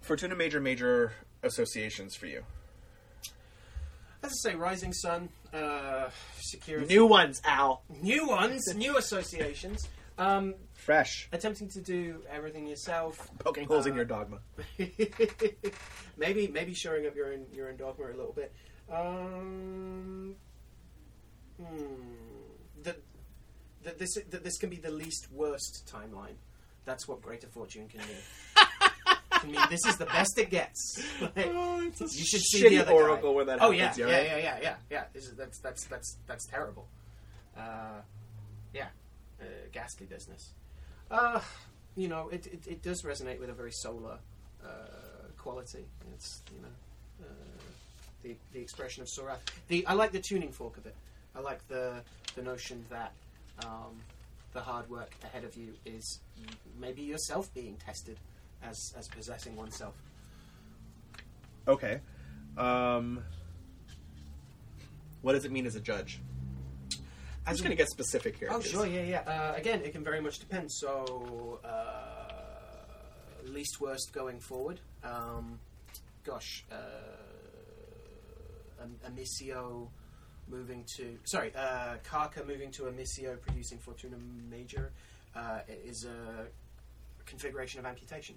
Fortuna 0.01 0.34
major 0.34 0.60
major 0.60 1.12
associations 1.43 2.14
for 2.16 2.26
you. 2.26 2.43
As 4.22 4.30
I 4.47 4.51
say, 4.51 4.55
Rising 4.55 4.93
Sun, 4.93 5.28
uh, 5.52 6.09
security. 6.40 6.86
New 6.86 7.06
ones, 7.06 7.40
Al. 7.44 7.82
new 8.02 8.26
ones, 8.28 8.62
new 8.74 8.97
associations. 8.97 9.89
Um, 10.18 10.55
Fresh. 10.74 11.28
attempting 11.32 11.68
to 11.70 11.80
do 11.80 12.22
everything 12.30 12.66
yourself. 12.66 13.16
Poking 13.39 13.66
holes 13.66 13.86
in 13.86 13.93
Uh, 13.93 13.97
your 13.97 14.05
dogma. 14.05 14.39
maybe 16.16 16.48
maybe 16.48 16.74
showing 16.74 17.06
up 17.06 17.16
your 17.16 17.32
own 17.32 17.47
your 17.52 17.68
own 17.68 17.76
dogma 17.76 18.06
a 18.06 18.14
little 18.16 18.32
bit. 18.32 18.52
Um, 18.90 20.36
hmm, 21.56 22.82
that 22.82 22.98
that 23.84 23.98
this 23.98 24.14
that 24.30 24.44
this 24.44 24.59
can 24.59 24.68
be 24.70 24.76
the 24.76 24.90
least 24.90 25.28
worst 25.32 25.90
timeline. 25.93 26.36
That's 26.85 27.07
what 27.07 27.23
Greater 27.23 27.47
Fortune 27.49 27.89
can 27.89 28.01
do. 28.01 28.07
I 29.33 29.47
mean, 29.47 29.61
this 29.71 29.85
is 29.87 29.97
the 29.97 30.07
best 30.07 30.39
it 30.39 30.51
gets. 30.51 31.03
Like, 31.21 31.37
a 31.37 32.05
you 32.05 32.25
should 32.25 32.41
see 32.41 32.69
the 32.69 32.79
other 32.81 32.93
oracle 32.93 33.31
guy. 33.33 33.37
when 33.37 33.47
that 33.47 33.59
oh 33.61 33.73
happens. 33.73 33.99
yeah, 33.99 34.07
yeah, 34.07 34.13
yeah, 34.13 34.19
right? 34.19 34.27
yeah, 34.27 34.39
yeah, 34.39 34.59
yeah, 34.63 34.75
yeah. 34.91 35.05
This 35.13 35.25
is, 35.25 35.35
that's 35.35 35.59
that's 35.59 35.85
that's 35.85 36.17
that's 36.27 36.47
terrible. 36.47 36.87
Uh, 37.57 38.01
yeah, 38.73 38.87
uh, 39.41 39.45
ghastly 39.73 40.07
business. 40.07 40.51
Uh, 41.11 41.41
you 41.97 42.09
know, 42.09 42.29
it, 42.29 42.47
it 42.47 42.67
it 42.67 42.83
does 42.83 43.03
resonate 43.03 43.41
with 43.41 43.51
a 43.51 43.53
very 43.53 43.73
solar 43.73 44.19
uh, 44.65 44.69
quality. 45.39 45.85
It's 46.15 46.43
you 46.55 46.63
know 46.63 47.27
uh, 47.27 47.63
the 48.23 48.37
the 48.53 48.61
expression 48.61 49.03
of 49.03 49.09
Sorath. 49.09 49.41
The 49.69 49.87
I 49.87 49.95
like 49.95 50.13
the 50.13 50.21
tuning 50.21 50.53
fork 50.53 50.77
of 50.77 50.87
it. 50.87 50.95
I 51.35 51.41
like 51.41 51.67
the 51.69 52.03
the 52.35 52.43
notion 52.43 52.85
that 52.91 53.13
um, 53.65 54.01
the 54.53 54.61
hard 54.61 54.89
work 54.91 55.15
ahead 55.24 55.45
of 55.45 55.57
you 55.57 55.74
is 55.85 56.20
maybe 56.79 57.03
yourself 57.03 57.53
being 57.55 57.77
tested 57.77 58.19
as 58.62 58.93
as 58.97 59.09
possessing 59.09 59.57
oneself. 59.57 59.95
Okay. 61.66 62.01
Um, 62.57 63.23
what 65.23 65.33
does 65.33 65.45
it 65.45 65.53
mean 65.53 65.66
as 65.66 65.77
a 65.77 65.81
judge? 65.81 66.20
I'm 67.47 67.55
just 67.55 67.62
going 67.65 67.77
to 67.77 67.77
get 67.77 67.89
specific 67.89 68.37
here. 68.39 68.49
Oh, 68.51 68.61
sure, 68.61 68.87
yeah, 68.87 69.03
yeah. 69.03 69.20
Uh, 69.20 69.55
again, 69.57 69.81
it 69.83 69.93
can 69.93 70.05
very 70.05 70.20
much 70.20 70.39
depend. 70.39 70.70
So, 70.70 71.59
uh, 71.65 73.49
least 73.49 73.81
worst 73.81 74.12
going 74.12 74.39
forward. 74.39 74.79
Um, 75.03 75.59
gosh, 76.24 76.65
uh, 76.70 76.77
Am- 78.83 78.99
Amissio 79.11 79.89
moving 80.48 80.85
to. 80.97 81.19
Sorry, 81.24 81.52
uh, 81.55 81.97
Carcer 82.09 82.47
moving 82.47 82.70
to 82.73 82.85
Amissio 82.85 83.40
producing 83.40 83.78
Fortuna 83.78 84.16
Major 84.51 84.90
uh, 85.35 85.60
is 85.85 86.05
a 86.05 86.47
configuration 87.27 87.81
of 87.81 87.86
amputation. 87.86 88.36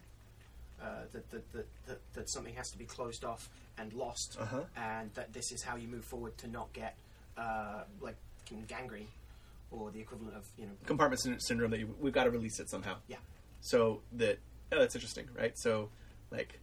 Uh, 0.81 0.87
that, 1.13 1.29
that, 1.31 1.53
that, 1.53 1.65
that, 1.87 1.99
that 2.13 2.29
something 2.29 2.53
has 2.53 2.69
to 2.69 2.77
be 2.77 2.83
closed 2.83 3.23
off 3.23 3.49
and 3.77 3.93
lost, 3.93 4.37
Uh-huh. 4.39 4.59
and 4.75 5.09
that 5.13 5.31
this 5.31 5.53
is 5.53 5.63
how 5.63 5.77
you 5.77 5.87
move 5.87 6.03
forward 6.03 6.37
to 6.37 6.47
not 6.49 6.71
get 6.73 6.97
uh, 7.37 7.83
like 8.01 8.15
gangrene 8.67 9.07
or 9.71 9.89
the 9.91 9.99
equivalent 10.01 10.35
of 10.35 10.45
you 10.57 10.65
know 10.65 10.71
Compartment 10.85 11.21
syn- 11.21 11.39
syndrome 11.39 11.71
that 11.71 11.79
you, 11.79 11.95
we've 11.99 12.13
got 12.13 12.25
to 12.25 12.29
release 12.29 12.59
it 12.59 12.69
somehow. 12.69 12.95
Yeah. 13.07 13.17
So 13.61 14.01
that 14.13 14.37
oh, 14.73 14.79
that's 14.79 14.95
interesting, 14.95 15.27
right? 15.33 15.57
So 15.57 15.89
like 16.29 16.59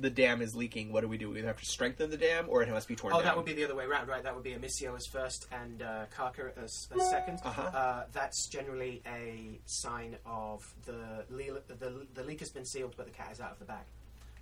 the 0.00 0.10
dam 0.10 0.40
is 0.42 0.54
leaking. 0.54 0.92
What 0.92 1.00
do 1.02 1.08
we 1.08 1.18
do? 1.18 1.30
We 1.30 1.38
either 1.38 1.48
have 1.48 1.58
to 1.60 1.66
strengthen 1.66 2.10
the 2.10 2.16
dam, 2.16 2.46
or 2.48 2.62
it 2.62 2.68
must 2.70 2.86
be 2.88 2.94
torn 2.96 3.12
Oh, 3.12 3.16
down. 3.16 3.24
that 3.26 3.36
would 3.36 3.46
be 3.46 3.52
the 3.52 3.64
other 3.64 3.74
way 3.74 3.84
around, 3.84 4.08
right? 4.08 4.22
That 4.22 4.34
would 4.34 4.44
be 4.44 4.52
Amissio 4.52 4.96
as 4.96 5.06
first 5.06 5.46
and 5.52 5.82
uh, 5.82 6.04
Carcer 6.16 6.52
as, 6.62 6.88
as 6.94 7.10
second. 7.10 7.40
Uh-huh. 7.44 7.62
Uh, 7.62 8.04
that's 8.12 8.46
generally 8.46 9.02
a 9.06 9.58
sign 9.66 10.16
of 10.24 10.72
the, 10.86 11.24
le- 11.30 11.60
the 11.78 12.06
the 12.14 12.22
leak 12.22 12.40
has 12.40 12.50
been 12.50 12.64
sealed, 12.64 12.94
but 12.96 13.06
the 13.06 13.12
cat 13.12 13.30
is 13.32 13.40
out 13.40 13.52
of 13.52 13.58
the 13.58 13.64
bag. 13.64 13.84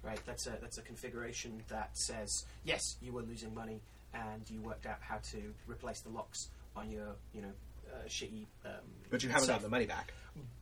Right? 0.03 0.21
That's 0.27 0.47
a 0.47 0.57
that's 0.61 0.79
a 0.79 0.83
configuration 0.83 1.63
that 1.69 1.91
says 1.97 2.45
yes, 2.65 2.97
you 3.03 3.13
were 3.13 3.23
losing 3.23 3.55
money, 3.55 3.81
and 4.15 4.43
you 4.49 4.61
worked 4.61 4.87
out 4.87 4.99
how 5.01 5.17
to 5.33 5.55
replace 5.67 6.01
the 6.01 6.11
locks 6.11 6.49
on 6.77 6.91
your 6.91 7.17
you 7.35 7.43
know 7.43 7.53
uh, 7.93 8.07
shitty. 8.07 8.47
Um, 8.65 8.73
But 9.11 9.23
you 9.23 9.29
haven't 9.31 9.45
stuff. 9.45 9.57
gotten 9.57 9.63
the 9.65 9.71
money 9.75 9.87
back. 9.87 10.13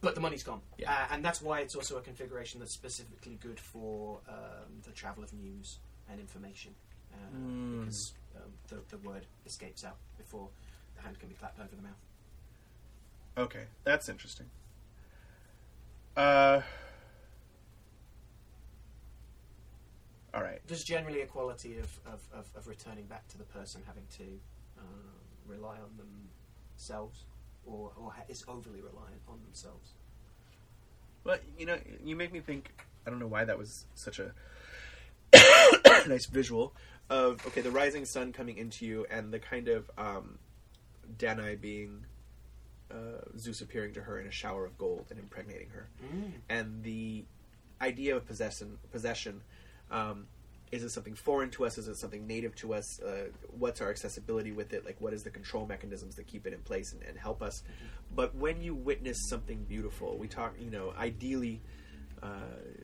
But 0.00 0.14
the 0.14 0.20
money's 0.20 0.42
gone. 0.42 0.60
Yeah. 0.78 0.90
Uh, 0.92 1.14
and 1.14 1.24
that's 1.24 1.40
why 1.42 1.60
it's 1.60 1.74
also 1.74 1.96
a 1.96 2.00
configuration 2.00 2.60
that's 2.60 2.72
specifically 2.72 3.38
good 3.42 3.58
for 3.58 4.20
um, 4.28 4.82
the 4.84 4.90
travel 4.92 5.22
of 5.24 5.32
news 5.32 5.78
and 6.10 6.20
information. 6.20 6.74
Uh, 7.12 7.16
Mm. 7.36 7.80
Because 7.80 8.12
um, 8.36 8.50
the, 8.68 8.96
the 8.96 9.08
word 9.08 9.24
escapes 9.46 9.84
out 9.84 9.96
before 10.18 10.48
the 10.96 11.02
hand 11.02 11.18
can 11.18 11.28
be 11.28 11.34
clapped 11.34 11.58
over 11.60 11.74
the 11.74 11.82
mouth. 11.82 11.92
Okay, 13.36 13.64
that's 13.84 14.08
interesting. 14.08 14.46
Uh. 16.16 16.60
All 20.32 20.42
right. 20.42 20.60
There's 20.66 20.82
generally 20.84 21.20
a 21.20 21.26
quality 21.26 21.78
of, 21.78 21.88
of, 22.06 22.20
of, 22.32 22.46
of 22.56 22.66
returning 22.66 23.04
back 23.04 23.28
to 23.28 23.38
the 23.38 23.44
person 23.44 23.82
having 23.86 24.04
to 24.18 24.24
um, 24.78 25.14
rely 25.46 25.76
on 25.76 25.90
themselves 26.76 27.24
or, 27.66 27.92
or 27.96 28.12
is 28.28 28.44
overly 28.48 28.80
reliant 28.80 29.22
on 29.28 29.40
themselves. 29.44 29.92
Well, 31.24 31.38
you 31.58 31.66
know, 31.66 31.78
you 32.04 32.16
make 32.16 32.32
me 32.32 32.40
think. 32.40 32.70
I 33.06 33.10
don't 33.10 33.18
know 33.18 33.26
why 33.26 33.44
that 33.44 33.58
was 33.58 33.84
such 33.94 34.18
a 34.18 34.32
nice 36.08 36.26
visual 36.26 36.74
of 37.10 37.46
okay, 37.46 37.60
the 37.60 37.70
rising 37.70 38.04
sun 38.04 38.32
coming 38.32 38.56
into 38.56 38.86
you, 38.86 39.06
and 39.10 39.32
the 39.32 39.38
kind 39.38 39.68
of 39.68 39.90
um, 39.98 40.38
Danae 41.18 41.56
being 41.56 42.04
uh, 42.90 43.22
Zeus 43.38 43.60
appearing 43.60 43.94
to 43.94 44.02
her 44.02 44.18
in 44.20 44.26
a 44.26 44.30
shower 44.30 44.64
of 44.64 44.76
gold 44.78 45.06
and 45.10 45.18
impregnating 45.18 45.70
her, 45.70 45.88
and 46.48 46.82
the 46.82 47.24
idea 47.80 48.16
of 48.16 48.26
possession. 48.26 48.78
Possession. 48.92 49.42
Um, 49.90 50.26
is 50.74 50.82
it 50.82 50.90
something 50.90 51.14
foreign 51.14 51.50
to 51.50 51.64
us? 51.64 51.78
Is 51.78 51.86
it 51.86 51.96
something 51.96 52.26
native 52.26 52.54
to 52.56 52.74
us? 52.74 53.00
Uh, 53.00 53.28
what's 53.58 53.80
our 53.80 53.90
accessibility 53.90 54.50
with 54.50 54.72
it? 54.72 54.84
Like, 54.84 55.00
what 55.00 55.12
is 55.12 55.22
the 55.22 55.30
control 55.30 55.66
mechanisms 55.66 56.16
that 56.16 56.26
keep 56.26 56.48
it 56.48 56.52
in 56.52 56.58
place 56.60 56.92
and, 56.92 57.02
and 57.04 57.16
help 57.16 57.42
us? 57.42 57.62
But 58.14 58.34
when 58.34 58.60
you 58.60 58.74
witness 58.74 59.28
something 59.28 59.64
beautiful, 59.68 60.18
we 60.18 60.26
talk, 60.26 60.54
you 60.58 60.70
know, 60.70 60.92
ideally, 60.98 61.62
uh, 62.22 62.26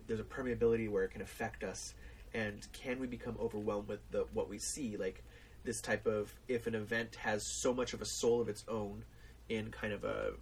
there's 0.06 0.20
a 0.20 0.24
permeability 0.24 0.88
where 0.88 1.02
it 1.02 1.10
can 1.10 1.20
affect 1.20 1.64
us. 1.64 1.94
And 2.32 2.64
can 2.72 3.00
we 3.00 3.08
become 3.08 3.36
overwhelmed 3.40 3.88
with 3.88 4.08
the, 4.12 4.24
what 4.32 4.48
we 4.48 4.58
see? 4.58 4.96
Like, 4.96 5.24
this 5.64 5.80
type 5.80 6.06
of, 6.06 6.32
if 6.46 6.68
an 6.68 6.76
event 6.76 7.16
has 7.16 7.44
so 7.60 7.74
much 7.74 7.92
of 7.92 8.00
a 8.00 8.06
soul 8.06 8.40
of 8.40 8.48
its 8.48 8.64
own 8.68 9.04
in 9.48 9.72
kind 9.72 9.92
of 9.92 10.04
a 10.04 10.34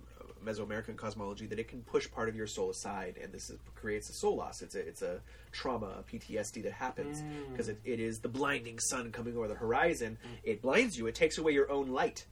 Mesoamerican 0.45 0.97
cosmology 0.97 1.47
that 1.47 1.59
it 1.59 1.69
can 1.69 1.83
push 1.83 2.11
part 2.11 2.29
of 2.29 2.37
your 2.37 2.47
soul 2.47 2.71
aside, 2.71 3.19
and 3.23 3.33
this 3.33 3.51
is, 3.51 3.59
creates 3.75 4.09
a 4.11 4.13
soul 4.15 4.37
loss. 4.37 4.63
It's 4.63 4.75
a 4.75 4.81
it's 4.81 5.03
a 5.03 5.21
trauma, 5.53 5.87
a 5.99 6.03
PTSD 6.03 6.63
that 6.65 6.73
happens 6.73 7.23
because 7.51 7.69
it, 7.69 7.79
it 7.85 8.01
is 8.01 8.19
the 8.21 8.29
blinding 8.29 8.79
sun 8.79 9.11
coming 9.13 9.37
over 9.37 9.49
the 9.49 9.55
horizon. 9.55 10.19
It 10.45 10.63
blinds 10.63 10.97
you. 10.97 11.07
It 11.07 11.15
takes 11.15 11.39
away 11.39 11.53
your 11.53 11.71
own 11.71 11.89
light 11.89 12.27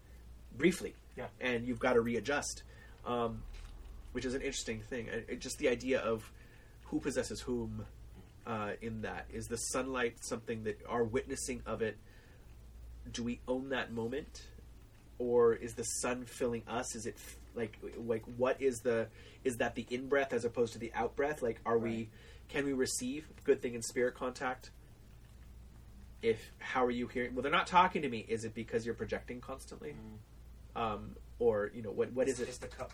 briefly, 0.56 0.94
Yeah. 1.16 1.26
and 1.40 1.66
you've 1.66 1.78
got 1.80 1.94
to 1.94 2.00
readjust, 2.00 2.62
um, 3.04 3.42
which 4.12 4.24
is 4.24 4.34
an 4.34 4.40
interesting 4.42 4.80
thing. 4.80 5.08
It, 5.08 5.40
just 5.40 5.58
the 5.58 5.68
idea 5.68 6.00
of 6.00 6.30
who 6.84 7.00
possesses 7.00 7.40
whom 7.40 7.84
uh, 8.46 8.72
in 8.80 9.02
that 9.02 9.26
is 9.32 9.46
the 9.48 9.56
sunlight 9.56 10.16
something 10.20 10.64
that 10.64 10.80
our 10.88 11.04
witnessing 11.04 11.62
of 11.66 11.82
it. 11.82 11.96
Do 13.12 13.22
we 13.22 13.40
own 13.48 13.68
that 13.70 13.92
moment? 13.92 14.42
or 15.18 15.54
is 15.54 15.72
the 15.72 15.82
sun 15.82 16.26
filling 16.26 16.62
us 16.68 16.94
is 16.94 17.06
it 17.06 17.16
like 17.56 17.78
like 17.96 18.22
what 18.36 18.60
is 18.60 18.80
the 18.80 19.08
is 19.44 19.56
that 19.56 19.74
the 19.74 19.86
in 19.90 20.08
breath 20.08 20.32
as 20.32 20.44
opposed 20.44 20.72
to 20.74 20.78
the 20.78 20.92
out 20.94 21.16
breath 21.16 21.42
like 21.42 21.60
are 21.64 21.78
we 21.78 22.10
can 22.48 22.64
we 22.64 22.72
receive 22.72 23.28
good 23.44 23.60
thing 23.62 23.74
in 23.74 23.82
spirit 23.82 24.14
contact? 24.14 24.70
If 26.22 26.52
how 26.58 26.84
are 26.84 26.90
you 26.90 27.06
hearing 27.08 27.34
well 27.34 27.42
they're 27.42 27.50
not 27.52 27.66
talking 27.66 28.02
to 28.02 28.08
me. 28.08 28.24
Is 28.28 28.44
it 28.44 28.54
because 28.54 28.84
you're 28.84 28.94
projecting 28.94 29.40
constantly? 29.40 29.94
Um 30.74 31.16
or 31.38 31.70
you 31.74 31.82
know 31.82 31.90
what 31.90 32.12
what 32.12 32.28
is 32.28 32.40
it? 32.40 32.48
Is 32.48 32.58
the 32.58 32.68
cup 32.68 32.92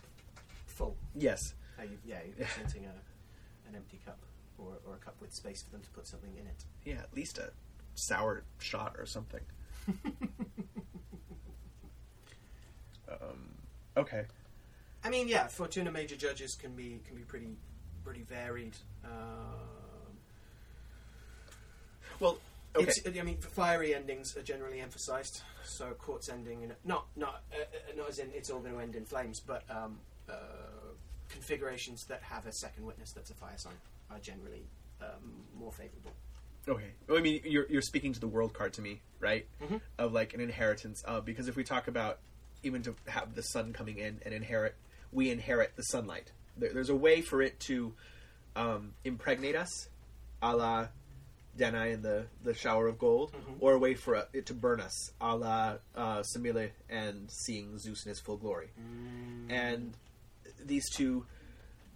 full? 0.67 0.97
yes. 1.15 1.55
You, 1.81 1.89
yeah, 2.05 2.19
you're 2.25 2.47
presenting 2.47 2.85
a, 2.85 3.69
an 3.69 3.75
empty 3.75 3.99
cup 4.07 4.19
or, 4.57 4.79
or 4.87 4.95
a 4.95 4.99
cup 4.99 5.17
with 5.21 5.35
space 5.35 5.63
for 5.63 5.71
them 5.71 5.81
to 5.81 5.91
put 5.91 6.07
something 6.07 6.31
in 6.39 6.47
it. 6.47 6.65
yeah 6.85 7.01
at 7.03 7.13
least 7.13 7.39
a 7.39 7.51
sour 7.95 8.45
shot 8.59 8.95
or 8.99 9.07
something. 9.07 9.41
Um 13.11 13.51
okay 13.97 14.25
I 15.05 15.11
mean, 15.11 15.29
yeah, 15.29 15.47
Fortuna 15.49 15.91
Major 15.91 16.17
judges 16.17 16.55
can 16.55 16.75
be 16.75 17.01
can 17.07 17.17
be 17.17 17.23
pretty 17.23 17.49
pretty 18.05 18.23
varied. 18.23 18.77
Um, 19.05 19.11
well 22.21 22.39
okay 22.77 22.91
It's, 23.05 23.19
I 23.19 23.23
mean, 23.23 23.37
fiery 23.39 23.95
endings 23.95 24.37
are 24.37 24.43
generally 24.43 24.81
emphasised. 24.81 25.43
So 25.65 25.91
court's 25.93 26.29
ending, 26.29 26.63
in, 26.63 26.73
not 26.85 27.07
not 27.17 27.43
uh, 27.53 27.63
uh, 27.63 27.97
not 27.97 28.09
as 28.09 28.19
in 28.19 28.31
it's 28.35 28.51
all 28.51 28.61
going 28.61 28.75
to 28.75 28.81
end 28.81 28.97
in 28.97 29.05
flames, 29.05 29.41
but 29.41 29.65
um, 29.71 29.99
uh, 30.29 30.35
configurations 31.29 32.05
that 32.07 32.23
have 32.23 32.47
a 32.47 32.53
second 32.53 32.85
witness 32.87 33.13
that's 33.13 33.31
a 33.31 33.35
fire 33.35 33.57
sign 33.57 33.75
are 34.11 34.19
generally 34.19 34.67
um, 35.01 35.45
more 35.59 35.73
favourable. 35.73 36.13
Okay. 36.69 36.93
Well, 37.09 37.19
I 37.19 37.23
mean, 37.23 37.41
you're 37.45 37.67
you're 37.69 37.83
speaking 37.83 38.13
to 38.13 38.21
the 38.21 38.29
world 38.29 38.53
card 38.53 38.73
to 38.75 38.83
me, 38.83 39.01
right? 39.19 39.47
Mhm. 39.61 39.81
Of 39.99 40.13
like 40.13 40.33
an 40.35 40.41
inheritance 40.41 41.03
of 41.03 41.25
because 41.25 41.49
if 41.49 41.57
we 41.57 41.65
talk 41.65 41.89
about 41.89 42.19
even 42.63 42.83
to 42.85 42.95
have 43.09 43.35
the 43.35 43.43
sun 43.43 43.73
coming 43.73 43.99
in 43.99 44.21
and 44.25 44.33
inherit, 44.33 44.77
we 45.13 45.31
inherit 45.31 45.77
the 45.77 45.83
sunlight. 45.85 46.33
There, 46.57 46.73
there's 46.73 46.89
a 46.91 46.95
way 46.97 47.21
for 47.21 47.41
it 47.43 47.61
to 47.61 47.95
um, 48.57 48.95
impregnate 49.05 49.55
us, 49.57 49.89
a 50.43 50.57
la 50.57 50.89
Danae 51.57 51.93
in 51.93 52.03
the 52.03 52.27
the 52.43 52.55
shower 52.55 52.87
of 52.87 52.99
gold, 52.99 53.33
Mhm. 53.33 53.57
or 53.61 53.73
a 53.75 53.79
way 53.79 53.95
for 53.95 54.27
it 54.33 54.47
to 54.47 54.55
burn 54.55 54.81
us, 54.81 55.13
a 55.21 55.37
la 55.37 55.77
uh, 55.95 56.23
Semele 56.23 56.71
and 56.89 57.31
seeing 57.31 57.79
Zeus 57.79 58.05
in 58.05 58.09
his 58.11 58.21
full 58.21 58.37
glory. 58.39 58.71
And 59.49 59.95
these 60.65 60.89
two 60.91 61.27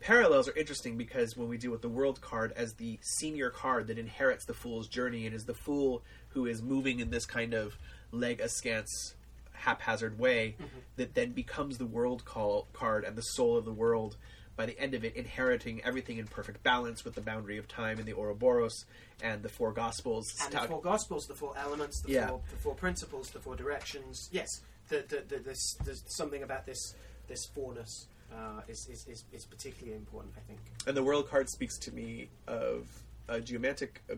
parallels 0.00 0.46
are 0.48 0.54
interesting 0.56 0.96
because 0.98 1.36
when 1.36 1.48
we 1.48 1.56
deal 1.56 1.70
with 1.70 1.80
the 1.82 1.88
world 1.88 2.20
card 2.20 2.52
as 2.52 2.74
the 2.74 2.98
senior 3.02 3.48
card 3.50 3.86
that 3.86 3.98
inherits 3.98 4.44
the 4.44 4.52
fool's 4.54 4.88
journey 4.88 5.24
and 5.26 5.34
is 5.34 5.44
the 5.46 5.54
fool 5.54 6.02
who 6.30 6.44
is 6.46 6.60
moving 6.60 7.00
in 7.00 7.10
this 7.10 7.24
kind 7.24 7.54
of 7.54 7.78
leg 8.12 8.40
askance 8.40 9.14
haphazard 9.56 10.18
way 10.18 10.56
that 10.96 11.14
then 11.14 11.32
becomes 11.32 11.78
the 11.78 11.86
world 11.86 12.24
call 12.24 12.66
card 12.72 13.04
and 13.04 13.16
the 13.16 13.22
soul 13.22 13.56
of 13.56 13.64
the 13.64 13.72
world 13.72 14.16
by 14.56 14.64
the 14.64 14.78
end 14.80 14.94
of 14.94 15.04
it 15.04 15.14
inheriting 15.16 15.82
everything 15.84 16.16
in 16.16 16.26
perfect 16.26 16.62
balance 16.62 17.04
with 17.04 17.14
the 17.14 17.20
boundary 17.20 17.58
of 17.58 17.68
time 17.68 17.98
and 17.98 18.06
the 18.06 18.14
Ouroboros 18.14 18.86
and 19.22 19.42
the 19.42 19.48
four 19.50 19.70
gospels 19.72 20.24
and 20.42 20.52
the 20.52 20.60
four 20.60 20.80
gospels, 20.80 21.26
the 21.26 21.34
four 21.34 21.52
elements, 21.58 22.00
the, 22.00 22.12
Yeah. 22.12 22.28
four, 22.28 22.40
the 22.50 22.56
four 22.56 22.74
principles, 22.74 23.30
the 23.30 23.38
four 23.38 23.54
directions. 23.56 24.28
Yes, 24.32 24.62
the, 24.88 25.04
the, 25.08 25.22
the, 25.28 25.42
this, 25.42 25.74
there's 25.84 26.02
something 26.06 26.42
about 26.42 26.64
this 26.64 26.94
this 27.28 27.44
fourness 27.46 28.06
uh, 28.32 28.60
is, 28.68 28.88
is, 28.88 29.06
is, 29.08 29.24
is 29.32 29.44
particularly 29.44 29.96
important, 29.96 30.32
I 30.36 30.40
think. 30.46 30.60
and 30.86 30.96
the 30.96 31.02
world 31.02 31.28
card 31.28 31.48
speaks 31.50 31.76
to 31.78 31.92
me 31.92 32.28
of 32.46 32.86
a 33.28 33.40
geomantic 33.40 34.02
uh, 34.10 34.14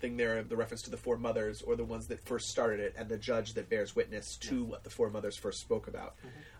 thing 0.00 0.16
there 0.16 0.38
of 0.38 0.48
the 0.48 0.56
reference 0.56 0.82
to 0.82 0.90
the 0.90 0.96
four 0.96 1.16
mothers 1.16 1.62
or 1.62 1.76
the 1.76 1.84
ones 1.84 2.06
that 2.06 2.20
first 2.24 2.48
started 2.48 2.80
it 2.80 2.94
and 2.96 3.08
the 3.08 3.16
judge 3.18 3.54
that 3.54 3.68
bears 3.68 3.96
witness 3.96 4.36
to 4.36 4.64
what 4.64 4.84
the 4.84 4.90
four 4.90 5.10
mothers 5.10 5.36
first 5.36 5.60
spoke 5.60 5.88
about. 5.88 6.14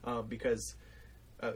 Um, 0.05 0.27
because 0.29 0.75
uh, 1.41 1.53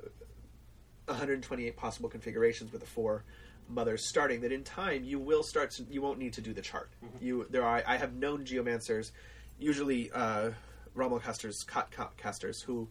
128 1.06 1.76
possible 1.76 2.08
configurations 2.08 2.72
with 2.72 2.80
the 2.80 2.86
four 2.86 3.24
mothers 3.68 4.08
starting 4.08 4.40
that 4.40 4.52
in 4.52 4.62
time 4.64 5.04
you 5.04 5.18
will 5.18 5.42
start 5.42 5.70
to 5.70 5.84
you 5.90 6.02
won't 6.02 6.18
need 6.18 6.32
to 6.32 6.40
do 6.40 6.52
the 6.52 6.60
chart. 6.62 6.90
You 7.20 7.46
there 7.50 7.64
are 7.64 7.82
i 7.86 7.96
have 7.96 8.12
known 8.14 8.44
geomancers 8.44 9.12
usually 9.58 10.10
uh 10.12 10.50
Romulo 10.96 11.22
casters 11.22 11.62
ca- 11.66 11.86
ca- 11.90 12.10
casters 12.16 12.60
who 12.60 12.88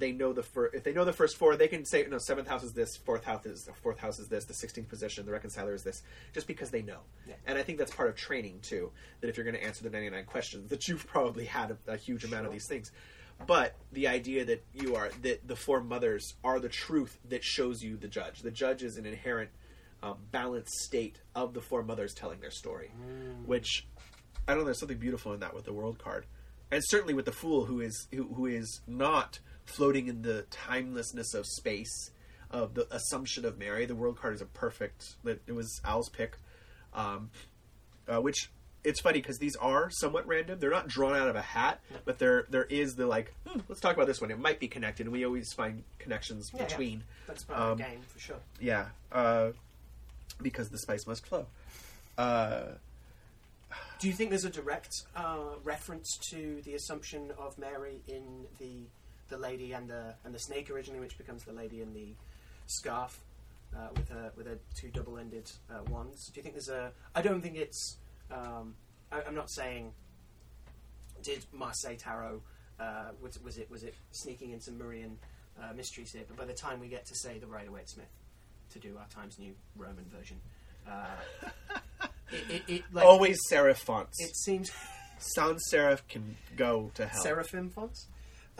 they 0.00 0.12
know 0.12 0.32
the 0.32 0.42
fir- 0.42 0.70
if 0.72 0.82
they 0.82 0.92
know 0.92 1.04
the 1.04 1.12
first 1.12 1.36
four 1.36 1.56
they 1.56 1.68
can 1.68 1.84
say 1.84 2.04
no 2.10 2.18
seventh 2.18 2.48
house 2.48 2.64
is 2.64 2.72
this 2.72 2.96
fourth 2.96 3.24
house 3.24 3.46
is 3.46 3.68
fourth 3.82 3.98
house 3.98 4.18
is 4.18 4.28
this 4.28 4.44
the 4.46 4.54
16th 4.54 4.88
position 4.88 5.24
the 5.24 5.32
reconciler 5.32 5.74
is 5.74 5.84
this 5.84 6.02
just 6.34 6.46
because 6.46 6.70
they 6.70 6.82
know. 6.82 6.98
Yeah. 7.28 7.34
and 7.46 7.56
i 7.58 7.62
think 7.62 7.78
that's 7.78 7.94
part 7.94 8.08
of 8.08 8.16
training 8.16 8.58
too 8.62 8.90
that 9.20 9.28
if 9.28 9.36
you're 9.36 9.44
going 9.44 9.56
to 9.56 9.62
answer 9.62 9.84
the 9.84 9.90
99 9.90 10.24
questions 10.24 10.70
that 10.70 10.88
you've 10.88 11.06
probably 11.06 11.44
had 11.44 11.70
a, 11.70 11.92
a 11.92 11.96
huge 11.96 12.24
amount 12.24 12.46
of 12.46 12.52
these 12.52 12.66
things. 12.66 12.90
But 13.46 13.74
the 13.92 14.06
idea 14.08 14.44
that 14.44 14.62
you 14.74 14.96
are 14.96 15.10
that 15.22 15.46
the 15.48 15.56
four 15.56 15.80
mothers 15.82 16.34
are 16.44 16.60
the 16.60 16.68
truth 16.68 17.18
that 17.30 17.42
shows 17.42 17.82
you 17.82 17.96
the 17.96 18.08
judge. 18.08 18.40
The 18.42 18.50
judge 18.50 18.82
is 18.82 18.98
an 18.98 19.06
inherent 19.06 19.48
um, 20.02 20.16
balanced 20.30 20.74
state 20.80 21.20
of 21.34 21.54
the 21.54 21.60
four 21.62 21.82
mothers 21.82 22.12
telling 22.14 22.40
their 22.40 22.50
story 22.50 22.90
which 23.46 23.86
i 24.46 24.52
don't 24.52 24.58
know 24.60 24.64
there's 24.64 24.78
something 24.78 24.98
beautiful 24.98 25.32
in 25.32 25.40
that 25.40 25.54
with 25.54 25.64
the 25.64 25.72
world 25.72 25.98
card. 25.98 26.26
And 26.72 26.82
certainly 26.86 27.14
with 27.14 27.24
the 27.24 27.32
fool 27.32 27.64
who 27.64 27.80
is 27.80 28.06
who, 28.12 28.24
who 28.34 28.46
is 28.46 28.80
not 28.86 29.38
floating 29.70 30.08
in 30.08 30.22
the 30.22 30.44
timelessness 30.50 31.34
of 31.34 31.46
space 31.46 32.10
of 32.50 32.74
the 32.74 32.86
assumption 32.94 33.44
of 33.44 33.58
mary 33.58 33.86
the 33.86 33.94
world 33.94 34.18
card 34.18 34.34
is 34.34 34.40
a 34.40 34.46
perfect 34.46 35.14
it 35.24 35.52
was 35.52 35.80
al's 35.84 36.08
pick 36.08 36.36
um, 36.92 37.30
uh, 38.08 38.20
which 38.20 38.50
it's 38.82 38.98
funny 39.00 39.20
because 39.20 39.38
these 39.38 39.56
are 39.56 39.90
somewhat 39.90 40.26
random. 40.26 40.58
They're 40.58 40.70
not 40.70 40.88
drawn 40.88 41.14
out 41.14 41.28
of 41.28 41.36
a 41.36 41.42
hat, 41.42 41.80
but 42.06 42.18
there 42.18 42.46
there 42.48 42.64
is 42.64 42.96
the 42.96 43.06
like. 43.06 43.34
Hmm, 43.46 43.60
let's 43.68 43.78
talk 43.78 43.94
about 43.94 44.06
this 44.06 44.22
one. 44.22 44.30
It 44.30 44.38
might 44.38 44.58
be 44.58 44.68
connected. 44.68 45.04
and 45.04 45.12
We 45.12 45.26
always 45.26 45.52
find 45.52 45.84
connections 45.98 46.50
Yeah, 46.54 46.62
yeah. 46.62 46.66
between. 46.66 47.04
That's 47.26 47.44
part 47.44 47.60
Um, 47.60 47.68
of 47.72 47.76
the 47.78 47.84
game, 47.84 48.00
for 48.08 48.18
sure. 48.18 48.36
Yeah, 48.58 48.86
uh, 49.12 49.50
because 50.40 50.70
the 50.70 50.78
spice 50.78 51.06
must 51.06 51.26
flow. 51.26 51.44
Uh, 52.16 52.62
Do 53.98 54.08
you 54.08 54.14
think 54.14 54.30
there's 54.30 54.46
a 54.46 54.50
direct 54.50 54.94
uh, 55.14 55.56
reference 55.62 56.16
to 56.30 56.62
the 56.64 56.72
assumption 56.74 57.32
of 57.38 57.58
Mary 57.58 58.00
in 58.08 58.46
the 58.58 58.86
the 59.30 59.38
lady 59.38 59.72
and 59.72 59.88
the 59.88 60.14
and 60.24 60.34
the 60.34 60.38
snake 60.38 60.70
originally, 60.70 61.00
which 61.00 61.16
becomes 61.16 61.44
the 61.44 61.52
lady 61.52 61.80
in 61.80 61.94
the 61.94 62.14
scarf 62.66 63.18
uh, 63.74 63.88
with 63.96 64.08
her 64.10 64.32
with 64.36 64.46
her 64.46 64.58
two 64.78 64.88
double-ended 64.88 65.50
uh, 65.70 65.82
wands? 65.90 66.26
Do 66.26 66.38
you 66.38 66.42
think 66.42 66.54
there's 66.54 66.68
a? 66.68 66.92
I 67.14 67.22
don't 67.22 67.40
think 67.40 67.56
it's. 67.56 67.96
Um, 68.30 68.74
I, 69.10 69.22
I'm 69.26 69.34
not 69.34 69.50
saying. 69.50 69.92
Did 71.22 71.44
Marseille 71.52 71.96
Tarot 71.96 72.40
uh, 72.80 73.10
was, 73.20 73.38
was 73.42 73.58
it 73.58 73.70
was 73.70 73.82
it 73.82 73.94
sneaking 74.10 74.52
in 74.52 74.60
some 74.60 74.78
Marian 74.78 75.18
uh, 75.60 75.72
mysteries 75.74 76.12
here? 76.12 76.22
But 76.26 76.36
by 76.36 76.44
the 76.44 76.54
time 76.54 76.80
we 76.80 76.88
get 76.88 77.06
to 77.06 77.14
say 77.14 77.38
the 77.38 77.46
Rider 77.46 77.70
Waite 77.70 77.90
Smith 77.90 78.08
to 78.72 78.78
do 78.78 78.96
our 78.98 79.06
Times 79.08 79.38
New 79.38 79.52
Roman 79.76 80.04
version, 80.16 80.38
uh, 80.88 81.06
it, 82.32 82.44
it, 82.50 82.62
it 82.68 82.82
like, 82.92 83.04
always 83.04 83.38
serif 83.50 83.76
fonts. 83.76 84.16
it 84.20 84.34
seems 84.34 84.70
Sans 85.18 85.60
serif 85.70 86.00
can 86.08 86.36
go 86.56 86.90
to 86.94 87.06
hell. 87.06 87.22
seraphim 87.22 87.68
fonts. 87.68 88.06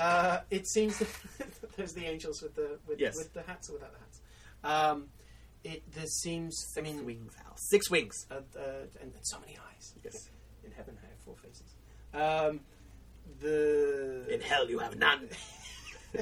Uh, 0.00 0.40
it 0.50 0.66
seems 0.66 0.98
that 0.98 1.08
there's 1.76 1.92
the 1.92 2.04
angels 2.06 2.40
with 2.42 2.54
the 2.54 2.78
with, 2.86 2.98
Yes. 2.98 3.16
with 3.16 3.32
the 3.34 3.42
hats 3.42 3.68
or 3.68 3.74
without 3.74 3.92
the 3.92 3.98
hats. 3.98 4.20
Um, 4.64 5.06
it 5.62 5.82
there 5.94 6.06
seems. 6.06 6.56
I 6.76 6.80
Six 6.80 6.88
mean, 6.96 7.04
wings, 7.06 7.34
Al. 7.46 7.56
Six 7.56 7.90
wings. 7.90 8.26
uh, 8.30 8.34
uh, 8.58 8.60
and, 9.00 9.12
and 9.12 9.22
so 9.22 9.38
many 9.40 9.58
eyes. 9.74 9.94
Yes. 10.02 10.30
In 10.64 10.72
heaven, 10.72 10.96
I 11.02 11.06
have 11.06 11.18
four 11.24 11.36
faces. 11.36 11.74
Um, 12.14 12.60
the 13.40 14.26
In 14.32 14.40
hell, 14.40 14.68
you 14.70 14.78
have 14.78 14.96
none. 14.96 15.28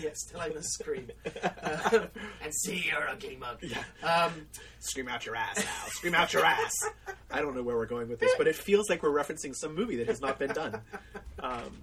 yes, 0.00 0.20
still 0.26 0.40
I 0.40 0.48
must 0.48 0.72
scream 0.72 1.10
Um, 1.62 2.06
and 2.42 2.54
see 2.54 2.86
your 2.90 3.06
ugly 3.08 3.36
mug. 3.36 3.62
Um, 4.02 4.46
Scream 4.80 5.08
out 5.08 5.26
your 5.26 5.36
ass, 5.36 5.58
Al. 5.58 5.90
Scream 5.90 6.14
out 6.14 6.32
your 6.32 6.44
ass. 6.44 6.72
I 7.30 7.40
don't 7.40 7.54
know 7.54 7.62
where 7.62 7.76
we're 7.76 7.86
going 7.86 8.08
with 8.08 8.18
this, 8.20 8.32
but 8.38 8.46
it 8.46 8.56
feels 8.56 8.88
like 8.88 9.02
we're 9.02 9.10
referencing 9.10 9.54
some 9.54 9.74
movie 9.74 9.96
that 9.96 10.06
has 10.08 10.20
not 10.20 10.38
been 10.38 10.52
done. 10.52 10.80
Um, 11.40 11.76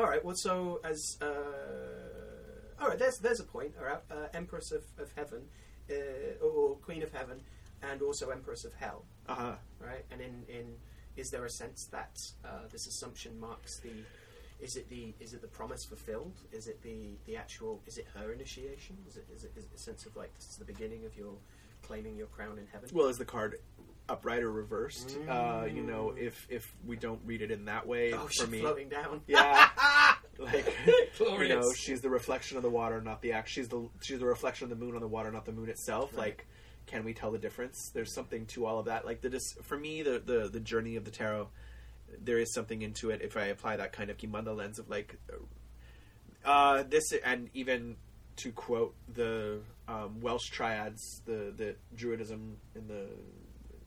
All 0.00 0.06
right. 0.06 0.24
Well, 0.24 0.34
so 0.34 0.80
as 0.82 1.18
uh, 1.20 1.26
all 2.80 2.88
right, 2.88 2.98
there's 2.98 3.18
there's 3.18 3.40
a 3.40 3.44
point. 3.44 3.74
All 3.78 3.84
right, 3.84 4.00
uh, 4.10 4.28
Empress 4.32 4.72
of, 4.72 4.82
of 4.98 5.12
Heaven, 5.14 5.42
uh, 5.90 6.42
or 6.42 6.76
Queen 6.76 7.02
of 7.02 7.12
Heaven, 7.12 7.42
and 7.82 8.00
also 8.00 8.30
Empress 8.30 8.64
of 8.64 8.72
Hell. 8.72 9.04
uh-huh. 9.28 9.56
Right, 9.78 10.06
and 10.10 10.22
in 10.22 10.44
in 10.48 10.76
is 11.18 11.30
there 11.30 11.44
a 11.44 11.50
sense 11.50 11.84
that 11.92 12.18
uh, 12.46 12.66
this 12.72 12.86
assumption 12.86 13.38
marks 13.38 13.78
the 13.80 13.92
is 14.58 14.76
it 14.76 14.88
the 14.88 15.12
is 15.20 15.34
it 15.34 15.42
the 15.42 15.48
promise 15.48 15.84
fulfilled? 15.84 16.40
Is 16.50 16.66
it 16.66 16.80
the 16.82 17.18
the 17.26 17.36
actual? 17.36 17.82
Is 17.86 17.98
it 17.98 18.06
her 18.14 18.32
initiation? 18.32 18.96
Is 19.06 19.18
it 19.18 19.26
is 19.36 19.44
it, 19.44 19.52
is 19.54 19.64
it 19.64 19.70
a 19.74 19.78
sense 19.78 20.06
of 20.06 20.16
like 20.16 20.34
this 20.34 20.48
is 20.48 20.56
the 20.56 20.64
beginning 20.64 21.04
of 21.04 21.14
your 21.14 21.34
claiming 21.82 22.16
your 22.16 22.28
crown 22.28 22.56
in 22.56 22.66
heaven? 22.72 22.88
Well, 22.94 23.08
is 23.08 23.18
the 23.18 23.26
card 23.26 23.58
upright 24.10 24.42
or 24.42 24.50
reversed? 24.50 25.16
Uh, 25.28 25.66
you 25.72 25.82
know, 25.82 26.14
if 26.16 26.46
if 26.50 26.74
we 26.86 26.96
don't 26.96 27.20
read 27.24 27.42
it 27.42 27.50
in 27.50 27.64
that 27.66 27.86
way, 27.86 28.12
oh, 28.12 28.26
for 28.26 28.32
she's 28.32 28.48
me, 28.48 28.60
floating 28.60 28.88
down. 28.88 29.22
yeah, 29.26 29.68
like 30.38 30.74
you 31.20 31.48
know, 31.48 31.72
she's 31.72 32.00
the 32.00 32.10
reflection 32.10 32.56
of 32.56 32.62
the 32.62 32.70
water, 32.70 33.00
not 33.00 33.22
the 33.22 33.32
act. 33.32 33.48
She's 33.48 33.68
the 33.68 33.88
she's 34.02 34.18
the 34.18 34.26
reflection 34.26 34.64
of 34.64 34.70
the 34.70 34.84
moon 34.84 34.94
on 34.94 35.00
the 35.00 35.08
water, 35.08 35.30
not 35.30 35.46
the 35.46 35.52
moon 35.52 35.68
itself. 35.68 36.10
Right. 36.12 36.26
Like, 36.26 36.46
can 36.86 37.04
we 37.04 37.14
tell 37.14 37.30
the 37.30 37.38
difference? 37.38 37.90
There's 37.94 38.12
something 38.12 38.46
to 38.46 38.66
all 38.66 38.78
of 38.78 38.86
that. 38.86 39.06
Like 39.06 39.20
the 39.20 39.30
dis- 39.30 39.54
for 39.62 39.78
me, 39.78 40.02
the 40.02 40.18
the 40.24 40.48
the 40.48 40.60
journey 40.60 40.96
of 40.96 41.04
the 41.04 41.10
tarot, 41.10 41.48
there 42.22 42.38
is 42.38 42.52
something 42.52 42.82
into 42.82 43.10
it. 43.10 43.22
If 43.22 43.36
I 43.36 43.46
apply 43.46 43.76
that 43.76 43.92
kind 43.92 44.10
of 44.10 44.16
Kimbanda 44.16 44.54
lens 44.56 44.78
of 44.78 44.90
like, 44.90 45.16
uh, 46.44 46.82
this 46.82 47.12
and 47.24 47.48
even 47.54 47.96
to 48.36 48.52
quote 48.52 48.94
the 49.12 49.60
um, 49.86 50.20
Welsh 50.20 50.48
triads, 50.50 51.22
the 51.26 51.52
the 51.56 51.76
Druidism 51.96 52.54
in 52.74 52.88
the 52.88 53.06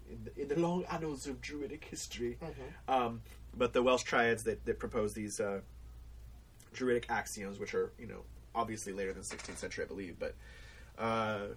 in 0.10 0.24
the, 0.24 0.42
in 0.42 0.48
the 0.48 0.60
long 0.60 0.86
annals 0.92 1.28
of 1.28 1.42
Druidic 1.42 1.86
history. 1.86 2.38
Mhm. 2.42 2.94
Um, 2.94 3.22
but 3.56 3.74
the 3.74 3.84
Welsh 3.84 4.04
triads 4.04 4.44
that, 4.44 4.66
that 4.66 4.80
propose 4.80 5.14
these 5.14 5.40
uh, 5.40 5.62
Druidic 6.74 7.06
axioms, 7.10 7.60
which 7.60 7.74
are 7.74 7.92
you 8.00 8.08
know 8.08 8.22
obviously 8.56 8.94
later 8.94 9.14
than 9.14 9.24
16th 9.24 9.58
century, 9.58 9.84
I 9.84 9.88
believe, 9.88 10.18
but 10.20 10.36
uh, 10.98 11.48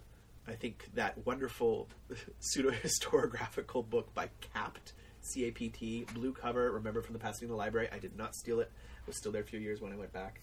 I 0.49 0.53
think 0.53 0.89
that 0.95 1.27
wonderful 1.27 1.89
pseudo 2.41 2.71
historiographical 2.71 3.89
book 3.89 4.13
by 4.15 4.29
Capt, 4.55 4.93
C 5.21 5.45
A 5.45 5.51
P 5.51 5.69
T, 5.69 6.07
blue 6.15 6.33
cover. 6.33 6.71
Remember 6.73 7.03
from 7.03 7.13
the 7.15 7.19
Pasadena 7.19 7.57
Library? 7.57 7.89
I 7.93 7.99
did 7.99 8.17
not 8.17 8.35
steal 8.35 8.61
it. 8.61 8.71
It 9.01 9.07
was 9.07 9.17
still 9.17 9.33
there 9.33 9.43
a 9.43 9.47
few 9.47 9.61
years 9.61 9.81
when 9.81 9.93
I 9.93 9.97
went 9.97 10.13
back. 10.13 10.41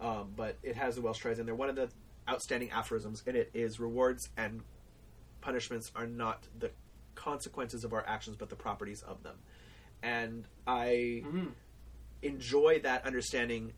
Um, 0.00 0.32
but 0.36 0.56
it 0.62 0.76
has 0.76 0.94
the 0.94 1.02
Welsh 1.02 1.18
triads 1.18 1.40
in 1.40 1.46
there. 1.46 1.54
One 1.54 1.68
of 1.68 1.76
the 1.76 1.88
outstanding 2.28 2.70
aphorisms 2.70 3.22
in 3.26 3.34
it 3.34 3.50
is 3.54 3.80
rewards 3.80 4.28
and 4.36 4.62
punishments 5.40 5.90
are 5.96 6.06
not 6.06 6.46
the 6.58 6.70
consequences 7.18 7.84
of 7.84 7.92
our 7.92 8.06
actions, 8.06 8.36
but 8.36 8.48
the 8.48 8.56
properties 8.56 9.02
of 9.02 9.22
them. 9.22 9.36
And 10.02 10.46
I 10.66 11.22
Mm. 11.26 11.52
enjoy 12.22 12.78
that 12.80 13.04
understanding 13.04 13.72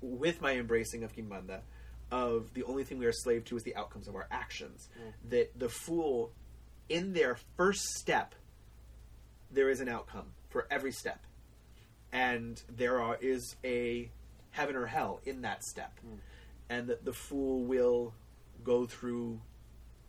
with 0.00 0.40
my 0.40 0.52
embracing 0.56 1.04
of 1.04 1.12
Kimbanda 1.14 1.60
of 2.10 2.52
the 2.54 2.62
only 2.64 2.84
thing 2.84 2.98
we 2.98 3.06
are 3.06 3.12
slave 3.12 3.44
to 3.46 3.56
is 3.56 3.62
the 3.62 3.74
outcomes 3.76 4.06
of 4.08 4.14
our 4.14 4.26
actions. 4.30 4.88
That 5.28 5.58
the 5.58 5.68
fool, 5.68 6.32
in 6.88 7.12
their 7.14 7.36
first 7.56 7.82
step, 7.98 8.34
there 9.50 9.70
is 9.70 9.80
an 9.80 9.88
outcome 9.88 10.32
for 10.48 10.66
every 10.70 10.92
step. 10.92 11.24
And 12.12 12.62
there 12.68 13.00
are, 13.00 13.16
is 13.20 13.56
a 13.64 14.10
heaven 14.50 14.76
or 14.76 14.86
hell 14.86 15.20
in 15.24 15.42
that 15.42 15.64
step. 15.64 15.98
And 16.68 16.88
that 16.88 17.04
the 17.04 17.12
fool 17.12 17.64
will 17.64 18.14
go 18.64 18.86
through 18.86 19.40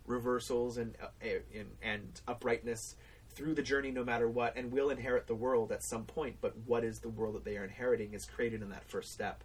reversals 0.08 0.78
and, 0.78 0.96
uh, 1.02 1.28
and 1.54 1.70
and 1.82 2.20
uprightness 2.26 2.96
through 3.30 3.54
the 3.54 3.62
journey 3.62 3.90
no 3.90 4.04
matter 4.04 4.28
what 4.28 4.56
and 4.56 4.72
will 4.72 4.90
inherit 4.90 5.26
the 5.26 5.34
world 5.34 5.70
at 5.70 5.82
some 5.84 6.04
point 6.04 6.36
but 6.40 6.54
what 6.66 6.82
is 6.82 6.98
the 6.98 7.08
world 7.08 7.34
that 7.34 7.44
they 7.44 7.56
are 7.56 7.64
inheriting 7.64 8.14
is 8.14 8.24
created 8.24 8.62
in 8.62 8.70
that 8.70 8.84
first 8.84 9.12
step. 9.12 9.44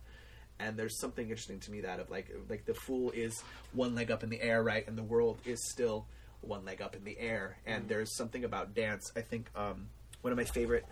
And 0.59 0.77
there's 0.77 0.97
something 0.97 1.29
interesting 1.29 1.59
to 1.61 1.71
me 1.71 1.81
that 1.81 1.99
of 1.99 2.09
like 2.09 2.33
like 2.49 2.65
the 2.65 2.73
fool 2.73 3.11
is 3.11 3.43
one 3.73 3.95
leg 3.95 4.11
up 4.11 4.23
in 4.23 4.29
the 4.29 4.41
air, 4.41 4.63
right, 4.63 4.87
and 4.87 4.97
the 4.97 5.03
world 5.03 5.37
is 5.45 5.67
still 5.69 6.05
one 6.41 6.63
leg 6.65 6.81
up 6.81 6.95
in 6.95 7.03
the 7.03 7.17
air, 7.19 7.57
and 7.65 7.87
there's 7.87 8.15
something 8.15 8.43
about 8.43 8.73
dance. 8.75 9.11
I 9.15 9.21
think 9.21 9.49
um, 9.55 9.87
one 10.21 10.31
of 10.31 10.37
my 10.37 10.43
favorite 10.43 10.85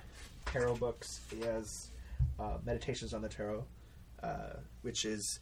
tarot 0.45 0.76
books 0.76 1.22
is 1.31 1.89
uh, 2.39 2.57
Meditations 2.65 3.14
on 3.14 3.22
the 3.22 3.30
Tarot, 3.30 3.64
uh, 4.23 4.56
which 4.81 5.06
is 5.06 5.39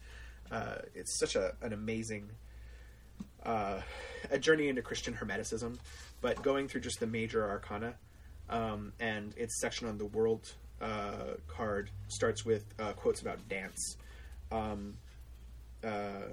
uh, 0.50 0.76
it's 0.94 1.18
such 1.18 1.36
a 1.36 1.54
an 1.62 1.72
amazing 1.72 2.30
uh, 3.44 3.80
a 4.30 4.38
journey 4.38 4.68
into 4.68 4.82
Christian 4.82 5.14
Hermeticism, 5.14 5.78
but 6.20 6.42
going 6.42 6.68
through 6.68 6.82
just 6.82 7.00
the 7.00 7.06
major 7.06 7.48
arcana, 7.48 7.94
um, 8.48 8.92
and 9.00 9.34
its 9.36 9.60
section 9.60 9.88
on 9.88 9.98
the 9.98 10.06
world 10.06 10.52
uh, 10.80 11.34
card 11.46 11.90
starts 12.08 12.44
with 12.44 12.64
uh, 12.78 12.92
quotes 12.92 13.20
about 13.20 13.48
dance. 13.48 13.96
Um, 14.50 14.94
uh, 15.84 16.28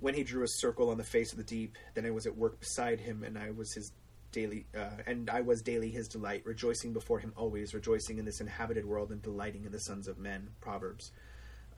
when 0.00 0.14
he 0.14 0.22
drew 0.22 0.44
a 0.44 0.48
circle 0.48 0.90
on 0.90 0.98
the 0.98 1.04
face 1.04 1.32
of 1.32 1.38
the 1.38 1.44
deep, 1.44 1.76
then 1.94 2.06
I 2.06 2.10
was 2.10 2.26
at 2.26 2.36
work 2.36 2.60
beside 2.60 3.00
him, 3.00 3.24
and 3.24 3.36
I 3.36 3.50
was 3.50 3.72
his 3.74 3.92
daily, 4.30 4.66
uh, 4.76 5.02
and 5.06 5.28
I 5.28 5.40
was 5.40 5.60
daily 5.62 5.90
his 5.90 6.06
delight, 6.06 6.42
rejoicing 6.44 6.92
before 6.92 7.18
him 7.18 7.32
always, 7.36 7.74
rejoicing 7.74 8.18
in 8.18 8.24
this 8.24 8.40
inhabited 8.40 8.84
world, 8.84 9.10
and 9.10 9.20
delighting 9.20 9.64
in 9.64 9.72
the 9.72 9.80
sons 9.80 10.06
of 10.06 10.18
men. 10.18 10.48
Proverbs. 10.60 11.10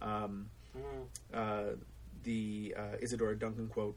Um, 0.03 0.51
uh, 1.33 1.63
the 2.23 2.75
uh, 2.77 2.97
Isadora 3.03 3.39
Duncan 3.39 3.69
quote, 3.69 3.97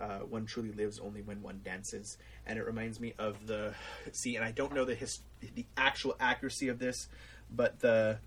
uh, 0.00 0.20
"One 0.20 0.46
truly 0.46 0.72
lives 0.72 0.98
only 0.98 1.22
when 1.22 1.42
one 1.42 1.60
dances," 1.64 2.18
and 2.46 2.58
it 2.58 2.64
reminds 2.64 3.00
me 3.00 3.14
of 3.18 3.46
the 3.46 3.74
see. 4.12 4.36
And 4.36 4.44
I 4.44 4.52
don't 4.52 4.74
know 4.74 4.84
the 4.84 4.94
his, 4.94 5.20
the 5.54 5.66
actual 5.76 6.16
accuracy 6.20 6.68
of 6.68 6.78
this, 6.78 7.08
but 7.50 7.80
the 7.80 8.18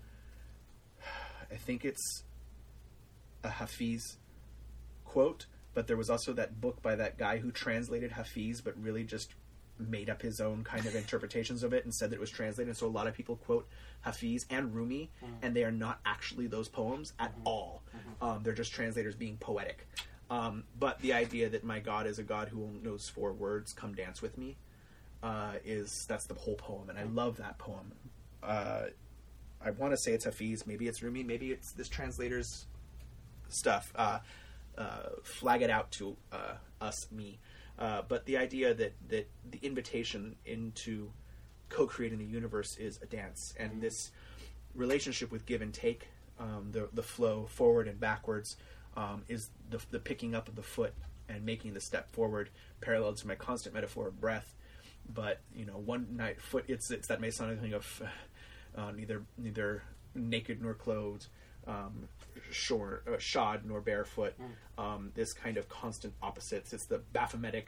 I 1.50 1.56
think 1.56 1.84
it's 1.84 2.24
a 3.42 3.50
Hafiz 3.50 4.18
quote. 5.04 5.46
But 5.74 5.86
there 5.88 5.96
was 5.96 6.08
also 6.08 6.32
that 6.32 6.60
book 6.60 6.80
by 6.80 6.96
that 6.96 7.18
guy 7.18 7.38
who 7.38 7.50
translated 7.50 8.12
Hafiz, 8.12 8.62
but 8.62 8.80
really 8.82 9.04
just 9.04 9.34
made 9.78 10.08
up 10.08 10.22
his 10.22 10.40
own 10.40 10.64
kind 10.64 10.86
of 10.86 10.94
interpretations 10.94 11.62
of 11.62 11.72
it 11.72 11.84
and 11.84 11.94
said 11.94 12.10
that 12.10 12.16
it 12.16 12.20
was 12.20 12.30
translated. 12.30 12.68
And 12.68 12.76
so 12.76 12.86
a 12.86 12.88
lot 12.88 13.06
of 13.06 13.14
people 13.14 13.36
quote 13.36 13.68
Hafiz 14.02 14.46
and 14.50 14.74
Rumi, 14.74 15.10
and 15.42 15.54
they 15.54 15.64
are 15.64 15.72
not 15.72 16.00
actually 16.04 16.46
those 16.46 16.68
poems 16.68 17.12
at 17.18 17.32
all. 17.44 17.82
Um, 18.20 18.42
they're 18.42 18.54
just 18.54 18.72
translators 18.72 19.14
being 19.14 19.36
poetic. 19.36 19.86
Um, 20.30 20.64
but 20.78 21.00
the 21.00 21.12
idea 21.12 21.48
that 21.50 21.64
my 21.64 21.78
God 21.78 22.06
is 22.06 22.18
a 22.18 22.22
God 22.22 22.48
who 22.48 22.68
knows 22.82 23.08
four 23.08 23.32
words, 23.32 23.72
"Come 23.72 23.94
dance 23.94 24.20
with 24.20 24.36
me," 24.36 24.56
uh, 25.22 25.54
is 25.64 26.04
that's 26.08 26.26
the 26.26 26.34
whole 26.34 26.56
poem, 26.56 26.90
and 26.90 26.98
I 26.98 27.04
love 27.04 27.36
that 27.36 27.58
poem. 27.58 27.92
Uh, 28.42 28.86
I 29.60 29.70
want 29.70 29.92
to 29.92 29.96
say 29.96 30.12
it's 30.12 30.24
Hafiz, 30.24 30.66
maybe 30.66 30.86
it's 30.88 31.02
Rumi, 31.02 31.22
maybe 31.22 31.50
it's 31.52 31.72
this 31.72 31.88
translator's 31.88 32.66
stuff. 33.48 33.92
Uh, 33.94 34.18
uh, 34.76 35.08
flag 35.22 35.62
it 35.62 35.70
out 35.70 35.90
to 35.92 36.16
uh, 36.32 36.54
us, 36.80 37.10
me. 37.10 37.38
Uh, 37.78 38.02
but 38.08 38.24
the 38.26 38.36
idea 38.36 38.74
that 38.74 38.94
that 39.08 39.28
the 39.50 39.58
invitation 39.62 40.36
into 40.44 41.10
co-creating 41.68 42.18
the 42.18 42.24
universe 42.24 42.76
is 42.76 42.98
a 43.02 43.06
dance, 43.06 43.54
and 43.58 43.82
this 43.82 44.10
relationship 44.74 45.30
with 45.30 45.46
give 45.46 45.62
and 45.62 45.74
take, 45.74 46.08
um, 46.38 46.68
the 46.72 46.88
the 46.92 47.02
flow 47.02 47.46
forward 47.46 47.88
and 47.88 48.00
backwards, 48.00 48.56
um, 48.96 49.22
is 49.28 49.50
the 49.70 49.80
the 49.90 49.98
picking 49.98 50.34
up 50.34 50.48
of 50.48 50.56
the 50.56 50.62
foot 50.62 50.94
and 51.28 51.44
making 51.44 51.74
the 51.74 51.80
step 51.80 52.12
forward, 52.12 52.50
parallel 52.80 53.12
to 53.14 53.26
my 53.26 53.34
constant 53.34 53.74
metaphor 53.74 54.08
of 54.08 54.20
breath. 54.20 54.54
But 55.12 55.40
you 55.54 55.66
know, 55.66 55.76
one 55.76 56.16
night 56.16 56.40
foot. 56.40 56.64
It's 56.68 56.90
it's 56.90 57.08
that 57.08 57.20
Masonic 57.20 57.60
thing 57.60 57.74
of 57.74 58.02
uh, 58.76 58.92
neither 58.92 59.22
neither 59.36 59.82
naked 60.14 60.62
nor 60.62 60.74
clothed, 60.74 61.26
um, 61.66 62.08
short, 62.50 63.04
uh, 63.08 63.18
shod 63.18 63.62
nor 63.64 63.80
barefoot. 63.80 64.34
Um, 64.78 65.10
this 65.14 65.32
kind 65.32 65.56
of 65.56 65.68
constant 65.68 66.14
opposites. 66.22 66.72
It's 66.72 66.86
the 66.86 67.00
Baphometic 67.14 67.64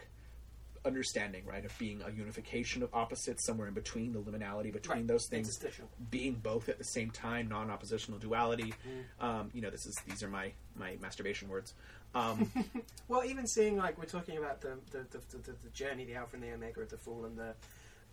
understanding, 0.84 1.42
right, 1.44 1.64
of 1.64 1.76
being 1.78 2.00
a 2.06 2.10
unification 2.10 2.82
of 2.82 2.94
opposites, 2.94 3.44
somewhere 3.44 3.66
in 3.68 3.74
between 3.74 4.12
the 4.12 4.20
liminality 4.20 4.72
between 4.72 4.98
Right. 4.98 5.06
those 5.08 5.26
things, 5.26 5.48
Interstitial. 5.48 5.88
being 6.10 6.34
both 6.34 6.68
at 6.68 6.78
the 6.78 6.84
same 6.84 7.10
time, 7.10 7.48
non-oppositional 7.48 8.18
duality. 8.20 8.72
Um, 9.20 9.50
you 9.52 9.60
know, 9.60 9.70
this 9.70 9.86
is 9.86 9.96
these 10.06 10.22
are 10.22 10.28
my 10.28 10.52
my 10.76 10.96
masturbation 11.00 11.48
words. 11.48 11.74
Um, 12.14 12.50
Well, 13.08 13.24
even 13.24 13.46
seeing 13.46 13.76
like 13.76 13.98
we're 13.98 14.04
talking 14.04 14.38
about 14.38 14.60
the 14.60 14.78
the, 14.92 14.98
the, 15.10 15.18
the, 15.38 15.52
the 15.64 15.68
journey, 15.74 16.04
the 16.04 16.14
alpha 16.14 16.36
and 16.36 16.44
the 16.44 16.52
omega 16.52 16.80
of 16.82 16.90
the 16.90 16.96
fall 16.98 17.24
and 17.24 17.36
the 17.36 17.54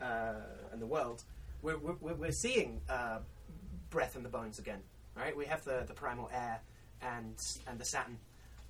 uh, 0.03 0.41
and 0.71 0.81
the 0.81 0.87
world, 0.87 1.23
we're 1.61 1.77
we're, 1.77 2.13
we're 2.15 2.31
seeing 2.31 2.81
uh, 2.89 3.19
breath 3.89 4.15
and 4.15 4.25
the 4.25 4.29
bones 4.29 4.57
again, 4.59 4.79
right? 5.15 5.35
We 5.35 5.45
have 5.45 5.63
the, 5.63 5.83
the 5.87 5.93
primal 5.93 6.29
air 6.33 6.59
and 7.01 7.35
and 7.67 7.79
the 7.79 7.85
Saturn 7.85 8.17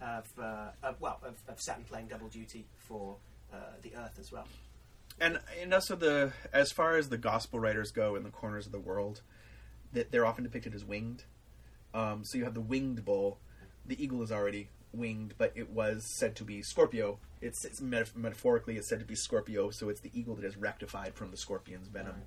of, 0.01 0.25
uh, 0.39 0.67
of 0.83 0.99
well 0.99 1.19
of, 1.23 1.35
of 1.47 1.59
Saturn 1.59 1.83
playing 1.83 2.07
double 2.07 2.27
duty 2.27 2.65
for 2.77 3.15
uh, 3.53 3.57
the 3.81 3.93
Earth 3.95 4.17
as 4.19 4.31
well. 4.31 4.47
and 5.19 5.39
and 5.61 5.73
also 5.73 5.95
the 5.95 6.31
as 6.51 6.71
far 6.71 6.97
as 6.97 7.09
the 7.09 7.17
gospel 7.17 7.59
writers 7.59 7.91
go 7.91 8.15
in 8.15 8.23
the 8.23 8.29
corners 8.29 8.65
of 8.65 8.71
the 8.71 8.79
world, 8.79 9.21
that 9.93 10.11
they're 10.11 10.25
often 10.25 10.43
depicted 10.43 10.73
as 10.75 10.83
winged. 10.83 11.23
Um, 11.93 12.23
so 12.25 12.37
you 12.37 12.43
have 12.43 12.53
the 12.53 12.61
winged 12.61 13.05
bull. 13.05 13.37
The 13.85 14.01
eagle 14.03 14.21
is 14.21 14.31
already 14.31 14.69
winged, 14.91 15.35
but 15.37 15.53
it 15.55 15.69
was 15.69 16.03
said 16.19 16.35
to 16.37 16.43
be 16.43 16.61
Scorpio. 16.61 17.19
It's, 17.41 17.63
it's 17.63 17.79
metaf- 17.79 18.15
metaphorically 18.15 18.75
it's 18.77 18.89
said 18.89 18.99
to 18.99 19.05
be 19.05 19.15
Scorpio, 19.15 19.69
so 19.69 19.89
it's 19.89 20.01
the 20.01 20.09
eagle 20.13 20.35
that 20.35 20.45
is 20.45 20.57
rectified 20.57 21.13
from 21.13 21.31
the 21.31 21.37
scorpion's 21.37 21.87
venom. 21.87 22.23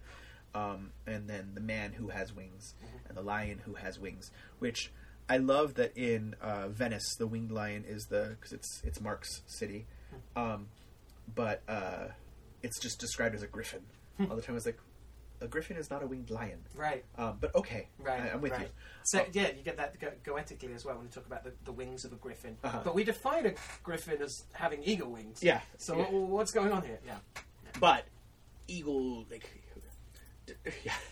Um, 0.55 0.93
and 1.07 1.29
then 1.29 1.51
the 1.55 1.61
man 1.61 1.93
who 1.93 2.09
has 2.09 2.35
wings, 2.35 2.75
and 3.09 3.17
the 3.17 3.23
lion 3.23 3.61
who 3.65 3.75
has 3.75 3.99
wings. 3.99 4.31
Which 4.59 4.91
I 5.29 5.37
love 5.37 5.75
that 5.75 5.97
in 5.97 6.35
uh, 6.41 6.69
Venice, 6.69 7.15
the 7.17 7.27
winged 7.27 7.51
lion 7.53 7.85
is 7.87 8.07
the 8.07 8.37
because 8.39 8.53
it's 8.53 8.81
it's 8.85 9.01
Mark's 9.01 9.43
city, 9.47 9.87
um, 10.37 10.69
but 11.35 11.63
uh, 11.69 12.09
it's 12.63 12.79
just 12.81 12.99
described 12.99 13.35
as 13.35 13.43
a 13.43 13.47
griffin 13.47 13.83
all 14.29 14.37
the 14.37 14.43
time. 14.43 14.57
It's 14.57 14.67
like 14.67 14.79
a 15.41 15.47
griffin 15.47 15.77
is 15.77 15.91
not 15.91 16.03
a 16.03 16.07
winged 16.09 16.31
lion, 16.31 16.59
Right. 16.75 17.05
um, 17.17 17.37
but 17.41 17.55
okay, 17.55 17.87
Right, 18.01 18.21
I, 18.23 18.29
am 18.31 18.41
with 18.41 18.51
right. 18.51 18.63
you. 18.63 18.67
So 19.05 19.21
Oh. 19.21 19.27
yeah, 19.33 19.51
you 19.57 19.63
get 19.63 19.77
that 19.77 20.01
go- 20.01 20.11
goetically 20.25 20.75
as 20.75 20.85
well 20.85 20.97
when 20.97 21.05
you 21.05 21.13
talk 21.13 21.27
about 21.27 21.45
the, 21.45 21.53
the 21.65 21.71
wings 21.71 22.05
of 22.05 22.13
a 22.13 22.17
griffin. 22.17 22.57
Uh-huh. 22.65 22.81
But 22.83 22.97
we 22.97 23.05
define 23.05 23.47
a 23.47 23.53
griffin 23.85 24.21
as 24.21 24.43
having 24.55 24.83
eagle 24.83 25.13
wings. 25.13 25.41
Yeah. 25.41 25.61
So 25.77 25.97
Yeah. 25.97 26.05
wh- 26.07 26.29
what's 26.31 26.51
going 26.51 26.73
on 26.73 26.83
here? 26.83 26.99
Yeah. 27.07 27.19
But 27.79 28.07
eagle, 28.67 29.27
like, 29.31 29.49
yeah. 30.85 30.93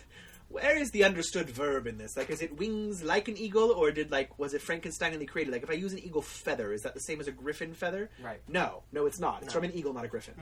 Where 0.49 0.77
is 0.77 0.91
the 0.91 1.03
understood 1.03 1.49
verb 1.49 1.87
in 1.87 1.97
this? 1.97 2.15
Like, 2.15 2.29
is 2.29 2.41
it 2.41 2.57
wings 2.57 3.03
like 3.03 3.27
an 3.27 3.37
eagle, 3.37 3.69
or 3.71 3.91
did 3.91 4.11
like 4.11 4.39
was 4.39 4.53
it 4.53 4.61
Frankenstein 4.61 5.25
created? 5.27 5.51
Like, 5.51 5.63
if 5.63 5.69
I 5.69 5.73
use 5.73 5.91
an 5.91 5.99
eagle 5.99 6.21
feather, 6.21 6.71
is 6.71 6.83
that 6.83 6.93
the 6.93 7.01
same 7.01 7.19
as 7.19 7.27
a 7.27 7.31
griffin 7.33 7.73
feather? 7.73 8.09
Right. 8.23 8.39
No, 8.47 8.83
no, 8.93 9.05
it's 9.07 9.19
not. 9.19 9.43
It's 9.43 9.47
No. 9.53 9.59
from 9.59 9.65
an 9.69 9.75
eagle, 9.75 9.93
not 9.93 10.05
a 10.05 10.07
griffin. 10.07 10.35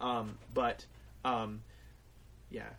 Mhm. 0.00 0.04
Um, 0.04 0.38
but, 0.52 0.86
um, 1.24 1.62
yeah. 2.50 2.70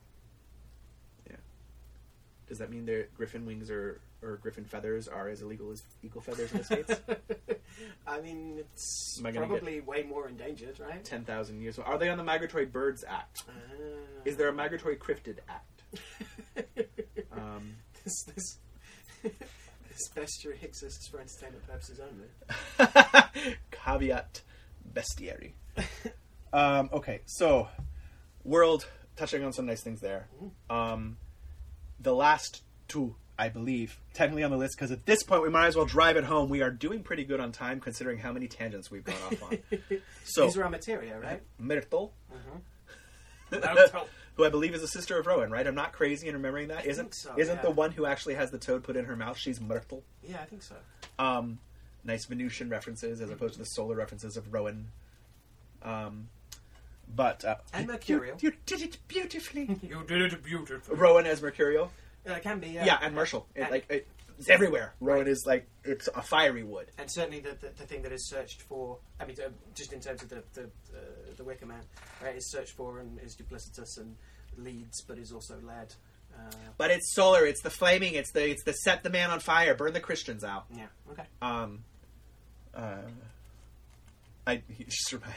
Does 2.47 2.59
that 2.59 2.69
mean 2.69 2.85
their 2.85 3.07
griffin 3.15 3.45
wings 3.45 3.69
or 3.71 4.01
or 4.21 4.37
griffin 4.37 4.65
feathers 4.65 5.07
are 5.07 5.27
as 5.29 5.41
illegal 5.41 5.71
as 5.71 5.81
eagle 6.03 6.21
feathers 6.21 6.51
in 6.51 6.59
the 6.59 6.63
states? 6.63 7.01
I 8.07 8.21
mean, 8.21 8.57
it's 8.59 9.17
Am 9.19 9.25
I 9.25 9.31
gonna 9.31 9.47
probably 9.47 9.81
way 9.81 10.03
more 10.03 10.27
endangered, 10.27 10.79
right? 10.79 11.03
Ten 11.03 11.25
thousand 11.25 11.61
years. 11.61 11.79
Are 11.79 11.97
they 11.97 12.09
on 12.09 12.17
the 12.17 12.23
Migratory 12.23 12.65
Birds 12.65 13.03
Act? 13.07 13.43
Ah. 13.49 13.51
Is 14.25 14.37
there 14.37 14.47
a 14.47 14.53
Migratory 14.53 14.95
Cryptid 14.95 15.37
Act? 15.49 15.83
Um, 17.31 17.75
this, 18.03 18.23
this, 18.33 18.59
this 19.23 20.09
bestiary 20.15 20.63
exists 20.63 21.05
for 21.07 21.19
entertainment 21.19 21.67
purposes 21.67 21.99
only. 21.99 23.57
caveat 23.71 24.41
bestiary. 24.93 25.51
um, 26.53 26.89
okay, 26.93 27.19
so 27.25 27.67
world 28.45 28.87
touching 29.15 29.43
on 29.43 29.51
some 29.53 29.65
nice 29.65 29.81
things 29.81 29.99
there. 29.99 30.27
Um, 30.69 31.17
the 31.99 32.13
last 32.13 32.63
two, 32.87 33.15
I 33.37 33.49
believe, 33.49 33.99
technically 34.13 34.43
on 34.43 34.51
the 34.51 34.57
list 34.57 34.75
because 34.77 34.91
at 34.91 35.05
this 35.05 35.23
point 35.23 35.41
we 35.43 35.49
might 35.49 35.67
as 35.67 35.75
well 35.75 35.85
drive 35.85 36.17
it 36.17 36.23
home. 36.23 36.49
We 36.49 36.61
are 36.61 36.71
doing 36.71 37.03
pretty 37.03 37.23
good 37.25 37.39
on 37.39 37.51
time 37.51 37.79
considering 37.79 38.17
how 38.19 38.31
many 38.31 38.47
tangents 38.47 38.89
we've 38.91 39.03
gone 39.03 39.15
off 39.25 39.43
on. 39.43 39.57
So 40.23 40.45
These 40.45 40.57
are 40.57 40.63
our 40.63 40.69
materia, 40.69 41.19
right? 41.19 41.41
Myrtle, 41.59 42.13
Myrtle. 43.51 44.07
who 44.35 44.43
I 44.45 44.49
believe 44.49 44.73
is 44.73 44.83
a 44.83 44.87
sister 44.87 45.19
of 45.19 45.27
Rowan, 45.27 45.51
right? 45.51 45.65
I'm 45.65 45.75
not 45.75 45.93
crazy 45.93 46.27
in 46.27 46.33
remembering 46.33 46.69
that. 46.69 46.85
Isn't 46.85 47.13
so, 47.13 47.33
isn't 47.37 47.61
the 47.61 47.71
one 47.71 47.91
who 47.91 48.05
actually 48.05 48.35
has 48.35 48.51
the 48.51 48.57
toad 48.57 48.83
put 48.83 48.95
in 48.97 49.05
her 49.05 49.15
mouth? 49.15 49.37
She's 49.37 49.61
Myrtle. 49.61 50.03
yeah, 50.23 50.39
I 50.41 50.45
think 50.45 50.63
so. 50.63 50.75
Um, 51.19 51.59
nice 52.03 52.25
Venusian 52.25 52.69
references 52.69 53.21
as 53.21 53.29
opposed 53.29 53.53
to 53.53 53.59
the 53.59 53.65
solar 53.65 53.95
references 53.95 54.35
of 54.37 54.51
Rowan. 54.53 54.89
Um, 55.83 56.29
but 57.13 57.43
uh, 57.45 57.55
And 57.73 57.87
Mercurial. 57.87 58.37
You, 58.41 58.53
did 58.65 58.81
it 58.81 58.97
beautifully. 59.07 59.65
You 59.81 60.03
did 60.07 60.33
it 60.33 60.43
beautiful. 60.43 60.95
Rowan 60.95 61.25
as 61.25 61.41
Mercurial. 61.41 61.91
Uh, 62.27 62.33
it 62.33 62.43
can 62.43 62.59
be, 62.59 62.67
yeah. 62.69 62.85
Yeah, 62.85 62.99
and 63.01 63.13
Marshall. 63.15 63.47
It, 63.55 63.61
And- 63.61 63.71
like 63.71 63.85
it, 63.89 64.07
it's 64.37 64.49
everywhere. 64.49 64.93
Rowan 64.99 65.19
Right. 65.21 65.27
is 65.29 65.45
like 65.47 65.67
it's 65.85 66.09
a 66.13 66.21
fiery 66.21 66.63
wood. 66.63 66.87
and 66.97 67.09
certainly 67.09 67.39
the, 67.39 67.51
the, 67.61 67.69
the 67.77 67.85
thing 67.85 68.01
that 68.01 68.11
is 68.11 68.27
searched 68.27 68.61
for, 68.63 68.97
I 69.19 69.25
mean, 69.25 69.37
uh, 69.43 69.49
just 69.73 69.93
in 69.93 70.01
terms 70.01 70.23
of 70.23 70.29
the 70.29 70.43
the, 70.53 70.63
uh, 70.63 70.97
the 71.37 71.43
Wicker 71.45 71.65
Man, 71.65 71.79
right, 72.21 72.35
is 72.35 72.51
searched 72.51 72.73
for 72.75 72.99
and 72.99 73.17
is 73.21 73.35
duplicitous 73.37 73.97
and 73.97 74.15
leads, 74.57 75.01
but 75.07 75.17
is 75.17 75.31
also 75.31 75.57
led. 75.63 75.93
Uh, 76.37 76.51
But 76.77 76.91
it's 76.91 77.15
solar. 77.15 77.45
It's 77.45 77.61
the 77.61 77.69
flaming. 77.69 78.15
It's 78.15 78.31
the 78.33 78.49
it's 78.49 78.63
the 78.63 78.73
set 78.73 79.03
the 79.03 79.09
man 79.09 79.29
on 79.31 79.39
fire. 79.39 79.73
Burn 79.73 79.93
the 79.93 80.01
Christians 80.01 80.43
out. 80.43 80.65
yeah. 80.75 80.87
Okay. 81.11 81.23
Um, 81.41 81.85
uh, 82.73 82.97
I 84.45 84.61
just 84.89 85.13
remind 85.13 85.33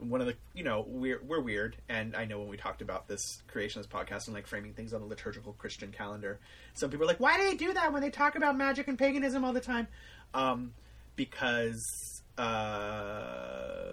one 0.00 0.20
of 0.20 0.26
the 0.26 0.34
you 0.54 0.64
know 0.64 0.84
we're 0.86 1.20
we're 1.22 1.40
weird, 1.40 1.76
and 1.88 2.16
I 2.16 2.24
know 2.24 2.38
when 2.38 2.48
we 2.48 2.56
talked 2.56 2.82
about 2.82 3.08
this 3.08 3.42
creationist 3.52 3.88
podcast 3.88 4.26
and 4.26 4.34
like 4.34 4.46
framing 4.46 4.72
things 4.72 4.92
on 4.92 5.00
the 5.00 5.06
liturgical 5.06 5.52
Christian 5.54 5.92
calendar, 5.92 6.38
some 6.74 6.90
people 6.90 7.04
are 7.04 7.08
like, 7.08 7.20
why 7.20 7.36
do 7.36 7.44
they 7.44 7.56
do 7.56 7.72
that 7.74 7.92
when 7.92 8.02
they 8.02 8.10
talk 8.10 8.34
about 8.34 8.56
magic 8.56 8.88
and 8.88 8.98
paganism 8.98 9.44
all 9.44 9.52
the 9.52 9.60
time? 9.60 9.88
Um, 10.34 10.72
because 11.16 12.22
uh, 12.38 13.92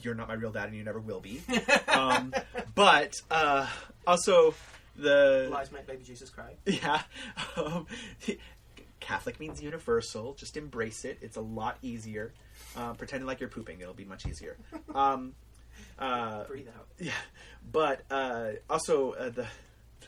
you're 0.00 0.14
not 0.14 0.28
my 0.28 0.34
real 0.34 0.52
dad, 0.52 0.68
and 0.68 0.76
you 0.76 0.84
never 0.84 1.00
will 1.00 1.20
be. 1.20 1.42
um, 1.88 2.34
but 2.74 3.14
uh, 3.30 3.66
also 4.06 4.54
the 4.96 5.48
Lies 5.50 5.72
make 5.72 5.86
baby 5.86 6.04
Jesus 6.04 6.30
cry. 6.30 6.54
yeah. 6.66 7.02
Um, 7.56 7.86
Catholic 9.04 9.38
means 9.38 9.62
universal. 9.62 10.34
Just 10.34 10.56
embrace 10.56 11.04
it. 11.04 11.18
It's 11.20 11.36
a 11.36 11.40
lot 11.42 11.76
easier. 11.82 12.32
Uh, 12.76 12.94
pretending 12.94 13.26
like 13.26 13.38
you're 13.40 13.50
pooping, 13.50 13.80
it'll 13.80 13.92
be 13.94 14.04
much 14.04 14.26
easier. 14.26 14.56
Um, 14.94 15.34
uh, 15.98 16.44
Breathe 16.44 16.68
out. 16.68 16.86
yeah, 16.98 17.12
but 17.72 18.02
uh, 18.10 18.50
also 18.70 19.12
uh, 19.12 19.30
the, 19.30 19.46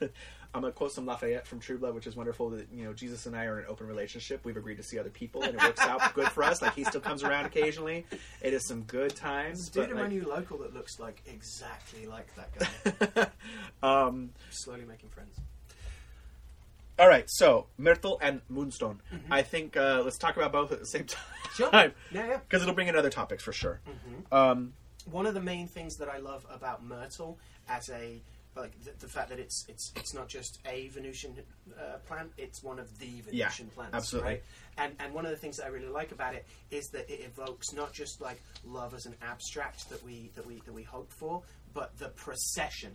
I'm 0.55 0.63
gonna 0.63 0.73
quote 0.73 0.93
some 0.93 1.05
Lafayette 1.07 1.47
from 1.47 1.59
True 1.61 1.77
Blood, 1.79 1.95
which 1.95 2.07
is 2.07 2.15
wonderful. 2.17 2.51
That 2.51 2.69
you 2.73 2.85
know 2.85 2.93
Jesus 2.93 3.27
and 3.27 3.35
I 3.37 3.45
are 3.47 3.59
in 3.59 3.65
an 3.65 3.71
open 3.71 3.87
relationship. 3.89 4.45
We've 4.45 4.57
agreed 4.57 4.77
to 4.77 4.83
see 4.85 4.99
other 4.99 5.11
people, 5.11 5.43
and 5.43 5.55
it 5.55 5.61
works 5.63 5.81
out 5.81 6.15
good 6.15 6.29
for 6.29 6.45
us. 6.45 6.63
Like 6.63 6.75
he 6.75 6.85
still 6.85 7.01
comes 7.01 7.23
around 7.25 7.47
occasionally. 7.47 8.07
It 8.41 8.55
is 8.55 8.67
some 8.67 8.83
good 8.85 9.15
times. 9.17 9.69
There's 9.69 9.69
a 9.69 9.73
dude 9.73 9.83
but, 9.83 9.91
in 9.91 9.97
my 9.97 10.03
like- 10.03 10.13
new 10.13 10.29
local 10.29 10.59
that 10.59 10.73
looks 10.73 10.99
like 11.01 11.21
exactly 11.27 12.07
like 12.07 12.29
that 12.37 13.13
guy. 13.15 13.27
um, 14.07 14.31
Slowly 14.51 14.85
making 14.85 15.11
friends. 15.11 15.37
All 16.99 17.09
right, 17.09 17.25
so 17.29 17.67
Myrtle 17.79 18.19
and 18.23 18.41
Moonstone. 18.49 19.01
I 19.31 19.43
think 19.43 19.77
uh, 19.77 20.03
let's 20.05 20.19
talk 20.19 20.37
about 20.37 20.53
both 20.53 20.73
at 20.73 20.79
the 20.81 20.87
same 20.87 21.05
time. 21.07 21.23
Sure. 21.55 21.71
because 21.71 21.93
Yeah, 22.13 22.27
yeah. 22.27 22.59
it'll 22.59 22.75
bring 22.75 22.89
in 22.89 22.97
other 22.97 23.11
topics 23.11 23.43
for 23.43 23.53
sure. 23.53 23.81
Mm-hmm. 23.89 24.35
Um, 24.35 24.73
One 25.11 25.27
of 25.27 25.35
the 25.35 25.41
main 25.41 25.69
things 25.69 25.97
that 25.97 26.09
I 26.09 26.19
love 26.19 26.47
about 26.51 26.85
Myrtle 26.85 27.39
as 27.69 27.89
a 27.91 28.21
like 28.55 28.73
the, 28.85 28.93
the 29.01 29.09
fact 29.09 29.29
that 29.29 29.39
it's 29.39 29.67
it's 29.69 29.93
it's 29.97 30.15
not 30.15 30.29
just 30.29 30.59
a 30.67 30.89
Venusian 30.89 31.35
uh, 31.79 31.99
plant; 32.07 32.31
it's 32.39 32.63
one 32.63 32.79
of 32.79 32.99
the 32.99 33.07
Yeah, 33.31 33.49
Venusian 33.49 33.67
plants. 33.69 33.95
absolutely. 33.95 34.31
Right? 34.31 34.43
And 34.79 34.95
and 34.99 35.13
one 35.13 35.27
of 35.27 35.31
the 35.31 35.37
things 35.37 35.59
that 35.59 35.67
I 35.67 35.69
really 35.69 35.89
like 35.89 36.13
about 36.13 36.35
it 36.35 36.47
is 36.71 36.89
that 36.89 37.11
it 37.11 37.21
evokes 37.21 37.75
not 37.75 37.93
just 37.93 38.21
like 38.23 38.41
love 38.65 38.95
as 38.95 39.05
an 39.05 39.15
abstract 39.21 39.91
that 39.91 40.03
we 40.03 40.31
that 40.37 40.47
we 40.47 40.63
that 40.65 40.73
we 40.73 40.83
hope 40.85 41.13
for, 41.13 41.43
but 41.75 41.97
the 41.99 42.09
procession 42.09 42.93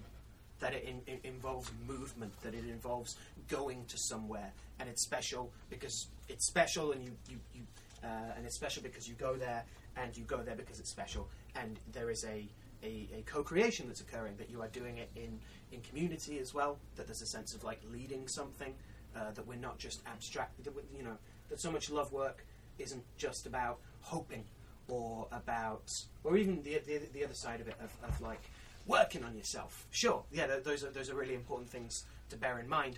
that 0.60 0.74
it 0.76 0.84
in, 0.84 1.02
in, 1.12 1.20
involves 1.24 1.72
movement, 1.88 2.32
that 2.44 2.54
it 2.54 2.66
involves 2.66 3.16
going 3.48 3.86
to 3.86 3.98
somewhere, 3.98 4.52
and 4.80 4.90
it's 4.90 5.04
special 5.04 5.52
because 5.70 6.08
it's 6.30 6.48
special, 6.48 6.92
and 6.92 7.04
you 7.04 7.12
you, 7.30 7.38
you 7.54 7.62
uh, 8.04 8.36
and 8.36 8.46
it's 8.46 8.56
special 8.56 8.82
because 8.84 9.08
you 9.08 9.16
go 9.16 9.36
there, 9.36 9.64
and 9.98 10.16
you 10.18 10.24
go 10.24 10.38
there 10.38 10.56
because 10.56 10.80
it's 10.80 10.92
special, 10.92 11.30
and 11.56 11.80
there 11.92 12.10
is 12.10 12.24
a 12.26 12.48
a, 12.84 13.08
a 13.16 13.22
co-creation 13.26 13.88
that's 13.88 14.02
occurring 14.02 14.36
that 14.38 14.50
you 14.50 14.62
are 14.62 14.68
doing 14.70 14.98
it 14.98 15.10
in 15.16 15.40
in 15.72 15.82
community 15.82 16.40
as 16.40 16.54
well. 16.54 16.78
That 16.96 17.08
there's 17.08 17.22
a 17.22 17.28
sense 17.28 17.54
of 17.54 17.64
like 17.64 17.82
leading 17.92 18.28
something, 18.28 18.74
uh, 19.16 19.32
that 19.32 19.46
we're 19.46 19.56
not 19.56 19.78
just 19.78 20.02
abstract. 20.08 20.64
That 20.64 20.74
you 20.96 21.04
know 21.04 21.18
that 21.50 21.60
so 21.60 21.72
much 21.72 21.90
love 21.90 22.12
work 22.12 22.46
isn't 22.80 23.04
just 23.18 23.46
about 23.46 23.80
hoping 24.02 24.46
or 24.88 25.28
about 25.32 25.92
or 26.24 26.38
even 26.38 26.62
the 26.64 26.82
the, 26.86 27.02
the 27.14 27.24
other 27.24 27.34
side 27.34 27.62
of 27.62 27.68
it 27.68 27.76
of, 27.82 27.92
of 28.08 28.20
like 28.22 28.42
working 28.88 29.24
on 29.24 29.36
yourself. 29.36 29.86
Sure, 29.92 30.24
yeah, 30.32 30.48
th- 30.48 30.64
those 30.64 30.84
are 30.84 30.90
those 30.90 31.10
are 31.10 31.16
really 31.16 31.36
important 31.36 31.70
things 31.70 32.04
to 32.30 32.38
bear 32.38 32.60
in 32.60 32.68
mind. 32.68 32.98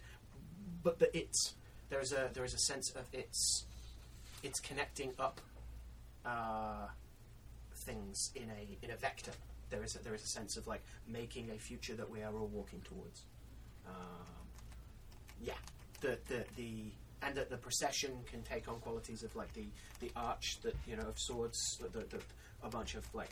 But 0.83 0.99
the 0.99 1.15
it's 1.17 1.53
there 1.89 2.01
is 2.01 2.11
a 2.11 2.29
there 2.33 2.43
is 2.45 2.53
a 2.53 2.57
sense 2.59 2.91
of 2.95 3.05
it's 3.13 3.65
it's 4.43 4.59
connecting 4.59 5.11
up 5.19 5.39
uh, 6.25 6.87
things 7.75 8.31
in 8.35 8.49
a 8.49 8.85
in 8.85 8.91
a 8.91 8.97
vector. 8.97 9.31
There 9.69 9.83
is 9.83 9.95
a, 9.95 10.03
there 10.03 10.13
is 10.13 10.23
a 10.23 10.27
sense 10.27 10.57
of 10.57 10.67
like 10.67 10.81
making 11.07 11.49
a 11.51 11.57
future 11.57 11.95
that 11.95 12.09
we 12.09 12.21
are 12.21 12.33
all 12.33 12.47
walking 12.47 12.81
towards. 12.81 13.21
Um, 13.87 13.93
yeah, 15.41 15.53
the 16.01 16.17
the 16.27 16.43
the 16.55 16.71
and 17.21 17.35
that 17.35 17.49
the 17.49 17.57
procession 17.57 18.11
can 18.29 18.41
take 18.43 18.67
on 18.67 18.75
qualities 18.81 19.23
of 19.23 19.35
like 19.35 19.53
the 19.53 19.65
the 19.99 20.11
arch 20.15 20.59
that 20.63 20.75
you 20.87 20.95
know 20.95 21.07
of 21.07 21.17
swords, 21.19 21.57
the, 21.81 21.87
the, 21.99 22.05
the, 22.05 22.19
a 22.63 22.69
bunch 22.69 22.95
of 22.95 23.05
like 23.15 23.31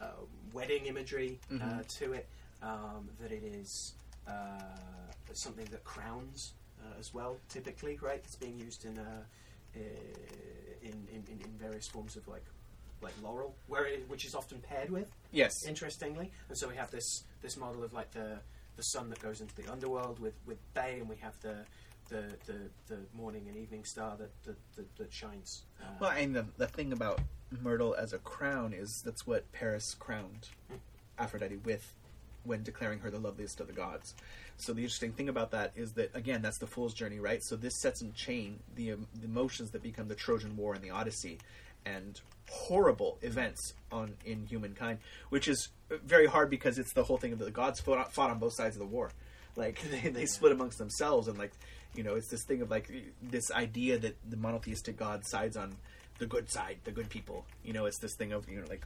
uh, 0.00 0.06
wedding 0.52 0.86
imagery 0.86 1.38
uh, 1.50 1.54
Mhm. 1.54 1.86
to 1.98 2.12
it. 2.12 2.28
Um, 2.62 3.08
that 3.20 3.32
it 3.32 3.42
is 3.42 3.92
uh, 4.28 4.32
something 5.32 5.64
that 5.72 5.82
crowns 5.82 6.52
uh, 6.82 6.98
as 6.98 7.14
well, 7.14 7.38
typically, 7.48 7.98
right? 8.00 8.20
It's 8.24 8.36
being 8.36 8.58
used 8.58 8.84
in, 8.84 8.98
uh, 8.98 9.22
uh, 9.76 9.78
in, 10.82 11.06
in 11.12 11.22
in 11.30 11.40
in 11.44 11.50
various 11.58 11.88
forms 11.88 12.16
of 12.16 12.26
like 12.28 12.44
like 13.02 13.14
laurel, 13.22 13.54
where 13.66 13.86
it, 13.86 14.04
which 14.08 14.24
is 14.24 14.34
often 14.34 14.58
paired 14.60 14.90
with 14.90 15.08
yes. 15.32 15.66
interestingly. 15.66 16.30
And 16.48 16.56
so 16.56 16.68
we 16.68 16.76
have 16.76 16.90
this 16.90 17.24
this 17.42 17.56
model 17.56 17.82
of 17.84 17.92
like 17.92 18.10
the 18.12 18.38
the 18.76 18.82
sun 18.82 19.10
that 19.10 19.20
goes 19.20 19.40
into 19.40 19.54
the 19.54 19.70
underworld 19.70 20.18
with 20.20 20.34
with 20.46 20.58
Bay, 20.74 20.98
and 21.00 21.08
we 21.08 21.16
have 21.16 21.38
the 21.40 21.56
the 22.08 22.24
the, 22.46 22.58
the 22.88 22.98
morning 23.14 23.44
and 23.48 23.56
evening 23.56 23.84
star 23.84 24.16
that 24.16 24.30
that, 24.44 24.56
that, 24.76 24.96
that 24.96 25.12
shines. 25.12 25.62
Uh, 25.80 25.86
Well, 26.00 26.10
and 26.10 26.34
the, 26.34 26.46
the 26.58 26.66
thing 26.66 26.92
about 26.92 27.20
Myrtle 27.62 27.94
as 27.94 28.12
a 28.12 28.18
crown 28.18 28.72
is 28.72 29.02
that's 29.04 29.26
what 29.26 29.50
Paris 29.52 29.94
crowned 29.98 30.48
Aphrodite 31.18 31.56
with 31.56 31.94
when 32.44 32.62
declaring 32.62 33.00
her 33.00 33.10
the 33.10 33.18
loveliest 33.18 33.60
of 33.60 33.66
the 33.66 33.72
gods. 33.72 34.14
So 34.56 34.72
the 34.72 34.82
interesting 34.82 35.12
thing 35.12 35.28
about 35.28 35.50
that 35.52 35.72
is 35.74 35.92
that 35.92 36.14
again, 36.14 36.42
that's 36.42 36.58
the 36.58 36.66
fool's 36.66 36.94
journey, 36.94 37.18
right? 37.18 37.42
So 37.42 37.56
this 37.56 37.80
sets 37.80 38.02
in 38.02 38.12
chain 38.12 38.60
the, 38.74 38.92
um, 38.92 39.06
the 39.18 39.26
emotions 39.26 39.70
that 39.70 39.82
become 39.82 40.08
the 40.08 40.14
Trojan 40.14 40.56
War 40.56 40.74
and 40.74 40.82
the 40.82 40.90
Odyssey, 40.90 41.38
and 41.84 42.20
horrible 42.48 43.18
events 43.22 43.74
on 43.90 44.14
in 44.24 44.46
humankind, 44.46 44.98
which 45.30 45.48
is 45.48 45.68
very 46.04 46.26
hard 46.26 46.50
because 46.50 46.78
it's 46.78 46.92
the 46.92 47.04
whole 47.04 47.18
thing 47.18 47.32
of 47.32 47.38
the 47.38 47.50
gods 47.50 47.80
fought, 47.80 48.12
fought 48.12 48.30
on 48.30 48.38
both 48.38 48.54
sides 48.54 48.76
of 48.76 48.80
the 48.80 48.86
war. 48.86 49.10
Like 49.56 49.80
they, 49.90 50.08
they 50.10 50.26
split 50.26 50.52
amongst 50.52 50.78
themselves, 50.78 51.28
and 51.28 51.38
like 51.38 51.52
you 51.94 52.02
know, 52.02 52.14
it's 52.14 52.28
this 52.28 52.44
thing 52.44 52.62
of 52.62 52.70
like 52.70 52.90
this 53.22 53.50
idea 53.50 53.98
that 53.98 54.16
the 54.28 54.36
monotheistic 54.36 54.96
God 54.96 55.26
sides 55.26 55.56
on 55.56 55.76
the 56.18 56.26
good 56.26 56.50
side, 56.50 56.78
the 56.84 56.90
good 56.90 57.08
people. 57.10 57.44
You 57.64 57.72
know, 57.72 57.86
it's 57.86 57.98
this 57.98 58.14
thing 58.16 58.32
of 58.32 58.48
you 58.48 58.60
know 58.60 58.66
like 58.68 58.84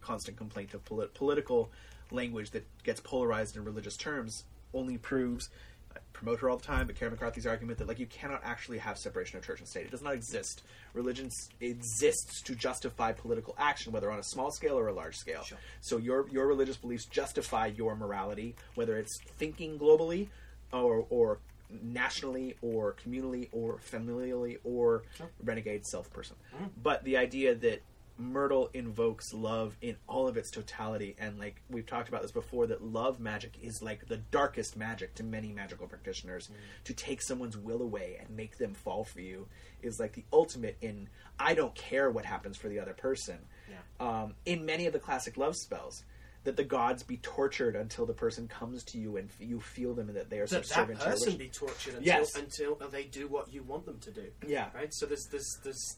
constant 0.00 0.36
complaint 0.36 0.74
of 0.74 0.84
polit- 0.84 1.14
political 1.14 1.70
language 2.10 2.50
that 2.50 2.66
gets 2.84 3.00
polarized 3.00 3.56
in 3.56 3.64
religious 3.64 3.96
terms 3.96 4.44
only 4.74 4.98
proves. 4.98 5.48
I 5.94 5.98
promote 6.12 6.40
her 6.40 6.50
all 6.50 6.56
the 6.58 6.64
time, 6.64 6.86
but 6.86 6.96
Karen 6.96 7.12
McCarthy's 7.14 7.46
argument 7.46 7.78
that 7.78 7.88
like 7.88 7.98
you 7.98 8.06
cannot 8.06 8.42
actually 8.44 8.78
have 8.78 8.98
separation 8.98 9.38
of 9.38 9.44
church 9.44 9.60
and 9.60 9.68
state. 9.68 9.86
It 9.86 9.90
does 9.90 10.02
not 10.02 10.14
exist. 10.14 10.62
Religion 10.92 11.30
exists 11.60 12.42
to 12.42 12.54
justify 12.54 13.12
political 13.12 13.54
action, 13.58 13.92
whether 13.92 14.10
on 14.10 14.18
a 14.18 14.22
small 14.22 14.50
scale 14.50 14.78
or 14.78 14.88
a 14.88 14.92
large 14.92 15.16
scale. 15.16 15.42
Sure. 15.44 15.58
So 15.80 15.96
your 15.96 16.28
your 16.28 16.46
religious 16.46 16.76
beliefs 16.76 17.06
justify 17.06 17.66
your 17.66 17.96
morality, 17.96 18.56
whether 18.74 18.98
it's 18.98 19.18
thinking 19.38 19.78
globally 19.78 20.28
or 20.72 21.06
or 21.10 21.38
nationally 21.82 22.56
or 22.62 22.94
communally 23.04 23.48
or 23.52 23.78
familially 23.78 24.58
or 24.64 25.02
Sure. 25.16 25.28
renegade 25.42 25.86
self 25.86 26.12
person. 26.12 26.36
Mm. 26.54 26.70
But 26.82 27.04
the 27.04 27.16
idea 27.16 27.54
that 27.56 27.80
Myrtle 28.18 28.70
invokes 28.72 29.32
love 29.34 29.76
in 29.82 29.96
all 30.06 30.26
of 30.28 30.36
its 30.36 30.50
totality, 30.50 31.14
and 31.18 31.38
like 31.38 31.60
we've 31.68 31.86
talked 31.86 32.08
about 32.08 32.22
this 32.22 32.32
before, 32.32 32.66
that 32.68 32.82
love 32.82 33.20
magic 33.20 33.52
is 33.62 33.82
like 33.82 34.06
the 34.08 34.16
darkest 34.16 34.76
magic 34.76 35.14
to 35.16 35.22
many 35.24 35.52
magical 35.52 35.86
practitioners. 35.86 36.48
To 36.84 36.94
take 36.94 37.20
someone's 37.22 37.56
will 37.56 37.82
away 37.82 38.16
and 38.20 38.30
make 38.36 38.56
them 38.58 38.74
fall 38.74 39.04
for 39.04 39.20
you 39.20 39.46
is 39.82 40.00
like 40.00 40.14
the 40.14 40.24
ultimate 40.32 40.76
in 40.80 41.08
I 41.38 41.54
don't 41.54 41.74
care 41.74 42.10
what 42.10 42.24
happens 42.24 42.56
for 42.56 42.68
the 42.68 42.78
other 42.78 42.94
person. 42.94 43.38
Yeah. 43.68 43.76
Um, 44.22 44.34
in 44.46 44.64
many 44.64 44.86
of 44.86 44.92
the 44.92 44.98
classic 44.98 45.36
love 45.36 45.54
spells, 45.56 46.02
that 46.44 46.56
the 46.56 46.64
gods 46.64 47.02
be 47.02 47.16
tortured 47.18 47.74
until 47.76 48.06
the 48.06 48.12
person 48.14 48.46
comes 48.46 48.84
to 48.84 48.98
you 48.98 49.16
and 49.16 49.28
f- 49.28 49.36
you 49.46 49.58
feel 49.60 49.94
them 49.94 50.08
and 50.08 50.16
that 50.16 50.30
they 50.30 50.38
are 50.38 50.46
that 50.46 50.62
that 50.62 50.66
subservient 50.66 51.00
to 51.00 51.06
your 51.06 51.14
person 51.16 51.36
be 51.36 51.48
tortured 51.48 51.94
until 51.96 52.02
Yes. 52.06 52.36
until 52.36 52.76
they 52.90 53.02
do 53.04 53.26
what 53.26 53.52
you 53.52 53.62
want 53.64 53.84
them 53.84 53.98
to 53.98 54.10
do. 54.12 54.26
Yeah. 54.46 54.68
Right. 54.74 54.94
So 54.94 55.06
there's 55.06 55.26
there's 55.30 55.58
there's 55.64 55.96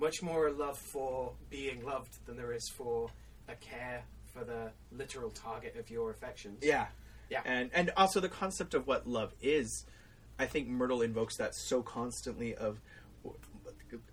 much 0.00 0.22
more 0.22 0.50
love 0.50 0.78
for 0.78 1.32
being 1.50 1.84
loved 1.84 2.24
than 2.26 2.36
there 2.36 2.52
is 2.52 2.68
for 2.68 3.10
a 3.48 3.54
care 3.56 4.02
for 4.32 4.44
the 4.44 4.70
literal 4.90 5.30
target 5.30 5.76
of 5.76 5.90
your 5.90 6.10
affections. 6.10 6.58
Yeah, 6.62 6.86
Yeah. 7.28 7.42
and 7.44 7.70
and 7.74 7.90
also 7.96 8.18
the 8.20 8.28
concept 8.28 8.74
of 8.74 8.86
what 8.86 9.06
love 9.06 9.34
is. 9.42 9.84
I 10.38 10.46
think 10.46 10.68
Myrtle 10.68 11.02
invokes 11.02 11.36
that 11.36 11.54
so 11.54 11.82
constantly 11.82 12.54
of 12.54 12.80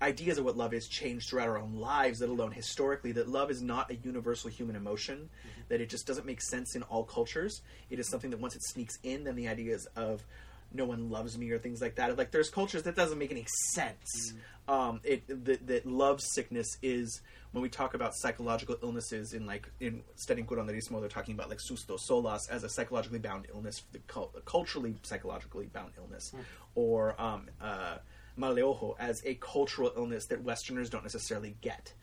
ideas 0.02 0.38
of 0.40 0.46
what 0.46 0.58
love 0.58 0.74
is 0.74 0.88
change 0.88 1.30
throughout 1.30 1.48
our 1.48 1.58
own 1.60 1.76
lives, 1.76 2.20
let 2.22 2.30
alone 2.30 2.52
historically. 2.52 3.12
That 3.12 3.28
love 3.30 3.52
is 3.52 3.62
not 3.62 3.92
a 3.92 3.96
universal 3.96 4.50
human 4.50 4.76
emotion. 4.76 5.30
Mm-hmm. 5.30 5.62
That 5.70 5.82
it 5.82 5.90
just 5.90 6.08
doesn't 6.08 6.26
make 6.26 6.42
sense 6.42 6.76
in 6.76 6.84
all 6.84 7.04
cultures. 7.04 7.62
It 7.90 8.00
is 8.00 8.10
something 8.10 8.32
that 8.32 8.40
once 8.40 8.56
it 8.56 8.64
sneaks 8.64 8.98
in, 9.04 9.24
then 9.24 9.36
the 9.36 9.48
ideas 9.48 9.88
of 9.96 10.26
no 10.74 10.86
one 10.86 11.10
loves 11.10 11.38
me 11.38 11.50
or 11.52 11.60
things 11.60 11.82
like 11.82 11.96
that. 11.96 12.18
Like 12.18 12.32
there's 12.32 12.50
cultures 12.50 12.84
that 12.84 12.96
doesn't 12.96 13.18
make 13.18 13.32
any 13.32 13.46
sense. 13.74 14.34
Um, 14.68 15.00
it 15.04 15.46
that, 15.46 15.66
that 15.68 15.86
love 15.86 16.22
sickness 16.22 16.78
is 16.82 17.22
when 17.52 17.62
we 17.62 17.70
talk 17.70 17.94
about 17.94 18.14
psychological 18.16 18.76
illnesses 18.84 19.34
in 19.34 19.46
like 19.46 19.70
in 19.80 20.04
studying 20.16 20.46
curanderismo, 20.46 21.00
they're 21.00 21.10
talking 21.10 21.34
about 21.34 21.50
like 21.50 21.60
susto 21.60 21.98
solas 21.98 22.50
as 22.50 22.64
a 22.64 22.70
psychologically 22.70 23.20
bound 23.20 23.48
illness, 23.54 23.84
the 23.94 24.00
cul- 24.00 24.34
culturally 24.46 24.96
psychologically 25.04 25.68
bound 25.68 25.94
illness, 25.98 26.34
or 26.76 27.20
um, 27.20 27.48
uh, 27.62 27.98
maleojo 28.38 28.96
as 29.00 29.22
a 29.26 29.36
cultural 29.36 29.92
illness 29.96 30.26
that 30.28 30.44
Westerners 30.44 30.90
don't 30.90 31.04
necessarily 31.04 31.56
get. 31.62 31.94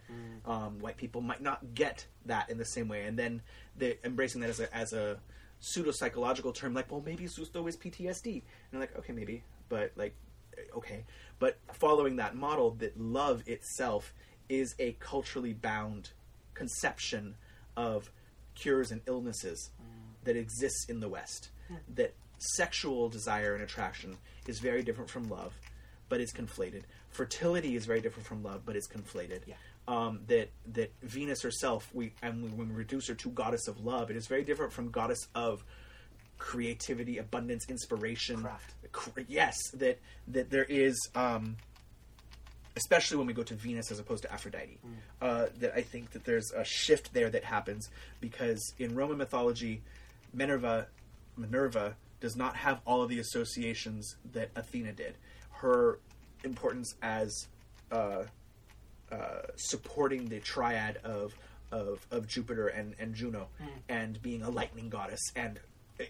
Um, 0.46 0.78
white 0.80 0.96
people 0.96 1.20
might 1.20 1.42
not 1.42 1.74
get 1.74 2.06
that 2.26 2.48
in 2.50 2.56
the 2.58 2.64
same 2.64 2.88
way, 2.88 3.04
and 3.04 3.18
then 3.18 3.42
embracing 4.04 4.40
that 4.40 4.50
as 4.50 4.60
a 4.60 4.74
as 4.74 4.92
a 4.94 5.18
pseudo 5.64 5.90
psychological 5.90 6.52
term, 6.52 6.74
like, 6.74 6.90
well, 6.90 7.02
maybe 7.04 7.24
susto 7.24 7.66
is 7.68 7.76
PTSD, 7.76 8.32
and 8.34 8.42
I'm 8.74 8.80
like, 8.80 8.96
okay, 8.98 9.12
maybe, 9.12 9.42
but 9.68 9.92
like, 9.96 10.14
eh, 10.58 10.62
okay, 10.76 11.04
but 11.38 11.58
following 11.72 12.16
that 12.16 12.36
model, 12.36 12.72
that 12.80 12.98
love 13.00 13.42
itself 13.46 14.12
is 14.48 14.74
a 14.78 14.92
culturally 15.00 15.54
bound 15.54 16.10
conception 16.52 17.34
of 17.76 18.10
cures 18.54 18.90
and 18.90 19.00
illnesses 19.06 19.70
mm. 19.80 20.24
that 20.24 20.36
exists 20.36 20.86
in 20.88 21.00
the 21.00 21.08
West. 21.08 21.48
That 21.94 22.14
sexual 22.38 23.08
desire 23.08 23.54
and 23.54 23.62
attraction 23.62 24.18
is 24.46 24.58
very 24.58 24.82
different 24.82 25.08
from 25.08 25.28
love, 25.30 25.54
but 26.10 26.20
it's 26.20 26.32
conflated. 26.32 26.82
Fertility 27.08 27.74
is 27.74 27.86
very 27.86 28.02
different 28.02 28.26
from 28.26 28.42
love, 28.42 28.62
but 28.66 28.76
it's 28.76 28.86
conflated. 28.86 29.40
Yeah. 29.46 29.54
Um, 29.86 30.20
that 30.28 30.48
that 30.72 30.92
Venus 31.02 31.42
herself, 31.42 31.90
we 31.92 32.12
and 32.22 32.56
when 32.56 32.68
we 32.68 32.74
reduce 32.74 33.08
her 33.08 33.14
to 33.14 33.28
goddess 33.28 33.68
of 33.68 33.84
love, 33.84 34.10
it 34.10 34.16
is 34.16 34.26
very 34.26 34.42
different 34.42 34.72
from 34.72 34.90
goddess 34.90 35.28
of 35.34 35.62
creativity, 36.38 37.18
abundance, 37.18 37.66
inspiration. 37.68 38.42
Craft. 38.42 38.72
Cr- 38.92 39.20
yes, 39.28 39.56
that 39.74 39.98
that 40.28 40.50
there 40.50 40.64
is. 40.64 40.96
Um, 41.14 41.56
especially 42.76 43.16
when 43.16 43.26
we 43.26 43.32
go 43.32 43.42
to 43.42 43.54
Venus 43.54 43.90
as 43.90 43.98
opposed 43.98 44.22
to 44.22 44.32
Aphrodite. 44.32 44.78
Uh, 45.20 45.46
that 45.60 45.74
I 45.76 45.82
think 45.82 46.10
that 46.10 46.24
there's 46.24 46.50
a 46.52 46.64
shift 46.64 47.12
there 47.14 47.30
that 47.30 47.44
happens 47.44 47.88
because 48.20 48.74
in 48.78 48.94
Roman 48.94 49.16
mythology, 49.16 49.82
Minerva, 50.32 50.88
Minerva 51.36 51.94
does 52.20 52.36
not 52.36 52.56
have 52.56 52.80
all 52.84 53.02
of 53.02 53.08
the 53.08 53.18
associations 53.20 54.16
that 54.32 54.50
Athena 54.56 54.92
did. 54.92 55.14
Her 55.50 55.98
importance 56.42 56.94
as 57.02 57.46
uh, 57.92 58.24
uh, 59.12 59.42
supporting 59.56 60.28
the 60.28 60.40
triad 60.40 60.98
of 61.04 61.34
of, 61.72 62.06
of 62.10 62.28
Jupiter 62.28 62.68
and, 62.68 62.94
and 63.00 63.14
Juno, 63.14 63.48
and 63.88 64.20
being 64.22 64.42
a 64.42 64.50
lightning 64.50 64.88
goddess 64.90 65.20
and 65.34 65.58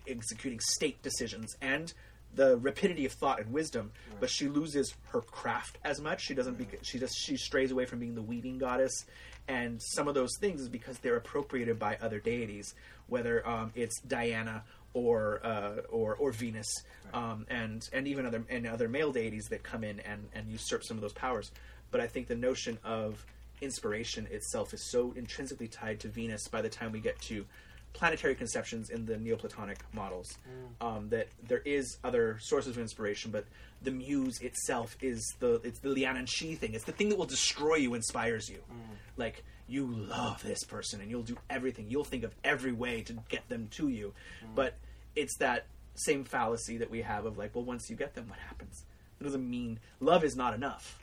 executing 0.06 0.60
state 0.60 1.02
decisions 1.02 1.56
and 1.62 1.92
the 2.34 2.56
rapidity 2.58 3.06
of 3.06 3.12
thought 3.12 3.40
and 3.40 3.52
wisdom, 3.52 3.92
but 4.20 4.28
she 4.28 4.48
loses 4.48 4.94
her 5.10 5.20
craft 5.20 5.78
as 5.84 6.00
much. 6.00 6.22
She 6.22 6.34
doesn't. 6.34 6.58
Be, 6.58 6.66
she 6.82 6.98
just 6.98 7.16
she 7.16 7.36
strays 7.36 7.70
away 7.70 7.84
from 7.86 8.00
being 8.00 8.14
the 8.14 8.22
weaving 8.22 8.58
goddess, 8.58 9.04
and 9.48 9.80
some 9.80 10.08
of 10.08 10.14
those 10.14 10.36
things 10.40 10.60
is 10.60 10.68
because 10.68 10.98
they're 10.98 11.16
appropriated 11.16 11.78
by 11.78 11.96
other 12.02 12.18
deities, 12.18 12.74
whether 13.06 13.46
um, 13.46 13.70
it's 13.74 14.00
Diana 14.00 14.64
or 14.94 15.40
uh, 15.44 15.82
or 15.90 16.16
or 16.16 16.32
Venus, 16.32 16.66
um, 17.12 17.46
and 17.48 17.88
and 17.92 18.08
even 18.08 18.26
other 18.26 18.44
and 18.50 18.66
other 18.66 18.88
male 18.88 19.12
deities 19.12 19.46
that 19.50 19.62
come 19.62 19.84
in 19.84 20.00
and 20.00 20.28
and 20.34 20.50
usurp 20.50 20.82
some 20.84 20.96
of 20.96 21.02
those 21.02 21.12
powers. 21.12 21.52
But 21.94 22.00
I 22.00 22.08
think 22.08 22.26
the 22.26 22.34
notion 22.34 22.76
of 22.82 23.24
inspiration 23.60 24.26
itself 24.32 24.74
is 24.74 24.82
so 24.90 25.12
intrinsically 25.14 25.68
tied 25.68 26.00
to 26.00 26.08
Venus 26.08 26.48
by 26.48 26.60
the 26.60 26.68
time 26.68 26.90
we 26.90 26.98
get 26.98 27.20
to 27.28 27.46
planetary 27.92 28.34
conceptions 28.34 28.90
in 28.90 29.06
the 29.06 29.16
Neoplatonic 29.16 29.78
models 29.92 30.36
mm. 30.44 30.84
um, 30.84 31.08
that 31.10 31.28
there 31.46 31.62
is 31.64 31.98
other 32.02 32.36
sources 32.40 32.76
of 32.76 32.82
inspiration, 32.82 33.30
but 33.30 33.44
the 33.80 33.92
muse 33.92 34.40
itself 34.40 34.96
is 35.00 35.36
the 35.38 35.60
it's 35.62 35.78
the 35.78 35.88
Leanan 35.88 36.26
Sidhe 36.26 36.58
thing. 36.58 36.74
It's 36.74 36.82
the 36.82 36.90
thing 36.90 37.10
that 37.10 37.16
will 37.16 37.26
destroy 37.26 37.76
you, 37.76 37.94
inspires 37.94 38.48
you. 38.48 38.58
Mm. 38.72 38.96
Like 39.16 39.44
you 39.68 39.86
love 39.86 40.42
this 40.42 40.64
person 40.64 41.00
and 41.00 41.08
you'll 41.08 41.22
do 41.22 41.38
everything. 41.48 41.86
You'll 41.88 42.02
think 42.02 42.24
of 42.24 42.34
every 42.42 42.72
way 42.72 43.02
to 43.02 43.12
get 43.28 43.48
them 43.48 43.68
to 43.76 43.88
you, 43.88 44.14
mm. 44.44 44.52
but 44.56 44.74
it's 45.14 45.36
that 45.36 45.66
same 45.94 46.24
fallacy 46.24 46.78
that 46.78 46.90
we 46.90 47.02
have 47.02 47.24
of 47.24 47.38
like, 47.38 47.54
well, 47.54 47.62
once 47.62 47.88
you 47.88 47.94
get 47.94 48.16
them, 48.16 48.28
what 48.28 48.40
happens? 48.40 48.82
It 49.20 49.22
doesn't 49.22 49.48
mean 49.48 49.78
love 50.00 50.24
is 50.24 50.34
not 50.34 50.54
enough. 50.54 50.98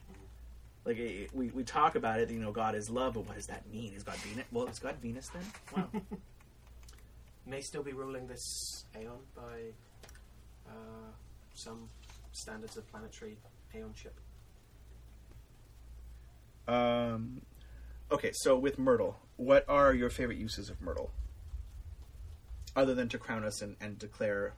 Like 0.85 0.97
eh, 0.99 1.27
we, 1.33 1.49
we 1.49 1.63
talk 1.63 1.95
about 1.95 2.19
it, 2.19 2.29
you 2.29 2.39
know, 2.39 2.51
God 2.51 2.75
is 2.75 2.89
love, 2.89 3.13
but 3.13 3.27
what 3.27 3.35
does 3.35 3.47
that 3.47 3.69
mean? 3.71 3.93
Is 3.93 4.03
God 4.03 4.15
Venus? 4.17 4.45
Well, 4.51 4.67
is 4.67 4.79
God 4.79 4.95
Venus 5.01 5.29
then? 5.29 5.43
Wow. 5.75 6.01
May 7.45 7.61
still 7.61 7.83
be 7.83 7.93
ruling 7.93 8.27
this 8.27 8.85
aeon 8.99 9.19
by 9.35 9.73
uh, 10.67 11.11
some 11.53 11.89
standards 12.31 12.77
of 12.77 12.87
planetary 12.89 13.37
aeonship. 13.75 14.19
Um, 16.67 17.41
okay, 18.11 18.31
so 18.33 18.57
with 18.57 18.79
Myrtle, 18.79 19.19
what 19.37 19.65
are 19.67 19.93
your 19.93 20.09
favorite 20.09 20.37
uses 20.37 20.69
of 20.69 20.81
Myrtle? 20.81 21.11
Other 22.75 22.93
than 22.93 23.09
to 23.09 23.17
crown 23.17 23.43
us 23.43 23.61
and, 23.61 23.75
and 23.81 23.99
declare, 23.99 24.53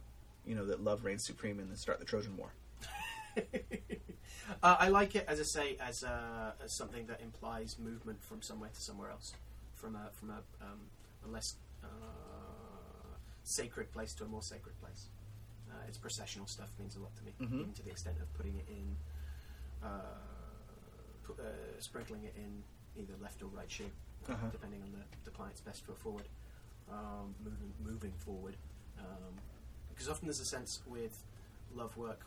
you 0.45 0.55
know, 0.55 0.65
that 0.65 0.83
love 0.83 1.03
reigns 1.03 1.25
supreme 1.25 1.59
and 1.59 1.69
then 1.69 1.77
start 1.77 1.99
the 1.99 2.05
Trojan 2.05 2.37
War. 2.37 2.53
Uh, 4.61 4.75
I 4.79 4.89
like 4.89 5.15
it, 5.15 5.25
as 5.27 5.39
I 5.39 5.43
say, 5.43 5.77
as, 5.79 6.03
a, 6.03 6.53
as 6.63 6.73
something 6.73 7.05
that 7.07 7.21
implies 7.21 7.77
movement 7.79 8.21
from 8.21 8.41
somewhere 8.41 8.69
to 8.73 8.81
somewhere 8.81 9.09
else, 9.09 9.33
from 9.73 9.95
a 9.95 10.09
from 10.13 10.29
a, 10.29 10.37
um, 10.61 10.79
a 11.25 11.29
less 11.29 11.55
uh, 11.83 11.87
sacred 13.43 13.91
place 13.91 14.13
to 14.15 14.23
a 14.23 14.27
more 14.27 14.41
sacred 14.41 14.79
place. 14.81 15.07
Uh, 15.69 15.75
its 15.87 15.97
processional 15.97 16.45
stuff 16.47 16.69
means 16.79 16.95
a 16.95 16.99
lot 16.99 17.13
to 17.15 17.23
me, 17.23 17.31
Mhm. 17.41 17.61
even 17.61 17.73
to 17.73 17.83
the 17.83 17.89
extent 17.89 18.17
of 18.21 18.31
putting 18.35 18.55
it 18.57 18.65
in, 18.69 18.95
uh, 19.81 19.87
pu- 21.23 21.33
uh, 21.41 21.79
sprinkling 21.79 22.23
it 22.25 22.33
in 22.37 22.63
either 23.01 23.13
left 23.21 23.41
or 23.43 23.47
right 23.47 23.69
shoe, 23.71 23.89
uh, 24.29 24.33
Uh-huh. 24.33 24.47
depending 24.51 24.81
on 24.83 24.91
the, 24.91 25.03
the 25.23 25.31
client's 25.31 25.61
best 25.61 25.83
foot 25.85 25.97
forward, 25.97 26.27
um, 26.91 27.33
moving 27.43 27.73
moving 27.83 28.13
forward. 28.13 28.55
Um, 28.99 29.33
because 29.89 30.07
often 30.09 30.27
there's 30.27 30.39
a 30.41 30.45
sense 30.45 30.81
with 30.85 31.23
love 31.73 31.95
work 31.97 32.25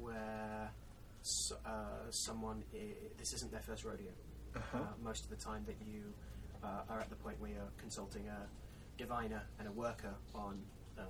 where 0.00 0.70
s 1.22 1.52
uh, 1.64 2.10
someone 2.10 2.62
i- 2.74 2.94
this 3.18 3.32
isn't 3.32 3.50
their 3.50 3.62
first 3.62 3.84
rodeo. 3.84 4.10
Uh-huh. 4.56 4.78
Uh, 4.78 4.86
most 5.02 5.24
of 5.24 5.30
the 5.30 5.36
time 5.36 5.64
that 5.66 5.76
you 5.84 6.02
uh, 6.62 6.82
are 6.88 7.00
at 7.00 7.08
the 7.10 7.16
point 7.16 7.40
where 7.40 7.50
you're 7.50 7.72
consulting 7.78 8.28
a 8.28 8.46
diviner 8.96 9.42
and 9.58 9.66
a 9.68 9.72
worker 9.72 10.14
on 10.34 10.62
um, 10.98 11.04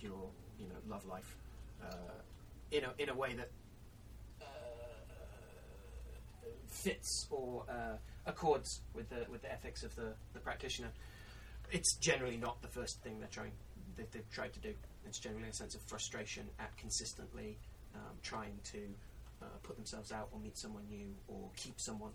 your 0.00 0.28
you 0.58 0.66
know 0.68 0.76
love 0.88 1.04
life 1.06 1.36
uh, 1.82 1.86
in 2.70 2.84
a 2.84 2.92
in 2.98 3.08
a 3.08 3.14
way 3.14 3.32
that 3.34 3.50
uh, 4.42 4.44
fits 6.68 7.26
or 7.30 7.64
uh, 7.68 7.96
accords 8.26 8.80
with 8.94 9.08
the 9.10 9.24
with 9.30 9.42
the 9.42 9.50
ethics 9.52 9.82
of 9.82 9.94
the, 9.96 10.12
the 10.34 10.40
practitioner. 10.40 10.88
It's 11.72 11.94
generally 11.96 12.36
not 12.36 12.60
the 12.62 12.68
first 12.68 13.00
thing 13.02 13.18
they're 13.20 13.28
trying 13.28 13.52
that 13.96 14.10
they've 14.12 14.30
tried 14.30 14.52
to 14.54 14.60
do. 14.60 14.74
It's 15.06 15.18
generally 15.18 15.48
a 15.48 15.52
sense 15.52 15.74
of 15.74 15.80
frustration 15.82 16.48
at 16.58 16.76
consistently 16.76 17.56
um, 17.94 18.16
trying 18.22 18.58
to 18.72 18.78
uh, 19.42 19.46
put 19.62 19.76
themselves 19.76 20.12
out 20.12 20.28
or 20.32 20.38
meet 20.40 20.56
someone 20.58 20.82
new 20.90 21.14
or 21.28 21.48
keep 21.56 21.80
someone, 21.80 22.12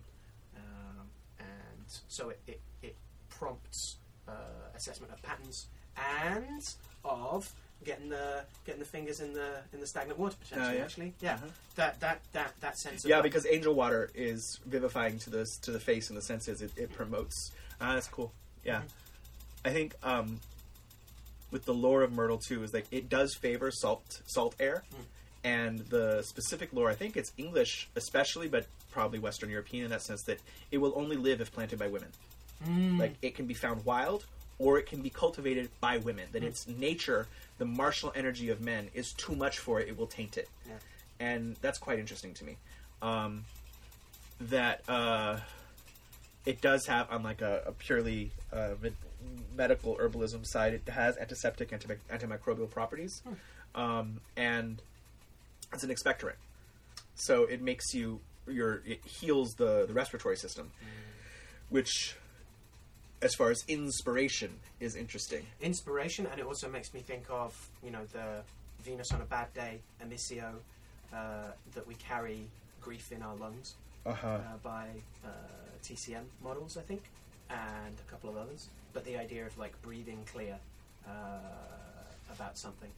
um, 0.55 1.05
and 1.39 1.85
so 2.07 2.29
it 2.29 2.39
it, 2.47 2.61
it 2.81 2.95
prompts 3.29 3.97
uh, 4.27 4.31
assessment 4.75 5.11
of 5.11 5.21
patterns 5.21 5.67
and 5.97 6.61
of 7.03 7.51
getting 7.83 8.09
the 8.09 8.43
getting 8.65 8.79
the 8.79 8.85
fingers 8.87 9.19
in 9.19 9.33
the 9.33 9.57
in 9.73 9.79
the 9.79 9.87
stagnant 9.87 10.17
water 10.17 10.35
potentially. 10.41 10.77
yeah? 10.77 10.83
Actually, 10.83 11.13
yeah, 11.21 11.33
Uh-huh. 11.35 11.45
that 11.75 11.99
that 11.99 12.21
that 12.33 12.53
that 12.61 12.77
sense. 12.79 13.03
of 13.03 13.09
Yeah, 13.09 13.21
because 13.21 13.45
angel 13.45 13.73
water 13.75 14.09
is 14.15 14.59
vivifying 14.65 15.19
to 15.19 15.29
the 15.29 15.45
to 15.63 15.71
the 15.71 15.79
face 15.79 16.09
and 16.09 16.17
the 16.17 16.21
senses. 16.21 16.61
It, 16.61 16.71
it 16.77 16.93
promotes. 16.93 17.51
Ah, 17.81 17.93
that's 17.95 18.07
cool. 18.07 18.31
Yeah, 18.63 18.81
I 19.63 19.69
think 19.71 19.93
um, 20.03 20.39
with 21.51 21.65
the 21.65 21.73
lore 21.73 22.01
of 22.01 22.11
Myrtle 22.11 22.37
too 22.39 22.63
is 22.63 22.73
like 22.73 22.85
it 22.91 23.09
does 23.09 23.35
favor 23.35 23.69
salt 23.71 24.21
salt 24.25 24.55
air, 24.59 24.83
and 25.45 25.79
the 25.89 26.23
specific 26.23 26.73
lore. 26.73 26.89
I 26.89 26.95
think 26.95 27.15
it's 27.15 27.31
English 27.37 27.87
especially, 27.95 28.47
but 28.47 28.65
probably 28.91 29.19
Western 29.19 29.49
European 29.51 29.85
in 29.85 29.91
that 29.91 30.01
sense 30.01 30.23
that 30.23 30.39
it 30.71 30.79
will 30.79 30.91
only 30.95 31.15
live 31.15 31.39
if 31.39 31.51
planted 31.53 31.77
by 31.79 31.87
women. 31.87 32.09
Like 32.97 33.13
it 33.21 33.35
can 33.35 33.45
be 33.45 33.53
found 33.53 33.85
wild 33.85 34.25
or 34.57 34.79
it 34.79 34.87
can 34.87 35.01
be 35.01 35.09
cultivated 35.11 35.69
by 35.81 35.97
women. 35.97 36.25
That 36.31 36.43
its 36.43 36.67
nature, 36.67 37.27
the 37.59 37.65
martial 37.65 38.11
energy 38.15 38.49
of 38.49 38.59
men, 38.59 38.89
is 38.95 39.11
too 39.13 39.35
much 39.35 39.59
for 39.59 39.79
it. 39.79 39.87
It 39.87 39.97
will 39.97 40.07
taint 40.07 40.37
it, 40.37 40.49
Yeah. 40.67 40.73
and 41.19 41.55
that's 41.61 41.77
quite 41.77 41.99
interesting 41.99 42.33
to 42.33 42.43
me. 42.45 42.57
Um, 43.03 43.43
that 44.39 44.81
uh, 44.89 45.39
it 46.45 46.59
does 46.61 46.87
have 46.87 47.11
on 47.11 47.21
like 47.21 47.41
a, 47.41 47.61
a 47.67 47.71
purely 47.73 48.31
uh, 48.51 48.69
med- 48.81 48.95
medical 49.55 49.97
herbalism 49.97 50.45
side, 50.45 50.73
it 50.73 50.87
has 50.89 51.17
antiseptic, 51.17 51.71
anti- 51.73 51.95
antimicrobial 52.11 52.69
properties, 52.71 53.21
um, 53.75 54.21
and 54.37 54.81
it's 55.75 55.83
an 55.83 55.89
expectorant. 55.91 56.35
So 57.15 57.43
it 57.43 57.61
makes 57.61 57.93
you 57.93 58.19
your 58.47 58.81
it 58.85 59.05
heals 59.05 59.53
the 59.55 59.85
the 59.87 59.93
respiratory 59.93 60.37
system, 60.37 60.71
which, 61.69 62.15
as 63.21 63.33
far 63.35 63.49
as 63.51 63.63
inspiration, 63.67 64.59
is 64.79 64.95
interesting. 64.95 65.45
inspiration, 65.61 66.25
and 66.31 66.39
it 66.39 66.45
also 66.45 66.69
makes 66.69 66.93
me 66.93 67.01
think 67.01 67.25
of 67.29 67.69
you 67.83 67.91
know 67.91 68.05
the 68.11 68.41
Venus 68.83 69.11
on 69.11 69.21
a 69.21 69.25
bad 69.25 69.53
day, 69.53 69.79
Amissio, 70.03 70.53
uh, 71.13 71.51
that 71.73 71.87
we 71.87 71.95
carry 71.95 72.47
grief 72.81 73.11
in 73.11 73.21
our 73.23 73.35
lungs 73.35 73.75
Uh-huh. 74.05 74.27
uh, 74.27 74.57
by 74.61 74.89
uh, 75.25 75.29
TCM 75.83 76.25
models, 76.43 76.77
I 76.77 76.81
think, 76.81 77.03
and 77.49 77.95
a 78.07 78.11
couple 78.11 78.29
of 78.29 78.37
others. 78.37 78.69
But 78.93 79.03
the 79.05 79.17
idea 79.17 79.45
of 79.47 79.57
like 79.57 79.73
breathing 79.81 80.21
clear 80.31 80.57
uh, 81.07 81.11
about 82.31 82.57
something 82.57 82.91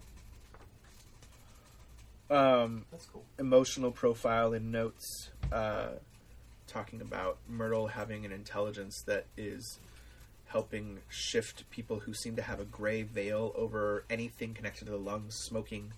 Um, 2.30 2.86
that's 2.92 3.06
cool. 3.06 3.24
emotional 3.40 3.92
profile 3.92 4.54
in 4.54 4.72
notes 4.72 5.30
uh, 5.52 5.92
talking 6.68 7.02
about 7.02 7.38
Myrtle 7.48 7.88
having 7.88 8.26
an 8.26 8.32
intelligence 8.32 9.02
that 9.08 9.26
is 9.38 9.80
helping 10.48 11.00
shift 11.10 11.70
people 11.70 12.00
who 12.00 12.14
seem 12.14 12.36
to 12.36 12.42
have 12.42 12.60
a 12.60 12.66
gray 12.66 13.04
veil 13.04 13.54
over 13.56 14.04
anything 14.10 14.54
connected 14.54 14.86
to 14.86 14.92
the 14.92 14.98
lungs, 14.98 15.36
smoking, 15.36 15.92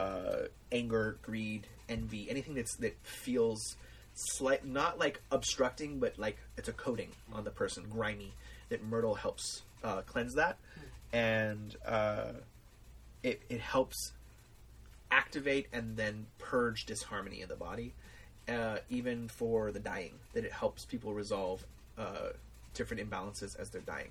uh, 0.00 0.42
anger, 0.70 1.18
greed, 1.22 1.66
envy, 1.88 2.28
anything 2.30 2.54
that's 2.54 2.76
that 2.76 2.96
feels 3.02 3.76
slight, 4.14 4.64
not 4.66 4.98
like 4.98 5.20
obstructing, 5.30 5.98
but 5.98 6.18
like 6.18 6.38
it's 6.56 6.68
a 6.68 6.72
coating 6.72 7.10
on 7.32 7.44
the 7.44 7.50
person, 7.50 7.84
grimy. 7.88 8.32
That 8.68 8.82
Myrtle 8.82 9.14
helps 9.14 9.62
uh, 9.84 10.00
cleanse 10.02 10.34
that, 10.34 10.58
and 11.12 11.76
uh, 11.86 12.32
it 13.22 13.42
it 13.48 13.60
helps 13.60 14.12
activate 15.12 15.66
and 15.72 15.96
then 15.96 16.26
purge 16.38 16.86
disharmony 16.86 17.42
in 17.42 17.48
the 17.48 17.54
body, 17.56 17.92
uh, 18.48 18.78
even 18.90 19.28
for 19.28 19.70
the 19.70 19.78
dying. 19.78 20.14
That 20.32 20.44
it 20.44 20.52
helps 20.52 20.84
people 20.84 21.14
resolve 21.14 21.64
uh, 21.96 22.30
different 22.74 23.08
imbalances 23.08 23.56
as 23.60 23.70
they're 23.70 23.82
dying. 23.82 24.10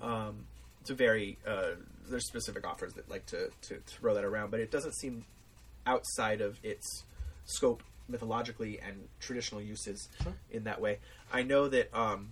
Um, 0.00 0.46
it's 0.80 0.90
a 0.90 0.94
very 0.94 1.38
uh, 1.46 1.76
there's 2.10 2.26
specific 2.26 2.66
offers 2.66 2.94
that 2.94 3.08
like 3.08 3.26
to, 3.26 3.50
to 3.68 3.76
throw 3.86 4.14
that 4.14 4.24
around, 4.24 4.50
but 4.50 4.58
it 4.58 4.72
doesn't 4.72 4.94
seem 4.96 5.24
outside 5.86 6.40
of 6.40 6.58
its 6.64 7.04
scope 7.44 7.82
mythologically 8.08 8.80
and 8.80 9.08
traditional 9.20 9.60
uses 9.60 10.08
Sure. 10.22 10.34
in 10.50 10.64
that 10.64 10.80
way. 10.80 10.98
I 11.32 11.42
know 11.42 11.68
that 11.68 11.94
um, 11.96 12.30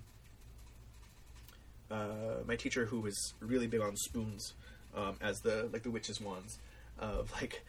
uh, 1.91 2.43
my 2.47 2.57
teacher, 2.57 2.87
who 2.87 3.01
was 3.01 3.35
really 3.41 3.67
big 3.67 3.81
on 3.81 3.97
spoons, 3.97 4.55
um, 4.97 5.17
as 5.21 5.39
the 5.41 5.69
like 5.73 5.83
the 5.83 5.91
witches' 5.91 6.21
wands, 6.21 6.59
of 6.99 7.31
like, 7.41 7.63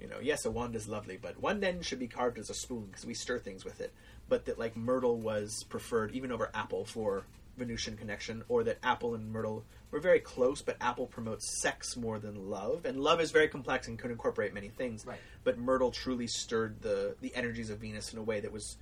you 0.00 0.06
know, 0.06 0.18
yes, 0.20 0.44
a 0.44 0.50
wand 0.50 0.76
is 0.76 0.88
lovely, 0.88 1.16
but 1.16 1.40
one 1.40 1.62
end 1.64 1.84
should 1.84 1.98
be 1.98 2.08
carved 2.08 2.38
as 2.38 2.50
a 2.50 2.54
spoon 2.54 2.86
because 2.86 3.04
we 3.04 3.14
stir 3.14 3.38
things 3.38 3.64
with 3.64 3.80
it. 3.80 3.92
But 4.28 4.44
that 4.44 4.58
like 4.58 4.76
myrtle 4.76 5.18
was 5.18 5.64
preferred 5.68 6.12
even 6.12 6.32
over 6.32 6.50
apple 6.54 6.84
for 6.84 7.24
Venusian 7.56 7.96
connection, 7.96 8.44
or 8.48 8.62
that 8.64 8.78
apple 8.82 9.14
and 9.14 9.32
myrtle 9.32 9.64
were 9.90 10.00
very 10.00 10.20
close, 10.20 10.62
but 10.62 10.76
apple 10.80 11.06
promotes 11.06 11.60
sex 11.60 11.96
more 11.96 12.18
than 12.18 12.48
love, 12.48 12.84
and 12.84 13.00
love 13.00 13.20
is 13.20 13.32
very 13.32 13.48
complex 13.48 13.88
and 13.88 13.98
could 13.98 14.10
incorporate 14.10 14.54
many 14.54 14.68
things. 14.68 15.04
Right. 15.04 15.18
But 15.42 15.58
myrtle 15.58 15.90
truly 15.90 16.28
stirred 16.28 16.82
the 16.82 17.16
the 17.20 17.34
energies 17.34 17.70
of 17.70 17.78
Venus 17.78 18.12
in 18.12 18.18
a 18.18 18.22
way 18.22 18.40
that 18.40 18.52
was 18.52 18.76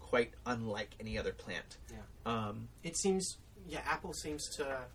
quite 0.00 0.32
unlike 0.46 0.96
any 0.98 1.18
other 1.18 1.32
plant. 1.32 1.76
Yeah. 1.90 1.98
Um, 2.24 2.68
It 2.82 2.96
seems, 2.96 3.36
yeah, 3.68 3.82
Apple 3.84 4.14
seems 4.14 4.48
to 4.56 4.86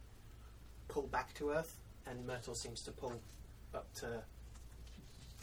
pull 0.88 1.04
back 1.04 1.34
to 1.36 1.52
Earth, 1.52 1.80
and 2.08 2.26
Myrtle 2.26 2.56
seems 2.56 2.82
to 2.84 2.92
pull 2.92 3.22
up 3.74 3.94
to 3.96 4.24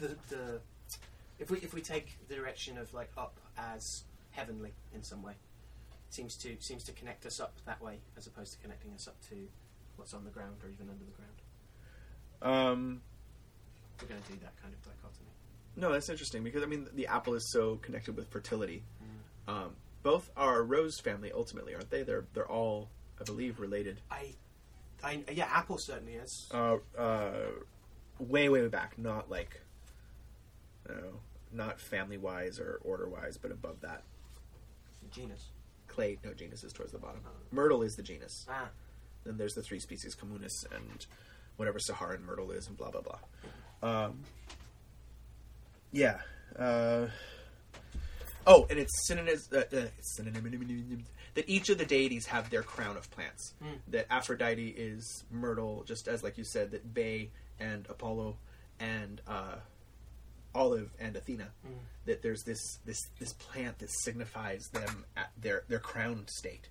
the 0.00 0.16
the. 0.28 0.60
If 1.38 1.50
we 1.50 1.58
if 1.58 1.72
we 1.72 1.80
take 1.80 2.18
the 2.28 2.34
direction 2.34 2.76
of 2.78 2.92
like 2.92 3.10
up 3.16 3.38
as 3.56 4.04
heavenly 4.32 4.72
in 4.94 5.02
some 5.02 5.22
way, 5.22 5.34
seems 6.10 6.36
to 6.38 6.56
seems 6.60 6.84
to 6.84 6.92
connect 6.92 7.24
us 7.26 7.40
up 7.40 7.54
that 7.66 7.80
way 7.80 7.98
as 8.16 8.26
opposed 8.26 8.52
to 8.52 8.58
connecting 8.58 8.92
us 8.94 9.08
up 9.08 9.16
to 9.28 9.36
what's 9.96 10.12
on 10.14 10.24
the 10.24 10.30
ground 10.30 10.56
or 10.62 10.70
even 10.70 10.88
under 10.90 11.04
the 11.04 11.12
ground. 11.12 12.68
um, 12.70 13.02
We're 14.00 14.08
going 14.08 14.22
to 14.22 14.32
do 14.32 14.38
that 14.40 14.60
kind 14.60 14.74
of 14.74 14.82
dichotomy. 14.82 15.30
No, 15.76 15.92
that's 15.92 16.08
interesting 16.08 16.42
because 16.42 16.62
I 16.62 16.66
mean 16.66 16.88
the 16.94 17.06
apple 17.06 17.34
is 17.34 17.50
so 17.52 17.76
connected 17.76 18.16
with 18.16 18.28
fertility. 18.28 18.82
Mm. 19.48 19.52
Um, 19.52 19.70
both 20.02 20.30
are 20.36 20.58
a 20.58 20.62
rose 20.62 20.98
family 21.00 21.30
ultimately, 21.32 21.74
aren't 21.74 21.90
they? 21.90 22.02
They're 22.02 22.24
they're 22.34 22.50
all, 22.50 22.88
I 23.20 23.24
believe, 23.24 23.60
related. 23.60 24.00
I, 24.10 24.34
I 25.02 25.22
yeah, 25.32 25.48
Apple 25.52 25.78
certainly 25.78 26.14
is. 26.14 26.48
Uh, 26.52 26.76
uh, 26.98 27.30
way 28.18 28.48
way 28.48 28.66
back, 28.68 28.98
not 28.98 29.30
like, 29.30 29.60
you 30.90 31.00
know, 31.02 31.12
not 31.52 31.80
family 31.80 32.16
wise 32.18 32.58
or 32.58 32.80
order 32.84 33.08
wise, 33.08 33.36
but 33.36 33.50
above 33.50 33.80
that. 33.82 34.02
genus. 35.10 35.48
Clay, 35.88 36.18
no, 36.24 36.32
genus 36.32 36.62
is 36.62 36.72
towards 36.72 36.92
the 36.92 36.98
bottom. 36.98 37.20
Oh. 37.26 37.30
Myrtle 37.50 37.82
is 37.82 37.94
the 37.96 38.02
genus. 38.02 38.46
Ah, 38.48 38.68
Then 39.24 39.36
there's 39.36 39.54
the 39.54 39.62
three 39.62 39.80
species, 39.80 40.14
communis 40.14 40.64
and 40.74 41.06
whatever 41.56 41.78
Saharan 41.80 42.24
myrtle 42.24 42.52
is, 42.52 42.68
and 42.68 42.76
blah 42.76 42.90
blah 42.90 43.00
blah. 43.00 43.18
Um, 43.82 44.20
yeah. 45.92 46.18
Uh, 46.56 47.06
oh, 48.46 48.66
and 48.70 48.78
it's 48.78 49.06
synonyms. 49.06 49.48
Uh, 49.52 49.64
uh, 49.76 49.86
synonym 50.00 51.06
that 51.34 51.48
each 51.48 51.68
of 51.68 51.78
the 51.78 51.84
deities 51.84 52.26
have 52.26 52.50
their 52.50 52.62
crown 52.62 52.96
of 52.96 53.10
plants. 53.10 53.54
Mm. 53.62 53.78
That 53.88 54.06
Aphrodite 54.10 54.68
is 54.68 55.24
myrtle, 55.30 55.84
just 55.86 56.08
as 56.08 56.22
like 56.22 56.38
you 56.38 56.44
said, 56.44 56.70
that 56.72 56.92
Bay 56.94 57.30
and 57.58 57.86
Apollo 57.88 58.36
and 58.80 59.20
uh, 59.28 59.56
Olive 60.54 60.90
and 60.98 61.16
Athena. 61.16 61.48
Mm. 61.66 61.70
That 62.06 62.22
there's 62.22 62.42
this 62.44 62.78
this 62.84 62.98
this 63.18 63.32
plant 63.34 63.78
that 63.80 63.90
signifies 63.90 64.68
them 64.72 65.04
at 65.16 65.30
their 65.40 65.64
their 65.68 65.78
crowned 65.78 66.28
state. 66.30 66.68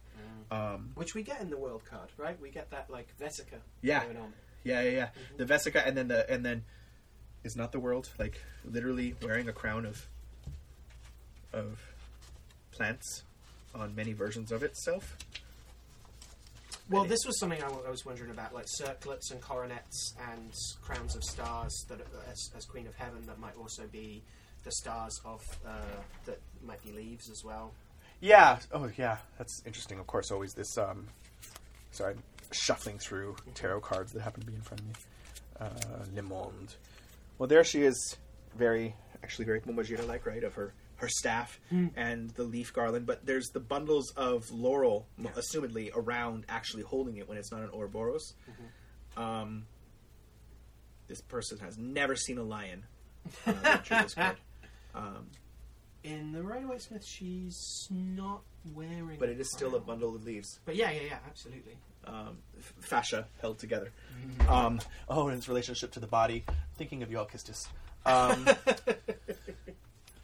Um, 0.52 0.92
which 0.96 1.14
we 1.16 1.22
get 1.24 1.42
in 1.42 1.50
the 1.50 1.58
world 1.58 1.84
card, 1.86 2.10
right? 2.18 2.40
We 2.42 2.50
get 2.50 2.72
that 2.72 2.90
like 2.90 3.08
Vesica 3.20 3.60
Yeah. 3.82 4.04
going 4.04 4.18
on. 4.18 4.34
Yeah, 4.64 4.82
yeah, 4.82 4.90
yeah. 4.90 5.10
The 5.38 5.46
Vesica, 5.46 5.86
and 5.88 5.96
then 5.96 6.08
the 6.08 6.30
and 6.30 6.44
then 6.44 6.64
is 7.44 7.56
not 7.56 7.72
the 7.72 7.80
world 7.80 8.10
like 8.20 8.42
literally 8.66 9.16
wearing 9.22 9.48
a 9.48 9.54
crown 9.54 9.86
of 9.86 10.08
of 11.54 11.80
plants 12.72 13.24
on 13.76 13.96
many 13.96 14.14
versions 14.14 14.52
of 14.52 14.64
itself. 14.64 15.16
Well, 16.90 17.06
this 17.06 17.20
was 17.26 17.40
something 17.40 17.60
I, 17.60 17.68
w- 17.68 17.84
I 17.86 17.90
was 17.92 18.06
wondering 18.06 18.32
about, 18.32 18.54
like 18.54 18.66
circlets 18.68 19.32
and 19.32 19.40
coronets 19.42 20.16
and 20.32 20.52
crowns 20.82 21.16
of 21.16 21.24
stars 21.24 21.86
that, 21.88 22.00
are- 22.02 22.32
as, 22.32 22.50
as 22.58 22.66
Queen 22.66 22.88
of 22.88 22.96
Heaven, 22.96 23.26
that 23.28 23.40
might 23.40 23.56
also 23.58 23.84
be 23.92 24.24
the 24.64 24.72
stars 24.72 25.20
of 25.24 25.42
uh, 25.66 25.72
that 26.26 26.40
might 26.66 26.84
be 26.84 26.92
leaves 26.92 27.30
as 27.30 27.44
well. 27.46 27.74
Yeah. 28.22 28.60
Oh, 28.74 28.90
yeah. 28.98 29.18
That's 29.38 29.62
interesting. 29.66 30.00
Of 30.00 30.08
course, 30.08 30.32
always 30.32 30.54
this. 30.54 30.78
Um, 30.78 31.08
sorry, 31.92 32.14
I'm 32.16 32.24
shuffling 32.52 32.98
through 32.98 33.36
tarot 33.54 33.82
cards 33.82 34.12
that 34.14 34.22
happen 34.22 34.42
to 34.42 34.48
be 34.48 34.56
in 34.56 34.62
front 34.62 34.82
of 34.82 34.88
me. 34.88 34.94
Uh, 35.60 36.06
Le 36.16 36.22
Monde. 36.24 36.74
Well, 37.38 37.48
there 37.48 37.64
she 37.64 37.84
is. 37.84 38.18
Very, 38.58 38.96
actually, 39.24 39.46
very 39.46 39.62
Momojita 39.62 40.08
like, 40.08 40.26
right? 40.26 40.44
Of 40.44 40.56
her 40.56 40.74
her 41.00 41.08
staff 41.10 41.60
and 41.96 42.30
the 42.32 42.44
leaf 42.44 42.72
garland. 42.74 43.06
But 43.06 43.26
there's 43.26 43.48
the 43.50 43.60
bundles 43.60 44.12
of 44.16 44.50
laurel, 44.52 45.08
Yeah. 45.18 45.32
assumedly 45.32 45.90
around, 45.96 46.46
actually 46.50 46.84
holding 46.84 47.18
it 47.18 47.28
when 47.28 47.38
it's 47.38 47.52
not 47.52 47.62
an 47.62 47.70
Ouroboros. 47.74 48.34
Um, 49.18 49.66
this 51.08 51.22
person 51.22 51.58
has 51.60 51.78
never 51.78 52.16
seen 52.16 52.38
a 52.38 52.44
lion. 52.44 52.84
Uh, 53.46 53.52
that 53.64 53.84
drew 53.84 53.98
this 54.04 54.14
card. 54.14 54.38
Um, 54.94 55.28
In 56.04 56.32
the 56.32 56.42
Rider 56.44 56.68
Waite 56.68 56.82
Smith, 56.82 57.06
she's 57.06 57.88
not 57.90 58.42
wearing. 58.74 59.18
but 59.20 59.30
it 59.30 59.40
is 59.40 59.52
still 59.52 59.76
a 59.76 59.80
bundle 59.80 60.16
of 60.16 60.24
leaves. 60.24 60.60
But 60.66 60.76
yeah, 60.76 60.92
yeah, 60.92 61.02
yeah, 61.08 61.18
absolutely. 61.28 61.78
um, 62.06 62.38
f- 62.58 62.74
fascia 62.80 63.28
held 63.42 63.60
together. 63.60 63.92
Um, 64.48 64.80
oh, 65.10 65.28
and 65.28 65.38
its 65.38 65.48
relationship 65.50 65.92
to 65.94 66.00
the 66.00 66.08
body. 66.08 66.46
Thinking 66.78 67.04
of 67.04 67.12
you, 67.12 67.18
Alcestis. 67.18 67.68
Um, 68.06 68.48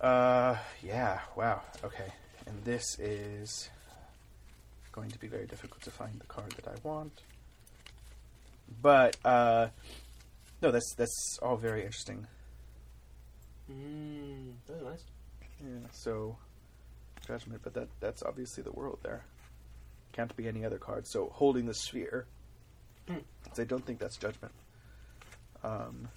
uh, 0.02 0.58
yeah, 0.84 1.20
wow. 1.36 1.62
Okay. 1.84 2.12
And 2.48 2.64
this 2.64 2.98
is 3.00 3.70
going 4.92 5.10
to 5.10 5.20
be 5.20 5.28
very 5.28 5.46
difficult 5.46 5.82
to 5.84 5.92
find 5.92 6.20
the 6.20 6.26
card 6.28 6.52
that 6.54 6.68
I 6.68 6.76
want. 6.84 7.22
But, 8.82 9.18
uh, 9.26 9.68
no, 10.62 10.72
that's, 10.72 10.94
that's 10.96 11.40
all 11.42 11.58
very 11.58 11.82
interesting. 11.82 12.28
Mm, 13.72 14.54
that's 14.68 14.84
nice. 14.84 15.04
Yeah, 15.62 15.88
so, 15.92 16.38
judgment, 17.28 17.62
but 17.64 17.74
that, 17.74 17.88
that's 18.00 18.24
obviously 18.24 18.64
the 18.64 18.72
world 18.72 19.00
there. 19.04 19.24
Can't 20.14 20.36
be 20.36 20.48
any 20.48 20.64
other 20.66 20.78
card. 20.78 21.06
So, 21.08 21.30
holding 21.34 21.66
the 21.66 21.74
sphere. 21.74 22.26
'cause 23.08 23.60
I 23.60 23.66
don't 23.66 23.86
think 23.86 24.00
that's 24.00 24.18
judgment. 24.18 24.54
Um, 25.64 26.08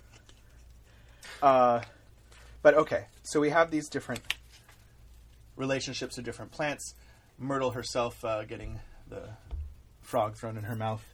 uh, 1.42 1.82
but 2.62 2.74
okay, 2.74 3.06
so 3.22 3.40
we 3.40 3.50
have 3.50 3.70
these 3.70 3.88
different 3.88 4.20
relationships 5.56 6.14
to 6.16 6.22
different 6.22 6.50
plants. 6.52 6.94
Myrtle 7.38 7.70
herself 7.72 8.24
uh, 8.24 8.44
getting 8.44 8.80
the 9.08 9.28
frog 10.02 10.36
thrown 10.36 10.56
in 10.56 10.64
her 10.64 10.74
mouth 10.76 11.04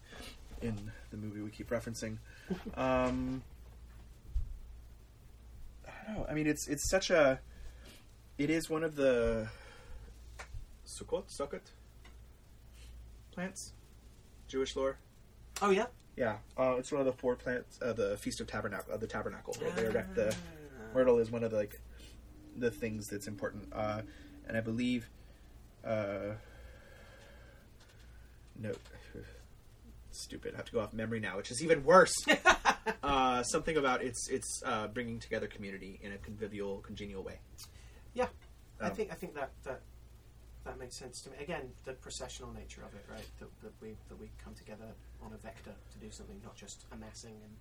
in 0.63 0.91
the 1.11 1.17
movie 1.17 1.41
we 1.41 1.51
keep 1.51 1.71
referencing. 1.71 2.19
Um, 2.75 3.43
I 5.89 5.91
don't 6.13 6.19
know. 6.19 6.27
I 6.29 6.35
mean, 6.35 6.47
it's 6.47 6.69
it's 6.69 6.89
such 6.91 7.09
a. 7.11 7.41
It 8.37 8.51
is 8.51 8.69
one 8.69 8.85
of 8.85 8.97
the 8.97 9.49
Sukkot 10.87 11.25
Sukkot 11.35 11.61
plants, 13.33 13.73
Jewish 14.47 14.77
lore. 14.77 14.99
Oh 15.63 15.71
yeah, 15.71 15.87
Yeah, 16.17 16.37
uh, 16.59 16.75
it's 16.79 16.93
one 16.93 17.01
of 17.01 17.07
the 17.07 17.13
four 17.15 17.35
plants. 17.37 17.79
Uh, 17.81 17.95
the 17.95 18.17
Feast 18.19 18.41
of 18.43 18.47
Tabernacle, 18.47 18.93
uh, 18.93 18.97
the 18.99 19.07
Tabernacle. 19.07 19.55
Where 19.59 19.71
they 19.71 19.87
erect 19.87 20.15
the 20.15 20.29
Ah. 20.31 20.37
Myrtle 20.95 21.19
is 21.19 21.31
one 21.31 21.43
of 21.45 21.51
the 21.51 21.57
like 21.57 21.81
the 22.57 22.71
things 22.71 23.09
that's 23.09 23.27
important. 23.27 23.69
Uh, 23.73 24.03
and 24.47 24.57
I 24.57 24.61
believe, 24.61 25.09
uh, 25.85 26.35
no, 28.59 28.73
stupid. 30.13 30.55
I 30.55 30.59
have 30.59 30.67
to 30.67 30.73
go 30.73 30.81
off 30.81 30.93
memory 30.93 31.21
now, 31.21 31.37
which 31.37 31.51
is 31.51 31.63
even 31.63 31.85
worse. 31.85 32.15
uh, 33.03 33.43
something 33.43 33.77
about 33.77 34.03
it's 34.03 34.29
it's 34.29 34.63
uh, 34.65 34.87
bringing 34.89 35.19
together 35.19 35.47
community 35.47 35.99
in 36.03 36.13
a 36.13 36.19
convivial, 36.19 36.79
congenial 36.81 37.23
way. 37.23 37.39
Yeah, 38.15 38.29
I 38.81 38.89
Um, 38.89 38.95
think 38.95 39.11
I 39.11 39.15
think 39.15 39.35
that 39.35 39.51
that 39.65 39.81
that 40.65 40.79
makes 40.79 40.97
sense 40.97 41.21
to 41.23 41.31
me. 41.31 41.37
Again, 41.41 41.73
the 41.85 41.93
processional 41.95 42.53
nature 42.53 42.83
of 42.83 42.95
it, 42.95 43.05
right? 43.11 43.27
That, 43.41 43.49
that 43.63 43.73
we 43.81 43.97
that 44.09 44.19
we 44.19 44.31
come 44.43 44.55
together 44.55 44.87
on 45.23 45.33
a 45.33 45.39
vector 45.39 45.73
to 45.93 45.99
do 45.99 46.11
something, 46.11 46.41
not 46.45 46.57
just 46.57 46.87
amassing 46.93 47.35
and 47.43 47.57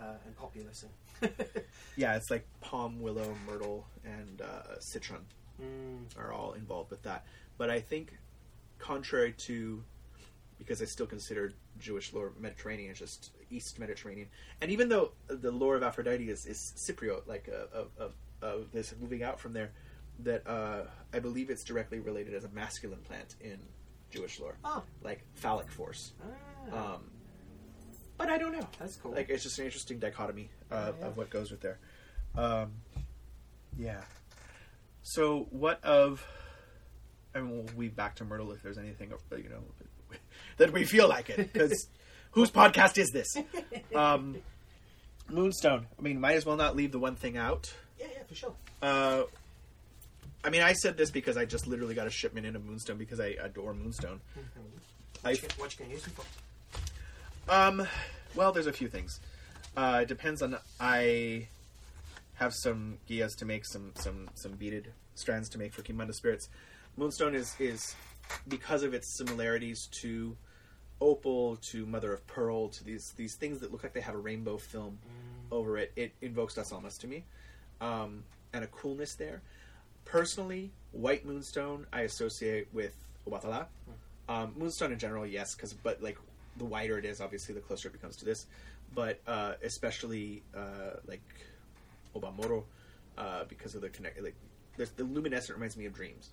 uh, 0.00 0.14
and 0.26 0.36
populusing. 0.36 0.90
Yeah, 1.96 2.16
it's 2.16 2.30
like 2.30 2.46
palm, 2.60 3.00
willow, 3.02 3.34
myrtle, 3.46 3.86
and 4.04 4.40
uh, 4.40 4.80
citron. 4.80 5.20
mm, 5.60 5.98
are 6.18 6.32
all 6.32 6.52
involved 6.54 6.90
with 6.90 7.02
that. 7.02 7.24
But 7.58 7.68
I 7.70 7.80
think, 7.80 8.16
contrary 8.78 9.32
to, 9.38 9.84
because 10.58 10.80
I 10.80 10.86
still 10.86 11.06
consider 11.06 11.52
Jewish 11.78 12.12
lore 12.14 12.32
Mediterranean 12.40 12.94
just 12.94 13.30
East 13.50 13.78
Mediterranean, 13.78 14.28
and 14.62 14.70
even 14.70 14.88
though 14.88 15.12
the 15.28 15.50
lore 15.52 15.76
of 15.76 15.82
Aphrodite 15.82 16.28
is, 16.30 16.46
is 16.46 16.72
Cypriot, 16.76 17.26
like 17.26 17.48
uh, 17.52 17.66
of, 17.78 17.88
of, 17.98 18.12
of 18.40 18.72
this 18.72 18.94
moving 19.00 19.22
out 19.22 19.38
from 19.38 19.52
there, 19.52 19.70
that 20.20 20.46
uh, 20.46 20.84
I 21.12 21.18
believe 21.18 21.50
it's 21.50 21.62
directly 21.64 22.00
related 22.00 22.32
as 22.34 22.44
a 22.44 22.48
masculine 22.50 23.00
plant 23.00 23.36
in 23.40 23.58
Jewish 24.10 24.40
lore, 24.40 24.56
oh, 24.64 24.82
like 25.02 25.24
phallic 25.34 25.70
force. 25.70 26.12
ah, 26.72 26.94
Um, 26.94 27.02
but 28.24 28.30
I 28.30 28.38
don't 28.38 28.52
know. 28.52 28.66
that's 28.78 28.96
cool. 28.96 29.12
Like 29.12 29.28
it's 29.30 29.42
just 29.42 29.58
an 29.58 29.64
interesting 29.66 29.98
dichotomy 29.98 30.48
uh, 30.70 30.92
Yeah, 31.00 31.06
of 31.06 31.16
what 31.16 31.30
goes 31.30 31.50
with 31.50 31.60
there. 31.60 31.78
Um, 32.36 32.72
yeah. 33.78 34.02
So 35.02 35.46
what 35.50 35.82
of? 35.84 36.24
I 37.34 37.40
mean, 37.40 37.50
we'll 37.50 37.74
weave 37.76 37.96
back 37.96 38.14
to 38.16 38.24
Myrtle 38.24 38.52
if 38.52 38.62
there's 38.62 38.78
anything 38.78 39.12
uh, 39.32 39.36
you 39.36 39.48
know 39.48 39.62
that 40.58 40.72
we 40.72 40.84
feel 40.84 41.08
like 41.08 41.30
it 41.30 41.52
because 41.52 41.88
whose 42.32 42.50
podcast 42.50 42.98
is 42.98 43.10
this? 43.10 43.34
Um, 43.94 44.36
Moonstone. 45.28 45.86
I 45.98 46.02
mean, 46.02 46.20
might 46.20 46.34
as 46.36 46.44
well 46.46 46.56
not 46.56 46.76
leave 46.76 46.92
the 46.92 46.98
one 46.98 47.16
thing 47.16 47.36
out. 47.36 47.72
yeah, 47.98 48.06
yeah, 48.12 48.22
for 48.28 48.34
sure. 48.34 48.54
Uh, 48.82 49.22
I 50.44 50.50
mean, 50.50 50.62
I 50.62 50.72
said 50.72 50.96
this 50.96 51.10
because 51.10 51.36
I 51.36 51.44
just 51.44 51.66
literally 51.66 51.94
got 51.94 52.06
a 52.06 52.10
shipment 52.10 52.46
in 52.46 52.56
of 52.56 52.64
Moonstone 52.64 52.98
because 52.98 53.20
I 53.20 53.36
adore 53.42 53.72
Moonstone. 53.74 54.20
I 55.24 55.30
What 55.30 55.34
you, 55.34 55.40
gonna- 55.48 55.54
what 55.60 55.72
you 55.72 55.78
gonna 55.84 55.94
use 55.94 56.02
them 56.02 56.12
for? 56.14 56.24
Um, 57.48 57.86
well, 58.34 58.52
there's 58.52 58.66
a 58.66 58.72
few 58.72 58.88
things. 58.88 59.20
Uh, 59.76 60.00
it 60.02 60.08
depends 60.08 60.42
on. 60.42 60.56
I 60.80 61.48
have 62.34 62.54
some 62.54 62.98
guias 63.06 63.34
to 63.36 63.44
make 63.44 63.64
some 63.64 63.92
some 63.94 64.28
some 64.34 64.52
beaded 64.52 64.92
strands 65.14 65.48
to 65.50 65.58
make 65.58 65.72
for 65.72 65.82
Kimbanda 65.82 66.14
spirits. 66.14 66.48
Moonstone 66.96 67.34
is 67.34 67.54
is 67.58 67.94
because 68.48 68.82
of 68.82 68.94
its 68.94 69.16
similarities 69.16 69.88
to 69.92 70.36
opal, 71.00 71.56
to 71.56 71.84
mother 71.86 72.12
of 72.12 72.26
pearl, 72.26 72.68
to 72.68 72.84
these 72.84 73.12
these 73.16 73.34
things 73.34 73.60
that 73.60 73.72
look 73.72 73.82
like 73.82 73.92
they 73.92 74.00
have 74.00 74.14
a 74.14 74.18
rainbow 74.18 74.56
film 74.56 74.98
over 75.50 75.76
it. 75.76 75.92
It 75.96 76.12
invokes 76.20 76.54
Das 76.54 76.72
Almas 76.72 76.98
to 76.98 77.06
me, 77.06 77.24
um, 77.80 78.24
and 78.52 78.64
a 78.64 78.68
coolness 78.68 79.14
there. 79.14 79.42
Personally, 80.04 80.72
white 80.92 81.24
moonstone 81.24 81.86
I 81.92 82.02
associate 82.02 82.68
with 82.72 82.94
Obatala. 83.28 83.66
Um, 84.28 84.54
moonstone 84.56 84.92
in 84.92 84.98
general, 84.98 85.26
yes, 85.26 85.54
because 85.54 85.72
but 85.72 86.02
like 86.02 86.18
the 86.56 86.64
wider 86.64 86.98
it 86.98 87.04
is, 87.04 87.20
obviously, 87.20 87.54
the 87.54 87.60
closer 87.60 87.88
it 87.88 87.92
becomes 87.92 88.16
to 88.16 88.24
this. 88.24 88.46
But 88.94 89.20
uh, 89.26 89.54
especially 89.62 90.42
uh, 90.54 90.96
like 91.06 91.22
Obamoro, 92.14 92.64
uh, 93.18 93.44
because 93.48 93.74
of 93.74 93.80
the 93.80 93.88
connect, 93.88 94.22
like 94.22 94.34
there's, 94.76 94.90
the 94.90 95.04
luminescent 95.04 95.56
reminds 95.56 95.76
me 95.76 95.86
of 95.86 95.94
dreams. 95.94 96.30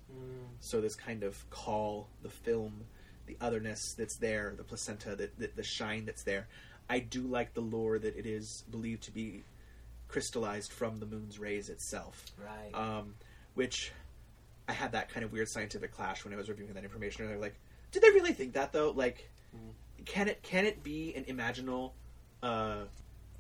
So 0.59 0.81
this 0.81 0.95
kind 0.95 1.23
of 1.23 1.49
caul, 1.49 2.07
the 2.21 2.29
film, 2.29 2.81
the 3.27 3.37
otherness 3.41 3.93
that's 3.97 4.15
there, 4.17 4.53
the 4.57 4.63
placenta, 4.63 5.15
the, 5.15 5.29
the, 5.37 5.49
the 5.55 5.63
shine 5.63 6.05
that's 6.05 6.23
there. 6.23 6.47
I 6.89 6.99
do 6.99 7.21
like 7.21 7.53
the 7.53 7.61
lore 7.61 7.99
that 7.99 8.17
it 8.17 8.25
is 8.25 8.63
believed 8.71 9.03
to 9.03 9.11
be 9.11 9.43
crystallized 10.07 10.71
from 10.71 10.97
the 10.99 11.05
moon's 11.05 11.37
rays 11.37 11.69
itself 11.69 12.25
Right. 12.43 12.73
um, 12.73 13.13
which 13.53 13.91
I 14.67 14.71
had 14.73 14.93
that 14.93 15.09
kind 15.09 15.23
of 15.23 15.31
weird 15.31 15.47
scientific 15.49 15.91
clash 15.91 16.23
when 16.25 16.33
I 16.33 16.37
was 16.37 16.49
reviewing 16.49 16.73
that 16.73 16.83
information. 16.83 17.21
And 17.23 17.31
they're 17.31 17.39
like, 17.39 17.55
did 17.91 18.01
they 18.01 18.09
really 18.09 18.33
think 18.33 18.53
that 18.53 18.73
though? 18.73 18.89
Like, 18.91 19.29
can 20.05 20.27
it 20.27 20.41
can 20.43 20.65
it 20.65 20.83
be 20.83 21.13
an 21.15 21.25
imaginal? 21.25 21.91
Uh, 22.43 22.83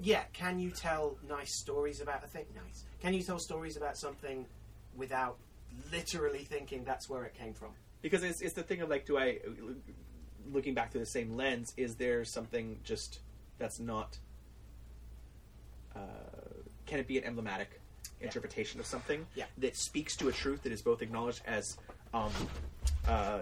yeah. 0.01 0.23
Can 0.33 0.59
you 0.59 0.71
tell 0.71 1.17
nice 1.27 1.53
stories 1.53 2.01
about 2.01 2.23
a 2.23 2.27
thing? 2.27 2.45
Nice. 2.55 2.83
Can 3.01 3.13
you 3.13 3.21
tell 3.21 3.39
stories 3.39 3.77
about 3.77 3.97
something 3.97 4.45
without 4.95 5.37
literally 5.91 6.39
thinking 6.43 6.83
that's 6.83 7.09
where 7.09 7.23
it 7.25 7.33
came 7.33 7.53
from? 7.53 7.69
because 8.01 8.23
it's 8.23 8.39
it's 8.41 8.53
the 8.53 8.63
thing 8.63 8.81
of 8.81 8.89
like, 8.89 9.05
do 9.05 9.17
I 9.17 9.39
looking 10.51 10.73
back 10.73 10.91
through 10.91 11.01
the 11.01 11.05
same 11.05 11.35
lens? 11.35 11.73
Is 11.75 11.95
there 11.95 12.23
something 12.23 12.79
just 12.83 13.19
that's 13.57 13.79
not? 13.79 14.17
Uh, 15.95 15.99
can 16.85 16.99
it 16.99 17.07
be 17.07 17.17
an 17.17 17.23
emblematic 17.25 17.81
interpretation 18.21 18.79
of 18.79 18.85
something 18.85 19.25
Yeah. 19.35 19.45
that 19.57 19.75
speaks 19.75 20.15
to 20.17 20.27
a 20.29 20.31
truth 20.31 20.63
that 20.63 20.71
is 20.71 20.81
both 20.81 21.01
acknowledged 21.01 21.41
as 21.45 21.77
um, 22.13 22.31
uh, 23.07 23.39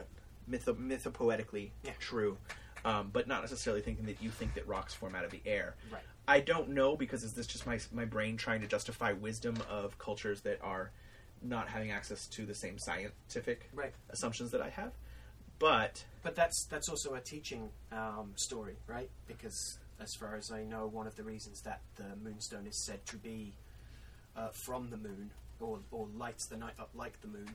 mytho- 0.50 0.76
mythopoetically 0.76 1.70
Yeah. 1.84 1.92
true, 2.00 2.38
um, 2.88 3.10
but 3.12 3.28
not 3.28 3.42
necessarily 3.42 3.82
thinking 3.82 4.06
that 4.06 4.22
you 4.22 4.30
think 4.30 4.54
that 4.54 4.66
rocks 4.66 4.94
form 4.94 5.14
out 5.14 5.26
of 5.26 5.32
the 5.32 5.42
air. 5.46 5.76
Right. 5.92 6.02
I 6.26 6.40
don't 6.40 6.70
know 6.70 6.96
because 6.96 7.24
is 7.24 7.34
this 7.34 7.46
just 7.46 7.68
my 7.68 7.80
my 7.92 8.06
brain 8.06 8.38
trying 8.38 8.62
to 8.62 8.68
justify 8.68 9.12
wisdom 9.12 9.58
of 9.70 9.98
cultures 9.98 10.42
that 10.42 10.60
are 10.64 10.92
not 11.42 11.68
having 11.68 11.92
access 11.92 12.28
to 12.28 12.46
the 12.46 12.56
same 12.56 12.80
scientific 12.80 13.70
Right. 13.74 13.94
assumptions 14.10 14.52
that 14.52 14.62
I 14.62 14.70
have? 14.70 14.94
But 15.60 16.06
But 16.24 16.36
that's 16.36 16.66
that's 16.66 16.88
also 16.88 17.16
a 17.16 17.20
teaching 17.20 17.70
um, 17.92 18.32
story, 18.36 18.78
right? 18.88 19.10
Because 19.28 19.78
as 20.00 20.16
far 20.16 20.36
as 20.36 20.50
I 20.52 20.64
know, 20.64 20.88
one 20.88 21.08
of 21.08 21.16
the 21.18 21.24
reasons 21.24 21.62
that 21.64 21.82
the 21.96 22.16
moonstone 22.24 22.68
is 22.68 22.86
said 22.86 23.06
to 23.08 23.18
be 23.18 23.54
uh, 24.36 24.50
from 24.50 24.90
the 24.90 24.98
moon 24.98 25.32
or, 25.60 25.80
or 25.92 26.08
lights 26.16 26.46
the 26.46 26.56
night 26.56 26.76
up 26.80 26.92
like 26.96 27.20
the 27.22 27.28
moon 27.28 27.50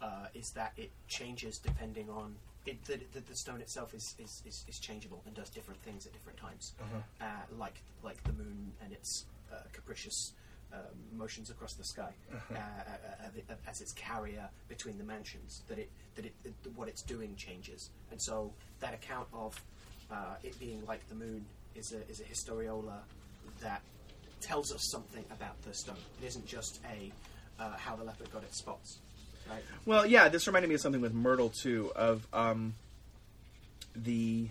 uh, 0.00 0.26
is 0.34 0.50
that 0.50 0.72
it 0.76 0.90
changes 1.08 1.58
depending 1.58 2.08
on 2.10 2.36
it, 2.66 2.84
the, 2.84 2.98
the, 3.12 3.20
the 3.20 3.36
stone 3.36 3.60
itself 3.60 3.94
is, 3.94 4.14
is, 4.18 4.42
is, 4.46 4.64
is 4.68 4.78
changeable 4.78 5.22
and 5.26 5.34
does 5.34 5.50
different 5.50 5.80
things 5.82 6.06
at 6.06 6.12
different 6.12 6.38
times, 6.38 6.72
uh, 7.20 7.24
like 7.58 7.80
like 8.02 8.22
the 8.24 8.32
moon 8.32 8.72
and 8.82 8.92
its 8.92 9.24
uh, 9.52 9.56
capricious. 9.72 10.32
Uh, 10.72 10.78
motions 11.16 11.48
across 11.48 11.74
the 11.74 11.84
sky 11.84 12.10
uh, 12.32 12.36
uh, 12.54 12.58
uh, 12.58 13.52
uh, 13.52 13.54
as 13.70 13.80
its 13.80 13.92
carrier 13.92 14.48
between 14.68 14.98
the 14.98 15.04
mansions 15.04 15.62
that 15.68 15.78
it 15.78 15.88
that 16.16 16.26
it, 16.26 16.34
it 16.44 16.52
what 16.74 16.88
it's 16.88 17.02
doing 17.02 17.36
changes. 17.36 17.90
And 18.10 18.20
so 18.20 18.52
that 18.80 18.92
account 18.92 19.28
of 19.32 19.54
uh, 20.10 20.34
it 20.42 20.58
being 20.58 20.84
like 20.84 21.08
the 21.08 21.14
moon 21.14 21.46
is 21.76 21.92
a 21.92 22.00
is 22.10 22.18
a 22.18 22.24
historiola 22.24 22.98
that 23.62 23.80
tells 24.40 24.72
us 24.72 24.82
something 24.90 25.24
about 25.30 25.62
the 25.62 25.72
stone. 25.72 25.96
It 26.20 26.26
isn't 26.26 26.46
just 26.46 26.80
a 26.92 27.12
uh, 27.62 27.76
how 27.76 27.94
the 27.94 28.02
leopard 28.02 28.30
got 28.32 28.42
its 28.42 28.58
spots 28.58 28.98
right 29.50 29.62
Well, 29.84 30.06
yeah, 30.06 30.28
this 30.28 30.46
reminded 30.46 30.68
me 30.68 30.74
of 30.74 30.80
something 30.80 31.00
with 31.00 31.14
Myrtle 31.14 31.50
too. 31.50 31.92
Of 31.94 32.26
um, 32.32 32.74
the 33.94 34.48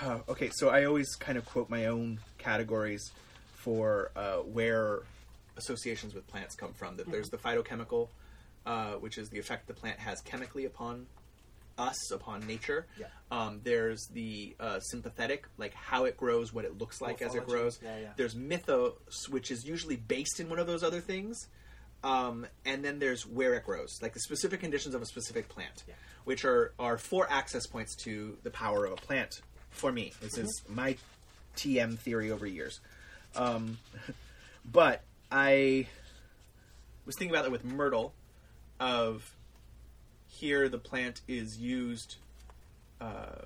okay, 0.28 0.50
so 0.52 0.68
I 0.68 0.84
always 0.84 1.14
kind 1.16 1.38
of 1.38 1.44
quote 1.44 1.68
my 1.68 1.86
own 1.86 2.20
categories 2.38 3.10
for 3.54 4.10
uh, 4.16 4.36
where 4.36 5.00
associations 5.56 6.14
with 6.14 6.26
plants 6.26 6.54
come 6.54 6.72
from. 6.72 6.96
That 6.96 7.10
there's 7.10 7.28
the 7.28 7.36
phytochemical, 7.36 8.08
uh, 8.66 8.92
which 8.92 9.18
is 9.18 9.28
the 9.28 9.38
effect 9.38 9.66
the 9.66 9.74
plant 9.74 9.98
has 9.98 10.20
chemically 10.20 10.64
upon 10.64 11.06
us, 11.78 12.10
upon 12.10 12.46
nature. 12.46 12.86
Yeah. 12.98 13.06
Um, 13.30 13.60
there's 13.64 14.06
the 14.12 14.54
uh, 14.60 14.80
sympathetic, 14.80 15.46
like 15.58 15.74
how 15.74 16.04
it 16.04 16.16
grows, 16.16 16.52
what 16.52 16.64
it 16.64 16.78
looks 16.78 17.00
like 17.00 17.22
as 17.22 17.34
it 17.34 17.46
grows. 17.46 17.78
Yeah, 17.82 17.98
yeah. 17.98 18.08
There's 18.16 18.34
mythos, 18.34 19.28
which 19.28 19.50
is 19.50 19.64
usually 19.64 19.96
based 19.96 20.40
in 20.40 20.48
one 20.48 20.58
of 20.58 20.66
those 20.66 20.82
other 20.82 21.00
things. 21.00 21.48
Um, 22.02 22.46
and 22.64 22.82
then 22.84 22.98
there's 22.98 23.26
where 23.26 23.54
it 23.54 23.64
grows, 23.64 23.98
like 24.00 24.14
the 24.14 24.20
specific 24.20 24.60
conditions 24.60 24.94
of 24.94 25.02
a 25.02 25.06
specific 25.06 25.48
plant, 25.48 25.84
Yeah. 25.86 25.94
which 26.24 26.44
are, 26.46 26.72
are 26.78 26.96
four 26.96 27.26
access 27.30 27.66
points 27.66 27.94
to 28.04 28.38
the 28.42 28.50
power 28.50 28.86
of 28.86 28.92
a 28.92 28.96
plant. 28.96 29.42
For 29.70 29.92
me, 29.92 30.12
this 30.20 30.38
is 30.38 30.62
my 30.68 30.96
TM 31.56 31.98
theory 31.98 32.30
over 32.30 32.46
years. 32.46 32.80
Um, 33.36 33.78
but 34.64 35.02
I 35.30 35.86
was 37.04 37.16
thinking 37.16 37.34
about 37.34 37.44
it 37.44 37.52
with 37.52 37.64
myrtle. 37.64 38.14
Of 38.78 39.34
here, 40.26 40.70
the 40.70 40.78
plant 40.78 41.20
is 41.28 41.58
used 41.58 42.16
uh, 42.98 43.44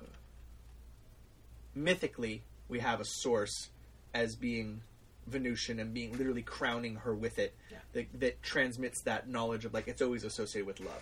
mythically. 1.75 2.41
We 2.69 2.79
have 2.79 2.99
a 3.01 3.05
source 3.05 3.69
as 4.13 4.35
being 4.35 4.81
Venusian 5.27 5.79
and 5.79 5.93
being 5.93 6.17
literally 6.17 6.41
crowning 6.43 6.95
her 6.97 7.15
with 7.15 7.39
it, 7.39 7.53
Yeah. 7.71 7.77
that, 7.93 8.19
that 8.19 8.43
transmits 8.43 9.01
that 9.03 9.27
knowledge 9.27 9.65
of 9.65 9.73
like 9.73 9.87
it's 9.87 10.01
always 10.01 10.23
associated 10.23 10.67
with 10.67 10.79
love, 10.79 11.01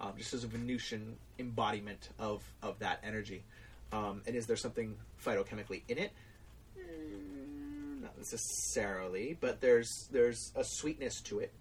um, 0.00 0.12
just 0.18 0.34
as 0.34 0.44
a 0.44 0.48
Venusian 0.48 1.16
embodiment 1.38 2.08
of 2.18 2.42
of 2.62 2.78
that 2.80 3.00
energy. 3.04 3.42
Um, 3.92 4.22
and 4.26 4.36
is 4.36 4.46
there 4.46 4.56
something 4.56 4.96
phytochemically 5.24 5.82
in 5.88 5.98
it? 5.98 6.12
Mm, 6.78 8.02
not 8.02 8.16
necessarily, 8.18 9.36
but 9.40 9.60
there's 9.60 10.08
there's 10.10 10.52
a 10.56 10.64
sweetness 10.64 11.20
to 11.22 11.40
it. 11.40 11.52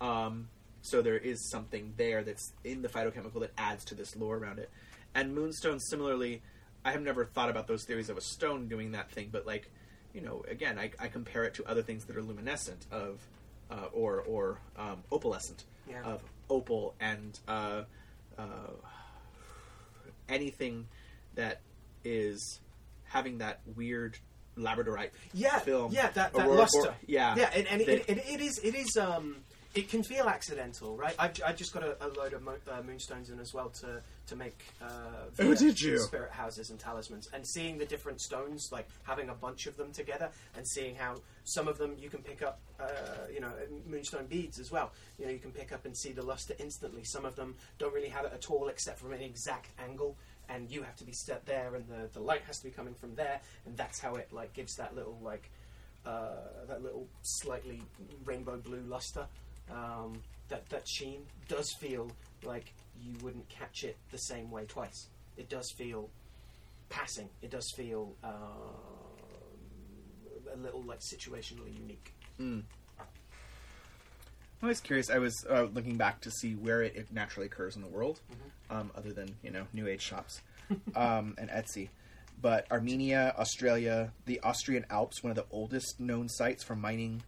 Um, 0.00 0.48
so 0.82 1.00
there 1.02 1.16
is 1.18 1.48
something 1.50 1.94
there 1.96 2.22
that's 2.22 2.52
in 2.64 2.82
the 2.82 2.88
phytochemical 2.88 3.40
that 3.40 3.52
adds 3.56 3.84
to 3.86 3.94
this 3.94 4.16
lore 4.16 4.36
around 4.36 4.58
it. 4.58 4.70
And 5.14 5.34
Moonstone, 5.34 5.80
similarly, 5.80 6.42
I 6.84 6.92
have 6.92 7.00
never 7.02 7.24
thought 7.24 7.48
about 7.48 7.66
those 7.66 7.84
theories 7.84 8.10
of 8.10 8.18
a 8.18 8.20
stone 8.20 8.68
doing 8.68 8.92
that 8.92 9.10
thing, 9.10 9.30
but 9.32 9.46
like, 9.46 9.70
you 10.14 10.20
know, 10.20 10.44
again, 10.48 10.78
I, 10.78 10.90
I 10.98 11.08
compare 11.08 11.44
it 11.44 11.54
to 11.54 11.66
other 11.66 11.82
things 11.82 12.04
that 12.04 12.16
are 12.16 12.22
luminescent 12.22 12.86
of, 12.90 13.18
uh, 13.70 13.86
or 13.92 14.20
or 14.20 14.58
um, 14.78 15.02
opalescent 15.10 15.64
Yeah. 15.88 16.02
of 16.04 16.22
opal 16.48 16.94
and 17.00 17.38
uh, 17.48 17.82
uh, 18.38 18.42
anything 20.28 20.86
that 21.34 21.60
is 22.04 22.60
having 23.04 23.38
that 23.38 23.60
weird 23.76 24.16
labradorite 24.56 25.10
yeah, 25.32 25.58
film. 25.58 25.92
yeah, 25.92 26.10
that, 26.10 26.32
that 26.34 26.48
luster. 26.50 26.82
Bor- 26.82 26.94
yeah, 27.06 27.34
yeah, 27.36 27.50
and, 27.54 27.66
and 27.66 27.80
that- 27.80 28.10
it, 28.10 28.18
it 28.18 28.40
is 28.40 28.58
it 28.58 28.74
is 28.74 28.96
um 28.96 29.36
it 29.74 29.88
can 29.88 30.04
feel 30.04 30.28
accidental, 30.28 30.96
right? 30.96 31.16
I've, 31.18 31.32
I 31.44 31.52
just 31.52 31.72
got 31.74 31.82
a, 31.82 31.96
a 32.00 32.06
load 32.08 32.32
of 32.32 32.42
mo- 32.42 32.54
uh, 32.70 32.80
moonstones 32.86 33.30
in 33.30 33.40
as 33.40 33.52
well 33.52 33.70
to 33.80 34.00
to 34.26 34.36
make. 34.36 34.58
Uh, 34.80 34.86
Oh, 35.38 35.54
did 35.54 35.80
you? 35.80 35.98
Spirit 35.98 36.30
houses 36.32 36.70
and 36.70 36.78
talismans, 36.78 37.28
and 37.32 37.46
seeing 37.46 37.78
the 37.78 37.84
different 37.84 38.20
stones, 38.20 38.70
like 38.72 38.88
having 39.04 39.28
a 39.28 39.34
bunch 39.34 39.66
of 39.66 39.76
them 39.76 39.92
together, 39.92 40.30
and 40.56 40.66
seeing 40.66 40.94
how 40.94 41.16
some 41.44 41.68
of 41.68 41.78
them 41.78 41.94
you 41.98 42.08
can 42.08 42.22
pick 42.22 42.42
up, 42.42 42.60
uh, 42.80 42.84
you 43.32 43.40
know, 43.40 43.52
moonstone 43.86 44.26
beads 44.26 44.58
as 44.58 44.70
well. 44.70 44.92
You 45.18 45.26
know, 45.26 45.32
you 45.32 45.38
can 45.38 45.50
pick 45.52 45.72
up 45.72 45.84
and 45.84 45.96
see 45.96 46.12
the 46.12 46.22
luster 46.22 46.54
instantly. 46.58 47.04
Some 47.04 47.24
of 47.24 47.36
them 47.36 47.54
don't 47.78 47.92
really 47.92 48.08
have 48.08 48.24
it 48.24 48.32
at 48.32 48.50
all, 48.50 48.68
except 48.68 48.98
from 48.98 49.12
an 49.12 49.20
exact 49.20 49.68
angle. 49.78 50.16
And 50.48 50.70
you 50.70 50.82
have 50.82 50.96
to 50.96 51.04
be 51.04 51.12
set 51.12 51.46
there, 51.46 51.74
and 51.74 51.86
the, 51.88 52.08
the 52.12 52.20
light 52.20 52.42
has 52.46 52.58
to 52.58 52.64
be 52.64 52.70
coming 52.70 52.92
from 52.94 53.14
there, 53.14 53.40
and 53.64 53.76
that's 53.76 53.98
how 53.98 54.16
it 54.16 54.28
like 54.30 54.52
gives 54.52 54.76
that 54.76 54.94
little 54.94 55.18
like 55.22 55.50
uh, 56.04 56.66
that 56.68 56.82
little 56.82 57.06
slightly 57.22 57.80
rainbow 58.24 58.58
blue 58.58 58.82
luster. 58.86 59.26
Um, 59.70 60.20
that 60.48 60.68
that 60.68 60.86
sheen 60.86 61.22
does 61.48 61.72
feel 61.72 62.10
like 62.42 62.74
you 63.00 63.14
wouldn't 63.22 63.48
catch 63.48 63.84
it 63.84 63.96
the 64.10 64.18
same 64.18 64.50
way 64.50 64.64
twice. 64.66 65.08
It 65.36 65.48
does 65.48 65.70
feel 65.70 66.10
passing. 66.88 67.28
It 67.42 67.50
does 67.50 67.70
feel 67.76 68.14
uh, 68.22 68.28
a 70.52 70.56
little 70.56 70.82
like 70.82 71.00
situationally 71.00 71.76
unique. 71.78 72.14
Mm. 72.40 72.62
I 74.62 74.66
was 74.66 74.80
curious. 74.80 75.10
I 75.10 75.18
was 75.18 75.44
uh, 75.50 75.64
looking 75.74 75.96
back 75.96 76.20
to 76.22 76.30
see 76.30 76.54
where 76.54 76.82
it, 76.82 76.96
it 76.96 77.12
naturally 77.12 77.46
occurs 77.46 77.76
in 77.76 77.82
the 77.82 77.88
world, 77.88 78.20
um, 78.70 78.90
other 78.96 79.12
than 79.12 79.34
you 79.42 79.50
know 79.50 79.66
New 79.72 79.86
Age 79.86 80.00
shops 80.00 80.40
um, 80.96 81.34
and 81.36 81.50
Etsy. 81.50 81.90
But 82.40 82.66
Armenia, 82.70 83.34
Australia, 83.38 84.12
the 84.26 84.40
Austrian 84.40 84.86
Alps, 84.90 85.22
one 85.22 85.30
of 85.30 85.36
the 85.36 85.46
oldest 85.50 86.00
known 86.00 86.28
sites 86.28 86.64
for 86.64 86.74
mining 86.74 87.22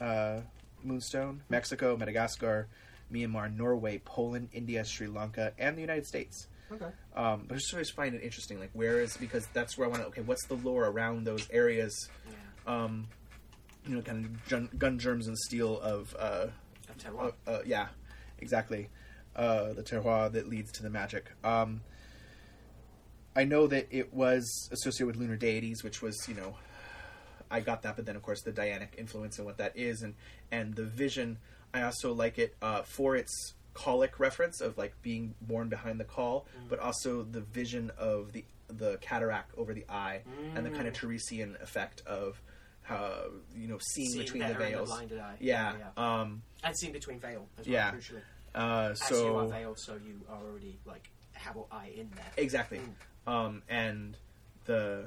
uh, 0.00 0.40
moonstone. 0.82 1.42
Mexico, 1.48 1.96
Madagascar, 1.96 2.68
Myanmar, 3.12 3.54
Norway, 3.54 4.00
Poland, 4.04 4.48
India, 4.52 4.84
Sri 4.84 5.06
Lanka, 5.06 5.52
and 5.58 5.76
the 5.76 5.80
United 5.80 6.06
States. 6.06 6.46
Okay. 6.70 6.84
Um, 7.16 7.44
but 7.48 7.54
I 7.54 7.58
just 7.58 7.72
always 7.72 7.90
find 7.90 8.14
it 8.14 8.22
interesting, 8.22 8.60
like 8.60 8.70
where 8.74 9.00
is 9.00 9.16
because 9.16 9.46
that's 9.54 9.78
where 9.78 9.86
I 9.86 9.90
want 9.90 10.02
to. 10.02 10.08
Okay, 10.08 10.20
what's 10.20 10.46
the 10.46 10.54
lore 10.54 10.84
around 10.84 11.24
those 11.24 11.48
areas? 11.50 12.08
Yeah. 12.66 12.74
Um, 12.84 13.08
you 13.86 13.94
know, 13.96 14.02
kind 14.02 14.24
of 14.26 14.48
gun, 14.50 14.68
gun 14.76 14.98
germs 14.98 15.26
and 15.28 15.38
steel 15.38 15.80
of 15.80 16.14
uh, 16.18 16.48
Of 16.90 16.98
terroir. 16.98 17.32
uh, 17.46 17.50
uh, 17.50 17.62
yeah, 17.64 17.86
exactly. 18.38 18.88
Uh, 19.34 19.72
the 19.72 19.82
terroir 19.82 20.30
that 20.32 20.48
leads 20.48 20.70
to 20.72 20.82
the 20.82 20.90
magic. 20.90 21.30
Um, 21.42 21.80
I 23.34 23.44
know 23.44 23.66
that 23.68 23.86
it 23.90 24.12
was 24.12 24.68
associated 24.72 25.06
with 25.06 25.16
lunar 25.16 25.36
deities, 25.36 25.82
which 25.84 26.02
was, 26.02 26.16
you 26.28 26.34
know, 26.34 26.56
I 27.50 27.60
got 27.60 27.82
that, 27.82 27.96
but 27.96 28.04
then 28.04 28.16
of 28.16 28.22
course 28.22 28.42
the 28.42 28.52
Dianic 28.52 28.88
influence 28.98 29.38
and 29.38 29.46
what 29.46 29.56
that 29.58 29.76
is, 29.76 30.02
and 30.02 30.14
and 30.50 30.74
the 30.74 30.84
vision. 30.84 31.38
I 31.74 31.82
also 31.82 32.12
like 32.12 32.38
it 32.38 32.56
uh, 32.62 32.82
for 32.82 33.16
its 33.16 33.54
colic 33.74 34.18
reference 34.18 34.60
of 34.60 34.76
like 34.78 34.94
being 35.02 35.34
born 35.40 35.68
behind 35.68 36.00
the 36.00 36.04
caul, 36.04 36.46
but 36.68 36.78
also 36.78 37.22
the 37.22 37.40
vision 37.40 37.90
of 37.98 38.32
the 38.32 38.44
the 38.68 38.98
cataract 39.00 39.52
over 39.56 39.72
the 39.72 39.84
eye 39.88 40.20
and 40.54 40.64
the 40.66 40.70
kind 40.70 40.86
of 40.86 40.92
Tiresian 40.94 41.56
effect 41.62 42.02
of 42.06 42.40
how 42.82 43.24
you 43.54 43.66
know 43.68 43.78
seeing, 43.80 44.08
Seeing 44.10 44.24
between 44.24 44.42
the 44.42 44.48
the 44.48 44.54
veils. 44.54 44.88
blinded 44.88 45.18
eye. 45.20 45.36
Yeah. 45.40 45.74
Yeah, 45.96 46.20
Um, 46.20 46.42
and 46.64 46.76
seen 46.76 46.92
between 46.92 47.18
veil 47.20 47.46
as 47.58 47.66
well. 47.66 47.72
Yeah. 47.74 47.92
Crucially, 47.92 48.20
uh, 48.54 48.88
as 48.92 49.10
you 49.10 49.16
are 49.16 49.44
so 49.44 49.46
veiled, 49.48 49.78
so 49.78 49.94
you 49.94 50.20
are 50.28 50.42
already 50.44 50.78
like 50.86 51.10
have 51.32 51.56
an 51.56 51.62
eye 51.70 51.92
in 51.96 52.10
there. 52.16 52.32
exactly, 52.36 52.80
Mm. 53.26 53.32
um, 53.32 53.62
and 53.68 54.16
the 54.64 55.04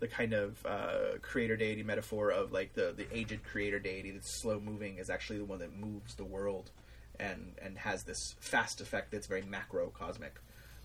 the 0.00 0.08
kind 0.08 0.32
of 0.32 0.64
uh, 0.66 1.18
creator 1.22 1.56
deity 1.56 1.82
metaphor 1.82 2.30
of 2.30 2.52
like 2.52 2.72
the 2.74 2.92
the 2.96 3.06
aged 3.16 3.42
creator 3.44 3.78
deity 3.78 4.10
that's 4.10 4.40
slow 4.40 4.58
moving 4.58 4.98
is 4.98 5.08
actually 5.10 5.38
the 5.38 5.44
one 5.44 5.58
that 5.60 5.72
moves 5.76 6.14
the 6.16 6.24
world 6.24 6.70
and 7.18 7.52
and 7.62 7.78
has 7.78 8.02
this 8.04 8.34
fast 8.40 8.80
effect 8.80 9.10
that's 9.12 9.26
very 9.26 9.42
macrocosmic. 9.42 10.32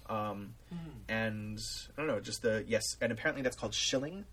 Um, 0.07 0.53
and 1.09 1.57
I 1.97 2.01
don't 2.01 2.07
know, 2.07 2.19
just 2.19 2.41
the 2.43 2.63
yes, 2.67 2.83
and 3.01 3.11
apparently 3.11 3.41
that's 3.41 3.55
called 3.55 3.73
shilling, 3.73 4.25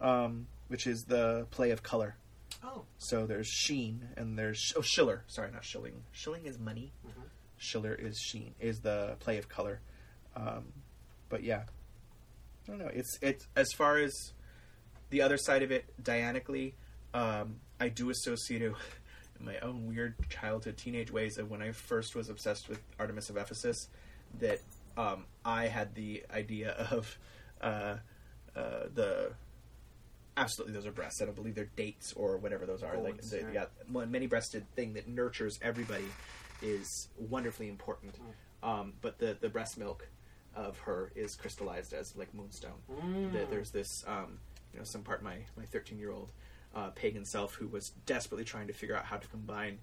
um, 0.00 0.46
which 0.68 0.86
is 0.86 1.04
the 1.04 1.46
play 1.50 1.70
of 1.70 1.82
color. 1.82 2.14
Oh, 2.62 2.84
So 2.98 3.26
there's 3.26 3.48
sheen 3.48 4.08
and 4.16 4.38
there's 4.38 4.72
oh 4.76 4.82
Schiller. 4.82 5.24
Sorry, 5.28 5.50
not 5.50 5.64
shilling. 5.64 6.02
Shilling 6.12 6.46
is 6.46 6.58
money. 6.58 6.92
Mhm. 7.06 7.22
Schiller 7.56 7.94
is 7.94 8.18
sheen 8.18 8.54
is 8.60 8.80
the 8.80 9.16
play 9.20 9.38
of 9.38 9.48
color. 9.48 9.80
Um, 10.36 10.72
but 11.28 11.42
yeah, 11.42 11.62
I 12.70 12.76
don't 12.76 12.86
know. 12.86 12.90
It's 12.92 13.18
it's 13.20 13.46
as 13.56 13.72
far 13.72 13.98
as 13.98 14.32
the 15.10 15.22
other 15.22 15.36
side 15.36 15.62
of 15.62 15.72
it, 15.72 15.86
Dianically, 16.00 16.74
um, 17.12 17.56
I 17.80 17.88
do 17.88 18.10
associate 18.10 18.62
it 18.62 18.72
in 19.40 19.46
my 19.46 19.58
own 19.58 19.88
weird 19.88 20.14
childhood 20.28 20.76
teenage 20.76 21.10
ways 21.10 21.36
of 21.36 21.50
when 21.50 21.62
I 21.62 21.72
first 21.72 22.14
was 22.14 22.28
obsessed 22.28 22.68
with 22.68 22.80
Artemis 22.98 23.28
of 23.28 23.36
Ephesus. 23.36 23.88
That 24.38 24.60
um, 24.96 25.24
I 25.44 25.66
had 25.66 25.96
the 25.96 26.22
idea 26.32 26.70
of 26.90 27.18
uh, 27.60 27.96
uh, 28.54 28.84
the 28.94 29.32
absolutely 30.36 30.74
those 30.74 30.86
are 30.86 30.92
breasts. 30.92 31.20
I 31.20 31.24
don't 31.24 31.34
believe 31.34 31.56
they're 31.56 31.70
dates 31.74 32.12
or 32.12 32.38
whatever 32.38 32.66
those 32.66 32.84
are. 32.84 32.96
like 32.98 33.20
the, 33.20 33.44
right. 33.44 33.54
yeah, 33.54 33.64
one 33.90 34.12
many-breasted 34.12 34.64
thing 34.76 34.92
that 34.92 35.08
nurtures 35.08 35.58
everybody 35.60 36.06
is 36.62 37.08
wonderfully 37.18 37.68
important. 37.68 38.14
Um, 38.62 38.92
but 39.00 39.18
the 39.18 39.36
the 39.40 39.48
breast 39.48 39.76
milk 39.76 40.06
of 40.54 40.78
her 40.80 41.12
is 41.14 41.34
crystallized 41.36 41.92
as 41.92 42.16
like 42.16 42.32
moonstone. 42.34 42.72
Mm. 42.90 43.50
There's 43.50 43.70
this 43.70 44.04
um, 44.06 44.38
you 44.72 44.78
know 44.78 44.84
some 44.84 45.02
part 45.02 45.18
of 45.18 45.24
my 45.24 45.36
my 45.56 45.64
13 45.64 45.98
year 45.98 46.12
old 46.12 46.32
uh, 46.74 46.90
pagan 46.90 47.24
self 47.24 47.54
who 47.54 47.66
was 47.68 47.90
desperately 48.06 48.44
trying 48.44 48.66
to 48.68 48.72
figure 48.72 48.96
out 48.96 49.04
how 49.04 49.16
to 49.16 49.28
combine 49.28 49.78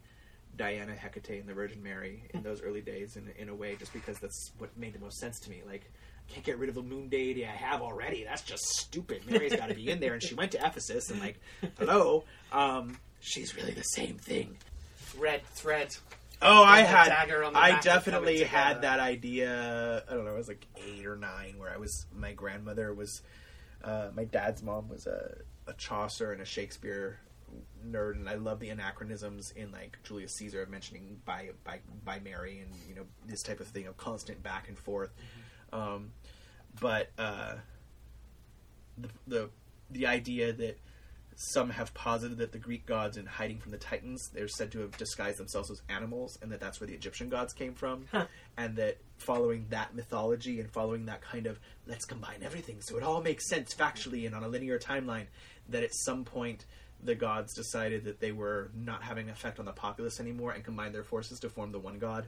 Diana, 0.56 0.94
Hecate, 0.96 1.40
and 1.40 1.48
the 1.48 1.54
Virgin 1.54 1.84
Mary 1.84 2.24
in 2.34 2.42
those 2.42 2.62
early 2.62 2.82
days 2.82 3.16
in 3.16 3.30
in 3.38 3.50
a 3.50 3.56
way 3.56 3.76
just 3.76 3.94
because 3.94 4.18
that's 4.20 4.52
what 4.58 4.76
made 4.78 4.94
the 4.94 5.00
most 5.00 5.18
sense 5.20 5.40
to 5.42 5.50
me. 5.50 5.62
Like. 5.66 5.90
I 6.30 6.34
Can't 6.34 6.46
get 6.46 6.58
rid 6.60 6.68
of 6.68 6.76
the 6.76 6.82
moon 6.84 7.08
deity 7.08 7.46
I 7.46 7.52
have 7.52 7.82
already. 7.82 8.26
That's 8.26 8.42
just 8.42 8.62
stupid. 8.66 9.22
Mary's 9.30 9.56
got 9.56 9.70
to 9.70 9.76
be 9.76 9.90
in 9.90 10.02
there, 10.02 10.12
and 10.14 10.22
she 10.22 10.36
went 10.36 10.52
to 10.52 10.58
Ephesus, 10.58 11.10
and 11.10 11.22
like, 11.22 11.40
hello, 11.80 12.26
um, 12.52 12.98
she's 13.22 13.56
really 13.56 13.72
the 13.72 13.84
same 13.84 14.18
thing. 14.18 14.58
red 15.18 15.46
thread. 15.46 15.96
Oh, 16.42 16.64
I 16.64 16.82
had. 16.82 17.08
dagger 17.08 17.44
on 17.44 17.54
the 17.54 17.60
I 17.60 17.80
definitely 17.80 18.44
had 18.44 18.82
that 18.84 19.00
idea. 19.00 20.04
I 20.10 20.14
don't 20.14 20.26
know. 20.26 20.32
I 20.32 20.38
was 20.38 20.48
like 20.48 20.68
eight 20.78 21.06
or 21.06 21.16
nine, 21.16 21.56
where 21.58 21.72
I 21.72 21.78
was. 21.78 22.06
My 22.14 22.34
grandmother 22.34 22.94
was. 22.94 23.22
Uh, 23.84 24.10
my 24.16 24.24
dad's 24.24 24.64
mom 24.64 24.90
was 24.90 25.08
a, 25.08 25.38
a 25.68 25.74
Chaucer 25.74 26.32
and 26.32 26.42
a 26.42 26.46
Shakespeare 26.46 27.20
nerd, 27.86 28.16
and 28.16 28.30
I 28.30 28.36
love 28.36 28.60
the 28.60 28.70
anachronisms 28.70 29.52
in 29.56 29.72
like 29.72 29.98
Julius 30.04 30.34
Caesar 30.34 30.64
of 30.64 30.70
mentioning 30.70 31.20
by 31.26 31.50
by 31.64 31.80
by 32.04 32.20
Mary 32.20 32.60
and 32.60 32.72
you 32.88 32.96
know 32.96 33.06
this 33.26 33.44
type 33.44 33.60
of 33.60 33.68
thing 33.68 33.88
of 33.88 33.98
constant 33.98 34.44
back 34.44 34.68
and 34.68 34.78
forth. 34.78 35.12
Um, 35.72 36.12
but 36.80 37.10
uh, 37.18 37.56
the 38.98 39.10
the 39.28 39.50
the 39.90 40.08
idea 40.08 40.54
that 40.54 40.80
some 41.40 41.70
have 41.70 41.94
posited 41.94 42.40
that 42.40 42.52
the 42.52 42.58
Greek 42.58 42.88
gods, 42.88 43.16
in 43.16 43.28
hiding 43.28 43.60
from 43.60 43.72
the 43.72 43.78
Titans, 43.78 44.30
they're 44.34 44.48
said 44.48 44.72
to 44.72 44.80
have 44.80 44.98
disguised 44.98 45.38
themselves 45.38 45.70
as 45.70 45.82
animals, 45.88 46.38
and 46.42 46.52
that 46.52 46.60
that's 46.60 46.80
where 46.80 46.88
the 46.88 46.96
Egyptian 46.96 47.30
gods 47.30 47.54
came 47.54 47.76
from. 47.76 48.06
And 48.58 48.76
that 48.78 48.98
following 49.18 49.68
that 49.70 49.96
mythology 49.96 50.60
and 50.60 50.70
following 50.72 51.06
that 51.06 51.22
kind 51.22 51.46
of 51.46 51.60
let's 51.86 52.06
combine 52.06 52.44
everything 52.44 52.82
so 52.82 52.98
it 52.98 53.04
all 53.04 53.22
makes 53.22 53.48
sense 53.50 53.74
factually 53.74 54.26
and 54.26 54.36
on 54.36 54.44
a 54.44 54.48
linear 54.48 54.80
timeline, 54.80 55.26
that 55.70 55.84
at 55.84 55.94
some 55.94 56.24
point 56.24 56.66
the 57.04 57.14
gods 57.16 57.54
decided 57.54 58.06
that 58.06 58.20
they 58.20 58.32
were 58.32 58.72
not 58.76 59.04
having 59.04 59.30
effect 59.30 59.60
on 59.60 59.66
the 59.66 59.72
populace 59.72 60.20
anymore 60.20 60.52
and 60.52 60.64
combined 60.64 60.96
their 60.96 61.04
forces 61.04 61.40
to 61.40 61.50
form 61.50 61.72
the 61.72 61.78
one 61.80 62.00
god. 62.00 62.26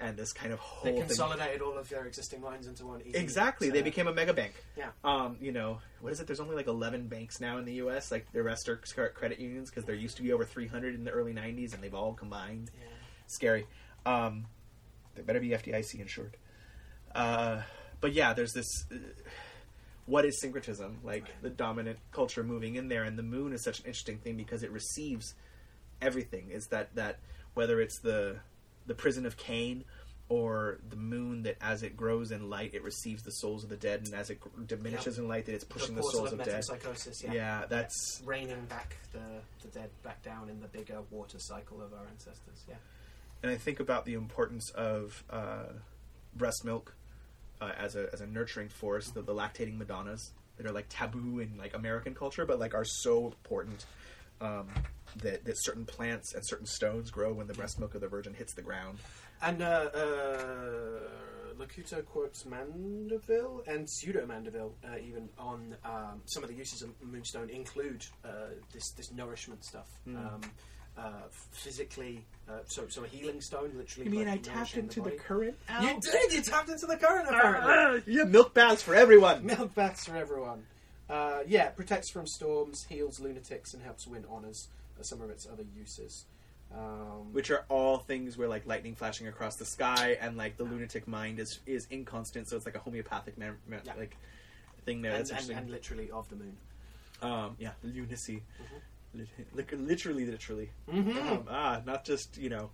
And 0.00 0.16
this 0.16 0.32
kind 0.32 0.52
of 0.52 0.60
whole 0.60 0.84
They 0.84 0.98
thing 0.98 1.08
consolidated 1.08 1.60
all 1.60 1.76
of 1.76 1.88
their 1.88 2.06
existing 2.06 2.40
lines 2.40 2.66
into 2.68 2.86
one. 2.86 3.02
easy- 3.04 3.18
Exactly. 3.18 3.66
so- 3.68 3.72
They 3.72 3.82
became 3.82 4.06
a 4.06 4.12
mega 4.14 4.32
bank. 4.32 4.54
Yeah. 4.76 4.90
Um, 5.02 5.36
you 5.40 5.50
know, 5.50 5.80
what 6.00 6.12
is 6.12 6.20
it? 6.20 6.26
There's 6.28 6.38
only 6.40 6.54
like 6.54 6.68
11 6.68 7.08
banks 7.08 7.40
now 7.40 7.58
in 7.58 7.64
the 7.64 7.74
U.S. 7.74 8.10
Like 8.12 8.30
the 8.32 8.42
rest 8.44 8.68
are 8.68 8.76
credit 8.76 9.40
unions 9.40 9.70
because 9.70 9.84
there 9.84 9.94
used 9.96 10.16
to 10.18 10.22
be 10.22 10.32
over 10.32 10.44
300 10.44 10.94
in 10.94 11.04
the 11.04 11.10
early 11.10 11.32
90s, 11.34 11.74
and 11.74 11.82
they've 11.82 11.94
all 11.94 12.14
combined. 12.14 12.70
Yeah. 12.78 12.86
Scary. 13.26 13.66
Um, 14.06 14.46
they 15.16 15.22
better 15.22 15.40
be 15.40 15.48
FDIC 15.50 16.00
insured. 16.00 16.36
Uh, 17.14 17.62
but 18.00 18.12
yeah, 18.12 18.32
there's 18.32 18.52
this. 18.52 18.66
Uh, 18.90 18.96
what 20.12 20.26
is 20.26 20.38
syncretism? 20.38 20.98
Like 21.02 21.24
the 21.40 21.48
dominant 21.48 21.98
culture 22.10 22.44
moving 22.44 22.76
in 22.76 22.88
there, 22.88 23.04
and 23.04 23.18
the 23.18 23.22
moon 23.22 23.54
is 23.54 23.64
such 23.64 23.80
an 23.80 23.86
interesting 23.86 24.18
thing 24.18 24.36
because 24.36 24.62
it 24.62 24.70
receives 24.70 25.34
everything. 26.02 26.50
Is 26.50 26.66
that 26.66 26.94
that 26.96 27.18
whether 27.54 27.80
it's 27.80 27.98
the 28.00 28.36
the 28.86 28.94
prison 28.94 29.24
of 29.24 29.38
Cain 29.38 29.84
or 30.28 30.80
the 30.86 30.96
moon 30.96 31.44
that 31.44 31.56
as 31.62 31.82
it 31.82 31.96
grows 31.96 32.30
in 32.30 32.50
light 32.50 32.74
it 32.74 32.82
receives 32.82 33.22
the 33.22 33.30
souls 33.30 33.64
of 33.64 33.70
the 33.70 33.76
dead 33.76 34.02
and 34.04 34.14
as 34.14 34.30
it 34.30 34.38
diminishes 34.66 35.18
in 35.18 35.28
light 35.28 35.46
that 35.46 35.54
it's 35.54 35.64
pushing 35.64 35.94
the, 35.94 36.00
portal 36.00 36.20
souls 36.20 36.32
of 36.32 36.40
of 36.40 36.46
dead 36.46 36.62
metempsychosis, 36.62 37.24
yeah. 37.24 37.32
yeah. 37.32 37.64
that's 37.68 38.22
Raining 38.24 38.64
back 38.66 38.96
the, 39.12 39.18
the 39.60 39.68
dead 39.68 39.90
back 40.02 40.22
down 40.22 40.48
in 40.48 40.60
the 40.60 40.68
bigger 40.68 41.00
water 41.10 41.38
cycle 41.38 41.82
of 41.82 41.92
our 41.92 42.06
ancestors. 42.08 42.64
Yeah. 42.68 42.76
and 43.42 43.50
i 43.52 43.56
think 43.56 43.80
about 43.80 44.04
the 44.04 44.14
importance 44.14 44.70
of 44.70 45.24
uh, 45.28 45.72
breast 46.34 46.64
milk 46.64 46.94
uh, 47.62 47.72
as 47.78 47.96
a 47.96 48.08
as 48.12 48.20
a 48.20 48.26
nurturing 48.26 48.68
force 48.68 49.10
the, 49.10 49.22
the 49.22 49.34
lactating 49.34 49.76
madonnas 49.78 50.32
that 50.56 50.66
are 50.66 50.72
like 50.72 50.86
taboo 50.88 51.38
in 51.38 51.56
like 51.56 51.74
american 51.74 52.14
culture 52.14 52.44
but 52.44 52.58
like 52.58 52.74
are 52.74 52.84
so 52.84 53.26
important 53.26 53.86
um, 54.40 54.68
that, 55.22 55.44
that 55.44 55.54
certain 55.58 55.84
plants 55.84 56.34
and 56.34 56.44
certain 56.44 56.66
stones 56.66 57.10
grow 57.10 57.32
when 57.32 57.46
the 57.46 57.54
breast 57.54 57.78
milk 57.78 57.94
of 57.94 58.00
the 58.00 58.08
virgin 58.08 58.34
hits 58.34 58.54
the 58.54 58.62
ground 58.62 58.98
And 59.42 59.60
uh, 59.60 59.90
uh, 59.94 61.00
Lecouteux 61.58 62.04
quotes 62.04 62.46
Mandeville 62.46 63.62
and 63.66 63.88
pseudo 63.90 64.24
Mandeville 64.26 64.74
uh, 64.84 64.98
even 64.98 65.28
on 65.36 65.76
um, 65.84 66.22
some 66.26 66.42
of 66.44 66.48
the 66.48 66.54
uses 66.54 66.82
of 66.82 66.90
moonstone 67.02 67.50
include 67.50 68.04
uh, 68.24 68.54
this 68.72 68.92
this 68.92 69.10
nourishment 69.12 69.64
stuff. 69.64 69.88
Mm. 70.08 70.16
Um, 70.16 70.40
uh, 70.98 71.10
physically, 71.52 72.24
uh, 72.48 72.58
so 72.66 72.86
so 72.88 73.04
a 73.04 73.06
healing 73.06 73.40
stone, 73.40 73.72
literally. 73.76 74.10
you 74.10 74.16
mean 74.18 74.28
i 74.28 74.36
tapped 74.36 74.76
into 74.76 75.00
the, 75.00 75.10
body. 75.10 75.16
current 75.16 75.56
You 75.80 75.98
did. 76.00 76.32
You 76.32 76.42
tapped 76.42 76.68
into 76.68 76.86
the 76.86 76.96
current. 76.96 77.28
Apparently, 77.28 78.12
yeah 78.14 78.24
milk 78.24 78.52
baths 78.54 78.82
for 78.82 78.94
everyone 78.94 79.44
milk 79.54 79.74
baths 79.74 80.04
for 80.06 80.16
everyone. 80.16 80.64
Uh, 81.10 81.40
yeah, 81.46 81.68
protects 81.70 82.08
from 82.10 82.26
storms, 82.26 82.84
heals 82.88 83.20
lunatics, 83.20 83.74
and 83.74 83.82
helps 83.82 84.06
win 84.06 84.24
honors. 84.30 84.68
Are 84.98 85.04
some 85.04 85.20
of 85.22 85.30
its 85.30 85.46
other 85.50 85.64
uses. 85.76 86.24
Um, 86.74 87.32
which 87.32 87.50
are 87.50 87.64
all 87.68 87.98
things 87.98 88.38
where 88.38 88.48
like 88.48 88.66
lightning 88.66 88.94
flashing 88.94 89.28
across 89.28 89.56
the 89.56 89.64
sky 89.66 90.16
and 90.22 90.38
like 90.38 90.56
the 90.56 90.64
lunatic 90.64 91.06
mind 91.06 91.38
is 91.38 91.58
is 91.66 91.86
inconstant 91.90 92.48
so 92.48 92.56
it's 92.56 92.64
like 92.64 92.76
a 92.76 92.78
homeopathic 92.78 93.36
me- 93.36 93.48
me- 93.68 93.76
Yeah. 93.84 93.92
like 93.98 94.16
thing 94.86 95.02
there 95.02 95.12
and, 95.12 95.26
that's 95.26 95.48
and, 95.48 95.58
and 95.58 95.70
literally 95.70 96.10
of 96.10 96.30
the 96.30 96.36
moon. 96.36 96.56
um 97.20 97.56
yeah 97.58 97.72
lunacy 97.82 98.42
Lit- 98.58 98.72
lit- 98.72 98.82
literally 99.54 100.24
literally 100.26 100.70
Mm-hmm. 100.90 101.28
um, 101.28 101.44
ah 101.50 101.80
not 101.84 102.04
just 102.04 102.36
you 102.38 102.48
know 102.48 102.70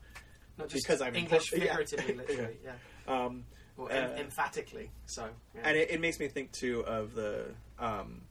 Not 0.58 0.68
just 0.68 0.84
because 0.86 1.00
I'm 1.02 1.14
English 1.14 1.50
impor- 1.52 1.58
yeah. 1.64 1.76
figuratively, 1.76 2.14
literally, 2.22 2.56
yeah. 2.64 2.72
um 3.06 3.44
Or 3.76 3.90
em- 3.92 4.10
Uh, 4.10 4.20
emphatically. 4.20 4.90
So, 5.06 5.28
yeah. 5.54 5.60
and 5.64 5.76
it, 5.76 5.90
it 5.90 6.00
makes 6.00 6.18
me 6.18 6.28
think 6.28 6.50
too 6.52 6.80
of 6.86 7.14
the 7.14 7.46
um 7.78 8.22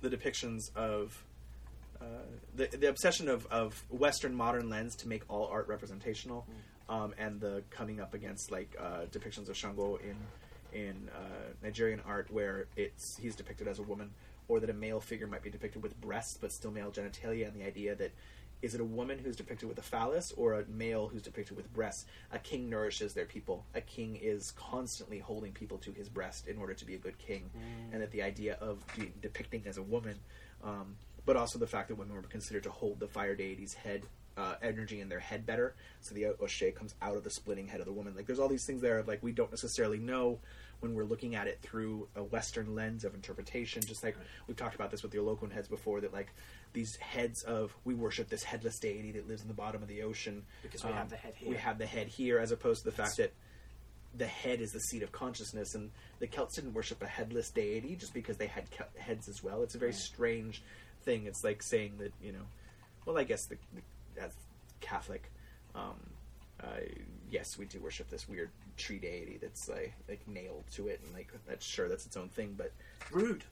the 0.00 0.10
depictions 0.10 0.62
of 0.76 1.24
uh, 2.00 2.04
the 2.56 2.66
the 2.76 2.88
obsession 2.88 3.28
of, 3.28 3.46
of 3.46 3.82
Western 3.88 4.34
modern 4.34 4.68
lens 4.68 4.94
to 4.96 5.08
make 5.08 5.22
all 5.28 5.46
art 5.46 5.66
representational, 5.68 6.44
um, 6.88 7.14
and 7.16 7.40
the 7.40 7.62
coming 7.70 8.00
up 8.00 8.12
against 8.14 8.50
like 8.50 8.76
uh, 8.78 9.02
depictions 9.10 9.48
of 9.48 9.56
Shango 9.56 9.96
in 9.96 10.16
in 10.78 11.08
uh, 11.14 11.52
Nigerian 11.62 12.00
art 12.04 12.26
where 12.30 12.66
it's 12.76 13.16
he's 13.22 13.36
depicted 13.36 13.68
as 13.68 13.78
a 13.78 13.82
woman, 13.84 14.10
or 14.48 14.60
that 14.60 14.70
a 14.70 14.74
male 14.74 15.00
figure 15.00 15.26
might 15.26 15.42
be 15.42 15.50
depicted 15.50 15.82
with 15.82 16.00
breasts 16.00 16.38
but 16.40 16.52
still 16.52 16.70
male 16.70 16.90
genitalia, 16.90 17.46
and 17.46 17.54
the 17.54 17.64
idea 17.64 17.94
that 17.94 18.12
is 18.62 18.74
it 18.74 18.80
a 18.80 18.84
woman 18.84 19.18
who's 19.18 19.36
depicted 19.36 19.68
with 19.68 19.76
a 19.76 19.82
phallus 19.82 20.32
or 20.38 20.54
a 20.54 20.64
male 20.66 21.08
who's 21.08 21.20
depicted 21.20 21.54
with 21.54 21.70
breasts? 21.74 22.06
A 22.32 22.38
king 22.38 22.70
nourishes 22.70 23.12
their 23.12 23.26
people. 23.26 23.66
A 23.74 23.82
king 23.82 24.16
is 24.16 24.52
constantly 24.52 25.18
holding 25.18 25.52
people 25.52 25.76
to 25.78 25.92
his 25.92 26.08
breast 26.08 26.46
in 26.48 26.56
order 26.56 26.72
to 26.72 26.84
be 26.86 26.94
a 26.94 26.98
good 26.98 27.18
king, 27.18 27.50
and 27.92 28.00
that 28.00 28.10
the 28.10 28.22
idea 28.22 28.56
of 28.62 28.82
being 28.96 29.12
depicting 29.20 29.64
as 29.66 29.76
a 29.76 29.82
woman, 29.82 30.18
um, 30.62 30.96
but 31.26 31.36
also 31.36 31.58
the 31.58 31.66
fact 31.66 31.88
that 31.88 31.96
women 31.96 32.16
were 32.16 32.22
considered 32.22 32.62
to 32.62 32.70
hold 32.70 33.00
the 33.00 33.08
fire 33.08 33.34
deity's 33.34 33.74
head 33.74 34.02
uh, 34.36 34.54
energy 34.62 35.00
in 35.00 35.08
their 35.10 35.20
head 35.20 35.44
better, 35.44 35.74
so 36.00 36.14
the 36.14 36.22
Oshe 36.22 36.74
comes 36.74 36.94
out 37.02 37.16
of 37.16 37.22
the 37.24 37.30
splitting 37.30 37.68
head 37.68 37.80
of 37.80 37.86
the 37.86 37.92
woman. 37.92 38.14
Like 38.16 38.26
there's 38.26 38.38
all 38.38 38.48
these 38.48 38.64
things 38.64 38.80
there 38.80 38.98
of 38.98 39.06
like 39.06 39.22
we 39.22 39.32
don't 39.32 39.50
necessarily 39.50 39.98
know 39.98 40.38
when 40.84 40.94
we're 40.94 41.04
looking 41.04 41.34
at 41.34 41.46
it 41.46 41.58
through 41.62 42.06
a 42.14 42.22
Western 42.22 42.74
lens 42.74 43.04
of 43.04 43.14
interpretation. 43.14 43.82
Just 43.82 44.04
like 44.04 44.16
we've 44.46 44.56
talked 44.56 44.74
about 44.74 44.90
this 44.90 45.02
with 45.02 45.12
the 45.12 45.18
Olokun 45.18 45.50
heads 45.50 45.66
before, 45.66 46.02
that 46.02 46.12
like 46.12 46.28
these 46.74 46.94
heads 46.96 47.42
of 47.42 47.74
we 47.84 47.94
worship 47.94 48.28
this 48.28 48.42
headless 48.44 48.78
deity 48.78 49.12
that 49.12 49.26
lives 49.26 49.40
in 49.40 49.48
the 49.48 49.54
bottom 49.54 49.80
of 49.82 49.88
the 49.88 50.02
ocean 50.02 50.44
Because 50.62 50.84
we 50.84 50.92
have 50.92 51.08
the 51.08 51.16
head 51.16 51.32
here. 51.36 51.48
We 51.50 51.56
have 51.56 51.78
the 51.78 51.86
head 51.86 52.06
here, 52.06 52.38
as 52.38 52.52
opposed 52.52 52.84
to 52.84 52.90
the 52.90 52.96
fact 52.96 53.16
that 53.16 53.32
the 54.16 54.26
head 54.26 54.60
is 54.60 54.70
the 54.72 54.80
seat 54.80 55.02
of 55.02 55.10
consciousness, 55.10 55.74
and 55.74 55.90
the 56.20 56.26
Celts 56.26 56.54
didn't 56.56 56.74
worship 56.74 57.02
a 57.02 57.06
headless 57.06 57.48
deity 57.50 57.96
just 57.96 58.12
because 58.12 58.36
they 58.36 58.46
had 58.46 58.70
Celt- 58.70 58.96
heads 58.98 59.26
as 59.28 59.42
well. 59.42 59.62
It's 59.62 59.74
a 59.74 59.78
very 59.78 59.90
Right. 59.92 60.00
strange 60.00 60.62
thing. 61.04 61.24
It's 61.26 61.42
like 61.42 61.62
saying 61.62 61.94
that 61.98 62.12
you 62.22 62.32
know, 62.32 62.44
well, 63.06 63.16
I 63.18 63.24
guess 63.24 63.46
the, 63.46 63.56
the 63.74 64.22
as 64.22 64.32
Catholic, 64.82 65.30
um, 65.74 65.98
uh, 66.62 66.66
yes, 67.30 67.56
we 67.58 67.64
do 67.64 67.80
worship 67.80 68.10
this 68.10 68.28
weird 68.28 68.50
tree 68.76 68.98
deity 68.98 69.38
that's 69.40 69.68
like, 69.68 69.94
like 70.08 70.26
nailed 70.28 70.64
to 70.76 70.88
it, 70.88 71.00
and 71.04 71.12
like 71.14 71.32
that's 71.46 71.64
sure 71.66 71.88
that's 71.88 72.06
its 72.06 72.16
own 72.16 72.28
thing, 72.28 72.54
but 72.56 72.72
Rude. 73.10 73.44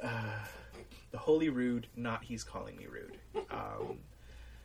the 0.00 1.18
holy 1.18 1.48
rood, 1.48 1.86
not 1.96 2.22
he's 2.24 2.42
calling 2.44 2.76
me 2.76 2.86
rude. 2.86 3.16
Um, 3.50 3.98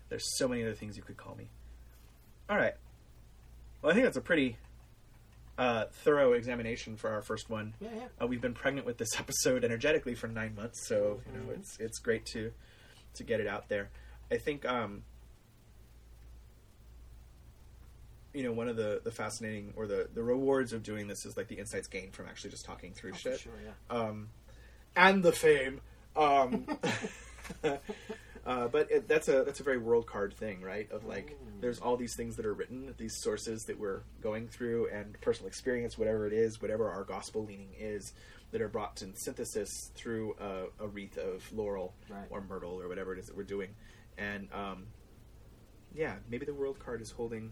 there's 0.10 0.38
so 0.38 0.48
many 0.48 0.64
other 0.64 0.74
things 0.74 0.98
you 0.98 1.04
could 1.04 1.18
call 1.18 1.36
me. 1.36 1.48
All 2.50 2.58
right. 2.58 2.74
Well, 3.82 3.92
I 3.92 3.96
think 3.96 4.06
that's 4.06 4.18
a 4.18 4.22
pretty 4.22 4.58
uh, 5.58 5.86
thorough 6.04 6.34
examination 6.34 6.98
for 6.98 7.10
our 7.12 7.22
first 7.22 7.50
one. 7.50 7.74
Yeah, 7.80 7.90
yeah. 7.96 8.04
Uh, 8.22 8.28
we've 8.28 8.42
been 8.42 8.54
pregnant 8.54 8.86
with 8.86 8.98
this 8.98 9.10
episode 9.20 9.64
energetically 9.64 10.16
for 10.16 10.28
nine 10.28 10.56
months, 10.56 10.86
so 10.88 11.22
you 11.32 11.40
know 11.40 11.46
Mhm. 11.54 11.60
it's 11.60 11.78
it's 11.80 12.00
great 12.00 12.26
to 12.34 12.52
to 13.16 13.24
get 13.24 13.40
it 13.40 13.48
out 13.48 13.70
there. 13.70 13.90
I 14.30 14.38
think 14.38 14.66
um, 14.66 15.04
you 18.34 18.44
know 18.44 18.52
one 18.52 18.68
of 18.68 18.76
the 18.78 19.02
the 19.04 19.12
fascinating 19.12 19.74
or 19.76 19.88
the 19.88 20.08
the 20.14 20.24
rewards 20.24 20.74
of 20.74 20.84
doing 20.84 21.08
this 21.08 21.26
is 21.26 21.36
like 21.38 21.48
the 21.48 21.56
insights 21.60 21.88
gained 21.88 22.14
from 22.14 22.28
actually 22.28 22.50
just 22.52 22.66
talking 22.66 22.94
through 22.94 23.12
Oh, 23.14 23.18
shit 23.18 23.40
sure, 23.40 23.54
yeah. 23.64 23.96
um, 23.98 24.30
and 24.96 25.22
the 25.24 25.32
fame. 25.32 25.82
Um, 26.16 26.66
uh, 28.46 28.68
but 28.68 28.90
it, 28.92 29.08
that's 29.08 29.28
a 29.28 29.44
that's 29.44 29.60
a 29.60 29.64
very 29.64 29.78
world 29.78 30.06
card 30.08 30.34
thing, 30.34 30.62
right? 30.62 30.92
Of 30.92 31.06
like, 31.06 31.32
Mm. 31.32 31.62
there's 31.62 31.80
all 31.80 31.96
these 31.98 32.16
things 32.16 32.36
that 32.38 32.46
are 32.46 32.54
written, 32.54 32.94
these 32.98 33.16
sources 33.22 33.66
that 33.66 33.80
we're 33.80 34.02
going 34.22 34.48
through, 34.48 34.88
and 34.92 35.20
personal 35.22 35.48
experience, 35.48 35.98
whatever 35.98 36.26
it 36.28 36.34
is, 36.34 36.62
whatever 36.62 36.90
our 36.90 37.04
gospel 37.04 37.46
leaning 37.46 37.70
is, 37.80 38.14
that 38.52 38.62
are 38.62 38.68
brought 38.68 38.96
to 38.98 39.10
synthesis 39.16 39.92
through 39.96 40.36
a, 40.40 40.84
a 40.84 40.88
wreath 40.88 41.18
of 41.18 41.50
laurel 41.54 41.94
Right. 42.10 42.28
or 42.30 42.42
myrtle 42.42 42.80
or 42.82 42.88
whatever 42.88 43.14
it 43.14 43.20
is 43.20 43.28
that 43.28 43.38
we're 43.38 43.44
doing, 43.44 43.70
and 44.18 44.48
um, 44.54 44.88
yeah, 45.94 46.16
maybe 46.30 46.46
the 46.46 46.54
world 46.54 46.80
card 46.80 47.02
is 47.02 47.12
holding 47.12 47.52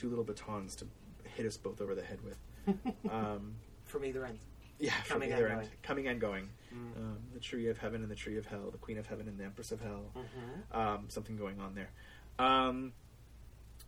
two 0.00 0.08
little 0.08 0.24
batons 0.24 0.74
to 0.76 0.86
hit 1.24 1.44
us 1.46 1.56
both 1.56 1.80
over 1.80 1.94
the 1.94 2.02
head 2.02 2.18
with. 2.24 2.38
um, 3.10 3.54
From 3.84 4.04
either 4.04 4.24
end. 4.24 4.38
yeah, 4.78 4.92
from 5.02 5.14
Coming 5.20 5.32
and 5.32 5.38
either 5.38 5.48
going. 5.48 5.60
end, 5.60 5.70
coming 5.82 6.08
and 6.08 6.20
going. 6.20 6.48
Mm. 6.74 6.96
Um, 6.96 7.18
the 7.34 7.40
tree 7.40 7.68
of 7.68 7.78
heaven 7.78 8.02
and 8.02 8.10
the 8.10 8.14
tree 8.14 8.38
of 8.38 8.46
hell, 8.46 8.70
the 8.70 8.78
queen 8.78 8.98
of 8.98 9.06
heaven 9.06 9.28
and 9.28 9.38
the 9.38 9.44
empress 9.44 9.72
of 9.72 9.80
hell. 9.80 10.04
Mhm. 10.16 10.76
Um, 10.76 11.04
something 11.08 11.36
going 11.36 11.60
on 11.60 11.74
there. 11.74 11.90
Um, 12.38 12.92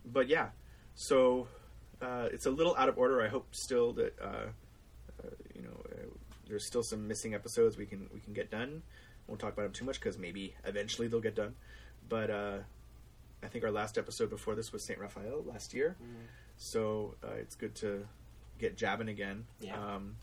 but 0.05 0.27
yeah, 0.27 0.49
so 0.95 1.47
uh, 2.01 2.27
it's 2.31 2.45
a 2.45 2.51
little 2.51 2.75
out 2.75 2.89
of 2.89 2.97
order. 2.97 3.21
I 3.21 3.27
hope 3.29 3.47
still 3.55 3.93
that 3.93 4.13
uh, 4.21 4.47
uh, 5.23 5.29
you 5.55 5.61
know 5.63 5.81
uh, 5.91 6.05
there's 6.47 6.67
still 6.67 6.83
some 6.83 7.07
missing 7.07 7.33
episodes 7.33 7.77
we 7.77 7.85
can 7.85 8.09
we 8.13 8.19
can 8.19 8.33
get 8.33 8.51
done. 8.51 8.83
Won't 9.27 9.39
talk 9.39 9.53
about 9.53 9.63
them 9.63 9.71
too 9.71 9.85
much 9.85 9.99
because 9.99 10.17
maybe 10.17 10.53
eventually 10.65 11.07
they'll 11.07 11.21
get 11.21 11.35
done. 11.35 11.55
But 12.09 12.29
uh, 12.29 12.57
I 13.43 13.47
think 13.47 13.63
our 13.63 13.71
last 13.71 13.97
episode 13.97 14.29
before 14.29 14.55
this 14.55 14.71
was 14.71 14.83
Saint 14.83 14.99
Raphael 14.99 15.43
last 15.45 15.73
year, 15.73 15.95
Mm. 16.01 16.07
so 16.57 17.15
uh, 17.23 17.27
it's 17.39 17.55
good 17.55 17.75
to 17.75 18.05
get 18.59 18.77
jabbing 18.77 19.09
again. 19.09 19.45
Yeah. 19.59 19.75
Um, 19.77 20.15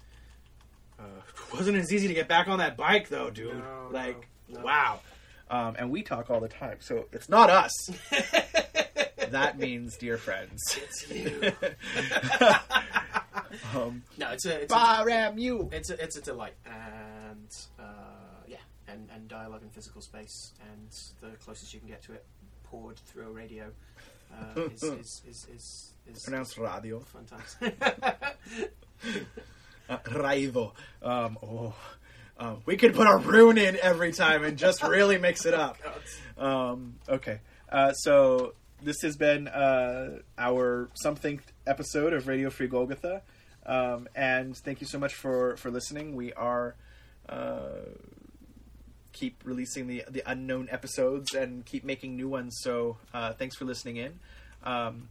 uh, 0.98 1.02
wasn't 1.54 1.76
as 1.78 1.92
easy 1.92 2.08
to 2.08 2.14
get 2.14 2.28
back 2.28 2.48
on 2.48 2.58
that 2.58 2.76
bike 2.76 3.08
though, 3.08 3.30
dude. 3.30 3.54
No, 3.58 3.88
like, 3.90 4.26
no, 4.48 4.58
no. 4.60 4.64
wow. 4.64 5.00
Um, 5.50 5.74
and 5.78 5.90
we 5.90 6.02
talk 6.02 6.30
all 6.30 6.38
the 6.40 6.48
time, 6.48 6.76
so 6.80 7.06
it's 7.12 7.28
not 7.28 7.50
us. 7.50 7.72
that 9.30 9.58
means, 9.58 9.96
dear 9.96 10.16
friends, 10.16 10.62
It's 10.76 11.10
you. 11.10 11.52
um, 13.74 14.02
no, 14.18 14.30
it's 14.30 14.46
a 14.46 14.62
it's 14.62 14.72
a, 14.72 14.76
Baram 14.76 15.40
you. 15.40 15.68
it's 15.72 15.90
a, 15.90 16.02
it's 16.02 16.16
a 16.16 16.20
delight, 16.22 16.54
and 16.66 17.48
uh, 17.78 17.82
yeah, 18.46 18.58
and, 18.88 19.08
and 19.14 19.28
dialogue 19.28 19.62
in 19.62 19.70
physical 19.70 20.00
space, 20.00 20.52
and 20.70 20.90
the 21.20 21.36
closest 21.38 21.74
you 21.74 21.80
can 21.80 21.88
get 21.88 22.02
to 22.02 22.12
it, 22.12 22.24
poured 22.70 22.96
through 22.98 23.28
a 23.28 23.30
radio, 23.30 23.70
uh, 24.32 24.60
is, 24.72 24.82
is, 24.82 25.22
is, 25.28 25.46
is, 25.54 25.92
is 26.08 26.22
Pronounced 26.24 26.58
radio. 26.58 27.02
times. 27.28 27.56
Uh, 29.88 29.98
raido. 30.04 30.70
Um, 31.02 31.36
oh. 31.42 31.74
Um, 32.38 32.62
we 32.64 32.76
could 32.76 32.94
put 32.94 33.08
a 33.08 33.16
rune 33.16 33.58
in 33.58 33.76
every 33.82 34.12
time 34.12 34.44
and 34.44 34.56
just 34.56 34.84
really 34.84 35.18
mix 35.18 35.46
it 35.46 35.52
up. 35.52 35.78
Um, 36.38 36.94
okay. 37.08 37.40
Uh, 37.68 37.92
so 37.92 38.54
this 38.82 39.02
has 39.02 39.16
been 39.16 39.48
uh, 39.48 40.20
our 40.38 40.88
something 40.94 41.40
episode 41.66 42.12
of 42.12 42.28
Radio 42.28 42.50
Free 42.50 42.68
Golgotha. 42.68 43.22
Um, 43.66 44.08
and 44.14 44.56
thank 44.56 44.80
you 44.80 44.86
so 44.86 44.98
much 44.98 45.14
for 45.14 45.56
for 45.56 45.70
listening. 45.70 46.14
We 46.14 46.32
are. 46.32 46.76
Uh, 47.28 47.66
keep 49.12 49.42
releasing 49.44 49.86
the 49.86 50.04
the 50.08 50.22
unknown 50.26 50.68
episodes 50.70 51.34
and 51.34 51.64
keep 51.64 51.84
making 51.84 52.16
new 52.16 52.28
ones. 52.28 52.58
So 52.60 52.98
uh, 53.12 53.32
thanks 53.32 53.56
for 53.56 53.64
listening 53.64 53.96
in. 53.96 54.18
Um, 54.62 55.08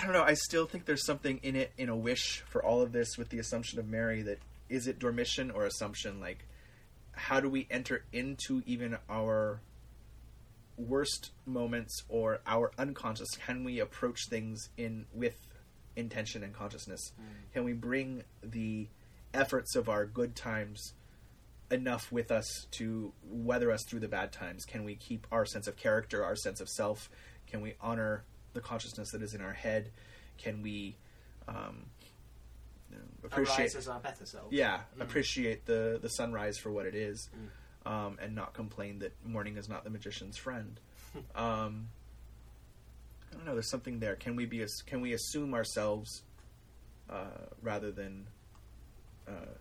I 0.00 0.04
don't 0.04 0.12
know. 0.12 0.22
I 0.22 0.34
still 0.34 0.66
think 0.66 0.84
there's 0.84 1.06
something 1.06 1.40
in 1.42 1.56
it 1.56 1.72
in 1.78 1.88
a 1.88 1.96
wish 1.96 2.42
for 2.48 2.62
all 2.62 2.82
of 2.82 2.92
this 2.92 3.16
with 3.16 3.30
the 3.30 3.38
assumption 3.38 3.78
of 3.78 3.88
Mary 3.88 4.22
that 4.22 4.38
is 4.68 4.86
it 4.86 4.98
dormition 4.98 5.50
or 5.50 5.64
assumption? 5.64 6.20
Like, 6.20 6.44
how 7.12 7.40
do 7.40 7.48
we 7.48 7.66
enter 7.70 8.04
into 8.12 8.62
even 8.66 8.98
our 9.08 9.60
worst 10.76 11.30
moments 11.46 12.02
or 12.08 12.40
our 12.46 12.70
unconscious? 12.78 13.28
Can 13.46 13.64
we 13.64 13.80
approach 13.80 14.28
things 14.28 14.68
in 14.76 15.06
with 15.12 15.36
intention 15.96 16.42
and 16.44 16.52
consciousness? 16.52 17.12
Can 17.52 17.64
we 17.64 17.72
bring 17.72 18.22
the 18.42 18.88
efforts 19.34 19.74
of 19.74 19.88
our 19.88 20.06
good 20.06 20.36
times 20.36 20.92
enough 21.70 22.10
with 22.10 22.30
us 22.30 22.66
to 22.72 23.12
weather 23.24 23.70
us 23.70 23.84
through 23.84 24.00
the 24.00 24.08
bad 24.08 24.32
times? 24.32 24.64
Can 24.64 24.84
we 24.84 24.94
keep 24.94 25.26
our 25.30 25.44
sense 25.44 25.66
of 25.66 25.76
character, 25.76 26.24
our 26.24 26.36
sense 26.36 26.60
of 26.60 26.68
self? 26.68 27.10
Can 27.46 27.60
we 27.60 27.74
honor 27.80 28.24
the 28.54 28.60
consciousness 28.60 29.10
that 29.12 29.22
is 29.22 29.34
in 29.34 29.40
our 29.40 29.52
head? 29.52 29.90
Can 30.38 30.62
we 30.62 30.96
um, 31.46 31.86
appreciate? 33.24 33.74
Our 33.88 34.00
better 34.00 34.24
selves. 34.26 34.52
Yeah, 34.52 34.80
Mm. 34.96 35.02
appreciate 35.02 35.66
the 35.66 35.98
the 36.00 36.08
sunrise 36.08 36.58
for 36.58 36.70
what 36.70 36.86
it 36.86 36.94
is, 36.94 37.28
Mm. 37.84 37.90
um, 37.90 38.18
and 38.20 38.34
not 38.34 38.54
complain 38.54 38.98
that 39.00 39.12
morning 39.24 39.56
is 39.56 39.68
not 39.68 39.84
the 39.84 39.90
magician's 39.90 40.36
friend. 40.36 40.80
um, 41.34 41.88
I 43.30 43.34
don't 43.34 43.44
know. 43.46 43.52
There's 43.54 43.70
something 43.70 43.98
there. 44.00 44.16
Can 44.16 44.36
we 44.36 44.46
be? 44.46 44.64
Can 44.86 45.00
we 45.00 45.12
assume 45.12 45.54
ourselves 45.54 46.22
uh, 47.10 47.46
rather 47.62 47.90
than 47.90 48.26
uh, 49.26 49.54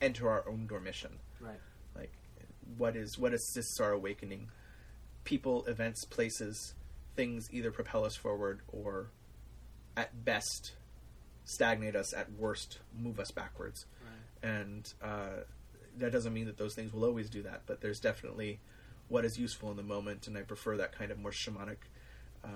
enter 0.00 0.28
our 0.28 0.46
own 0.48 0.66
dormition? 0.66 1.18
Right. 1.40 1.60
Like, 1.94 2.12
what 2.76 2.96
is 2.96 3.18
what 3.18 3.32
assists 3.32 3.80
our 3.80 3.92
awakening? 3.92 4.48
People, 5.24 5.64
events, 5.66 6.04
places, 6.04 6.74
things 7.16 7.48
either 7.52 7.70
propel 7.70 8.04
us 8.04 8.14
forward 8.16 8.60
or, 8.68 9.08
at 9.96 10.24
best, 10.24 10.72
stagnate 11.44 11.96
us. 11.96 12.12
At 12.12 12.30
worst, 12.32 12.78
move 12.96 13.18
us 13.18 13.30
backwards 13.30 13.86
Right. 14.02 14.50
and 14.50 14.92
uh, 15.02 15.42
that 15.98 16.12
doesn't 16.12 16.32
mean 16.34 16.46
that 16.46 16.58
those 16.58 16.74
things 16.74 16.92
will 16.92 17.04
always 17.04 17.30
do 17.30 17.42
that. 17.42 17.62
But 17.66 17.80
there's 17.80 17.98
definitely 18.00 18.60
what 19.08 19.24
is 19.24 19.38
useful 19.38 19.70
in 19.70 19.76
the 19.76 19.82
moment, 19.82 20.26
and 20.26 20.36
I 20.36 20.42
prefer 20.42 20.76
that 20.76 20.92
kind 20.92 21.10
of 21.10 21.18
more 21.18 21.30
shamanic. 21.32 21.76
Uh, 22.44 22.48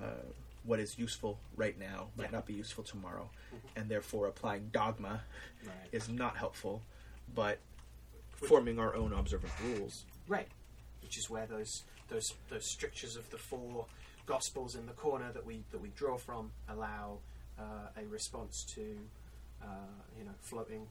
what 0.64 0.78
is 0.78 0.98
useful 0.98 1.38
right 1.56 1.78
now 1.78 2.10
might 2.16 2.24
Yeah. 2.24 2.30
not 2.32 2.46
be 2.46 2.52
useful 2.52 2.84
tomorrow, 2.84 3.30
Mhm. 3.52 3.58
and 3.76 3.90
therefore 3.90 4.26
applying 4.26 4.68
dogma 4.68 5.24
Right. 5.64 5.88
is 5.90 6.08
not 6.08 6.36
helpful. 6.36 6.82
But 7.34 7.58
forming 8.32 8.78
our 8.78 8.94
own 8.94 9.12
observant 9.12 9.52
rules. 9.62 10.04
Right. 10.28 10.48
Which 11.02 11.18
is 11.18 11.28
where 11.28 11.46
those 11.46 11.84
those 12.08 12.34
those 12.48 12.66
strictures 12.66 13.16
of 13.16 13.30
the 13.30 13.38
four 13.38 13.86
gospels 14.26 14.74
in 14.74 14.86
the 14.86 14.92
corner 14.92 15.32
that 15.32 15.44
we 15.44 15.64
that 15.72 15.80
we 15.80 15.90
draw 15.90 16.16
from 16.16 16.50
allow 16.68 17.18
uh, 17.58 17.88
a 18.00 18.06
response 18.06 18.64
to 18.74 18.96
uh, 19.62 19.66
you 20.18 20.24
know 20.24 20.32
floating 20.40 20.86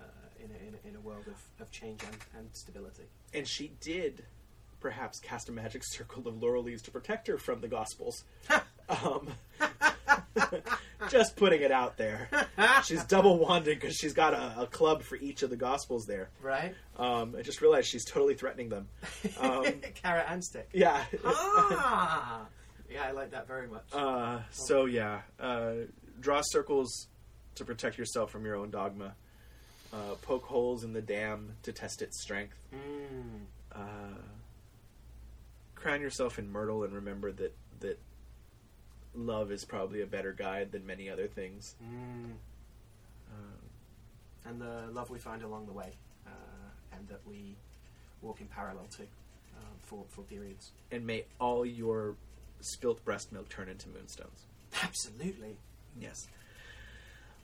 uh, 0.00 0.04
in, 0.42 0.50
a, 0.50 0.68
in, 0.68 0.74
a, 0.74 0.88
in 0.88 0.96
a 0.96 1.00
world 1.00 1.24
of, 1.26 1.36
of 1.60 1.70
change 1.70 2.02
and, 2.04 2.16
and 2.36 2.48
stability. 2.52 3.04
And 3.32 3.46
she 3.46 3.72
did 3.80 4.24
perhaps 4.80 5.18
cast 5.18 5.48
a 5.48 5.52
magic 5.52 5.82
circle 5.84 6.28
of 6.28 6.42
laurel 6.42 6.62
leaves 6.62 6.82
to 6.82 6.90
protect 6.90 7.26
her 7.26 7.38
from 7.38 7.60
the 7.60 7.68
Gospels. 7.68 8.24
Um, 8.88 9.28
just 11.10 11.36
putting 11.36 11.62
it 11.62 11.70
out 11.70 11.96
there. 11.96 12.28
She's 12.84 13.04
double 13.04 13.38
wanding 13.38 13.78
because 13.78 13.96
she's 13.96 14.12
got 14.12 14.34
a, 14.34 14.62
a 14.62 14.66
club 14.66 15.02
for 15.02 15.16
each 15.16 15.42
of 15.42 15.50
the 15.50 15.56
Gospels 15.56 16.06
there. 16.06 16.30
right. 16.42 16.74
Um, 16.96 17.34
I 17.38 17.42
just 17.42 17.60
realized 17.60 17.88
she's 17.88 18.04
totally 18.04 18.34
threatening 18.34 18.68
them. 18.68 18.88
Um, 19.40 19.64
Carrot 20.02 20.26
and 20.28 20.44
stick. 20.44 20.68
yeah. 20.72 21.04
ah, 21.24 22.46
yeah, 22.90 23.04
I 23.04 23.10
like 23.12 23.32
that 23.32 23.46
very 23.48 23.66
much. 23.68 23.84
uh, 23.92 24.40
so 24.50 24.84
yeah, 24.86 25.22
uh, 25.40 25.72
draw 26.20 26.40
circles 26.44 27.08
to 27.56 27.64
protect 27.64 27.98
yourself 27.98 28.30
from 28.30 28.44
your 28.44 28.56
own 28.56 28.70
dogma. 28.70 29.14
Uh, 29.92 30.14
poke 30.22 30.44
holes 30.44 30.82
in 30.82 30.92
the 30.92 31.02
dam 31.02 31.52
to 31.62 31.72
test 31.72 32.02
its 32.02 32.20
strength. 32.20 32.56
Mm. 32.74 33.42
uh, 33.74 34.18
crown 35.76 36.00
yourself 36.00 36.38
in 36.38 36.50
myrtle 36.50 36.82
and 36.82 36.94
remember 36.94 37.30
that 37.30 37.54
that 37.80 37.98
love 39.14 39.50
is 39.52 39.64
probably 39.64 40.02
a 40.02 40.06
better 40.06 40.32
guide 40.32 40.72
than 40.72 40.86
many 40.86 41.08
other 41.10 41.26
things. 41.26 41.74
Mm. 41.82 42.32
Um, 43.32 43.60
And 44.44 44.60
the 44.60 44.88
love 44.92 45.10
we 45.10 45.18
find 45.18 45.42
along 45.42 45.66
the 45.66 45.72
way, 45.72 45.92
uh, 46.26 46.30
and 46.96 47.08
that 47.08 47.20
we 47.26 47.56
walk 48.22 48.40
in 48.40 48.46
parallel 48.46 48.86
to 48.96 49.02
um, 49.02 49.78
for 49.80 50.04
for 50.08 50.22
periods. 50.22 50.72
and 50.90 51.06
may 51.06 51.24
all 51.40 51.64
your 51.66 52.16
spilt 52.60 53.04
breast 53.04 53.32
milk 53.32 53.48
turn 53.48 53.68
into 53.68 53.88
moonstones. 53.88 54.46
Absolutely. 54.82 55.56
Yes. 56.00 56.26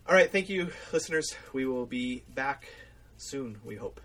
All 0.08 0.14
right, 0.14 0.30
thank 0.32 0.48
you, 0.48 0.70
listeners. 0.92 1.34
We 1.52 1.66
will 1.66 1.86
be 1.86 2.22
back 2.34 2.66
soon, 3.16 3.58
we 3.64 3.76
hope. 3.76 4.00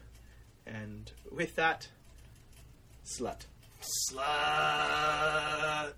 And 0.67 1.11
with 1.31 1.55
that, 1.55 1.87
slut. 3.05 3.45
Slut. 4.11 5.93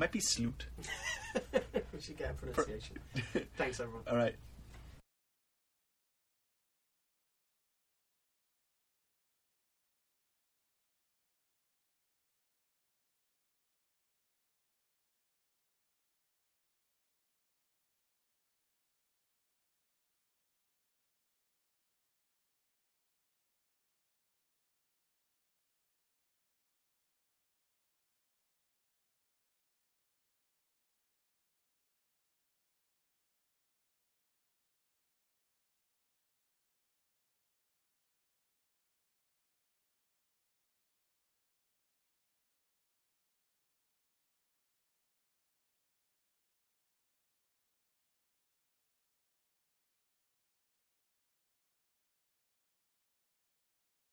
Might 0.00 0.12
be 0.12 0.20
sloot. 0.20 0.64
we 1.92 2.00
should 2.00 2.16
get 2.16 2.30
a 2.30 2.32
pronunciation. 2.32 2.96
Thanks, 3.58 3.80
everyone. 3.80 4.02
All 4.10 4.16
right. 4.16 4.34